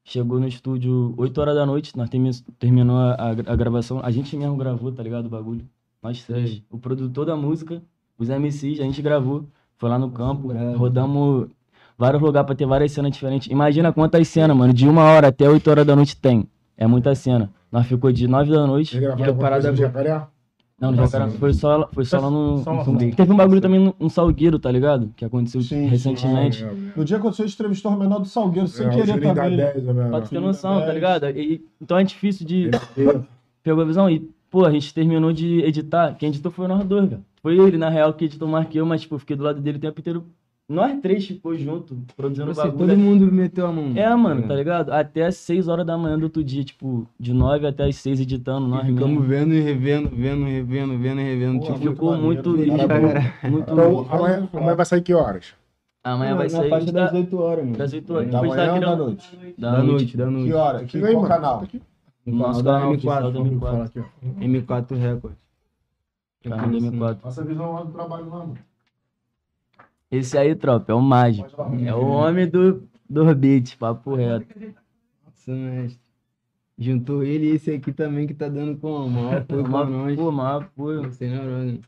Chegou 0.05 0.40
no 0.40 0.49
estúdio 0.49 1.15
8 1.16 1.40
horas 1.40 1.55
da 1.55 1.65
noite, 1.65 1.97
nós 1.97 2.09
termi- 2.11 2.31
terminou 2.59 2.97
a, 2.97 3.12
a, 3.15 3.31
a 3.31 3.57
gravação. 3.57 4.01
A 4.03 4.11
gente 4.11 4.36
mesmo 4.36 4.57
gravou, 4.57 4.90
tá 4.93 5.03
ligado? 5.03 5.27
O 5.27 5.28
bagulho. 5.28 5.65
Nós 6.03 6.24
três. 6.24 6.62
O 6.70 6.79
produtor 6.79 7.24
da 7.27 7.37
música, 7.37 7.81
os 8.19 8.29
MCs, 8.29 8.81
a 8.81 8.85
gente 8.85 9.01
gravou. 9.01 9.45
Foi 9.77 9.89
lá 9.89 9.99
no 9.99 10.11
campo, 10.11 10.49
bravo. 10.49 10.77
rodamos 10.77 11.49
vários 11.99 12.23
lugares 12.23 12.47
pra 12.47 12.55
ter 12.55 12.66
várias 12.66 12.93
cenas 12.93 13.12
diferentes. 13.12 13.51
Imagina 13.51 13.93
quantas 13.93 14.27
cenas, 14.29 14.57
mano. 14.57 14.73
De 14.73 14.89
uma 14.89 15.03
hora 15.05 15.29
até 15.29 15.49
8 15.49 15.69
horas 15.70 15.87
da 15.87 15.95
noite 15.97 16.16
tem. 16.16 16.47
É 16.77 16.87
muita 16.87 17.15
cena. 17.15 17.51
Nós 17.70 17.87
ficou 17.87 18.11
de 18.12 18.27
9 18.29 18.51
da 18.51 18.66
noite. 18.66 18.97
E 18.99 19.33
parada. 19.35 19.74
Jacaré? 19.74 20.27
Não, 20.81 20.91
no 20.91 20.97
Jacaré 21.07 21.31
foi 21.31 21.53
só, 21.55 21.89
foi 21.93 22.05
só 22.05 22.19
lá 22.19 22.29
no. 22.31 22.62
Teve 23.16 23.33
um 23.33 23.37
bagulho 23.37 23.61
também 23.61 23.79
no, 23.79 23.95
no 24.01 24.11
Salgueiro, 24.11 24.59
tá 24.59 24.70
ligado? 24.70 25.12
Que 25.16 25.24
aconteceu 25.24 25.61
Sim, 25.62 25.69
sim. 25.69 25.87
recentemente. 25.87 26.65
No 26.97 27.05
dia 27.05 27.19
que 27.19 27.23
você 27.24 27.45
entrevistou 27.45 27.93
o 27.93 27.99
menor 27.99 28.19
do 28.19 28.24
Salgueiro, 28.24 28.66
sem 28.66 28.87
É, 28.87 28.91
querer 28.91 29.20
também. 29.20 29.57
10, 29.57 29.85
né? 29.85 30.09
Pra 30.11 30.20
tu 30.20 30.31
ter 30.31 30.41
noção, 30.41 30.81
tá 30.81 30.93
ligado? 30.93 31.27
E- 31.31 31.65
então 31.81 31.97
é 31.99 32.03
difícil 32.05 32.45
de. 32.47 32.70
Pegou 33.62 33.83
a 33.83 33.87
visão? 33.87 34.11
E, 34.11 34.29
pô, 34.53 34.65
a 34.65 34.70
gente 34.70 34.95
terminou 34.95 35.33
de 35.33 35.61
editar. 35.62 36.15
Quem 36.16 36.29
editou 36.29 36.53
foi 36.53 36.69
nós 36.69 36.85
dois, 36.85 37.09
cara. 37.11 37.23
Foi 37.43 37.59
ele, 37.59 37.77
na 37.77 37.89
real, 37.89 38.12
que 38.15 38.27
editou 38.27 38.47
mais 38.47 38.69
que 38.69 38.79
eu, 38.79 38.87
mas, 38.87 39.01
tipo, 39.01 39.16
eu 39.16 39.19
fiquei 39.19 39.35
do 39.35 39.43
lado 39.43 39.61
dele 39.61 39.79
o 39.79 39.81
tempo 39.81 39.99
inteiro. 39.99 40.24
Nós 40.69 40.97
três 41.01 41.27
ficou 41.27 41.55
junto, 41.59 41.97
produzindo 42.16 42.49
Tipo 42.51 42.61
assim, 42.61 42.70
bagulho. 42.70 42.89
todo 42.91 42.99
mundo 42.99 43.33
meteu 43.33 43.66
a 43.66 43.73
mão. 43.73 43.93
É, 43.97 44.15
mano, 44.15 44.47
tá 44.47 44.55
ligado? 44.55 44.91
Até 44.93 45.27
as 45.27 45.37
6 45.37 45.66
horas 45.66 45.85
da 45.85 45.99
manhã 45.99 46.16
do 46.16 46.23
outro 46.24 46.43
dia, 46.43 46.62
tipo, 46.65 47.07
de 47.19 47.35
9 47.35 47.66
até 47.66 47.85
as 47.85 47.97
6 47.97 48.20
editando, 48.20 48.69
nós 48.69 48.87
Ficamos 48.87 49.09
mesmo. 49.11 49.23
vendo 49.27 49.53
e 49.55 49.61
revendo, 49.61 50.09
vendo, 50.15 50.45
revendo, 50.45 50.97
vendo 50.99 51.20
e 51.20 51.24
revendo. 51.24 51.59
Pô, 51.59 51.65
tipo, 51.66 51.79
muito 51.79 51.91
Ficou 51.95 52.11
maneiro, 52.12 52.27
muito. 52.27 52.49
muito 52.57 52.89
maneiro. 52.89 53.20
muito 53.51 53.73
Então, 53.73 54.07
amanhã, 54.09 54.49
amanhã 54.53 54.74
vai 54.77 54.87
sair 54.87 55.03
que 55.03 55.12
horas? 55.12 55.47
amanhã 56.05 56.37
vai 56.37 56.45
na 56.45 56.51
sair. 56.51 56.70
faixa 56.70 56.93
das 56.93 57.12
da- 57.12 57.19
8 57.19 57.37
horas, 57.39 57.65
mano. 57.65 57.77
Das 57.77 57.93
8 57.93 58.15
horas. 58.15 58.31
Da 58.31 58.41
Depois 58.41 58.57
tá 58.61 58.66
manhã 58.66 58.74
ou 58.74 58.81
da 58.81 58.97
noite? 58.97 59.39
Da 59.59 59.70
Da 59.73 59.79
noite. 59.79 59.91
noite, 59.93 60.16
da 60.16 60.27
noite. 60.31 60.47
Que 60.47 60.53
hora? 60.55 60.85
Que, 60.85 61.05
aí, 61.05 61.12
qual 61.12 61.24
canal? 61.29 61.61
Tá 61.61 61.66
Nosso 62.27 62.62
da 62.62 62.73
canal 62.74 62.93
oficial 62.93 63.23
M4. 63.23 63.32
da 63.32 63.39
Vamos 63.39 63.61
falar 63.61 63.85
M4. 63.85 63.86
aqui, 63.86 64.01
ó. 64.01 64.05
M4 64.40 64.97
Record. 64.97 65.35
Canal 66.43 66.70
da 66.70 66.78
M4. 66.78 67.19
Nossa 67.24 67.44
visão 67.44 67.73
lá 67.73 67.82
do 67.85 67.93
trabalho 67.93 68.28
lá, 68.31 68.39
mano. 68.39 68.59
Esse 70.11 70.36
aí, 70.36 70.55
tropa, 70.55 70.93
é 70.93 70.94
o 70.94 71.01
mágico. 71.01 71.51
É 71.85 71.94
o 71.94 72.07
homem 72.07 72.49
do, 72.49 72.86
do 73.09 73.35
beat, 73.35 73.77
papo 73.78 74.15
reto. 74.15 74.47
Nossa, 75.24 75.53
mestre. 75.53 76.01
Juntou 76.78 77.23
ele 77.23 77.47
e 77.47 77.55
esse 77.55 77.70
aqui 77.70 77.93
também 77.93 78.27
que 78.27 78.35
tá 78.35 78.49
dando 78.49 78.78
com 78.78 79.07
o 79.07 79.11
maior 79.11 79.39
apoio 79.43 79.65
pra 79.65 79.85
nós. 79.85 80.16
pô, 80.16 80.32
maior 80.32 80.62
apoio. 80.65 81.03
Você 81.05 81.28
não 81.28 81.74
é 81.74 81.78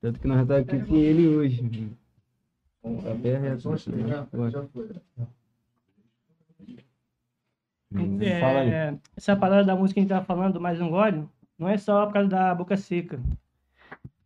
Tanto 0.00 0.18
que 0.18 0.26
nós 0.26 0.46
tá 0.48 0.56
aqui 0.58 0.80
com 0.84 0.96
ele 0.96 1.28
hoje. 1.28 1.92
Tá 2.82 3.14
bem 3.14 3.38
reto. 3.38 3.68
É, 8.22 8.40
Fala 8.40 8.60
aí. 8.60 8.98
Essa 9.16 9.36
parada 9.36 9.64
da 9.64 9.76
música 9.76 9.94
que 9.94 10.00
a 10.00 10.02
gente 10.02 10.10
tá 10.10 10.22
falando, 10.24 10.54
do 10.54 10.60
Mais 10.60 10.80
Um 10.80 10.88
Gole, 10.90 11.28
não 11.58 11.68
é 11.68 11.76
só 11.76 12.06
por 12.06 12.12
causa 12.14 12.28
da 12.28 12.54
boca 12.54 12.76
seca, 12.76 13.18
por 13.18 13.36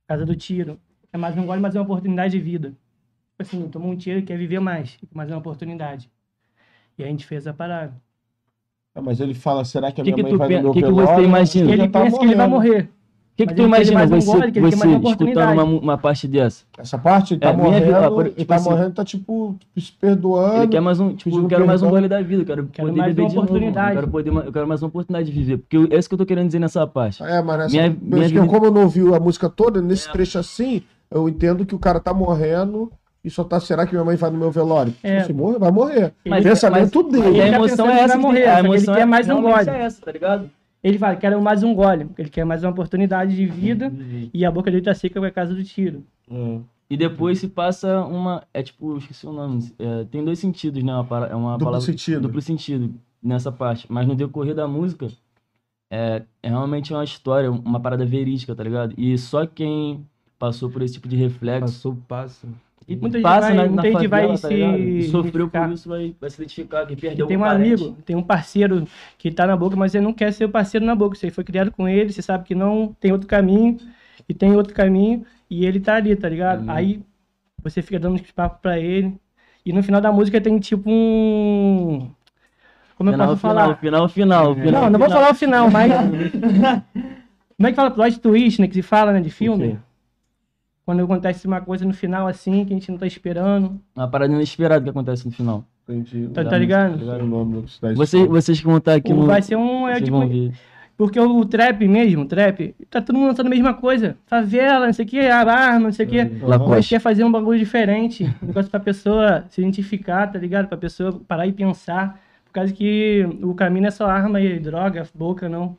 causa 0.09 0.25
do 0.27 0.37
tiro. 0.37 0.79
É 1.13 1.19
mais 1.19 1.37
um 1.37 1.47
gole, 1.47 1.61
mas 1.61 1.75
é 1.75 1.79
uma 1.79 1.85
oportunidade 1.85 2.33
de 2.33 2.41
vida. 2.41 2.71
Tipo 2.71 3.43
assim, 3.43 3.69
tomou 3.69 3.91
um 3.91 3.97
tiro 3.97 4.19
e 4.19 4.23
quer 4.23 4.37
viver 4.39 4.61
mais, 4.61 4.99
mas 5.13 5.31
é 5.31 5.33
uma 5.35 5.39
oportunidade. 5.41 6.11
E 6.99 7.05
a 7.05 7.07
gente 7.07 7.27
fez 7.27 7.47
a 7.47 7.53
parada. 7.53 7.95
Ah, 8.95 9.03
mas 9.03 9.21
ele 9.21 9.35
fala, 9.35 9.65
será 9.65 9.93
que 9.93 10.01
a 10.01 10.05
Que 10.05 10.13
minha 10.13 10.17
que 10.17 10.23
mãe 10.23 10.37
vai 10.37 10.49
pen- 10.49 10.57
no 10.59 10.63
meu 10.65 10.73
que 10.73 10.83
que 10.83 10.91
velório? 10.91 11.09
você 11.09 11.23
imagina? 11.25 11.73
Ele 11.73 11.89
tá 11.89 12.03
pensa 12.03 12.19
que 12.19 12.25
ele 12.25 12.35
vai 12.35 12.49
morrer. 12.49 12.89
O 13.37 13.39
que, 13.39 13.47
que 13.49 13.55
tu 13.55 13.63
imagina 13.65 13.99
mais 13.99 14.11
um 14.11 14.19
você, 14.19 14.27
gole, 14.39 14.61
você 14.61 14.87
uma 14.87 15.11
escutando 15.11 15.53
uma, 15.53 15.63
uma 15.65 15.99
parte 15.99 16.27
dessa? 16.27 16.65
Essa 16.79 16.97
parte, 16.97 17.35
ele 17.35 17.41
tá 17.41 17.51
É, 17.51 17.53
morrendo, 17.53 17.85
vida, 17.85 18.11
por- 18.11 18.25
ele 18.25 18.35
tipo 18.35 18.47
tá 18.49 18.55
assim, 18.55 18.71
morrendo, 18.71 18.95
tá 18.95 19.05
tipo, 19.05 19.57
se 19.77 19.93
perdoando. 19.93 20.57
Ele 20.57 20.69
quer 20.69 20.81
mais 20.81 20.99
um, 21.01 21.15
tipo, 21.15 21.39
eu 21.39 21.47
quero 21.47 21.67
mais 21.67 21.83
um 21.83 21.85
perdão. 21.85 22.01
gole 22.01 22.09
da 22.09 22.23
vida, 22.23 22.41
eu 22.43 22.47
quero, 22.47 22.67
Quero 22.69 22.89
poder 22.89 22.99
mais 22.99 23.15
beber 23.15 23.23
uma 23.25 23.29
de 23.29 23.35
novo. 23.37 23.47
oportunidade. 23.47 23.89
Eu 23.91 23.95
quero, 24.01 24.09
poder, 24.11 24.33
eu 24.47 24.53
quero 24.55 24.67
mais 24.67 24.83
uma 24.83 24.89
oportunidade 24.89 25.31
de 25.31 25.39
viver. 25.39 25.59
Porque 25.59 25.77
eu- 25.77 25.87
é 25.91 25.99
isso 25.99 26.09
que 26.09 26.15
eu 26.15 26.19
tô 26.19 26.25
querendo 26.25 26.47
dizer 26.47 26.59
nessa 26.61 26.87
parte. 26.87 27.23
É, 27.23 27.43
mas 27.43 27.59
nessa, 27.59 27.71
Minha- 27.77 27.97
minha 28.01 28.27
vida- 28.29 28.47
como 28.47 28.65
eu 28.65 28.71
não 28.73 28.83
ouvi 28.85 29.01
a 29.15 29.21
música 29.21 29.51
toda, 29.51 29.83
nesse 29.83 30.11
trecho 30.11 30.39
assim, 30.39 30.81
eu 31.11 31.29
entendo 31.29 31.67
que 31.67 31.75
o 31.75 31.79
cara 31.79 32.01
tá 32.01 32.15
morrendo 32.15 32.91
e 33.23 33.29
só 33.29 33.45
tá, 33.45 33.61
será 33.61 33.85
que 33.85 33.93
minha 33.93 34.03
mãe 34.05 34.17
vai 34.17 34.31
no 34.31 34.39
meu 34.39 34.51
velório? 34.51 34.95
É. 35.03 35.25
Se 35.25 35.35
morrer, 35.35 35.59
vai 35.59 35.71
morrer. 35.71 36.15
Mas- 36.27 36.43
pensamento 36.43 37.03
mas- 37.03 37.13
dele. 37.23 37.37
E 37.37 37.43
a 37.43 37.49
emoção 37.49 37.87
é 37.91 38.01
essa. 38.01 38.17
morrer, 38.17 38.47
a 38.47 38.55
que 38.55 38.59
ele 38.61 38.69
emoção 38.69 38.95
quer 38.95 39.01
é- 39.03 39.05
mais 39.05 39.29
um 39.29 39.43
gole. 39.43 39.69
é 39.69 39.83
essa, 39.83 40.01
tá 40.03 40.11
ligado? 40.11 40.49
Ele 40.87 40.99
fala, 40.99 41.17
quero 41.17 41.43
mais 41.43 41.65
um 41.65 41.75
gole, 41.75 42.09
ele 42.17 42.29
quer 42.29 42.45
mais 42.45 42.63
uma 42.63 42.71
oportunidade 42.71 43.35
de 43.35 43.45
vida 43.45 43.93
e 44.33 44.45
a 44.45 44.51
boca 44.53 44.71
dele 44.71 44.85
tá 44.85 44.95
seca 44.95 45.21
por 45.21 45.31
causa 45.33 45.53
do 45.53 45.65
tiro. 45.65 46.05
É. 46.31 46.61
E 46.89 46.97
depois 46.97 47.41
se 47.41 47.49
passa 47.49 48.05
uma. 48.05 48.45
É 48.55 48.63
tipo, 48.63 48.93
eu 48.93 48.99
esqueci 48.99 49.27
o 49.27 49.33
nome. 49.33 49.73
é, 49.81 50.05
tem 50.05 50.25
dois 50.25 50.39
sentidos, 50.39 50.81
né? 50.85 50.95
Uma, 50.95 51.05
para- 51.05 51.27
é 51.27 51.35
uma 51.35 51.53
Duplo 51.55 51.65
palavra. 51.65 51.81
sentido. 51.85 52.21
Duplo 52.21 52.41
sentido 52.41 52.95
nessa 53.21 53.51
parte. 53.51 53.87
Mas 53.91 54.07
no 54.07 54.15
decorrer 54.15 54.55
da 54.55 54.69
música, 54.69 55.09
é, 55.91 56.23
é 56.41 56.49
realmente 56.49 56.93
uma 56.93 57.03
história, 57.03 57.51
uma 57.51 57.81
parada 57.81 58.07
verídica, 58.07 58.55
tá 58.55 58.63
ligado? 58.63 58.95
E 58.97 59.19
só 59.19 59.45
quem 59.45 60.07
passou 60.39 60.71
por 60.71 60.83
esse 60.83 60.95
tipo 60.95 61.09
de 61.09 61.17
reflexo. 61.17 61.63
Passou, 61.67 61.99
passa. 62.07 62.47
E 62.89 62.95
Muita 62.95 63.19
gente 63.19 63.23
passa 63.25 63.49
vai- 63.49 63.57
na, 63.57 63.63
na 63.65 63.69
muita 63.69 63.83
gente 63.83 64.09
favela, 64.09 64.27
vai 64.29 64.39
tá? 64.39 64.79
E 64.79 65.03
se 65.03 65.11
sofreu 65.11 65.49
por 65.51 65.73
isso, 65.73 65.89
vai, 65.89 66.15
vai 66.21 66.31
se 66.31 66.37
identificar, 66.41 66.87
que 66.87 66.93
E 66.93 66.97
perdeu 66.97 67.27
tem 67.27 67.37
um 67.37 67.41
parente. 67.41 67.83
amigo, 67.83 67.97
tem 68.05 68.15
um 68.17 68.23
parceiro 68.23 68.87
que 69.19 69.31
tá 69.31 69.47
na 69.47 69.57
boca, 69.57 69.75
mas 69.77 69.95
ele 69.95 70.05
não 70.05 70.13
quer 70.13 70.33
ser 70.33 70.45
o 70.45 70.49
parceiro 70.49 70.87
na 70.87 70.95
boca. 70.95 71.17
Você 71.17 71.31
foi 71.31 71.43
criado 71.43 71.73
com 71.73 71.89
ele, 71.89 72.13
você 72.13 72.23
sabe 72.23 72.45
que 72.45 72.55
não 72.55 72.95
tem 73.01 73.11
outro 73.13 73.27
caminho, 73.27 73.77
e 74.29 74.33
tem 74.35 74.55
outro 74.55 74.73
caminho, 74.73 75.25
e 75.51 75.67
ele 75.67 75.81
tá 75.81 75.97
ali, 75.97 76.15
tá 76.15 76.29
ligado? 76.29 76.63
Uhum. 76.65 76.71
Aí 76.71 77.01
você 77.63 77.83
fica 77.83 77.99
dando 77.99 78.15
uns 78.15 78.31
papos 78.33 78.61
pra 78.63 78.79
ele. 78.79 79.15
E 79.65 79.73
no 79.73 79.83
final 79.83 80.01
da 80.01 80.13
música 80.13 80.41
tem 80.41 80.57
tipo 80.61 80.89
um. 80.89 82.09
Como 82.97 83.11
eu 83.11 83.15
Final, 83.15 83.29
posso 83.29 83.41
final, 83.41 83.55
falar? 83.57 83.77
final, 83.79 84.09
final, 84.09 84.55
final. 84.55 84.73
Não, 84.83 84.91
não 84.91 84.99
vou 84.99 85.09
final. 85.09 85.21
falar 85.23 85.33
o 85.33 85.35
final, 85.35 85.71
mas. 85.71 85.93
Como 87.57 87.67
é 87.67 87.71
que 87.71 87.77
fala 87.77 87.91
plot 87.91 88.21
twist, 88.21 88.61
né? 88.61 88.69
Que 88.69 88.75
se 88.75 88.83
fala, 88.83 89.13
né? 89.13 89.21
De 89.21 89.31
filme. 89.31 89.79
Quando 90.87 91.03
acontece 91.03 91.49
uma 91.49 91.61
coisa 91.61 91.85
no 91.85 91.93
final 91.93 92.29
assim, 92.29 92.65
que 92.65 92.73
a 92.73 92.77
gente 92.77 92.91
não 92.93 92.97
tá 92.97 93.07
esperando. 93.09 93.81
Uma 93.95 94.07
parada 94.09 94.33
inesperada 94.33 94.85
que 94.85 94.89
acontece 94.91 95.27
no 95.27 95.33
final. 95.33 95.65
Entendi. 95.89 96.29
Tá, 96.29 96.45
tá 96.45 96.57
ligado? 96.57 96.99
cidade. 97.69 97.97
Vocês, 97.97 98.27
vocês 98.29 98.61
que 98.61 98.67
vão 98.67 98.77
estar 98.79 98.95
aqui 98.95 99.13
no. 99.13 99.27
Vai 99.27 99.43
ser 99.43 99.57
um. 99.57 99.89
É, 99.89 100.01
tipo. 100.01 100.17
Porque 100.97 101.21
o, 101.21 101.39
o 101.41 101.45
trap 101.45 101.87
mesmo, 101.87 102.23
o 102.23 102.27
trap, 102.27 102.75
tá 102.89 103.03
todo 103.03 103.17
mundo 103.17 103.29
lançando 103.29 103.49
a 103.49 103.51
mesma 103.51 103.75
coisa. 103.75 104.17
Favela, 104.27 104.87
não 104.87 104.93
sei 104.93 105.05
o 105.05 105.09
que, 105.09 105.19
arma, 105.21 105.79
não 105.81 105.93
sei 105.93 106.07
o 106.07 106.09
que. 106.09 106.25
Mas 106.25 106.43
Lacoste. 106.43 106.89
quer 106.95 107.01
fazer 107.01 107.23
um 107.25 107.31
bagulho 107.31 107.59
diferente. 107.59 108.25
Um 108.43 108.47
negócio 108.47 108.71
pra 108.71 108.81
pessoa 108.81 109.45
se 109.51 109.61
identificar, 109.61 110.27
tá 110.29 110.39
ligado? 110.39 110.69
Pra 110.69 110.79
pessoa 110.79 111.21
parar 111.29 111.47
e 111.47 111.53
pensar. 111.53 112.19
Por 112.47 112.53
causa 112.53 112.73
que 112.73 113.29
o 113.43 113.55
caminho 113.55 113.83
não 113.83 113.89
é 113.89 113.91
só 113.91 114.07
arma 114.07 114.41
e 114.41 114.59
droga, 114.59 115.07
boca, 115.15 115.49
não. 115.49 115.77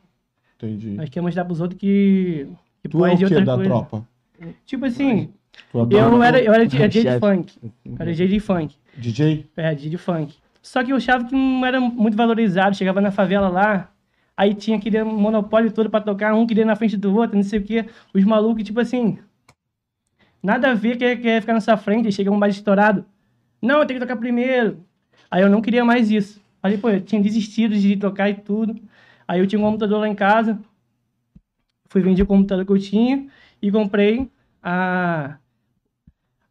Entendi. 0.56 0.90
Nós 0.90 1.08
queremos 1.08 1.34
dar 1.34 1.44
pros 1.44 1.60
outros 1.60 1.80
que. 1.80 2.46
que 2.82 2.88
Tu 2.88 2.96
é 2.98 3.00
o 3.00 3.10
pode 3.10 3.16
que 3.16 3.24
outra 3.24 3.44
da 3.44 3.54
coisa. 3.56 3.70
tropa? 3.70 4.06
Tipo 4.64 4.86
assim, 4.86 5.32
é 5.74 5.94
eu 5.94 6.22
era, 6.22 6.42
eu 6.42 6.52
era 6.52 6.66
DJ 6.66 6.88
de 6.88 7.02
Chefe. 7.02 7.20
funk. 7.20 7.58
Eu 7.84 7.96
era 7.98 8.10
DJ 8.10 8.28
de 8.28 8.40
funk. 8.40 8.76
DJ? 8.96 9.46
É, 9.56 9.74
DJ 9.74 9.90
de 9.90 9.98
funk. 9.98 10.36
Só 10.62 10.82
que 10.82 10.92
eu 10.92 10.96
achava 10.96 11.24
que 11.24 11.34
não 11.34 11.64
era 11.64 11.80
muito 11.80 12.16
valorizado. 12.16 12.76
Chegava 12.76 13.00
na 13.00 13.10
favela 13.10 13.48
lá, 13.48 13.90
aí 14.36 14.54
tinha 14.54 14.76
aquele 14.76 15.02
monopólio 15.02 15.72
todo 15.72 15.90
pra 15.90 16.00
tocar, 16.00 16.34
um 16.34 16.46
queria 16.46 16.64
na 16.64 16.76
frente 16.76 16.96
do 16.96 17.14
outro, 17.14 17.36
não 17.36 17.42
sei 17.42 17.58
o 17.58 17.64
quê. 17.64 17.86
Os 18.14 18.24
malucos, 18.24 18.64
tipo 18.64 18.80
assim, 18.80 19.18
nada 20.42 20.70
a 20.70 20.74
ver, 20.74 20.96
quer, 20.96 21.16
quer 21.16 21.40
ficar 21.40 21.54
na 21.54 21.60
sua 21.60 21.76
frente, 21.76 22.12
chega 22.12 22.30
um 22.30 22.36
mais 22.36 22.54
estourado. 22.54 23.04
Não, 23.60 23.84
tem 23.84 23.96
que 23.96 24.00
tocar 24.00 24.16
primeiro. 24.16 24.78
Aí 25.30 25.42
eu 25.42 25.50
não 25.50 25.60
queria 25.60 25.84
mais 25.84 26.10
isso. 26.10 26.40
Aí, 26.62 26.78
pô, 26.78 26.90
eu 26.90 27.00
tinha 27.00 27.20
desistido 27.20 27.76
de 27.76 27.96
tocar 27.96 28.28
e 28.30 28.34
tudo. 28.34 28.76
Aí 29.26 29.40
eu 29.40 29.46
tinha 29.46 29.58
um 29.60 29.64
computador 29.64 30.00
lá 30.00 30.08
em 30.08 30.14
casa, 30.14 30.58
fui 31.88 32.00
vender 32.00 32.22
o 32.22 32.26
computador 32.26 32.64
que 32.64 32.72
eu 32.72 32.78
tinha 32.78 33.28
e 33.60 33.70
comprei 33.70 34.30
a, 34.62 35.36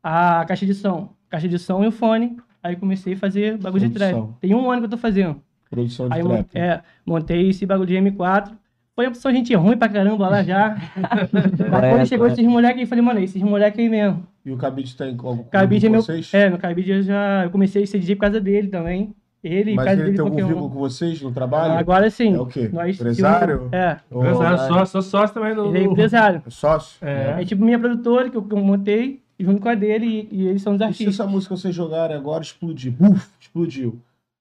a 0.03 0.45
caixa 0.47 0.65
de 0.65 0.73
som. 0.73 1.13
Caixa 1.29 1.47
de 1.47 1.59
som 1.59 1.83
e 1.83 1.87
o 1.87 1.91
fone. 1.91 2.37
Aí 2.63 2.75
comecei 2.75 3.13
a 3.13 3.17
fazer 3.17 3.57
bagulho 3.57 3.87
de 3.87 3.93
trap. 3.93 4.11
Produção. 4.13 4.37
Tem 4.41 4.53
um 4.53 4.69
ano 4.71 4.81
que 4.81 4.85
eu 4.85 4.89
tô 4.91 4.97
fazendo. 4.97 5.41
Produção 5.69 6.09
de 6.09 6.15
Aí 6.15 6.23
trap. 6.23 6.47
é, 6.55 6.81
montei 7.05 7.49
esse 7.49 7.65
bagulho 7.65 7.87
de 7.87 7.95
M4. 7.95 8.51
Foi 8.95 9.05
uma 9.05 9.09
opção 9.11 9.31
gente 9.31 9.53
ruim 9.53 9.77
pra 9.77 9.87
caramba 9.87 10.27
lá 10.27 10.43
já. 10.43 10.75
Mas 11.31 11.83
É, 11.83 11.89
quando 11.91 12.07
chegou 12.07 12.27
é. 12.27 12.31
esses 12.31 12.45
moleques 12.45 12.79
aí, 12.79 12.85
falei, 12.87 13.03
mano, 13.03 13.19
esses 13.19 13.41
moleques 13.41 13.79
aí 13.79 13.87
mesmo. 13.87 14.25
E 14.43 14.51
o 14.51 14.57
Cabide 14.57 14.95
tem 14.95 15.15
algum 15.19 15.43
Cabide 15.43 15.85
é 15.85 15.89
meu. 15.89 16.01
É, 16.33 16.49
no 16.49 16.57
Cabide 16.57 16.91
eu 16.91 17.03
já. 17.03 17.43
Eu 17.43 17.51
comecei 17.51 17.83
a 17.83 17.87
ser 17.87 17.99
DJ 17.99 18.15
por 18.15 18.21
causa 18.21 18.41
dele 18.41 18.69
também. 18.69 19.13
Ele 19.43 19.71
e 19.71 19.75
Mas 19.75 19.87
ele 19.87 19.95
dele 19.97 20.11
tem 20.13 20.19
algum 20.19 20.31
qualquer 20.35 20.47
vínculo 20.47 20.65
um. 20.67 20.69
com 20.71 20.79
vocês 20.79 21.21
no 21.21 21.31
trabalho? 21.31 21.73
Agora 21.73 22.09
sim. 22.09 22.33
É 22.35 22.39
o 22.39 22.45
quê? 22.45 22.69
Nós, 22.73 22.95
Empresário? 22.95 23.69
É. 23.71 23.97
Ou 24.09 24.23
Empresário, 24.25 24.57
só, 24.67 24.85
sou 24.85 25.01
sócio 25.01 25.33
também 25.33 25.53
do. 25.55 25.67
Ele 25.67 25.77
é 25.79 25.83
empresário. 25.83 26.41
sócio? 26.49 26.97
É. 27.05 27.41
É 27.41 27.45
tipo 27.45 27.63
minha 27.63 27.77
produtora, 27.79 28.29
que 28.29 28.35
eu, 28.37 28.41
que 28.41 28.53
eu 28.53 28.57
montei, 28.57 29.21
junto 29.39 29.61
com 29.61 29.69
a 29.69 29.75
dele, 29.75 30.27
e, 30.31 30.41
e 30.43 30.47
eles 30.47 30.61
são 30.61 30.73
os 30.73 30.77
E 30.77 30.79
se 30.79 30.85
artistas. 30.85 31.13
essa 31.19 31.27
música 31.27 31.55
vocês 31.55 31.73
jogarem 31.73 32.17
agora 32.17 32.41
explodir? 32.43 32.91
Buf, 32.91 33.27
explodiu. 33.39 33.99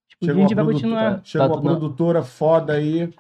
Tipo, 0.08 0.32
a 0.32 0.34
gente 0.34 0.54
vai 0.54 0.64
continuar. 0.64 1.20
Chega 1.22 1.46
Tá 1.46 1.52
uma 1.54 1.60
produtora 1.62 2.22
foda 2.22 2.72
aí, 2.72 3.12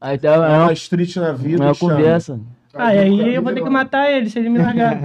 Aí 0.00 0.16
tá, 0.18 0.28
é 0.28 0.34
é 0.34 0.38
uma 0.38 0.58
uma, 0.64 0.72
street 0.72 1.16
na 1.16 1.32
vida. 1.32 1.64
é 1.64 1.66
uma 1.66 1.72
e 1.72 1.74
chama. 1.74 2.40
Ah, 2.74 2.94
e 2.94 2.98
aí 3.00 3.34
eu 3.34 3.42
vou 3.42 3.52
ter 3.52 3.62
que 3.62 3.68
matar 3.68 4.10
ele 4.10 4.30
se 4.30 4.38
ele 4.38 4.48
me 4.48 4.58
largar. 4.58 4.98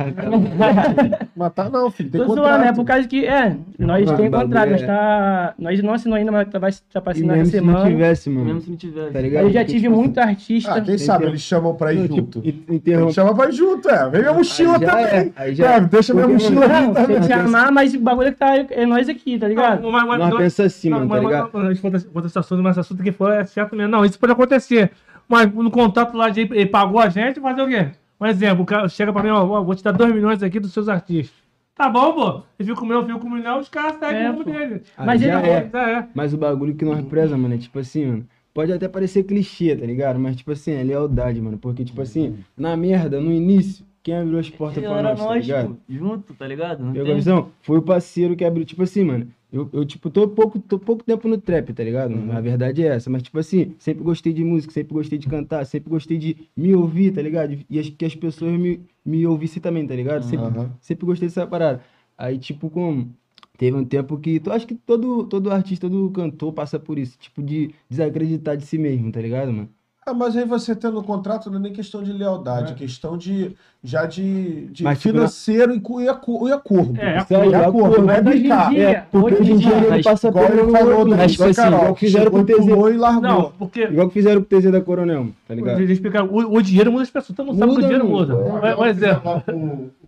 Matar 1.36 1.70
não, 1.70 1.92
filho. 1.92 2.10
Tem 2.10 2.22
Tô 2.22 2.28
contrato. 2.28 2.48
zoando, 2.50 2.64
é 2.66 2.74
por 2.74 2.86
causa 2.86 3.08
que, 3.08 3.26
é, 3.26 3.58
nós 3.78 4.10
Ah, 4.10 4.16
tem 4.16 4.32
contrato, 4.32 4.70
nós 4.72 4.82
é- 4.82 4.86
tá, 4.86 5.54
nós 5.60 5.84
não 5.84 5.94
assinou 5.94 6.18
ainda, 6.18 6.32
mas 6.32 6.48
vai 6.50 6.70
estar 6.70 7.02
pra 7.02 7.12
E 7.12 7.16
assinar 7.16 7.38
mesmo 7.38 7.42
essa 7.50 7.58
se 7.58 7.62
não 7.66 7.74
semana. 7.74 7.90
tivesse, 7.90 8.30
mano. 8.30 8.46
Mesmo 8.46 8.62
se 8.62 8.70
não 8.70 8.78
tivesse. 8.78 9.12
Tá 9.12 9.22
ligado? 9.22 9.44
Eu 9.44 9.50
já 9.52 9.66
tive 9.66 9.80
tipo, 9.82 9.96
muito 9.96 10.18
artista. 10.18 10.74
Ah, 10.76 10.82
quem 10.82 10.98
sabe 10.98 11.26
eles 11.26 11.42
chamam 11.42 11.76
pra 11.76 11.94
ir 11.94 12.00
não, 12.00 12.08
junto. 12.08 12.42
tipo, 12.42 12.48
Eles 12.48 12.78
interrompe. 12.78 13.14
chamam 13.14 13.36
pra 13.36 13.50
ir 13.50 13.52
junto, 13.54 13.90
é. 13.90 14.10
Vem 14.10 14.22
minha 14.22 14.34
mochila 14.34 14.74
Aí 14.76 14.80
já 14.80 14.88
também. 14.92 15.06
é, 15.06 15.32
aí 15.36 15.56
já 15.56 15.72
É, 15.74 15.80
deixa 15.82 16.14
minha 16.14 16.28
mochila 16.28 16.68
Não, 16.68 16.92
aqui 16.92 16.94
também. 17.02 17.22
você 17.22 17.28
chamar, 17.34 17.72
mas 17.72 17.94
o 17.94 18.00
bagulho 18.00 18.28
é 18.30 18.32
que 18.32 18.38
tá 18.38 18.56
é 18.56 18.86
nós 18.86 19.10
aqui, 19.10 19.38
tá 19.38 19.48
ligado? 19.48 19.82
Não, 19.82 19.92
mas- 19.92 20.08
mas- 20.08 20.20
Nós 20.20 20.30
não- 20.30 20.38
pensa 20.38 20.64
assim, 20.64 20.90
não, 20.90 21.00
mano, 21.00 21.10
tá 21.10 21.16
mas- 21.16 21.26
ligado? 21.26 21.50
conta 21.82 22.00
conta 22.14 22.28
esse 22.28 22.40
assunto, 22.40 22.64
mas 22.64 22.72
esse 22.72 22.80
assunto 22.80 23.04
que 23.04 23.12
foi 23.12 23.36
é 23.38 23.46
certo 23.46 23.76
mesmo. 23.76 23.92
Não, 23.92 24.06
isso 24.06 24.18
pode 24.18 24.32
acontecer. 24.32 24.92
Mas 25.28 25.52
no 25.54 25.70
contrato 25.72 26.16
lá 26.16 26.30
de 26.30 26.42
ele 26.42 26.66
pagou 26.66 27.00
a 27.00 27.10
gente, 27.10 27.40
fazer 27.40 27.62
o 27.62 27.68
quê? 27.68 27.88
Um 28.20 28.26
exemplo, 28.26 28.64
o 28.64 28.66
cara 28.66 28.88
chega 28.90 29.12
pra 29.14 29.22
mim, 29.22 29.30
ó, 29.30 29.46
ó, 29.46 29.62
vou 29.64 29.76
te 29.76 29.84
dar 29.84 29.92
2 29.92 30.14
milhões 30.14 30.42
aqui 30.42 30.60
dos 30.60 30.74
seus 30.74 30.90
artistas. 30.90 31.36
Tá 31.76 31.88
bom, 31.90 32.14
pô. 32.14 32.42
Eu 32.58 32.66
fico 32.66 32.80
com 32.80 32.86
o 32.86 32.88
meu, 32.88 33.02
eu 33.02 33.06
fico 33.06 33.20
com 33.20 33.28
o 33.28 33.32
milhão, 33.32 33.60
os 33.60 33.70
caras 33.70 34.00
seguem 34.00 34.24
É, 34.24 34.30
o 34.30 34.34
rumo 34.34 34.44
dele. 34.46 34.82
Mas 34.98 35.22
ele- 35.22 35.32
é. 35.32 35.70
É. 35.74 36.08
Mas 36.16 36.34
o 36.34 36.38
bagulho 36.38 36.74
que 36.74 36.84
nós 36.84 37.00
preza, 37.06 37.38
mano, 37.38 37.54
é 37.54 37.58
tipo 37.58 37.78
assim, 37.78 38.06
mano. 38.06 38.26
Pode 38.54 38.74
até 38.74 38.88
parecer 38.88 39.22
clichê, 39.24 39.76
tá 39.76 39.86
ligado? 39.86 40.20
Mas, 40.20 40.36
tipo 40.38 40.52
assim, 40.52 40.72
é 40.72 40.84
lealdade, 40.84 41.40
mano. 41.40 41.60
Porque, 41.60 41.86
tipo 41.86 42.02
assim, 42.02 42.38
na 42.58 42.76
merda, 42.76 43.22
no 43.22 43.32
início, 43.32 43.86
quem 44.02 44.18
abriu 44.18 44.40
as 44.40 44.50
portas 44.50 44.84
pra 44.84 44.94
Era 44.94 45.10
nós, 45.10 45.20
tá 45.20 45.26
nós, 45.26 45.46
ligado? 45.46 45.68
pô, 45.76 45.76
junto, 45.88 46.34
tá 46.34 46.48
ligado? 46.48 46.84
Não 46.84 46.92
Pegou 46.94 47.04
a 47.06 47.10
tem... 47.10 47.16
visão? 47.18 47.50
Foi 47.62 47.78
o 47.78 47.84
parceiro 47.84 48.36
que 48.36 48.44
abriu, 48.44 48.66
tipo 48.66 48.82
assim, 48.82 49.04
mano. 49.04 49.28
Eu, 49.58 49.70
eu, 49.74 49.86
tipo, 49.86 50.10
tô 50.10 50.28
pouco, 50.28 50.60
tô 50.60 50.78
pouco 50.78 51.04
tempo 51.04 51.28
no 51.28 51.38
trap, 51.40 51.74
tá 51.74 51.84
ligado? 51.84 52.14
A 52.32 52.40
verdade 52.42 52.84
é 52.84 52.88
essa. 52.88 53.10
Mas, 53.10 53.24
tipo 53.24 53.40
assim, 53.40 53.76
sempre 53.80 54.04
gostei 54.04 54.34
de 54.34 54.44
música, 54.44 54.74
sempre 54.74 54.94
gostei 54.94 55.18
de 55.18 55.28
cantar, 55.28 55.66
sempre 55.66 55.90
gostei 55.90 56.18
de 56.18 56.50
me 56.56 56.76
ouvir, 56.76 57.12
tá 57.14 57.22
ligado? 57.22 57.58
E 57.70 57.80
as, 57.80 57.90
que 57.90 58.06
as 58.06 58.16
pessoas 58.16 58.52
me, 58.60 58.82
me 59.06 59.26
ouvissem 59.26 59.62
também, 59.62 59.86
tá 59.88 59.96
ligado? 59.96 60.24
Sempre, 60.24 60.46
Aham. 60.48 60.72
sempre 60.80 61.06
gostei 61.06 61.28
dessa 61.28 61.48
parada. 61.48 61.82
Aí, 62.18 62.38
tipo, 62.38 62.70
como. 62.70 63.14
Teve 63.58 63.76
um 63.76 63.84
tempo 63.86 64.18
que. 64.20 64.40
Tu 64.40 64.52
acho 64.52 64.68
que 64.68 64.76
todo, 64.76 65.26
todo 65.26 65.52
artista, 65.52 65.90
todo 65.90 66.12
cantor 66.12 66.54
passa 66.54 66.80
por 66.80 66.98
isso. 67.00 67.18
Tipo, 67.18 67.42
de 67.42 67.74
desacreditar 67.90 68.56
de 68.56 68.66
si 68.66 68.78
mesmo, 68.78 69.12
tá 69.12 69.20
ligado, 69.20 69.52
mano? 69.52 69.70
Ah, 70.10 70.14
mas 70.14 70.38
aí 70.38 70.46
você 70.46 70.74
tendo 70.74 71.00
um 71.00 71.04
contrato 71.04 71.50
não 71.50 71.58
é 71.58 71.62
nem 71.64 71.74
questão 71.74 72.02
de 72.02 72.14
lealdade, 72.14 72.72
é 72.72 72.76
questão 72.76 73.18
de 73.18 73.56
já 73.84 74.06
de, 74.06 74.68
de 74.68 74.84
Mas, 74.84 75.00
tipo, 75.02 75.14
financeiro 75.14 75.74
e, 75.76 75.80
cu- 75.82 76.00
e, 76.02 76.08
acordo. 76.08 76.48
E 76.48 76.52
acordo. 76.54 76.98
É, 77.00 77.18
E 77.50 77.56
acordo, 77.56 78.02
não 78.04 78.14
é 78.14 78.22
brincar. 78.22 78.74
É, 78.76 79.02
porque 79.12 79.36
hoje 79.42 79.52
em 79.52 79.58
dia 79.58 79.74
ele 79.76 80.04
passa 80.04 80.30
Igual 80.30 80.48
pelo 80.48 80.60
ele 80.62 80.72
falou 80.72 80.94
outro, 81.00 81.10
do 81.12 81.18
mas, 81.18 81.32
tipo 81.34 81.44
assim, 81.44 81.54
Carol, 81.62 81.80
igual 81.80 81.94
que 81.96 82.00
fizeram 82.06 82.32
com 82.32 82.40
o 82.40 82.46
TZ. 82.46 82.68
e 82.68 82.98
largou. 82.98 83.22
Não, 83.22 83.52
porque. 83.60 83.84
Igual 83.84 84.08
que 84.08 84.14
fizeram 84.14 84.42
com 84.42 84.56
o 84.56 84.60
TZ 84.60 84.72
da 84.72 84.82
Coronel, 84.82 85.28
tá 85.48 85.54
ligado? 85.56 85.78
Eles 85.80 85.92
explicaram, 85.92 86.28
o, 86.32 86.56
o 86.58 86.62
dinheiro 86.62 86.92
muda 86.92 87.04
as 87.04 87.10
pessoas. 87.12 87.36
Todo 87.36 87.48
mundo 87.48 87.60
sabe 87.60 87.72
que 87.74 87.78
o 87.80 87.82
dinheiro 87.82 88.08
muda. 88.08 88.34
muda. 88.36 88.76
Um- 88.78 88.82
Um 88.82 88.86
exemplo. 88.86 89.44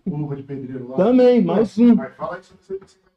Com 0.08 0.16
luva 0.16 0.34
de 0.36 0.42
pedreiro 0.42 0.88
lá. 0.90 0.96
Também, 0.96 1.42
mais 1.44 1.76
um. 1.78 1.94
Mas 1.94 2.14
fala 2.16 2.38
isso. 2.38 2.54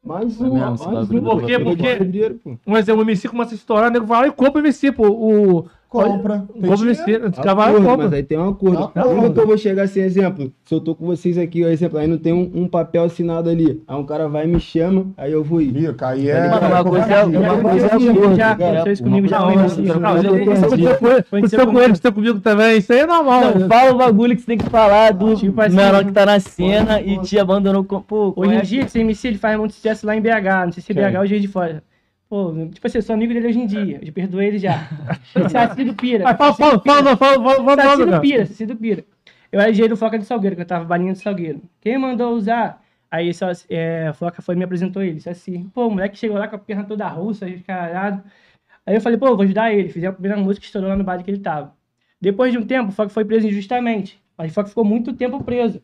Mais 0.04 0.38
É 0.38 0.44
um, 0.44 0.54
mais 0.58 1.10
um. 1.10 1.20
Por 1.22 1.42
quê? 1.46 1.58
Porque- 1.58 1.92
de 1.92 1.98
pedreiro, 1.98 2.34
pô. 2.44 2.56
Um 2.66 2.76
exemplo, 2.76 3.00
o 3.00 3.04
MC 3.04 3.26
começa 3.26 3.54
a 3.54 3.56
estourar, 3.56 3.88
o 3.90 3.92
nego 3.92 4.04
vai 4.04 4.20
lá 4.20 4.26
e 4.28 4.32
compra 4.32 4.60
o 4.60 4.64
MC, 4.64 4.92
pô. 4.92 5.08
O. 5.08 5.66
Compra. 5.88 6.44
Tem 6.52 6.62
Compra 6.62 6.74
o 6.74 6.76
dinheiro. 6.76 7.00
MC. 7.00 7.28
Esse 7.28 7.40
cara 7.40 7.54
vai 7.54 7.66
lá 7.66 7.70
e 7.70 7.74
Acordo, 7.74 7.88
compra. 7.88 8.04
mas 8.04 8.12
aí 8.14 8.22
tem 8.24 8.36
um 8.38 8.48
acordo. 8.48 8.78
Acordo. 8.84 9.08
Como 9.08 9.32
que 9.32 9.40
eu 9.40 9.46
vou 9.46 9.56
chegar 9.58 9.82
assim, 9.84 10.00
exemplo? 10.00 10.52
Se 10.64 10.74
eu 10.74 10.80
tô 10.80 10.94
com 10.94 11.06
vocês 11.06 11.38
aqui, 11.38 11.64
ó, 11.64 11.68
exemplo, 11.68 11.98
aí 11.98 12.08
não 12.08 12.18
tem 12.18 12.32
um, 12.32 12.50
um 12.52 12.66
papel 12.66 13.04
assinado 13.04 13.48
ali. 13.48 13.80
Aí 13.86 13.96
um 13.96 14.04
cara 14.04 14.26
vai 14.28 14.44
e 14.44 14.48
me 14.48 14.58
chama, 14.58 15.06
aí 15.16 15.30
eu 15.30 15.44
vou 15.44 15.60
ir. 15.60 15.72
Mica, 15.72 16.08
aí 16.08 16.28
é. 16.28 16.46
Uma 16.48 16.58
coisa 16.58 17.04
é- 17.04 17.08
covardia. 17.22 17.40
uma 17.40 17.58
coisa 17.60 17.86
é 17.86 17.88
Aconteceu 17.88 18.10
acordo, 18.12 18.36
já, 18.36 18.50
aconteceu 18.52 19.06
Uma 19.06 19.10
comigo 19.10 19.28
já 19.28 19.42
coisa 19.42 19.60
é 19.60 19.64
assim, 19.64 19.80
é 19.80 19.84
isso 19.84 19.94
outra. 19.94 20.52
aconteceu 20.66 20.96
com 20.98 21.06
ele, 21.06 21.18
aconteceu 21.18 21.60
Aconteceu 21.60 21.62
aconteceu 21.84 22.12
comigo 22.12 22.40
também. 22.40 22.78
Isso 22.78 22.92
aí 22.92 22.98
é 23.00 23.06
normal. 23.06 23.40
Não, 23.40 23.54
né? 23.60 23.68
fala 23.68 23.92
o 23.92 23.98
bagulho 23.98 24.34
que 24.34 24.40
você 24.42 24.46
tem 24.46 24.58
que 24.58 24.68
falar 24.70 25.12
do 25.12 25.36
Tipo 25.36 25.60
assim, 25.60 25.76
menor 25.76 26.04
que 26.04 26.12
tá 26.12 26.26
na 26.26 26.40
cena 26.40 27.00
e 27.00 27.18
te 27.20 27.38
abandonou. 27.38 27.84
Pô, 27.84 28.32
Hoje 28.36 28.54
em 28.54 28.62
dia, 28.62 28.82
esse 28.82 28.98
MC 28.98 29.28
ele 29.28 29.38
faz 29.38 29.56
muito 29.58 29.74
sucesso 29.74 30.04
lá 30.06 30.16
em 30.16 30.20
BH. 30.20 30.64
Não 30.66 30.72
sei 30.72 30.82
se 30.82 30.92
é 30.92 30.94
BH 31.10 31.18
ou 31.20 31.26
Juiz 31.26 31.40
de 31.42 31.48
Fora. 31.48 31.82
Pô, 32.34 32.52
tipo 32.72 32.84
assim, 32.84 32.98
eu 32.98 33.02
sou 33.02 33.14
amigo 33.14 33.32
dele 33.32 33.46
hoje 33.46 33.60
em 33.60 33.66
dia. 33.66 34.00
Eu 34.02 34.12
perdoei 34.12 34.48
ele 34.48 34.58
já. 34.58 34.88
Saci 35.48 35.84
do 35.84 35.94
Pira. 35.94 36.24
Mas 36.24 36.36
fala, 36.36 36.52
fala, 36.52 36.80
fala, 36.80 37.16
fala, 37.16 37.76
fala. 37.76 38.20
Pira, 38.20 38.44
Saci 38.44 38.66
do 38.66 38.74
Pira. 38.74 39.04
Eu 39.52 39.60
era 39.60 39.70
DJ 39.70 39.86
do 39.86 39.96
Foca 39.96 40.18
de 40.18 40.24
Salgueiro, 40.24 40.56
que 40.56 40.62
eu 40.62 40.66
tava 40.66 40.84
balinha 40.84 41.12
do 41.12 41.18
Salgueiro. 41.20 41.62
Quem 41.80 41.96
mandou 41.96 42.34
usar? 42.34 42.82
Aí 43.08 43.32
só, 43.32 43.52
é, 43.70 44.08
a 44.08 44.12
Foca 44.12 44.42
foi 44.42 44.56
e 44.56 44.58
me 44.58 44.64
apresentou 44.64 45.00
ele. 45.00 45.20
Saci. 45.20 45.64
Pô, 45.72 45.86
o 45.86 45.90
moleque 45.92 46.18
chegou 46.18 46.36
lá 46.36 46.48
com 46.48 46.56
a 46.56 46.58
perna 46.58 46.82
toda 46.82 47.06
russa, 47.06 47.46
caralho. 47.64 48.20
Aí 48.84 48.96
eu 48.96 49.00
falei, 49.00 49.16
pô, 49.16 49.28
vou 49.36 49.42
ajudar 49.42 49.72
ele. 49.72 49.88
Fiz 49.88 50.02
a 50.02 50.12
primeira 50.12 50.36
música 50.36 50.62
que 50.62 50.66
estourou 50.66 50.90
lá 50.90 50.96
no 50.96 51.04
baile 51.04 51.22
que 51.22 51.30
ele 51.30 51.38
tava. 51.38 51.72
Depois 52.20 52.50
de 52.50 52.58
um 52.58 52.66
tempo, 52.66 52.88
o 52.88 52.92
Foca 52.92 53.10
foi 53.10 53.24
preso 53.24 53.46
injustamente. 53.46 54.20
Mas 54.36 54.50
o 54.50 54.54
Foca 54.54 54.68
ficou 54.68 54.84
muito 54.84 55.12
tempo 55.12 55.44
preso. 55.44 55.80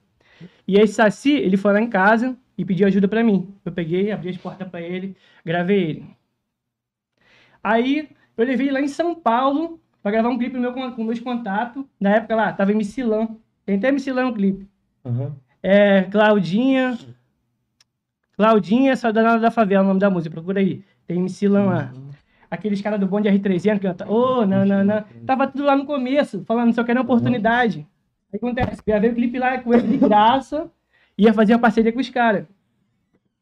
E 0.67 0.81
esse 0.81 0.95
Saci, 0.95 1.31
ele 1.31 1.57
foi 1.57 1.73
lá 1.73 1.81
em 1.81 1.89
casa 1.89 2.37
e 2.59 2.65
pediu 2.65 2.89
ajuda 2.89 3.07
pra 3.07 3.23
mim. 3.23 3.55
Eu 3.65 3.71
peguei, 3.71 4.11
abri 4.11 4.31
as 4.31 4.37
portas 4.37 4.67
pra 4.69 4.81
ele, 4.81 5.17
gravei 5.45 5.83
ele. 5.85 6.20
Aí 7.63 8.09
eu 8.37 8.45
levei 8.45 8.67
ele 8.67 8.75
lá 8.75 8.81
em 8.81 8.89
São 8.89 9.15
Paulo 9.15 9.81
pra 10.03 10.11
gravar 10.11 10.29
um 10.29 10.39
clipe 10.39 10.59
meu 10.59 10.73
com, 10.73 10.91
com 10.93 11.05
meus 11.05 11.21
contatos. 11.21 11.85
Na 11.99 12.17
época 12.17 12.35
lá, 12.35 12.53
tava 12.53 12.73
MC 12.73 13.03
Lan. 13.03 13.29
Tem 13.67 13.77
até 13.77 13.89
MC 13.89 14.13
Lan 14.13 14.27
no 14.27 14.35
clipe. 14.35 14.67
Aham. 15.05 15.35
É, 15.63 16.03
Claudinha. 16.03 16.99
Claudinha, 18.37 18.97
só 18.97 19.13
da 19.13 19.51
favela, 19.51 19.85
o 19.85 19.89
nome 19.89 20.01
da 20.01 20.09
música, 20.09 20.33
procura 20.35 20.61
aí. 20.61 20.83
Tem 21.07 21.19
MC 21.19 21.49
Lan 21.49 21.67
lá. 21.67 21.93
Aqueles 22.51 22.81
caras 22.81 22.99
do 22.99 23.07
bonde 23.07 23.29
R300 23.29 23.75
que 23.75 23.87
canta, 23.87 24.11
ô, 24.11 24.45
não, 24.45 24.65
não. 24.65 25.05
Tava 25.25 25.47
tudo 25.47 25.65
lá 25.65 25.77
no 25.77 25.85
começo, 25.85 26.43
falando, 26.45 26.75
só 26.75 26.83
querendo 26.83 27.03
oportunidade. 27.03 27.87
Aí 28.33 28.39
acontece, 28.39 28.83
gravei 28.85 29.11
o 29.11 29.15
clipe 29.15 29.39
lá 29.39 29.59
com 29.59 29.73
ele 29.75 29.87
de 29.87 29.99
graça, 29.99 30.71
ia 31.17 31.33
fazer 31.33 31.53
uma 31.53 31.61
parceria 31.61 31.93
com 31.93 32.01
os 32.01 32.09
caras. 32.09 32.47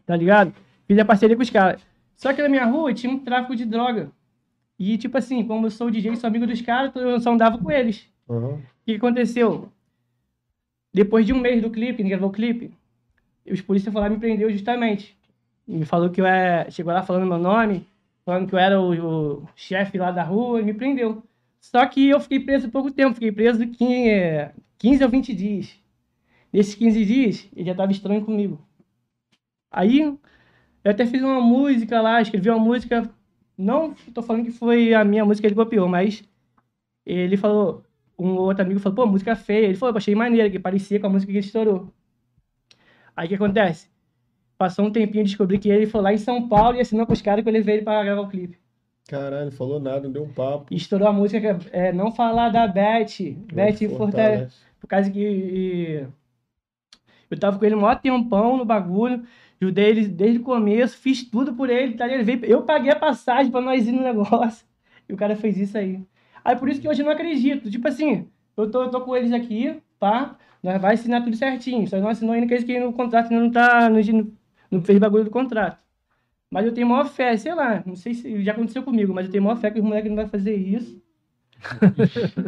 Tá 0.05 0.17
ligado? 0.17 0.53
Fiz 0.87 0.99
a 0.99 1.05
parceria 1.05 1.37
com 1.37 1.43
os 1.43 1.51
caras. 1.51 1.81
Só 2.19 2.35
que 2.35 2.43
na 2.43 2.49
minha 2.49 2.67
rua 2.67 2.93
tinha 2.93 3.11
um 3.11 3.21
tráfico 3.21 3.57
de 3.57 3.65
droga. 3.65 4.11
E, 4.77 4.99
tipo 4.99 5.17
assim, 5.17 5.47
como 5.47 5.67
eu 5.67 5.71
sou 5.71 5.91
DJ, 5.91 6.17
sou 6.17 6.27
amigo 6.29 6.47
dos 6.47 6.61
caras, 6.61 6.95
eu 6.95 7.19
só 7.21 7.33
andava 7.33 7.57
com 7.57 7.71
eles. 7.71 8.07
Aham. 8.29 8.55
O 8.57 8.63
que 8.85 8.97
aconteceu? 8.97 9.73
Depois 10.93 11.25
de 11.25 11.33
um 11.33 11.39
mês 11.39 11.63
do 11.63 11.71
clipe, 11.71 12.03
ele 12.03 12.09
gravou 12.09 12.29
o 12.29 12.33
clipe, 12.33 12.73
os 13.49 13.61
polícias 13.61 13.93
foram 13.93 14.09
lá 14.09 14.11
me 14.11 14.19
prendeu 14.19 14.51
justamente. 14.51 15.17
Me 15.67 15.85
falou 15.85 16.11
que 16.11 16.21
eu 16.21 16.27
era. 16.27 16.69
Chegou 16.71 16.93
lá 16.93 17.03
falando 17.03 17.27
meu 17.27 17.39
nome, 17.39 17.87
falando 18.25 18.49
que 18.49 18.55
eu 18.55 18.59
era 18.59 18.81
o, 18.81 19.43
o 19.43 19.49
chefe 19.55 19.97
lá 19.97 20.11
da 20.11 20.25
rua 20.25 20.61
e 20.61 20.65
me 20.65 20.75
prendeu. 20.75 21.23
Só 21.61 21.87
que 21.87 22.09
eu 22.09 22.21
fiquei 22.21 22.41
preso 22.41 22.69
pouco 22.69 22.91
tempo, 22.91 23.15
fiquei 23.15 23.31
preso 23.33 23.67
15, 23.67 24.09
é, 24.09 24.53
15 24.79 25.05
ou 25.05 25.11
20 25.11 25.35
dias. 25.35 25.77
Nesses 26.53 26.75
15 26.75 27.05
dias, 27.05 27.49
ele 27.55 27.67
já 27.67 27.73
estava 27.73 27.93
estranho 27.93 28.25
comigo. 28.25 28.59
Aí, 29.71 30.17
eu 30.89 30.93
até 30.93 31.05
fiz 31.05 31.23
uma 31.23 31.39
música 31.39 32.01
lá, 32.01 32.23
escrevi 32.23 32.49
uma 32.49 32.59
música. 32.59 33.11
Não 33.59 33.93
tô 34.15 34.23
falando 34.23 34.45
que 34.47 34.51
foi 34.51 34.95
a 34.95 35.05
minha 35.05 35.23
música 35.23 35.47
que 35.47 35.53
ele 35.53 35.63
copiou, 35.63 35.87
mas 35.87 36.25
ele 37.05 37.37
falou, 37.37 37.83
um 38.19 38.31
outro 38.37 38.65
amigo 38.65 38.81
falou, 38.81 38.97
pô, 38.97 39.07
música 39.07 39.37
feia. 39.37 39.67
Ele 39.67 39.75
falou, 39.75 39.95
achei 39.95 40.15
maneira, 40.15 40.49
que 40.49 40.59
parecia 40.59 40.99
com 40.99 41.07
a 41.07 41.11
música 41.11 41.31
que 41.31 41.37
ele 41.37 41.47
estourou. 41.47 41.93
Aí 43.15 43.27
o 43.27 43.29
que 43.29 43.35
acontece? 43.35 43.91
Passou 44.57 44.87
um 44.87 44.91
tempinho, 44.91 45.25
descobri 45.25 45.59
que 45.59 45.69
ele 45.69 45.87
foi 45.87 46.01
lá 46.01 46.11
em 46.11 46.17
São 46.17 46.49
Paulo 46.49 46.79
e 46.79 46.81
assinou 46.81 47.05
com 47.05 47.13
os 47.13 47.21
caras 47.21 47.43
que 47.43 47.51
eu 47.51 47.53
levei 47.53 47.75
ele 47.75 47.85
pra 47.85 48.03
gravar 48.03 48.23
o 48.23 48.29
clipe. 48.29 48.59
Caralho, 49.11 49.53
falou 49.53 49.79
nada, 49.79 50.05
não 50.05 50.13
deu 50.13 50.23
um 50.23 50.33
papo. 50.33 50.69
E 50.71 50.77
estourou 50.77 51.09
a 51.09 51.13
música 51.13 51.55
que 51.55 51.69
é 51.71 51.93
Não 51.93 52.11
Falar 52.11 52.49
da 52.49 52.67
Beth. 52.67 53.37
Beth 53.53 53.77
Fortalece. 53.77 53.97
Fortalece. 53.99 54.57
Por 54.81 54.87
causa 54.87 55.11
que 55.11 55.21
e, 55.21 56.07
eu 57.31 57.39
tava 57.39 57.59
com 57.59 57.65
ele 57.67 57.75
um 57.75 57.81
maior 57.81 58.01
tempão 58.01 58.57
no 58.57 58.65
bagulho. 58.65 59.23
Ajudei 59.61 59.87
ele 59.87 60.09
desde 60.09 60.39
o 60.39 60.43
começo, 60.43 60.97
fiz 60.99 61.25
tudo 61.29 61.55
por 61.55 61.69
ele, 61.69 61.95
tá? 61.95 62.07
Ele 62.09 62.23
veio, 62.23 62.45
eu 62.45 62.63
paguei 62.63 62.91
a 62.93 62.97
passagem 62.97 63.51
pra 63.51 63.61
nós 63.61 63.87
ir 63.87 63.93
no 63.93 64.03
negócio. 64.03 64.67
E 65.09 65.15
o 65.15 65.17
cara 65.17 65.35
fez 65.35 65.57
isso 65.57 65.79
aí. 65.79 66.05
Aí 66.45 66.55
por 66.55 66.69
isso 66.69 66.83
que 66.83 66.87
hoje 66.87 67.01
eu 67.01 67.07
não 67.07 67.13
acredito. 67.13 67.71
Tipo 67.71 67.89
assim, 67.89 68.29
eu 68.55 68.71
tô, 68.71 68.83
eu 68.83 68.91
tô 68.91 69.01
com 69.01 69.17
eles 69.17 69.33
aqui, 69.33 69.81
pá. 69.99 70.37
Nós 70.63 70.79
vai 70.79 70.95
assinar 70.95 71.25
tudo 71.25 71.35
certinho. 71.35 71.89
Só 71.89 71.99
não 71.99 72.11
assinou 72.11 72.35
ainda 72.35 72.47
que 72.47 72.53
eles 72.53 72.65
que 72.65 72.79
no 72.79 72.93
contrato 72.93 73.31
ainda 73.31 73.43
não 73.43 73.51
tá. 73.51 73.89
Não, 73.89 74.33
não 74.71 74.83
fez 74.83 74.99
bagulho 74.99 75.25
do 75.25 75.31
contrato. 75.31 75.79
Mas 76.51 76.67
eu 76.67 76.73
tenho 76.75 76.87
maior 76.87 77.07
fé, 77.09 77.37
sei 77.37 77.55
lá, 77.55 77.83
não 77.87 77.95
sei 77.95 78.15
se 78.15 78.43
já 78.43 78.53
aconteceu 78.53 78.83
comigo, 78.83 79.13
mas 79.15 79.27
eu 79.27 79.33
tenho 79.33 79.45
maior 79.45 79.57
fé 79.57 79.71
que 79.71 79.79
os 79.79 79.85
moleques 79.85 80.09
não 80.11 80.17
vai 80.17 80.27
fazer 80.29 80.55
isso. 80.55 81.03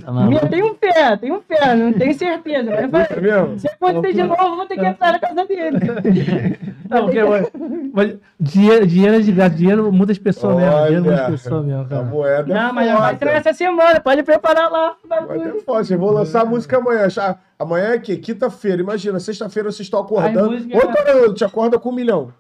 Tá? 0.04 0.12
Minha, 0.12 0.40
tenho 0.48 0.74
fé, 0.76 1.16
tenho 1.16 1.42
fé, 1.46 1.74
não 1.74 1.92
tenho 1.92 2.14
certeza. 2.14 2.70
Mas 2.70 2.90
vai, 2.90 3.06
É 3.10 3.20
mesmo? 3.20 3.58
se 3.58 3.68
acontecer 3.68 4.14
de 4.14 4.22
novo, 4.22 4.56
vou 4.56 4.66
ter 4.66 4.76
que 4.78 4.86
entrar 4.86 5.12
na 5.12 5.18
casa 5.18 5.44
dele. 5.46 5.78
Não, 6.90 7.04
porque, 7.04 7.22
mas- 7.22 7.50
mas 7.92 8.16
dinheiro, 8.40 8.84
dinheiro 8.86 9.14
é 9.16 9.20
de 9.20 9.30
graça, 9.30 9.54
dinheiro 9.54 9.92
muda 9.92 10.10
as 10.10 10.18
pessoas 10.18 10.56
mesmo. 10.56 10.70
Dinheiro 10.86 11.04
muda 11.04 11.22
as 11.22 11.30
pessoas 11.30 11.64
mesmo, 11.64 11.82
a 11.82 11.84
cara. 11.88 12.02
moeda 12.02 12.52
Não, 12.54 12.68
é 12.68 12.72
mas 12.72 12.98
vai 12.98 13.14
entrar 13.14 13.32
essa 13.32 13.52
semana, 13.52 14.00
pode 14.00 14.22
preparar 14.24 14.70
lá. 14.70 14.96
Vai 15.08 15.38
ter 15.38 15.60
foda. 15.64 15.86
Eu 15.94 15.98
vou 15.98 16.10
lançar 16.12 16.42
a 16.42 16.44
música 16.44 16.78
amanhã. 16.78 17.08
Já- 17.08 17.36
Amanhã 17.58 17.88
é 17.92 17.98
que? 17.98 18.16
Quinta-feira. 18.16 18.80
Imagina, 18.80 19.20
sexta-feira 19.20 19.70
vocês 19.70 19.86
estão 19.86 20.00
acordando. 20.00 20.50
música- 20.52 20.76
Outra 20.78 21.14
não, 21.14 21.34
te 21.34 21.44
acorda 21.44 21.78
com 21.78 21.90
um 21.90 21.94
milhão. 21.94 22.32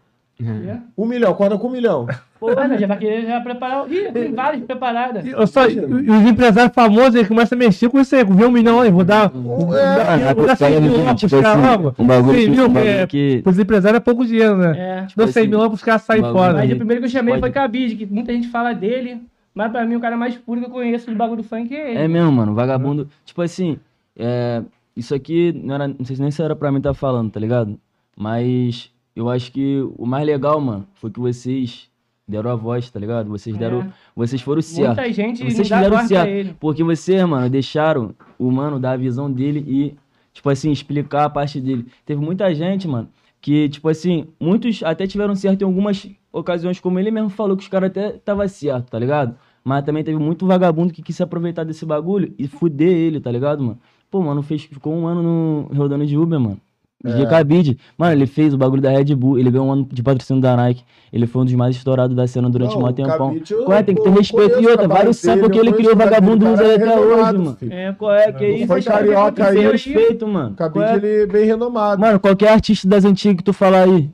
É. 0.42 0.78
Um 0.96 1.06
milhão, 1.06 1.30
acorda 1.30 1.56
com 1.58 1.68
um 1.68 1.70
milhão. 1.70 2.06
Pô, 2.38 2.54
mas 2.54 2.80
já 2.80 2.86
vai 2.86 2.96
querer 2.96 3.26
já 3.26 3.40
preparar. 3.40 3.90
Ih, 3.90 4.10
tem 4.12 4.32
várias 4.32 4.64
preparadas. 4.64 5.24
E, 5.26 5.46
só, 5.46 5.66
e 5.68 5.78
os 6.10 6.22
empresários 6.26 6.74
famosos 6.74 7.16
aí 7.16 7.26
começam 7.26 7.56
a 7.56 7.58
mexer 7.58 7.88
com 7.90 8.00
isso 8.00 8.16
aí, 8.16 8.24
vê 8.24 8.44
um 8.46 8.50
milhão 8.50 8.80
aí, 8.80 8.90
vou 8.90 9.04
dar. 9.04 9.28
Vou 9.28 9.66
dar, 9.66 10.34
vou 10.34 10.46
dar 10.46 10.56
100 10.56 10.80
mil 10.80 11.04
lá 11.04 11.14
pros 11.14 11.20
Tipo 11.30 11.42
caras 11.42 11.62
logo. 11.82 11.94
um 11.98 12.06
bagulho 12.06 12.38
100 12.38 12.44
que- 12.44 12.56
mil, 12.56 12.78
é, 12.78 13.06
que- 13.06 13.40
pros 13.42 13.58
empresários 13.58 14.00
é 14.00 14.00
pouco 14.02 14.24
dinheiro, 14.24 14.56
né? 14.56 14.74
É. 14.78 15.06
Dou 15.14 15.26
100 15.28 15.42
assim, 15.42 15.50
mil 15.50 15.58
lá 15.58 15.68
pros 15.68 15.82
caras 15.82 16.02
saírem 16.02 16.32
fora. 16.32 16.54
Mas 16.54 16.62
aí. 16.62 16.72
o 16.72 16.76
primeiro 16.76 17.02
que 17.02 17.06
eu 17.06 17.10
chamei 17.10 17.34
Pode- 17.34 17.40
foi 17.42 17.50
Cabide, 17.50 17.96
que 17.96 18.06
muita 18.06 18.32
gente 18.32 18.48
fala 18.48 18.72
dele. 18.72 19.20
Mas 19.54 19.70
pra 19.70 19.84
mim, 19.84 19.96
o 19.96 20.00
cara 20.00 20.16
mais 20.16 20.36
puro 20.36 20.60
que 20.60 20.66
eu 20.66 20.70
conheço 20.70 21.10
do 21.10 21.16
bagulho 21.16 21.42
do 21.42 21.48
funk 21.48 21.74
é 21.74 21.90
ele. 21.90 21.98
É 21.98 22.08
mesmo, 22.08 22.32
mano. 22.32 22.54
Vagabundo. 22.54 23.08
Tipo 23.24 23.42
assim, 23.42 23.78
é, 24.16 24.62
isso 24.96 25.14
aqui 25.14 25.52
não, 25.62 25.74
era, 25.74 25.88
não 25.88 26.04
sei 26.04 26.16
nem 26.18 26.30
se 26.30 26.40
era 26.42 26.56
pra 26.56 26.70
mim 26.72 26.78
estar 26.78 26.94
falando, 26.94 27.30
tá 27.30 27.38
ligado? 27.40 27.78
Mas 28.16 28.90
eu 29.20 29.28
acho 29.28 29.52
que 29.52 29.80
o 29.98 30.06
mais 30.06 30.26
legal, 30.26 30.60
mano, 30.60 30.86
foi 30.94 31.10
que 31.10 31.20
vocês 31.20 31.88
deram 32.26 32.50
a 32.50 32.54
voz, 32.54 32.88
tá 32.90 32.98
ligado? 32.98 33.28
Vocês 33.28 33.54
É. 33.56 33.58
deram. 33.58 33.92
Vocês 34.14 34.40
foram 34.40 34.62
certo. 34.62 34.86
Muita 34.96 35.12
gente 35.12 35.38
Vocês 35.42 35.56
não 35.58 35.64
fizeram 35.64 36.06
certo. 36.06 36.28
ele. 36.28 36.56
Porque 36.60 36.82
vocês, 36.84 37.22
mano, 37.28 37.50
deixaram 37.50 38.14
o 38.38 38.50
mano 38.50 38.78
dar 38.78 38.92
a 38.92 38.96
visão 38.96 39.30
dele 39.30 39.64
e, 39.66 39.94
tipo 40.32 40.48
assim, 40.48 40.70
explicar 40.70 41.24
a 41.24 41.30
parte 41.30 41.60
dele. 41.60 41.86
Teve 42.06 42.20
muita 42.20 42.54
gente, 42.54 42.86
mano, 42.86 43.08
que, 43.40 43.68
tipo 43.68 43.88
assim, 43.88 44.26
muitos 44.40 44.82
até 44.82 45.06
tiveram 45.06 45.34
certo 45.34 45.62
em 45.62 45.64
algumas 45.64 46.08
ocasiões, 46.32 46.78
como 46.78 46.98
ele 46.98 47.10
mesmo 47.10 47.28
falou, 47.30 47.56
que 47.56 47.62
os 47.64 47.68
caras 47.68 47.90
até 47.90 48.10
tava 48.12 48.46
certo, 48.46 48.90
tá 48.90 48.98
ligado? 48.98 49.34
Mas 49.64 49.84
também 49.84 50.02
teve 50.04 50.18
muito 50.18 50.46
vagabundo 50.46 50.92
que 50.92 51.02
quis 51.02 51.16
se 51.16 51.22
aproveitar 51.22 51.64
desse 51.64 51.84
bagulho 51.84 52.32
e 52.38 52.46
fuder 52.46 52.88
ele, 52.92 53.20
tá 53.20 53.30
ligado, 53.30 53.62
mano? 53.62 53.78
Pô, 54.10 54.20
mano, 54.22 54.40
fez, 54.42 54.62
ficou 54.62 54.94
um 54.94 55.06
ano 55.06 55.22
no, 55.22 55.76
rodando 55.76 56.06
de 56.06 56.16
Uber, 56.16 56.38
mano. 56.40 56.58
DJ 57.02 57.26
Cabide. 57.26 57.78
Mano, 57.96 58.12
ele 58.12 58.26
fez 58.26 58.52
o 58.52 58.58
bagulho 58.58 58.82
da 58.82 58.90
Red 58.90 59.14
Bull, 59.14 59.38
ele 59.38 59.50
ganhou 59.50 59.66
um 59.66 59.72
ano 59.72 59.88
de 59.90 60.02
patrocínio 60.02 60.42
da 60.42 60.54
Nike. 60.56 60.82
Ele 61.12 61.26
foi 61.26 61.42
um 61.42 61.44
dos 61.44 61.54
mais 61.54 61.74
estourados 61.74 62.14
da 62.14 62.26
cena 62.26 62.48
durante 62.50 62.76
Não, 62.78 62.84
um 62.86 62.92
tempão. 62.92 63.28
Cabide, 63.30 63.52
eu- 63.54 63.72
é? 63.72 63.82
Tem 63.82 63.94
que 63.94 64.02
ter 64.02 64.10
respeito. 64.10 64.60
E 64.60 64.66
outra, 64.66 64.86
vários 64.86 65.16
sapos 65.16 65.48
que 65.48 65.58
ele 65.58 65.72
criou, 65.72 65.96
vagabundo 65.96 66.46
usa 66.46 66.56
cara 66.62 66.68
é 66.68 66.74
até 66.76 66.84
renomado, 66.84 67.14
hoje, 67.38 67.38
mano. 67.44 67.56
filho. 67.56 67.72
É, 67.72 67.92
Qual 67.92 68.12
é? 68.12 68.32
Que 68.32 68.46
Não 68.48 68.54
isso? 68.56 68.66
foi 68.66 68.82
cara? 68.82 68.98
carioca 68.98 69.46
Tem 69.52 69.64
aí. 69.66 69.72
respeito, 69.72 70.28
mano. 70.28 70.54
Cabide, 70.54 70.84
é? 70.84 70.94
ele 70.96 71.22
é 71.22 71.26
bem 71.26 71.44
renomado. 71.46 72.00
Mano, 72.00 72.20
qualquer 72.20 72.50
artista 72.52 72.86
das 72.86 73.04
antigas 73.04 73.38
que 73.38 73.44
tu 73.44 73.52
falar 73.52 73.84
aí, 73.88 74.08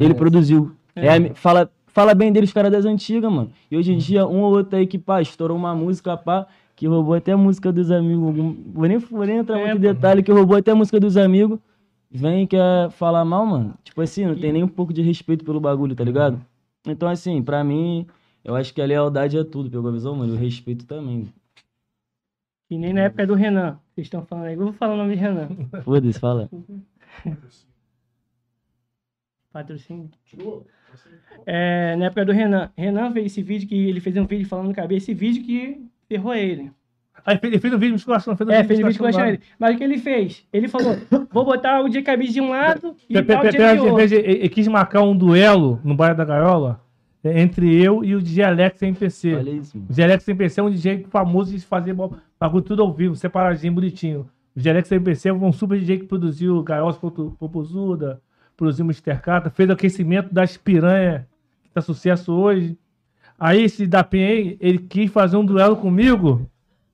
ele 0.00 0.12
produziu. 0.14 0.72
É, 0.94 1.30
fala, 1.34 1.70
fala 1.86 2.12
bem 2.14 2.32
dele 2.32 2.44
os 2.44 2.52
caras 2.52 2.72
das 2.72 2.84
antigas, 2.84 3.30
mano. 3.32 3.50
E 3.70 3.76
hoje 3.76 3.92
em 3.92 3.98
dia, 3.98 4.26
um 4.26 4.40
ou 4.42 4.52
outro 4.56 4.76
aí 4.76 4.86
que, 4.86 4.98
pá, 4.98 5.22
estourou 5.22 5.56
uma 5.56 5.74
música, 5.74 6.16
pá, 6.16 6.46
que 6.74 6.86
roubou 6.86 7.14
até 7.14 7.32
a 7.32 7.36
música 7.36 7.72
dos 7.72 7.90
amigos. 7.90 8.34
Vou 8.74 8.86
nem, 8.88 8.98
vou 8.98 9.24
nem 9.24 9.38
entrar 9.38 9.58
É, 9.58 9.64
muito 9.66 9.78
em 9.78 9.80
detalhe, 9.80 10.22
que 10.22 10.30
roubou 10.32 10.56
até 10.56 10.72
a 10.72 10.74
música 10.74 11.00
dos 11.00 11.16
amigos. 11.16 11.58
Vem 12.16 12.44
e 12.44 12.46
quer 12.46 12.90
falar 12.92 13.24
mal, 13.26 13.44
mano. 13.44 13.74
Tipo 13.84 14.00
assim, 14.00 14.24
não 14.24 14.34
tem 14.34 14.50
nem 14.50 14.64
um 14.64 14.68
pouco 14.68 14.92
de 14.92 15.02
respeito 15.02 15.44
pelo 15.44 15.60
bagulho, 15.60 15.94
tá 15.94 16.02
ligado? 16.02 16.40
Então, 16.86 17.08
assim, 17.08 17.42
pra 17.42 17.62
mim, 17.62 18.06
eu 18.42 18.56
acho 18.56 18.72
que 18.72 18.80
a 18.80 18.86
lealdade 18.86 19.36
é 19.36 19.44
tudo, 19.44 19.70
pegou 19.70 19.90
a 19.90 19.92
visão, 19.92 20.16
mano? 20.16 20.34
E 20.34 20.36
o 20.36 20.40
respeito 20.40 20.86
também. 20.86 21.28
Que 22.68 22.78
nem 22.78 22.94
na 22.94 23.02
época 23.02 23.26
do 23.26 23.34
Renan. 23.34 23.78
Vocês 23.94 24.06
estão 24.06 24.24
falando 24.24 24.46
aí. 24.46 24.54
Eu 24.54 24.60
vou 24.60 24.72
falar 24.72 24.94
o 24.94 24.96
nome 24.96 25.14
de 25.14 25.20
Renan. 25.20 25.48
Foda-se, 25.84 26.18
fala. 26.18 26.48
Patrocínio. 29.52 30.10
É, 31.44 31.96
na 31.96 32.06
época 32.06 32.24
do 32.24 32.32
Renan. 32.32 32.70
Renan 32.76 33.12
fez 33.12 33.26
esse 33.26 33.42
vídeo 33.42 33.68
que 33.68 33.74
ele 33.74 34.00
fez 34.00 34.16
um 34.16 34.24
vídeo 34.26 34.48
falando 34.48 34.68
no 34.68 34.74
cabelo. 34.74 34.96
Esse 34.96 35.12
vídeo 35.12 35.44
que 35.44 35.86
ferrou 36.08 36.34
ele. 36.34 36.72
Aí 37.26 37.38
ele 37.42 37.58
fez 37.58 37.74
um 37.74 37.76
vídeo 37.78 37.88
de 37.88 37.92
musculação, 37.94 38.36
fez 38.36 38.48
um 38.48 38.52
É, 38.52 38.62
vídeo 38.62 38.68
fez 38.68 38.78
um 38.80 38.86
vídeo 38.86 39.00
com 39.18 39.20
ele. 39.24 39.40
Mas 39.58 39.74
o 39.74 39.78
que 39.78 39.84
ele 39.84 39.98
fez? 39.98 40.44
Ele 40.52 40.68
falou: 40.68 40.96
vou 41.32 41.44
botar 41.44 41.80
o 41.82 41.88
dia 41.88 42.02
cabide 42.02 42.32
de 42.34 42.40
um 42.40 42.50
lado 42.50 42.94
e 43.10 43.14
Pe- 43.14 43.22
pe- 43.22 43.34
botar 43.34 43.48
o 43.48 43.50
dia 43.50 43.74
de 43.74 43.80
outro. 43.80 44.00
Ele 44.16 44.48
quis 44.48 44.68
marcar 44.68 45.02
um 45.02 45.16
duelo 45.16 45.80
no 45.82 45.94
bairro 45.96 46.16
da 46.16 46.24
Gaiola 46.24 46.80
é, 47.24 47.40
entre 47.40 47.82
eu 47.82 48.04
e 48.04 48.14
o 48.14 48.22
DJ 48.22 48.44
Alex 48.44 48.80
MPC. 48.80 49.34
Olha 49.34 49.50
isso, 49.50 49.76
mano. 49.76 49.86
O 49.88 49.92
DJ 49.92 50.04
Alex 50.04 50.28
MPC 50.28 50.60
é 50.60 50.62
um 50.62 50.70
DJ 50.70 51.06
famoso 51.10 51.50
de 51.52 51.60
fazer 51.60 51.94
bagulho 52.38 52.62
tudo 52.62 52.82
ao 52.82 52.92
vivo, 52.92 53.16
separadinho, 53.16 53.72
bonitinho. 53.72 54.20
O 54.54 54.58
DJ 54.58 54.70
Alex 54.72 54.92
MPC 54.92 55.28
é 55.28 55.32
um 55.32 55.52
super 55.52 55.78
DJ 55.78 55.98
que 55.98 56.04
produziu 56.06 56.62
Gaiola 56.62 56.94
Popozuda, 56.94 58.20
produziu 58.56 58.84
Mr. 58.84 59.20
Cata, 59.20 59.50
fez 59.50 59.68
o 59.68 59.72
aquecimento 59.72 60.32
das 60.32 60.56
piranha, 60.56 61.26
que 61.64 61.70
tá 61.70 61.80
sucesso 61.80 62.32
hoje. 62.32 62.78
Aí 63.38 63.64
esse 63.64 63.86
da 63.86 64.06
aí, 64.12 64.56
ele 64.60 64.78
quis 64.78 65.10
fazer 65.10 65.36
um 65.36 65.44
duelo 65.44 65.76
comigo, 65.76 66.48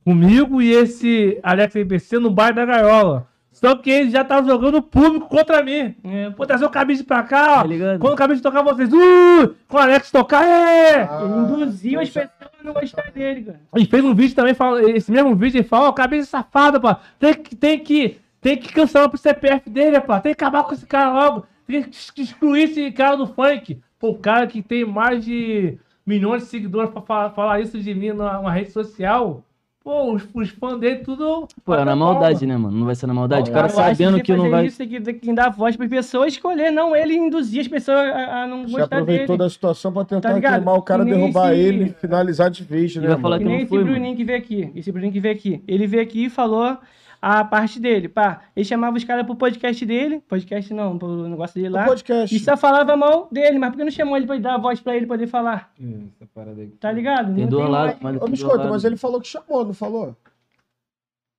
comigo 0.05 0.61
e 0.61 0.73
esse 0.73 1.39
Alex 1.43 1.75
MPC 1.77 2.19
no 2.19 2.31
bairro 2.31 2.57
da 2.57 2.65
Gaiola. 2.65 3.27
Só 3.53 3.77
que 3.77 3.91
ele 3.91 4.11
já 4.11 4.25
tava 4.25 4.47
jogando 4.47 4.83
público 4.83 5.29
contra 5.29 5.63
mim. 5.63 5.95
É, 6.03 6.31
Vou 6.31 6.47
trazer 6.47 6.65
o 6.65 6.71
cabide 6.71 7.05
pra 7.05 7.23
cá, 7.23 7.61
ó. 7.61 7.63
Tá? 7.63 7.99
Quando 8.01 8.15
o 8.15 8.17
cabide 8.17 8.41
tocar, 8.41 8.63
vocês. 8.63 8.91
Uh! 8.93 9.55
Com 9.69 9.77
o 9.77 9.81
Alex 9.81 10.11
tocar, 10.11 10.45
é! 10.45 11.09
Ele 11.23 11.35
induziu 11.35 12.01
as 12.01 12.09
pessoas 12.09 12.31
a 12.43 12.65
não 12.65 12.73
gostar 12.73 13.11
dele, 13.13 13.43
cara. 13.43 13.61
E 13.77 13.85
fez 13.85 14.05
um 14.05 14.15
vídeo 14.15 14.35
também, 14.35 14.55
fala, 14.55 14.83
esse 14.91 15.13
mesmo 15.13 15.37
vídeo, 15.37 15.59
ele 15.59 15.69
fala, 15.69 15.89
ó, 15.89 15.93
cabeça 15.93 16.31
safada, 16.31 16.81
pá. 16.81 17.01
Tem 17.19 17.35
que, 17.35 17.55
tem 17.55 17.79
que, 17.79 18.19
tem 18.41 18.57
que 18.57 18.73
cancelar 18.73 19.09
pro 19.09 19.19
CPF 19.19 19.69
dele, 19.69 20.01
pá. 20.01 20.19
Tem 20.19 20.35
que 20.35 20.43
acabar 20.43 20.65
com 20.65 20.73
esse 20.73 20.87
cara 20.87 21.13
logo. 21.13 21.47
Tem 21.67 21.83
que 21.83 22.23
excluir 22.23 22.65
esse 22.65 22.91
cara 22.91 23.17
do 23.17 23.27
funk. 23.27 23.81
Pô, 24.01 24.11
o 24.11 24.19
cara 24.19 24.47
que 24.47 24.63
tem 24.63 24.85
mais 24.85 25.25
de 25.25 25.79
milhões 26.05 26.43
de 26.43 26.49
seguidores 26.49 26.91
pra 26.91 27.03
falar, 27.03 27.31
falar 27.31 27.61
isso 27.61 27.79
de 27.79 27.95
mim 27.95 28.09
numa, 28.09 28.39
numa 28.39 28.51
rede 28.51 28.73
social. 28.73 29.45
Pô, 29.85 30.13
os, 30.13 30.23
os 30.33 30.49
fãs 30.51 30.79
dele 30.79 30.97
tudo... 31.01 31.49
Pô, 31.65 31.75
é 31.75 31.85
na 31.85 31.97
maldade, 31.97 32.47
né, 32.47 32.57
mano? 32.57 32.79
Não 32.79 32.87
vai 32.87 32.95
ser 32.95 33.09
na 33.09 33.15
maldade. 33.15 33.51
O 33.51 33.53
cara 33.53 33.69
sabendo 33.69 34.17
você 34.19 34.23
que 34.23 34.33
não 34.37 34.49
vai. 34.49 34.67
Isso, 34.67 34.79
tem 34.79 34.89
que, 34.89 35.01
tem 35.01 35.19
que 35.19 35.33
dar 35.33 35.51
voz 35.51 35.77
para 35.77 35.89
pessoas 35.89 36.33
escolher, 36.35 36.71
não 36.71 36.95
ele 36.95 37.15
induzir 37.15 37.61
as 37.63 37.69
pessoas 37.69 37.99
a, 37.99 38.43
a 38.43 38.47
não 38.47 38.63
Você 38.63 38.73
gostar 38.79 38.85
aproveitou 38.85 39.27
dele. 39.37 39.39
da 39.39 39.51
situação 39.51 39.93
pra 39.93 40.05
tentar 40.05 40.41
Tá 40.41 40.41
queimar 40.41 40.75
o 40.77 40.83
cara, 40.83 41.05
Que 41.05 41.11
derrubar 41.11 41.53
esse- 41.53 41.61
ele, 41.63 41.95
finalizar 42.01 42.49
de 42.49 42.63
vez, 42.63 42.95
né? 42.95 43.09
vai 43.09 43.19
falar? 43.19 43.39
Que 43.39 43.45
que 43.45 43.49
nem 43.51 43.59
não 43.59 43.65
esse. 43.65 43.85
Bruninho 43.85 44.17
que 44.17 44.25
veio 44.25 44.39
aqui. 44.39 44.71
Esse 44.77 44.93
Bruninho 44.93 45.13
que 45.13 45.21
veio 45.21 45.35
aqui. 45.35 45.63
Ele 45.67 45.87
veio 45.89 46.03
aqui 46.05 46.25
e 46.27 46.31
falou 46.31 46.79
a 47.23 47.45
parte 47.45 47.79
dele. 47.79 48.09
Pá, 48.09 48.43
ele 48.57 48.65
chamava 48.65 48.97
os 48.97 49.05
caras 49.05 49.25
pro 49.25 49.37
podcast 49.37 49.87
dele. 49.87 50.21
Podcast 50.29 50.75
não, 50.75 50.99
pro 50.99 51.29
negócio 51.29 51.55
dele 51.55 51.69
lá. 51.69 51.83
No 51.83 51.89
podcast. 51.89 52.35
E 52.35 52.41
só 52.41 52.57
falava 52.57 52.97
mal 52.97 53.29
dele, 53.31 53.59
mas 53.61 53.71
por 53.71 53.77
que 53.79 53.85
não 53.85 53.91
chamou 53.93 54.17
ele 54.17 54.27
pra 54.27 54.37
dar 54.39 54.55
a 54.57 54.59
voz 54.59 54.81
pra 54.81 54.97
ele 54.97 55.07
poder 55.07 55.29
falar? 55.29 55.73
Essa 55.81 56.27
parada 56.35 56.61
aqui. 56.61 56.73
Tá 56.73 56.91
ligado? 56.91 57.33
Tem 57.35 57.47
Não 57.47 57.59
lados, 57.69 58.01
mais- 58.01 58.17
mas 58.19 58.23
Ô, 58.23 58.27
biscoito, 58.31 58.69
mas 58.69 58.83
ele 58.85 58.97
falou 58.97 59.21
que 59.21 59.29
chamou, 59.29 59.65
não 59.65 59.73
falou? 59.73 60.17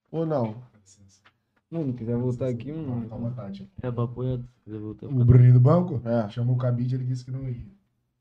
Ou 0.09 0.25
não? 0.25 0.55
Não, 1.69 1.85
não 1.85 1.93
quiser 1.93 2.15
voltar 2.15 2.47
aqui, 2.47 2.71
mano. 2.71 3.09
É, 3.81 3.91
papo 3.91 4.21
quiser 4.63 4.79
voltar. 4.79 5.07
O 5.07 5.25
Bruninho 5.25 5.53
do 5.53 5.59
banco 5.59 5.99
É. 6.05 6.29
chamou 6.29 6.55
o 6.55 6.57
cabide 6.57 6.95
ele 6.95 7.03
disse 7.03 7.25
que 7.25 7.31
não 7.31 7.49
ia. 7.49 7.65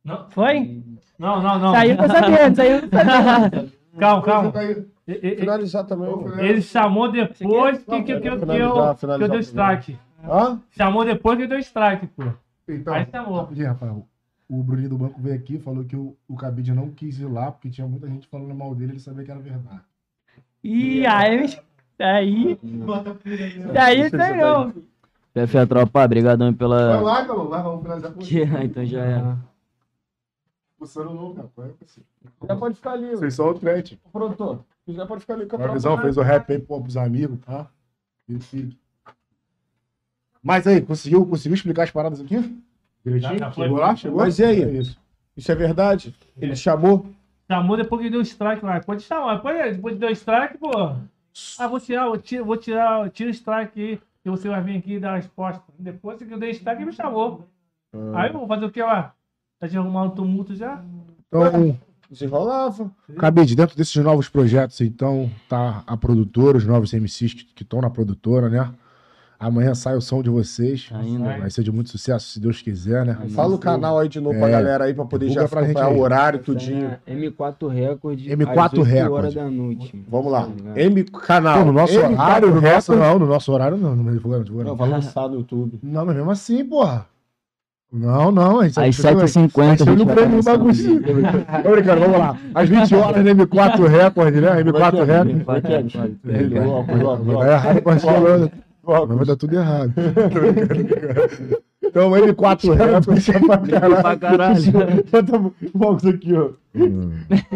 Não, 0.03 0.29
Foi? 0.31 0.83
não, 1.19 1.41
não. 1.41 1.59
não. 1.59 1.73
Saiu 1.73 1.97
pra 1.97 2.09
sabendo, 2.09 2.57
saiu 2.57 2.89
pra 2.89 3.05
sabendo. 3.05 3.73
Calma, 3.99 4.23
calma. 4.23 4.53
Finalizar 5.39 5.85
também. 5.87 6.09
Ele 6.39 6.63
chamou 6.63 7.11
depois 7.11 7.79
que, 7.79 8.03
que, 8.03 8.03
que, 8.03 8.21
que, 8.21 8.29
eu, 8.29 8.41
que 8.41 9.25
eu 9.25 9.29
dei 9.29 9.39
o 9.39 9.41
strike. 9.41 9.99
Hã? 10.25 10.61
Chamou 10.71 11.05
depois 11.05 11.37
que 11.37 11.45
eu 11.45 11.49
dei 11.49 11.59
strike, 11.59 12.07
pô. 12.09 12.25
Então, 12.69 12.95
Aí 12.95 13.07
chamou. 13.11 13.41
rapidinho, 13.41 13.69
Rafael. 13.69 14.07
O 14.49 14.63
Bruninho 14.63 14.91
do 14.91 14.99
banco 14.99 15.21
veio 15.21 15.35
aqui 15.35 15.55
e 15.57 15.59
falou 15.59 15.83
que 15.85 15.97
o, 15.97 16.15
o 16.29 16.37
cabide 16.37 16.73
não 16.73 16.91
quis 16.91 17.19
ir 17.19 17.25
lá 17.27 17.51
porque 17.51 17.71
tinha 17.71 17.87
muita 17.87 18.07
gente 18.07 18.27
falando 18.29 18.55
mal 18.55 18.75
dele 18.75 18.93
ele 18.93 19.01
sabia 19.01 19.25
que 19.25 19.31
era 19.31 19.41
verdade. 19.41 19.81
E 20.63 21.07
aí, 21.07 21.59
aí, 21.99 22.59
daí 23.73 24.11
tem 24.11 24.37
não. 24.37 24.73
PF 25.35 25.59
a 25.59 25.67
tropa, 25.67 26.07
brigadão 26.07 26.49
Vai 26.49 26.55
pela. 26.55 27.01
lá, 27.01 27.25
calma, 27.25 27.45
vai, 27.47 27.63
vamos 27.63 27.83
finalizar 27.83 28.13
Que, 28.13 28.43
isso. 28.43 28.57
então 28.59 28.85
já 28.85 29.05
é. 29.05 29.37
É, 30.83 31.73
parceiro? 31.73 32.09
Já 32.47 32.57
pode 32.57 32.75
ficar 32.75 32.93
ali. 32.93 33.11
Vocês 33.11 33.35
são 33.35 33.49
o 33.49 33.55
trend. 33.55 34.01
Produtor. 34.13 34.65
Já 34.89 35.07
pode 35.07 35.21
ficar 35.21 35.35
ali 35.35 35.47
com 35.47 35.57
a 35.57 35.69
visão 35.69 35.99
fez 35.99 36.17
o 36.17 36.23
rap 36.23 36.51
aí 36.51 36.59
pros 36.59 36.97
amigos, 36.97 37.39
tá? 37.41 37.71
Mas 40.43 40.67
aí, 40.67 40.81
conseguiu, 40.81 41.25
conseguiu 41.25 41.55
explicar 41.55 41.85
as 41.85 41.91
paradas 41.91 42.21
aqui? 42.21 42.37
Direitinho? 43.05 43.39
Já, 43.39 43.47
já 43.47 43.53
foi. 43.53 43.65
Chegou 43.65 43.79
lá? 43.79 43.97
Chegou? 43.97 44.19
Mas 44.19 44.39
e 44.39 44.45
aí? 44.45 44.63
É 44.63 44.71
isso. 44.73 44.99
Isso 45.37 45.53
é 45.53 45.55
verdade? 45.55 46.15
Ele 46.37 46.57
chamou? 46.57 47.07
Chamou 47.51 47.77
depois 47.77 48.03
que 48.03 48.11
deu 48.11 48.21
strike 48.23 48.65
lá. 48.65 48.81
Pode 48.81 49.03
chamar. 49.03 49.37
Depois, 49.37 49.77
depois 49.77 49.95
que 49.95 50.01
deu 50.01 50.11
strike, 50.11 50.59
pô. 50.59 50.71
Ah, 51.59 51.67
vou 51.67 51.81
tirar, 51.81 52.07
vou 52.09 52.19
tirar, 52.19 52.45
vou 52.45 52.57
tirar, 52.57 53.11
tira 53.11 53.31
o 53.31 53.35
strike 53.35 53.81
aí. 53.81 54.01
E 54.25 54.31
você 54.31 54.49
vai 54.49 54.63
vir 54.63 54.79
aqui 54.79 54.95
e 54.95 55.01
dar 55.01 55.13
a 55.13 55.17
resposta. 55.17 55.63
Depois 55.79 56.19
que 56.19 56.33
eu 56.33 56.39
dei 56.39 56.51
strike, 56.51 56.83
ele 56.83 56.91
me 56.91 56.93
chamou. 56.93 57.47
Aí 58.15 58.31
eu 58.31 58.39
vou 58.39 58.47
fazer 58.47 58.65
o 58.65 58.71
que 58.71 58.83
lá? 58.83 59.15
Tá 59.63 59.69
de 59.69 59.79
arrumar 59.79 60.03
um 60.03 60.11
tumulto 60.11 60.57
já? 60.57 60.83
Então, 61.29 61.79
Desenrolava. 62.11 62.91
Cabide, 63.17 63.55
dentro 63.55 63.77
desses 63.77 63.95
novos 64.03 64.29
projetos, 64.29 64.81
então, 64.81 65.31
tá 65.49 65.85
a 65.87 65.97
produtora, 65.97 66.59
os 66.59 66.67
novos 66.67 66.93
MCs 66.93 67.33
que 67.55 67.63
estão 67.63 67.81
na 67.81 67.89
produtora, 67.89 68.49
né? 68.51 68.69
Amanhã 69.39 69.73
sai 69.73 69.97
o 69.97 70.01
som 70.01 70.21
de 70.21 70.29
vocês. 70.29 70.89
Ainda. 70.93 71.39
Vai 71.39 71.49
ser 71.49 71.63
de 71.63 71.71
muito 71.71 71.91
sucesso, 71.91 72.27
se 72.27 72.41
Deus 72.41 72.61
quiser, 72.61 73.07
né? 73.07 73.17
Fala 73.31 73.55
o 73.55 73.59
canal 73.59 74.01
aí 74.01 74.09
de 74.09 74.19
novo 74.21 74.37
pra 74.37 74.49
É. 74.49 74.51
galera 74.51 74.85
aí 74.87 74.95
pra 74.95 75.05
poder 75.05 75.31
já 75.31 75.47
pra 75.47 75.63
gente 75.63 75.77
acompanhar 75.79 75.97
o 75.97 76.01
horário, 76.03 76.41
tudinho. 76.41 76.97
M4 77.07 77.69
Record. 77.69 78.19
M4 78.19 78.59
às 78.59 78.73
8 78.73 78.83
Record. 78.83 79.13
horas 79.13 79.35
da 79.35 79.49
noite. 79.49 80.05
Vamos 80.09 80.33
lá. 80.33 80.43
Tá? 80.47 80.81
M 80.81 81.05
canal. 81.05 81.61
Pô, 81.61 81.65
no 81.67 81.73
nosso 81.73 81.95
M4 81.95 82.13
horário, 82.13 82.51
no 82.55 82.61
nosso, 82.61 82.95
não, 82.97 83.19
no 83.21 83.27
nosso 83.27 83.53
horário 83.53 83.77
não, 83.79 83.95
não 83.95 84.13
divulga, 84.13 84.39
não 84.39 84.45
divulga, 84.45 84.65
Não, 84.65 84.71
não. 84.73 84.77
vai 84.77 84.89
lançar 84.89 85.29
no 85.29 85.37
YouTube. 85.37 85.79
Não, 85.83 86.05
mas 86.05 86.17
mesmo 86.17 86.31
assim, 86.33 86.65
porra. 86.65 87.07
Não, 87.93 88.31
não, 88.33 88.61
a 88.61 88.65
gente 88.65 88.79
Às 88.79 88.85
a 88.85 88.91
gente- 88.91 89.03
7h50 89.03 89.61
a 89.61 89.71
gente 89.71 89.83
a 89.83 89.85
gente 89.85 89.99
não 89.99 90.07
vai 90.07 90.15
prende 90.15 90.29
o 90.29 90.31
começar. 90.31 90.57
bagulho. 90.57 91.03
Tô 91.63 91.71
brincando, 91.73 92.01
vamos 92.01 92.19
lá. 92.19 92.37
Às 92.55 92.69
20 92.69 92.95
horas, 92.95 93.25
né, 93.25 93.35
M4 93.35 93.87
Record, 93.87 94.35
né? 94.35 94.63
M4 94.65 95.05
Record. 95.05 95.31
É, 96.25 97.81
pra 97.81 97.99
falando. 97.99 98.51
óculos. 98.85 99.17
Vai 99.19 99.27
dar 99.27 99.37
tudo 99.37 99.55
errado. 99.57 99.93
Então, 101.93 102.11
M4 102.11 102.75
Record, 102.75 103.19
isso 103.19 103.33
é 103.33 103.39
pra 103.39 103.59
caralho. 103.59 104.01
Pra 104.03 104.17
caralho. 104.17 105.05
Bota 105.13 105.37
o 105.37 105.55
óculos 105.85 106.07
aqui, 106.07 106.33
ó. 106.35 106.49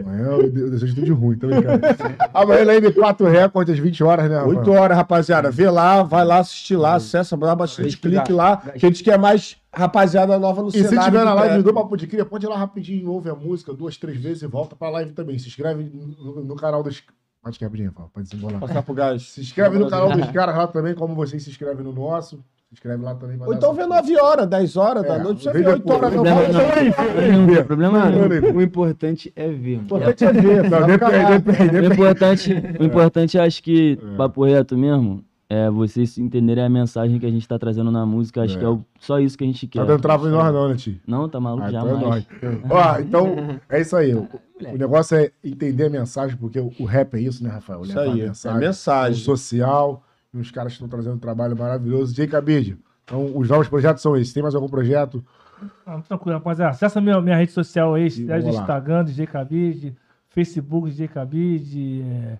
Amanhã 0.00 0.26
eu 0.26 0.50
de- 0.50 0.60
eu 0.60 0.70
desejo 0.70 0.94
tudo 0.96 1.04
de 1.04 1.12
ruim, 1.12 1.38
tá 1.38 1.46
brincando? 1.46 1.80
Amanhã 2.34 2.64
na 2.64 2.72
M4 2.74 3.30
Record, 3.30 3.70
às 3.70 3.78
20 3.78 4.02
horas, 4.04 4.28
né? 4.28 4.36
Rafael? 4.36 4.58
8 4.58 4.70
horas, 4.72 4.96
rapaziada. 4.96 5.50
Vê 5.50 5.70
lá, 5.70 6.02
vai 6.02 6.24
lá 6.24 6.38
assistir 6.38 6.76
lá, 6.76 6.94
acessa, 6.96 7.36
dá 7.36 7.54
bastante 7.54 7.96
clique 7.96 8.32
lá, 8.32 8.56
que 8.56 8.84
a 8.84 8.88
gente 8.88 9.04
quer 9.04 9.16
mais 9.16 9.56
rapaziada 9.72 10.36
nova 10.38 10.62
no 10.62 10.68
E 10.68 10.72
se 10.72 10.82
cenário. 10.88 11.04
tiver 11.12 11.24
na 11.24 11.34
live 11.34 11.62
do 11.62 11.72
Papo 11.72 11.96
de 11.96 12.06
Cria, 12.08 12.24
pode 12.24 12.46
ir 12.46 12.48
lá 12.48 12.56
rapidinho, 12.56 13.10
ouve 13.12 13.30
a 13.30 13.34
música 13.36 13.72
duas, 13.72 13.96
três 13.96 14.18
vezes 14.20 14.42
e 14.42 14.46
volta 14.48 14.74
pra 14.74 14.90
live 14.90 15.12
também. 15.12 15.38
Se 15.38 15.46
inscreve 15.46 15.84
no, 15.84 16.42
no 16.42 16.56
canal 16.56 16.82
dos. 16.82 17.00
Pode 17.40 17.58
que 17.58 17.64
rapidinho, 17.64 17.92
pode 17.92 18.28
desembolar. 18.28 18.58
Passar 18.58 18.82
pro 18.82 18.92
gás. 18.92 19.22
Se 19.22 19.40
inscreve 19.40 19.78
no 19.78 19.88
canal 19.88 20.10
dos 20.10 20.28
caras 20.32 20.56
lá 20.56 20.66
também, 20.66 20.94
como 20.94 21.14
vocês 21.14 21.42
se 21.44 21.50
inscrevem 21.50 21.84
no 21.84 21.92
nosso. 21.92 22.40
Se 22.68 22.74
inscreve 22.74 23.02
lá 23.02 23.14
também. 23.14 23.38
Ou 23.40 23.54
então 23.54 23.72
vê 23.72 23.80
essa- 23.80 23.88
9 23.88 24.20
horas, 24.20 24.46
10 24.46 24.76
horas 24.76 25.02
da 25.02 25.14
É, 25.16 25.22
noite. 25.22 25.42
Você 25.42 25.52
vê 25.52 25.62
vê 25.62 25.68
8 25.70 25.78
depois. 25.86 26.02
horas. 26.02 26.14
Não, 26.14 26.24
Não, 26.24 26.34
vai, 26.34 26.52
não, 26.52 26.58
não. 27.32 27.46
Não 27.46 27.54
tem 27.54 27.64
problema 27.64 28.10
não. 28.10 28.56
o 28.56 28.62
importante 28.62 29.32
é 29.34 29.48
ver. 29.48 29.78
O 29.78 29.80
importante 29.82 30.24
é 30.24 30.32
ver. 30.34 30.68
Não, 30.70 30.80
Não, 30.80 30.86
depende, 30.86 31.38
depende, 31.40 31.76
O 31.88 31.92
importante, 31.94 32.54
o 32.78 32.84
importante 32.84 33.38
acho 33.38 33.62
que, 33.62 33.98
papo 34.18 34.44
reto 34.44 34.76
mesmo, 34.76 35.24
é 35.48 35.70
vocês 35.70 36.18
entenderem 36.18 36.62
a 36.62 36.68
mensagem 36.68 37.18
que 37.18 37.24
a 37.24 37.30
gente 37.30 37.48
tá 37.48 37.58
trazendo 37.58 37.90
na 37.90 38.04
música. 38.04 38.42
Acho 38.42 38.56
É. 38.56 38.58
que 38.58 38.64
é 38.66 38.68
o- 38.68 38.84
só 39.00 39.18
isso 39.18 39.38
que 39.38 39.44
a 39.44 39.46
gente 39.46 39.66
quer. 39.66 39.78
Tá 39.78 39.84
dando 39.86 40.02
trava 40.02 40.28
em 40.28 40.30
nós, 40.30 40.52
não, 40.52 40.68
né, 40.68 40.74
tio? 40.76 41.00
Não, 41.06 41.26
tá 41.26 41.40
maluco? 41.40 41.64
Ah, 41.64 41.68
então 41.70 41.80
é 41.80 41.90
Jamais. 41.90 42.02
nóis. 42.06 42.26
Ó, 42.68 43.00
então, 43.00 43.36
é 43.70 43.80
isso 43.80 43.96
aí. 43.96 44.14
O, 44.14 44.28
o 44.60 44.76
negócio 44.76 45.16
é 45.16 45.30
entender 45.42 45.86
a 45.86 45.90
mensagem, 45.90 46.36
porque 46.36 46.60
o, 46.60 46.70
o 46.78 46.84
rap 46.84 47.14
é 47.14 47.20
isso, 47.22 47.42
né, 47.42 47.48
Rafael? 47.48 47.80
Isso 47.80 47.98
aí. 47.98 48.20
É 48.20 48.26
mensagem, 48.26 48.58
o 48.58 48.60
mensagem. 48.60 49.24
social, 49.24 50.02
e 50.32 50.38
os 50.38 50.50
caras 50.50 50.72
estão 50.72 50.88
trazendo 50.88 51.16
um 51.16 51.18
trabalho 51.18 51.56
maravilhoso. 51.56 52.14
Jay 52.14 52.26
Cabide, 52.26 52.78
então 53.04 53.36
os 53.36 53.48
novos 53.48 53.68
projetos 53.68 54.02
são 54.02 54.16
esses. 54.16 54.32
Tem 54.32 54.42
mais 54.42 54.54
algum 54.54 54.68
projeto? 54.68 55.24
Ah, 55.86 56.00
tranquilo, 56.06 56.36
rapaziada. 56.38 56.70
Acessa 56.72 57.00
minha, 57.00 57.20
minha 57.20 57.36
rede 57.36 57.52
social 57.52 57.94
aí, 57.94 58.08
E 58.08 58.30
é. 58.30 58.38
Instagram, 58.38 59.04
DJ 59.04 59.26
Cabide, 59.26 59.96
Facebook, 60.28 60.88
DJ 60.90 61.08
Cabide, 61.08 62.02
é, 62.02 62.38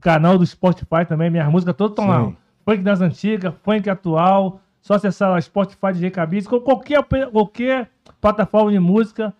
canal 0.00 0.38
do 0.38 0.46
Spotify 0.46 1.04
também, 1.08 1.30
minhas 1.30 1.48
músicas 1.50 1.74
todas 1.74 1.92
estão 1.92 2.06
lá. 2.06 2.32
Funk 2.64 2.82
das 2.82 3.00
antigas, 3.00 3.52
funk 3.62 3.90
atual, 3.90 4.60
só 4.80 4.94
acessar 4.94 5.30
lá 5.30 5.40
Spotify 5.40 5.92
DJ 5.92 6.10
Cabide, 6.10 6.46
qualquer, 6.46 7.02
qualquer 7.32 7.90
plataforma 8.20 8.70
de 8.70 8.78
música, 8.78 9.34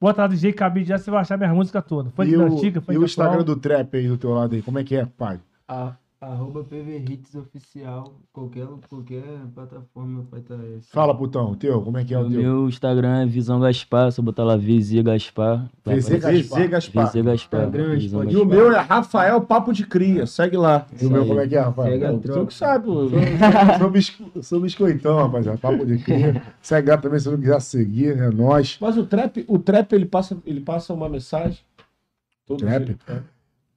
bota 0.00 0.22
lá 0.22 0.28
DJ 0.28 0.52
Cabide, 0.52 0.88
já 0.90 0.98
você 0.98 1.10
vai 1.10 1.20
achar 1.22 1.36
minhas 1.36 1.52
músicas 1.54 1.84
todas. 1.84 2.12
Funk 2.12 2.30
E 2.30 2.36
da 2.36 2.44
o, 2.44 2.46
antiga, 2.46 2.80
funk 2.80 2.92
e 2.92 2.98
o 2.98 3.04
atual. 3.04 3.06
Instagram 3.06 3.44
do 3.44 3.56
Trap 3.56 3.94
aí 3.96 4.06
do 4.08 4.16
teu 4.16 4.30
lado 4.30 4.54
aí, 4.54 4.62
como 4.62 4.78
é 4.78 4.84
que 4.84 4.94
é, 4.96 5.04
pai? 5.06 5.40
A- 5.68 5.94
arroba 6.20 6.62
PV 6.62 6.98
Hits 7.08 7.34
Oficial. 7.34 8.12
Qualquer, 8.32 8.66
qualquer 8.88 9.24
plataforma 9.54 10.26
vai 10.30 10.40
estar 10.40 10.56
esse. 10.76 10.90
Fala, 10.90 11.16
putão, 11.16 11.52
o 11.52 11.56
teu, 11.56 11.80
como 11.80 11.96
é 11.98 12.04
que 12.04 12.12
é 12.12 12.18
o, 12.18 12.26
O 12.26 12.30
teu? 12.30 12.40
meu 12.42 12.68
Instagram 12.68 13.22
é 13.22 13.26
Visão 13.26 13.58
Gaspar, 13.58 14.12
só 14.12 14.20
botar 14.20 14.44
lá 14.44 14.56
VZ 14.56 15.00
Gaspar. 15.02 15.66
VZ. 15.84 16.08
Gaspar. 16.08 16.32
VZ 16.32 16.68
Gaspar. 16.70 17.06
VZ 17.06 17.22
Gaspar. 17.24 17.34
Instagram, 17.64 17.96
Visão 17.98 18.24
E 18.24 18.36
o 18.36 18.44
meu 18.44 18.70
é 18.72 18.78
Rafael 18.80 19.40
Papo 19.40 19.72
de 19.72 19.86
Cria. 19.86 20.26
Segue 20.26 20.56
lá. 20.56 20.86
E 21.00 21.06
o 21.06 21.10
meu, 21.10 21.26
como 21.26 21.40
é 21.40 21.48
que 21.48 21.56
é, 21.56 21.60
Rafael? 21.60 21.98
Segue 21.98 22.28
Tu 22.28 22.46
que 22.46 22.54
sabe, 22.54 22.84
pô. 22.84 23.08
Sou, 23.78 23.90
bisco- 23.90 24.42
sou 24.42 24.60
biscoitão, 24.60 25.16
rapaziada. 25.16 25.58
Papo 25.58 25.86
de 25.86 25.98
cria. 25.98 26.42
Segue 26.60 26.90
lá 26.90 26.98
também 26.98 27.18
se 27.18 27.30
não 27.30 27.38
quiser 27.38 27.60
seguir, 27.60 28.18
é 28.18 28.30
nóis. 28.30 28.76
Mas 28.80 28.96
o 28.98 29.06
trap, 29.06 29.44
o 29.48 29.58
trap 29.58 29.92
ele 29.94 30.04
passa, 30.06 30.36
ele 30.44 30.60
passa 30.60 30.92
uma 30.92 31.08
mensagem. 31.08 31.58
Todo 32.46 32.58
Trap? 32.58 32.84
dia. 32.84 32.96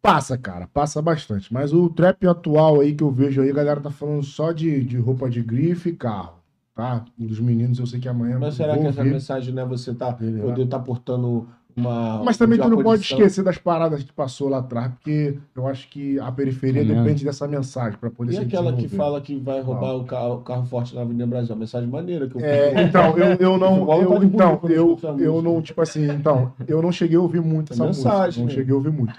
É. 0.03 0.07
Passa, 0.07 0.38
cara, 0.38 0.67
passa 0.67 1.01
bastante. 1.01 1.53
Mas 1.53 1.73
o 1.73 1.90
trap 1.90 2.27
atual 2.27 2.82
aí 2.82 2.93
que 2.93 3.03
eu 3.03 3.09
vejo 3.09 3.41
aí, 3.41 3.49
a 3.49 3.53
galera 3.53 3.80
tá 3.80 3.90
falando 3.90 4.22
só 4.22 4.51
de, 4.51 4.83
de 4.83 4.98
roupa 4.98 5.30
de 5.30 5.41
grife 5.41 5.90
e 5.90 5.95
carro, 5.95 6.33
tá? 6.75 7.06
Um 7.17 7.25
dos 7.25 7.40
meninos 7.40 7.80
eu 7.80 7.88
sei 7.88 8.01
que 8.01 8.09
amanhã. 8.09 8.38
Mas 8.38 8.56
será 8.56 8.73
vou 8.73 8.83
que 8.83 8.90
essa 8.90 9.03
mensagem 9.03 9.53
não 9.53 9.64
é 9.64 9.65
você 9.65 9.93
tá, 9.93 10.11
poder 10.11 10.67
tá 10.67 10.77
portando 10.77 11.48
uma. 11.75 12.22
Mas 12.23 12.38
também 12.38 12.59
tu 12.59 12.69
não 12.69 12.83
pode 12.83 13.01
esquecer 13.01 13.43
das 13.43 13.57
paradas 13.57 14.03
que 14.03 14.11
passou 14.11 14.49
lá 14.49 14.59
atrás, 14.59 14.91
porque 14.91 15.38
eu 15.56 15.67
acho 15.67 15.90
que 15.90 16.19
a 16.19 16.32
periferia 16.32 16.82
É 16.82 16.85
mesmo? 16.85 17.01
depende 17.01 17.23
dessa 17.23 17.48
mensagem 17.48 17.98
pra 17.98 18.11
poder 18.11 18.33
E 18.33 18.38
aquela 18.38 18.73
que 18.73 18.88
fala 18.90 19.22
que 19.22 19.38
vai 19.38 19.61
roubar 19.61 19.95
o 19.95 20.03
carro, 20.03 20.35
o 20.35 20.41
carro 20.41 20.65
forte 20.65 20.93
na 20.93 21.01
Avenida 21.01 21.25
Brasil? 21.25 21.56
Uma 21.56 21.61
mensagem 21.61 21.90
maneira 21.90 22.27
que 22.27 22.35
eu 22.35 22.41
É, 22.41 22.83
então, 22.83 23.17
eu, 23.17 23.35
eu 23.40 23.57
não. 23.57 23.73
Eu, 24.03 24.23
então, 24.23 24.59
eu, 24.64 24.99
eu 25.17 25.41
não, 25.41 25.61
tipo 25.61 25.82
assim, 25.82 26.09
então, 26.11 26.51
eu 26.67 26.82
não 26.82 26.91
cheguei 26.91 27.15
a 27.15 27.22
ouvir 27.22 27.41
muito 27.41 27.72
É 27.72 27.75
essa 27.75 27.85
mensagem, 27.85 28.25
música. 28.25 28.40
Não 28.41 28.48
né? 28.48 28.53
cheguei 28.53 28.73
a 28.73 28.75
ouvir 28.75 28.91
muito. 28.91 29.14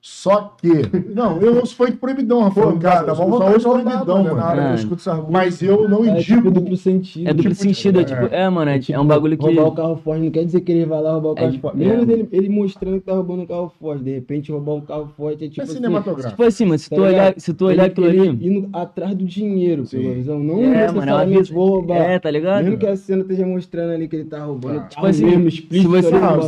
Só 0.00 0.54
que. 0.60 0.68
Não, 1.12 1.38
eu 1.42 1.56
ouço 1.56 1.74
funk 1.74 1.92
proibidão, 1.96 2.42
Rafael. 2.42 2.72
Pô, 2.72 2.78
cara, 2.78 3.08
eu 3.08 3.14
uma 3.14 3.36
só 3.38 3.52
ouço 3.52 3.68
proibidão, 3.70 4.22
mano, 4.22 4.36
mano. 4.36 4.52
que 4.52 4.58
eu 4.58 4.62
É. 4.62 4.74
escuto 4.76 4.94
essas 5.00 5.14
músicas. 5.16 5.32
Mas 5.32 5.62
eu 5.62 5.88
não 5.88 6.04
É 6.04 6.08
indico. 6.10 6.36
tipo 6.36 6.50
duplo 6.52 6.76
sentido. 6.76 7.28
É 7.28 7.34
duplo 7.34 7.50
Tipo, 7.50 7.62
sentido, 7.62 7.98
é 7.98 8.02
é. 8.02 8.04
tipo, 8.04 8.34
é, 8.34 8.48
mano, 8.48 8.70
é, 8.70 8.80
é 8.90 9.00
um 9.00 9.04
bagulho 9.04 9.36
que. 9.36 9.44
Roubar 9.44 9.66
o 9.66 9.72
carro 9.72 9.96
forte 9.96 10.22
não 10.22 10.30
quer 10.30 10.44
dizer 10.44 10.60
que 10.60 10.70
ele 10.70 10.86
vai 10.86 11.02
lá 11.02 11.12
roubar 11.14 11.30
o 11.30 11.34
carro 11.34 11.54
É, 11.54 11.58
forte. 11.58 11.82
é. 11.82 11.86
Mesmo 11.96 12.12
ele, 12.12 12.28
ele 12.30 12.48
mostrando 12.48 13.00
que 13.00 13.06
tá 13.06 13.12
roubando 13.14 13.42
um 13.42 13.46
carro 13.46 13.72
forte, 13.80 14.04
de 14.04 14.14
repente 14.14 14.52
roubar 14.52 14.74
um 14.74 14.80
carro 14.82 15.08
forte 15.16 15.44
é 15.44 15.48
tipo 15.48 15.60
É 15.60 15.64
assim, 15.64 15.74
cinematográfico. 15.74 16.30
Tipo 16.30 16.42
assim, 16.44 16.64
mano, 16.64 16.78
se 16.78 16.90
Tá 16.90 16.96
tu 16.96 17.02
olhar, 17.02 17.34
se 17.36 17.52
tu 17.54 17.64
olhar 17.66 17.82
ele- 17.82 17.92
aquilo 17.92 18.06
ele 18.06 18.20
ali. 18.28 18.48
Indo 18.48 18.68
atrás 18.72 19.14
do 19.16 19.24
dinheiro, 19.24 19.84
Sim. 19.84 20.00
pela 20.00 20.14
visão. 20.14 20.38
Não 20.38 20.54
É, 20.62 20.66
mano, 20.66 20.74
é 20.76 20.86
necessariamente 20.92 21.38
visão. 21.40 21.56
vou 21.56 21.68
roubar. 21.70 21.96
É, 21.96 22.18
tá 22.20 22.30
ligado? 22.30 22.62
Mesmo 22.64 22.78
que 22.78 22.86
a 22.86 22.96
cena 22.96 23.22
esteja 23.22 23.44
mostrando 23.44 23.90
ali 23.90 24.06
que 24.06 24.14
ele 24.14 24.24
tá 24.26 24.44
roubando. 24.44 24.78
Ah, 24.78 24.82
tá 24.82 24.88
tipo 24.90 25.06
assim, 25.06 25.24
mesmo, 25.26 25.48
explícito 25.48 26.02
se 26.02 26.10
no 26.12 26.16
Ah, 26.18 26.36
tá? 26.38 26.42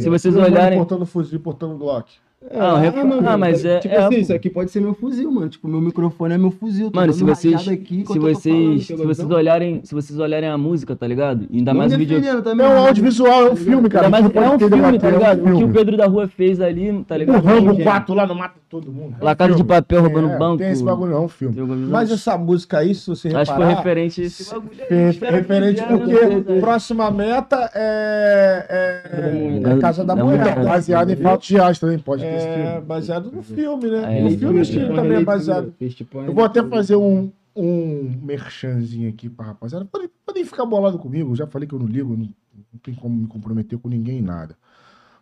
Se 0.00 0.08
vocês 0.10 0.36
olharem. 0.36 0.78
Portando 0.78 1.06
fuzil, 1.06 1.38
portando 1.38 1.76
Glock. 1.76 2.10
Ah, 2.54 2.74
um 2.74 2.78
ref- 2.78 2.94
ah, 3.26 3.36
mas 3.36 3.64
é- 3.64 3.80
Tipo 3.80 3.94
é 3.94 3.98
assim, 3.98 4.14
a- 4.14 4.18
isso 4.20 4.32
aqui 4.32 4.48
pode 4.48 4.70
ser 4.70 4.80
meu 4.80 4.94
fuzil, 4.94 5.30
mano. 5.30 5.48
Tipo, 5.48 5.66
meu 5.66 5.80
microfone 5.80 6.34
é 6.34 6.38
meu 6.38 6.52
fuzil. 6.52 6.90
Mano, 6.94 7.12
se 7.12 7.24
vocês, 7.24 7.66
aqui 7.68 8.04
se 8.06 8.18
vocês, 8.18 8.86
se 8.86 8.94
vocês 8.94 9.28
olharem, 9.28 9.80
se 9.82 9.92
vocês 9.92 10.18
olharem 10.18 10.48
a 10.48 10.56
música, 10.56 10.94
tá 10.94 11.06
ligado? 11.06 11.46
E 11.50 11.58
ainda 11.58 11.72
Não 11.72 11.78
mais 11.80 11.92
o 11.92 11.98
vídeo, 11.98 12.42
também, 12.42 12.64
É 12.64 12.68
um 12.68 12.78
audiovisual, 12.86 13.48
é 13.48 13.50
um 13.50 13.56
filme, 13.56 13.88
cara. 13.88 14.06
ainda 14.06 14.20
mais, 14.22 14.24
é 14.34 14.50
um 14.50 14.58
filme, 14.58 14.98
tá 14.98 15.08
é 15.08 15.10
um 15.10 15.14
ligado? 15.14 15.40
O 15.54 15.58
que 15.58 15.64
o. 15.64 15.72
Pedro 15.72 15.96
da 15.96 16.06
Rua 16.06 16.28
fez 16.28 16.60
ali, 16.60 17.04
tá 17.06 17.16
O 17.16 17.18
ligado? 17.18 17.44
Rambo 17.44 17.74
Tem- 17.74 17.84
4 17.84 18.14
lá 18.14 18.26
não 18.26 18.36
mata 18.36 18.57
todo 18.68 18.92
mundo. 18.92 19.16
É 19.18 19.22
um 19.22 19.24
La 19.24 19.34
Casa 19.34 19.54
de. 19.54 19.64
Papel 19.64 20.02
roubando 20.02 20.30
É, 20.30 20.38
banco. 20.38 20.58
Tem 20.58 20.70
esse 20.70 20.84
bagulho, 20.84 21.12
não, 21.12 21.18
é 21.18 21.20
um 21.22 21.28
filme. 21.28 21.60
Mas 21.88 22.10
essa 22.10 22.36
música 22.36 22.78
aí, 22.78 22.94
se 22.94 23.06
você 23.06 23.28
Acho 23.28 23.50
que 23.50 23.56
foi 23.56 23.66
reparar... 23.66 23.76
referente 23.76 24.20
a 24.20 24.24
esse 24.24 24.50
bagulho. 24.50 24.70
referente 25.30 25.82
porque 25.82 26.52
né? 26.52 26.60
próxima 26.60 27.10
meta 27.10 27.70
é, 27.74 28.66
é, 28.68 29.72
é 29.72 29.78
Casa 29.78 30.04
da 30.04 30.14
Da. 30.14 30.24
Moeda. 30.24 30.54
Baseado 30.56 31.10
em 31.10 31.16
fatos 31.16 31.48
de 31.48 31.54
reais 31.54 31.78
também, 31.78 31.98
pode 31.98 32.22
ter 32.22 32.34
esse 32.34 32.46
É 32.46 32.80
baseado 32.80 33.30
no 33.30 33.42
filme, 33.42 33.90
né? 33.90 34.18
É, 34.18 34.22
o 34.22 34.26
ele 34.26 34.36
filme 34.36 34.62
tipo, 34.62 34.94
também 34.94 35.18
é 35.18 35.24
baseado. 35.24 35.74
tipo 35.88 36.20
Eu 36.20 36.34
vou 36.34 36.44
até 36.44 36.62
fazer 36.62 36.96
um, 36.96 37.30
um 37.56 38.18
merchanzinho 38.22 39.08
aqui 39.08 39.28
pra 39.28 39.46
rapaziada. 39.46 39.84
Podem, 39.84 40.08
podem 40.24 40.44
ficar 40.44 40.64
bolado 40.66 40.98
comigo, 40.98 41.32
eu 41.32 41.36
já 41.36 41.46
falei 41.46 41.66
que 41.66 41.74
eu 41.74 41.78
não 41.78 41.86
ligo, 41.86 42.10
não, 42.10 42.28
não 42.72 42.80
tem 42.82 42.94
como 42.94 43.16
me 43.16 43.26
comprometer 43.26 43.78
com 43.78 43.88
ninguém 43.88 44.20
nada. 44.20 44.56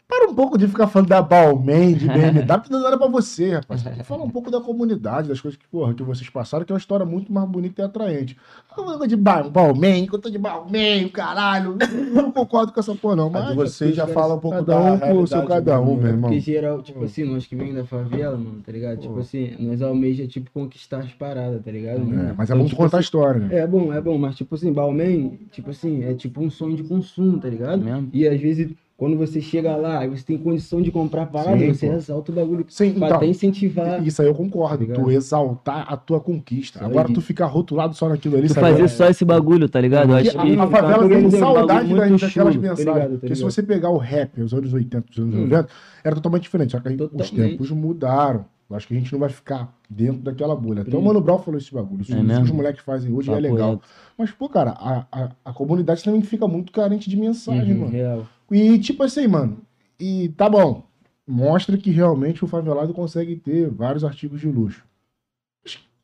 Para 0.08 0.30
um 0.30 0.34
pouco 0.36 0.56
de 0.56 0.68
ficar 0.68 0.86
falando 0.86 1.08
da 1.08 1.20
Balmain, 1.20 1.94
de 1.94 2.06
BMW, 2.06 2.44
dando 2.46 2.80
nada 2.80 2.96
pra 2.96 3.08
você, 3.08 3.54
rapaz. 3.54 3.82
Fala 4.06 4.22
um 4.22 4.30
pouco 4.30 4.52
da 4.52 4.60
comunidade, 4.60 5.28
das 5.28 5.40
coisas 5.40 5.58
que, 5.58 5.66
porra, 5.66 5.92
que 5.94 6.02
vocês 6.04 6.30
passaram, 6.30 6.64
que 6.64 6.70
é 6.70 6.74
uma 6.74 6.78
história 6.78 7.04
muito 7.04 7.32
mais 7.32 7.48
bonita 7.48 7.82
e 7.82 7.84
atraente. 7.84 8.36
Falando 8.74 9.04
de 9.08 9.16
Ba- 9.16 9.42
Balmain, 9.42 10.06
que 10.06 10.14
eu 10.14 10.18
tô 10.20 10.30
de 10.30 10.38
Balmain, 10.38 11.08
caralho. 11.08 11.76
Eu 11.80 12.22
não 12.22 12.30
concordo 12.30 12.72
com 12.72 12.78
essa 12.78 12.94
porra, 12.94 13.16
não. 13.16 13.30
Mas 13.30 13.48
de 13.48 13.54
vocês 13.54 13.96
já 13.96 14.06
fala 14.06 14.34
um 14.34 14.38
pouco 14.38 14.58
cada 14.58 14.74
da 14.78 14.92
um 14.92 14.98
com 15.00 15.22
o 15.22 15.26
seu 15.26 15.42
cada 15.44 15.80
um, 15.80 15.96
né? 15.96 16.02
meu 16.02 16.06
irmão. 16.12 16.30
Porque 16.30 16.40
geral, 16.40 16.82
tipo 16.82 17.04
assim, 17.04 17.24
nós 17.24 17.44
que 17.44 17.56
vem 17.56 17.74
da 17.74 17.84
favela, 17.84 18.36
mano, 18.36 18.62
tá 18.64 18.70
ligado? 18.70 18.98
Tipo 19.00 19.18
assim, 19.18 19.56
nós 19.58 19.82
almeja, 19.82 20.24
tipo, 20.28 20.50
conquistar 20.52 20.98
as 20.98 21.12
paradas, 21.12 21.60
tá 21.64 21.70
ligado? 21.72 21.98
É, 22.00 22.32
mas 22.36 22.48
é 22.48 22.54
Então, 22.54 22.58
bom 22.58 22.64
tu 22.64 22.68
tipo 22.68 22.76
contar 22.82 22.98
a 22.98 23.00
assim, 23.00 23.04
história, 23.06 23.40
né? 23.40 23.58
É 23.58 23.66
bom, 23.66 23.92
é 23.92 24.00
bom, 24.00 24.16
mas 24.16 24.36
tipo 24.36 24.54
assim, 24.54 24.72
Balmain, 24.72 25.36
tipo 25.50 25.70
assim, 25.70 26.04
é 26.04 26.14
tipo 26.14 26.40
um 26.40 26.48
sonho 26.48 26.76
de 26.76 26.84
consumo, 26.84 27.38
tá 27.40 27.48
ligado? 27.48 27.82
Mesmo? 27.82 28.08
E 28.12 28.26
às 28.28 28.40
vezes, 28.40 28.70
quando 28.96 29.16
você 29.16 29.40
chega 29.42 29.76
lá 29.76 30.06
e 30.06 30.08
você 30.08 30.24
tem 30.24 30.38
condição 30.38 30.80
de 30.80 30.90
comprar 30.90 31.26
parada, 31.26 31.58
Sim, 31.58 31.74
você 31.74 31.86
pô. 31.86 31.92
exalta 31.94 32.32
o 32.32 32.34
bagulho 32.34 32.64
Sim, 32.68 32.92
pra 32.94 33.06
então. 33.08 33.16
até 33.18 33.26
incentivar. 33.26 34.06
Isso 34.06 34.22
aí 34.22 34.28
eu 34.28 34.34
concordo. 34.34 34.86
Tá 34.86 34.94
tu 34.94 35.10
exaltar 35.10 35.86
a 35.92 35.96
tua 35.98 36.18
conquista. 36.18 36.78
Isso 36.78 36.86
Agora 36.88 37.08
aí. 37.08 37.14
tu 37.14 37.20
ficar 37.20 37.44
rotulado 37.46 37.94
só 37.94 38.08
naquilo 38.08 38.36
ali, 38.38 38.46
Tu 38.48 38.54
sabe? 38.54 38.70
fazer 38.70 38.88
só 38.88 39.06
esse 39.08 39.24
bagulho, 39.24 39.68
tá 39.68 39.80
ligado? 39.80 40.08
Porque 40.08 40.28
acho 40.28 40.38
a, 40.38 40.42
que. 40.42 40.56
a 40.58 40.66
favela 40.66 41.08
tem 41.08 41.30
saudade 41.30 41.88
muito 41.94 42.00
daquelas 42.02 42.32
chulo, 42.32 42.44
tá 42.44 42.58
mensagens. 42.58 42.78
ligado, 42.86 43.12
tá 43.12 43.18
Porque 43.20 43.34
se 43.34 43.42
você 43.42 43.62
pegar 43.62 43.90
o 43.90 43.98
rap, 43.98 44.40
os 44.40 44.54
anos 44.54 44.72
80, 44.72 45.04
os 45.10 45.18
anos 45.18 45.34
Hum. 45.34 45.40
90, 45.42 45.68
era 46.02 46.14
totalmente 46.14 46.42
diferente. 46.42 46.70
Só 46.72 46.80
que 46.80 46.88
aí 46.88 46.96
os 47.00 47.30
tempos 47.30 47.70
mudaram. 47.70 48.44
Eu 48.68 48.74
acho 48.76 48.88
que 48.88 48.94
a 48.94 48.98
gente 48.98 49.12
não 49.12 49.20
vai 49.20 49.28
ficar 49.28 49.72
dentro 49.88 50.22
daquela 50.22 50.56
bolha. 50.56 50.82
Até 50.82 50.96
o. 50.96 51.02
Mano 51.02 51.20
Brown 51.20 51.38
falou 51.38 51.56
esse 51.58 51.72
bagulho. 51.72 52.02
Isso, 52.02 52.12
É 52.14 52.20
isso 52.20 52.36
que 52.36 52.42
os 52.42 52.50
moleques 52.50 52.82
fazem 52.84 53.12
hoje 53.12 53.30
é 53.30 53.38
legal. 53.38 53.80
Mas, 54.18 54.32
pô, 54.32 54.48
cara, 54.48 54.70
a, 54.72 55.06
a, 55.12 55.30
a 55.44 55.52
comunidade 55.52 56.02
também 56.02 56.20
fica 56.22 56.48
muito 56.48 56.72
carente 56.72 57.08
de 57.08 57.16
mensagem, 57.16 57.74
Uhum, 57.74 57.80
mano. 57.82 57.92
real. 57.92 58.26
E 58.50 58.78
tipo 58.78 59.02
assim, 59.04 59.26
mano, 59.28 59.58
e 60.00 60.28
tá 60.30 60.48
bom. 60.50 60.84
Mostra 61.28 61.76
que 61.76 61.90
realmente 61.90 62.44
o 62.44 62.48
favelado 62.48 62.92
consegue 62.94 63.36
ter 63.36 63.68
vários 63.68 64.04
artigos 64.04 64.40
de 64.40 64.48
luxo. 64.48 64.84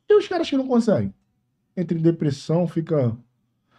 E 0.09 0.13
os 0.15 0.27
caras 0.27 0.49
que 0.49 0.57
não 0.57 0.67
conseguem? 0.67 1.13
Entra 1.75 1.97
em 1.97 2.01
depressão, 2.01 2.67
fica. 2.67 3.15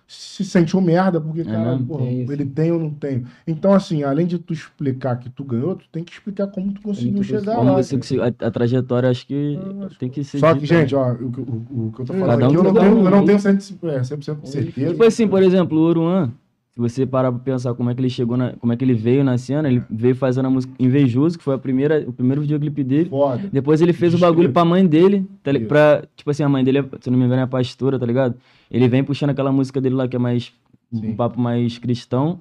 Se 0.07 0.45
sente 0.45 0.77
um 0.77 0.83
merda, 0.83 1.19
porque, 1.19 1.41
É 1.41 1.45
cara, 1.45 1.79
porra, 1.79 2.05
É 2.05 2.13
ele 2.13 2.45
tem 2.45 2.71
ou 2.71 2.79
não 2.79 2.91
tem. 2.91 3.25
Então, 3.47 3.73
assim, 3.73 4.03
além 4.03 4.27
de 4.27 4.39
tu 4.39 4.53
explicar 4.53 5.17
que 5.19 5.31
tu 5.31 5.43
ganhou, 5.43 5.75
tu 5.77 5.87
tem 5.91 6.05
que 6.05 6.13
explicar 6.13 6.47
como 6.49 6.73
tu 6.73 6.83
conseguiu 6.83 7.15
tu 7.15 7.25
chegar 7.25 7.57
Como 7.57 7.71
lá. 7.71 7.83
você 7.83 7.97
conseguiu- 7.97 8.23
a, 8.23 8.27
a 8.27 8.51
trajetória, 8.51 9.09
acho 9.09 9.27
que 9.27 9.59
tem 9.99 10.11
que 10.11 10.23
ser. 10.23 10.41
Só 10.41 10.53
que, 10.55 10.61
dita. 10.61 10.75
gente, 10.79 10.95
ó, 10.95 11.11
o, 11.13 11.33
que- 11.33 11.41
o- 11.41 11.87
o 11.89 11.93
que 11.95 12.03
eu 12.03 12.05
tô 12.07 12.13
falando 12.13 12.29
Cada 12.29 12.45
um 12.45 12.47
aqui, 12.49 12.55
eu 12.57 12.63
não 12.65 12.75
tenho, 12.75 12.97
um- 12.97 13.05
eu 13.05 13.11
não 13.11 13.25
tenho 13.25 13.39
100%, 13.41 13.89
é, 13.89 14.05
100% 14.05 14.43
de 14.43 14.49
certeza. 14.51 14.91
Tipo 14.93 15.05
assim, 15.05 15.27
por 15.27 15.43
exemplo, 15.43 15.79
o 15.79 15.83
Oruan, 15.83 16.31
se 16.75 16.81
você 16.81 17.07
parar 17.07 17.31
pra 17.31 17.41
pensar 17.41 17.73
como 17.75 17.89
é 17.89 17.95
que 17.95 18.01
ele 18.01 18.11
chegou, 18.11 18.37
na, 18.37 18.53
como 18.55 18.73
é 18.73 18.77
que 18.77 18.85
ele 18.85 18.95
veio 18.95 19.23
na 19.23 19.39
cena, 19.39 19.69
ele 19.69 19.81
veio 19.89 20.15
fazendo 20.17 20.47
a 20.47 20.51
música 20.51 20.73
Invejoso, 20.79 21.39
que 21.39 21.45
foi 21.45 21.55
a 21.55 21.59
primeira, 21.59 22.05
o 22.07 22.13
primeiro 22.13 22.41
videoclipe 22.41 22.83
dele. 22.83 23.09
Foda. 23.11 23.49
Depois 23.53 23.81
ele 23.81 23.93
fez 23.93 24.13
o 24.13 24.19
bagulho 24.19 24.51
pra 24.53 24.65
mãe 24.65 24.85
dele, 24.85 25.25
tá, 25.43 25.53
li- 25.53 25.61
pra, 25.67 26.03
tipo 26.17 26.31
assim, 26.31 26.43
a 26.43 26.49
mãe 26.49 26.65
dele, 26.65 26.79
é- 26.79 26.85
se 27.01 27.09
não 27.11 27.19
me 27.19 27.25
engano, 27.25 27.43
é 27.43 27.47
pastora, 27.47 27.97
tá 27.99 28.05
ligado? 28.05 28.35
Ele 28.71 28.89
vem 28.89 29.05
puxando 29.05 29.31
aquela 29.31 29.53
música 29.53 29.81
dele 29.81 29.95
lá 29.95 30.09
que 30.09 30.17
é 30.17 30.19
mais 30.19 30.53
Sim. 30.93 31.11
um 31.11 31.15
papo 31.17 31.41
mais 31.41 31.79
cristão. 31.79 32.41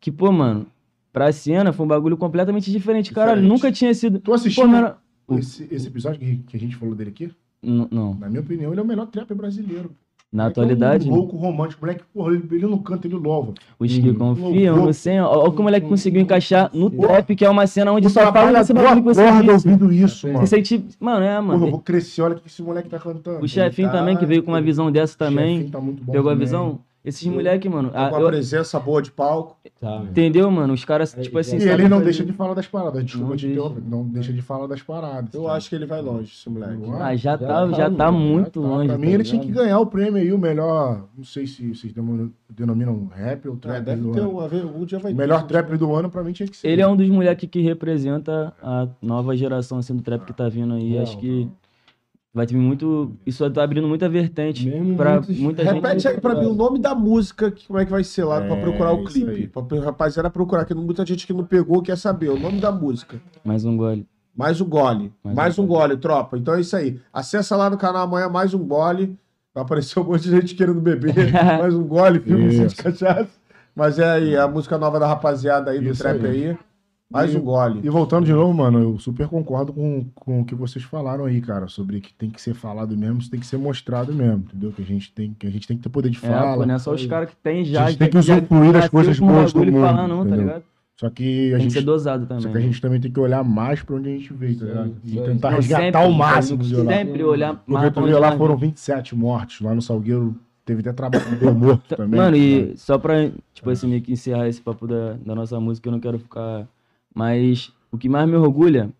Que, 0.00 0.10
pô, 0.10 0.32
mano, 0.32 0.66
pra 1.12 1.30
cena 1.30 1.72
foi 1.72 1.86
um 1.86 1.88
bagulho 1.88 2.16
completamente 2.16 2.72
diferente. 2.72 3.10
Diferente. 3.10 3.46
nunca 3.46 3.70
tinha 3.70 3.94
sido. 3.94 4.18
Tu 4.18 4.32
assistiu 4.32 4.68
Pô, 4.68 4.74
era- 4.74 4.96
esse, 5.38 5.68
esse 5.70 5.86
episódio 5.86 6.18
que, 6.18 6.36
que 6.38 6.56
a 6.56 6.60
gente 6.60 6.74
falou 6.74 6.94
dele 6.96 7.10
aqui? 7.10 7.30
N- 7.62 7.86
Não, 7.90 8.14
Na 8.14 8.28
minha 8.28 8.40
opinião, 8.40 8.72
ele 8.72 8.80
é 8.80 8.82
o 8.82 8.86
melhor 8.86 9.06
trapper 9.06 9.36
brasileiro. 9.36 9.92
Na 10.32 10.44
Moleque 10.44 10.58
é 10.58 10.60
um 10.60 10.64
atualidade, 10.64 11.08
louco 11.08 11.36
romântico. 11.36 11.82
Moleque, 11.82 12.04
porra, 12.14 12.32
ele, 12.32 12.44
ele 12.52 12.66
não 12.66 12.78
canta, 12.78 13.06
ele 13.06 13.16
louva. 13.16 13.52
os 13.78 13.92
que 13.98 14.10
Hum, 14.10 14.14
confiam 14.14 14.76
no 14.86 14.94
Senhor. 14.94 15.26
Olha 15.28 15.48
o 15.50 15.62
moleque 15.62 15.88
conseguiu 15.88 16.20
encaixar 16.20 16.70
no 16.72 16.88
trap, 16.88 17.34
que 17.34 17.44
é 17.44 17.50
uma 17.50 17.66
cena 17.66 17.90
onde 17.92 18.08
só 18.08 18.32
fala 18.32 18.52
da 18.52 18.62
bagulho 18.74 18.96
que 18.96 19.08
você 19.14 19.24
porra 19.24 19.42
disse. 19.42 19.68
ouvindo 19.68 19.92
isso, 19.92 20.26
mano. 20.28 20.38
Você 20.40 20.46
sente. 20.56 20.84
Mano, 21.00 21.24
é, 21.24 21.28
Porra, 21.40 21.54
eu 21.54 21.58
mano. 21.58 21.70
vou 21.72 21.80
crescer, 21.80 22.22
olha 22.22 22.36
o 22.36 22.40
que 22.40 22.46
esse 22.46 22.62
moleque 22.62 22.88
tá 22.88 22.98
cantando. 22.98 23.44
O 23.44 23.48
chefinho 23.48 23.88
tá- 23.90 23.98
também, 23.98 24.16
que 24.16 24.24
veio 24.24 24.42
com 24.44 24.52
uma 24.52 24.62
visão 24.62 24.90
dessa 24.92 25.18
também. 25.18 25.56
Chefinho 25.56 25.72
tá 25.72 25.80
muito 25.80 26.04
bom 26.04 26.12
Pegou 26.12 26.30
a 26.30 26.34
também. 26.34 26.46
visão? 26.46 26.78
Esses 27.02 27.26
moleque, 27.26 27.66
mano. 27.68 27.88
Tá 27.90 28.10
com 28.10 28.16
a 28.16 28.20
eu- 28.20 28.26
presença 28.28 28.78
boa 28.78 29.00
de 29.00 29.10
palco. 29.10 29.56
Tá. 29.80 30.02
entendeu, 30.04 30.50
mano? 30.50 30.74
Os 30.74 30.84
caras, 30.84 31.16
tipo 31.18 31.38
assim. 31.38 31.56
E 31.56 31.62
ele 31.62 31.84
não 31.84 31.98
fazer- 31.98 32.04
deixa 32.04 32.24
de 32.26 32.32
falar 32.34 32.52
das 32.52 32.66
paradas. 32.66 33.02
Desculpa 33.02 33.28
Não 33.30 33.36
te 33.36 33.46
deixa. 33.46 33.72
Não 33.88 34.04
deixa 34.04 34.32
de 34.34 34.42
falar 34.42 34.66
das 34.66 34.82
paradas. 34.82 35.32
Eu 35.32 35.48
acho 35.48 35.70
que 35.70 35.74
ele 35.74 35.86
vai 35.86 36.02
longe, 36.02 36.30
esse 36.30 36.50
moleque. 36.50 36.82
Ah, 37.00 37.16
já 37.16 37.38
tá, 37.38 37.66
Já 37.68 37.72
já 37.76 37.90
tá, 37.90 37.96
tá 37.96 38.12
mano, 38.12 38.24
muito 38.26 38.60
Tá, 38.60 38.68
longe. 38.68 38.88
Pra 38.88 38.98
mim, 38.98 39.06
tá 39.06 39.12
ele 39.14 39.24
tinha 39.24 39.40
que 39.40 39.50
ganhar 39.50 39.78
o 39.80 39.86
prêmio 39.86 40.20
aí, 40.20 40.30
o 40.30 40.36
melhor. 40.38 41.04
Não 41.16 41.24
sei 41.24 41.46
se 41.46 41.66
vocês 41.74 41.94
denominam, 42.50 43.08
rap 43.14 43.48
ou 43.48 43.54
É, 43.54 43.58
trap 43.58 43.84
deve 43.84 44.02
do 44.02 44.12
ter 44.12 44.20
ano. 44.20 44.40
algum 44.40 44.84
dia 44.84 44.98
vai 44.98 45.12
O 45.12 45.14
ter. 45.16 45.20
melhor 45.22 45.46
trap 45.46 45.76
do 45.78 45.94
ano, 45.94 46.10
pra 46.10 46.22
mim, 46.22 46.32
tinha 46.32 46.46
que 46.48 46.56
ser. 46.56 46.68
Ele 46.68 46.82
é 46.82 46.86
um 46.86 46.94
dos 46.96 47.08
moleques 47.08 47.48
que 47.48 47.62
representa 47.62 48.52
a 48.62 48.86
nova 49.00 49.34
geração 49.34 49.78
assim, 49.78 49.96
do 49.96 50.02
trap 50.02 50.26
que 50.26 50.32
tá 50.34 50.48
vindo 50.50 50.74
aí. 50.74 50.90
Real, 50.90 51.02
Acho 51.04 51.18
que 51.18 51.48
vai 52.32 52.46
ter 52.46 52.56
muito. 52.56 53.12
Isso 53.26 53.48
tá 53.50 53.62
abrindo 53.64 53.86
muita 53.88 54.08
vertente 54.08 54.68
Mesmo 54.68 54.96
pra 54.96 55.14
muitos- 55.14 55.38
muita 55.38 55.64
gente. 55.64 55.74
Repete 55.74 56.08
aí 56.08 56.20
pra 56.20 56.34
mim 56.34 56.46
o 56.46 56.54
nome 56.54 56.78
da 56.78 56.94
música, 56.94 57.50
que- 57.50 57.66
como 57.66 57.78
é 57.78 57.84
que 57.84 57.90
vai 57.90 58.04
ser 58.04 58.24
lá, 58.24 58.40
pra 58.40 58.56
É, 58.56 58.60
procurar 58.60 58.92
o 58.92 59.02
isso 59.04 59.12
clipe. 59.12 59.30
aí. 59.30 59.46
Pra 59.48 59.62
pra 59.62 59.80
rapaziada 59.80 60.30
procurar, 60.30 60.64
que 60.64 60.74
muita 60.74 61.04
gente 61.04 61.26
que 61.26 61.32
não 61.32 61.44
pegou 61.44 61.82
quer 61.82 61.96
saber 61.96 62.28
o 62.30 62.38
nome 62.38 62.60
da 62.60 62.70
música. 62.72 63.20
Mais 63.44 63.64
um 63.64 63.76
gole. 63.76 64.06
Mais 64.36 64.60
um 64.60 64.64
gole. 64.68 65.12
Mais 65.24 65.36
Mais, 65.36 65.58
um 65.58 65.64
um 65.64 65.66
gole, 65.66 65.96
tropa. 65.96 66.38
Então 66.38 66.54
é 66.54 66.60
isso 66.60 66.74
aí. 66.76 67.00
Acessa 67.12 67.56
lá 67.56 67.68
no 67.68 67.76
canal 67.76 68.04
amanhã, 68.04 68.28
mais 68.28 68.54
um 68.54 68.64
gole. 68.64 69.16
Vai 69.52 69.64
aparecer 69.64 69.98
um 69.98 70.04
monte 70.04 70.22
de 70.22 70.30
gente 70.30 70.54
querendo 70.54 70.80
beber. 70.80 71.12
mais 71.60 71.74
um 71.74 71.82
gole, 71.82 72.20
filme 72.20 72.48
de 72.68 72.74
cachaça. 72.76 73.28
Mas 73.74 73.98
é 73.98 74.08
aí, 74.08 74.36
a 74.36 74.46
música 74.46 74.78
nova 74.78 74.98
da 75.00 75.06
rapaziada 75.06 75.70
aí, 75.72 75.80
do 75.80 75.90
Isso 75.90 76.02
trap 76.02 76.24
aí. 76.24 76.48
aí. 76.50 76.58
Mais 77.10 77.34
E- 77.34 77.36
um 77.36 77.40
gole. 77.40 77.80
E 77.82 77.88
voltando 77.90 78.24
de 78.24 78.32
novo, 78.32 78.54
mano, 78.54 78.78
eu 78.78 78.98
super 78.98 79.26
concordo 79.26 79.72
com, 79.72 80.04
com 80.14 80.40
o 80.40 80.44
que 80.44 80.54
vocês 80.54 80.84
falaram 80.84 81.24
aí, 81.24 81.40
cara, 81.40 81.66
sobre 81.66 82.00
que 82.00 82.14
tem 82.14 82.30
que 82.30 82.40
ser 82.40 82.54
falado 82.54 82.96
mesmo, 82.96 83.18
isso 83.18 83.30
tem 83.30 83.40
que 83.40 83.46
ser 83.46 83.56
mostrado 83.58 84.12
mesmo, 84.12 84.44
entendeu? 84.46 84.70
Que 84.72 84.82
a 84.82 84.84
gente 84.86 85.12
tem 85.12 85.34
que, 85.36 85.46
a 85.46 85.50
gente 85.50 85.66
tem 85.66 85.76
que 85.76 85.82
ter 85.82 85.88
poder 85.88 86.10
de 86.10 86.18
É, 86.18 86.20
fala. 86.28 86.58
pô, 86.58 86.66
não 86.66 86.74
é 86.74 86.78
só 86.78 86.92
os 86.94 87.04
caras 87.06 87.28
que 87.30 87.36
tem 87.36 87.64
já. 87.64 87.84
A 87.84 87.90
gente 87.90 87.98
tem 87.98 88.10
que 88.10 88.18
usufruir 88.18 88.72
das 88.72 88.88
coisas 88.88 89.18
um 89.20 89.26
boas 89.26 89.52
do 89.52 89.58
mundo, 89.64 89.80
falar, 89.80 90.06
não, 90.06 90.24
tá 90.26 90.36
ligado? 90.36 90.62
Só 90.96 91.08
que 91.08 91.54
a 91.54 91.56
Tem 91.56 91.66
que 91.66 91.72
ser 91.72 91.78
gente, 91.78 91.86
dosado 91.86 92.22
só 92.26 92.34
também. 92.36 92.52
que 92.52 92.58
a 92.58 92.60
gente 92.60 92.80
também 92.80 93.00
tem 93.00 93.10
que 93.10 93.18
olhar 93.18 93.42
mais 93.42 93.82
pra 93.82 93.96
onde 93.96 94.08
a 94.10 94.12
gente 94.12 94.32
veio, 94.34 94.58
tá 94.58 94.64
ligado? 94.66 94.92
E 95.02 95.16
tentar 95.20 95.50
resgatar 95.50 95.84
sempre, 95.84 96.00
o 96.06 96.12
máximo 96.12 96.62
de 96.62 96.76
lá. 96.76 96.92
Sempre 96.92 97.24
olhar 97.24 97.54
Porque 97.56 97.72
mais 97.72 97.88
tu 97.88 97.94
pra 97.94 98.02
viu 98.04 98.18
lá 98.20 98.32
foram 98.32 98.48
vamos. 98.54 98.60
27 98.60 99.16
mortos, 99.16 99.60
lá 99.62 99.74
no 99.74 99.80
Salgueiro 99.80 100.36
teve 100.64 100.80
até 100.80 100.92
trabalhador 100.92 101.54
morto 101.56 101.96
também. 101.96 102.20
Mano, 102.20 102.36
né? 102.36 102.38
e 102.38 102.76
só 102.76 102.98
pra, 102.98 103.30
tipo 103.54 103.70
assim, 103.70 103.88
meio 103.88 104.02
que 104.02 104.12
encerrar 104.12 104.46
esse 104.46 104.60
papo 104.60 104.86
da, 104.86 105.14
da 105.24 105.34
nossa 105.34 105.58
música, 105.58 105.88
eu 105.88 105.92
não 105.92 106.00
quero 106.00 106.18
ficar. 106.18 106.68
Mas 107.14 107.72
o 107.90 107.98
que 107.98 108.08
mais 108.08 108.28
me 108.28 108.36
orgulha 108.36 108.90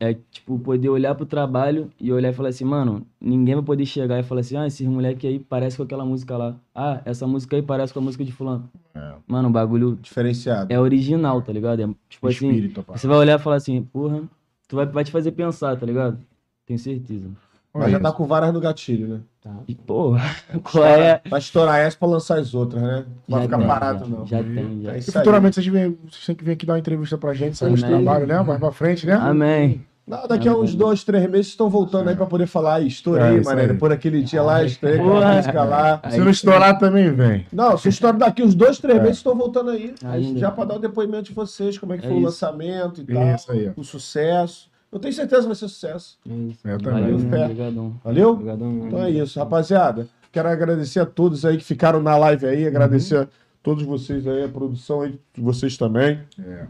é, 0.00 0.14
tipo, 0.30 0.58
poder 0.58 0.88
olhar 0.88 1.14
pro 1.14 1.26
trabalho 1.26 1.90
e 2.00 2.12
olhar 2.12 2.30
e 2.30 2.32
falar 2.32 2.50
assim, 2.50 2.64
mano, 2.64 3.04
ninguém 3.20 3.56
vai 3.56 3.64
poder 3.64 3.84
chegar 3.84 4.20
e 4.20 4.22
falar 4.22 4.42
assim, 4.42 4.56
ah, 4.56 4.66
esses 4.66 4.86
moleque 4.86 5.26
aí 5.26 5.38
parece 5.40 5.76
com 5.76 5.82
aquela 5.82 6.04
música 6.04 6.36
lá. 6.36 6.56
Ah, 6.74 7.02
essa 7.04 7.26
música 7.26 7.56
aí 7.56 7.62
parece 7.62 7.92
com 7.92 7.98
a 7.98 8.02
música 8.02 8.24
de 8.24 8.30
fulano. 8.30 8.70
É. 8.94 9.14
Mano, 9.26 9.48
o 9.48 9.52
bagulho 9.52 9.98
Diferenciado. 10.00 10.72
é 10.72 10.78
original, 10.78 11.42
tá 11.42 11.52
ligado? 11.52 11.82
É, 11.82 11.88
tipo 12.08 12.28
assim, 12.28 12.48
Espírito, 12.48 12.82
pá. 12.82 12.96
você 12.96 13.08
vai 13.08 13.16
olhar 13.16 13.40
e 13.40 13.42
falar 13.42 13.56
assim, 13.56 13.82
porra, 13.82 14.22
tu 14.68 14.76
vai, 14.76 14.86
vai 14.86 15.02
te 15.02 15.10
fazer 15.10 15.32
pensar, 15.32 15.76
tá 15.76 15.84
ligado? 15.84 16.18
Tenho 16.64 16.78
certeza. 16.78 17.28
Mas 17.74 17.92
já 17.92 18.00
tá 18.00 18.10
com 18.10 18.26
varas 18.26 18.52
no 18.52 18.60
gatilho, 18.60 19.06
né? 19.08 19.20
E, 19.68 19.74
porra, 19.74 20.20
qual 20.64 20.84
é? 20.84 21.20
Vai 21.30 21.38
estourar 21.38 21.78
essa 21.78 21.96
pra 21.96 22.08
lançar 22.08 22.38
as 22.38 22.52
outras, 22.54 22.82
né? 22.82 23.04
Não 23.26 23.38
vai 23.38 23.40
Já 23.40 23.44
ficar 23.46 23.58
tem, 23.58 23.66
parado, 23.66 23.98
já, 24.04 24.06
não. 24.16 24.26
Já 24.26 24.42
tem, 24.42 24.82
já. 24.82 24.92
É 24.94 24.98
E 24.98 25.02
futuramente 25.02 25.54
vocês, 25.54 25.66
vêm, 25.66 25.98
vocês 26.10 26.26
têm 26.26 26.34
que 26.34 26.44
vir 26.44 26.52
aqui 26.52 26.66
dar 26.66 26.72
uma 26.74 26.78
entrevista 26.78 27.16
pra 27.16 27.32
gente, 27.34 27.56
sair 27.56 27.70
dos 27.70 27.82
Amém. 27.82 28.02
trabalhos, 28.02 28.28
né? 28.28 28.40
Mais 28.42 28.58
pra 28.58 28.72
frente, 28.72 29.06
né? 29.06 29.14
Amém. 29.14 29.86
Não, 30.06 30.26
daqui 30.26 30.48
a 30.48 30.56
uns 30.56 30.74
dois, 30.74 31.04
três 31.04 31.22
meses 31.24 31.32
vocês 31.46 31.46
estão 31.48 31.68
voltando 31.68 32.08
aí 32.08 32.16
pra 32.16 32.24
poder 32.24 32.46
falar. 32.46 32.76
"Ai, 32.76 32.84
É, 32.84 32.86
Estourei, 32.86 33.36
isso 33.40 33.48
mané. 33.50 33.74
Por 33.74 33.92
aquele 33.92 34.22
dia 34.22 34.42
lá, 34.42 34.64
estourei 34.64 34.98
com 34.98 35.10
a 35.10 35.12
Porra. 35.12 35.34
música 35.36 35.64
lá. 35.64 36.00
Se 36.10 36.18
não 36.18 36.30
estourar 36.30 36.78
também, 36.78 37.12
vem. 37.12 37.46
Não, 37.52 37.76
se 37.76 37.90
estoura 37.90 38.16
daqui 38.16 38.42
uns 38.42 38.54
dois, 38.54 38.78
três 38.78 38.98
É. 38.98 39.02
meses 39.02 39.18
estão 39.18 39.36
voltando 39.36 39.68
aí. 39.70 39.94
Ainda. 40.04 40.38
Já 40.40 40.50
pra 40.50 40.64
dar 40.64 40.76
o 40.76 40.78
depoimento 40.78 41.24
de 41.24 41.34
vocês, 41.34 41.76
como 41.76 41.92
é 41.92 41.98
que 41.98 42.06
É 42.06 42.08
foi 42.08 42.16
o 42.16 42.20
isso. 42.20 42.26
lançamento 42.26 43.02
e 43.02 43.04
tal. 43.04 43.34
Isso 43.34 43.52
aí. 43.52 43.70
O 43.76 43.84
sucesso. 43.84 44.70
Eu 44.90 44.98
tenho 44.98 45.12
certeza 45.12 45.42
que 45.42 45.48
vai 45.48 45.56
ser 45.56 45.68
sucesso. 45.68 46.18
É 46.28 46.32
isso. 46.32 46.66
Eu 46.66 46.78
também. 46.78 47.02
Valeu, 47.02 47.18
fé. 47.18 47.44
obrigadão. 47.44 48.00
Valeu? 48.02 48.30
Obrigadão. 48.30 48.86
Então 48.86 49.02
é 49.02 49.10
isso, 49.10 49.38
rapaziada. 49.38 50.08
Quero 50.32 50.48
agradecer 50.48 51.00
a 51.00 51.06
todos 51.06 51.44
aí 51.44 51.56
que 51.56 51.64
ficaram 51.64 52.02
na 52.02 52.16
live 52.16 52.46
aí, 52.46 52.66
agradecer 52.66 53.18
a 53.18 53.28
todos 53.62 53.84
vocês 53.84 54.26
aí, 54.26 54.44
a 54.44 54.48
produção 54.48 55.02
aí, 55.02 55.18
de 55.34 55.40
vocês 55.40 55.76
também. 55.76 56.20
É. 56.38 56.66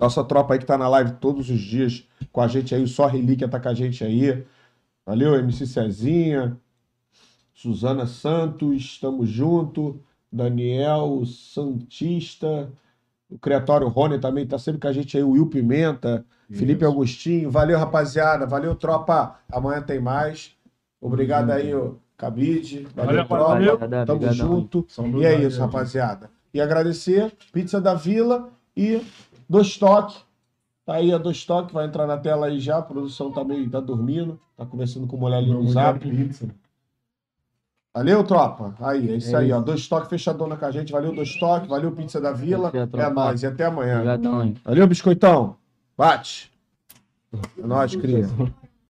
Nossa 0.00 0.24
tropa 0.24 0.54
aí 0.54 0.60
que 0.60 0.66
tá 0.66 0.78
na 0.78 0.88
live 0.88 1.12
todos 1.20 1.50
os 1.50 1.60
dias 1.60 2.06
com 2.32 2.40
a 2.40 2.48
gente 2.48 2.74
aí, 2.74 2.82
o 2.82 2.88
Só 2.88 3.06
Relíquia 3.06 3.48
tá 3.48 3.60
com 3.60 3.68
a 3.68 3.74
gente 3.74 4.04
aí. 4.04 4.44
Valeu, 5.04 5.34
MC 5.36 5.66
Cezinha, 5.66 6.56
Suzana 7.54 8.06
Santos, 8.06 8.98
tamo 9.00 9.26
junto. 9.26 10.00
Daniel 10.30 11.24
Santista, 11.24 12.70
o 13.30 13.38
Criatório 13.38 13.88
Rony 13.88 14.18
também 14.18 14.46
tá 14.46 14.58
sempre 14.58 14.80
com 14.80 14.88
a 14.88 14.92
gente 14.92 15.16
aí, 15.16 15.22
o 15.22 15.30
Will 15.30 15.46
Pimenta, 15.46 16.24
Felipe 16.52 16.84
Isso. 16.84 16.92
Agostinho. 16.92 17.50
Valeu, 17.50 17.78
rapaziada. 17.78 18.46
Valeu, 18.46 18.74
tropa. 18.74 19.36
Amanhã 19.52 19.82
tem 19.82 20.00
mais. 20.00 20.52
Obrigado 21.00 21.50
aí, 21.50 21.74
ô 21.74 21.96
Cabide. 22.16 22.86
Valeu, 22.94 23.24
Valeu, 23.24 23.26
tropa. 23.26 23.44
valeu. 23.48 23.78
Tamo 23.78 24.12
obrigadão. 24.14 24.34
junto. 24.34 24.84
São 24.88 25.06
E 25.20 25.24
é 25.26 25.34
isso, 25.40 25.60
rapaziada. 25.60 26.30
E 26.54 26.60
agradecer, 26.60 27.32
Pizza 27.52 27.80
da 27.80 27.94
Vila 27.94 28.48
e 28.76 29.02
Dois 29.48 29.76
Toque. 29.76 30.16
Tá 30.86 30.94
aí 30.94 31.12
a 31.12 31.18
Dois 31.18 31.44
Toque, 31.44 31.74
vai 31.74 31.84
entrar 31.86 32.06
na 32.06 32.16
tela 32.16 32.46
aí 32.46 32.60
já. 32.60 32.78
A 32.78 32.82
produção 32.82 33.32
também 33.32 33.68
tá 33.68 33.80
dormindo. 33.80 34.38
Tá 34.56 34.64
conversando 34.64 35.06
com 35.06 35.16
o 35.16 35.20
mulher 35.20 35.38
ali 35.38 35.50
no 35.50 35.68
zap. 35.68 35.98
pizza. 35.98 36.46
Valeu, 37.94 38.22
tropa. 38.24 38.74
Aí, 38.80 39.10
é 39.10 39.16
isso 39.16 39.34
É 39.34 39.40
aí, 39.40 39.48
isso. 39.48 39.56
ó. 39.56 39.60
Dois 39.60 39.88
Toque 39.88 40.08
fechadona 40.08 40.56
com 40.56 40.64
a 40.66 40.70
gente. 40.70 40.92
Valeu, 40.92 41.14
Dois 41.14 41.34
Toque. 41.38 41.66
Valeu, 41.68 41.90
Pizza 41.92 42.20
da 42.20 42.30
Vila. 42.32 42.70
É 42.74 43.10
nóis. 43.10 43.42
E 43.42 43.46
até 43.46 43.64
amanhã. 43.64 43.94
Obrigadão, 43.96 44.44
hein. 44.44 44.54
Valeu, 44.64 44.86
Biscoitão. 44.86 45.56
Bate. 45.96 46.52
É 47.58 47.66
nóis, 47.66 47.96
cria. 47.96 48.26